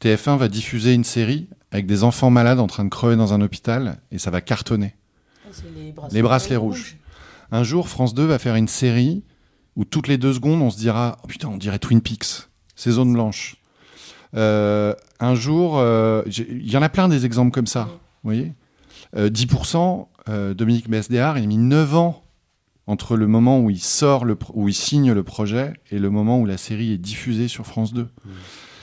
TF1 0.00 0.36
va 0.36 0.48
diffuser 0.48 0.94
une 0.94 1.04
série 1.04 1.48
avec 1.70 1.86
des 1.86 2.04
enfants 2.04 2.30
malades 2.30 2.60
en 2.60 2.66
train 2.66 2.84
de 2.84 2.88
crever 2.88 3.16
dans 3.16 3.32
un 3.32 3.40
hôpital 3.40 4.00
et 4.10 4.18
ça 4.18 4.30
va 4.30 4.40
cartonner. 4.40 4.94
Les 6.10 6.22
bracelets 6.22 6.56
rouges. 6.56 6.96
Un 7.52 7.64
jour, 7.64 7.88
France 7.88 8.14
2 8.14 8.24
va 8.24 8.38
faire 8.38 8.54
une 8.54 8.68
série 8.68 9.24
où 9.76 9.84
toutes 9.84 10.08
les 10.08 10.18
deux 10.18 10.32
secondes, 10.32 10.62
on 10.62 10.70
se 10.70 10.78
dira 10.78 11.18
Oh 11.24 11.26
putain, 11.26 11.48
on 11.48 11.56
dirait 11.56 11.78
Twin 11.78 12.00
Peaks, 12.00 12.48
ces 12.76 12.92
zones 12.92 13.12
blanches. 13.12 13.56
Euh, 14.36 14.94
un 15.18 15.34
jour, 15.34 15.78
euh, 15.78 16.22
il 16.26 16.70
y 16.70 16.76
en 16.76 16.82
a 16.82 16.88
plein 16.88 17.08
des 17.08 17.26
exemples 17.26 17.50
comme 17.50 17.66
ça, 17.66 17.88
vous 18.22 18.30
voyez 18.30 18.52
euh, 19.16 19.28
10%, 19.28 20.06
euh, 20.28 20.54
Dominique 20.54 20.88
Besdéard, 20.88 21.38
il 21.38 21.44
a 21.44 21.46
mis 21.46 21.58
9 21.58 21.96
ans 21.96 22.22
entre 22.86 23.16
le 23.16 23.26
moment 23.26 23.60
où 23.60 23.70
il 23.70 23.80
sort, 23.80 24.24
le 24.24 24.36
où 24.54 24.68
il 24.68 24.74
signe 24.74 25.12
le 25.12 25.22
projet 25.22 25.74
et 25.90 25.98
le 25.98 26.10
moment 26.10 26.40
où 26.40 26.46
la 26.46 26.56
série 26.56 26.92
est 26.92 26.98
diffusée 26.98 27.48
sur 27.48 27.66
France 27.66 27.92
2. 27.92 28.08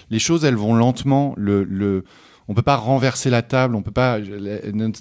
Les 0.10 0.20
choses, 0.20 0.46
elles 0.46 0.56
vont 0.56 0.74
lentement. 0.74 1.34
Le, 1.38 1.64
le, 1.64 2.04
on 2.48 2.54
peut 2.54 2.62
pas 2.62 2.76
renverser 2.76 3.30
la 3.30 3.42
table. 3.42 3.76
On 3.76 3.82
peut 3.82 3.92
pas. 3.92 4.20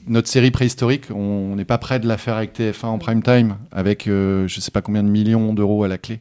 notre 0.07 0.28
série 0.28 0.51
préhistorique, 0.51 1.11
on 1.11 1.55
n'est 1.57 1.65
pas 1.65 1.78
prêt 1.78 2.01
de 2.01 2.09
la 2.09 2.19
faire 2.19 2.37
avec 2.37 2.59
TF1 2.59 2.87
en 2.87 2.99
prime 2.99 3.23
time, 3.23 3.57
avec 3.70 4.09
euh, 4.09 4.49
je 4.49 4.61
sais 4.61 4.70
pas 4.70 4.83
combien 4.83 5.03
de 5.03 5.09
millions 5.09 5.53
d'euros 5.55 5.85
à 5.85 5.89
la 5.89 5.99
clé. 5.99 6.20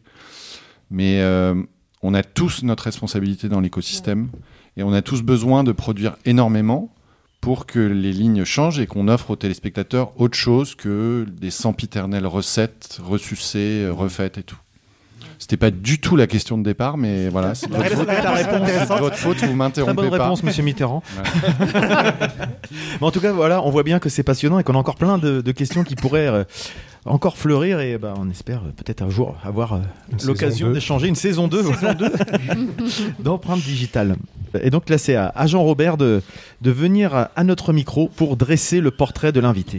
Mais 0.91 1.21
euh, 1.21 1.55
on 2.03 2.13
a 2.13 2.23
tous 2.23 2.63
notre 2.63 2.83
responsabilité 2.83 3.49
dans 3.49 3.59
l'écosystème 3.59 4.29
et 4.77 4.83
on 4.83 4.93
a 4.93 5.01
tous 5.01 5.23
besoin 5.23 5.63
de 5.63 5.71
produire 5.71 6.17
énormément 6.25 6.93
pour 7.41 7.65
que 7.65 7.79
les 7.79 8.11
lignes 8.11 8.43
changent 8.43 8.79
et 8.79 8.87
qu'on 8.87 9.07
offre 9.07 9.31
aux 9.31 9.35
téléspectateurs 9.35 10.19
autre 10.19 10.37
chose 10.37 10.75
que 10.75 11.25
des 11.29 11.51
sempiternelles 11.51 12.27
recettes 12.27 12.99
ressucées, 13.03 13.87
refaites 13.89 14.37
et 14.37 14.43
tout. 14.43 14.57
C'était 15.45 15.57
pas 15.57 15.69
du 15.69 15.99
tout 15.99 16.15
la 16.15 16.25
question 16.25 16.57
de 16.57 16.63
départ, 16.63 16.97
mais 16.97 17.29
voilà, 17.29 17.53
c'est 17.53 17.69
votre 17.69 17.85
faute. 17.87 18.07
C'est 18.09 18.99
votre 18.99 19.15
faute, 19.15 19.37
vous 19.43 19.53
m'interrompez 19.53 19.95
Très 19.95 20.09
bonne 20.09 20.17
pas. 20.17 20.23
réponse, 20.23 20.41
monsieur 20.41 20.63
Mitterrand. 20.63 21.03
Ouais. 21.19 21.69
Mais 22.99 23.05
en 23.05 23.11
tout 23.11 23.19
cas, 23.19 23.31
voilà, 23.31 23.61
on 23.61 23.69
voit 23.69 23.83
bien 23.83 23.99
que 23.99 24.09
c'est 24.09 24.23
passionnant 24.23 24.57
et 24.57 24.63
qu'on 24.63 24.73
a 24.73 24.79
encore 24.79 24.95
plein 24.95 25.19
de, 25.19 25.41
de 25.41 25.51
questions 25.51 25.83
qui 25.83 25.93
pourraient 25.93 26.25
euh, 26.25 26.45
encore 27.05 27.37
fleurir 27.37 27.79
et 27.79 27.99
bah, 27.99 28.15
on 28.17 28.27
espère 28.31 28.61
euh, 28.65 28.71
peut-être 28.75 29.03
un 29.03 29.11
jour 29.11 29.35
avoir 29.43 29.73
euh, 29.73 29.79
Une 30.11 30.17
saison 30.17 30.31
l'occasion 30.31 30.71
d'échanger 30.71 31.07
une 31.09 31.15
saison 31.15 31.47
2 31.47 31.61
d'empreinte 33.19 33.59
digitale. 33.61 34.15
Et 34.63 34.71
donc 34.71 34.89
là, 34.89 34.97
c'est 34.97 35.13
à, 35.15 35.31
à 35.35 35.45
Jean 35.45 35.61
Robert 35.61 35.97
de, 35.97 36.23
de 36.61 36.71
venir 36.71 37.27
à 37.35 37.43
notre 37.43 37.71
micro 37.71 38.07
pour 38.07 38.35
dresser 38.35 38.79
le 38.81 38.89
portrait 38.89 39.31
de 39.31 39.39
l'invité. 39.41 39.77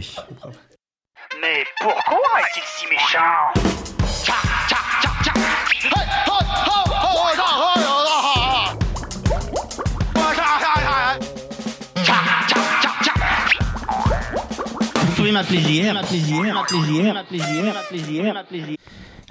Mais 1.41 1.65
pourquoi 1.81 2.39
est-il 2.39 2.63
si 2.63 2.85
méchant? 2.89 3.66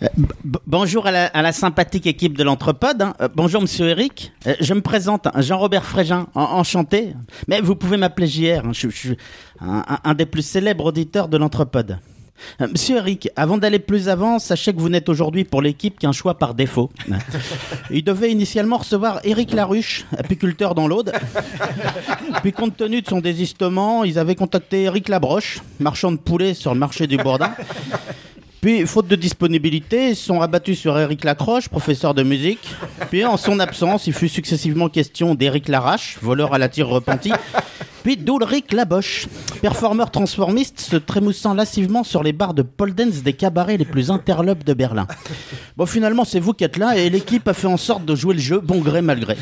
B- 0.02 0.06
b- 0.44 0.56
bonjour 0.66 1.06
à 1.06 1.10
la, 1.10 1.52
sympathique 1.52 2.06
équipe 2.06 2.36
de 2.36 2.42
l'Entrepode. 2.44 3.00
hein. 3.00 3.14
Euh, 3.22 3.28
bonjour 3.34 3.62
Monsieur 3.62 3.86
Eric. 3.88 4.30
Euh, 4.46 4.54
je 4.60 4.74
me 4.74 4.82
présente, 4.82 5.26
hein, 5.26 5.40
Jean-Robert 5.40 5.84
Frégin, 5.86 6.26
en- 6.34 6.42
enchanté. 6.42 7.14
Mais 7.48 7.62
vous 7.62 7.76
pouvez 7.76 7.96
m'appeler 7.96 8.26
JR. 8.26 8.66
hein. 8.66 8.72
Je, 8.72 8.88
suis 8.90 9.16
un 9.60 10.12
des 10.14 10.26
plus 10.26 10.42
célèbres 10.42 10.84
auditeurs 10.84 11.28
de 11.28 11.38
l'Entrepode. 11.38 11.98
Euh, 12.60 12.68
Monsieur 12.70 12.96
Eric, 12.96 13.28
avant 13.36 13.58
d'aller 13.58 13.78
plus 13.78 14.08
avant, 14.08 14.38
sachez 14.38 14.72
que 14.72 14.80
vous 14.80 14.88
n'êtes 14.88 15.08
aujourd'hui 15.08 15.44
pour 15.44 15.62
l'équipe 15.62 15.98
qu'un 15.98 16.12
choix 16.12 16.38
par 16.38 16.54
défaut. 16.54 16.90
Il 17.90 18.04
devait 18.04 18.30
initialement 18.30 18.78
recevoir 18.78 19.20
Eric 19.24 19.52
Laruche, 19.52 20.06
apiculteur 20.16 20.74
dans 20.74 20.88
l'Aude. 20.88 21.12
Puis 22.42 22.52
compte 22.52 22.76
tenu 22.76 23.02
de 23.02 23.08
son 23.08 23.20
désistement, 23.20 24.04
ils 24.04 24.18
avaient 24.18 24.34
contacté 24.34 24.82
Eric 24.84 25.08
Labroche, 25.08 25.60
marchand 25.80 26.12
de 26.12 26.16
poulet 26.16 26.54
sur 26.54 26.72
le 26.72 26.80
marché 26.80 27.06
du 27.06 27.16
Bourdin. 27.16 27.52
Puis, 28.60 28.86
faute 28.86 29.06
de 29.06 29.16
disponibilité, 29.16 30.10
ils 30.10 30.16
sont 30.16 30.38
rabattus 30.38 30.78
sur 30.78 30.98
Eric 30.98 31.24
Lacroche, 31.24 31.68
professeur 31.68 32.14
de 32.14 32.22
musique. 32.22 32.68
Puis, 33.10 33.24
en 33.24 33.36
son 33.36 33.60
absence, 33.60 34.06
il 34.06 34.12
fut 34.12 34.28
successivement 34.28 34.88
question 34.88 35.34
d'Éric 35.34 35.68
Larache, 35.68 36.18
voleur 36.22 36.54
à 36.54 36.58
la 36.58 36.68
tire 36.68 36.88
repenti. 36.88 37.32
Puis 38.06 38.16
d'Ulrich 38.16 38.72
Laboche, 38.72 39.26
performeur 39.60 40.12
transformiste 40.12 40.78
se 40.78 40.94
trémoussant 40.94 41.54
lascivement 41.54 42.04
sur 42.04 42.22
les 42.22 42.32
barres 42.32 42.54
de 42.54 42.62
pole 42.62 42.94
des 42.94 43.32
cabarets 43.32 43.78
les 43.78 43.84
plus 43.84 44.12
interlopes 44.12 44.62
de 44.62 44.74
Berlin. 44.74 45.08
Bon, 45.76 45.86
finalement, 45.86 46.24
c'est 46.24 46.38
vous 46.38 46.52
qui 46.52 46.62
êtes 46.62 46.76
là 46.76 46.96
et 46.96 47.10
l'équipe 47.10 47.48
a 47.48 47.52
fait 47.52 47.66
en 47.66 47.76
sorte 47.76 48.04
de 48.04 48.14
jouer 48.14 48.34
le 48.34 48.40
jeu, 48.40 48.60
bon 48.60 48.78
gré 48.78 49.02
mal 49.02 49.18
gré. 49.18 49.36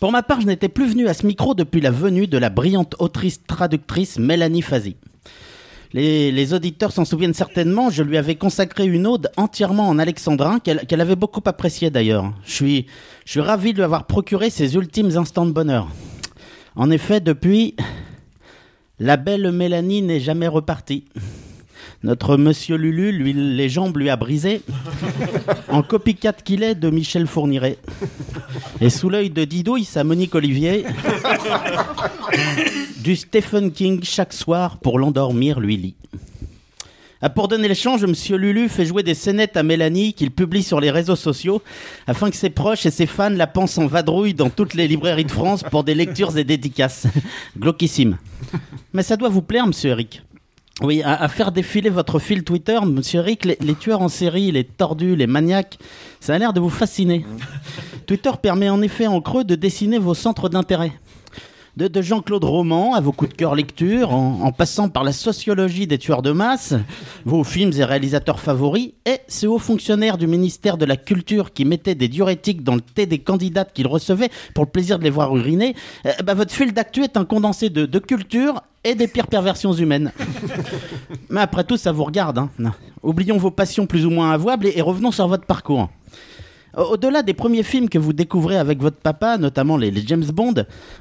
Pour 0.00 0.10
ma 0.10 0.22
part, 0.22 0.40
je 0.40 0.46
n'étais 0.46 0.70
plus 0.70 0.88
venu 0.88 1.06
à 1.06 1.12
ce 1.12 1.26
micro 1.26 1.54
depuis 1.54 1.82
la 1.82 1.90
venue 1.90 2.28
de 2.28 2.38
la 2.38 2.48
brillante 2.48 2.94
autrice-traductrice 2.98 4.18
Mélanie 4.18 4.62
Fazi. 4.62 4.96
Les, 5.94 6.52
auditeurs 6.52 6.92
s'en 6.92 7.04
souviennent 7.04 7.34
certainement, 7.34 7.88
je 7.88 8.02
lui 8.02 8.18
avais 8.18 8.34
consacré 8.34 8.84
une 8.86 9.06
ode 9.06 9.30
entièrement 9.36 9.88
en 9.88 9.98
alexandrin, 9.98 10.58
qu'elle 10.60 10.86
qu'elle 10.86 11.00
avait 11.00 11.16
beaucoup 11.16 11.40
appréciée 11.46 11.88
d'ailleurs. 11.90 12.32
Je 12.44 12.52
suis, 12.52 12.86
je 13.24 13.30
suis 13.32 13.40
ravi 13.40 13.72
de 13.72 13.78
lui 13.78 13.84
avoir 13.84 14.06
procuré 14.06 14.50
ses 14.50 14.74
ultimes 14.74 15.16
instants 15.16 15.46
de 15.46 15.52
bonheur. 15.52 15.88
En 16.76 16.90
effet, 16.90 17.20
depuis, 17.20 17.74
la 18.98 19.16
belle 19.16 19.50
Mélanie 19.50 20.02
n'est 20.02 20.20
jamais 20.20 20.48
repartie. 20.48 21.04
Notre 22.02 22.36
monsieur 22.36 22.76
Lulu, 22.76 23.12
lui, 23.12 23.32
les 23.32 23.68
jambes 23.68 23.96
lui 23.96 24.10
a 24.10 24.16
brisé, 24.16 24.62
en 25.68 25.82
copycat 25.82 26.32
qu'il 26.32 26.62
est 26.62 26.74
de 26.74 26.90
Michel 26.90 27.26
Fourniret. 27.26 27.78
Et 28.80 28.90
sous 28.90 29.08
l'œil 29.08 29.30
de 29.30 29.44
Didouille, 29.44 29.84
sa 29.84 30.04
Monique 30.04 30.34
Olivier, 30.34 30.84
du 33.02 33.16
Stephen 33.16 33.72
King 33.72 34.00
chaque 34.02 34.32
soir 34.32 34.78
pour 34.78 34.98
l'endormir, 34.98 35.60
lui 35.60 35.76
lit. 35.76 35.94
Ah, 37.20 37.30
pour 37.30 37.48
donner 37.48 37.66
le 37.66 37.74
change, 37.74 38.04
Monsieur 38.04 38.36
Lulu 38.36 38.68
fait 38.68 38.86
jouer 38.86 39.02
des 39.02 39.14
scénettes 39.14 39.56
à 39.56 39.64
Mélanie 39.64 40.12
qu'il 40.12 40.30
publie 40.30 40.62
sur 40.62 40.78
les 40.78 40.92
réseaux 40.92 41.16
sociaux 41.16 41.60
afin 42.06 42.30
que 42.30 42.36
ses 42.36 42.50
proches 42.50 42.86
et 42.86 42.92
ses 42.92 43.06
fans 43.06 43.28
la 43.28 43.48
pensent 43.48 43.76
en 43.78 43.88
vadrouille 43.88 44.34
dans 44.34 44.50
toutes 44.50 44.74
les 44.74 44.86
librairies 44.86 45.24
de 45.24 45.32
France 45.32 45.64
pour 45.64 45.82
des 45.82 45.96
lectures 45.96 46.38
et 46.38 46.44
dédicaces. 46.44 47.08
Glauquissime. 47.58 48.18
Mais 48.92 49.02
ça 49.02 49.16
doit 49.16 49.30
vous 49.30 49.42
plaire, 49.42 49.66
Monsieur 49.66 49.90
Eric. 49.90 50.22
Oui, 50.80 51.02
à, 51.02 51.20
à 51.22 51.28
faire 51.28 51.50
défiler 51.50 51.90
votre 51.90 52.20
fil 52.20 52.44
Twitter, 52.44 52.78
Monsieur 52.86 53.20
Eric, 53.20 53.44
les, 53.44 53.58
les 53.60 53.74
tueurs 53.74 54.00
en 54.00 54.08
série, 54.08 54.52
les 54.52 54.62
tordus, 54.62 55.16
les 55.16 55.26
maniaques, 55.26 55.76
ça 56.20 56.34
a 56.34 56.38
l'air 56.38 56.52
de 56.52 56.60
vous 56.60 56.70
fasciner. 56.70 57.26
Twitter 58.06 58.30
permet 58.40 58.68
en 58.70 58.80
effet 58.80 59.08
en 59.08 59.20
creux 59.20 59.44
de 59.44 59.56
dessiner 59.56 59.98
vos 59.98 60.14
centres 60.14 60.48
d'intérêt. 60.48 60.92
De, 61.78 61.86
de 61.86 62.02
Jean-Claude 62.02 62.42
Roman 62.42 62.94
à 62.94 63.00
vos 63.00 63.12
coups 63.12 63.30
de 63.30 63.36
cœur 63.36 63.54
lecture, 63.54 64.12
en, 64.12 64.40
en 64.42 64.50
passant 64.50 64.88
par 64.88 65.04
la 65.04 65.12
sociologie 65.12 65.86
des 65.86 65.96
tueurs 65.96 66.22
de 66.22 66.32
masse, 66.32 66.74
vos 67.24 67.44
films 67.44 67.70
et 67.78 67.84
réalisateurs 67.84 68.40
favoris, 68.40 68.94
et 69.06 69.18
ces 69.28 69.46
hauts 69.46 69.60
fonctionnaires 69.60 70.18
du 70.18 70.26
ministère 70.26 70.76
de 70.76 70.84
la 70.84 70.96
Culture 70.96 71.52
qui 71.52 71.64
mettaient 71.64 71.94
des 71.94 72.08
diurétiques 72.08 72.64
dans 72.64 72.74
le 72.74 72.80
thé 72.80 73.06
des 73.06 73.20
candidates 73.20 73.72
qu'ils 73.72 73.86
recevaient 73.86 74.28
pour 74.56 74.64
le 74.64 74.70
plaisir 74.70 74.98
de 74.98 75.04
les 75.04 75.10
voir 75.10 75.36
uriner, 75.36 75.76
euh, 76.04 76.10
bah, 76.24 76.34
votre 76.34 76.52
fil 76.52 76.72
d'actu 76.72 77.04
est 77.04 77.16
un 77.16 77.24
condensé 77.24 77.70
de, 77.70 77.86
de 77.86 77.98
culture 78.00 78.60
et 78.82 78.96
des 78.96 79.06
pires 79.06 79.28
perversions 79.28 79.72
humaines. 79.72 80.10
Mais 81.30 81.42
après 81.42 81.62
tout, 81.62 81.76
ça 81.76 81.92
vous 81.92 82.02
regarde. 82.02 82.38
hein. 82.38 82.50
Oublions 83.04 83.36
vos 83.36 83.52
passions 83.52 83.86
plus 83.86 84.04
ou 84.04 84.10
moins 84.10 84.32
avouables 84.32 84.66
et, 84.66 84.72
et 84.78 84.80
revenons 84.82 85.12
sur 85.12 85.28
votre 85.28 85.46
parcours. 85.46 85.88
Au- 86.76 86.82
Au-delà 86.92 87.22
des 87.22 87.34
premiers 87.34 87.62
films 87.62 87.88
que 87.88 87.98
vous 87.98 88.12
découvrez 88.12 88.56
avec 88.58 88.80
votre 88.80 88.98
papa, 88.98 89.38
notamment 89.38 89.76
les, 89.76 89.90
les 89.90 90.02
James 90.06 90.24
Bond, 90.24 90.54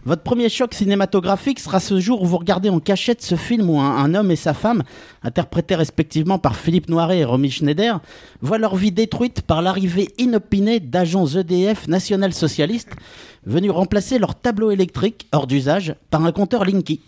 votre 0.05 0.23
premier 0.23 0.49
choc 0.49 0.73
cinématographique 0.73 1.59
sera 1.59 1.79
ce 1.79 1.99
jour 1.99 2.21
où 2.21 2.25
vous 2.25 2.37
regardez 2.37 2.69
en 2.69 2.79
cachette 2.79 3.21
ce 3.21 3.35
film 3.35 3.69
où 3.69 3.79
un, 3.79 3.95
un 3.97 4.13
homme 4.15 4.31
et 4.31 4.35
sa 4.35 4.53
femme, 4.53 4.83
interprétés 5.23 5.75
respectivement 5.75 6.39
par 6.39 6.55
Philippe 6.55 6.89
Noiret 6.89 7.19
et 7.19 7.25
Romy 7.25 7.51
Schneider, 7.51 7.99
voient 8.41 8.57
leur 8.57 8.75
vie 8.75 8.91
détruite 8.91 9.41
par 9.41 9.61
l'arrivée 9.61 10.09
inopinée 10.17 10.79
d'agents 10.79 11.25
EDF 11.27 11.87
national-socialistes 11.87 12.91
venus 13.45 13.71
remplacer 13.71 14.19
leur 14.19 14.35
tableau 14.35 14.71
électrique 14.71 15.27
hors 15.31 15.47
d'usage 15.47 15.95
par 16.09 16.23
un 16.25 16.31
compteur 16.33 16.65
Linky. 16.65 16.99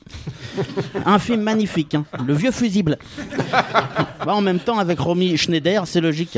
Un 1.05 1.19
film 1.19 1.41
magnifique, 1.41 1.95
hein, 1.95 2.05
le 2.25 2.33
vieux 2.33 2.51
fusible. 2.51 2.97
Bah, 4.25 4.35
en 4.35 4.41
même 4.41 4.59
temps, 4.59 4.77
avec 4.77 4.99
Romy 4.99 5.37
Schneider, 5.37 5.87
c'est 5.87 6.01
logique. 6.01 6.37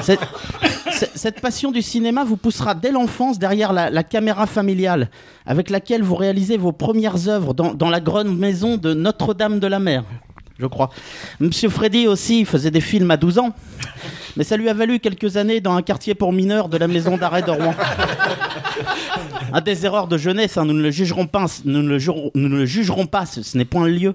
Cette, 1.14 1.40
passion 1.40 1.70
du 1.70 1.82
cinéma 1.82 2.24
vous 2.24 2.36
poussera 2.36 2.74
dès 2.74 2.92
l'enfance 2.92 3.38
derrière 3.38 3.72
la, 3.72 4.02
caméra 4.02 4.46
familiale, 4.46 5.08
avec 5.46 5.70
laquelle 5.70 6.02
vous 6.02 6.14
réalisez 6.14 6.56
vos 6.56 6.72
premières 6.72 7.28
œuvres 7.28 7.54
dans, 7.54 7.74
dans 7.74 7.90
la 7.90 8.00
grande 8.00 8.36
maison 8.36 8.76
de 8.76 8.94
Notre-Dame 8.94 9.60
de 9.60 9.66
la 9.66 9.78
Mer, 9.78 10.04
je 10.58 10.66
crois. 10.66 10.90
Monsieur 11.40 11.68
Freddy 11.68 12.06
aussi 12.06 12.44
faisait 12.44 12.70
des 12.70 12.80
films 12.80 13.10
à 13.10 13.16
12 13.16 13.38
ans, 13.38 13.54
mais 14.36 14.44
ça 14.44 14.56
lui 14.56 14.68
a 14.68 14.74
valu 14.74 15.00
quelques 15.00 15.36
années 15.36 15.60
dans 15.60 15.74
un 15.74 15.82
quartier 15.82 16.14
pour 16.14 16.32
mineurs 16.32 16.68
de 16.68 16.76
la 16.76 16.86
maison 16.88 17.16
d'arrêt 17.16 17.42
de 17.42 17.50
Rouen. 17.50 17.74
Un 19.52 19.60
des 19.60 19.84
erreurs 19.86 20.08
de 20.08 20.16
jeunesse, 20.18 20.56
hein, 20.56 20.64
nous 20.64 20.72
ne 20.72 20.82
le 20.82 20.90
jugerons 20.90 21.26
pas, 21.26 21.46
nous 21.64 21.82
ne 21.82 21.88
le, 21.88 21.98
jurons- 21.98 22.30
nous 22.34 22.48
ne 22.48 22.56
le 22.58 22.66
jugerons 22.66 23.06
pas, 23.06 23.24
ce, 23.26 23.42
ce 23.42 23.56
n'est 23.56 23.64
point 23.64 23.86
le 23.86 23.92
lieu. 23.92 24.14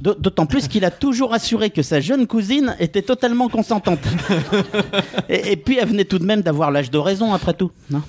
D'aut- 0.00 0.14
D'autant 0.18 0.46
plus 0.46 0.68
qu'il 0.68 0.84
a 0.84 0.90
toujours 0.90 1.34
assuré 1.34 1.70
que 1.70 1.82
sa 1.82 2.00
jeune 2.00 2.26
cousine 2.26 2.74
était 2.78 3.02
totalement 3.02 3.48
consentante. 3.48 4.00
et, 5.28 5.52
et 5.52 5.56
puis 5.56 5.78
elle 5.80 5.88
venait 5.88 6.04
tout 6.06 6.18
de 6.18 6.24
même 6.24 6.40
d'avoir 6.42 6.70
l'âge 6.70 6.90
de 6.90 6.98
raison, 6.98 7.34
après 7.34 7.54
tout. 7.54 7.70
non? 7.90 8.02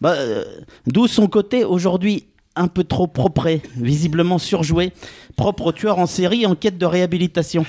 Bah, 0.00 0.12
euh, 0.16 0.44
D'où 0.86 1.06
son 1.06 1.28
côté 1.28 1.64
aujourd'hui 1.64 2.24
un 2.56 2.68
peu 2.68 2.84
trop 2.84 3.06
propre, 3.06 3.48
visiblement 3.76 4.38
surjoué, 4.38 4.92
propre 5.36 5.66
au 5.66 5.72
tueur 5.72 5.98
en 5.98 6.06
série 6.06 6.46
en 6.46 6.54
quête 6.54 6.78
de 6.78 6.86
réhabilitation. 6.86 7.64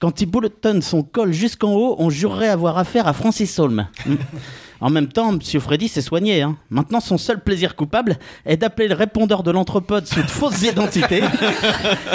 Quand 0.00 0.20
il 0.20 0.26
boutonne 0.26 0.82
son 0.82 1.02
col 1.02 1.32
jusqu'en 1.32 1.72
haut, 1.72 1.96
on 1.98 2.10
jurerait 2.10 2.48
avoir 2.48 2.76
affaire 2.78 3.06
à 3.08 3.12
Francis 3.12 3.58
Holm. 3.58 3.86
En 4.80 4.90
même 4.90 5.06
temps, 5.08 5.32
Monsieur 5.32 5.60
Freddy 5.60 5.88
s'est 5.88 6.02
soigné. 6.02 6.42
hein. 6.42 6.58
Maintenant, 6.68 7.00
son 7.00 7.16
seul 7.16 7.40
plaisir 7.42 7.74
coupable 7.74 8.18
est 8.44 8.58
d'appeler 8.58 8.86
le 8.88 8.94
répondeur 8.94 9.42
de 9.42 9.50
l'entrepode 9.50 10.06
sous 10.06 10.20
de 10.20 10.28
fausses 10.30 10.62
identités 10.70 11.22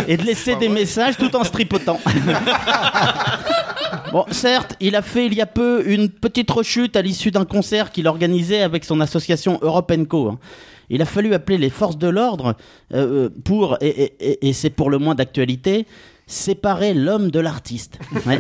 et 0.07 0.17
de 0.17 0.23
laisser 0.23 0.55
des 0.55 0.69
messages 0.69 1.17
tout 1.17 1.35
en 1.35 1.43
se 1.43 1.49
tripotant. 1.51 1.99
Bon, 4.11 4.25
certes, 4.31 4.75
il 4.79 4.95
a 4.95 5.01
fait 5.01 5.25
il 5.27 5.33
y 5.33 5.41
a 5.41 5.45
peu 5.45 5.83
une 5.87 6.09
petite 6.09 6.49
rechute 6.51 6.95
à 6.95 7.01
l'issue 7.01 7.31
d'un 7.31 7.45
concert 7.45 7.91
qu'il 7.91 8.07
organisait 8.07 8.61
avec 8.61 8.83
son 8.85 8.99
association 9.01 9.57
Europe 9.61 9.91
Co. 10.07 10.29
hein. 10.29 10.39
Il 10.89 11.01
a 11.01 11.05
fallu 11.05 11.33
appeler 11.33 11.57
les 11.57 11.69
forces 11.69 11.97
de 11.97 12.07
l'ordre 12.07 12.55
euh, 12.93 13.29
pour, 13.43 13.77
et, 13.81 13.87
et- 13.87 14.13
et- 14.31 14.49
et 14.49 14.53
c'est 14.53 14.69
pour 14.69 14.89
le 14.89 14.97
moins 14.97 15.15
d'actualité, 15.15 15.85
séparer 16.27 16.93
l'homme 16.93 17.31
de 17.31 17.39
l'artiste. 17.39 17.99
Ouais. 18.25 18.39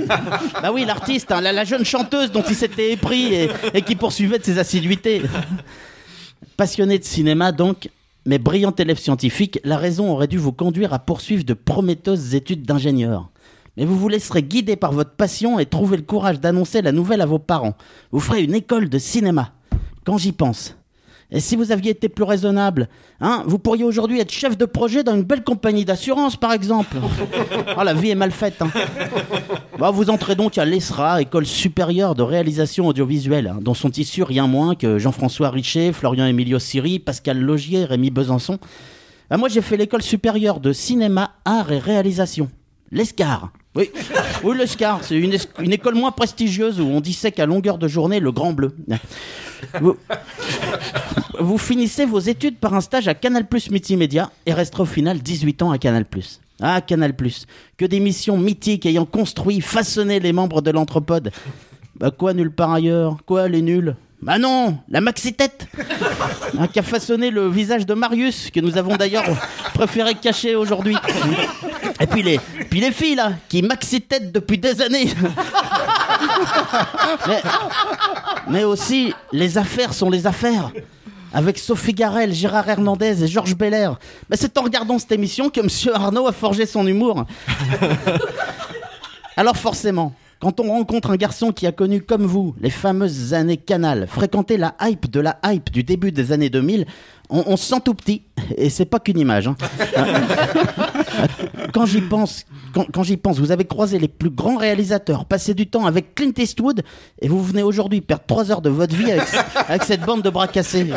bah 0.61 0.71
oui, 0.73 0.85
l'artiste, 0.85 1.31
hein, 1.31 1.41
la, 1.41 1.51
la 1.51 1.63
jeune 1.63 1.85
chanteuse 1.85 2.31
dont 2.31 2.43
il 2.47 2.55
s'était 2.55 2.91
épris 2.93 3.33
et, 3.33 3.49
et 3.73 3.81
qui 3.81 3.95
poursuivait 3.95 4.39
de 4.39 4.43
ses 4.43 4.57
assiduités. 4.59 5.21
Passionné 6.57 6.99
de 6.99 7.03
cinéma 7.03 7.51
donc, 7.51 7.89
mais 8.25 8.37
brillant 8.37 8.73
élève 8.77 8.99
scientifique, 8.99 9.59
la 9.63 9.77
raison 9.77 10.11
aurait 10.11 10.27
dû 10.27 10.37
vous 10.37 10.51
conduire 10.51 10.93
à 10.93 10.99
poursuivre 10.99 11.43
de 11.43 11.53
prometteuses 11.53 12.35
études 12.35 12.63
d'ingénieur. 12.63 13.29
Mais 13.77 13.85
vous 13.85 13.97
vous 13.97 14.09
laisserez 14.09 14.43
guider 14.43 14.75
par 14.75 14.91
votre 14.91 15.11
passion 15.11 15.57
et 15.57 15.65
trouver 15.65 15.95
le 15.97 16.03
courage 16.03 16.39
d'annoncer 16.39 16.81
la 16.81 16.91
nouvelle 16.91 17.21
à 17.21 17.25
vos 17.25 17.39
parents. 17.39 17.75
Vous 18.11 18.19
ferez 18.19 18.43
une 18.43 18.55
école 18.55 18.89
de 18.89 18.97
cinéma. 18.99 19.53
Quand 20.05 20.17
j'y 20.17 20.31
pense. 20.33 20.75
Et 21.31 21.39
si 21.39 21.55
vous 21.55 21.71
aviez 21.71 21.91
été 21.91 22.09
plus 22.09 22.23
raisonnable, 22.23 22.89
hein, 23.21 23.43
vous 23.45 23.59
pourriez 23.59 23.83
aujourd'hui 23.83 24.19
être 24.19 24.31
chef 24.31 24.57
de 24.57 24.65
projet 24.65 25.03
dans 25.03 25.13
une 25.15 25.23
belle 25.23 25.43
compagnie 25.43 25.85
d'assurance, 25.85 26.35
par 26.35 26.53
exemple. 26.53 26.97
Oh, 27.77 27.83
la 27.83 27.93
vie 27.93 28.09
est 28.09 28.15
mal 28.15 28.31
faite. 28.31 28.61
hein. 28.61 28.69
Bah, 29.77 29.91
vous 29.91 30.09
entrez 30.09 30.35
donc 30.35 30.57
à 30.57 30.65
l'ESRA, 30.65 31.21
École 31.21 31.45
supérieure 31.45 32.15
de 32.15 32.23
réalisation 32.23 32.87
audiovisuelle, 32.87 33.47
hein, 33.47 33.59
dont 33.61 33.73
sont 33.73 33.91
issus 33.91 34.23
rien 34.23 34.47
moins 34.47 34.75
que 34.75 34.97
Jean-François 34.97 35.49
Richer, 35.49 35.93
Florian 35.93 36.25
Emilio 36.25 36.59
Siri, 36.59 36.99
Pascal 36.99 37.39
Logier, 37.39 37.85
Rémi 37.85 38.09
Besançon. 38.09 38.57
Ah, 39.29 39.37
moi, 39.37 39.47
j'ai 39.49 39.61
fait 39.61 39.77
l'école 39.77 40.01
supérieure 40.01 40.59
de 40.59 40.73
cinéma, 40.73 41.31
art 41.45 41.71
et 41.71 41.79
réalisation. 41.79 42.49
L'ESCAR. 42.91 43.51
Oui, 43.79 43.89
oui 44.43 44.57
l'ESCAR, 44.57 44.99
c'est 45.03 45.17
une, 45.17 45.71
école 45.71 45.95
moins 45.95 46.11
prestigieuse 46.11 46.81
où 46.81 46.85
on 46.85 46.99
dissèque 46.99 47.39
à 47.39 47.45
longueur 47.45 47.77
de 47.77 47.87
journée 47.87 48.19
le 48.19 48.31
grand 48.31 48.51
bleu. 48.51 48.75
Vous, 49.79 49.97
vous 51.39 51.57
finissez 51.57 52.05
vos 52.05 52.19
études 52.19 52.57
par 52.57 52.73
un 52.73 52.81
stage 52.81 53.07
à 53.07 53.13
Canal 53.13 53.47
Plus 53.47 53.71
Multimédia 53.71 54.31
et 54.45 54.53
resterez 54.53 54.83
au 54.83 54.85
final 54.85 55.19
18 55.19 55.61
ans 55.61 55.71
à 55.71 55.77
Canal 55.77 56.05
Plus. 56.05 56.41
Ah, 56.61 56.81
Canal 56.81 57.15
Plus, 57.15 57.45
que 57.77 57.85
des 57.85 58.01
missions 58.01 58.37
mythiques 58.37 58.85
ayant 58.85 59.05
construit, 59.05 59.61
façonné 59.61 60.19
les 60.19 60.33
membres 60.33 60.61
de 60.61 60.71
l'anthropode. 60.71 61.31
Bah 61.95 62.11
quoi, 62.11 62.33
nulle 62.33 62.51
part 62.51 62.73
ailleurs? 62.73 63.17
Quoi, 63.25 63.47
les 63.47 63.61
nuls? 63.61 63.95
Bah 64.21 64.37
non, 64.37 64.77
la 64.89 64.99
maxi-tête 64.99 65.67
Qui 66.73 66.79
a 66.79 66.83
façonné 66.83 67.31
le 67.31 67.47
visage 67.49 67.85
de 67.85 67.93
Marius, 67.93 68.51
que 68.51 68.59
nous 68.59 68.77
avons 68.77 68.97
d'ailleurs 68.97 69.23
préféré 69.73 70.13
cacher 70.15 70.55
aujourd'hui. 70.55 70.95
Et 72.01 72.07
puis 72.07 72.21
les, 72.23 72.91
filles, 72.91 73.15
là, 73.15 73.31
qui 73.47 73.61
maxi-tête 73.61 74.31
depuis 74.31 74.57
des 74.57 74.81
années. 74.81 75.07
mais, 77.27 77.41
mais 78.49 78.63
aussi, 78.65 79.13
les 79.31 79.57
affaires 79.57 79.93
sont 79.93 80.09
les 80.09 80.27
affaires. 80.27 80.71
Avec 81.31 81.59
Sophie 81.59 81.93
Garel, 81.93 82.33
Gérard 82.33 82.67
Hernandez 82.67 83.23
et 83.23 83.27
Georges 83.27 83.55
Belair. 83.55 83.99
Bah, 84.29 84.35
c'est 84.37 84.57
en 84.57 84.63
regardant 84.63 84.97
cette 84.97 85.11
émission 85.11 85.49
que 85.49 85.61
Monsieur 85.61 85.93
Arnaud 85.93 86.27
a 86.27 86.31
forgé 86.31 86.65
son 86.65 86.87
humour. 86.87 87.25
Alors 89.37 89.55
forcément, 89.55 90.13
quand 90.39 90.59
on 90.61 90.69
rencontre 90.69 91.11
un 91.11 91.17
garçon 91.17 91.51
qui 91.51 91.67
a 91.67 91.71
connu 91.71 92.01
comme 92.01 92.25
vous 92.25 92.55
les 92.61 92.69
fameuses 92.69 93.33
années 93.33 93.57
Canal, 93.57 94.07
fréquenté 94.07 94.55
la 94.57 94.73
hype 94.81 95.09
de 95.11 95.19
la 95.19 95.37
hype 95.45 95.69
du 95.71 95.83
début 95.83 96.11
des 96.13 96.31
années 96.31 96.49
2000, 96.49 96.85
on, 97.29 97.43
on 97.45 97.57
se 97.57 97.65
sent 97.65 97.81
tout 97.83 97.93
petit. 97.93 98.23
Et 98.55 98.69
c'est 98.69 98.85
pas 98.85 98.99
qu'une 98.99 99.19
image. 99.19 99.47
hein. 99.47 99.55
quand 101.73 101.85
j'y 101.85 102.01
pense, 102.01 102.45
quand, 102.73 102.85
quand 102.91 103.03
j'y 103.03 103.17
pense, 103.17 103.37
vous 103.37 103.51
avez 103.51 103.65
croisé 103.65 103.99
les 103.99 104.07
plus 104.07 104.29
grands 104.29 104.55
réalisateurs, 104.57 105.25
passé 105.25 105.53
du 105.53 105.67
temps 105.67 105.85
avec 105.85 106.15
Clint 106.15 106.31
Eastwood, 106.37 106.83
et 107.21 107.27
vous 107.27 107.43
venez 107.43 107.61
aujourd'hui 107.63 107.99
perdre 108.01 108.23
3 108.25 108.51
heures 108.51 108.61
de 108.61 108.69
votre 108.69 108.95
vie 108.95 109.11
avec, 109.11 109.27
avec 109.67 109.83
cette 109.83 110.01
bande 110.01 110.21
de 110.21 110.29
bras 110.29 110.47
cassés. 110.47 110.87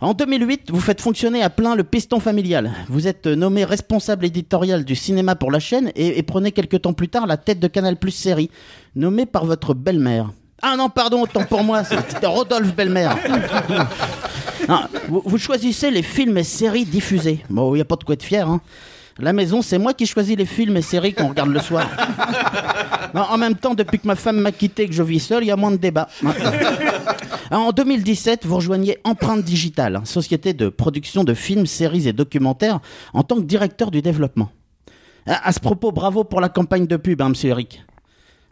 En 0.00 0.12
2008, 0.12 0.70
vous 0.70 0.80
faites 0.80 1.00
fonctionner 1.00 1.42
à 1.42 1.48
plein 1.48 1.74
le 1.74 1.82
piston 1.82 2.20
familial. 2.20 2.70
Vous 2.88 3.08
êtes 3.08 3.26
nommé 3.26 3.64
responsable 3.64 4.26
éditorial 4.26 4.84
du 4.84 4.94
cinéma 4.94 5.36
pour 5.36 5.50
la 5.50 5.58
chaîne 5.58 5.90
et, 5.96 6.18
et 6.18 6.22
prenez 6.22 6.52
quelques 6.52 6.82
temps 6.82 6.92
plus 6.92 7.08
tard 7.08 7.26
la 7.26 7.38
tête 7.38 7.60
de 7.60 7.66
Canal 7.66 7.96
Plus 7.96 8.10
série, 8.10 8.50
nommé 8.94 9.24
par 9.24 9.46
votre 9.46 9.72
belle-mère. 9.72 10.30
Ah 10.62 10.76
non, 10.76 10.88
pardon, 10.88 11.22
autant 11.22 11.44
pour 11.44 11.62
moi, 11.62 11.84
c'était 12.08 12.26
Rodolphe 12.26 12.74
Belle-Mère. 12.74 13.16
Non, 14.68 14.80
vous, 15.08 15.22
vous 15.24 15.38
choisissez 15.38 15.90
les 15.90 16.02
films 16.02 16.38
et 16.38 16.44
séries 16.44 16.84
diffusés. 16.84 17.44
Bon, 17.50 17.74
il 17.74 17.76
n'y 17.76 17.82
a 17.82 17.86
pas 17.86 17.96
de 17.96 18.04
quoi 18.04 18.14
être 18.14 18.22
fier. 18.22 18.48
Hein. 18.48 18.60
La 19.18 19.32
maison, 19.32 19.62
c'est 19.62 19.78
moi 19.78 19.94
qui 19.94 20.06
choisis 20.06 20.36
les 20.36 20.44
films 20.44 20.76
et 20.76 20.82
séries 20.82 21.14
qu'on 21.14 21.28
regarde 21.28 21.50
le 21.50 21.60
soir. 21.60 21.88
Non, 23.14 23.22
en 23.22 23.38
même 23.38 23.54
temps, 23.54 23.72
depuis 23.74 23.98
que 23.98 24.06
ma 24.06 24.16
femme 24.16 24.40
m'a 24.40 24.52
quitté 24.52 24.82
et 24.82 24.88
que 24.88 24.92
je 24.92 25.02
vis 25.02 25.20
seul, 25.20 25.42
il 25.42 25.46
y 25.46 25.50
a 25.50 25.56
moins 25.56 25.70
de 25.70 25.76
débats. 25.76 26.08
En 27.50 27.70
2017, 27.70 28.44
vous 28.44 28.56
rejoignez 28.56 28.98
Empreinte 29.04 29.42
Digitale, 29.42 30.00
société 30.04 30.52
de 30.52 30.68
production 30.68 31.22
de 31.24 31.32
films, 31.32 31.64
séries 31.64 32.08
et 32.08 32.12
documentaires, 32.12 32.80
en 33.14 33.22
tant 33.22 33.36
que 33.36 33.42
directeur 33.42 33.90
du 33.92 34.02
développement. 34.02 34.50
À, 35.26 35.48
à 35.48 35.52
ce 35.52 35.60
propos, 35.60 35.92
bravo 35.92 36.24
pour 36.24 36.40
la 36.40 36.48
campagne 36.48 36.86
de 36.86 36.96
pub, 36.96 37.22
hein, 37.22 37.30
monsieur 37.30 37.50
Eric. 37.50 37.84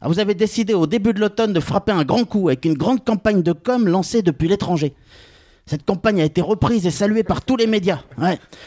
Ah, 0.00 0.08
Vous 0.08 0.20
avez 0.20 0.34
décidé 0.34 0.72
au 0.74 0.86
début 0.86 1.12
de 1.12 1.20
l'automne 1.20 1.52
de 1.52 1.60
frapper 1.60 1.92
un 1.92 2.04
grand 2.04 2.24
coup 2.24 2.48
avec 2.48 2.64
une 2.64 2.74
grande 2.74 3.04
campagne 3.04 3.42
de 3.42 3.52
com 3.52 3.88
lancée 3.88 4.22
depuis 4.22 4.48
l'étranger. 4.48 4.94
Cette 5.66 5.86
campagne 5.86 6.20
a 6.20 6.24
été 6.24 6.42
reprise 6.42 6.86
et 6.86 6.90
saluée 6.90 7.22
par 7.22 7.40
tous 7.40 7.56
les 7.56 7.66
médias. 7.66 8.00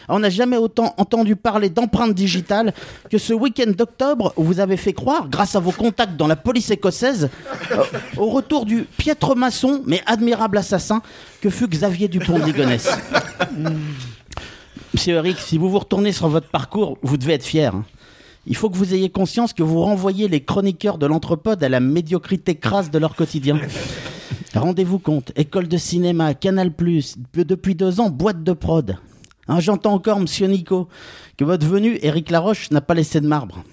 On 0.10 0.18
n'a 0.18 0.32
jamais 0.32 0.58
autant 0.58 0.96
entendu 0.98 1.36
parler 1.36 1.70
d'empreinte 1.70 2.16
digitale 2.16 2.74
que 3.12 3.20
ce 3.20 3.34
week-end 3.34 3.72
d'octobre 3.78 4.34
où 4.36 4.44
vous 4.44 4.60
avez 4.60 4.78
fait 4.78 4.94
croire, 4.94 5.30
grâce 5.30 5.56
à 5.56 5.60
vos 5.60 5.72
contacts 5.72 6.16
dans 6.18 6.26
la 6.26 6.36
police 6.36 6.72
écossaise, 6.72 7.30
euh, 7.72 7.84
au 8.18 8.30
retour 8.30 8.66
du 8.66 8.84
piètre 8.98 9.36
maçon 9.36 9.84
mais 9.86 10.02
admirable 10.08 10.58
assassin 10.58 11.04
que 11.40 11.52
fut 11.52 11.68
Xavier 11.68 12.08
Dupont 12.08 12.40
de. 12.40 12.48
Monsieur 14.94 15.16
Eric, 15.16 15.38
si 15.38 15.60
vous 15.60 15.70
vous 15.70 15.80
retournez 15.80 16.12
sur 16.12 16.28
votre 16.30 16.50
parcours, 16.50 16.98
vous 17.04 17.18
devez 17.18 17.34
être 17.34 17.46
fier. 17.46 17.74
Il 18.48 18.56
faut 18.56 18.72
que 18.72 18.78
vous 18.78 18.96
ayez 18.96 19.10
conscience 19.10 19.54
que 19.54 19.62
vous 19.62 19.82
renvoyez 19.82 20.28
les 20.28 20.42
chroniqueurs 20.42 20.98
de 20.98 21.06
l'anthropode 21.06 21.64
à 21.64 21.70
la 21.70 21.80
médiocrité 21.80 22.56
crasse 22.56 22.90
de 22.90 22.98
leur 22.98 23.16
quotidien. 23.16 23.60
Rendez-vous 24.58 25.00
compte, 25.00 25.32
école 25.36 25.68
de 25.68 25.78
cinéma, 25.78 26.34
Canal+, 26.34 26.72
depuis 27.36 27.76
deux 27.76 28.00
ans, 28.00 28.10
boîte 28.10 28.44
de 28.44 28.54
prod. 28.54 28.98
Hein, 29.48 29.60
J'entends 29.60 29.94
encore, 29.94 30.20
monsieur 30.20 30.48
Nico, 30.48 30.88
que 31.38 31.46
votre 31.46 31.66
venue, 31.66 32.00
Éric 32.02 32.30
Laroche, 32.32 32.72
n'a 32.72 32.82
pas 32.82 32.94
laissé 32.94 33.22
de 33.22 33.28
marbre. 33.28 33.64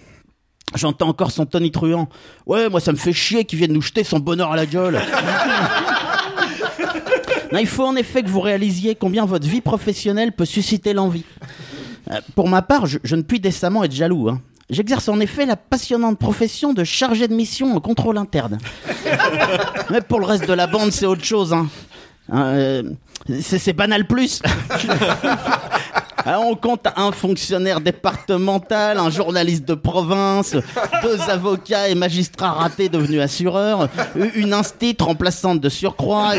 J'entends 0.74 1.08
encore 1.08 1.30
son 1.30 1.46
Tony 1.46 1.70
Truant. 1.70 2.08
Ouais, 2.46 2.68
moi 2.68 2.80
ça 2.80 2.92
me 2.92 2.96
fait 2.96 3.12
chier 3.12 3.44
qu'il 3.44 3.58
vienne 3.58 3.72
nous 3.72 3.82
jeter 3.82 4.02
son 4.04 4.18
bonheur 4.18 4.52
à 4.52 4.56
la 4.56 4.66
gueule. 4.66 5.00
Non, 7.52 7.60
il 7.60 7.68
faut 7.68 7.84
en 7.86 7.94
effet 7.94 8.22
que 8.24 8.28
vous 8.28 8.40
réalisiez 8.40 8.96
combien 8.96 9.26
votre 9.26 9.46
vie 9.46 9.60
professionnelle 9.60 10.32
peut 10.32 10.44
susciter 10.46 10.92
l'envie. 10.92 11.24
Euh, 12.10 12.18
pour 12.34 12.48
ma 12.48 12.62
part, 12.62 12.86
je, 12.86 12.98
je 13.04 13.14
ne 13.14 13.22
puis 13.22 13.38
décemment 13.38 13.84
être 13.84 13.92
jaloux. 13.92 14.28
hein. 14.28 14.40
J'exerce 14.74 15.08
en 15.08 15.20
effet 15.20 15.46
la 15.46 15.56
passionnante 15.56 16.18
profession 16.18 16.72
de 16.72 16.84
chargé 16.84 17.28
de 17.28 17.34
mission 17.34 17.74
en 17.76 17.80
contrôle 17.80 18.18
interne. 18.18 18.58
Mais 19.90 20.00
pour 20.00 20.20
le 20.20 20.26
reste 20.26 20.46
de 20.48 20.52
la 20.52 20.66
bande, 20.66 20.90
c'est 20.92 21.06
autre 21.06 21.24
chose. 21.24 21.52
hein. 21.52 21.68
Euh, 22.32 22.82
c'est 23.40 23.72
banal 23.72 24.06
plus. 24.06 24.42
Alors, 26.26 26.46
on 26.46 26.54
compte 26.56 26.86
un 26.96 27.12
fonctionnaire 27.12 27.80
départemental, 27.80 28.98
un 28.98 29.10
journaliste 29.10 29.66
de 29.66 29.74
province, 29.74 30.56
deux 31.02 31.20
avocats 31.28 31.88
et 31.88 31.94
magistrats 31.94 32.52
ratés 32.52 32.88
devenus 32.88 33.20
assureurs, 33.20 33.88
une 34.34 34.54
instite 34.54 35.02
remplaçante 35.02 35.60
de 35.60 35.68
surcroît, 35.68 36.32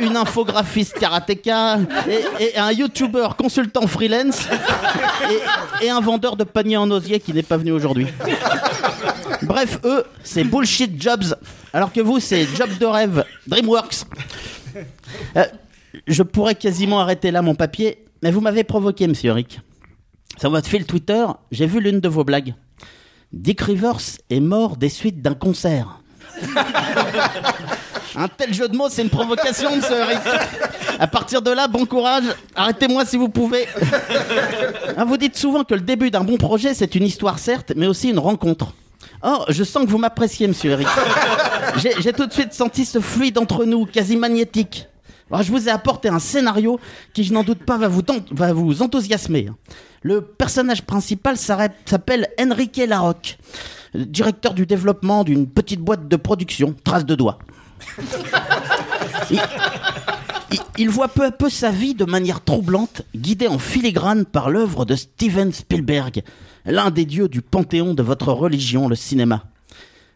une, 0.00 0.16
infographiste 0.16 0.98
karatéka 0.98 1.78
et, 2.08 2.58
un 2.58 2.72
youtubeur 2.72 3.36
consultant 3.36 3.86
freelance 3.86 4.46
et, 5.80 5.86
et 5.86 5.90
un 5.90 6.00
vendeur 6.00 6.36
de 6.36 6.44
paniers 6.44 6.78
en 6.78 6.90
osier 6.90 7.20
qui 7.20 7.34
n'est 7.34 7.42
pas 7.42 7.58
venu 7.58 7.72
aujourd'hui. 7.72 8.06
Bref, 9.42 9.80
eux, 9.84 10.04
c'est 10.22 10.44
bullshit 10.44 11.00
jobs, 11.00 11.34
alors 11.72 11.92
que 11.92 12.00
vous, 12.00 12.20
c'est 12.20 12.46
job 12.56 12.70
de 12.78 12.86
rêve, 12.86 13.24
DreamWorks. 13.46 14.04
Euh, 15.36 15.44
je 16.06 16.22
pourrais 16.22 16.54
quasiment 16.54 17.00
arrêter 17.00 17.30
là 17.30 17.42
mon 17.42 17.54
papier, 17.54 18.04
mais 18.22 18.30
vous 18.30 18.40
m'avez 18.40 18.64
provoqué, 18.64 19.06
monsieur 19.06 19.32
Rick. 19.32 19.60
Sur 20.38 20.50
votre 20.50 20.68
fil 20.68 20.84
Twitter, 20.86 21.26
j'ai 21.50 21.66
vu 21.66 21.80
l'une 21.80 22.00
de 22.00 22.08
vos 22.08 22.24
blagues. 22.24 22.54
Dick 23.32 23.60
Rivers 23.60 24.00
est 24.28 24.40
mort 24.40 24.76
des 24.76 24.88
suites 24.88 25.22
d'un 25.22 25.34
concert. 25.34 26.00
Un 28.16 28.28
tel 28.28 28.52
jeu 28.52 28.68
de 28.68 28.76
mots, 28.76 28.88
c'est 28.88 29.02
une 29.02 29.10
provocation, 29.10 29.76
monsieur 29.76 30.02
Rick. 30.02 30.18
À 30.98 31.06
partir 31.06 31.42
de 31.42 31.50
là, 31.50 31.68
bon 31.68 31.86
courage. 31.86 32.24
Arrêtez-moi 32.56 33.04
si 33.04 33.16
vous 33.16 33.28
pouvez. 33.28 33.68
Ah, 34.96 35.04
Vous 35.04 35.16
dites 35.16 35.36
souvent 35.36 35.62
que 35.62 35.74
le 35.74 35.80
début 35.80 36.10
d'un 36.10 36.24
bon 36.24 36.36
projet, 36.36 36.74
c'est 36.74 36.94
une 36.96 37.04
histoire 37.04 37.38
certes, 37.38 37.72
mais 37.76 37.86
aussi 37.86 38.10
une 38.10 38.18
rencontre. 38.18 38.74
Oh, 39.22 39.44
je 39.48 39.62
sens 39.64 39.84
que 39.84 39.90
vous 39.90 39.98
m'appréciez, 39.98 40.48
monsieur 40.48 40.72
Eric. 40.72 40.88
J'ai 41.76 42.12
tout 42.12 42.26
de 42.26 42.32
suite 42.32 42.52
senti 42.52 42.84
ce 42.84 43.00
fluide 43.00 43.38
entre 43.38 43.64
nous, 43.64 43.86
quasi 43.86 44.16
magnétique. 44.16 44.86
Alors, 45.30 45.42
je 45.42 45.50
vous 45.52 45.68
ai 45.68 45.70
apporté 45.70 46.08
un 46.08 46.18
scénario 46.18 46.80
qui, 47.12 47.22
je 47.24 47.32
n'en 47.32 47.44
doute 47.44 47.64
pas, 47.64 47.78
va 47.78 47.88
vous, 47.88 48.02
ton- 48.02 48.24
va 48.32 48.52
vous 48.52 48.82
enthousiasmer. 48.82 49.48
Le 50.02 50.22
personnage 50.22 50.82
principal 50.82 51.36
s'appelle 51.36 52.28
Enrique 52.40 52.80
Larocque, 52.88 53.38
directeur 53.94 54.54
du 54.54 54.66
développement 54.66 55.24
d'une 55.24 55.46
petite 55.46 55.80
boîte 55.80 56.08
de 56.08 56.16
production, 56.16 56.74
trace 56.84 57.04
de 57.04 57.14
doigts. 57.14 57.38
Il, 59.30 59.40
il- 60.52 60.58
il 60.78 60.88
voit 60.90 61.08
peu 61.08 61.24
à 61.24 61.30
peu 61.30 61.48
sa 61.48 61.70
vie 61.70 61.94
de 61.94 62.04
manière 62.04 62.42
troublante, 62.42 63.02
guidée 63.14 63.46
en 63.46 63.58
filigrane 63.58 64.24
par 64.24 64.50
l'œuvre 64.50 64.84
de 64.84 64.96
Steven 64.96 65.52
Spielberg, 65.52 66.22
l'un 66.64 66.90
des 66.90 67.04
dieux 67.04 67.28
du 67.28 67.40
panthéon 67.42 67.94
de 67.94 68.02
votre 68.02 68.32
religion, 68.32 68.88
le 68.88 68.96
cinéma. 68.96 69.44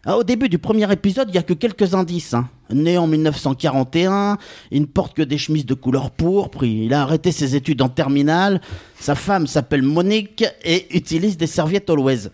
Ah, 0.07 0.19
au 0.19 0.25
début 0.25 0.49
du 0.51 0.59
premier 0.59 0.91
épisode, 0.93 1.29
il 1.29 1.33
n'y 1.33 1.39
a 1.39 1.43
que 1.43 1.55
quelques 1.55 1.95
indices. 1.95 2.35
hein. 2.35 2.49
Né 2.71 2.99
en 2.99 3.07
1941, 3.07 4.37
il 4.71 4.83
ne 4.83 4.87
porte 4.87 5.15
que 5.17 5.23
des 5.23 5.39
chemises 5.39 5.65
de 5.67 5.75
couleur 5.75 6.11
pourpre, 6.11 6.65
il 6.65 6.93
a 6.93 7.03
arrêté 7.03 7.33
ses 7.33 7.57
études 7.57 7.81
en 7.83 7.89
terminale, 7.89 8.61
sa 8.99 9.15
femme 9.15 9.47
s'appelle 9.47 9.83
Monique 9.83 10.45
et 10.65 10.95
utilise 10.97 11.37
des 11.37 11.47
serviettes 11.47 11.89
Always. 11.91 12.29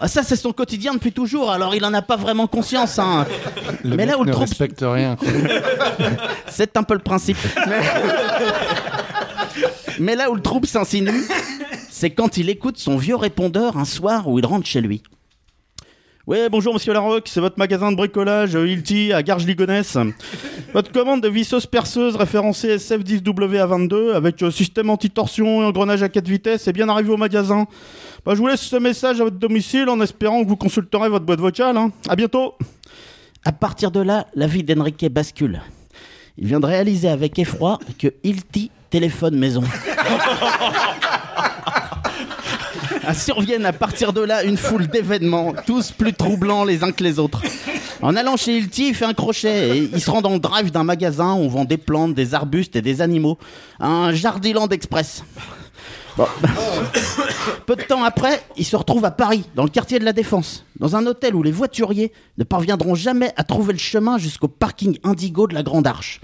Ah, 0.00 0.06
ça, 0.06 0.22
c'est 0.22 0.36
son 0.36 0.52
quotidien 0.52 0.94
depuis 0.94 1.10
toujours, 1.12 1.50
alors 1.50 1.74
il 1.74 1.84
en 1.84 1.92
a 1.92 2.02
pas 2.02 2.16
vraiment 2.16 2.46
conscience. 2.46 2.98
hein. 3.00 3.26
Le 3.82 3.96
Mais 3.96 4.06
là 4.06 4.16
où 4.16 4.22
le 4.22 4.28
ne 4.28 4.32
trouble- 4.32 4.48
respecte 4.48 4.80
rien. 4.82 5.16
c'est 6.48 6.76
un 6.76 6.84
peu 6.84 6.94
le 6.94 7.00
principe. 7.00 7.36
Mais, 7.68 7.80
Mais 9.98 10.14
là 10.16 10.30
où 10.30 10.34
le 10.36 10.40
trouble 10.42 10.66
s'insinue, 10.68 11.24
c'est 11.90 12.10
quand 12.10 12.36
il 12.36 12.48
écoute 12.48 12.78
son 12.78 12.96
vieux 12.96 13.16
répondeur 13.16 13.76
un 13.76 13.84
soir 13.84 14.28
où 14.28 14.38
il 14.38 14.46
rentre 14.46 14.66
chez 14.66 14.80
lui. 14.80 15.02
Oui, 16.28 16.36
bonjour 16.50 16.74
monsieur 16.74 16.92
Larocque, 16.92 17.26
c'est 17.26 17.40
votre 17.40 17.58
magasin 17.58 17.90
de 17.90 17.96
bricolage 17.96 18.54
euh, 18.54 18.68
Hilti 18.68 19.14
à 19.14 19.22
Garges-Ligonesse. 19.22 19.96
Votre 20.74 20.92
commande 20.92 21.22
de 21.22 21.28
visseuse 21.30 21.64
perceuse 21.64 22.16
référencée 22.16 22.76
SF10W 22.76 23.66
A22 23.66 24.12
avec 24.12 24.42
euh, 24.42 24.50
système 24.50 24.90
anti-torsion 24.90 25.62
et 25.62 25.64
engrenage 25.64 26.02
à 26.02 26.10
4 26.10 26.28
vitesses 26.28 26.68
est 26.68 26.74
bien 26.74 26.90
arrivé 26.90 27.08
au 27.08 27.16
magasin. 27.16 27.66
Bah, 28.26 28.34
je 28.34 28.40
vous 28.40 28.46
laisse 28.46 28.60
ce 28.60 28.76
message 28.76 29.22
à 29.22 29.24
votre 29.24 29.38
domicile 29.38 29.88
en 29.88 30.02
espérant 30.02 30.44
que 30.44 30.48
vous 30.50 30.56
consulterez 30.56 31.08
votre 31.08 31.24
boîte 31.24 31.40
vocale. 31.40 31.78
Hein. 31.78 31.92
À 32.10 32.14
bientôt 32.14 32.56
À 33.46 33.52
partir 33.52 33.90
de 33.90 34.00
là, 34.00 34.26
la 34.34 34.46
vie 34.46 34.62
d'Enrique 34.62 35.10
bascule. 35.10 35.62
Il 36.36 36.46
vient 36.46 36.60
de 36.60 36.66
réaliser 36.66 37.08
avec 37.08 37.38
effroi 37.38 37.78
que 37.98 38.08
Hilti 38.22 38.70
téléphone 38.90 39.38
maison. 39.38 39.62
Surviennent 43.14 43.66
à 43.66 43.72
partir 43.72 44.12
de 44.12 44.20
là 44.20 44.44
une 44.44 44.56
foule 44.56 44.86
d'événements, 44.86 45.54
tous 45.66 45.92
plus 45.92 46.12
troublants 46.12 46.64
les 46.64 46.84
uns 46.84 46.92
que 46.92 47.02
les 47.02 47.18
autres. 47.18 47.42
En 48.00 48.14
allant 48.14 48.36
chez 48.36 48.58
Hilti, 48.58 48.88
il 48.88 48.94
fait 48.94 49.04
un 49.04 49.14
crochet 49.14 49.76
et 49.76 49.90
il 49.92 50.00
se 50.00 50.10
rend 50.10 50.22
dans 50.22 50.34
le 50.34 50.38
drive 50.38 50.70
d'un 50.70 50.84
magasin 50.84 51.34
où 51.34 51.38
on 51.38 51.48
vend 51.48 51.64
des 51.64 51.78
plantes, 51.78 52.14
des 52.14 52.34
arbustes 52.34 52.76
et 52.76 52.82
des 52.82 53.00
animaux. 53.00 53.38
Un 53.80 54.12
Jardiland 54.12 54.68
Express. 54.68 55.24
Peu 57.66 57.76
de 57.76 57.82
temps 57.82 58.02
après, 58.02 58.42
il 58.56 58.64
se 58.64 58.76
retrouve 58.76 59.04
à 59.04 59.10
Paris, 59.10 59.44
dans 59.54 59.64
le 59.64 59.68
quartier 59.68 59.98
de 59.98 60.04
la 60.04 60.12
Défense, 60.12 60.64
dans 60.78 60.96
un 60.96 61.06
hôtel 61.06 61.34
où 61.34 61.42
les 61.42 61.52
voituriers 61.52 62.12
ne 62.38 62.44
parviendront 62.44 62.94
jamais 62.94 63.32
à 63.36 63.44
trouver 63.44 63.72
le 63.72 63.78
chemin 63.78 64.18
jusqu'au 64.18 64.48
parking 64.48 64.98
Indigo 65.04 65.46
de 65.46 65.54
la 65.54 65.62
Grande 65.62 65.86
Arche. 65.86 66.20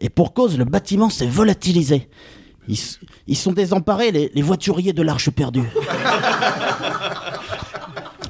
Et 0.00 0.10
pour 0.10 0.32
cause, 0.32 0.58
le 0.58 0.64
bâtiment 0.64 1.10
s'est 1.10 1.26
volatilisé. 1.26 2.08
Ils, 2.68 2.74
s- 2.74 2.98
ils 3.26 3.36
sont 3.36 3.52
désemparés, 3.52 4.10
les, 4.12 4.30
les 4.34 4.42
voituriers 4.42 4.92
de 4.92 5.02
l'Arche 5.02 5.30
perdue. 5.30 5.62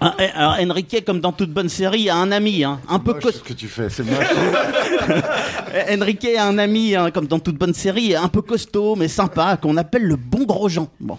Ah, 0.05 0.17
eh, 0.19 0.25
Alors, 0.35 0.57
Enrique, 0.61 1.05
comme 1.07 1.21
dans 1.21 1.31
toute 1.31 1.51
bonne 1.53 1.69
série, 1.69 2.11
a 2.11 2.17
un 2.17 2.33
ami, 2.33 2.65
hein, 2.65 2.81
un 2.89 2.99
peu 2.99 3.13
Moche, 3.15 3.35
ce 3.35 3.39
que 3.39 3.53
tu 3.53 3.69
fais, 3.69 3.89
c'est. 3.89 4.03
Enrique 5.97 6.27
a 6.37 6.45
un 6.45 6.59
ami, 6.59 6.97
hein, 6.97 7.13
comme 7.13 7.29
dans 7.29 7.39
toute 7.39 7.57
bonne 7.57 7.73
série, 7.73 8.17
un 8.17 8.27
peu 8.27 8.43
costaud 8.43 8.97
mais 8.97 9.07
sympa, 9.07 9.57
qu'on 9.63 9.77
appelle 9.77 10.03
le 10.03 10.17
bon 10.17 10.43
gros 10.45 10.69
Jean. 10.69 10.89
Bon. 10.99 11.19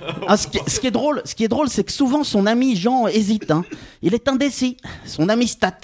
Ah, 0.26 0.36
ce, 0.38 0.46
qui, 0.48 0.58
ce 0.66 0.80
qui 0.80 0.86
est 0.86 0.90
drôle, 0.90 1.20
ce 1.24 1.34
qui 1.34 1.44
est 1.44 1.48
drôle, 1.48 1.68
c'est 1.68 1.84
que 1.84 1.92
souvent 1.92 2.24
son 2.24 2.46
ami 2.46 2.76
Jean 2.76 3.06
hésite. 3.06 3.50
hein. 3.50 3.64
Il 4.02 4.14
est 4.14 4.26
indécis. 4.28 4.76
Son 5.04 5.28
ami 5.28 5.46
Stat. 5.46 5.78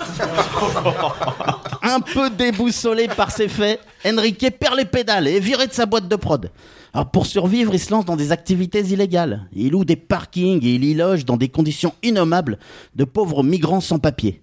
Un 1.82 2.00
peu 2.00 2.30
déboussolé 2.30 3.08
par 3.08 3.30
ses 3.30 3.48
faits, 3.48 3.80
Enrique 4.06 4.46
perd 4.58 4.76
les 4.76 4.84
pédales 4.84 5.26
et 5.28 5.36
est 5.36 5.40
viré 5.40 5.66
de 5.66 5.72
sa 5.72 5.86
boîte 5.86 6.08
de 6.08 6.16
prod. 6.16 6.50
Alors 6.94 7.10
pour 7.10 7.26
survivre, 7.26 7.72
il 7.74 7.80
se 7.80 7.90
lance 7.90 8.04
dans 8.04 8.16
des 8.16 8.32
activités 8.32 8.80
illégales. 8.80 9.46
Il 9.54 9.70
loue 9.72 9.84
des 9.84 9.96
parkings 9.96 10.62
et 10.64 10.74
il 10.74 10.84
y 10.84 10.94
loge 10.94 11.24
dans 11.24 11.36
des 11.36 11.48
conditions 11.48 11.94
innommables 12.02 12.58
de 12.94 13.04
pauvres 13.04 13.42
migrants 13.42 13.80
sans 13.80 13.98
papier. 13.98 14.42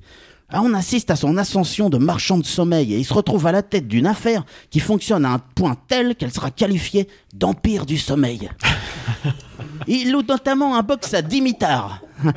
Alors 0.52 0.66
on 0.66 0.74
assiste 0.74 1.12
à 1.12 1.16
son 1.16 1.38
ascension 1.38 1.90
de 1.90 1.98
marchand 2.00 2.38
de 2.40 2.46
sommeil 2.46 2.94
et 2.94 2.98
il 2.98 3.06
se 3.06 3.14
retrouve 3.14 3.46
à 3.46 3.52
la 3.52 3.62
tête 3.62 3.88
d'une 3.88 4.08
affaire 4.08 4.44
qui 4.72 4.80
fonctionne 4.80 5.24
à 5.26 5.30
un 5.34 5.38
point 5.40 5.78
tel 5.88 6.16
qu'elle 6.16 6.32
sera 6.34 6.50
qualifiée 6.50 7.08
d'empire 7.36 7.86
du 7.86 7.98
sommeil. 7.98 8.50
Il 9.88 10.12
loue 10.12 10.24
notamment 10.28 10.76
un 10.76 10.82
box 10.84 11.14
à 11.14 11.22
Dimitar, 11.22 12.02
un, 12.24 12.34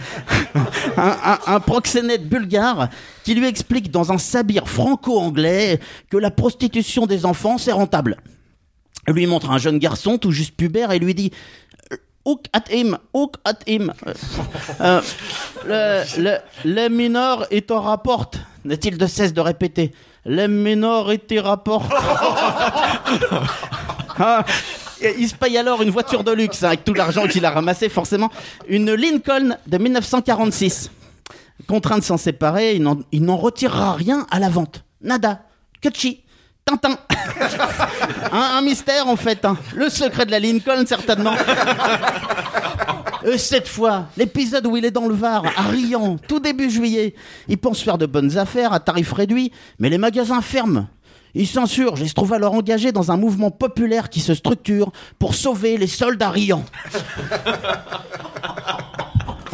un- 0.97 1.39
un 1.47 1.61
proxénète 1.61 2.29
bulgare 2.29 2.89
qui 3.25 3.35
lui 3.35 3.47
explique 3.47 3.91
dans 3.91 4.13
un 4.13 4.19
sabir 4.19 4.69
franco-anglais 4.69 5.81
que 6.11 6.17
la 6.17 6.31
prostitution 6.31 7.07
des 7.07 7.25
enfants 7.27 7.59
c'est 7.59 7.73
rentable. 7.73 8.19
Il 9.09 9.15
lui 9.15 9.27
montre 9.27 9.51
un 9.51 9.59
jeune 9.59 9.79
garçon 9.79 10.19
tout 10.19 10.31
juste 10.31 10.55
pubère 10.55 10.93
et 10.93 10.99
lui 10.99 11.15
dit 11.15 11.33
Hook 12.25 12.45
at 12.53 12.65
him, 12.71 12.99
hook 13.13 13.37
at 13.45 13.59
him. 13.67 13.93
Euh, 14.81 15.01
le, 15.67 16.23
le, 16.23 16.37
les 16.65 16.89
mineurs, 16.89 17.47
ils 17.51 17.63
te 17.63 17.73
rapportent. 17.73 18.39
N'est-il 18.65 18.97
de 18.97 19.07
cesse 19.07 19.33
de 19.33 19.41
répéter 19.41 19.91
Les 20.25 20.47
mineurs, 20.47 21.13
ils 21.13 21.19
te 21.19 21.39
rapportent. 21.41 21.91
Ah, 24.19 24.45
il 25.19 25.27
se 25.29 25.35
paye 25.35 25.57
alors 25.57 25.81
une 25.83 25.91
voiture 25.91 26.23
de 26.23 26.33
luxe 26.33 26.63
hein, 26.63 26.69
avec 26.69 26.85
tout 26.85 26.93
l'argent 26.95 27.27
qu'il 27.27 27.45
a 27.47 27.51
ramassé, 27.51 27.89
forcément. 27.89 28.31
Une 28.69 28.93
Lincoln 28.95 29.57
de 29.67 29.79
1946. 29.79 30.91
Contraint 31.67 31.99
de 31.99 32.05
s'en 32.05 32.19
séparer, 32.19 32.75
il 32.77 32.83
n'en- 33.25 33.37
retirera 33.37 33.95
rien 33.95 34.27
à 34.31 34.39
la 34.39 34.49
vente. 34.51 34.85
Nada. 35.01 35.41
Que 35.81 35.89
chi. 35.93 36.23
Tintin. 36.65 36.97
un, 38.33 38.39
un 38.59 38.63
mystère 38.63 39.09
en 39.09 39.17
fait. 39.17 39.45
hein. 39.45 39.57
Le 39.75 39.89
secret 39.89 40.27
de 40.27 40.31
la 40.31 40.39
Lincoln, 40.39 40.85
certainement. 40.87 41.35
Et 43.25 43.39
cette 43.39 43.69
fois, 43.69 44.07
l'épisode 44.17 44.67
où 44.67 44.77
il 44.77 44.85
est 44.85 44.91
dans 44.91 45.07
le 45.07 45.15
Var, 45.15 45.45
à 45.57 45.63
Riant, 45.63 46.17
tout 46.27 46.41
début 46.41 46.71
juillet, 46.71 47.15
il 47.49 47.57
pense 47.57 47.81
faire 47.81 47.97
de 47.97 48.07
bonnes 48.07 48.37
affaires 48.37 48.73
à 48.73 48.81
tarif 48.81 49.13
réduit, 49.13 49.53
mais 49.79 49.89
les 49.91 49.99
magasins 49.99 50.41
ferment. 50.41 50.89
Il 51.35 51.47
s'insurge 51.47 52.03
et 52.03 52.09
se 52.09 52.15
trouve 52.15 52.33
alors 52.35 52.53
engagé 52.53 52.91
dans 52.93 53.11
un 53.13 53.17
mouvement 53.17 53.51
populaire 53.51 54.11
qui 54.11 54.21
se 54.21 54.35
structure 54.35 54.91
pour 55.19 55.35
sauver 55.35 55.79
les 55.79 55.87
soldats 55.87 56.31
Riant. 56.31 56.65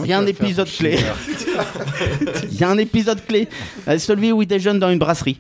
Il 0.01 0.07
y 0.07 0.12
a 0.12 0.19
un 0.19 0.27
épisode 0.27 0.70
clé. 0.70 0.99
Il 2.51 2.59
y 2.59 2.65
a 2.65 2.69
un 2.70 2.78
épisode 2.78 3.25
clé, 3.27 3.49
celui 3.99 4.33
où 4.33 4.41
il 4.43 4.47
déjeune 4.47 4.78
dans 4.78 4.91
une 4.91 4.99
brasserie. 4.99 5.39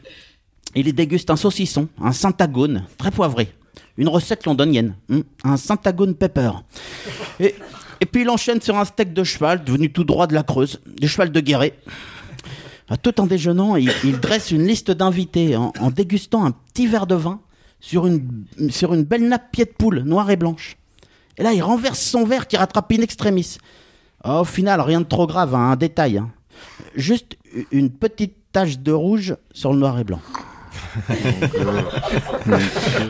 Il 0.74 0.86
y 0.88 0.92
déguste 0.92 1.30
un 1.30 1.36
saucisson, 1.36 1.88
un 2.00 2.12
syntagone, 2.12 2.84
très 2.98 3.10
poivré. 3.10 3.52
Une 3.96 4.08
recette 4.08 4.44
londonienne, 4.46 4.94
hmm, 5.08 5.20
un 5.44 5.56
syntagone 5.56 6.14
pepper. 6.14 6.50
Et, 7.40 7.54
puis 8.12 8.22
il 8.22 8.30
enchaîne 8.30 8.60
sur 8.60 8.76
un 8.76 8.84
steak 8.84 9.12
de 9.12 9.24
cheval, 9.24 9.64
devenu 9.64 9.92
tout 9.92 10.04
droit 10.04 10.26
de 10.26 10.34
la 10.34 10.42
Creuse, 10.42 10.80
du 10.86 11.08
cheval 11.08 11.32
de 11.32 11.40
Guéret. 11.40 11.74
Tout 13.02 13.20
en 13.20 13.26
déjeunant, 13.26 13.76
il, 13.76 13.90
dresse 14.20 14.50
une 14.50 14.66
liste 14.66 14.90
d'invités 14.90 15.56
en, 15.56 15.90
dégustant 15.90 16.46
un 16.46 16.52
petit 16.52 16.86
verre 16.86 17.06
de 17.06 17.16
vin 17.16 17.40
sur 17.80 18.06
une, 18.06 18.46
belle 19.04 19.28
nappe 19.28 19.50
pied 19.52 19.64
de 19.64 19.70
poule, 19.70 20.00
noire 20.00 20.30
et 20.30 20.36
blanche. 20.36 20.76
Et 21.36 21.42
là, 21.42 21.52
il 21.52 21.62
renverse 21.62 22.00
son 22.00 22.24
verre 22.24 22.46
qui 22.46 22.56
rattrape 22.56 22.92
in 22.92 23.02
extremis. 23.02 23.58
Ah, 24.22 24.40
au 24.40 24.44
final, 24.44 24.80
rien 24.80 25.00
de 25.00 25.06
trop 25.06 25.26
grave, 25.26 25.54
hein, 25.54 25.72
un 25.72 25.76
détail. 25.76 26.18
hein. 26.18 26.30
Juste 26.94 27.36
une 27.70 27.90
petite 27.90 28.34
tache 28.52 28.78
de 28.78 28.92
rouge 28.92 29.36
sur 29.52 29.72
le 29.72 29.78
noir 29.78 29.98
et 29.98 30.04
blanc. 30.04 30.20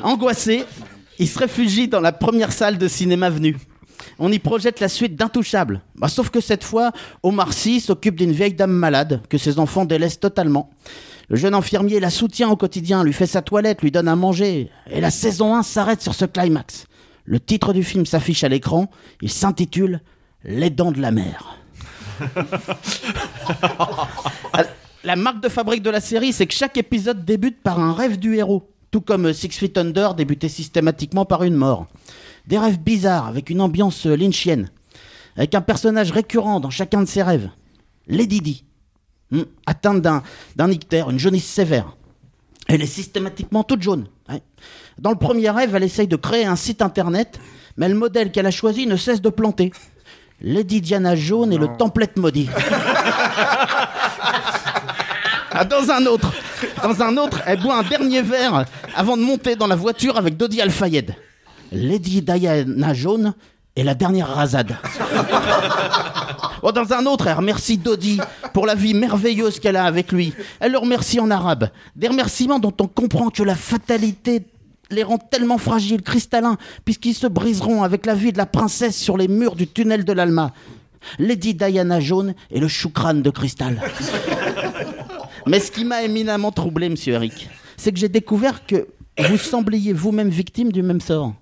Angoissé, 0.02 0.64
il 1.18 1.28
se 1.28 1.38
réfugie 1.38 1.88
dans 1.88 2.00
la 2.00 2.12
première 2.12 2.52
salle 2.52 2.78
de 2.78 2.88
cinéma 2.88 3.30
venue. 3.30 3.56
On 4.18 4.32
y 4.32 4.38
projette 4.38 4.80
la 4.80 4.88
suite 4.88 5.16
d'Intouchable. 5.16 5.82
Bah, 5.96 6.08
sauf 6.08 6.30
que 6.30 6.40
cette 6.40 6.64
fois, 6.64 6.92
Omar 7.22 7.52
Sy 7.52 7.80
s'occupe 7.80 8.16
d'une 8.16 8.32
vieille 8.32 8.54
dame 8.54 8.72
malade 8.72 9.20
que 9.28 9.38
ses 9.38 9.58
enfants 9.58 9.84
délaissent 9.84 10.20
totalement. 10.20 10.70
Le 11.28 11.36
jeune 11.36 11.54
infirmier 11.54 12.00
la 12.00 12.10
soutient 12.10 12.48
au 12.48 12.56
quotidien, 12.56 13.04
lui 13.04 13.12
fait 13.12 13.26
sa 13.26 13.42
toilette, 13.42 13.82
lui 13.82 13.90
donne 13.90 14.08
à 14.08 14.16
manger. 14.16 14.70
Et 14.90 15.00
la 15.00 15.10
saison 15.10 15.54
1 15.54 15.62
s'arrête 15.62 16.00
sur 16.00 16.14
ce 16.14 16.24
climax. 16.24 16.86
Le 17.24 17.38
titre 17.38 17.74
du 17.74 17.84
film 17.84 18.06
s'affiche 18.06 18.44
à 18.44 18.48
l'écran. 18.48 18.88
Il 19.20 19.30
s'intitule 19.30 20.00
Les 20.44 20.70
dents 20.70 20.92
de 20.92 21.00
la 21.00 21.10
mer. 21.10 21.56
La 25.08 25.16
marque 25.16 25.42
de 25.42 25.48
fabrique 25.48 25.82
de 25.82 25.88
la 25.88 26.02
série, 26.02 26.34
c'est 26.34 26.44
que 26.46 26.52
chaque 26.52 26.76
épisode 26.76 27.24
débute 27.24 27.62
par 27.62 27.80
un 27.80 27.94
rêve 27.94 28.18
du 28.18 28.34
héros, 28.36 28.70
tout 28.90 29.00
comme 29.00 29.32
Six 29.32 29.48
Feet 29.48 29.78
Under 29.78 30.12
débutait 30.14 30.50
systématiquement 30.50 31.24
par 31.24 31.44
une 31.44 31.54
mort. 31.54 31.86
Des 32.46 32.58
rêves 32.58 32.78
bizarres 32.78 33.26
avec 33.26 33.48
une 33.48 33.62
ambiance 33.62 34.04
lynchienne. 34.04 34.68
avec 35.34 35.54
un 35.54 35.62
personnage 35.62 36.12
récurrent 36.12 36.60
dans 36.60 36.68
chacun 36.68 37.00
de 37.00 37.06
ses 37.06 37.22
rêves. 37.22 37.48
Lady 38.06 38.42
Di, 38.42 38.64
hmm, 39.30 39.44
atteinte 39.64 40.02
d'un, 40.02 40.22
d'un 40.56 40.70
ictère, 40.70 41.08
une 41.08 41.18
jaunisse 41.18 41.46
sévère. 41.46 41.96
Elle 42.66 42.82
est 42.82 42.86
systématiquement 42.86 43.64
toute 43.64 43.80
jaune. 43.80 44.08
ouais. 44.28 44.42
Dans 44.98 45.10
le 45.10 45.16
premier 45.16 45.48
rêve, 45.48 45.74
elle 45.74 45.84
essaye 45.84 46.06
de 46.06 46.16
créer 46.16 46.44
un 46.44 46.56
site 46.56 46.82
internet, 46.82 47.40
mais 47.78 47.88
le 47.88 47.94
modèle 47.94 48.30
qu'elle 48.30 48.44
a 48.44 48.50
choisi 48.50 48.86
ne 48.86 48.96
cesse 48.96 49.22
de 49.22 49.30
planter. 49.30 49.72
Lady 50.42 50.82
Diana 50.82 51.16
jaune 51.16 51.50
et 51.50 51.58
le 51.58 51.68
template 51.78 52.18
maudit. 52.18 52.50
Ah, 55.60 55.64
dans 55.64 55.90
un 55.90 56.06
autre, 56.06 56.32
dans 56.84 57.02
un 57.02 57.16
autre, 57.16 57.42
elle 57.44 57.60
boit 57.60 57.78
un 57.78 57.82
dernier 57.82 58.22
verre 58.22 58.64
avant 58.94 59.16
de 59.16 59.22
monter 59.22 59.56
dans 59.56 59.66
la 59.66 59.74
voiture 59.74 60.16
avec 60.16 60.36
Dodi 60.36 60.60
Al-Fayed. 60.60 61.16
Lady 61.72 62.22
Diana 62.22 62.94
jaune 62.94 63.34
et 63.74 63.82
la 63.82 63.94
dernière 63.94 64.28
rasade. 64.28 64.76
Oh, 66.62 66.70
dans 66.70 66.92
un 66.92 67.06
autre, 67.06 67.26
elle 67.26 67.36
remercie 67.36 67.76
Dodi 67.76 68.20
pour 68.52 68.66
la 68.66 68.76
vie 68.76 68.94
merveilleuse 68.94 69.58
qu'elle 69.58 69.76
a 69.76 69.84
avec 69.84 70.12
lui. 70.12 70.32
Elle 70.60 70.72
le 70.72 70.78
remercie 70.78 71.18
en 71.18 71.30
arabe. 71.30 71.70
Des 71.96 72.06
remerciements 72.06 72.58
dont 72.58 72.74
on 72.80 72.86
comprend 72.86 73.30
que 73.30 73.42
la 73.42 73.54
fatalité 73.54 74.46
les 74.90 75.02
rend 75.02 75.18
tellement 75.18 75.58
fragiles, 75.58 76.02
cristallins, 76.02 76.56
puisqu'ils 76.84 77.14
se 77.14 77.26
briseront 77.26 77.82
avec 77.82 78.06
la 78.06 78.14
vie 78.14 78.32
de 78.32 78.38
la 78.38 78.46
princesse 78.46 78.96
sur 78.96 79.16
les 79.16 79.28
murs 79.28 79.56
du 79.56 79.66
tunnel 79.66 80.04
de 80.04 80.12
l'Alma. 80.12 80.52
Lady 81.18 81.54
Diana 81.54 82.00
jaune 82.00 82.34
et 82.50 82.60
le 82.60 82.68
choucran 82.68 83.14
de 83.14 83.30
cristal. 83.30 83.80
Mais 85.48 85.60
ce 85.60 85.70
qui 85.70 85.84
m'a 85.84 86.02
éminemment 86.02 86.52
troublé, 86.52 86.88
monsieur 86.88 87.14
Eric, 87.14 87.48
c'est 87.76 87.90
que 87.92 87.98
j'ai 87.98 88.08
découvert 88.08 88.66
que 88.66 88.86
vous 89.18 89.38
sembliez 89.38 89.92
vous-même 89.92 90.28
victime 90.28 90.70
du 90.70 90.82
même 90.82 91.00
sort. 91.00 91.34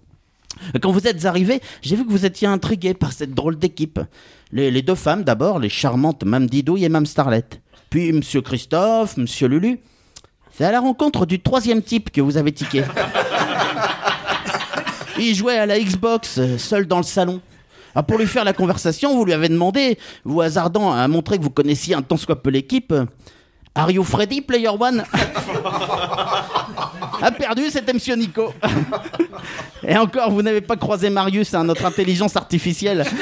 Quand 0.80 0.92
vous 0.92 1.06
êtes 1.06 1.24
arrivé, 1.24 1.60
j'ai 1.82 1.96
vu 1.96 2.06
que 2.06 2.10
vous 2.10 2.24
étiez 2.24 2.48
intrigué 2.48 2.94
par 2.94 3.12
cette 3.12 3.34
drôle 3.34 3.58
d'équipe. 3.58 4.00
Les, 4.52 4.82
deux 4.82 4.94
femmes, 4.94 5.24
d'abord, 5.24 5.58
les 5.58 5.68
charmantes 5.68 6.24
Mme 6.24 6.46
Didouille 6.48 6.84
et 6.84 6.88
Mme 6.88 7.04
Starlet. 7.04 7.44
Puis 7.90 8.12
Monsieur 8.12 8.42
Christophe, 8.42 9.16
Monsieur 9.16 9.48
Lulu. 9.48 9.80
C'est 10.52 10.64
à 10.64 10.72
la 10.72 10.80
rencontre 10.80 11.26
du 11.26 11.40
troisième 11.40 11.82
type 11.82 12.10
que 12.10 12.20
vous 12.20 12.36
avez 12.36 12.52
tiqué. 12.52 12.84
Il 15.18 15.34
jouait 15.34 15.58
à 15.58 15.66
la 15.66 15.80
Xbox, 15.80 16.38
euh, 16.38 16.58
seul 16.58 16.86
dans 16.86 16.98
le 16.98 17.02
salon. 17.02 17.40
Ah, 17.94 18.02
pour 18.02 18.18
lui 18.18 18.26
faire 18.26 18.44
la 18.44 18.52
conversation, 18.52 19.16
vous 19.16 19.24
lui 19.24 19.32
avez 19.32 19.48
demandé, 19.48 19.98
vous 20.24 20.42
hasardant 20.42 20.92
à 20.92 21.08
montrer 21.08 21.38
que 21.38 21.42
vous 21.42 21.50
connaissiez 21.50 21.94
un 21.94 22.02
tant 22.02 22.18
soit 22.18 22.42
peu 22.42 22.50
l'équipe, 22.50 22.92
Are 23.76 23.90
you 23.90 24.02
Freddy, 24.02 24.40
Player 24.40 24.70
One? 24.70 25.04
A 27.22 27.30
perdu, 27.30 27.68
c'était 27.70 27.92
Monsieur 27.92 28.16
Nico. 28.16 28.52
Et 29.86 29.96
encore, 29.96 30.30
vous 30.30 30.40
n'avez 30.42 30.62
pas 30.62 30.76
croisé 30.76 31.10
Marius, 31.10 31.52
hein, 31.54 31.64
notre 31.64 31.84
intelligence 31.84 32.36
artificielle. 32.36 33.04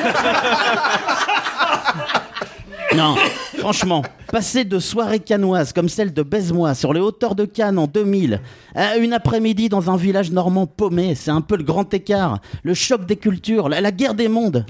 Non, 2.97 3.17
franchement, 3.59 4.03
passer 4.31 4.65
de 4.65 4.79
soirées 4.79 5.19
canoises 5.19 5.73
comme 5.73 5.89
celle 5.89 6.13
de 6.13 6.23
Baise-moi 6.23 6.75
sur 6.75 6.93
les 6.93 7.01
hauteurs 7.01 7.35
de 7.35 7.45
Cannes 7.45 7.79
en 7.79 7.89
2000 7.89 8.41
à 8.77 8.97
une 8.99 9.13
après-midi 9.13 9.69
dans 9.69 9.91
un 9.91 9.97
village 9.97 10.31
normand 10.31 10.67
paumé, 10.69 11.17
c'est 11.17 11.33
un 11.33 11.41
peu 11.41 11.57
le 11.57 11.65
grand 11.65 11.93
écart, 11.93 12.39
le 12.63 12.73
choc 12.73 13.05
des 13.05 13.17
cultures, 13.17 13.69
la, 13.69 13.81
la 13.81 13.91
guerre 13.91 14.15
des 14.15 14.29
mondes. 14.29 14.65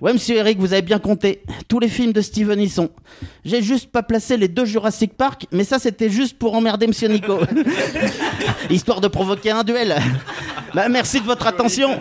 Ouais, 0.00 0.14
monsieur 0.14 0.36
Eric, 0.36 0.58
vous 0.58 0.72
avez 0.72 0.82
bien 0.82 0.98
compté. 0.98 1.42
Tous 1.68 1.78
les 1.78 1.88
films 1.88 2.12
de 2.12 2.22
Steven 2.22 2.58
y 2.58 2.70
sont. 2.70 2.90
J'ai 3.44 3.62
juste 3.62 3.90
pas 3.90 4.02
placé 4.02 4.38
les 4.38 4.48
deux 4.48 4.64
Jurassic 4.64 5.14
Park, 5.14 5.46
mais 5.52 5.64
ça 5.64 5.78
c'était 5.78 6.08
juste 6.08 6.38
pour 6.38 6.54
emmerder 6.54 6.86
monsieur 6.86 7.08
Nico. 7.08 7.38
Histoire 8.70 9.02
de 9.02 9.08
provoquer 9.08 9.50
un 9.50 9.62
duel. 9.62 9.96
Bah, 10.74 10.88
merci 10.88 11.20
de 11.20 11.26
votre 11.26 11.46
attention. 11.46 12.00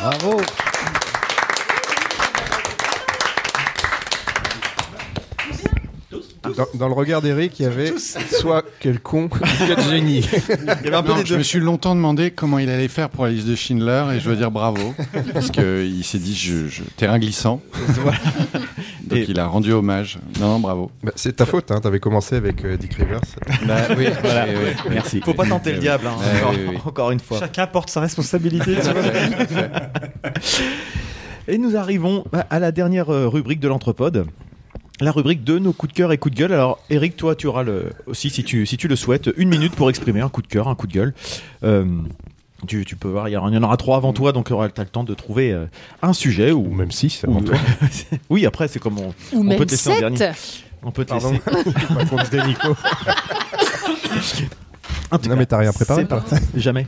Bravo. 0.00 0.40
Dans, 6.42 6.66
dans 6.74 6.88
le 6.88 6.94
regard 6.94 7.22
d'Eric, 7.22 7.60
il 7.60 7.62
y 7.62 7.66
avait 7.66 7.92
soit 7.98 8.64
quel 8.80 8.98
con, 9.00 9.28
quel 9.66 9.80
génie. 9.80 10.28
Non, 10.90 11.02
je 11.24 11.36
me 11.36 11.42
suis 11.44 11.60
longtemps 11.60 11.94
demandé 11.94 12.32
comment 12.32 12.58
il 12.58 12.68
allait 12.68 12.88
faire 12.88 13.10
pour 13.10 13.24
la 13.26 13.30
liste 13.30 13.46
de 13.46 13.54
Schindler 13.54 14.04
et 14.16 14.20
je 14.20 14.28
veux 14.28 14.34
dire 14.36 14.50
bravo 14.50 14.92
parce 15.32 15.50
que 15.52 15.84
il 15.84 16.02
s'est 16.02 16.18
dit 16.18 16.34
je, 16.34 16.66
je- 16.68 16.82
terrain 16.96 17.18
glissant. 17.20 17.60
Donc 19.04 19.20
il 19.28 19.38
a 19.38 19.46
rendu 19.46 19.72
hommage. 19.72 20.18
Non, 20.40 20.58
bravo. 20.58 20.90
Bah, 21.04 21.12
c'est 21.14 21.36
ta 21.36 21.46
faute, 21.46 21.70
hein, 21.70 21.80
t'avais 21.80 22.00
commencé 22.00 22.34
avec 22.34 22.64
euh, 22.64 22.76
Dick 22.76 22.94
Rivers. 22.94 23.20
Bah 23.66 23.76
oui, 23.96 24.06
voilà. 24.22 24.46
Oui, 24.48 24.54
oui. 24.64 24.90
Merci. 24.90 25.20
Faut 25.24 25.34
pas 25.34 25.46
tenter 25.46 25.72
le 25.72 25.78
diable, 25.78 26.06
hein, 26.08 26.16
Ouais, 26.18 26.40
encore, 26.40 26.50
oui, 26.54 26.66
oui. 26.70 26.78
encore 26.84 27.10
une 27.12 27.20
fois. 27.20 27.38
Chacun 27.38 27.66
porte 27.66 27.88
sa 27.90 28.00
responsabilité. 28.00 28.74
tu 28.76 28.80
vois. 28.80 28.92
Et 31.48 31.58
nous 31.58 31.76
arrivons 31.76 32.24
à 32.50 32.58
la 32.58 32.72
dernière 32.72 33.10
euh, 33.12 33.28
rubrique 33.28 33.60
de 33.60 33.68
l'Anthropode. 33.68 34.26
La 35.02 35.10
rubrique 35.10 35.42
de 35.42 35.58
nos 35.58 35.72
coups 35.72 35.92
de 35.92 35.96
cœur 35.96 36.12
et 36.12 36.18
coups 36.18 36.32
de 36.32 36.38
gueule. 36.38 36.52
Alors, 36.52 36.78
Eric, 36.88 37.16
toi, 37.16 37.34
tu 37.34 37.48
auras 37.48 37.64
le, 37.64 37.90
aussi, 38.06 38.30
si 38.30 38.44
tu, 38.44 38.66
si 38.66 38.76
tu 38.76 38.86
le 38.86 38.94
souhaites, 38.94 39.28
une 39.36 39.48
minute 39.48 39.74
pour 39.74 39.90
exprimer 39.90 40.20
un 40.20 40.28
coup 40.28 40.42
de 40.42 40.46
cœur, 40.46 40.68
un 40.68 40.76
coup 40.76 40.86
de 40.86 40.92
gueule. 40.92 41.12
Euh, 41.64 41.84
tu, 42.68 42.84
tu 42.84 42.94
peux 42.94 43.08
voir, 43.08 43.28
il 43.28 43.32
y 43.32 43.36
en 43.36 43.62
aura 43.64 43.76
trois 43.76 43.96
avant 43.96 44.12
toi, 44.12 44.30
donc 44.30 44.46
tu 44.46 44.52
auras 44.52 44.68
le 44.68 44.84
temps 44.84 45.02
de 45.02 45.12
trouver 45.14 45.50
euh, 45.50 45.66
un 46.02 46.12
sujet. 46.12 46.52
Ou, 46.52 46.72
même 46.72 46.92
six 46.92 47.24
avant 47.24 47.42
toi. 47.42 47.56
oui, 48.30 48.46
après, 48.46 48.68
c'est 48.68 48.78
comme 48.78 49.00
on, 49.00 49.08
Ou 49.32 49.40
on 49.40 49.42
même 49.42 49.58
peut 49.58 49.66
te 49.66 49.72
laisser 49.72 49.90
en 49.90 49.98
dernier. 49.98 50.30
On 50.84 50.92
peut 50.92 51.04
te 51.04 51.10
Pardon. 51.10 51.32
laisser. 51.32 51.40
Pas 51.94 52.04
contre 52.04 52.30
des 52.30 52.42
Nico. 52.42 52.76
Non, 55.28 55.36
mais 55.36 55.46
t'as 55.46 55.58
rien 55.58 55.72
préparé, 55.72 56.04
parti. 56.04 56.36
Jamais. 56.54 56.86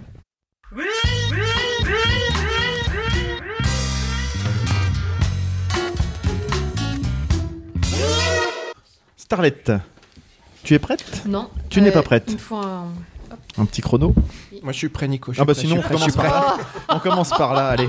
Starlet, 9.25 9.55
tu 10.65 10.75
es 10.75 10.79
prête? 10.79 11.23
Non. 11.27 11.49
Tu 11.71 11.81
n'es 11.81 11.89
Euh, 11.89 11.93
pas 11.93 12.03
prête. 12.03 12.25
Il 12.29 12.35
me 12.35 12.39
faut 12.39 12.57
un. 12.57 12.89
Un 13.57 13.65
petit 13.65 13.81
chrono? 13.81 14.15
Moi, 14.63 14.73
je 14.75 14.77
suis 14.79 14.89
prêt, 14.91 15.09
Nico. 15.09 15.33
je 15.33 15.41
Ah 15.41 15.47
bah 15.47 15.55
sinon, 15.55 15.77
on 15.79 15.81
prêt, 15.81 15.97
je 15.97 16.03
suis 16.03 16.13
commence, 16.13 16.17
prêt. 16.17 16.29
par 16.29 16.57
là. 16.59 16.65
on 16.91 16.99
commence 16.99 17.31
par 17.31 17.55
là, 17.55 17.69
allez. 17.71 17.89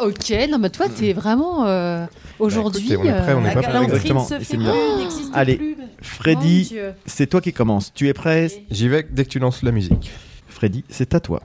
Ok, 0.00 0.34
non, 0.50 0.58
mais 0.58 0.70
toi, 0.70 0.88
t'es 0.88 1.12
vraiment. 1.12 1.64
euh, 1.66 2.06
Aujourd'hui. 2.40 2.92
écoutez, 2.92 3.08
on 3.08 3.14
est 3.14 3.22
prêt, 3.22 3.34
on 3.34 3.44
est 3.44 3.50
euh, 3.50 3.54
pas 3.54 3.62
prêt. 3.62 3.72
galanterie 3.72 3.94
Exactement, 3.94 4.22
ne 4.24 4.28
se 4.28 4.34
et 4.34 4.38
fait 4.38 4.44
c'est 4.44 4.56
plus, 4.56 4.64
bien. 4.64 4.74
il 4.74 4.98
n'existe 4.98 5.30
Allez, 5.32 5.56
plus. 5.56 5.76
Mon 5.76 5.86
Freddy, 6.02 6.62
Dieu. 6.64 6.94
c'est 7.06 7.28
toi 7.28 7.40
qui 7.40 7.52
commences. 7.52 7.92
Tu 7.94 8.08
es 8.08 8.12
prêt? 8.14 8.48
J'y 8.70 8.88
vais 8.88 9.06
dès 9.08 9.24
que 9.24 9.30
tu 9.30 9.38
lances 9.38 9.62
la 9.62 9.70
musique. 9.70 10.10
Freddy, 10.48 10.82
c'est 10.88 11.14
à 11.14 11.20
toi. 11.20 11.40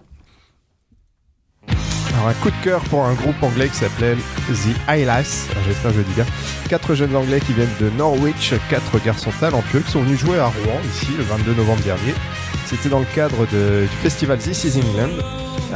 Alors 2.18 2.30
un 2.30 2.34
coup 2.34 2.50
de 2.50 2.64
cœur 2.64 2.82
pour 2.86 3.06
un 3.06 3.14
groupe 3.14 3.42
anglais 3.44 3.70
qui 3.70 3.76
s'appelait 3.78 4.16
The 4.50 4.90
Eyelass, 4.90 5.48
Alors, 5.52 5.64
j'espère 5.68 5.92
que 5.92 5.98
je 5.98 6.02
dis 6.04 6.14
bien. 6.14 6.26
Quatre 6.68 6.96
jeunes 6.96 7.16
anglais 7.16 7.40
qui 7.46 7.54
viennent 7.54 7.68
de 7.80 7.90
Norwich, 7.92 8.54
quatre 8.70 9.00
garçons 9.06 9.30
talentueux 9.40 9.80
qui 9.82 9.92
sont 9.92 10.02
venus 10.02 10.20
jouer 10.20 10.40
à 10.40 10.46
Rouen 10.48 10.80
ici 10.92 11.08
le 11.18 11.24
22 11.24 11.54
novembre 11.54 11.84
dernier. 11.84 12.14
C'était 12.66 12.90
dans 12.90 13.00
le 13.00 13.06
cadre 13.16 13.46
de- 13.54 13.84
du 13.90 13.96
festival 14.02 14.40
This 14.40 14.64
is 14.66 14.80
England. 14.80 15.12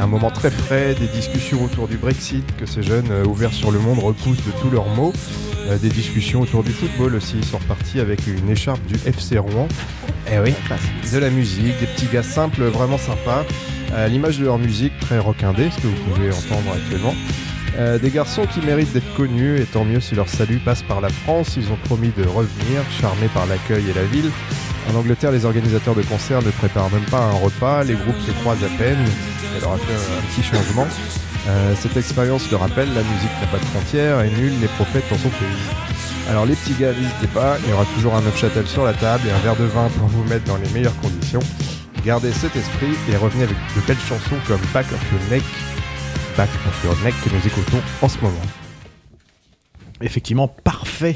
Un 0.00 0.06
moment 0.06 0.30
très 0.30 0.50
frais, 0.50 0.94
des 0.98 1.06
discussions 1.06 1.62
autour 1.64 1.86
du 1.86 1.96
Brexit 1.96 2.44
que 2.56 2.66
ces 2.66 2.82
jeunes 2.82 3.10
euh, 3.10 3.24
ouverts 3.24 3.52
sur 3.52 3.70
le 3.70 3.78
monde 3.78 4.00
repoussent 4.00 4.44
de 4.44 4.50
tous 4.60 4.70
leurs 4.70 4.88
mots. 4.88 5.12
Euh, 5.68 5.78
des 5.78 5.90
discussions 5.90 6.40
autour 6.40 6.64
du 6.64 6.72
football 6.72 7.14
aussi, 7.14 7.34
ils 7.38 7.44
sont 7.44 7.58
repartis 7.58 8.00
avec 8.00 8.26
une 8.26 8.50
écharpe 8.50 8.84
du 8.86 8.96
FC 9.06 9.38
Rouen. 9.38 9.68
Eh 10.32 10.38
oui, 10.40 10.54
de 11.12 11.18
la 11.18 11.30
musique, 11.30 11.78
des 11.78 11.86
petits 11.86 12.08
gars 12.12 12.22
simples, 12.22 12.64
vraiment 12.64 12.98
sympas. 12.98 13.44
À 13.94 14.08
l'image 14.08 14.38
de 14.38 14.44
leur 14.44 14.58
musique, 14.58 14.98
très 15.00 15.18
rockindée, 15.18 15.70
ce 15.70 15.82
que 15.82 15.86
vous 15.86 16.10
pouvez 16.10 16.30
entendre 16.30 16.72
actuellement. 16.74 17.14
Euh, 17.78 17.98
des 17.98 18.10
garçons 18.10 18.46
qui 18.46 18.60
méritent 18.60 18.92
d'être 18.92 19.14
connus, 19.14 19.60
et 19.60 19.64
tant 19.64 19.84
mieux 19.84 20.00
si 20.00 20.14
leur 20.14 20.28
salut 20.28 20.58
passe 20.58 20.82
par 20.82 21.00
la 21.00 21.08
France. 21.08 21.54
Ils 21.56 21.70
ont 21.70 21.78
promis 21.84 22.10
de 22.16 22.24
revenir, 22.24 22.82
charmés 23.00 23.28
par 23.34 23.46
l'accueil 23.46 23.84
et 23.90 23.94
la 23.94 24.04
ville. 24.04 24.30
En 24.90 24.96
Angleterre, 24.96 25.30
les 25.30 25.44
organisateurs 25.44 25.94
de 25.94 26.02
concerts 26.02 26.42
ne 26.42 26.50
préparent 26.50 26.90
même 26.90 27.04
pas 27.04 27.20
un 27.20 27.32
repas, 27.32 27.84
les 27.84 27.94
groupes 27.94 28.20
se 28.26 28.32
croisent 28.42 28.64
à 28.64 28.78
peine. 28.78 28.98
Ça 29.54 29.60
leur 29.60 29.72
a 29.74 29.78
fait 29.78 29.92
un, 29.92 30.18
un 30.18 30.22
petit 30.32 30.42
changement. 30.42 30.86
Euh, 31.48 31.74
cette 31.78 31.96
expérience 31.96 32.50
le 32.50 32.56
rappelle, 32.56 32.88
la 32.94 33.02
musique 33.02 33.30
n'a 33.40 33.46
pas 33.48 33.58
de 33.58 33.64
frontières 33.64 34.22
et 34.22 34.30
nul 34.30 34.52
n'est 34.60 34.68
prophète 34.68 35.04
dans 35.10 35.18
son 35.18 35.28
pays. 35.28 35.48
Alors 36.30 36.46
les 36.46 36.54
petits 36.54 36.74
gars, 36.74 36.92
n'hésitez 36.92 37.26
pas, 37.34 37.56
il 37.64 37.70
y 37.70 37.72
aura 37.72 37.84
toujours 37.96 38.14
un 38.14 38.20
Neufchâtel 38.20 38.66
sur 38.66 38.84
la 38.84 38.92
table 38.92 39.24
et 39.28 39.32
un 39.32 39.38
verre 39.38 39.56
de 39.56 39.64
vin 39.64 39.88
pour 39.98 40.06
vous 40.06 40.22
mettre 40.24 40.44
dans 40.44 40.56
les 40.56 40.68
meilleures 40.70 40.96
conditions. 41.00 41.40
Gardez 42.04 42.32
cet 42.32 42.56
esprit 42.56 42.94
et 43.10 43.16
revenez 43.16 43.44
avec 43.44 43.56
de 43.76 43.86
belles 43.86 43.96
chansons 43.98 44.36
comme 44.46 44.60
Back 44.74 44.86
of 44.92 45.12
Your 45.12 45.20
Neck, 45.30 45.42
Back 46.36 46.50
of 46.66 46.84
Your 46.84 46.96
Neck 47.04 47.14
que 47.22 47.30
nous 47.30 47.46
écoutons 47.46 47.80
en 48.00 48.08
ce 48.08 48.18
moment. 48.18 48.40
Effectivement, 50.00 50.48
parfait. 50.48 51.14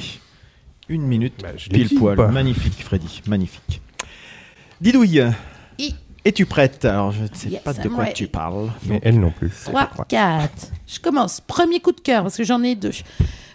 Une 0.89 1.03
minute, 1.03 1.35
Bah, 1.43 1.49
je 1.57 1.69
pile 1.69 1.99
poil. 1.99 2.17
pas 2.17 2.29
Magnifique, 2.29 2.85
Freddy, 2.85 3.21
magnifique. 3.27 3.81
Didouille, 4.81 5.25
I. 5.81 5.97
es-tu 6.25 6.47
prête? 6.47 6.85
Alors, 6.85 7.11
je 7.11 7.23
ne 7.23 7.29
sais 7.33 7.49
Yes, 7.49 7.63
pas 7.63 7.73
de 7.73 7.83
I'm 7.89 7.95
quoi 7.95 8.07
tu 8.07 8.29
parles. 8.29 8.71
Mais 8.87 9.01
elle 9.03 9.19
non 9.19 9.33
plus. 9.33 9.51
3, 9.65 9.91
4. 10.09 10.51
Je 10.87 11.01
commence. 11.01 11.41
Premier 11.41 11.81
coup 11.81 11.91
de 11.91 12.01
cœur, 12.01 12.23
parce 12.23 12.37
que 12.37 12.45
j'en 12.45 12.63
ai 12.63 12.77
deux. 12.77 12.93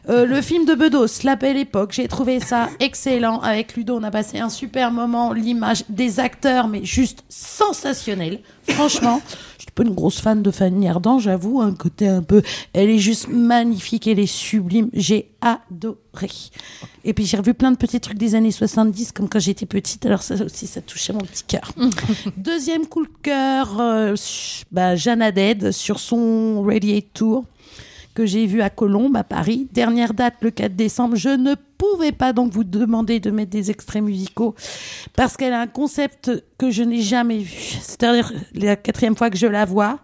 Euh, 0.10 0.26
le 0.26 0.42
film 0.42 0.66
de 0.66 0.74
Bedos, 0.74 1.24
La 1.24 1.36
Belle 1.36 1.58
Époque, 1.58 1.92
j'ai 1.94 2.08
trouvé 2.08 2.40
ça 2.40 2.70
excellent. 2.80 3.40
Avec 3.40 3.76
Ludo, 3.76 3.98
on 3.98 4.04
a 4.04 4.12
passé 4.12 4.40
un 4.40 4.50
super 4.50 4.92
moment. 4.92 5.32
L'image 5.32 5.84
des 5.90 6.20
acteurs, 6.20 6.68
mais 6.68 6.84
juste 6.84 7.24
sensationnel. 7.30 8.40
Franchement, 8.68 9.22
je 9.58 9.64
suis 9.64 9.72
pas 9.72 9.84
une 9.84 9.94
grosse 9.94 10.20
fan 10.20 10.42
de 10.42 10.50
Fanny 10.50 10.88
Ardant, 10.88 11.20
j'avoue, 11.20 11.62
un 11.62 11.74
côté 11.74 12.08
un 12.08 12.24
peu. 12.24 12.42
Elle 12.74 12.90
est 12.90 12.98
juste 12.98 13.28
magnifique, 13.28 14.08
elle 14.08 14.20
est 14.20 14.26
sublime. 14.26 14.90
J'ai 14.94 15.32
adoré. 15.42 16.30
Et 17.04 17.14
puis 17.14 17.26
j'ai 17.26 17.38
revu 17.38 17.54
plein 17.54 17.72
de 17.72 17.78
petits 17.78 18.00
trucs 18.00 18.18
des 18.18 18.36
années 18.36 18.52
70, 18.52 19.12
comme 19.12 19.30
quand 19.30 19.40
j'étais 19.40 19.66
petite, 19.66 20.06
alors 20.06 20.22
ça 20.22 20.36
aussi, 20.44 20.68
ça 20.68 20.82
touchait 20.82 21.14
mon 21.14 21.20
petit 21.20 21.44
cœur. 21.44 21.72
Deuxième 22.38 22.86
coup 22.86 23.04
de 23.04 23.12
cœur, 23.22 23.80
euh, 23.80 24.16
bah, 24.72 24.96
Jeanne 24.96 25.22
Haddad 25.22 25.72
sur 25.72 26.00
son 26.00 26.64
Radiate 26.64 27.14
Tour 27.14 27.46
que 28.14 28.26
j'ai 28.26 28.46
vu 28.46 28.62
à 28.62 28.70
Colombes, 28.70 29.16
à 29.16 29.24
Paris. 29.24 29.68
Dernière 29.72 30.14
date, 30.14 30.36
le 30.42 30.52
4 30.52 30.76
décembre. 30.76 31.16
Je 31.16 31.30
ne 31.30 31.56
pouvais 31.78 32.12
pas 32.12 32.34
donc 32.34 32.52
vous 32.52 32.64
demander 32.64 33.20
de 33.20 33.32
mettre 33.32 33.52
des 33.52 33.72
extraits 33.72 34.04
musicaux 34.04 34.56
parce 35.16 35.38
qu'elle 35.38 35.54
a 35.54 35.62
un 35.62 35.68
concept 35.68 36.32
que 36.58 36.70
je 36.72 36.84
n'ai 36.84 37.02
jamais 37.02 37.40
vu. 37.40 37.58
C'est-à-dire 37.82 38.32
la 38.54 38.76
quatrième 38.76 39.16
fois 39.16 39.30
que 39.30 39.38
je 39.38 39.48
la 39.48 39.66
vois, 39.66 40.00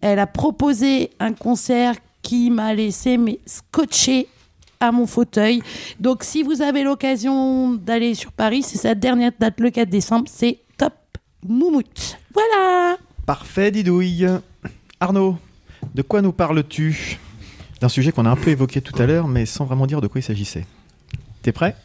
elle 0.00 0.18
a 0.18 0.26
proposé 0.26 1.10
un 1.20 1.32
concert 1.32 1.94
qui 2.22 2.50
m'a 2.50 2.74
laissé 2.74 3.16
mais 3.16 3.40
scotché 3.46 4.28
à 4.80 4.92
mon 4.92 5.06
fauteuil. 5.06 5.62
Donc 6.00 6.22
si 6.22 6.42
vous 6.42 6.60
avez 6.60 6.82
l'occasion 6.82 7.72
d'aller 7.72 8.14
sur 8.14 8.32
Paris, 8.32 8.62
c'est 8.62 8.78
sa 8.78 8.94
dernière 8.94 9.32
date 9.38 9.60
le 9.60 9.70
4 9.70 9.88
décembre, 9.88 10.26
c'est 10.30 10.58
top 10.76 10.94
moumoute. 11.46 12.18
Voilà. 12.34 12.96
Parfait, 13.24 13.70
Didouille. 13.70 14.26
Arnaud, 15.00 15.36
de 15.94 16.02
quoi 16.02 16.20
nous 16.20 16.32
parles-tu? 16.32 17.18
D'un 17.80 17.88
sujet 17.88 18.12
qu'on 18.12 18.24
a 18.24 18.30
un 18.30 18.36
peu 18.36 18.50
évoqué 18.50 18.80
tout 18.80 19.00
à 19.00 19.06
l'heure, 19.06 19.28
mais 19.28 19.46
sans 19.46 19.64
vraiment 19.64 19.86
dire 19.86 20.00
de 20.00 20.06
quoi 20.06 20.20
il 20.20 20.24
s'agissait. 20.24 20.66
T'es 21.42 21.52
prêt? 21.52 21.76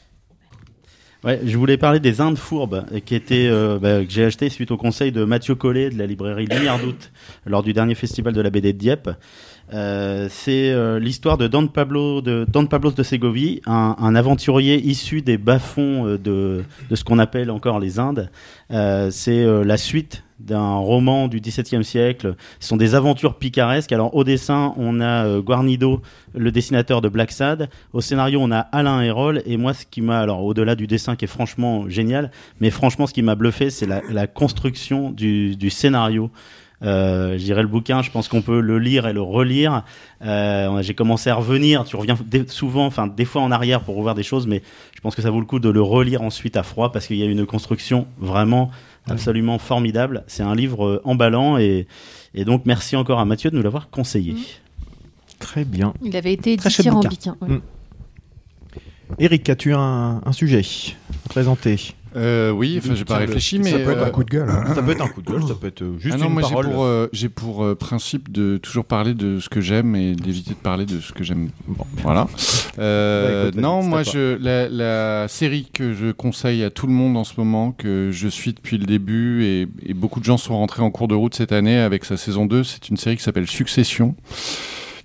Ouais, 1.24 1.40
je 1.46 1.56
voulais 1.56 1.78
parler 1.78 2.00
des 2.00 2.20
Indes 2.20 2.38
fourbes 2.38 2.86
qui 3.06 3.14
étaient, 3.14 3.48
euh, 3.48 3.78
bah, 3.78 4.04
que 4.04 4.10
j'ai 4.10 4.26
acheté 4.26 4.50
suite 4.50 4.72
au 4.72 4.78
conseil 4.78 5.12
de 5.12 5.24
Mathieu 5.24 5.54
Collet 5.54 5.92
de 5.92 5.98
la 6.00 6.08
librairie 6.08 6.48
Lumière 6.48 6.80
d'août 6.80 7.12
lors 7.46 7.62
du 7.62 7.74
dernier 7.74 7.94
festival 7.94 8.34
de 8.34 8.42
la 8.42 8.50
BD 8.50 8.74
de 8.74 8.78
Dieppe. 8.80 9.12
Euh, 9.74 10.28
c'est 10.30 10.72
euh, 10.72 11.00
l'histoire 11.00 11.38
de 11.38 11.48
Don 11.48 11.68
Pablo 11.68 12.22
de 12.22 12.46
Don 12.50 12.66
Pablos 12.66 12.92
de 12.92 13.04
Ségovie, 13.04 13.62
un, 13.66 13.96
un 13.98 14.16
aventurier 14.16 14.76
issu 14.82 15.22
des 15.22 15.38
bas-fonds 15.38 16.06
euh, 16.06 16.18
de, 16.18 16.64
de 16.90 16.96
ce 16.96 17.04
qu'on 17.04 17.20
appelle 17.20 17.50
encore 17.50 17.80
les 17.80 17.98
Indes. 17.98 18.30
Euh, 18.72 19.10
c'est 19.12 19.46
la 19.64 19.78
suite 19.78 20.24
d'un 20.40 20.76
roman 20.76 21.28
du 21.28 21.40
XVIIe 21.40 21.84
siècle. 21.84 22.36
Ce 22.60 22.70
sont 22.70 22.78
des 22.78 22.96
aventures 22.96 23.36
picaresques. 23.36 23.92
Alors 23.92 24.16
au 24.16 24.24
dessin, 24.24 24.74
on 24.78 25.00
a 25.00 25.40
Guarnido, 25.40 26.02
le 26.36 26.52
dessinateur 26.52 27.02
de 27.02 27.10
Black 27.10 27.32
Sad. 27.32 27.70
Au 27.94 28.02
scénario, 28.02 28.40
on 28.42 28.52
a 28.52 28.60
Alain 28.60 29.02
Hérol. 29.02 29.44
Et 29.46 29.58
moi, 29.58 29.74
ce 29.74 29.86
qui 29.86 30.02
m'a, 30.02 30.20
alors 30.20 30.44
au-delà 30.44 30.76
du 30.76 30.88
dessin 30.88 31.16
qui 31.16 31.26
est 31.26 31.28
franchement 31.28 31.88
génial, 31.90 32.32
mais 32.60 32.72
franchement, 32.72 33.06
ce 33.06 33.14
qui 33.14 33.22
m'a 33.22 33.36
bluffé, 33.36 33.70
c'est 33.70 33.86
la, 33.86 34.02
la 34.10 34.26
construction 34.26 35.12
du, 35.12 35.56
du 35.56 35.70
scénario. 35.70 36.32
Euh, 36.84 37.38
je 37.38 37.44
dirais 37.44 37.62
le 37.62 37.68
bouquin, 37.68 38.02
je 38.02 38.10
pense 38.10 38.28
qu'on 38.28 38.42
peut 38.42 38.60
le 38.60 38.80
lire 38.80 39.08
et 39.08 39.14
le 39.14 39.22
relire. 39.22 39.84
Euh, 40.24 40.82
J'ai 40.82 40.96
commencé 40.96 41.30
à 41.30 41.36
revenir, 41.36 41.84
tu 41.84 41.96
reviens 41.96 42.18
souvent, 42.48 42.86
enfin 42.88 43.06
des 43.08 43.26
fois 43.26 43.42
en 43.44 43.52
arrière 43.52 43.82
pour 43.82 43.96
revoir 43.96 44.16
des 44.16 44.24
choses, 44.24 44.48
mais 44.48 44.64
je 44.96 45.00
pense 45.02 45.16
que 45.16 45.22
ça 45.22 45.30
vaut 45.30 45.40
le 45.40 45.46
coup 45.46 45.60
de 45.60 45.70
le 45.70 45.82
relire 45.82 46.22
ensuite 46.24 46.58
à 46.58 46.64
froid 46.64 46.92
parce 46.92 47.06
qu'il 47.08 47.18
y 47.18 47.24
a 47.24 47.26
une 47.28 47.46
construction 47.46 48.08
vraiment 48.20 48.72
absolument 49.08 49.58
formidable. 49.60 50.24
C'est 50.28 50.44
un 50.44 50.56
livre 50.56 50.86
euh, 50.88 51.02
emballant 51.06 51.58
et, 51.58 51.88
et 52.34 52.46
donc 52.46 52.64
merci 52.66 52.96
encore 52.96 53.20
à 53.20 53.26
Mathieu 53.26 53.52
de 53.52 53.56
nous 53.56 53.64
l'avoir 53.64 53.90
conseillé. 53.90 54.36
Très 55.40 55.66
bien. 55.66 55.94
Il 56.04 56.16
avait 56.16 56.34
été 56.34 56.56
Très 56.58 56.70
chouette 56.70 56.86
dithyrambique. 56.88 57.10
bouquin. 57.12 57.38
hein, 57.42 57.48
ouais. 57.48 57.56
Mm. 57.58 57.62
Eric, 59.20 59.50
as-tu 59.50 59.74
un, 59.74 60.22
un 60.26 60.32
sujet 60.32 60.62
à 61.26 61.30
présenter? 61.30 61.94
Euh, 62.18 62.52
oui, 62.52 62.76
enfin, 62.78 62.94
j'ai 62.94 63.06
pas 63.06 63.16
réfléchi, 63.20 63.58
mais 63.58 63.72
Ça 63.72 63.78
peut 63.80 63.92
être 63.92 64.00
euh, 64.02 64.06
un 64.08 64.10
coup 64.10 64.26
de 64.26 64.30
gueule. 64.30 64.50
hein. 64.50 64.66
Ça 64.76 64.84
peut 64.84 64.92
être 64.92 65.02
un 65.02 65.08
coup 65.08 65.22
de 65.22 65.32
gueule, 65.32 65.44
ça 65.48 65.54
peut 65.56 65.68
être 65.68 65.82
euh, 65.82 65.98
juste 65.98 66.16
Ah 66.16 66.22
non, 66.22 66.26
une 66.28 66.34
moi 66.34 66.42
j'ai 66.42 66.50
parole. 66.50 66.66
pour, 66.70 66.84
euh, 66.84 67.08
j'ai 67.14 67.30
pour 67.30 67.64
euh, 67.64 67.74
principe 67.74 68.30
de 68.34 68.58
toujours 68.58 68.84
parler 68.84 69.14
de 69.14 69.40
ce 69.40 69.48
que 69.48 69.62
j'aime 69.62 69.96
et 69.96 70.14
d'éviter 70.14 70.50
de 70.52 70.60
parler 70.60 70.86
de 70.86 71.00
ce 71.00 71.14
que 71.14 71.24
j'aime. 71.24 71.52
Bon, 71.70 71.86
voilà. 72.02 72.28
Euh, 72.80 73.44
Bah, 73.44 73.48
écoute, 73.50 73.62
non, 73.62 73.82
moi 73.84 74.04
je, 74.04 74.36
la 74.42 75.28
série 75.30 75.70
que 75.74 75.94
je 75.94 76.12
conseille 76.12 76.66
à 76.66 76.70
tout 76.70 76.86
le 76.86 76.92
monde 76.92 77.16
en 77.16 77.24
ce 77.24 77.36
moment, 77.38 77.72
que 77.72 78.10
je 78.12 78.28
suis 78.28 78.52
depuis 78.52 78.78
le 78.78 78.86
début 78.86 79.46
et, 79.46 79.68
et 79.86 79.94
beaucoup 79.94 80.20
de 80.20 80.26
gens 80.26 80.38
sont 80.38 80.58
rentrés 80.58 80.82
en 80.82 80.92
cours 80.92 81.08
de 81.08 81.16
route 81.16 81.34
cette 81.34 81.54
année 81.54 81.78
avec 81.78 82.04
sa 82.04 82.18
saison 82.18 82.46
2, 82.46 82.66
c'est 82.66 82.90
une 82.90 82.98
série 82.98 83.16
qui 83.16 83.24
s'appelle 83.24 83.48
Succession 83.48 84.16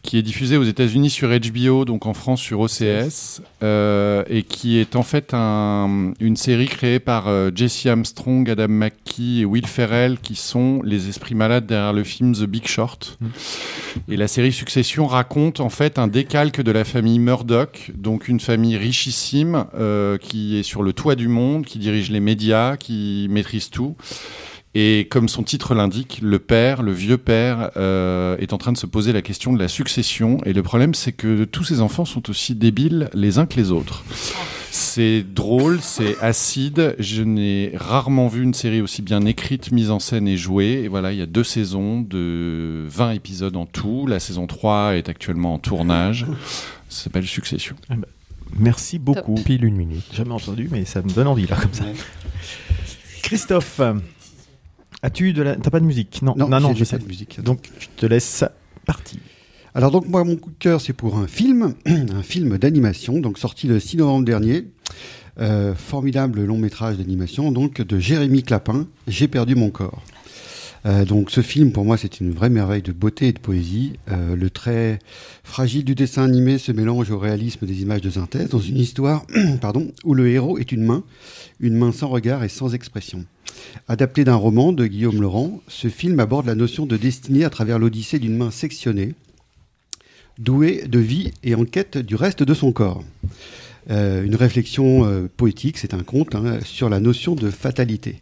qui 0.06 0.16
est 0.16 0.22
diffusée 0.22 0.56
aux 0.56 0.62
États-Unis 0.64 1.10
sur 1.10 1.28
HBO, 1.28 1.84
donc 1.84 2.06
en 2.06 2.14
France 2.14 2.40
sur 2.40 2.60
OCS, 2.60 3.42
euh, 3.62 4.22
et 4.30 4.42
qui 4.44 4.78
est 4.78 4.96
en 4.96 5.02
fait 5.02 5.34
un- 5.34 6.12
une 6.20 6.36
série 6.36 6.68
créée 6.68 7.00
par 7.00 7.28
euh, 7.28 7.50
Jesse 7.54 7.84
Armstrong, 7.86 8.48
Adam 8.48 8.68
McKee 8.68 9.40
et 9.40 9.44
Will 9.44 9.66
Ferrell, 9.66 10.18
qui 10.22 10.36
sont 10.36 10.80
les 10.84 11.08
esprits 11.08 11.34
malades 11.34 11.66
derrière 11.66 11.92
le 11.92 12.04
film 12.04 12.32
The 12.34 12.44
Big 12.44 12.66
Short. 12.66 13.18
Et 14.08 14.16
la 14.16 14.28
série 14.28 14.52
Succession 14.52 15.06
raconte 15.06 15.60
en 15.60 15.68
fait 15.70 15.98
un 15.98 16.06
décalque 16.06 16.60
de 16.62 16.70
la 16.70 16.84
famille 16.84 17.18
Murdoch, 17.18 17.90
donc 17.96 18.28
une 18.28 18.40
famille 18.40 18.76
richissime 18.76 19.64
euh, 19.78 20.18
qui 20.18 20.56
est 20.56 20.62
sur 20.62 20.82
le 20.82 20.92
toit 20.92 21.16
du 21.16 21.28
monde, 21.28 21.66
qui 21.66 21.78
dirige 21.78 22.10
les 22.10 22.20
médias, 22.20 22.76
qui 22.76 23.26
maîtrise 23.30 23.70
tout. 23.70 23.96
Et 24.78 25.08
comme 25.10 25.26
son 25.26 25.42
titre 25.42 25.74
l'indique, 25.74 26.18
le 26.22 26.38
père, 26.38 26.82
le 26.82 26.92
vieux 26.92 27.16
père, 27.16 27.70
euh, 27.78 28.36
est 28.36 28.52
en 28.52 28.58
train 28.58 28.72
de 28.72 28.76
se 28.76 28.84
poser 28.84 29.14
la 29.14 29.22
question 29.22 29.54
de 29.54 29.58
la 29.58 29.68
succession. 29.68 30.36
Et 30.44 30.52
le 30.52 30.62
problème, 30.62 30.92
c'est 30.92 31.12
que 31.12 31.44
tous 31.44 31.64
ces 31.64 31.80
enfants 31.80 32.04
sont 32.04 32.28
aussi 32.28 32.54
débiles 32.54 33.08
les 33.14 33.38
uns 33.38 33.46
que 33.46 33.56
les 33.56 33.72
autres. 33.72 34.04
C'est 34.70 35.22
drôle, 35.22 35.78
c'est 35.80 36.20
acide. 36.20 36.94
Je 36.98 37.22
n'ai 37.22 37.72
rarement 37.74 38.28
vu 38.28 38.42
une 38.42 38.52
série 38.52 38.82
aussi 38.82 39.00
bien 39.00 39.24
écrite, 39.24 39.72
mise 39.72 39.90
en 39.90 39.98
scène 39.98 40.28
et 40.28 40.36
jouée. 40.36 40.82
Et 40.84 40.88
voilà, 40.88 41.10
il 41.14 41.18
y 41.18 41.22
a 41.22 41.26
deux 41.26 41.42
saisons 41.42 42.02
de 42.02 42.84
20 42.86 43.12
épisodes 43.12 43.56
en 43.56 43.64
tout. 43.64 44.06
La 44.06 44.20
saison 44.20 44.46
3 44.46 44.96
est 44.96 45.08
actuellement 45.08 45.54
en 45.54 45.58
tournage. 45.58 46.26
Ça 46.90 47.04
s'appelle 47.04 47.26
Succession. 47.26 47.76
Merci 48.58 48.98
beaucoup. 48.98 49.36
Pile 49.36 49.64
une 49.64 49.76
minute. 49.76 50.04
Jamais 50.12 50.32
entendu, 50.32 50.68
mais 50.70 50.84
ça 50.84 51.00
me 51.00 51.08
donne 51.08 51.28
envie 51.28 51.46
là 51.46 51.56
comme 51.56 51.72
ça. 51.72 51.86
Christophe, 53.22 53.80
as-tu 55.02 55.32
de 55.32 55.42
la... 55.42 55.56
T'as 55.56 55.70
pas 55.70 55.80
de 55.80 55.84
musique? 55.84 56.22
Non, 56.22 56.34
Non, 56.36 56.48
non, 56.48 56.60
non, 56.60 56.74
j'ai 56.74 56.84
pas 56.84 56.98
de 56.98 57.04
musique. 57.06 57.40
Donc 57.42 57.70
je 57.78 57.86
te 57.96 58.06
laisse 58.06 58.44
partir. 58.84 59.18
Alors 59.74 59.90
donc 59.90 60.08
moi 60.08 60.24
mon 60.24 60.36
coup 60.36 60.48
de 60.50 60.56
cœur 60.58 60.80
c'est 60.80 60.94
pour 60.94 61.18
un 61.18 61.26
film, 61.26 61.74
un 61.86 62.22
film 62.22 62.56
d'animation 62.56 63.18
donc 63.20 63.38
sorti 63.38 63.66
le 63.66 63.78
6 63.78 63.98
novembre 63.98 64.24
dernier, 64.24 64.64
Euh, 65.38 65.74
formidable 65.74 66.42
long 66.46 66.56
métrage 66.56 66.96
d'animation 66.96 67.52
donc 67.52 67.82
de 67.82 67.98
Jérémy 67.98 68.42
Clapin, 68.42 68.86
J'ai 69.06 69.28
perdu 69.28 69.54
mon 69.54 69.68
corps. 69.68 70.02
Euh, 70.86 71.04
donc 71.04 71.30
ce 71.30 71.42
film 71.42 71.72
pour 71.72 71.84
moi 71.84 71.98
c'est 71.98 72.20
une 72.20 72.30
vraie 72.32 72.48
merveille 72.48 72.80
de 72.80 72.92
beauté 72.92 73.28
et 73.28 73.32
de 73.34 73.38
poésie. 73.38 73.98
Euh, 74.10 74.34
le 74.34 74.48
trait 74.48 74.98
fragile 75.44 75.84
du 75.84 75.94
dessin 75.94 76.22
animé 76.24 76.56
se 76.56 76.72
mélange 76.72 77.10
au 77.10 77.18
réalisme 77.18 77.66
des 77.66 77.82
images 77.82 78.00
de 78.00 78.08
synthèse 78.08 78.48
dans 78.48 78.60
une 78.60 78.78
histoire 78.78 79.26
pardon, 79.60 79.92
où 80.04 80.14
le 80.14 80.26
héros 80.30 80.56
est 80.56 80.72
une 80.72 80.84
main, 80.84 81.02
une 81.60 81.74
main 81.74 81.92
sans 81.92 82.08
regard 82.08 82.42
et 82.42 82.48
sans 82.48 82.72
expression. 82.72 83.26
Adapté 83.88 84.24
d'un 84.24 84.34
roman 84.34 84.72
de 84.72 84.86
Guillaume 84.86 85.20
Laurent, 85.20 85.60
ce 85.68 85.88
film 85.88 86.18
aborde 86.20 86.46
la 86.46 86.54
notion 86.54 86.86
de 86.86 86.96
destinée 86.96 87.44
à 87.44 87.50
travers 87.50 87.78
l'odyssée 87.78 88.18
d'une 88.18 88.36
main 88.36 88.50
sectionnée, 88.50 89.14
douée 90.38 90.84
de 90.86 90.98
vie 90.98 91.32
et 91.44 91.54
en 91.54 91.64
quête 91.64 91.98
du 91.98 92.14
reste 92.14 92.42
de 92.42 92.54
son 92.54 92.72
corps. 92.72 93.04
Euh, 93.90 94.24
une 94.24 94.34
réflexion 94.34 95.04
euh, 95.04 95.28
poétique, 95.36 95.78
c'est 95.78 95.94
un 95.94 96.02
conte, 96.02 96.34
hein, 96.34 96.58
sur 96.64 96.88
la 96.88 96.98
notion 96.98 97.36
de 97.36 97.50
fatalité. 97.50 98.20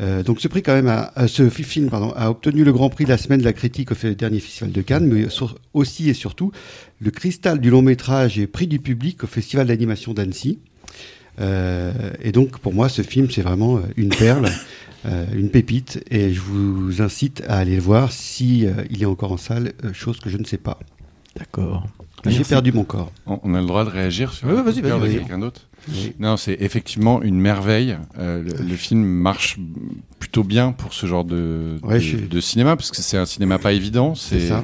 Euh, 0.00 0.22
donc 0.22 0.40
ce 0.40 0.48
prix 0.48 0.62
quand 0.62 0.80
même, 0.80 1.06
ce 1.26 1.50
fi- 1.50 1.64
film 1.64 1.90
a 1.92 2.30
obtenu 2.30 2.64
le 2.64 2.72
Grand 2.72 2.88
Prix 2.88 3.04
de 3.04 3.10
la 3.10 3.18
semaine 3.18 3.40
de 3.40 3.44
la 3.44 3.52
critique 3.52 3.90
au 3.92 3.94
dernier 4.14 4.40
festival 4.40 4.72
de 4.72 4.80
Cannes, 4.82 5.06
mais 5.06 5.26
aussi 5.74 6.08
et 6.08 6.14
surtout 6.14 6.52
le 7.00 7.10
cristal 7.10 7.60
du 7.60 7.70
long 7.70 7.82
métrage 7.82 8.38
et 8.38 8.46
prix 8.46 8.66
du 8.68 8.78
public 8.78 9.24
au 9.24 9.26
festival 9.26 9.66
d'animation 9.66 10.14
d'Annecy. 10.14 10.60
Euh, 11.40 11.92
et 12.22 12.30
donc 12.32 12.58
pour 12.58 12.74
moi 12.74 12.88
ce 12.88 13.02
film 13.02 13.30
c'est 13.30 13.42
vraiment 13.42 13.78
euh, 13.78 13.80
une 13.96 14.10
perle, 14.10 14.48
euh, 15.06 15.24
une 15.34 15.48
pépite, 15.50 16.04
et 16.10 16.32
je 16.32 16.40
vous 16.40 17.00
incite 17.00 17.42
à 17.48 17.56
aller 17.58 17.76
le 17.76 17.82
voir 17.82 18.12
si 18.12 18.66
euh, 18.66 18.72
il 18.90 19.02
est 19.02 19.06
encore 19.06 19.32
en 19.32 19.36
salle, 19.38 19.72
euh, 19.84 19.92
chose 19.92 20.20
que 20.20 20.28
je 20.30 20.36
ne 20.38 20.44
sais 20.44 20.58
pas. 20.58 20.78
D'accord. 21.36 21.86
J'ai 22.26 22.44
perdu 22.44 22.70
mon 22.72 22.84
corps. 22.84 23.10
On 23.26 23.40
on 23.42 23.54
a 23.54 23.60
le 23.60 23.66
droit 23.66 23.84
de 23.84 23.90
réagir 23.90 24.32
sur 24.32 24.46
Ouais, 24.46 24.62
vas-y, 24.62 24.80
vas-y. 24.82 25.14
quelqu'un 25.14 25.38
d'autre 25.38 25.62
Oui. 25.88 26.12
Non, 26.20 26.36
c'est 26.36 26.56
effectivement 26.60 27.20
une 27.22 27.40
merveille. 27.40 27.96
Euh, 28.18 28.42
le, 28.42 28.64
le 28.68 28.76
film 28.76 29.02
marche 29.02 29.58
plutôt 30.20 30.44
bien 30.44 30.70
pour 30.72 30.92
ce 30.92 31.06
genre 31.06 31.24
de, 31.24 31.78
Ouais, 31.82 31.94
de, 31.94 31.98
je 32.00 32.06
suis- 32.18 32.28
de 32.28 32.40
cinéma, 32.40 32.76
parce 32.76 32.90
que 32.90 32.98
c'est 32.98 33.16
un 33.16 33.26
cinéma 33.26 33.58
pas 33.58 33.72
évident. 33.72 34.14
C'est 34.14 34.46
ça. 34.46 34.62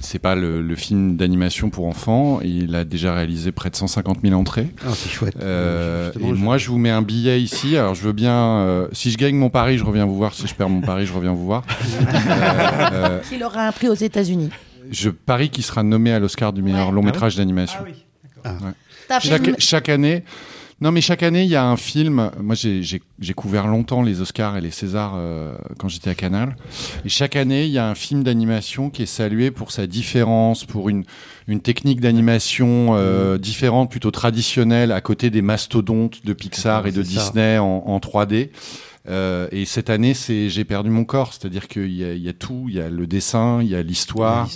C'est 0.00 0.18
pas 0.18 0.34
le, 0.34 0.60
le 0.62 0.74
film 0.76 1.16
d'animation 1.16 1.70
pour 1.70 1.86
enfants. 1.86 2.40
Il 2.42 2.74
a 2.74 2.84
déjà 2.84 3.14
réalisé 3.14 3.52
près 3.52 3.70
de 3.70 3.76
150 3.76 4.18
000 4.22 4.34
entrées. 4.38 4.66
Ah, 4.84 4.90
c'est 4.94 5.08
chouette. 5.08 5.36
Euh, 5.40 6.10
et 6.18 6.28
je- 6.28 6.34
moi, 6.34 6.58
je 6.58 6.68
vous 6.70 6.78
mets 6.78 6.90
un 6.90 7.02
billet 7.02 7.40
ici. 7.40 7.76
Alors, 7.76 7.94
je 7.94 8.02
veux 8.02 8.12
bien. 8.12 8.32
euh, 8.34 8.88
si 8.92 9.10
je 9.10 9.16
gagne 9.16 9.36
mon 9.36 9.48
pari, 9.50 9.78
je 9.78 9.84
reviens 9.84 10.06
vous 10.06 10.16
voir. 10.16 10.34
Si 10.34 10.46
je 10.48 10.54
perds 10.54 10.68
mon 10.70 10.80
pari, 10.80 11.06
je 11.06 11.12
reviens 11.12 11.32
vous 11.32 11.46
voir. 11.46 11.64
Euh, 12.10 12.92
euh, 12.92 13.18
Qu'il 13.28 13.42
aura 13.44 13.66
un 13.66 13.72
prix 13.72 13.88
aux 13.88 13.94
États-Unis. 13.94 14.50
je 14.90 15.10
parie 15.10 15.50
qu'il 15.50 15.62
sera 15.64 15.82
nommé 15.82 16.12
à 16.12 16.18
l'Oscar 16.18 16.52
du 16.52 16.62
meilleur 16.62 16.90
long 16.92 17.02
métrage 17.02 17.36
d'animation. 17.36 17.80
Fait 19.08 19.20
Chaque, 19.20 19.46
une- 19.46 19.54
chaque 19.58 19.88
année, 19.88 20.24
Non, 20.82 20.92
mais 20.92 21.02
chaque 21.02 21.22
année, 21.22 21.42
il 21.42 21.50
y 21.50 21.56
a 21.56 21.66
un 21.66 21.76
film. 21.76 22.30
Moi, 22.40 22.54
j'ai- 22.54 23.00
couvert 23.36 23.66
longtemps 23.66 24.00
les 24.02 24.22
Oscars 24.22 24.56
et 24.56 24.60
les 24.62 24.70
Césars 24.70 25.12
euh, 25.16 25.54
quand 25.78 25.88
j'étais 25.88 26.08
à 26.08 26.14
Canal. 26.14 26.56
Et 27.04 27.10
chaque 27.10 27.36
année, 27.36 27.66
il 27.66 27.70
y 27.70 27.76
a 27.78 27.86
un 27.86 27.94
film 27.94 28.22
d'animation 28.22 28.88
qui 28.88 29.02
est 29.02 29.06
salué 29.06 29.50
pour 29.50 29.72
sa 29.72 29.86
différence, 29.86 30.64
pour 30.64 30.88
une, 30.88 31.04
une 31.48 31.60
technique 31.60 32.00
d'animation 32.00 32.94
euh, 32.94 33.36
différente, 33.36 33.90
plutôt 33.90 34.10
traditionnelle, 34.10 34.90
à 34.90 35.02
côté 35.02 35.28
des 35.28 35.42
mastodontes 35.42 36.24
de 36.24 36.32
Pixar 36.32 36.86
et 36.86 36.92
de. 36.92 37.02
Disney 37.02 37.58
en, 37.58 37.66
en 37.86 37.98
3D. 37.98 38.48
Euh, 39.08 39.48
et 39.50 39.64
cette 39.64 39.88
année, 39.88 40.12
c'est 40.12 40.50
j'ai 40.50 40.64
perdu 40.64 40.90
mon 40.90 41.04
corps, 41.04 41.32
c'est-à-dire 41.32 41.68
qu'il 41.68 41.90
y, 41.90 42.02
y 42.02 42.28
a 42.28 42.32
tout, 42.34 42.66
il 42.68 42.74
y 42.74 42.80
a 42.80 42.90
le 42.90 43.06
dessin, 43.06 43.60
il 43.62 43.68
y 43.68 43.74
a 43.74 43.82
l'histoire, 43.82 44.48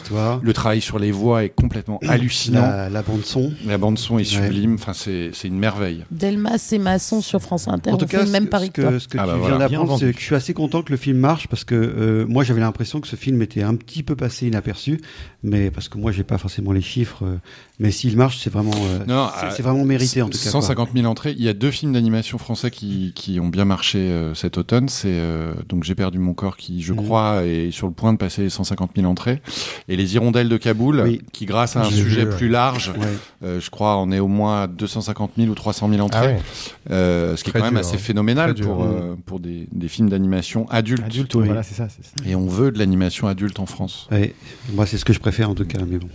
le 0.42 0.52
travail 0.52 0.82
sur 0.82 0.98
les 0.98 1.12
voix 1.12 1.44
est 1.44 1.48
complètement 1.48 1.98
hallucinant. 2.06 2.60
La, 2.60 2.90
la 2.90 3.02
bande 3.02 3.24
son. 3.24 3.52
La 3.66 3.78
bande 3.78 3.98
son 3.98 4.18
est 4.18 4.24
Ouais. 4.24 4.24
sublime, 4.46 4.74
enfin 4.74 4.92
c'est 4.92 5.30
c'est 5.32 5.48
une 5.48 5.58
merveille. 5.58 6.04
Delmas 6.10 6.68
et 6.72 6.78
Masson 6.78 7.20
sur 7.22 7.40
France 7.40 7.68
Inter. 7.68 7.90
En 7.92 7.96
tout 7.96 8.06
cas, 8.06 8.26
même 8.26 8.44
ce, 8.44 8.48
pari 8.48 8.66
ce 8.66 8.70
que 8.72 8.98
ce 8.98 9.08
que 9.08 9.18
Ah 9.18 9.22
tu 9.22 9.28
bah 9.28 9.36
viens 9.36 9.48
voilà. 9.48 9.68
Bien 9.68 9.78
d'apprendre, 9.80 9.98
c'est 9.98 10.12
que 10.12 10.20
je 10.20 10.24
suis 10.24 10.34
assez 10.34 10.52
content 10.52 10.82
que 10.82 10.90
le 10.90 10.98
film 10.98 11.16
marche 11.18 11.48
parce 11.48 11.64
que 11.64 11.74
euh, 11.74 12.26
moi 12.26 12.44
j'avais 12.44 12.60
l'impression 12.60 13.00
que 13.00 13.08
ce 13.08 13.16
film 13.16 13.40
était 13.40 13.62
un 13.62 13.74
petit 13.76 14.02
peu 14.02 14.14
passé 14.14 14.46
inaperçu, 14.46 15.00
mais 15.42 15.70
parce 15.70 15.88
que 15.88 15.96
moi 15.98 16.12
j'ai 16.12 16.24
pas 16.24 16.36
forcément 16.38 16.72
les 16.72 16.82
chiffres, 16.82 17.24
euh, 17.24 17.36
mais 17.80 17.90
s'il 17.90 18.16
marche, 18.16 18.38
c'est 18.38 18.50
vraiment, 18.50 18.70
euh, 18.72 19.00
c'est- 19.06 19.12
euh, 19.46 19.50
c'est 19.56 19.62
vraiment 19.62 19.84
mérité 19.84 20.22
en 20.22 20.26
tout 20.28 20.38
cas. 20.38 20.42
quoi. 20.44 20.50
150 20.52 20.90
000 20.94 21.06
entrées. 21.06 21.34
Il 21.36 21.42
y 21.42 21.48
a 21.48 21.52
deux 21.54 21.70
films 21.72 21.92
d'animation 21.92 22.38
français 22.38 22.70
qui, 22.70 23.12
qui 23.14 23.40
ont 23.40 23.48
bien 23.48 23.64
marché 23.64 23.98
euh, 23.98 24.32
cet 24.34 24.58
automne. 24.58 24.88
C'est 24.88 25.08
euh, 25.10 25.52
donc 25.68 25.82
J'ai 25.84 25.94
perdu 25.96 26.18
mon 26.18 26.34
corps 26.34 26.56
qui, 26.56 26.82
je 26.82 26.92
Mhm. 26.92 27.04
crois, 27.04 27.44
est 27.44 27.70
sur 27.72 27.86
le 27.88 27.92
point 27.92 28.12
de 28.12 28.18
passer 28.18 28.42
les 28.42 28.50
150 28.50 28.92
000 28.96 29.06
entrées. 29.10 29.42
Et 29.88 29.96
Les 29.96 30.14
Hirondelles 30.14 30.48
de 30.48 30.56
Kaboul, 30.56 31.00
Oui. 31.04 31.20
qui 31.32 31.46
grâce 31.46 31.74
à 31.76 31.80
un 31.82 31.90
sujet 31.90 32.26
plus 32.26 32.48
large, 32.48 32.92
Ouais. 32.96 33.06
euh, 33.42 33.60
je 33.60 33.70
crois, 33.70 33.96
on 33.98 34.10
est 34.12 34.20
au 34.20 34.28
moins 34.28 34.62
à 34.62 34.66
250 34.68 35.32
000 35.36 35.48
ou 35.50 35.54
300 35.54 35.88
000 35.88 36.00
entrées. 36.00 36.20
Ah 36.22 36.26
ouais. 36.36 36.42
Euh, 36.90 37.36
ce 37.36 37.42
qui 37.44 37.50
est 37.50 37.52
quand 37.54 37.62
même 37.62 37.76
assez 37.76 37.96
hein. 37.96 37.98
phénoménal 37.98 38.54
pour, 38.54 38.84
euh, 38.84 39.16
pour 39.26 39.40
des, 39.40 39.66
des 39.72 39.88
films 39.88 40.10
d'animation 40.10 40.68
adultes. 40.70 41.02
Adulte, 41.04 41.34
oui, 41.34 41.46
voilà, 41.46 41.62
c'est 41.62 41.74
ça. 41.74 41.88
c'est 41.88 42.04
ça. 42.04 42.28
Et 42.30 42.34
on 42.36 42.46
veut 42.46 42.70
de 42.70 42.78
l'animation 42.78 43.26
adulte 43.26 43.58
en 43.58 43.66
France. 43.66 44.06
Ouais. 44.12 44.34
Moi 44.74 44.86
c'est 44.86 44.96
ce 44.98 45.04
que 45.04 45.12
je 45.12 45.18
préfère 45.20 45.50
en 45.50 45.54
tout 45.54 45.64
cas, 45.66 45.78
mais 45.88 45.98
bon. 45.98 46.08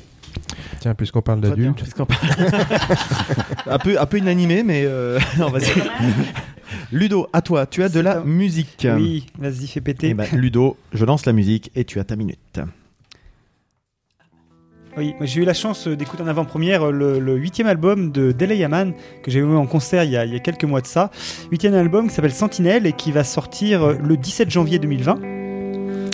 Tiens, 0.80 0.96
puisqu'on 0.96 1.22
parle 1.22 1.42
d'adultes, 1.42 1.84
parle- 1.96 2.10
un 3.68 3.78
peu, 3.80 4.00
un 4.00 4.06
peu 4.06 4.18
inanimé, 4.18 4.64
mais 4.64 4.84
euh, 4.86 5.20
non, 5.38 5.50
vas-y. 5.50 5.72
Ludo, 6.92 7.28
à 7.34 7.42
toi, 7.42 7.66
tu 7.66 7.84
as 7.84 7.90
de 7.90 8.00
la 8.00 8.20
un- 8.20 8.24
musique. 8.24 8.88
Oui, 8.96 9.26
vas-y, 9.38 9.68
fais 9.68 9.82
péter. 9.82 10.10
Eh 10.10 10.14
ben, 10.14 10.28
Ludo, 10.34 10.78
je 10.94 11.06
lance 11.06 11.26
la 11.26 11.34
musique 11.34 11.72
et 11.76 11.84
tu 11.86 12.00
as 12.00 12.04
ta 12.04 12.16
minute. 12.16 12.60
Oui, 14.98 15.14
j'ai 15.22 15.42
eu 15.42 15.46
la 15.46 15.54
chance 15.54 15.88
euh, 15.88 15.96
d'écouter 15.96 16.24
en 16.24 16.28
avant-première 16.28 16.88
euh, 16.90 17.20
le, 17.20 17.36
huitième 17.38 17.68
album 17.68 18.12
de 18.12 18.32
Dele 18.32 18.56
Yaman 18.56 18.94
que 19.24 19.30
j'ai 19.32 19.40
vu 19.40 19.56
en 19.56 19.68
concert 19.68 20.04
il 20.04 20.10
y, 20.12 20.18
a, 20.18 20.26
il 20.26 20.34
y 20.34 20.36
a 20.36 20.40
quelques 20.40 20.64
mois 20.64 20.82
de 20.82 20.88
ça. 20.88 21.12
Huitième 21.52 21.76
album 21.76 22.10
qui 22.10 22.16
s'appelle 22.16 22.34
Sentinelle 22.34 22.86
et 22.88 22.94
qui 22.94 23.12
va 23.12 23.24
sortir 23.24 23.84
euh, 23.84 23.96
le 24.04 24.18
17 24.18 24.50
janvier 24.50 24.80
2020. 24.80 25.20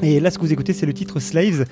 Et 0.03 0.19
là, 0.19 0.29
ce 0.29 0.37
que 0.37 0.43
vous 0.43 0.51
écoutez, 0.53 0.73
c'est 0.73 0.85
le 0.85 0.93
titre 0.93 1.19
Slaves. 1.19 1.65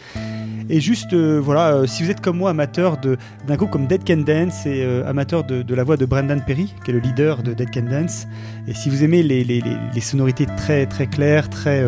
Et 0.69 0.79
juste, 0.79 1.13
euh, 1.13 1.39
voilà, 1.43 1.73
euh, 1.73 1.85
si 1.87 2.03
vous 2.03 2.11
êtes 2.11 2.21
comme 2.21 2.37
moi 2.37 2.49
amateur 2.49 2.97
d'un 2.97 3.55
groupe 3.55 3.71
comme 3.71 3.87
Dead 3.87 4.03
Can 4.05 4.23
Dance 4.25 4.65
et 4.65 4.83
euh, 4.83 5.07
amateur 5.07 5.43
de, 5.43 5.75
la 5.75 5.83
voix 5.83 5.97
de 5.97 6.05
Brendan 6.05 6.41
Perry, 6.45 6.73
qui 6.83 6.91
est 6.91 6.93
le 6.93 6.99
leader 6.99 7.43
de 7.43 7.53
Dead 7.53 7.69
Can 7.71 7.89
Dance, 7.89 8.27
et 8.67 8.73
si 8.73 8.89
vous 8.89 9.03
aimez 9.03 9.23
les, 9.23 9.43
les- 9.43 10.01
sonorités 10.01 10.45
très 10.57 10.85
très 10.85 11.07
claires, 11.07 11.49
très, 11.49 11.83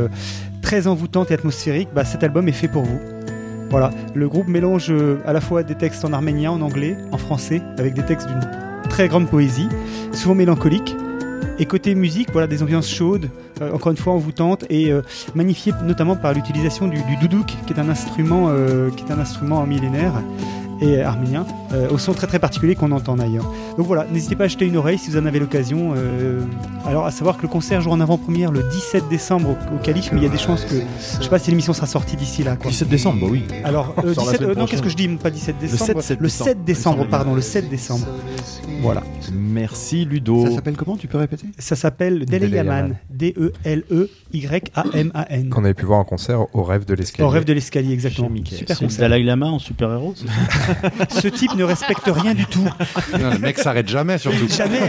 très 0.61 0.87
envoûtantes 0.87 1.31
et 1.31 1.33
atmosphériques, 1.33 1.89
bah, 1.93 2.05
cet 2.05 2.23
album 2.23 2.47
est 2.47 2.53
fait 2.53 2.67
pour 2.67 2.83
vous. 2.83 2.99
Voilà, 3.69 3.91
le 4.13 4.29
groupe 4.29 4.47
mélange 4.47 4.93
à 5.25 5.33
la 5.33 5.41
fois 5.41 5.63
des 5.63 5.75
textes 5.75 6.05
en 6.05 6.13
arménien, 6.13 6.51
en 6.51 6.61
anglais, 6.61 6.95
en 7.11 7.17
français, 7.17 7.61
avec 7.77 7.93
des 7.93 8.03
textes 8.03 8.27
d'une 8.27 8.41
très 8.89 9.07
grande 9.07 9.27
poésie, 9.29 9.67
souvent 10.13 10.35
mélancoliques. 10.35 10.95
Et 11.59 11.65
côté 11.65 11.95
musique, 11.95 12.29
voilà, 12.31 12.47
des 12.47 12.63
ambiances 12.63 12.89
chaudes, 12.89 13.29
encore 13.61 13.91
une 13.91 13.97
fois 13.97 14.13
envoûtantes 14.13 14.65
et 14.69 14.91
euh, 14.91 15.01
magnifiées 15.33 15.73
notamment 15.83 16.15
par 16.15 16.33
l'utilisation 16.33 16.87
du, 16.87 17.01
du 17.03 17.17
doudouk, 17.17 17.47
qui 17.65 17.73
est 17.73 17.79
un 17.79 17.89
instrument, 17.89 18.47
euh, 18.49 18.89
qui 18.91 19.03
est 19.03 19.11
un 19.11 19.19
instrument 19.19 19.65
millénaire 19.65 20.13
et 20.81 21.01
arménien, 21.01 21.45
euh, 21.73 21.89
au 21.89 21.97
son 21.97 22.13
très 22.13 22.27
très 22.27 22.39
particulier 22.39 22.75
qu'on 22.75 22.91
entend 22.91 23.15
d'ailleurs. 23.15 23.51
Donc 23.77 23.87
voilà, 23.87 24.05
n'hésitez 24.11 24.35
pas 24.35 24.45
à 24.45 24.47
jeter 24.47 24.65
une 24.65 24.77
oreille 24.77 24.97
si 24.97 25.09
vous 25.09 25.17
en 25.17 25.25
avez 25.25 25.39
l'occasion. 25.39 25.93
euh, 25.95 26.41
alors 26.85 27.05
à 27.05 27.11
savoir 27.11 27.37
que 27.37 27.41
le 27.43 27.47
concert 27.47 27.81
joue 27.81 27.89
en 27.91 27.99
avant-première 28.01 28.51
le 28.51 28.61
17 28.63 29.07
décembre 29.09 29.49
au, 29.71 29.75
au 29.75 29.77
Calife, 29.79 30.11
mais 30.11 30.19
il 30.19 30.23
y 30.23 30.27
a 30.27 30.29
des 30.29 30.37
chances 30.37 30.65
que, 30.65 30.75
je 31.17 31.23
sais 31.23 31.29
pas 31.29 31.39
si 31.39 31.49
l'émission 31.49 31.73
sera 31.73 31.87
sortie 31.87 32.15
d'ici 32.15 32.43
là. 32.43 32.55
Quoi. 32.57 32.69
17 32.71 32.87
décembre, 32.89 33.21
bah 33.21 33.27
oui. 33.31 33.43
Alors, 33.63 33.95
euh, 34.03 34.13
Sort 34.13 34.25
la 34.25 34.31
17, 34.33 34.37
semaine 34.41 34.51
euh, 34.51 34.59
non, 34.59 34.65
qu'est-ce 34.67 34.81
que 34.83 34.89
je 34.89 34.95
dis 34.95 35.07
Pas 35.07 35.29
17 35.31 35.55
Le 35.61 35.67
décembre. 35.67 36.01
7, 36.01 36.01
7 36.01 36.19
le 36.19 36.25
décembre. 36.27 36.49
7 36.49 36.63
décembre, 36.65 37.07
pardon, 37.09 37.33
le 37.35 37.41
7 37.41 37.69
décembre. 37.69 38.05
Voilà. 38.81 39.01
Merci 39.33 40.05
Ludo. 40.05 40.45
Ça 40.45 40.51
s'appelle 40.55 40.75
comment 40.75 40.95
Tu 40.97 41.07
peux 41.07 41.17
répéter? 41.17 41.47
Ça 41.57 41.75
s'appelle 41.75 42.25
Dele 42.25 42.41
Dele 42.41 42.55
Yaman. 42.55 42.75
Yaman. 42.75 42.91
E 42.91 42.95
D-E-L-E-Y-A-M-A-N. 44.33 45.49
qu'on 45.49 45.63
avait 45.63 45.73
pu 45.73 45.85
voir 45.85 45.99
en 45.99 46.03
concert 46.03 46.45
au 46.55 46.63
rêve 46.63 46.85
de 46.85 46.93
l'escalier. 46.93 47.25
Au 47.25 47.29
rêve 47.29 47.45
de 47.45 47.53
l'escalier, 47.53 47.93
exactement. 47.93 48.29
Super 48.45 48.75
C'est 48.77 48.83
le 48.83 48.87
concert. 48.87 49.09
Dalai 49.09 49.23
Lama 49.23 49.47
en 49.47 49.59
super-héros 49.59 50.13
Ce 51.09 51.27
type 51.27 51.53
ne 51.55 51.63
respecte 51.63 52.07
rien 52.07 52.33
du 52.33 52.45
tout. 52.45 52.67
Non, 53.19 53.31
le 53.31 53.39
mec 53.39 53.57
s'arrête 53.59 53.87
jamais 53.87 54.17
surtout. 54.17 54.47
Jamais. 54.47 54.79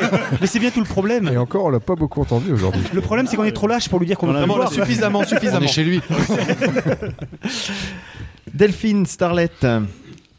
Mais 0.40 0.46
c'est 0.46 0.58
bien 0.58 0.70
tout 0.70 0.80
le 0.80 0.86
problème. 0.86 1.28
Et 1.32 1.36
encore, 1.36 1.66
on 1.66 1.70
l'a 1.70 1.80
pas 1.80 1.94
beaucoup 1.94 2.20
entendu 2.20 2.52
aujourd'hui. 2.52 2.82
Le 2.92 3.00
problème, 3.00 3.26
c'est 3.26 3.36
qu'on 3.36 3.44
est 3.44 3.52
trop 3.52 3.66
lâche 3.66 3.88
pour 3.88 3.98
lui 3.98 4.06
dire 4.06 4.16
qu'on 4.18 4.26
Vraiment, 4.28 4.56
voir. 4.56 4.72
suffisamment, 4.72 5.20
On 5.20 5.24
suffisamment. 5.24 5.64
est 5.64 5.68
chez 5.68 5.84
lui. 5.84 6.00
Delphine 8.54 9.06
Starlet, 9.06 9.50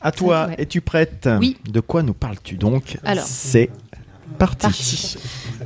à 0.02 0.12
toi, 0.12 0.50
es-tu 0.58 0.82
prête? 0.82 1.30
Oui. 1.40 1.58
De 1.70 1.80
quoi 1.80 2.04
nous 2.04 2.14
parles-tu 2.14 2.56
donc? 2.56 2.98
Alors. 3.04 3.26
C'est 3.28 3.70
parti. 4.38 4.62
Parti. 4.62 5.18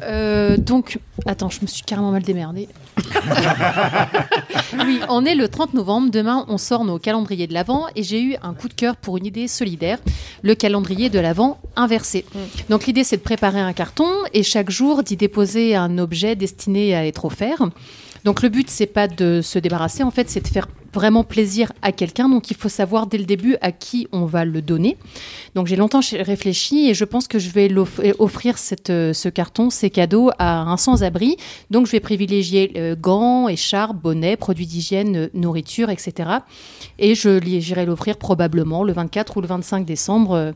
Euh, 0.03 0.57
donc, 0.57 0.99
attends, 1.25 1.49
je 1.49 1.59
me 1.61 1.67
suis 1.67 1.83
carrément 1.83 2.11
mal 2.11 2.23
démerdée. 2.23 2.67
oui, 4.85 4.99
on 5.09 5.25
est 5.25 5.35
le 5.35 5.47
30 5.47 5.73
novembre. 5.73 6.11
Demain, 6.11 6.45
on 6.47 6.57
sort 6.57 6.85
nos 6.85 6.99
calendriers 6.99 7.47
de 7.47 7.53
l'Avent 7.53 7.87
et 7.95 8.03
j'ai 8.03 8.21
eu 8.21 8.35
un 8.41 8.53
coup 8.53 8.67
de 8.67 8.73
cœur 8.73 8.95
pour 8.95 9.17
une 9.17 9.25
idée 9.25 9.47
solidaire, 9.47 9.99
le 10.41 10.55
calendrier 10.55 11.09
de 11.09 11.19
l'Avent 11.19 11.59
inversé. 11.75 12.25
Donc, 12.69 12.87
l'idée, 12.87 13.03
c'est 13.03 13.17
de 13.17 13.21
préparer 13.21 13.59
un 13.59 13.73
carton 13.73 14.09
et 14.33 14.43
chaque 14.43 14.69
jour 14.69 15.03
d'y 15.03 15.17
déposer 15.17 15.75
un 15.75 15.97
objet 15.97 16.35
destiné 16.35 16.95
à 16.95 17.05
être 17.05 17.25
offert. 17.25 17.63
Donc, 18.25 18.41
le 18.43 18.49
but, 18.49 18.69
c'est 18.69 18.85
pas 18.87 19.07
de 19.07 19.41
se 19.41 19.57
débarrasser, 19.59 20.03
en 20.03 20.11
fait, 20.11 20.29
c'est 20.29 20.41
de 20.41 20.47
faire 20.47 20.67
vraiment 20.93 21.23
plaisir 21.23 21.71
à 21.81 21.91
quelqu'un. 21.93 22.27
Donc, 22.27 22.51
il 22.51 22.57
faut 22.57 22.67
savoir 22.69 23.07
dès 23.07 23.17
le 23.17 23.23
début 23.23 23.55
à 23.61 23.71
qui 23.71 24.07
on 24.11 24.25
va 24.25 24.43
le 24.43 24.61
donner. 24.61 24.97
Donc 25.55 25.67
j'ai 25.67 25.77
longtemps 25.77 26.01
ch- 26.01 26.21
réfléchi 26.21 26.89
et 26.89 26.93
je 26.93 27.05
pense 27.05 27.29
que 27.29 27.39
je 27.39 27.49
vais 27.49 27.71
euh, 27.71 27.85
offrir 28.19 28.55
euh, 28.89 29.13
ce 29.13 29.29
carton, 29.29 29.69
ces 29.69 29.89
cadeaux 29.89 30.31
à 30.37 30.59
un 30.63 30.75
sans-abri. 30.75 31.37
Donc 31.69 31.85
je 31.87 31.91
vais 31.93 32.01
privilégier 32.01 32.73
euh, 32.75 32.95
gants, 32.99 33.47
écharpes, 33.47 33.95
bonnets, 34.01 34.35
produits 34.35 34.67
d'hygiène, 34.67 35.29
nourriture, 35.33 35.89
etc. 35.89 36.29
Et 36.99 37.15
je 37.15 37.39
j'irai 37.59 37.85
l'offrir 37.85 38.17
probablement 38.17 38.83
le 38.83 38.91
24 38.91 39.37
ou 39.37 39.41
le 39.41 39.47
25 39.47 39.85
décembre. 39.85 40.53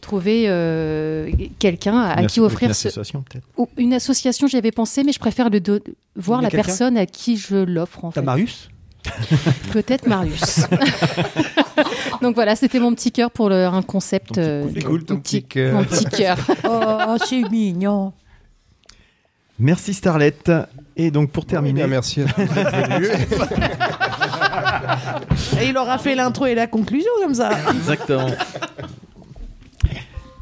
Trouver 0.00 0.44
euh, 0.48 1.30
quelqu'un 1.58 1.98
à, 2.00 2.24
qui 2.26 2.40
offrir 2.40 2.68
une 2.68 2.74
ce- 2.74 2.88
association 2.88 3.22
peut-être. 3.22 3.46
ou 3.56 3.68
une 3.76 3.92
association 3.94 4.46
j'y 4.46 4.56
avais 4.56 4.70
pensé 4.72 5.04
mais 5.04 5.12
je 5.12 5.18
préfère 5.18 5.50
le 5.50 5.60
do- 5.60 5.78
voir 6.16 6.42
la 6.42 6.50
personne 6.50 6.96
à 6.96 7.06
qui 7.06 7.36
je 7.36 7.56
l'offre 7.56 8.04
en 8.04 8.10
T'as 8.12 8.20
fait. 8.20 8.24
Marius? 8.26 8.68
Peut-être 9.72 10.06
Marius 10.08 10.60
donc 12.22 12.34
voilà 12.34 12.56
c'était 12.56 12.80
mon 12.80 12.92
petit 12.94 13.12
cœur 13.12 13.30
pour 13.30 13.48
le, 13.48 13.64
un 13.66 13.82
concept 13.82 14.38
euh, 14.38 14.66
C'est 14.74 14.82
cool 14.82 15.04
ton 15.04 15.14
mon 15.14 15.20
petit 15.20 15.42
cœur. 15.44 15.74
mon 15.74 15.84
petit 15.84 16.04
cœur 16.06 16.36
Oh, 16.68 17.16
c'est 17.24 17.48
mignon. 17.50 18.12
Merci 19.58 19.94
Starlet. 19.94 20.34
Et 20.96 21.10
donc 21.10 21.30
pour 21.30 21.44
Eh 21.44 21.50
terminer, 21.50 21.80
bien, 21.82 21.86
merci. 21.86 22.20
d'être 22.20 22.36
venu. 22.36 23.06
Et 25.60 25.68
il 25.68 25.76
aura 25.78 25.96
fait 25.98 26.14
l'intro 26.14 26.46
et 26.46 26.54
la 26.54 26.66
conclusion 26.66 27.10
comme 27.22 27.34
ça. 27.34 27.50
Exactement. 27.70 28.26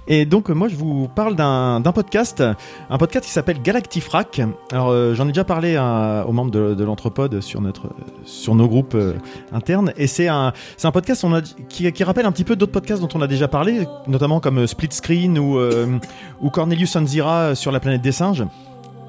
Et 0.06 0.26
donc 0.26 0.50
euh, 0.50 0.54
moi 0.54 0.68
je 0.68 0.76
vous 0.76 1.08
parle 1.08 1.34
d'un 1.34 1.80
podcast, 1.94 2.42
un 2.90 2.98
podcast 2.98 3.24
qui 3.24 3.30
s'appelle 3.32 3.62
Galactifrac. 3.62 4.40
Alors 4.72 4.90
euh, 4.90 5.14
j'en 5.14 5.24
ai 5.24 5.28
déjà 5.28 5.44
parlé 5.44 5.76
à- 5.76 6.24
aux 6.28 6.32
membres 6.32 6.50
de, 6.50 6.74
de 6.74 7.40
sur 7.40 7.60
sur 8.24 8.54
nos 8.54 8.68
groupes 8.68 8.94
euh, 8.94 9.14
internes 9.52 9.92
et 9.96 10.06
c'est 10.06 10.28
un 10.28 10.52
un 10.82 10.90
podcast 10.92 11.24
qui, 11.68 11.90
qui 11.92 12.04
rappelle 12.04 12.26
un 12.26 12.32
petit 12.32 12.44
peu 12.44 12.56
d'autres 12.56 12.72
podcasts 12.72 13.00
dont 13.00 13.08
on 13.14 13.22
a 13.22 13.26
déjà 13.26 13.48
parlé, 13.48 13.86
notamment 14.06 14.40
comme 14.40 14.58
euh, 14.58 14.66
Split 14.66 14.88
Screen 14.92 15.38
ou 15.38 15.58
euh, 15.58 15.98
ou 16.42 16.50
Cornelius 16.50 16.94
Anzira 16.96 17.54
sur 17.54 17.72
la 17.72 17.80
planète 17.80 18.02
des 18.02 18.12
singes. 18.12 18.44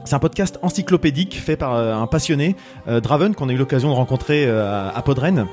C'est 0.07 0.14
un 0.15 0.19
podcast 0.19 0.59
encyclopédique 0.61 1.35
fait 1.35 1.57
par 1.57 1.74
euh, 1.74 1.95
un 1.95 2.06
passionné, 2.06 2.56
euh, 2.88 3.01
Draven, 3.01 3.33
qu'on 3.33 3.49
a 3.49 3.53
eu 3.53 3.57
l'occasion 3.57 3.90
de 3.90 3.95
rencontrer 3.95 4.45
euh, 4.45 4.88
à 4.93 5.01
Podren. 5.01 5.48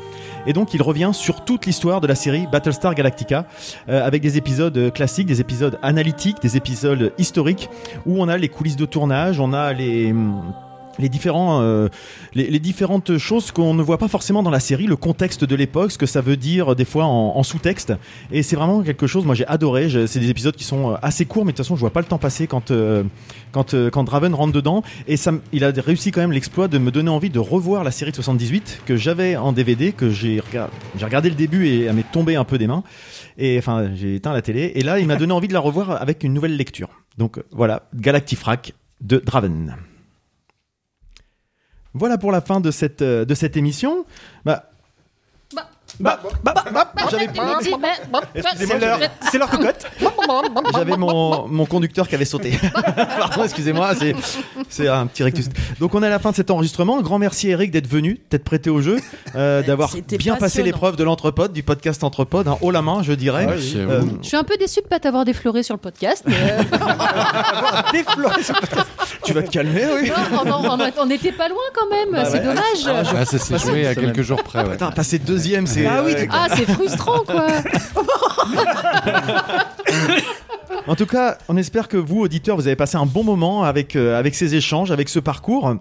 Et 0.46 0.52
donc 0.52 0.74
il 0.74 0.82
revient 0.82 1.10
sur 1.12 1.44
toute 1.44 1.66
l'histoire 1.66 2.00
de 2.00 2.06
la 2.06 2.14
série 2.14 2.46
Battlestar 2.50 2.94
Galactica, 2.94 3.46
euh, 3.88 4.04
avec 4.04 4.22
des 4.22 4.36
épisodes 4.36 4.76
euh, 4.76 4.90
classiques, 4.90 5.26
des 5.26 5.40
épisodes 5.40 5.78
analytiques, 5.82 6.40
des 6.42 6.56
épisodes 6.56 7.12
historiques, 7.18 7.68
où 8.06 8.20
on 8.20 8.28
a 8.28 8.36
les 8.36 8.48
coulisses 8.48 8.76
de 8.76 8.86
tournage, 8.86 9.40
on 9.40 9.52
a 9.52 9.72
les... 9.72 10.10
hum, 10.10 10.42
les 10.98 11.08
différents 11.08 11.60
euh, 11.62 11.88
les, 12.34 12.48
les 12.50 12.58
différentes 12.58 13.18
choses 13.18 13.50
qu'on 13.52 13.74
ne 13.74 13.82
voit 13.82 13.98
pas 13.98 14.08
forcément 14.08 14.42
dans 14.42 14.50
la 14.50 14.60
série 14.60 14.86
le 14.86 14.96
contexte 14.96 15.44
de 15.44 15.54
l'époque 15.56 15.92
ce 15.92 15.98
que 15.98 16.06
ça 16.06 16.20
veut 16.20 16.36
dire 16.36 16.72
euh, 16.72 16.74
des 16.74 16.84
fois 16.84 17.04
en, 17.04 17.36
en 17.36 17.42
sous-texte. 17.42 17.92
Et 18.30 18.42
c'est 18.42 18.56
vraiment 18.56 18.82
quelque 18.82 19.06
chose 19.06 19.24
moi 19.24 19.34
j'ai 19.34 19.46
adoré. 19.46 19.88
C'est 20.06 20.20
des 20.20 20.30
épisodes 20.30 20.54
qui 20.56 20.64
sont 20.64 20.92
euh, 20.92 20.96
assez 21.02 21.24
courts 21.24 21.44
mais 21.44 21.52
de 21.52 21.56
toute 21.56 21.64
façon 21.64 21.76
je 21.76 21.80
vois 21.80 21.90
pas 21.90 22.00
le 22.00 22.06
temps 22.06 22.18
passer 22.18 22.46
quand 22.46 22.70
euh, 22.70 23.04
quand 23.52 23.74
euh, 23.74 23.90
quand 23.90 24.04
Draven 24.04 24.34
rentre 24.34 24.52
dedans. 24.52 24.82
Et 25.06 25.16
ça 25.16 25.32
il 25.52 25.64
a 25.64 25.70
réussi 25.70 26.10
quand 26.12 26.20
même 26.20 26.32
l'exploit 26.32 26.68
de 26.68 26.78
me 26.78 26.90
donner 26.90 27.10
envie 27.10 27.30
de 27.30 27.38
revoir 27.38 27.84
la 27.84 27.90
série 27.90 28.10
de 28.10 28.16
78 28.16 28.82
que 28.86 28.96
j'avais 28.96 29.36
en 29.36 29.52
DVD 29.52 29.92
que 29.92 30.10
j'ai 30.10 30.40
regard- 30.40 30.70
j'ai 30.98 31.04
regardé 31.04 31.28
le 31.30 31.34
début 31.36 31.66
et 31.66 31.82
elle 31.84 31.94
m'est 31.94 32.10
tombée 32.12 32.36
un 32.36 32.44
peu 32.44 32.58
des 32.58 32.66
mains. 32.66 32.82
Et 33.38 33.58
enfin 33.58 33.90
j'ai 33.94 34.16
éteint 34.16 34.32
la 34.32 34.42
télé. 34.42 34.72
Et 34.74 34.82
là 34.82 34.98
il 34.98 35.06
m'a 35.06 35.16
donné 35.16 35.32
envie 35.32 35.48
de 35.48 35.52
la 35.54 35.60
revoir 35.60 36.00
avec 36.02 36.24
une 36.24 36.34
nouvelle 36.34 36.56
lecture. 36.56 36.88
Donc 37.18 37.40
voilà 37.50 37.88
Galactifrac 37.94 38.72
de 39.00 39.22
Draven 39.24 39.74
voilà 41.94 42.18
pour 42.18 42.32
la 42.32 42.40
fin 42.40 42.60
de 42.60 42.70
cette, 42.70 43.02
euh, 43.02 43.24
de 43.24 43.34
cette 43.34 43.56
émission. 43.56 44.04
Bah, 44.44 44.71
j'avais 46.00 47.26
Excusez-moi, 47.26 48.20
C'est 48.34 48.78
leur, 48.80 48.98
j'avais- 48.98 49.10
c'est 49.30 49.38
leur 49.38 49.50
cocotte. 49.50 49.86
J'avais 50.74 50.96
mon, 50.96 51.46
mon 51.48 51.66
conducteur 51.66 52.08
qui 52.08 52.14
avait 52.14 52.24
sauté. 52.24 52.58
Pardon, 53.18 53.44
excusez-moi, 53.44 53.94
c'est, 53.98 54.14
c'est 54.68 54.88
un 54.88 55.06
petit 55.06 55.22
rectus. 55.22 55.46
Donc 55.80 55.94
on 55.94 56.02
est 56.02 56.06
à 56.06 56.10
la 56.10 56.18
fin 56.18 56.30
de 56.30 56.36
cet 56.36 56.50
enregistrement. 56.50 56.98
Un 56.98 57.02
grand 57.02 57.18
merci 57.18 57.48
Eric 57.50 57.70
d'être 57.70 57.86
venu, 57.88 58.20
d'être 58.30 58.44
prêté 58.44 58.70
au 58.70 58.80
jeu, 58.80 58.98
euh, 59.36 59.62
d'avoir 59.62 59.90
C'était 59.90 60.16
bien 60.18 60.34
passé 60.34 60.42
passionnant. 60.44 60.66
l'épreuve 60.66 60.96
de 60.96 61.04
l'entrepode, 61.04 61.52
du 61.52 61.62
podcast 61.62 62.02
Entrepode, 62.04 62.48
hein, 62.48 62.58
haut 62.62 62.70
la 62.70 62.82
main, 62.82 63.02
je 63.02 63.12
dirais. 63.12 63.46
Ah. 63.48 63.52
Euh, 63.76 64.02
Je 64.22 64.28
suis 64.28 64.36
un 64.36 64.44
peu 64.44 64.56
déçu 64.56 64.80
de 64.80 64.86
pas 64.86 64.98
t'avoir 65.00 65.24
défloré 65.24 65.62
sur 65.62 65.74
le 65.74 65.80
podcast. 65.80 66.24
mais, 66.26 66.34
euh, 66.34 66.62
Défloré 67.92 68.42
sur 68.42 68.54
le 68.54 68.60
podcast. 68.60 68.86
tu 69.24 69.32
vas 69.32 69.42
te 69.42 69.50
calmer, 69.50 69.84
oui. 70.00 70.10
non, 70.44 70.52
on, 70.58 70.78
on- 70.80 70.92
on 70.98 71.10
était 71.10 71.32
pas 71.32 71.48
loin 71.48 71.58
quand 71.74 71.88
même. 71.90 72.10
Bah 72.12 72.24
c'est 72.24 72.38
ouais. 72.38 72.40
dommage. 72.40 72.62
Ah, 72.86 73.02
je- 73.04 73.16
Ah, 73.16 73.24
ça 73.24 73.38
s'est 73.38 73.58
joué 73.58 73.86
à 73.86 73.94
quelques 73.94 74.22
jours 74.22 74.42
près. 74.42 74.62
ouais. 74.64 74.70
Putain, 74.72 74.90
passer 74.90 75.18
deuxième, 75.18 75.66
c'est. 75.66 75.81
Ah 75.88 76.02
oui, 76.04 76.14
Ah, 76.30 76.46
c'est 76.54 76.66
frustrant 76.70 77.20
quoi. 77.26 77.46
En 80.88 80.96
tout 80.96 81.06
cas, 81.06 81.38
on 81.48 81.56
espère 81.56 81.86
que 81.86 81.96
vous, 81.96 82.20
auditeurs, 82.20 82.56
vous 82.56 82.66
avez 82.66 82.76
passé 82.76 82.96
un 82.96 83.06
bon 83.06 83.22
moment 83.22 83.62
avec, 83.62 83.94
euh, 83.94 84.18
avec 84.18 84.34
ces 84.34 84.54
échanges, 84.56 84.90
avec 84.90 85.08
ce 85.08 85.18
parcours. 85.20 85.76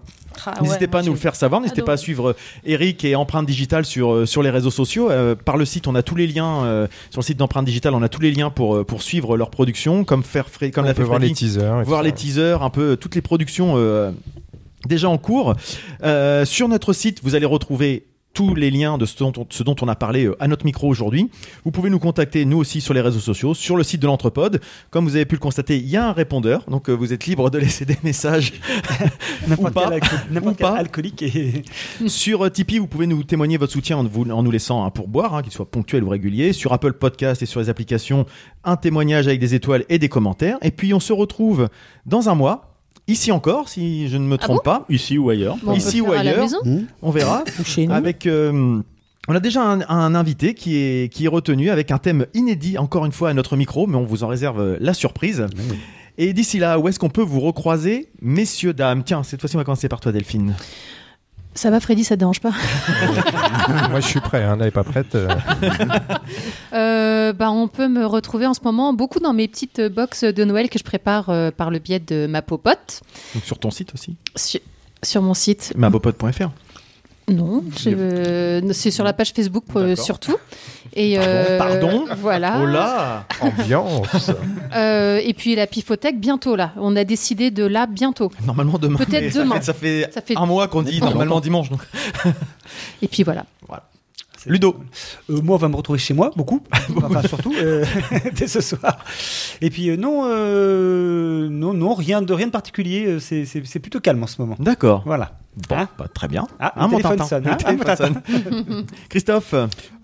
Ah 0.45 0.53
N'hésitez 0.61 0.81
ouais, 0.81 0.87
pas 0.87 0.99
à 0.99 1.01
nous 1.01 1.11
le 1.13 1.17
faire 1.17 1.35
savoir. 1.35 1.59
N'hésitez 1.59 1.81
pas 1.81 1.93
à 1.93 1.97
suivre 1.97 2.31
euh, 2.31 2.35
Eric 2.65 3.03
et 3.03 3.15
Empreinte 3.15 3.45
Digitale 3.47 3.85
sur, 3.85 4.13
euh, 4.13 4.25
sur 4.25 4.43
les 4.43 4.49
réseaux 4.51 4.69
sociaux. 4.69 5.09
Euh, 5.09 5.33
par 5.33 5.57
le 5.57 5.65
site, 5.65 5.87
on 5.87 5.95
a 5.95 6.03
tous 6.03 6.15
les 6.15 6.27
liens. 6.27 6.63
euh, 6.65 6.87
sur 7.09 7.21
le 7.21 7.25
site 7.25 7.37
d'Empreinte 7.37 7.65
Digitale, 7.65 7.95
on 7.95 8.03
a 8.03 8.09
tous 8.09 8.21
les 8.21 8.31
liens 8.31 8.49
pour, 8.51 8.85
pour 8.85 9.01
suivre 9.01 9.37
leur 9.37 9.49
production, 9.49 10.03
comme, 10.03 10.23
faire, 10.23 10.45
comme 10.73 10.83
On 10.83 10.87
l'a 10.87 10.93
peut 10.93 11.03
voir 11.03 11.17
Freddy. 11.17 11.29
les 11.33 11.35
teasers. 11.35 11.81
et 11.81 11.83
voir 11.83 12.03
les 12.03 12.11
teasers, 12.11 12.61
un 12.61 12.69
peu 12.69 12.95
toutes 12.95 13.15
les 13.15 13.21
productions 13.21 13.73
euh, 13.77 14.11
déjà 14.87 15.09
en 15.09 15.17
cours. 15.17 15.55
Euh, 16.03 16.45
sur 16.45 16.67
notre 16.67 16.93
site, 16.93 17.21
vous 17.23 17.33
allez 17.35 17.45
retrouver 17.47 18.05
tous 18.33 18.55
les 18.55 18.71
liens 18.71 18.97
de 18.97 19.05
ce 19.05 19.17
dont 19.19 19.33
on, 19.37 19.45
ce 19.49 19.61
dont 19.63 19.75
on 19.81 19.87
a 19.87 19.95
parlé 19.95 20.25
euh, 20.25 20.35
à 20.39 20.47
notre 20.47 20.65
micro 20.65 20.87
aujourd'hui. 20.87 21.29
Vous 21.65 21.71
pouvez 21.71 21.89
nous 21.89 21.99
contacter, 21.99 22.45
nous 22.45 22.57
aussi, 22.57 22.79
sur 22.81 22.93
les 22.93 23.01
réseaux 23.01 23.19
sociaux, 23.19 23.53
sur 23.53 23.75
le 23.75 23.83
site 23.83 24.01
de 24.01 24.07
l'Entrepode. 24.07 24.61
Comme 24.89 25.03
vous 25.05 25.15
avez 25.15 25.25
pu 25.25 25.35
le 25.35 25.39
constater, 25.39 25.77
il 25.77 25.87
y 25.89 25.97
a 25.97 26.07
un 26.07 26.13
répondeur, 26.13 26.63
donc 26.69 26.89
euh, 26.89 26.93
vous 26.93 27.11
êtes 27.13 27.25
libre 27.25 27.49
de 27.49 27.57
laisser 27.57 27.83
des 27.85 27.97
messages. 28.03 28.53
N'importe 29.47 29.71
Ou 29.71 29.73
pas. 29.73 29.99
quel, 29.99 30.43
Ou 30.47 30.53
pas. 30.53 30.77
alcoolique 30.77 31.21
et 31.23 31.63
Sur 32.07 32.45
euh, 32.45 32.49
Tipeee, 32.49 32.77
vous 32.79 32.87
pouvez 32.87 33.07
nous 33.07 33.23
témoigner 33.23 33.57
votre 33.57 33.73
soutien 33.73 33.97
en, 33.97 34.03
vous- 34.05 34.29
en 34.29 34.43
nous 34.43 34.51
laissant 34.51 34.85
un 34.85 34.89
pourboire, 34.91 35.35
hein, 35.35 35.41
qu'il 35.41 35.51
soit 35.51 35.69
ponctuel 35.69 36.03
ou 36.03 36.09
régulier. 36.09 36.53
Sur 36.53 36.73
Apple 36.73 36.93
Podcast 36.93 37.41
et 37.41 37.45
sur 37.45 37.59
les 37.59 37.69
applications, 37.69 38.25
un 38.63 38.77
témoignage 38.77 39.27
avec 39.27 39.39
des 39.39 39.55
étoiles 39.55 39.83
et 39.89 39.99
des 39.99 40.09
commentaires. 40.09 40.57
Et 40.61 40.71
puis 40.71 40.93
on 40.93 40.99
se 40.99 41.11
retrouve 41.13 41.67
dans 42.05 42.29
un 42.29 42.35
mois, 42.35 42.70
ici 43.07 43.31
encore, 43.31 43.69
si 43.69 44.07
je 44.09 44.17
ne 44.17 44.25
me 44.25 44.37
trompe 44.37 44.63
pas. 44.63 44.85
Ici 44.89 45.17
ou 45.17 45.29
ailleurs. 45.29 45.57
Bon, 45.63 45.73
Ici 45.73 46.01
ou 46.01 46.11
ailleurs. 46.11 46.47
On 47.01 47.11
verra. 47.11 47.43
Chez 47.65 47.87
nous. 47.87 47.93
Avec. 47.93 48.25
euh, 48.25 48.79
on 49.27 49.35
a 49.35 49.39
déjà 49.39 49.61
un, 49.63 49.81
un 49.87 50.15
invité 50.15 50.53
qui 50.55 50.77
est, 50.77 51.13
qui 51.13 51.25
est 51.25 51.27
retenu 51.27 51.69
avec 51.69 51.91
un 51.91 51.99
thème 51.99 52.25
inédit, 52.33 52.77
encore 52.79 53.05
une 53.05 53.11
fois, 53.11 53.29
à 53.29 53.33
notre 53.33 53.55
micro, 53.55 53.85
mais 53.85 53.95
on 53.97 54.03
vous 54.03 54.23
en 54.23 54.27
réserve 54.27 54.77
la 54.79 54.93
surprise. 54.95 55.45
Et 56.17 56.33
d'ici 56.33 56.57
là, 56.59 56.79
où 56.79 56.87
est-ce 56.87 56.97
qu'on 56.99 57.09
peut 57.09 57.21
vous 57.21 57.39
recroiser, 57.39 58.09
messieurs, 58.21 58.73
dames? 58.73 59.03
Tiens, 59.03 59.23
cette 59.23 59.39
fois-ci, 59.39 59.55
on 59.55 59.59
va 59.59 59.63
commencer 59.63 59.87
par 59.89 59.99
toi, 59.99 60.11
Delphine. 60.11 60.55
Ça 61.53 61.69
va, 61.69 61.79
Freddy, 61.81 62.03
ça 62.05 62.15
te 62.15 62.19
dérange 62.19 62.39
pas 62.39 62.51
Moi, 63.89 63.99
je 63.99 64.07
suis 64.07 64.19
prêt. 64.21 64.43
Hein, 64.43 64.55
elle 64.59 64.65
n'est 64.65 64.71
pas 64.71 64.83
prête. 64.83 65.15
euh. 65.15 65.27
Euh, 66.73 67.33
bah, 67.33 67.51
On 67.51 67.67
peut 67.67 67.87
me 67.89 68.05
retrouver 68.05 68.45
en 68.47 68.53
ce 68.53 68.61
moment 68.63 68.93
beaucoup 68.93 69.19
dans 69.19 69.33
mes 69.33 69.47
petites 69.47 69.81
box 69.81 70.23
de 70.23 70.43
Noël 70.45 70.69
que 70.69 70.79
je 70.79 70.83
prépare 70.83 71.29
euh, 71.29 71.51
par 71.51 71.69
le 71.69 71.79
biais 71.79 71.99
de 71.99 72.25
ma 72.27 72.41
popote 72.41 73.01
Donc 73.33 73.43
sur 73.43 73.59
ton 73.59 73.71
site 73.71 73.93
aussi, 73.93 74.15
sur, 74.35 74.59
sur 75.03 75.21
mon 75.21 75.33
site. 75.33 75.73
mabopote.fr. 75.75 76.49
Non, 77.29 77.63
euh, 77.87 78.61
c'est 78.73 78.91
sur 78.91 79.03
la 79.05 79.13
page 79.13 79.31
Facebook 79.33 79.63
euh, 79.75 79.95
surtout. 79.95 80.35
Et 80.93 81.17
euh, 81.17 81.57
Pardon 81.57 82.05
Voilà. 82.17 82.59
Oh 82.61 82.65
là 82.65 83.25
Ambiance. 83.41 84.31
Euh, 84.73 85.19
et 85.23 85.33
puis 85.33 85.53
la 85.55 85.67
Pifothèque 85.67 86.17
bientôt 86.19 86.55
là. 86.55 86.71
On 86.77 86.95
a 86.95 87.03
décidé 87.03 87.51
de 87.51 87.65
là 87.65 87.87
bientôt. 87.87 88.31
Normalement 88.45 88.77
demain. 88.77 88.97
Peut-être 88.97 89.33
ça 89.33 89.39
demain. 89.43 89.55
fait- 89.55 89.63
Ça 89.65 89.73
fait, 89.73 90.09
Ça 90.13 90.21
fait- 90.21 90.37
un 90.37 90.45
mois 90.45 90.67
qu'on 90.69 90.81
dit 90.81 91.01
normalement 91.01 91.41
dimanche. 91.41 91.69
Donc. 91.69 91.81
Et 93.01 93.07
puis 93.09 93.23
voilà. 93.23 93.45
Ludo. 94.47 94.75
Euh, 95.29 95.41
moi, 95.41 95.55
on 95.55 95.59
va 95.59 95.67
me 95.67 95.75
retrouver 95.75 95.99
chez 95.99 96.13
moi, 96.13 96.31
beaucoup, 96.35 96.61
enfin 97.03 97.21
surtout 97.27 97.53
euh, 97.55 97.85
dès 98.35 98.47
ce 98.47 98.59
soir. 98.61 98.97
Et 99.61 99.69
puis 99.69 99.89
euh, 99.89 99.97
non, 99.97 100.23
euh, 100.25 101.47
non, 101.49 101.73
non, 101.73 101.93
rien 101.93 102.21
de 102.21 102.33
rien 102.33 102.47
de 102.47 102.51
particulier. 102.51 103.19
C'est 103.19 103.45
c'est- 103.45 103.63
c'est 103.65 103.79
plutôt 103.79 103.99
calme 103.99 104.23
en 104.23 104.27
ce 104.27 104.41
moment. 104.41 104.55
D'accord. 104.59 105.03
Voilà. 105.05 105.33
Bon, 105.69 105.75
Hein 105.75 105.89
bah, 105.99 106.05
très 106.13 106.27
bien. 106.29 106.47
Ah, 106.59 106.71
Hein, 106.77 106.87
mon 106.87 106.97
téléphone 106.97 107.17
Tintin 107.17 107.27
sonne, 107.27 107.47
hein, 107.47 107.57
mon 107.67 107.77
téléphone 107.83 107.95
sonne. 107.97 108.85
Christophe. 109.09 109.53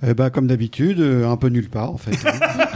Eh 0.05 0.13
ben, 0.13 0.29
comme 0.29 0.45
d'habitude, 0.47 0.99
un 0.99 1.37
peu 1.37 1.47
nulle 1.47 1.69
part 1.69 1.91
en 1.91 1.97
fait. 1.97 2.17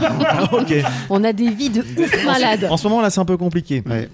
Ah, 0.00 0.48
ok. 0.54 0.74
On 1.10 1.22
a 1.22 1.32
des 1.32 1.50
vies 1.50 1.68
de 1.70 1.80
ouf 1.82 2.24
malades. 2.24 2.66
En 2.70 2.76
ce 2.78 2.88
moment 2.88 3.02
là, 3.02 3.10
c'est 3.10 3.20
un 3.20 3.24
peu 3.26 3.36
compliqué. 3.36 3.82
Ouais. 3.86 4.08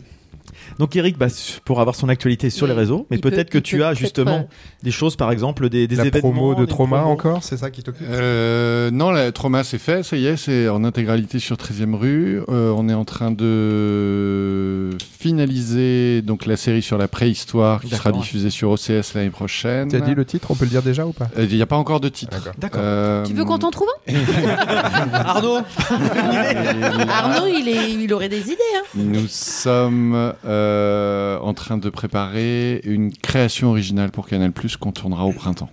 Donc 0.78 0.94
Eric, 0.96 1.18
bah, 1.18 1.26
pour 1.64 1.80
avoir 1.80 1.96
son 1.96 2.08
actualité 2.08 2.50
sur 2.50 2.66
les 2.66 2.72
réseaux, 2.72 3.06
mais 3.10 3.18
peut-être 3.18 3.50
que 3.50 3.58
tu 3.58 3.78
peut 3.78 3.86
as 3.86 3.94
justement 3.94 4.48
des 4.82 4.90
choses, 4.90 5.16
par 5.16 5.32
exemple, 5.32 5.68
des, 5.68 5.86
des 5.88 5.96
La 5.96 6.06
événements. 6.06 6.30
promo 6.32 6.54
de 6.54 6.64
trauma 6.66 6.98
promos. 6.98 7.12
encore, 7.12 7.42
c'est 7.44 7.56
ça 7.56 7.70
qui 7.70 7.82
t'occupe 7.82 8.06
Euh, 8.08 8.90
non, 8.90 9.10
la 9.10 9.32
trauma 9.32 9.64
c'est 9.64 9.78
fait, 9.78 10.02
ça 10.04 10.16
y 10.16 10.26
est, 10.26 10.36
c'est 10.36 10.68
en 10.68 10.84
intégralité 10.84 11.38
sur 11.40 11.56
13e 11.56 11.94
rue. 11.94 12.42
Euh, 12.48 12.72
on 12.76 12.88
est 12.88 12.94
en 12.94 13.04
train 13.04 13.30
de 13.32 14.90
finaliser 15.18 16.22
donc 16.22 16.46
la 16.46 16.56
série 16.56 16.82
sur 16.82 16.96
la 16.98 17.08
préhistoire 17.08 17.80
qui 17.80 17.94
sera 17.94 18.12
diffusée 18.12 18.50
sur 18.50 18.70
OCS 18.70 19.14
l'année 19.14 19.30
prochaine. 19.30 19.88
Tu 19.90 19.96
as 19.96 20.00
dit 20.00 20.14
le 20.14 20.24
titre, 20.24 20.50
on 20.50 20.54
peut 20.54 20.64
le 20.64 20.70
dire 20.70 20.82
déjà 20.82 21.06
ou 21.06 21.12
pas? 21.12 21.28
Euh, 21.38 21.46
Il 21.50 21.56
n'y 21.56 21.62
a 21.62 21.66
pas 21.66 21.76
encore 21.76 22.00
de 22.00 22.08
titre. 22.08 22.50
D'accord. 22.58 22.80
Euh, 22.84 23.24
Tu 23.26 23.32
veux 23.34 23.44
qu'on 23.44 23.58
t'en 23.58 23.70
trouve 23.70 23.88
un? 24.08 24.14
Arnaud. 25.14 25.58
Arnaud, 27.10 27.46
il, 27.46 27.68
est, 27.68 27.92
il 27.92 28.12
aurait 28.12 28.28
des 28.28 28.42
idées. 28.46 28.58
Hein. 28.76 28.82
Nous 28.94 29.26
sommes 29.28 30.32
euh, 30.68 31.38
en 31.40 31.54
train 31.54 31.78
de 31.78 31.88
préparer 31.90 32.80
une 32.84 33.12
création 33.12 33.70
originale 33.70 34.10
pour 34.10 34.26
Canal 34.26 34.52
Plus 34.52 34.76
qu'on 34.76 34.92
tournera 34.92 35.24
au 35.24 35.32
printemps. 35.32 35.70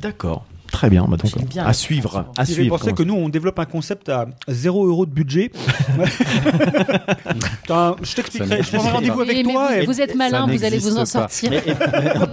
D'accord. 0.00 0.44
Très 0.72 0.90
bien. 0.90 1.04
Bah, 1.08 1.16
donc, 1.16 1.46
bien. 1.48 1.64
à 1.64 1.72
suivre. 1.72 2.26
À 2.36 2.44
suivre. 2.44 2.76
pensé 2.76 2.92
que 2.92 3.02
nous, 3.04 3.14
on 3.14 3.28
développe 3.28 3.58
un 3.60 3.64
concept 3.64 4.08
à 4.08 4.26
0 4.48 4.86
euros 4.86 5.06
de 5.06 5.10
budget. 5.12 5.52
Je 7.68 8.14
t'expliquerai. 8.14 8.62
Je 8.62 8.70
prendrai 8.70 8.90
rendez-vous 8.90 9.20
avec 9.20 9.36
mais 9.46 9.52
toi. 9.52 9.68
vous, 9.68 9.74
et 9.74 9.86
vous 9.86 10.00
êtes 10.00 10.14
malin, 10.16 10.46
vous 10.48 10.64
allez 10.64 10.78
vous 10.78 10.96
en 10.96 11.00
pas. 11.00 11.06
sortir. 11.06 11.50
Mais- 11.50 11.62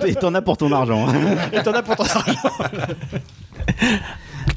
et- 0.07 0.11
et 0.11 0.15
t'en 0.15 0.33
as 0.33 0.41
pour 0.41 0.57
ton 0.57 0.71
argent. 0.71 1.07
hein. 1.07 1.61
t'en 1.63 1.71
as 1.73 1.83
pour 1.83 1.95
ton 1.95 2.03
argent. 2.03 2.39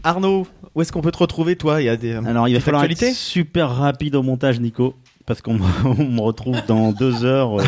Arnaud, 0.02 0.46
où 0.74 0.82
est-ce 0.82 0.92
qu'on 0.92 1.00
peut 1.02 1.12
te 1.12 1.18
retrouver, 1.18 1.56
toi? 1.56 1.80
Il 1.82 1.84
y 1.84 1.88
a 1.88 1.96
des. 1.96 2.12
Alors, 2.14 2.48
il 2.48 2.54
va 2.54 2.60
falloir 2.60 2.84
être 2.84 3.12
super 3.12 3.70
rapide 3.70 4.14
au 4.16 4.22
montage, 4.22 4.60
Nico. 4.60 4.94
Parce 5.26 5.40
qu'on 5.40 5.54
me- 5.58 6.20
retrouve 6.20 6.58
dans 6.66 6.92
deux 6.92 7.24
heures 7.24 7.58
euh, 7.60 7.64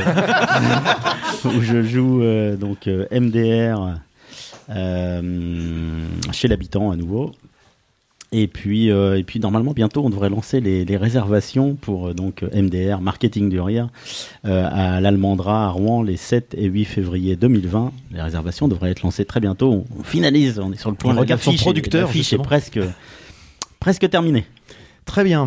où 1.47 1.61
je 1.63 1.83
joue 1.83 2.23
euh, 2.23 2.57
donc 2.57 2.87
euh, 2.87 3.07
MDR 3.11 3.99
chez 6.33 6.49
l'habitant 6.49 6.91
à 6.91 6.97
nouveau. 6.97 7.33
Et 8.33 8.49
puis, 8.49 8.91
euh, 8.91 9.17
et 9.19 9.23
puis 9.23 9.39
normalement 9.39 9.71
bientôt 9.73 10.05
on 10.05 10.11
devrait 10.11 10.29
lancer 10.29 10.61
les, 10.61 10.85
les 10.85 10.97
réservations 10.97 11.77
pour 11.77 12.09
euh, 12.09 12.13
donc 12.13 12.43
MDR 12.43 13.01
marketing 13.01 13.49
du 13.49 13.61
rire 13.61 13.89
euh, 14.45 14.69
à 14.71 15.01
l'Almandra 15.01 15.67
à 15.67 15.69
Rouen 15.71 16.03
les 16.03 16.17
7 16.17 16.55
et 16.59 16.65
8 16.67 16.85
février 16.87 17.37
2020. 17.37 17.93
Les 18.13 18.21
réservations 18.21 18.67
devraient 18.67 18.91
être 18.91 19.03
lancées 19.03 19.25
très 19.25 19.39
bientôt. 19.39 19.73
On, 19.73 20.01
on 20.01 20.03
finalise, 20.03 20.59
on 20.59 20.73
est 20.73 20.77
sur 20.81 20.91
le 20.91 20.97
point. 20.97 21.15
Regarde 21.15 21.41
son 21.41 21.55
producteur, 21.55 22.09
L'affiche 22.09 22.33
est 22.33 22.39
presque 22.39 22.81
presque 23.79 24.11
terminée. 24.11 24.45
Très 25.05 25.23
bien. 25.23 25.47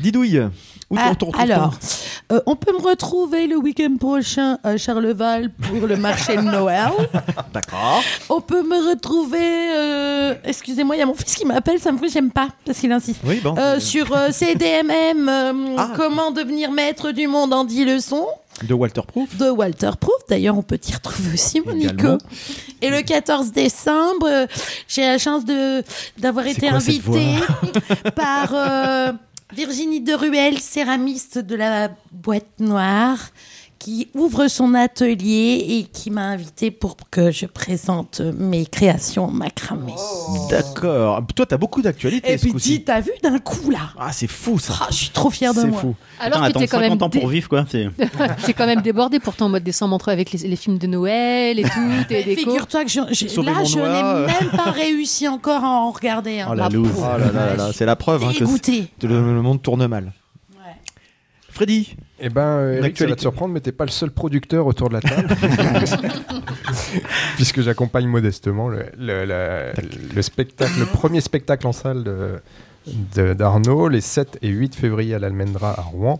Didouille, 0.00 0.40
où 0.92 0.96
Ah, 0.98 1.12
alors, 1.38 1.74
euh, 2.30 2.40
on 2.46 2.54
peut 2.56 2.72
me 2.72 2.82
retrouver 2.86 3.46
le 3.46 3.56
week-end 3.56 3.96
prochain 3.98 4.58
à 4.62 4.76
Charleval 4.76 5.50
pour 5.50 5.86
le 5.86 5.96
marché 5.96 6.36
de 6.36 6.42
Noël. 6.42 6.90
D'accord. 7.52 8.02
On 8.28 8.40
peut 8.40 8.62
me 8.62 8.90
retrouver. 8.90 9.38
euh, 9.40 10.34
Excusez-moi, 10.44 10.96
il 10.96 10.98
y 11.00 11.02
a 11.02 11.06
mon 11.06 11.14
fils 11.14 11.34
qui 11.34 11.44
m'appelle, 11.44 11.80
ça 11.80 11.90
me 11.92 11.98
fait, 11.98 12.08
j'aime 12.08 12.30
pas, 12.30 12.48
parce 12.64 12.78
qu'il 12.78 12.92
insiste. 12.92 13.20
Oui, 13.24 13.40
bon. 13.42 13.54
Euh, 13.58 13.80
sur 13.80 14.14
CDMM, 14.30 15.30
Ah. 15.78 15.90
comment 15.96 16.30
devenir 16.30 16.70
maître 16.70 17.10
du 17.12 17.26
monde 17.26 17.52
en 17.52 17.64
10 17.64 17.84
leçons. 17.86 18.26
De 18.64 18.74
Walter 18.74 19.00
Proof. 19.06 19.36
de 19.38 19.48
Walter 19.48 19.90
Proof. 19.98 20.14
D'ailleurs, 20.28 20.56
on 20.58 20.62
peut 20.62 20.76
t'y 20.78 20.92
retrouver 20.94 21.32
aussi, 21.32 21.62
mon 21.64 21.72
Nico. 21.72 22.18
Et 22.82 22.90
le 22.90 23.00
14 23.02 23.50
décembre, 23.50 24.28
j'ai 24.86 25.02
la 25.06 25.16
chance 25.18 25.42
d'avoir 26.18 26.46
été 26.46 26.68
invitée 26.68 27.36
par 28.14 28.52
Virginie 29.52 30.00
Deruel, 30.00 30.58
céramiste 30.58 31.36
de 31.36 31.54
la 31.56 31.94
Boîte 32.10 32.58
Noire, 32.58 33.18
qui 33.82 34.06
ouvre 34.14 34.46
son 34.46 34.74
atelier 34.74 35.64
et 35.68 35.82
qui 35.92 36.12
m'a 36.12 36.26
invitée 36.26 36.70
pour 36.70 36.96
que 37.10 37.32
je 37.32 37.46
présente 37.46 38.20
mes 38.20 38.64
créations 38.64 39.26
macramé. 39.26 39.92
D'accord. 40.50 41.20
Toi, 41.34 41.46
t'as 41.46 41.56
beaucoup 41.56 41.82
d'actualités 41.82 42.32
Et 42.32 42.38
ce 42.38 42.42
puis, 42.44 42.52
dis, 42.54 42.84
t'as 42.84 43.00
vu 43.00 43.10
d'un 43.24 43.40
coup 43.40 43.70
là 43.70 43.90
Ah, 43.98 44.12
c'est 44.12 44.28
fou 44.28 44.60
ça. 44.60 44.74
Ah, 44.82 44.86
Je 44.90 44.94
suis 44.94 45.08
trop 45.10 45.30
fière 45.30 45.52
de 45.52 45.62
C'est 45.62 45.66
moi. 45.66 45.80
fou. 45.80 45.94
Alors 46.20 46.38
Putain, 46.38 46.52
que 46.52 46.52
t'es 46.58 46.64
attends 46.64 46.70
quand 46.76 46.80
même 46.80 46.90
50 46.92 47.02
ans 47.02 47.08
dé- 47.08 47.18
pour 47.20 47.28
vivre, 47.28 47.48
quoi. 47.48 47.64
C'est... 47.68 47.88
T'es 48.46 48.52
quand 48.52 48.66
même 48.66 48.82
débordé 48.82 49.18
pourtant 49.18 49.46
en 49.46 49.48
mode 49.48 49.64
décembre 49.64 49.94
entre 49.96 50.10
avec 50.10 50.30
les, 50.30 50.46
les 50.46 50.56
films 50.56 50.78
de 50.78 50.86
Noël 50.86 51.58
et 51.58 51.64
tout. 51.64 52.04
T'es 52.08 52.22
déco. 52.22 52.40
Figure-toi 52.50 52.84
que 52.84 52.90
je, 52.90 53.00
je- 53.10 53.40
là, 53.40 53.64
je 53.64 53.78
euh. 53.80 54.26
n'ai 54.26 54.32
même 54.32 54.50
pas 54.56 54.70
réussi 54.70 55.26
encore 55.26 55.64
à 55.64 55.68
en 55.68 55.90
regarder. 55.90 56.38
un. 56.38 56.48
Oh 56.52 56.54
la 56.54 56.68
loose. 56.68 56.88
pauvre. 56.88 57.10
Oh 57.16 57.18
là 57.18 57.32
là 57.32 57.46
là 57.46 57.56
là, 57.56 57.70
c'est 57.74 57.84
la 57.86 57.96
preuve 57.96 58.22
hein, 58.22 58.32
que 58.38 58.46
c'est- 58.46 58.88
le, 59.02 59.08
le 59.34 59.42
monde 59.42 59.60
tourne 59.60 59.84
mal. 59.88 60.12
Freddy 61.50 61.96
Eh 62.24 62.28
ben, 62.28 62.40
euh, 62.42 62.72
Eric, 62.74 62.76
ça 62.76 62.80
va 62.80 62.86
L'actualité. 62.88 63.16
te 63.16 63.20
surprendre, 63.22 63.52
mais 63.52 63.60
t'es 63.60 63.72
pas 63.72 63.84
le 63.84 63.90
seul 63.90 64.10
producteur 64.12 64.66
autour 64.66 64.88
de 64.88 64.94
la 64.94 65.00
table. 65.00 65.28
Puisque 67.36 67.60
j'accompagne 67.62 68.06
modestement 68.06 68.68
le, 68.68 68.84
le- 68.98 69.24
la- 69.24 69.72
le 70.14 70.22
spectacle, 70.22 70.72
le 70.78 70.86
premier 70.86 71.20
spectacle 71.20 71.66
en 71.66 71.72
salle 71.72 72.04
de- 72.04 73.34
d'Arnaud, 73.34 73.88
les 73.88 74.00
7 74.00 74.38
et 74.42 74.48
8 74.48 74.74
février 74.74 75.14
à 75.14 75.18
l'Almendra 75.18 75.70
à 75.78 75.82
Rouen. 75.82 76.18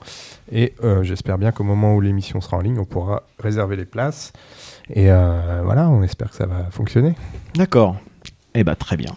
Et 0.51 0.75
euh, 0.85 1.03
j'espère 1.03 1.39
bien 1.39 1.53
qu'au 1.53 1.65
moment 1.65 1.95
où 1.95 2.01
l'émission 2.01 2.41
sera 2.41 2.57
en 2.57 2.61
ligne, 2.61 2.79
on 2.79 2.85
pourra 2.85 3.23
réserver 3.39 3.77
les 3.77 3.85
places. 3.85 4.33
Et 4.93 5.11
euh, 5.11 5.61
voilà, 5.65 5.89
on 5.89 6.03
espère 6.03 6.31
que 6.31 6.37
ça 6.37 6.47
va 6.47 6.67
fonctionner. 6.71 7.15
D'accord. 7.55 7.97
Eh 8.55 8.65
ben 8.65 8.75
très 8.75 8.97
bien. 8.97 9.15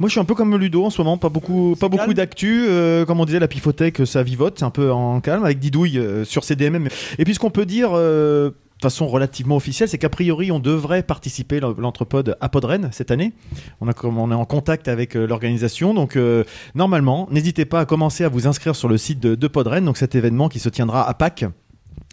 Moi, 0.00 0.08
je 0.08 0.12
suis 0.12 0.20
un 0.20 0.24
peu 0.24 0.34
comme 0.34 0.56
Ludo 0.56 0.84
en 0.84 0.90
ce 0.90 1.00
moment, 1.00 1.16
pas 1.18 1.28
beaucoup, 1.28 1.76
pas 1.78 1.88
beaucoup 1.88 2.14
d'actu. 2.14 2.66
euh, 2.68 3.04
comme 3.04 3.20
on 3.20 3.24
disait, 3.24 3.38
la 3.38 3.48
pifothèque, 3.48 4.06
ça 4.06 4.22
vivote, 4.22 4.58
c'est 4.58 4.64
un 4.64 4.70
peu 4.70 4.90
en 4.92 5.20
calme 5.20 5.44
avec 5.44 5.58
Didouille 5.60 5.98
euh, 5.98 6.24
sur 6.24 6.42
CDMM. 6.44 6.88
Et 7.18 7.24
puis, 7.24 7.34
ce 7.34 7.38
qu'on 7.38 7.50
peut 7.50 7.64
dire 7.66 7.90
euh, 7.92 8.50
de 8.50 8.82
façon 8.82 9.06
relativement 9.06 9.54
officielle, 9.56 9.88
c'est 9.88 9.98
qu'a 9.98 10.08
priori, 10.08 10.50
on 10.50 10.58
devrait 10.58 11.04
participer 11.04 11.60
l'entrepode 11.60 12.36
à 12.40 12.48
Podren 12.48 12.88
cette 12.92 13.12
année. 13.12 13.32
On, 13.80 13.88
a, 13.88 13.92
on 14.02 14.30
est 14.32 14.34
en 14.34 14.44
contact 14.44 14.88
avec 14.88 15.16
euh, 15.16 15.26
l'organisation, 15.26 15.94
donc 15.94 16.16
euh, 16.16 16.42
normalement, 16.74 17.28
n'hésitez 17.30 17.64
pas 17.64 17.80
à 17.80 17.84
commencer 17.86 18.24
à 18.24 18.28
vous 18.28 18.46
inscrire 18.48 18.74
sur 18.74 18.88
le 18.88 18.98
site 18.98 19.20
de, 19.20 19.36
de 19.36 19.46
Podren, 19.48 19.84
donc 19.84 19.96
cet 19.96 20.16
événement 20.16 20.48
qui 20.48 20.58
se 20.58 20.68
tiendra 20.68 21.08
à 21.08 21.14
Pâques. 21.14 21.44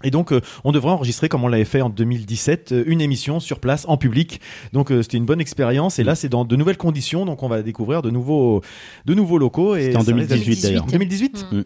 Et 0.03 0.11
donc, 0.11 0.31
euh, 0.31 0.41
on 0.63 0.71
devrait 0.71 0.91
enregistrer, 0.91 1.29
comme 1.29 1.43
on 1.43 1.47
l'avait 1.47 1.65
fait 1.65 1.81
en 1.81 1.89
2017, 1.89 2.71
euh, 2.71 2.83
une 2.87 3.01
émission 3.01 3.39
sur 3.39 3.59
place, 3.59 3.85
en 3.87 3.97
public. 3.97 4.41
Donc, 4.73 4.91
euh, 4.91 5.01
c'était 5.01 5.17
une 5.17 5.25
bonne 5.25 5.41
expérience. 5.41 5.99
Et 5.99 6.03
là, 6.03 6.15
c'est 6.15 6.29
dans 6.29 6.45
de 6.45 6.55
nouvelles 6.55 6.77
conditions. 6.77 7.25
Donc, 7.25 7.43
on 7.43 7.47
va 7.47 7.61
découvrir 7.61 8.01
de 8.01 8.09
nouveaux, 8.09 8.61
de 9.05 9.13
nouveaux 9.13 9.37
locaux. 9.37 9.75
et 9.75 9.83
C'était 9.85 9.97
en 9.97 10.01
ça 10.01 10.13
risque 10.13 10.27
d'être- 10.29 10.39
2018, 10.39 10.61
d'ailleurs. 10.67 10.85
2018 10.85 11.45
Mm. 11.51 11.61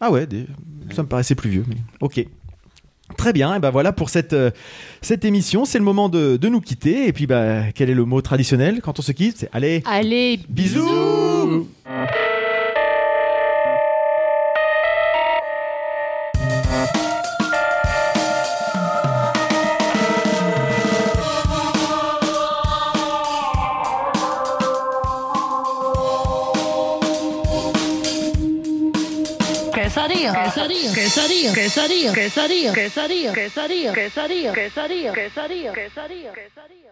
Ah 0.00 0.10
ouais, 0.10 0.26
des- 0.26 0.46
ça 0.94 1.02
me 1.02 1.08
paraissait 1.08 1.34
plus 1.34 1.50
vieux. 1.50 1.64
Mais... 1.68 1.76
Ok. 2.00 2.24
Très 3.16 3.32
bien, 3.32 3.56
et 3.56 3.58
ben 3.58 3.70
voilà 3.70 3.92
pour 3.92 4.08
cette, 4.08 4.34
euh, 4.34 4.52
cette 5.02 5.24
émission. 5.24 5.64
C'est 5.64 5.78
le 5.78 5.84
moment 5.84 6.08
de, 6.08 6.36
de 6.36 6.48
nous 6.48 6.60
quitter. 6.60 7.08
Et 7.08 7.12
puis, 7.12 7.26
bah, 7.26 7.64
quel 7.74 7.90
est 7.90 7.94
le 7.94 8.04
mot 8.04 8.22
traditionnel 8.22 8.80
quand 8.82 9.00
on 9.00 9.02
se 9.02 9.10
quitte? 9.10 9.38
C'est 9.38 9.48
allez, 9.52 9.82
Allez, 9.84 10.38
bisous 10.48 11.66
Quesadilla, 30.32 30.92
quesadilla, 30.92 31.52
quesadilla, 31.52 32.12
quesadilla, 32.12 32.72
quesadilla, 32.72 33.32
quesadilla, 33.32 33.92
quesadilla, 33.92 34.52
quesadilla, 34.52 35.12
quesadilla, 35.12 35.72
quesadilla, 35.72 36.32
quesadilla. 36.32 36.89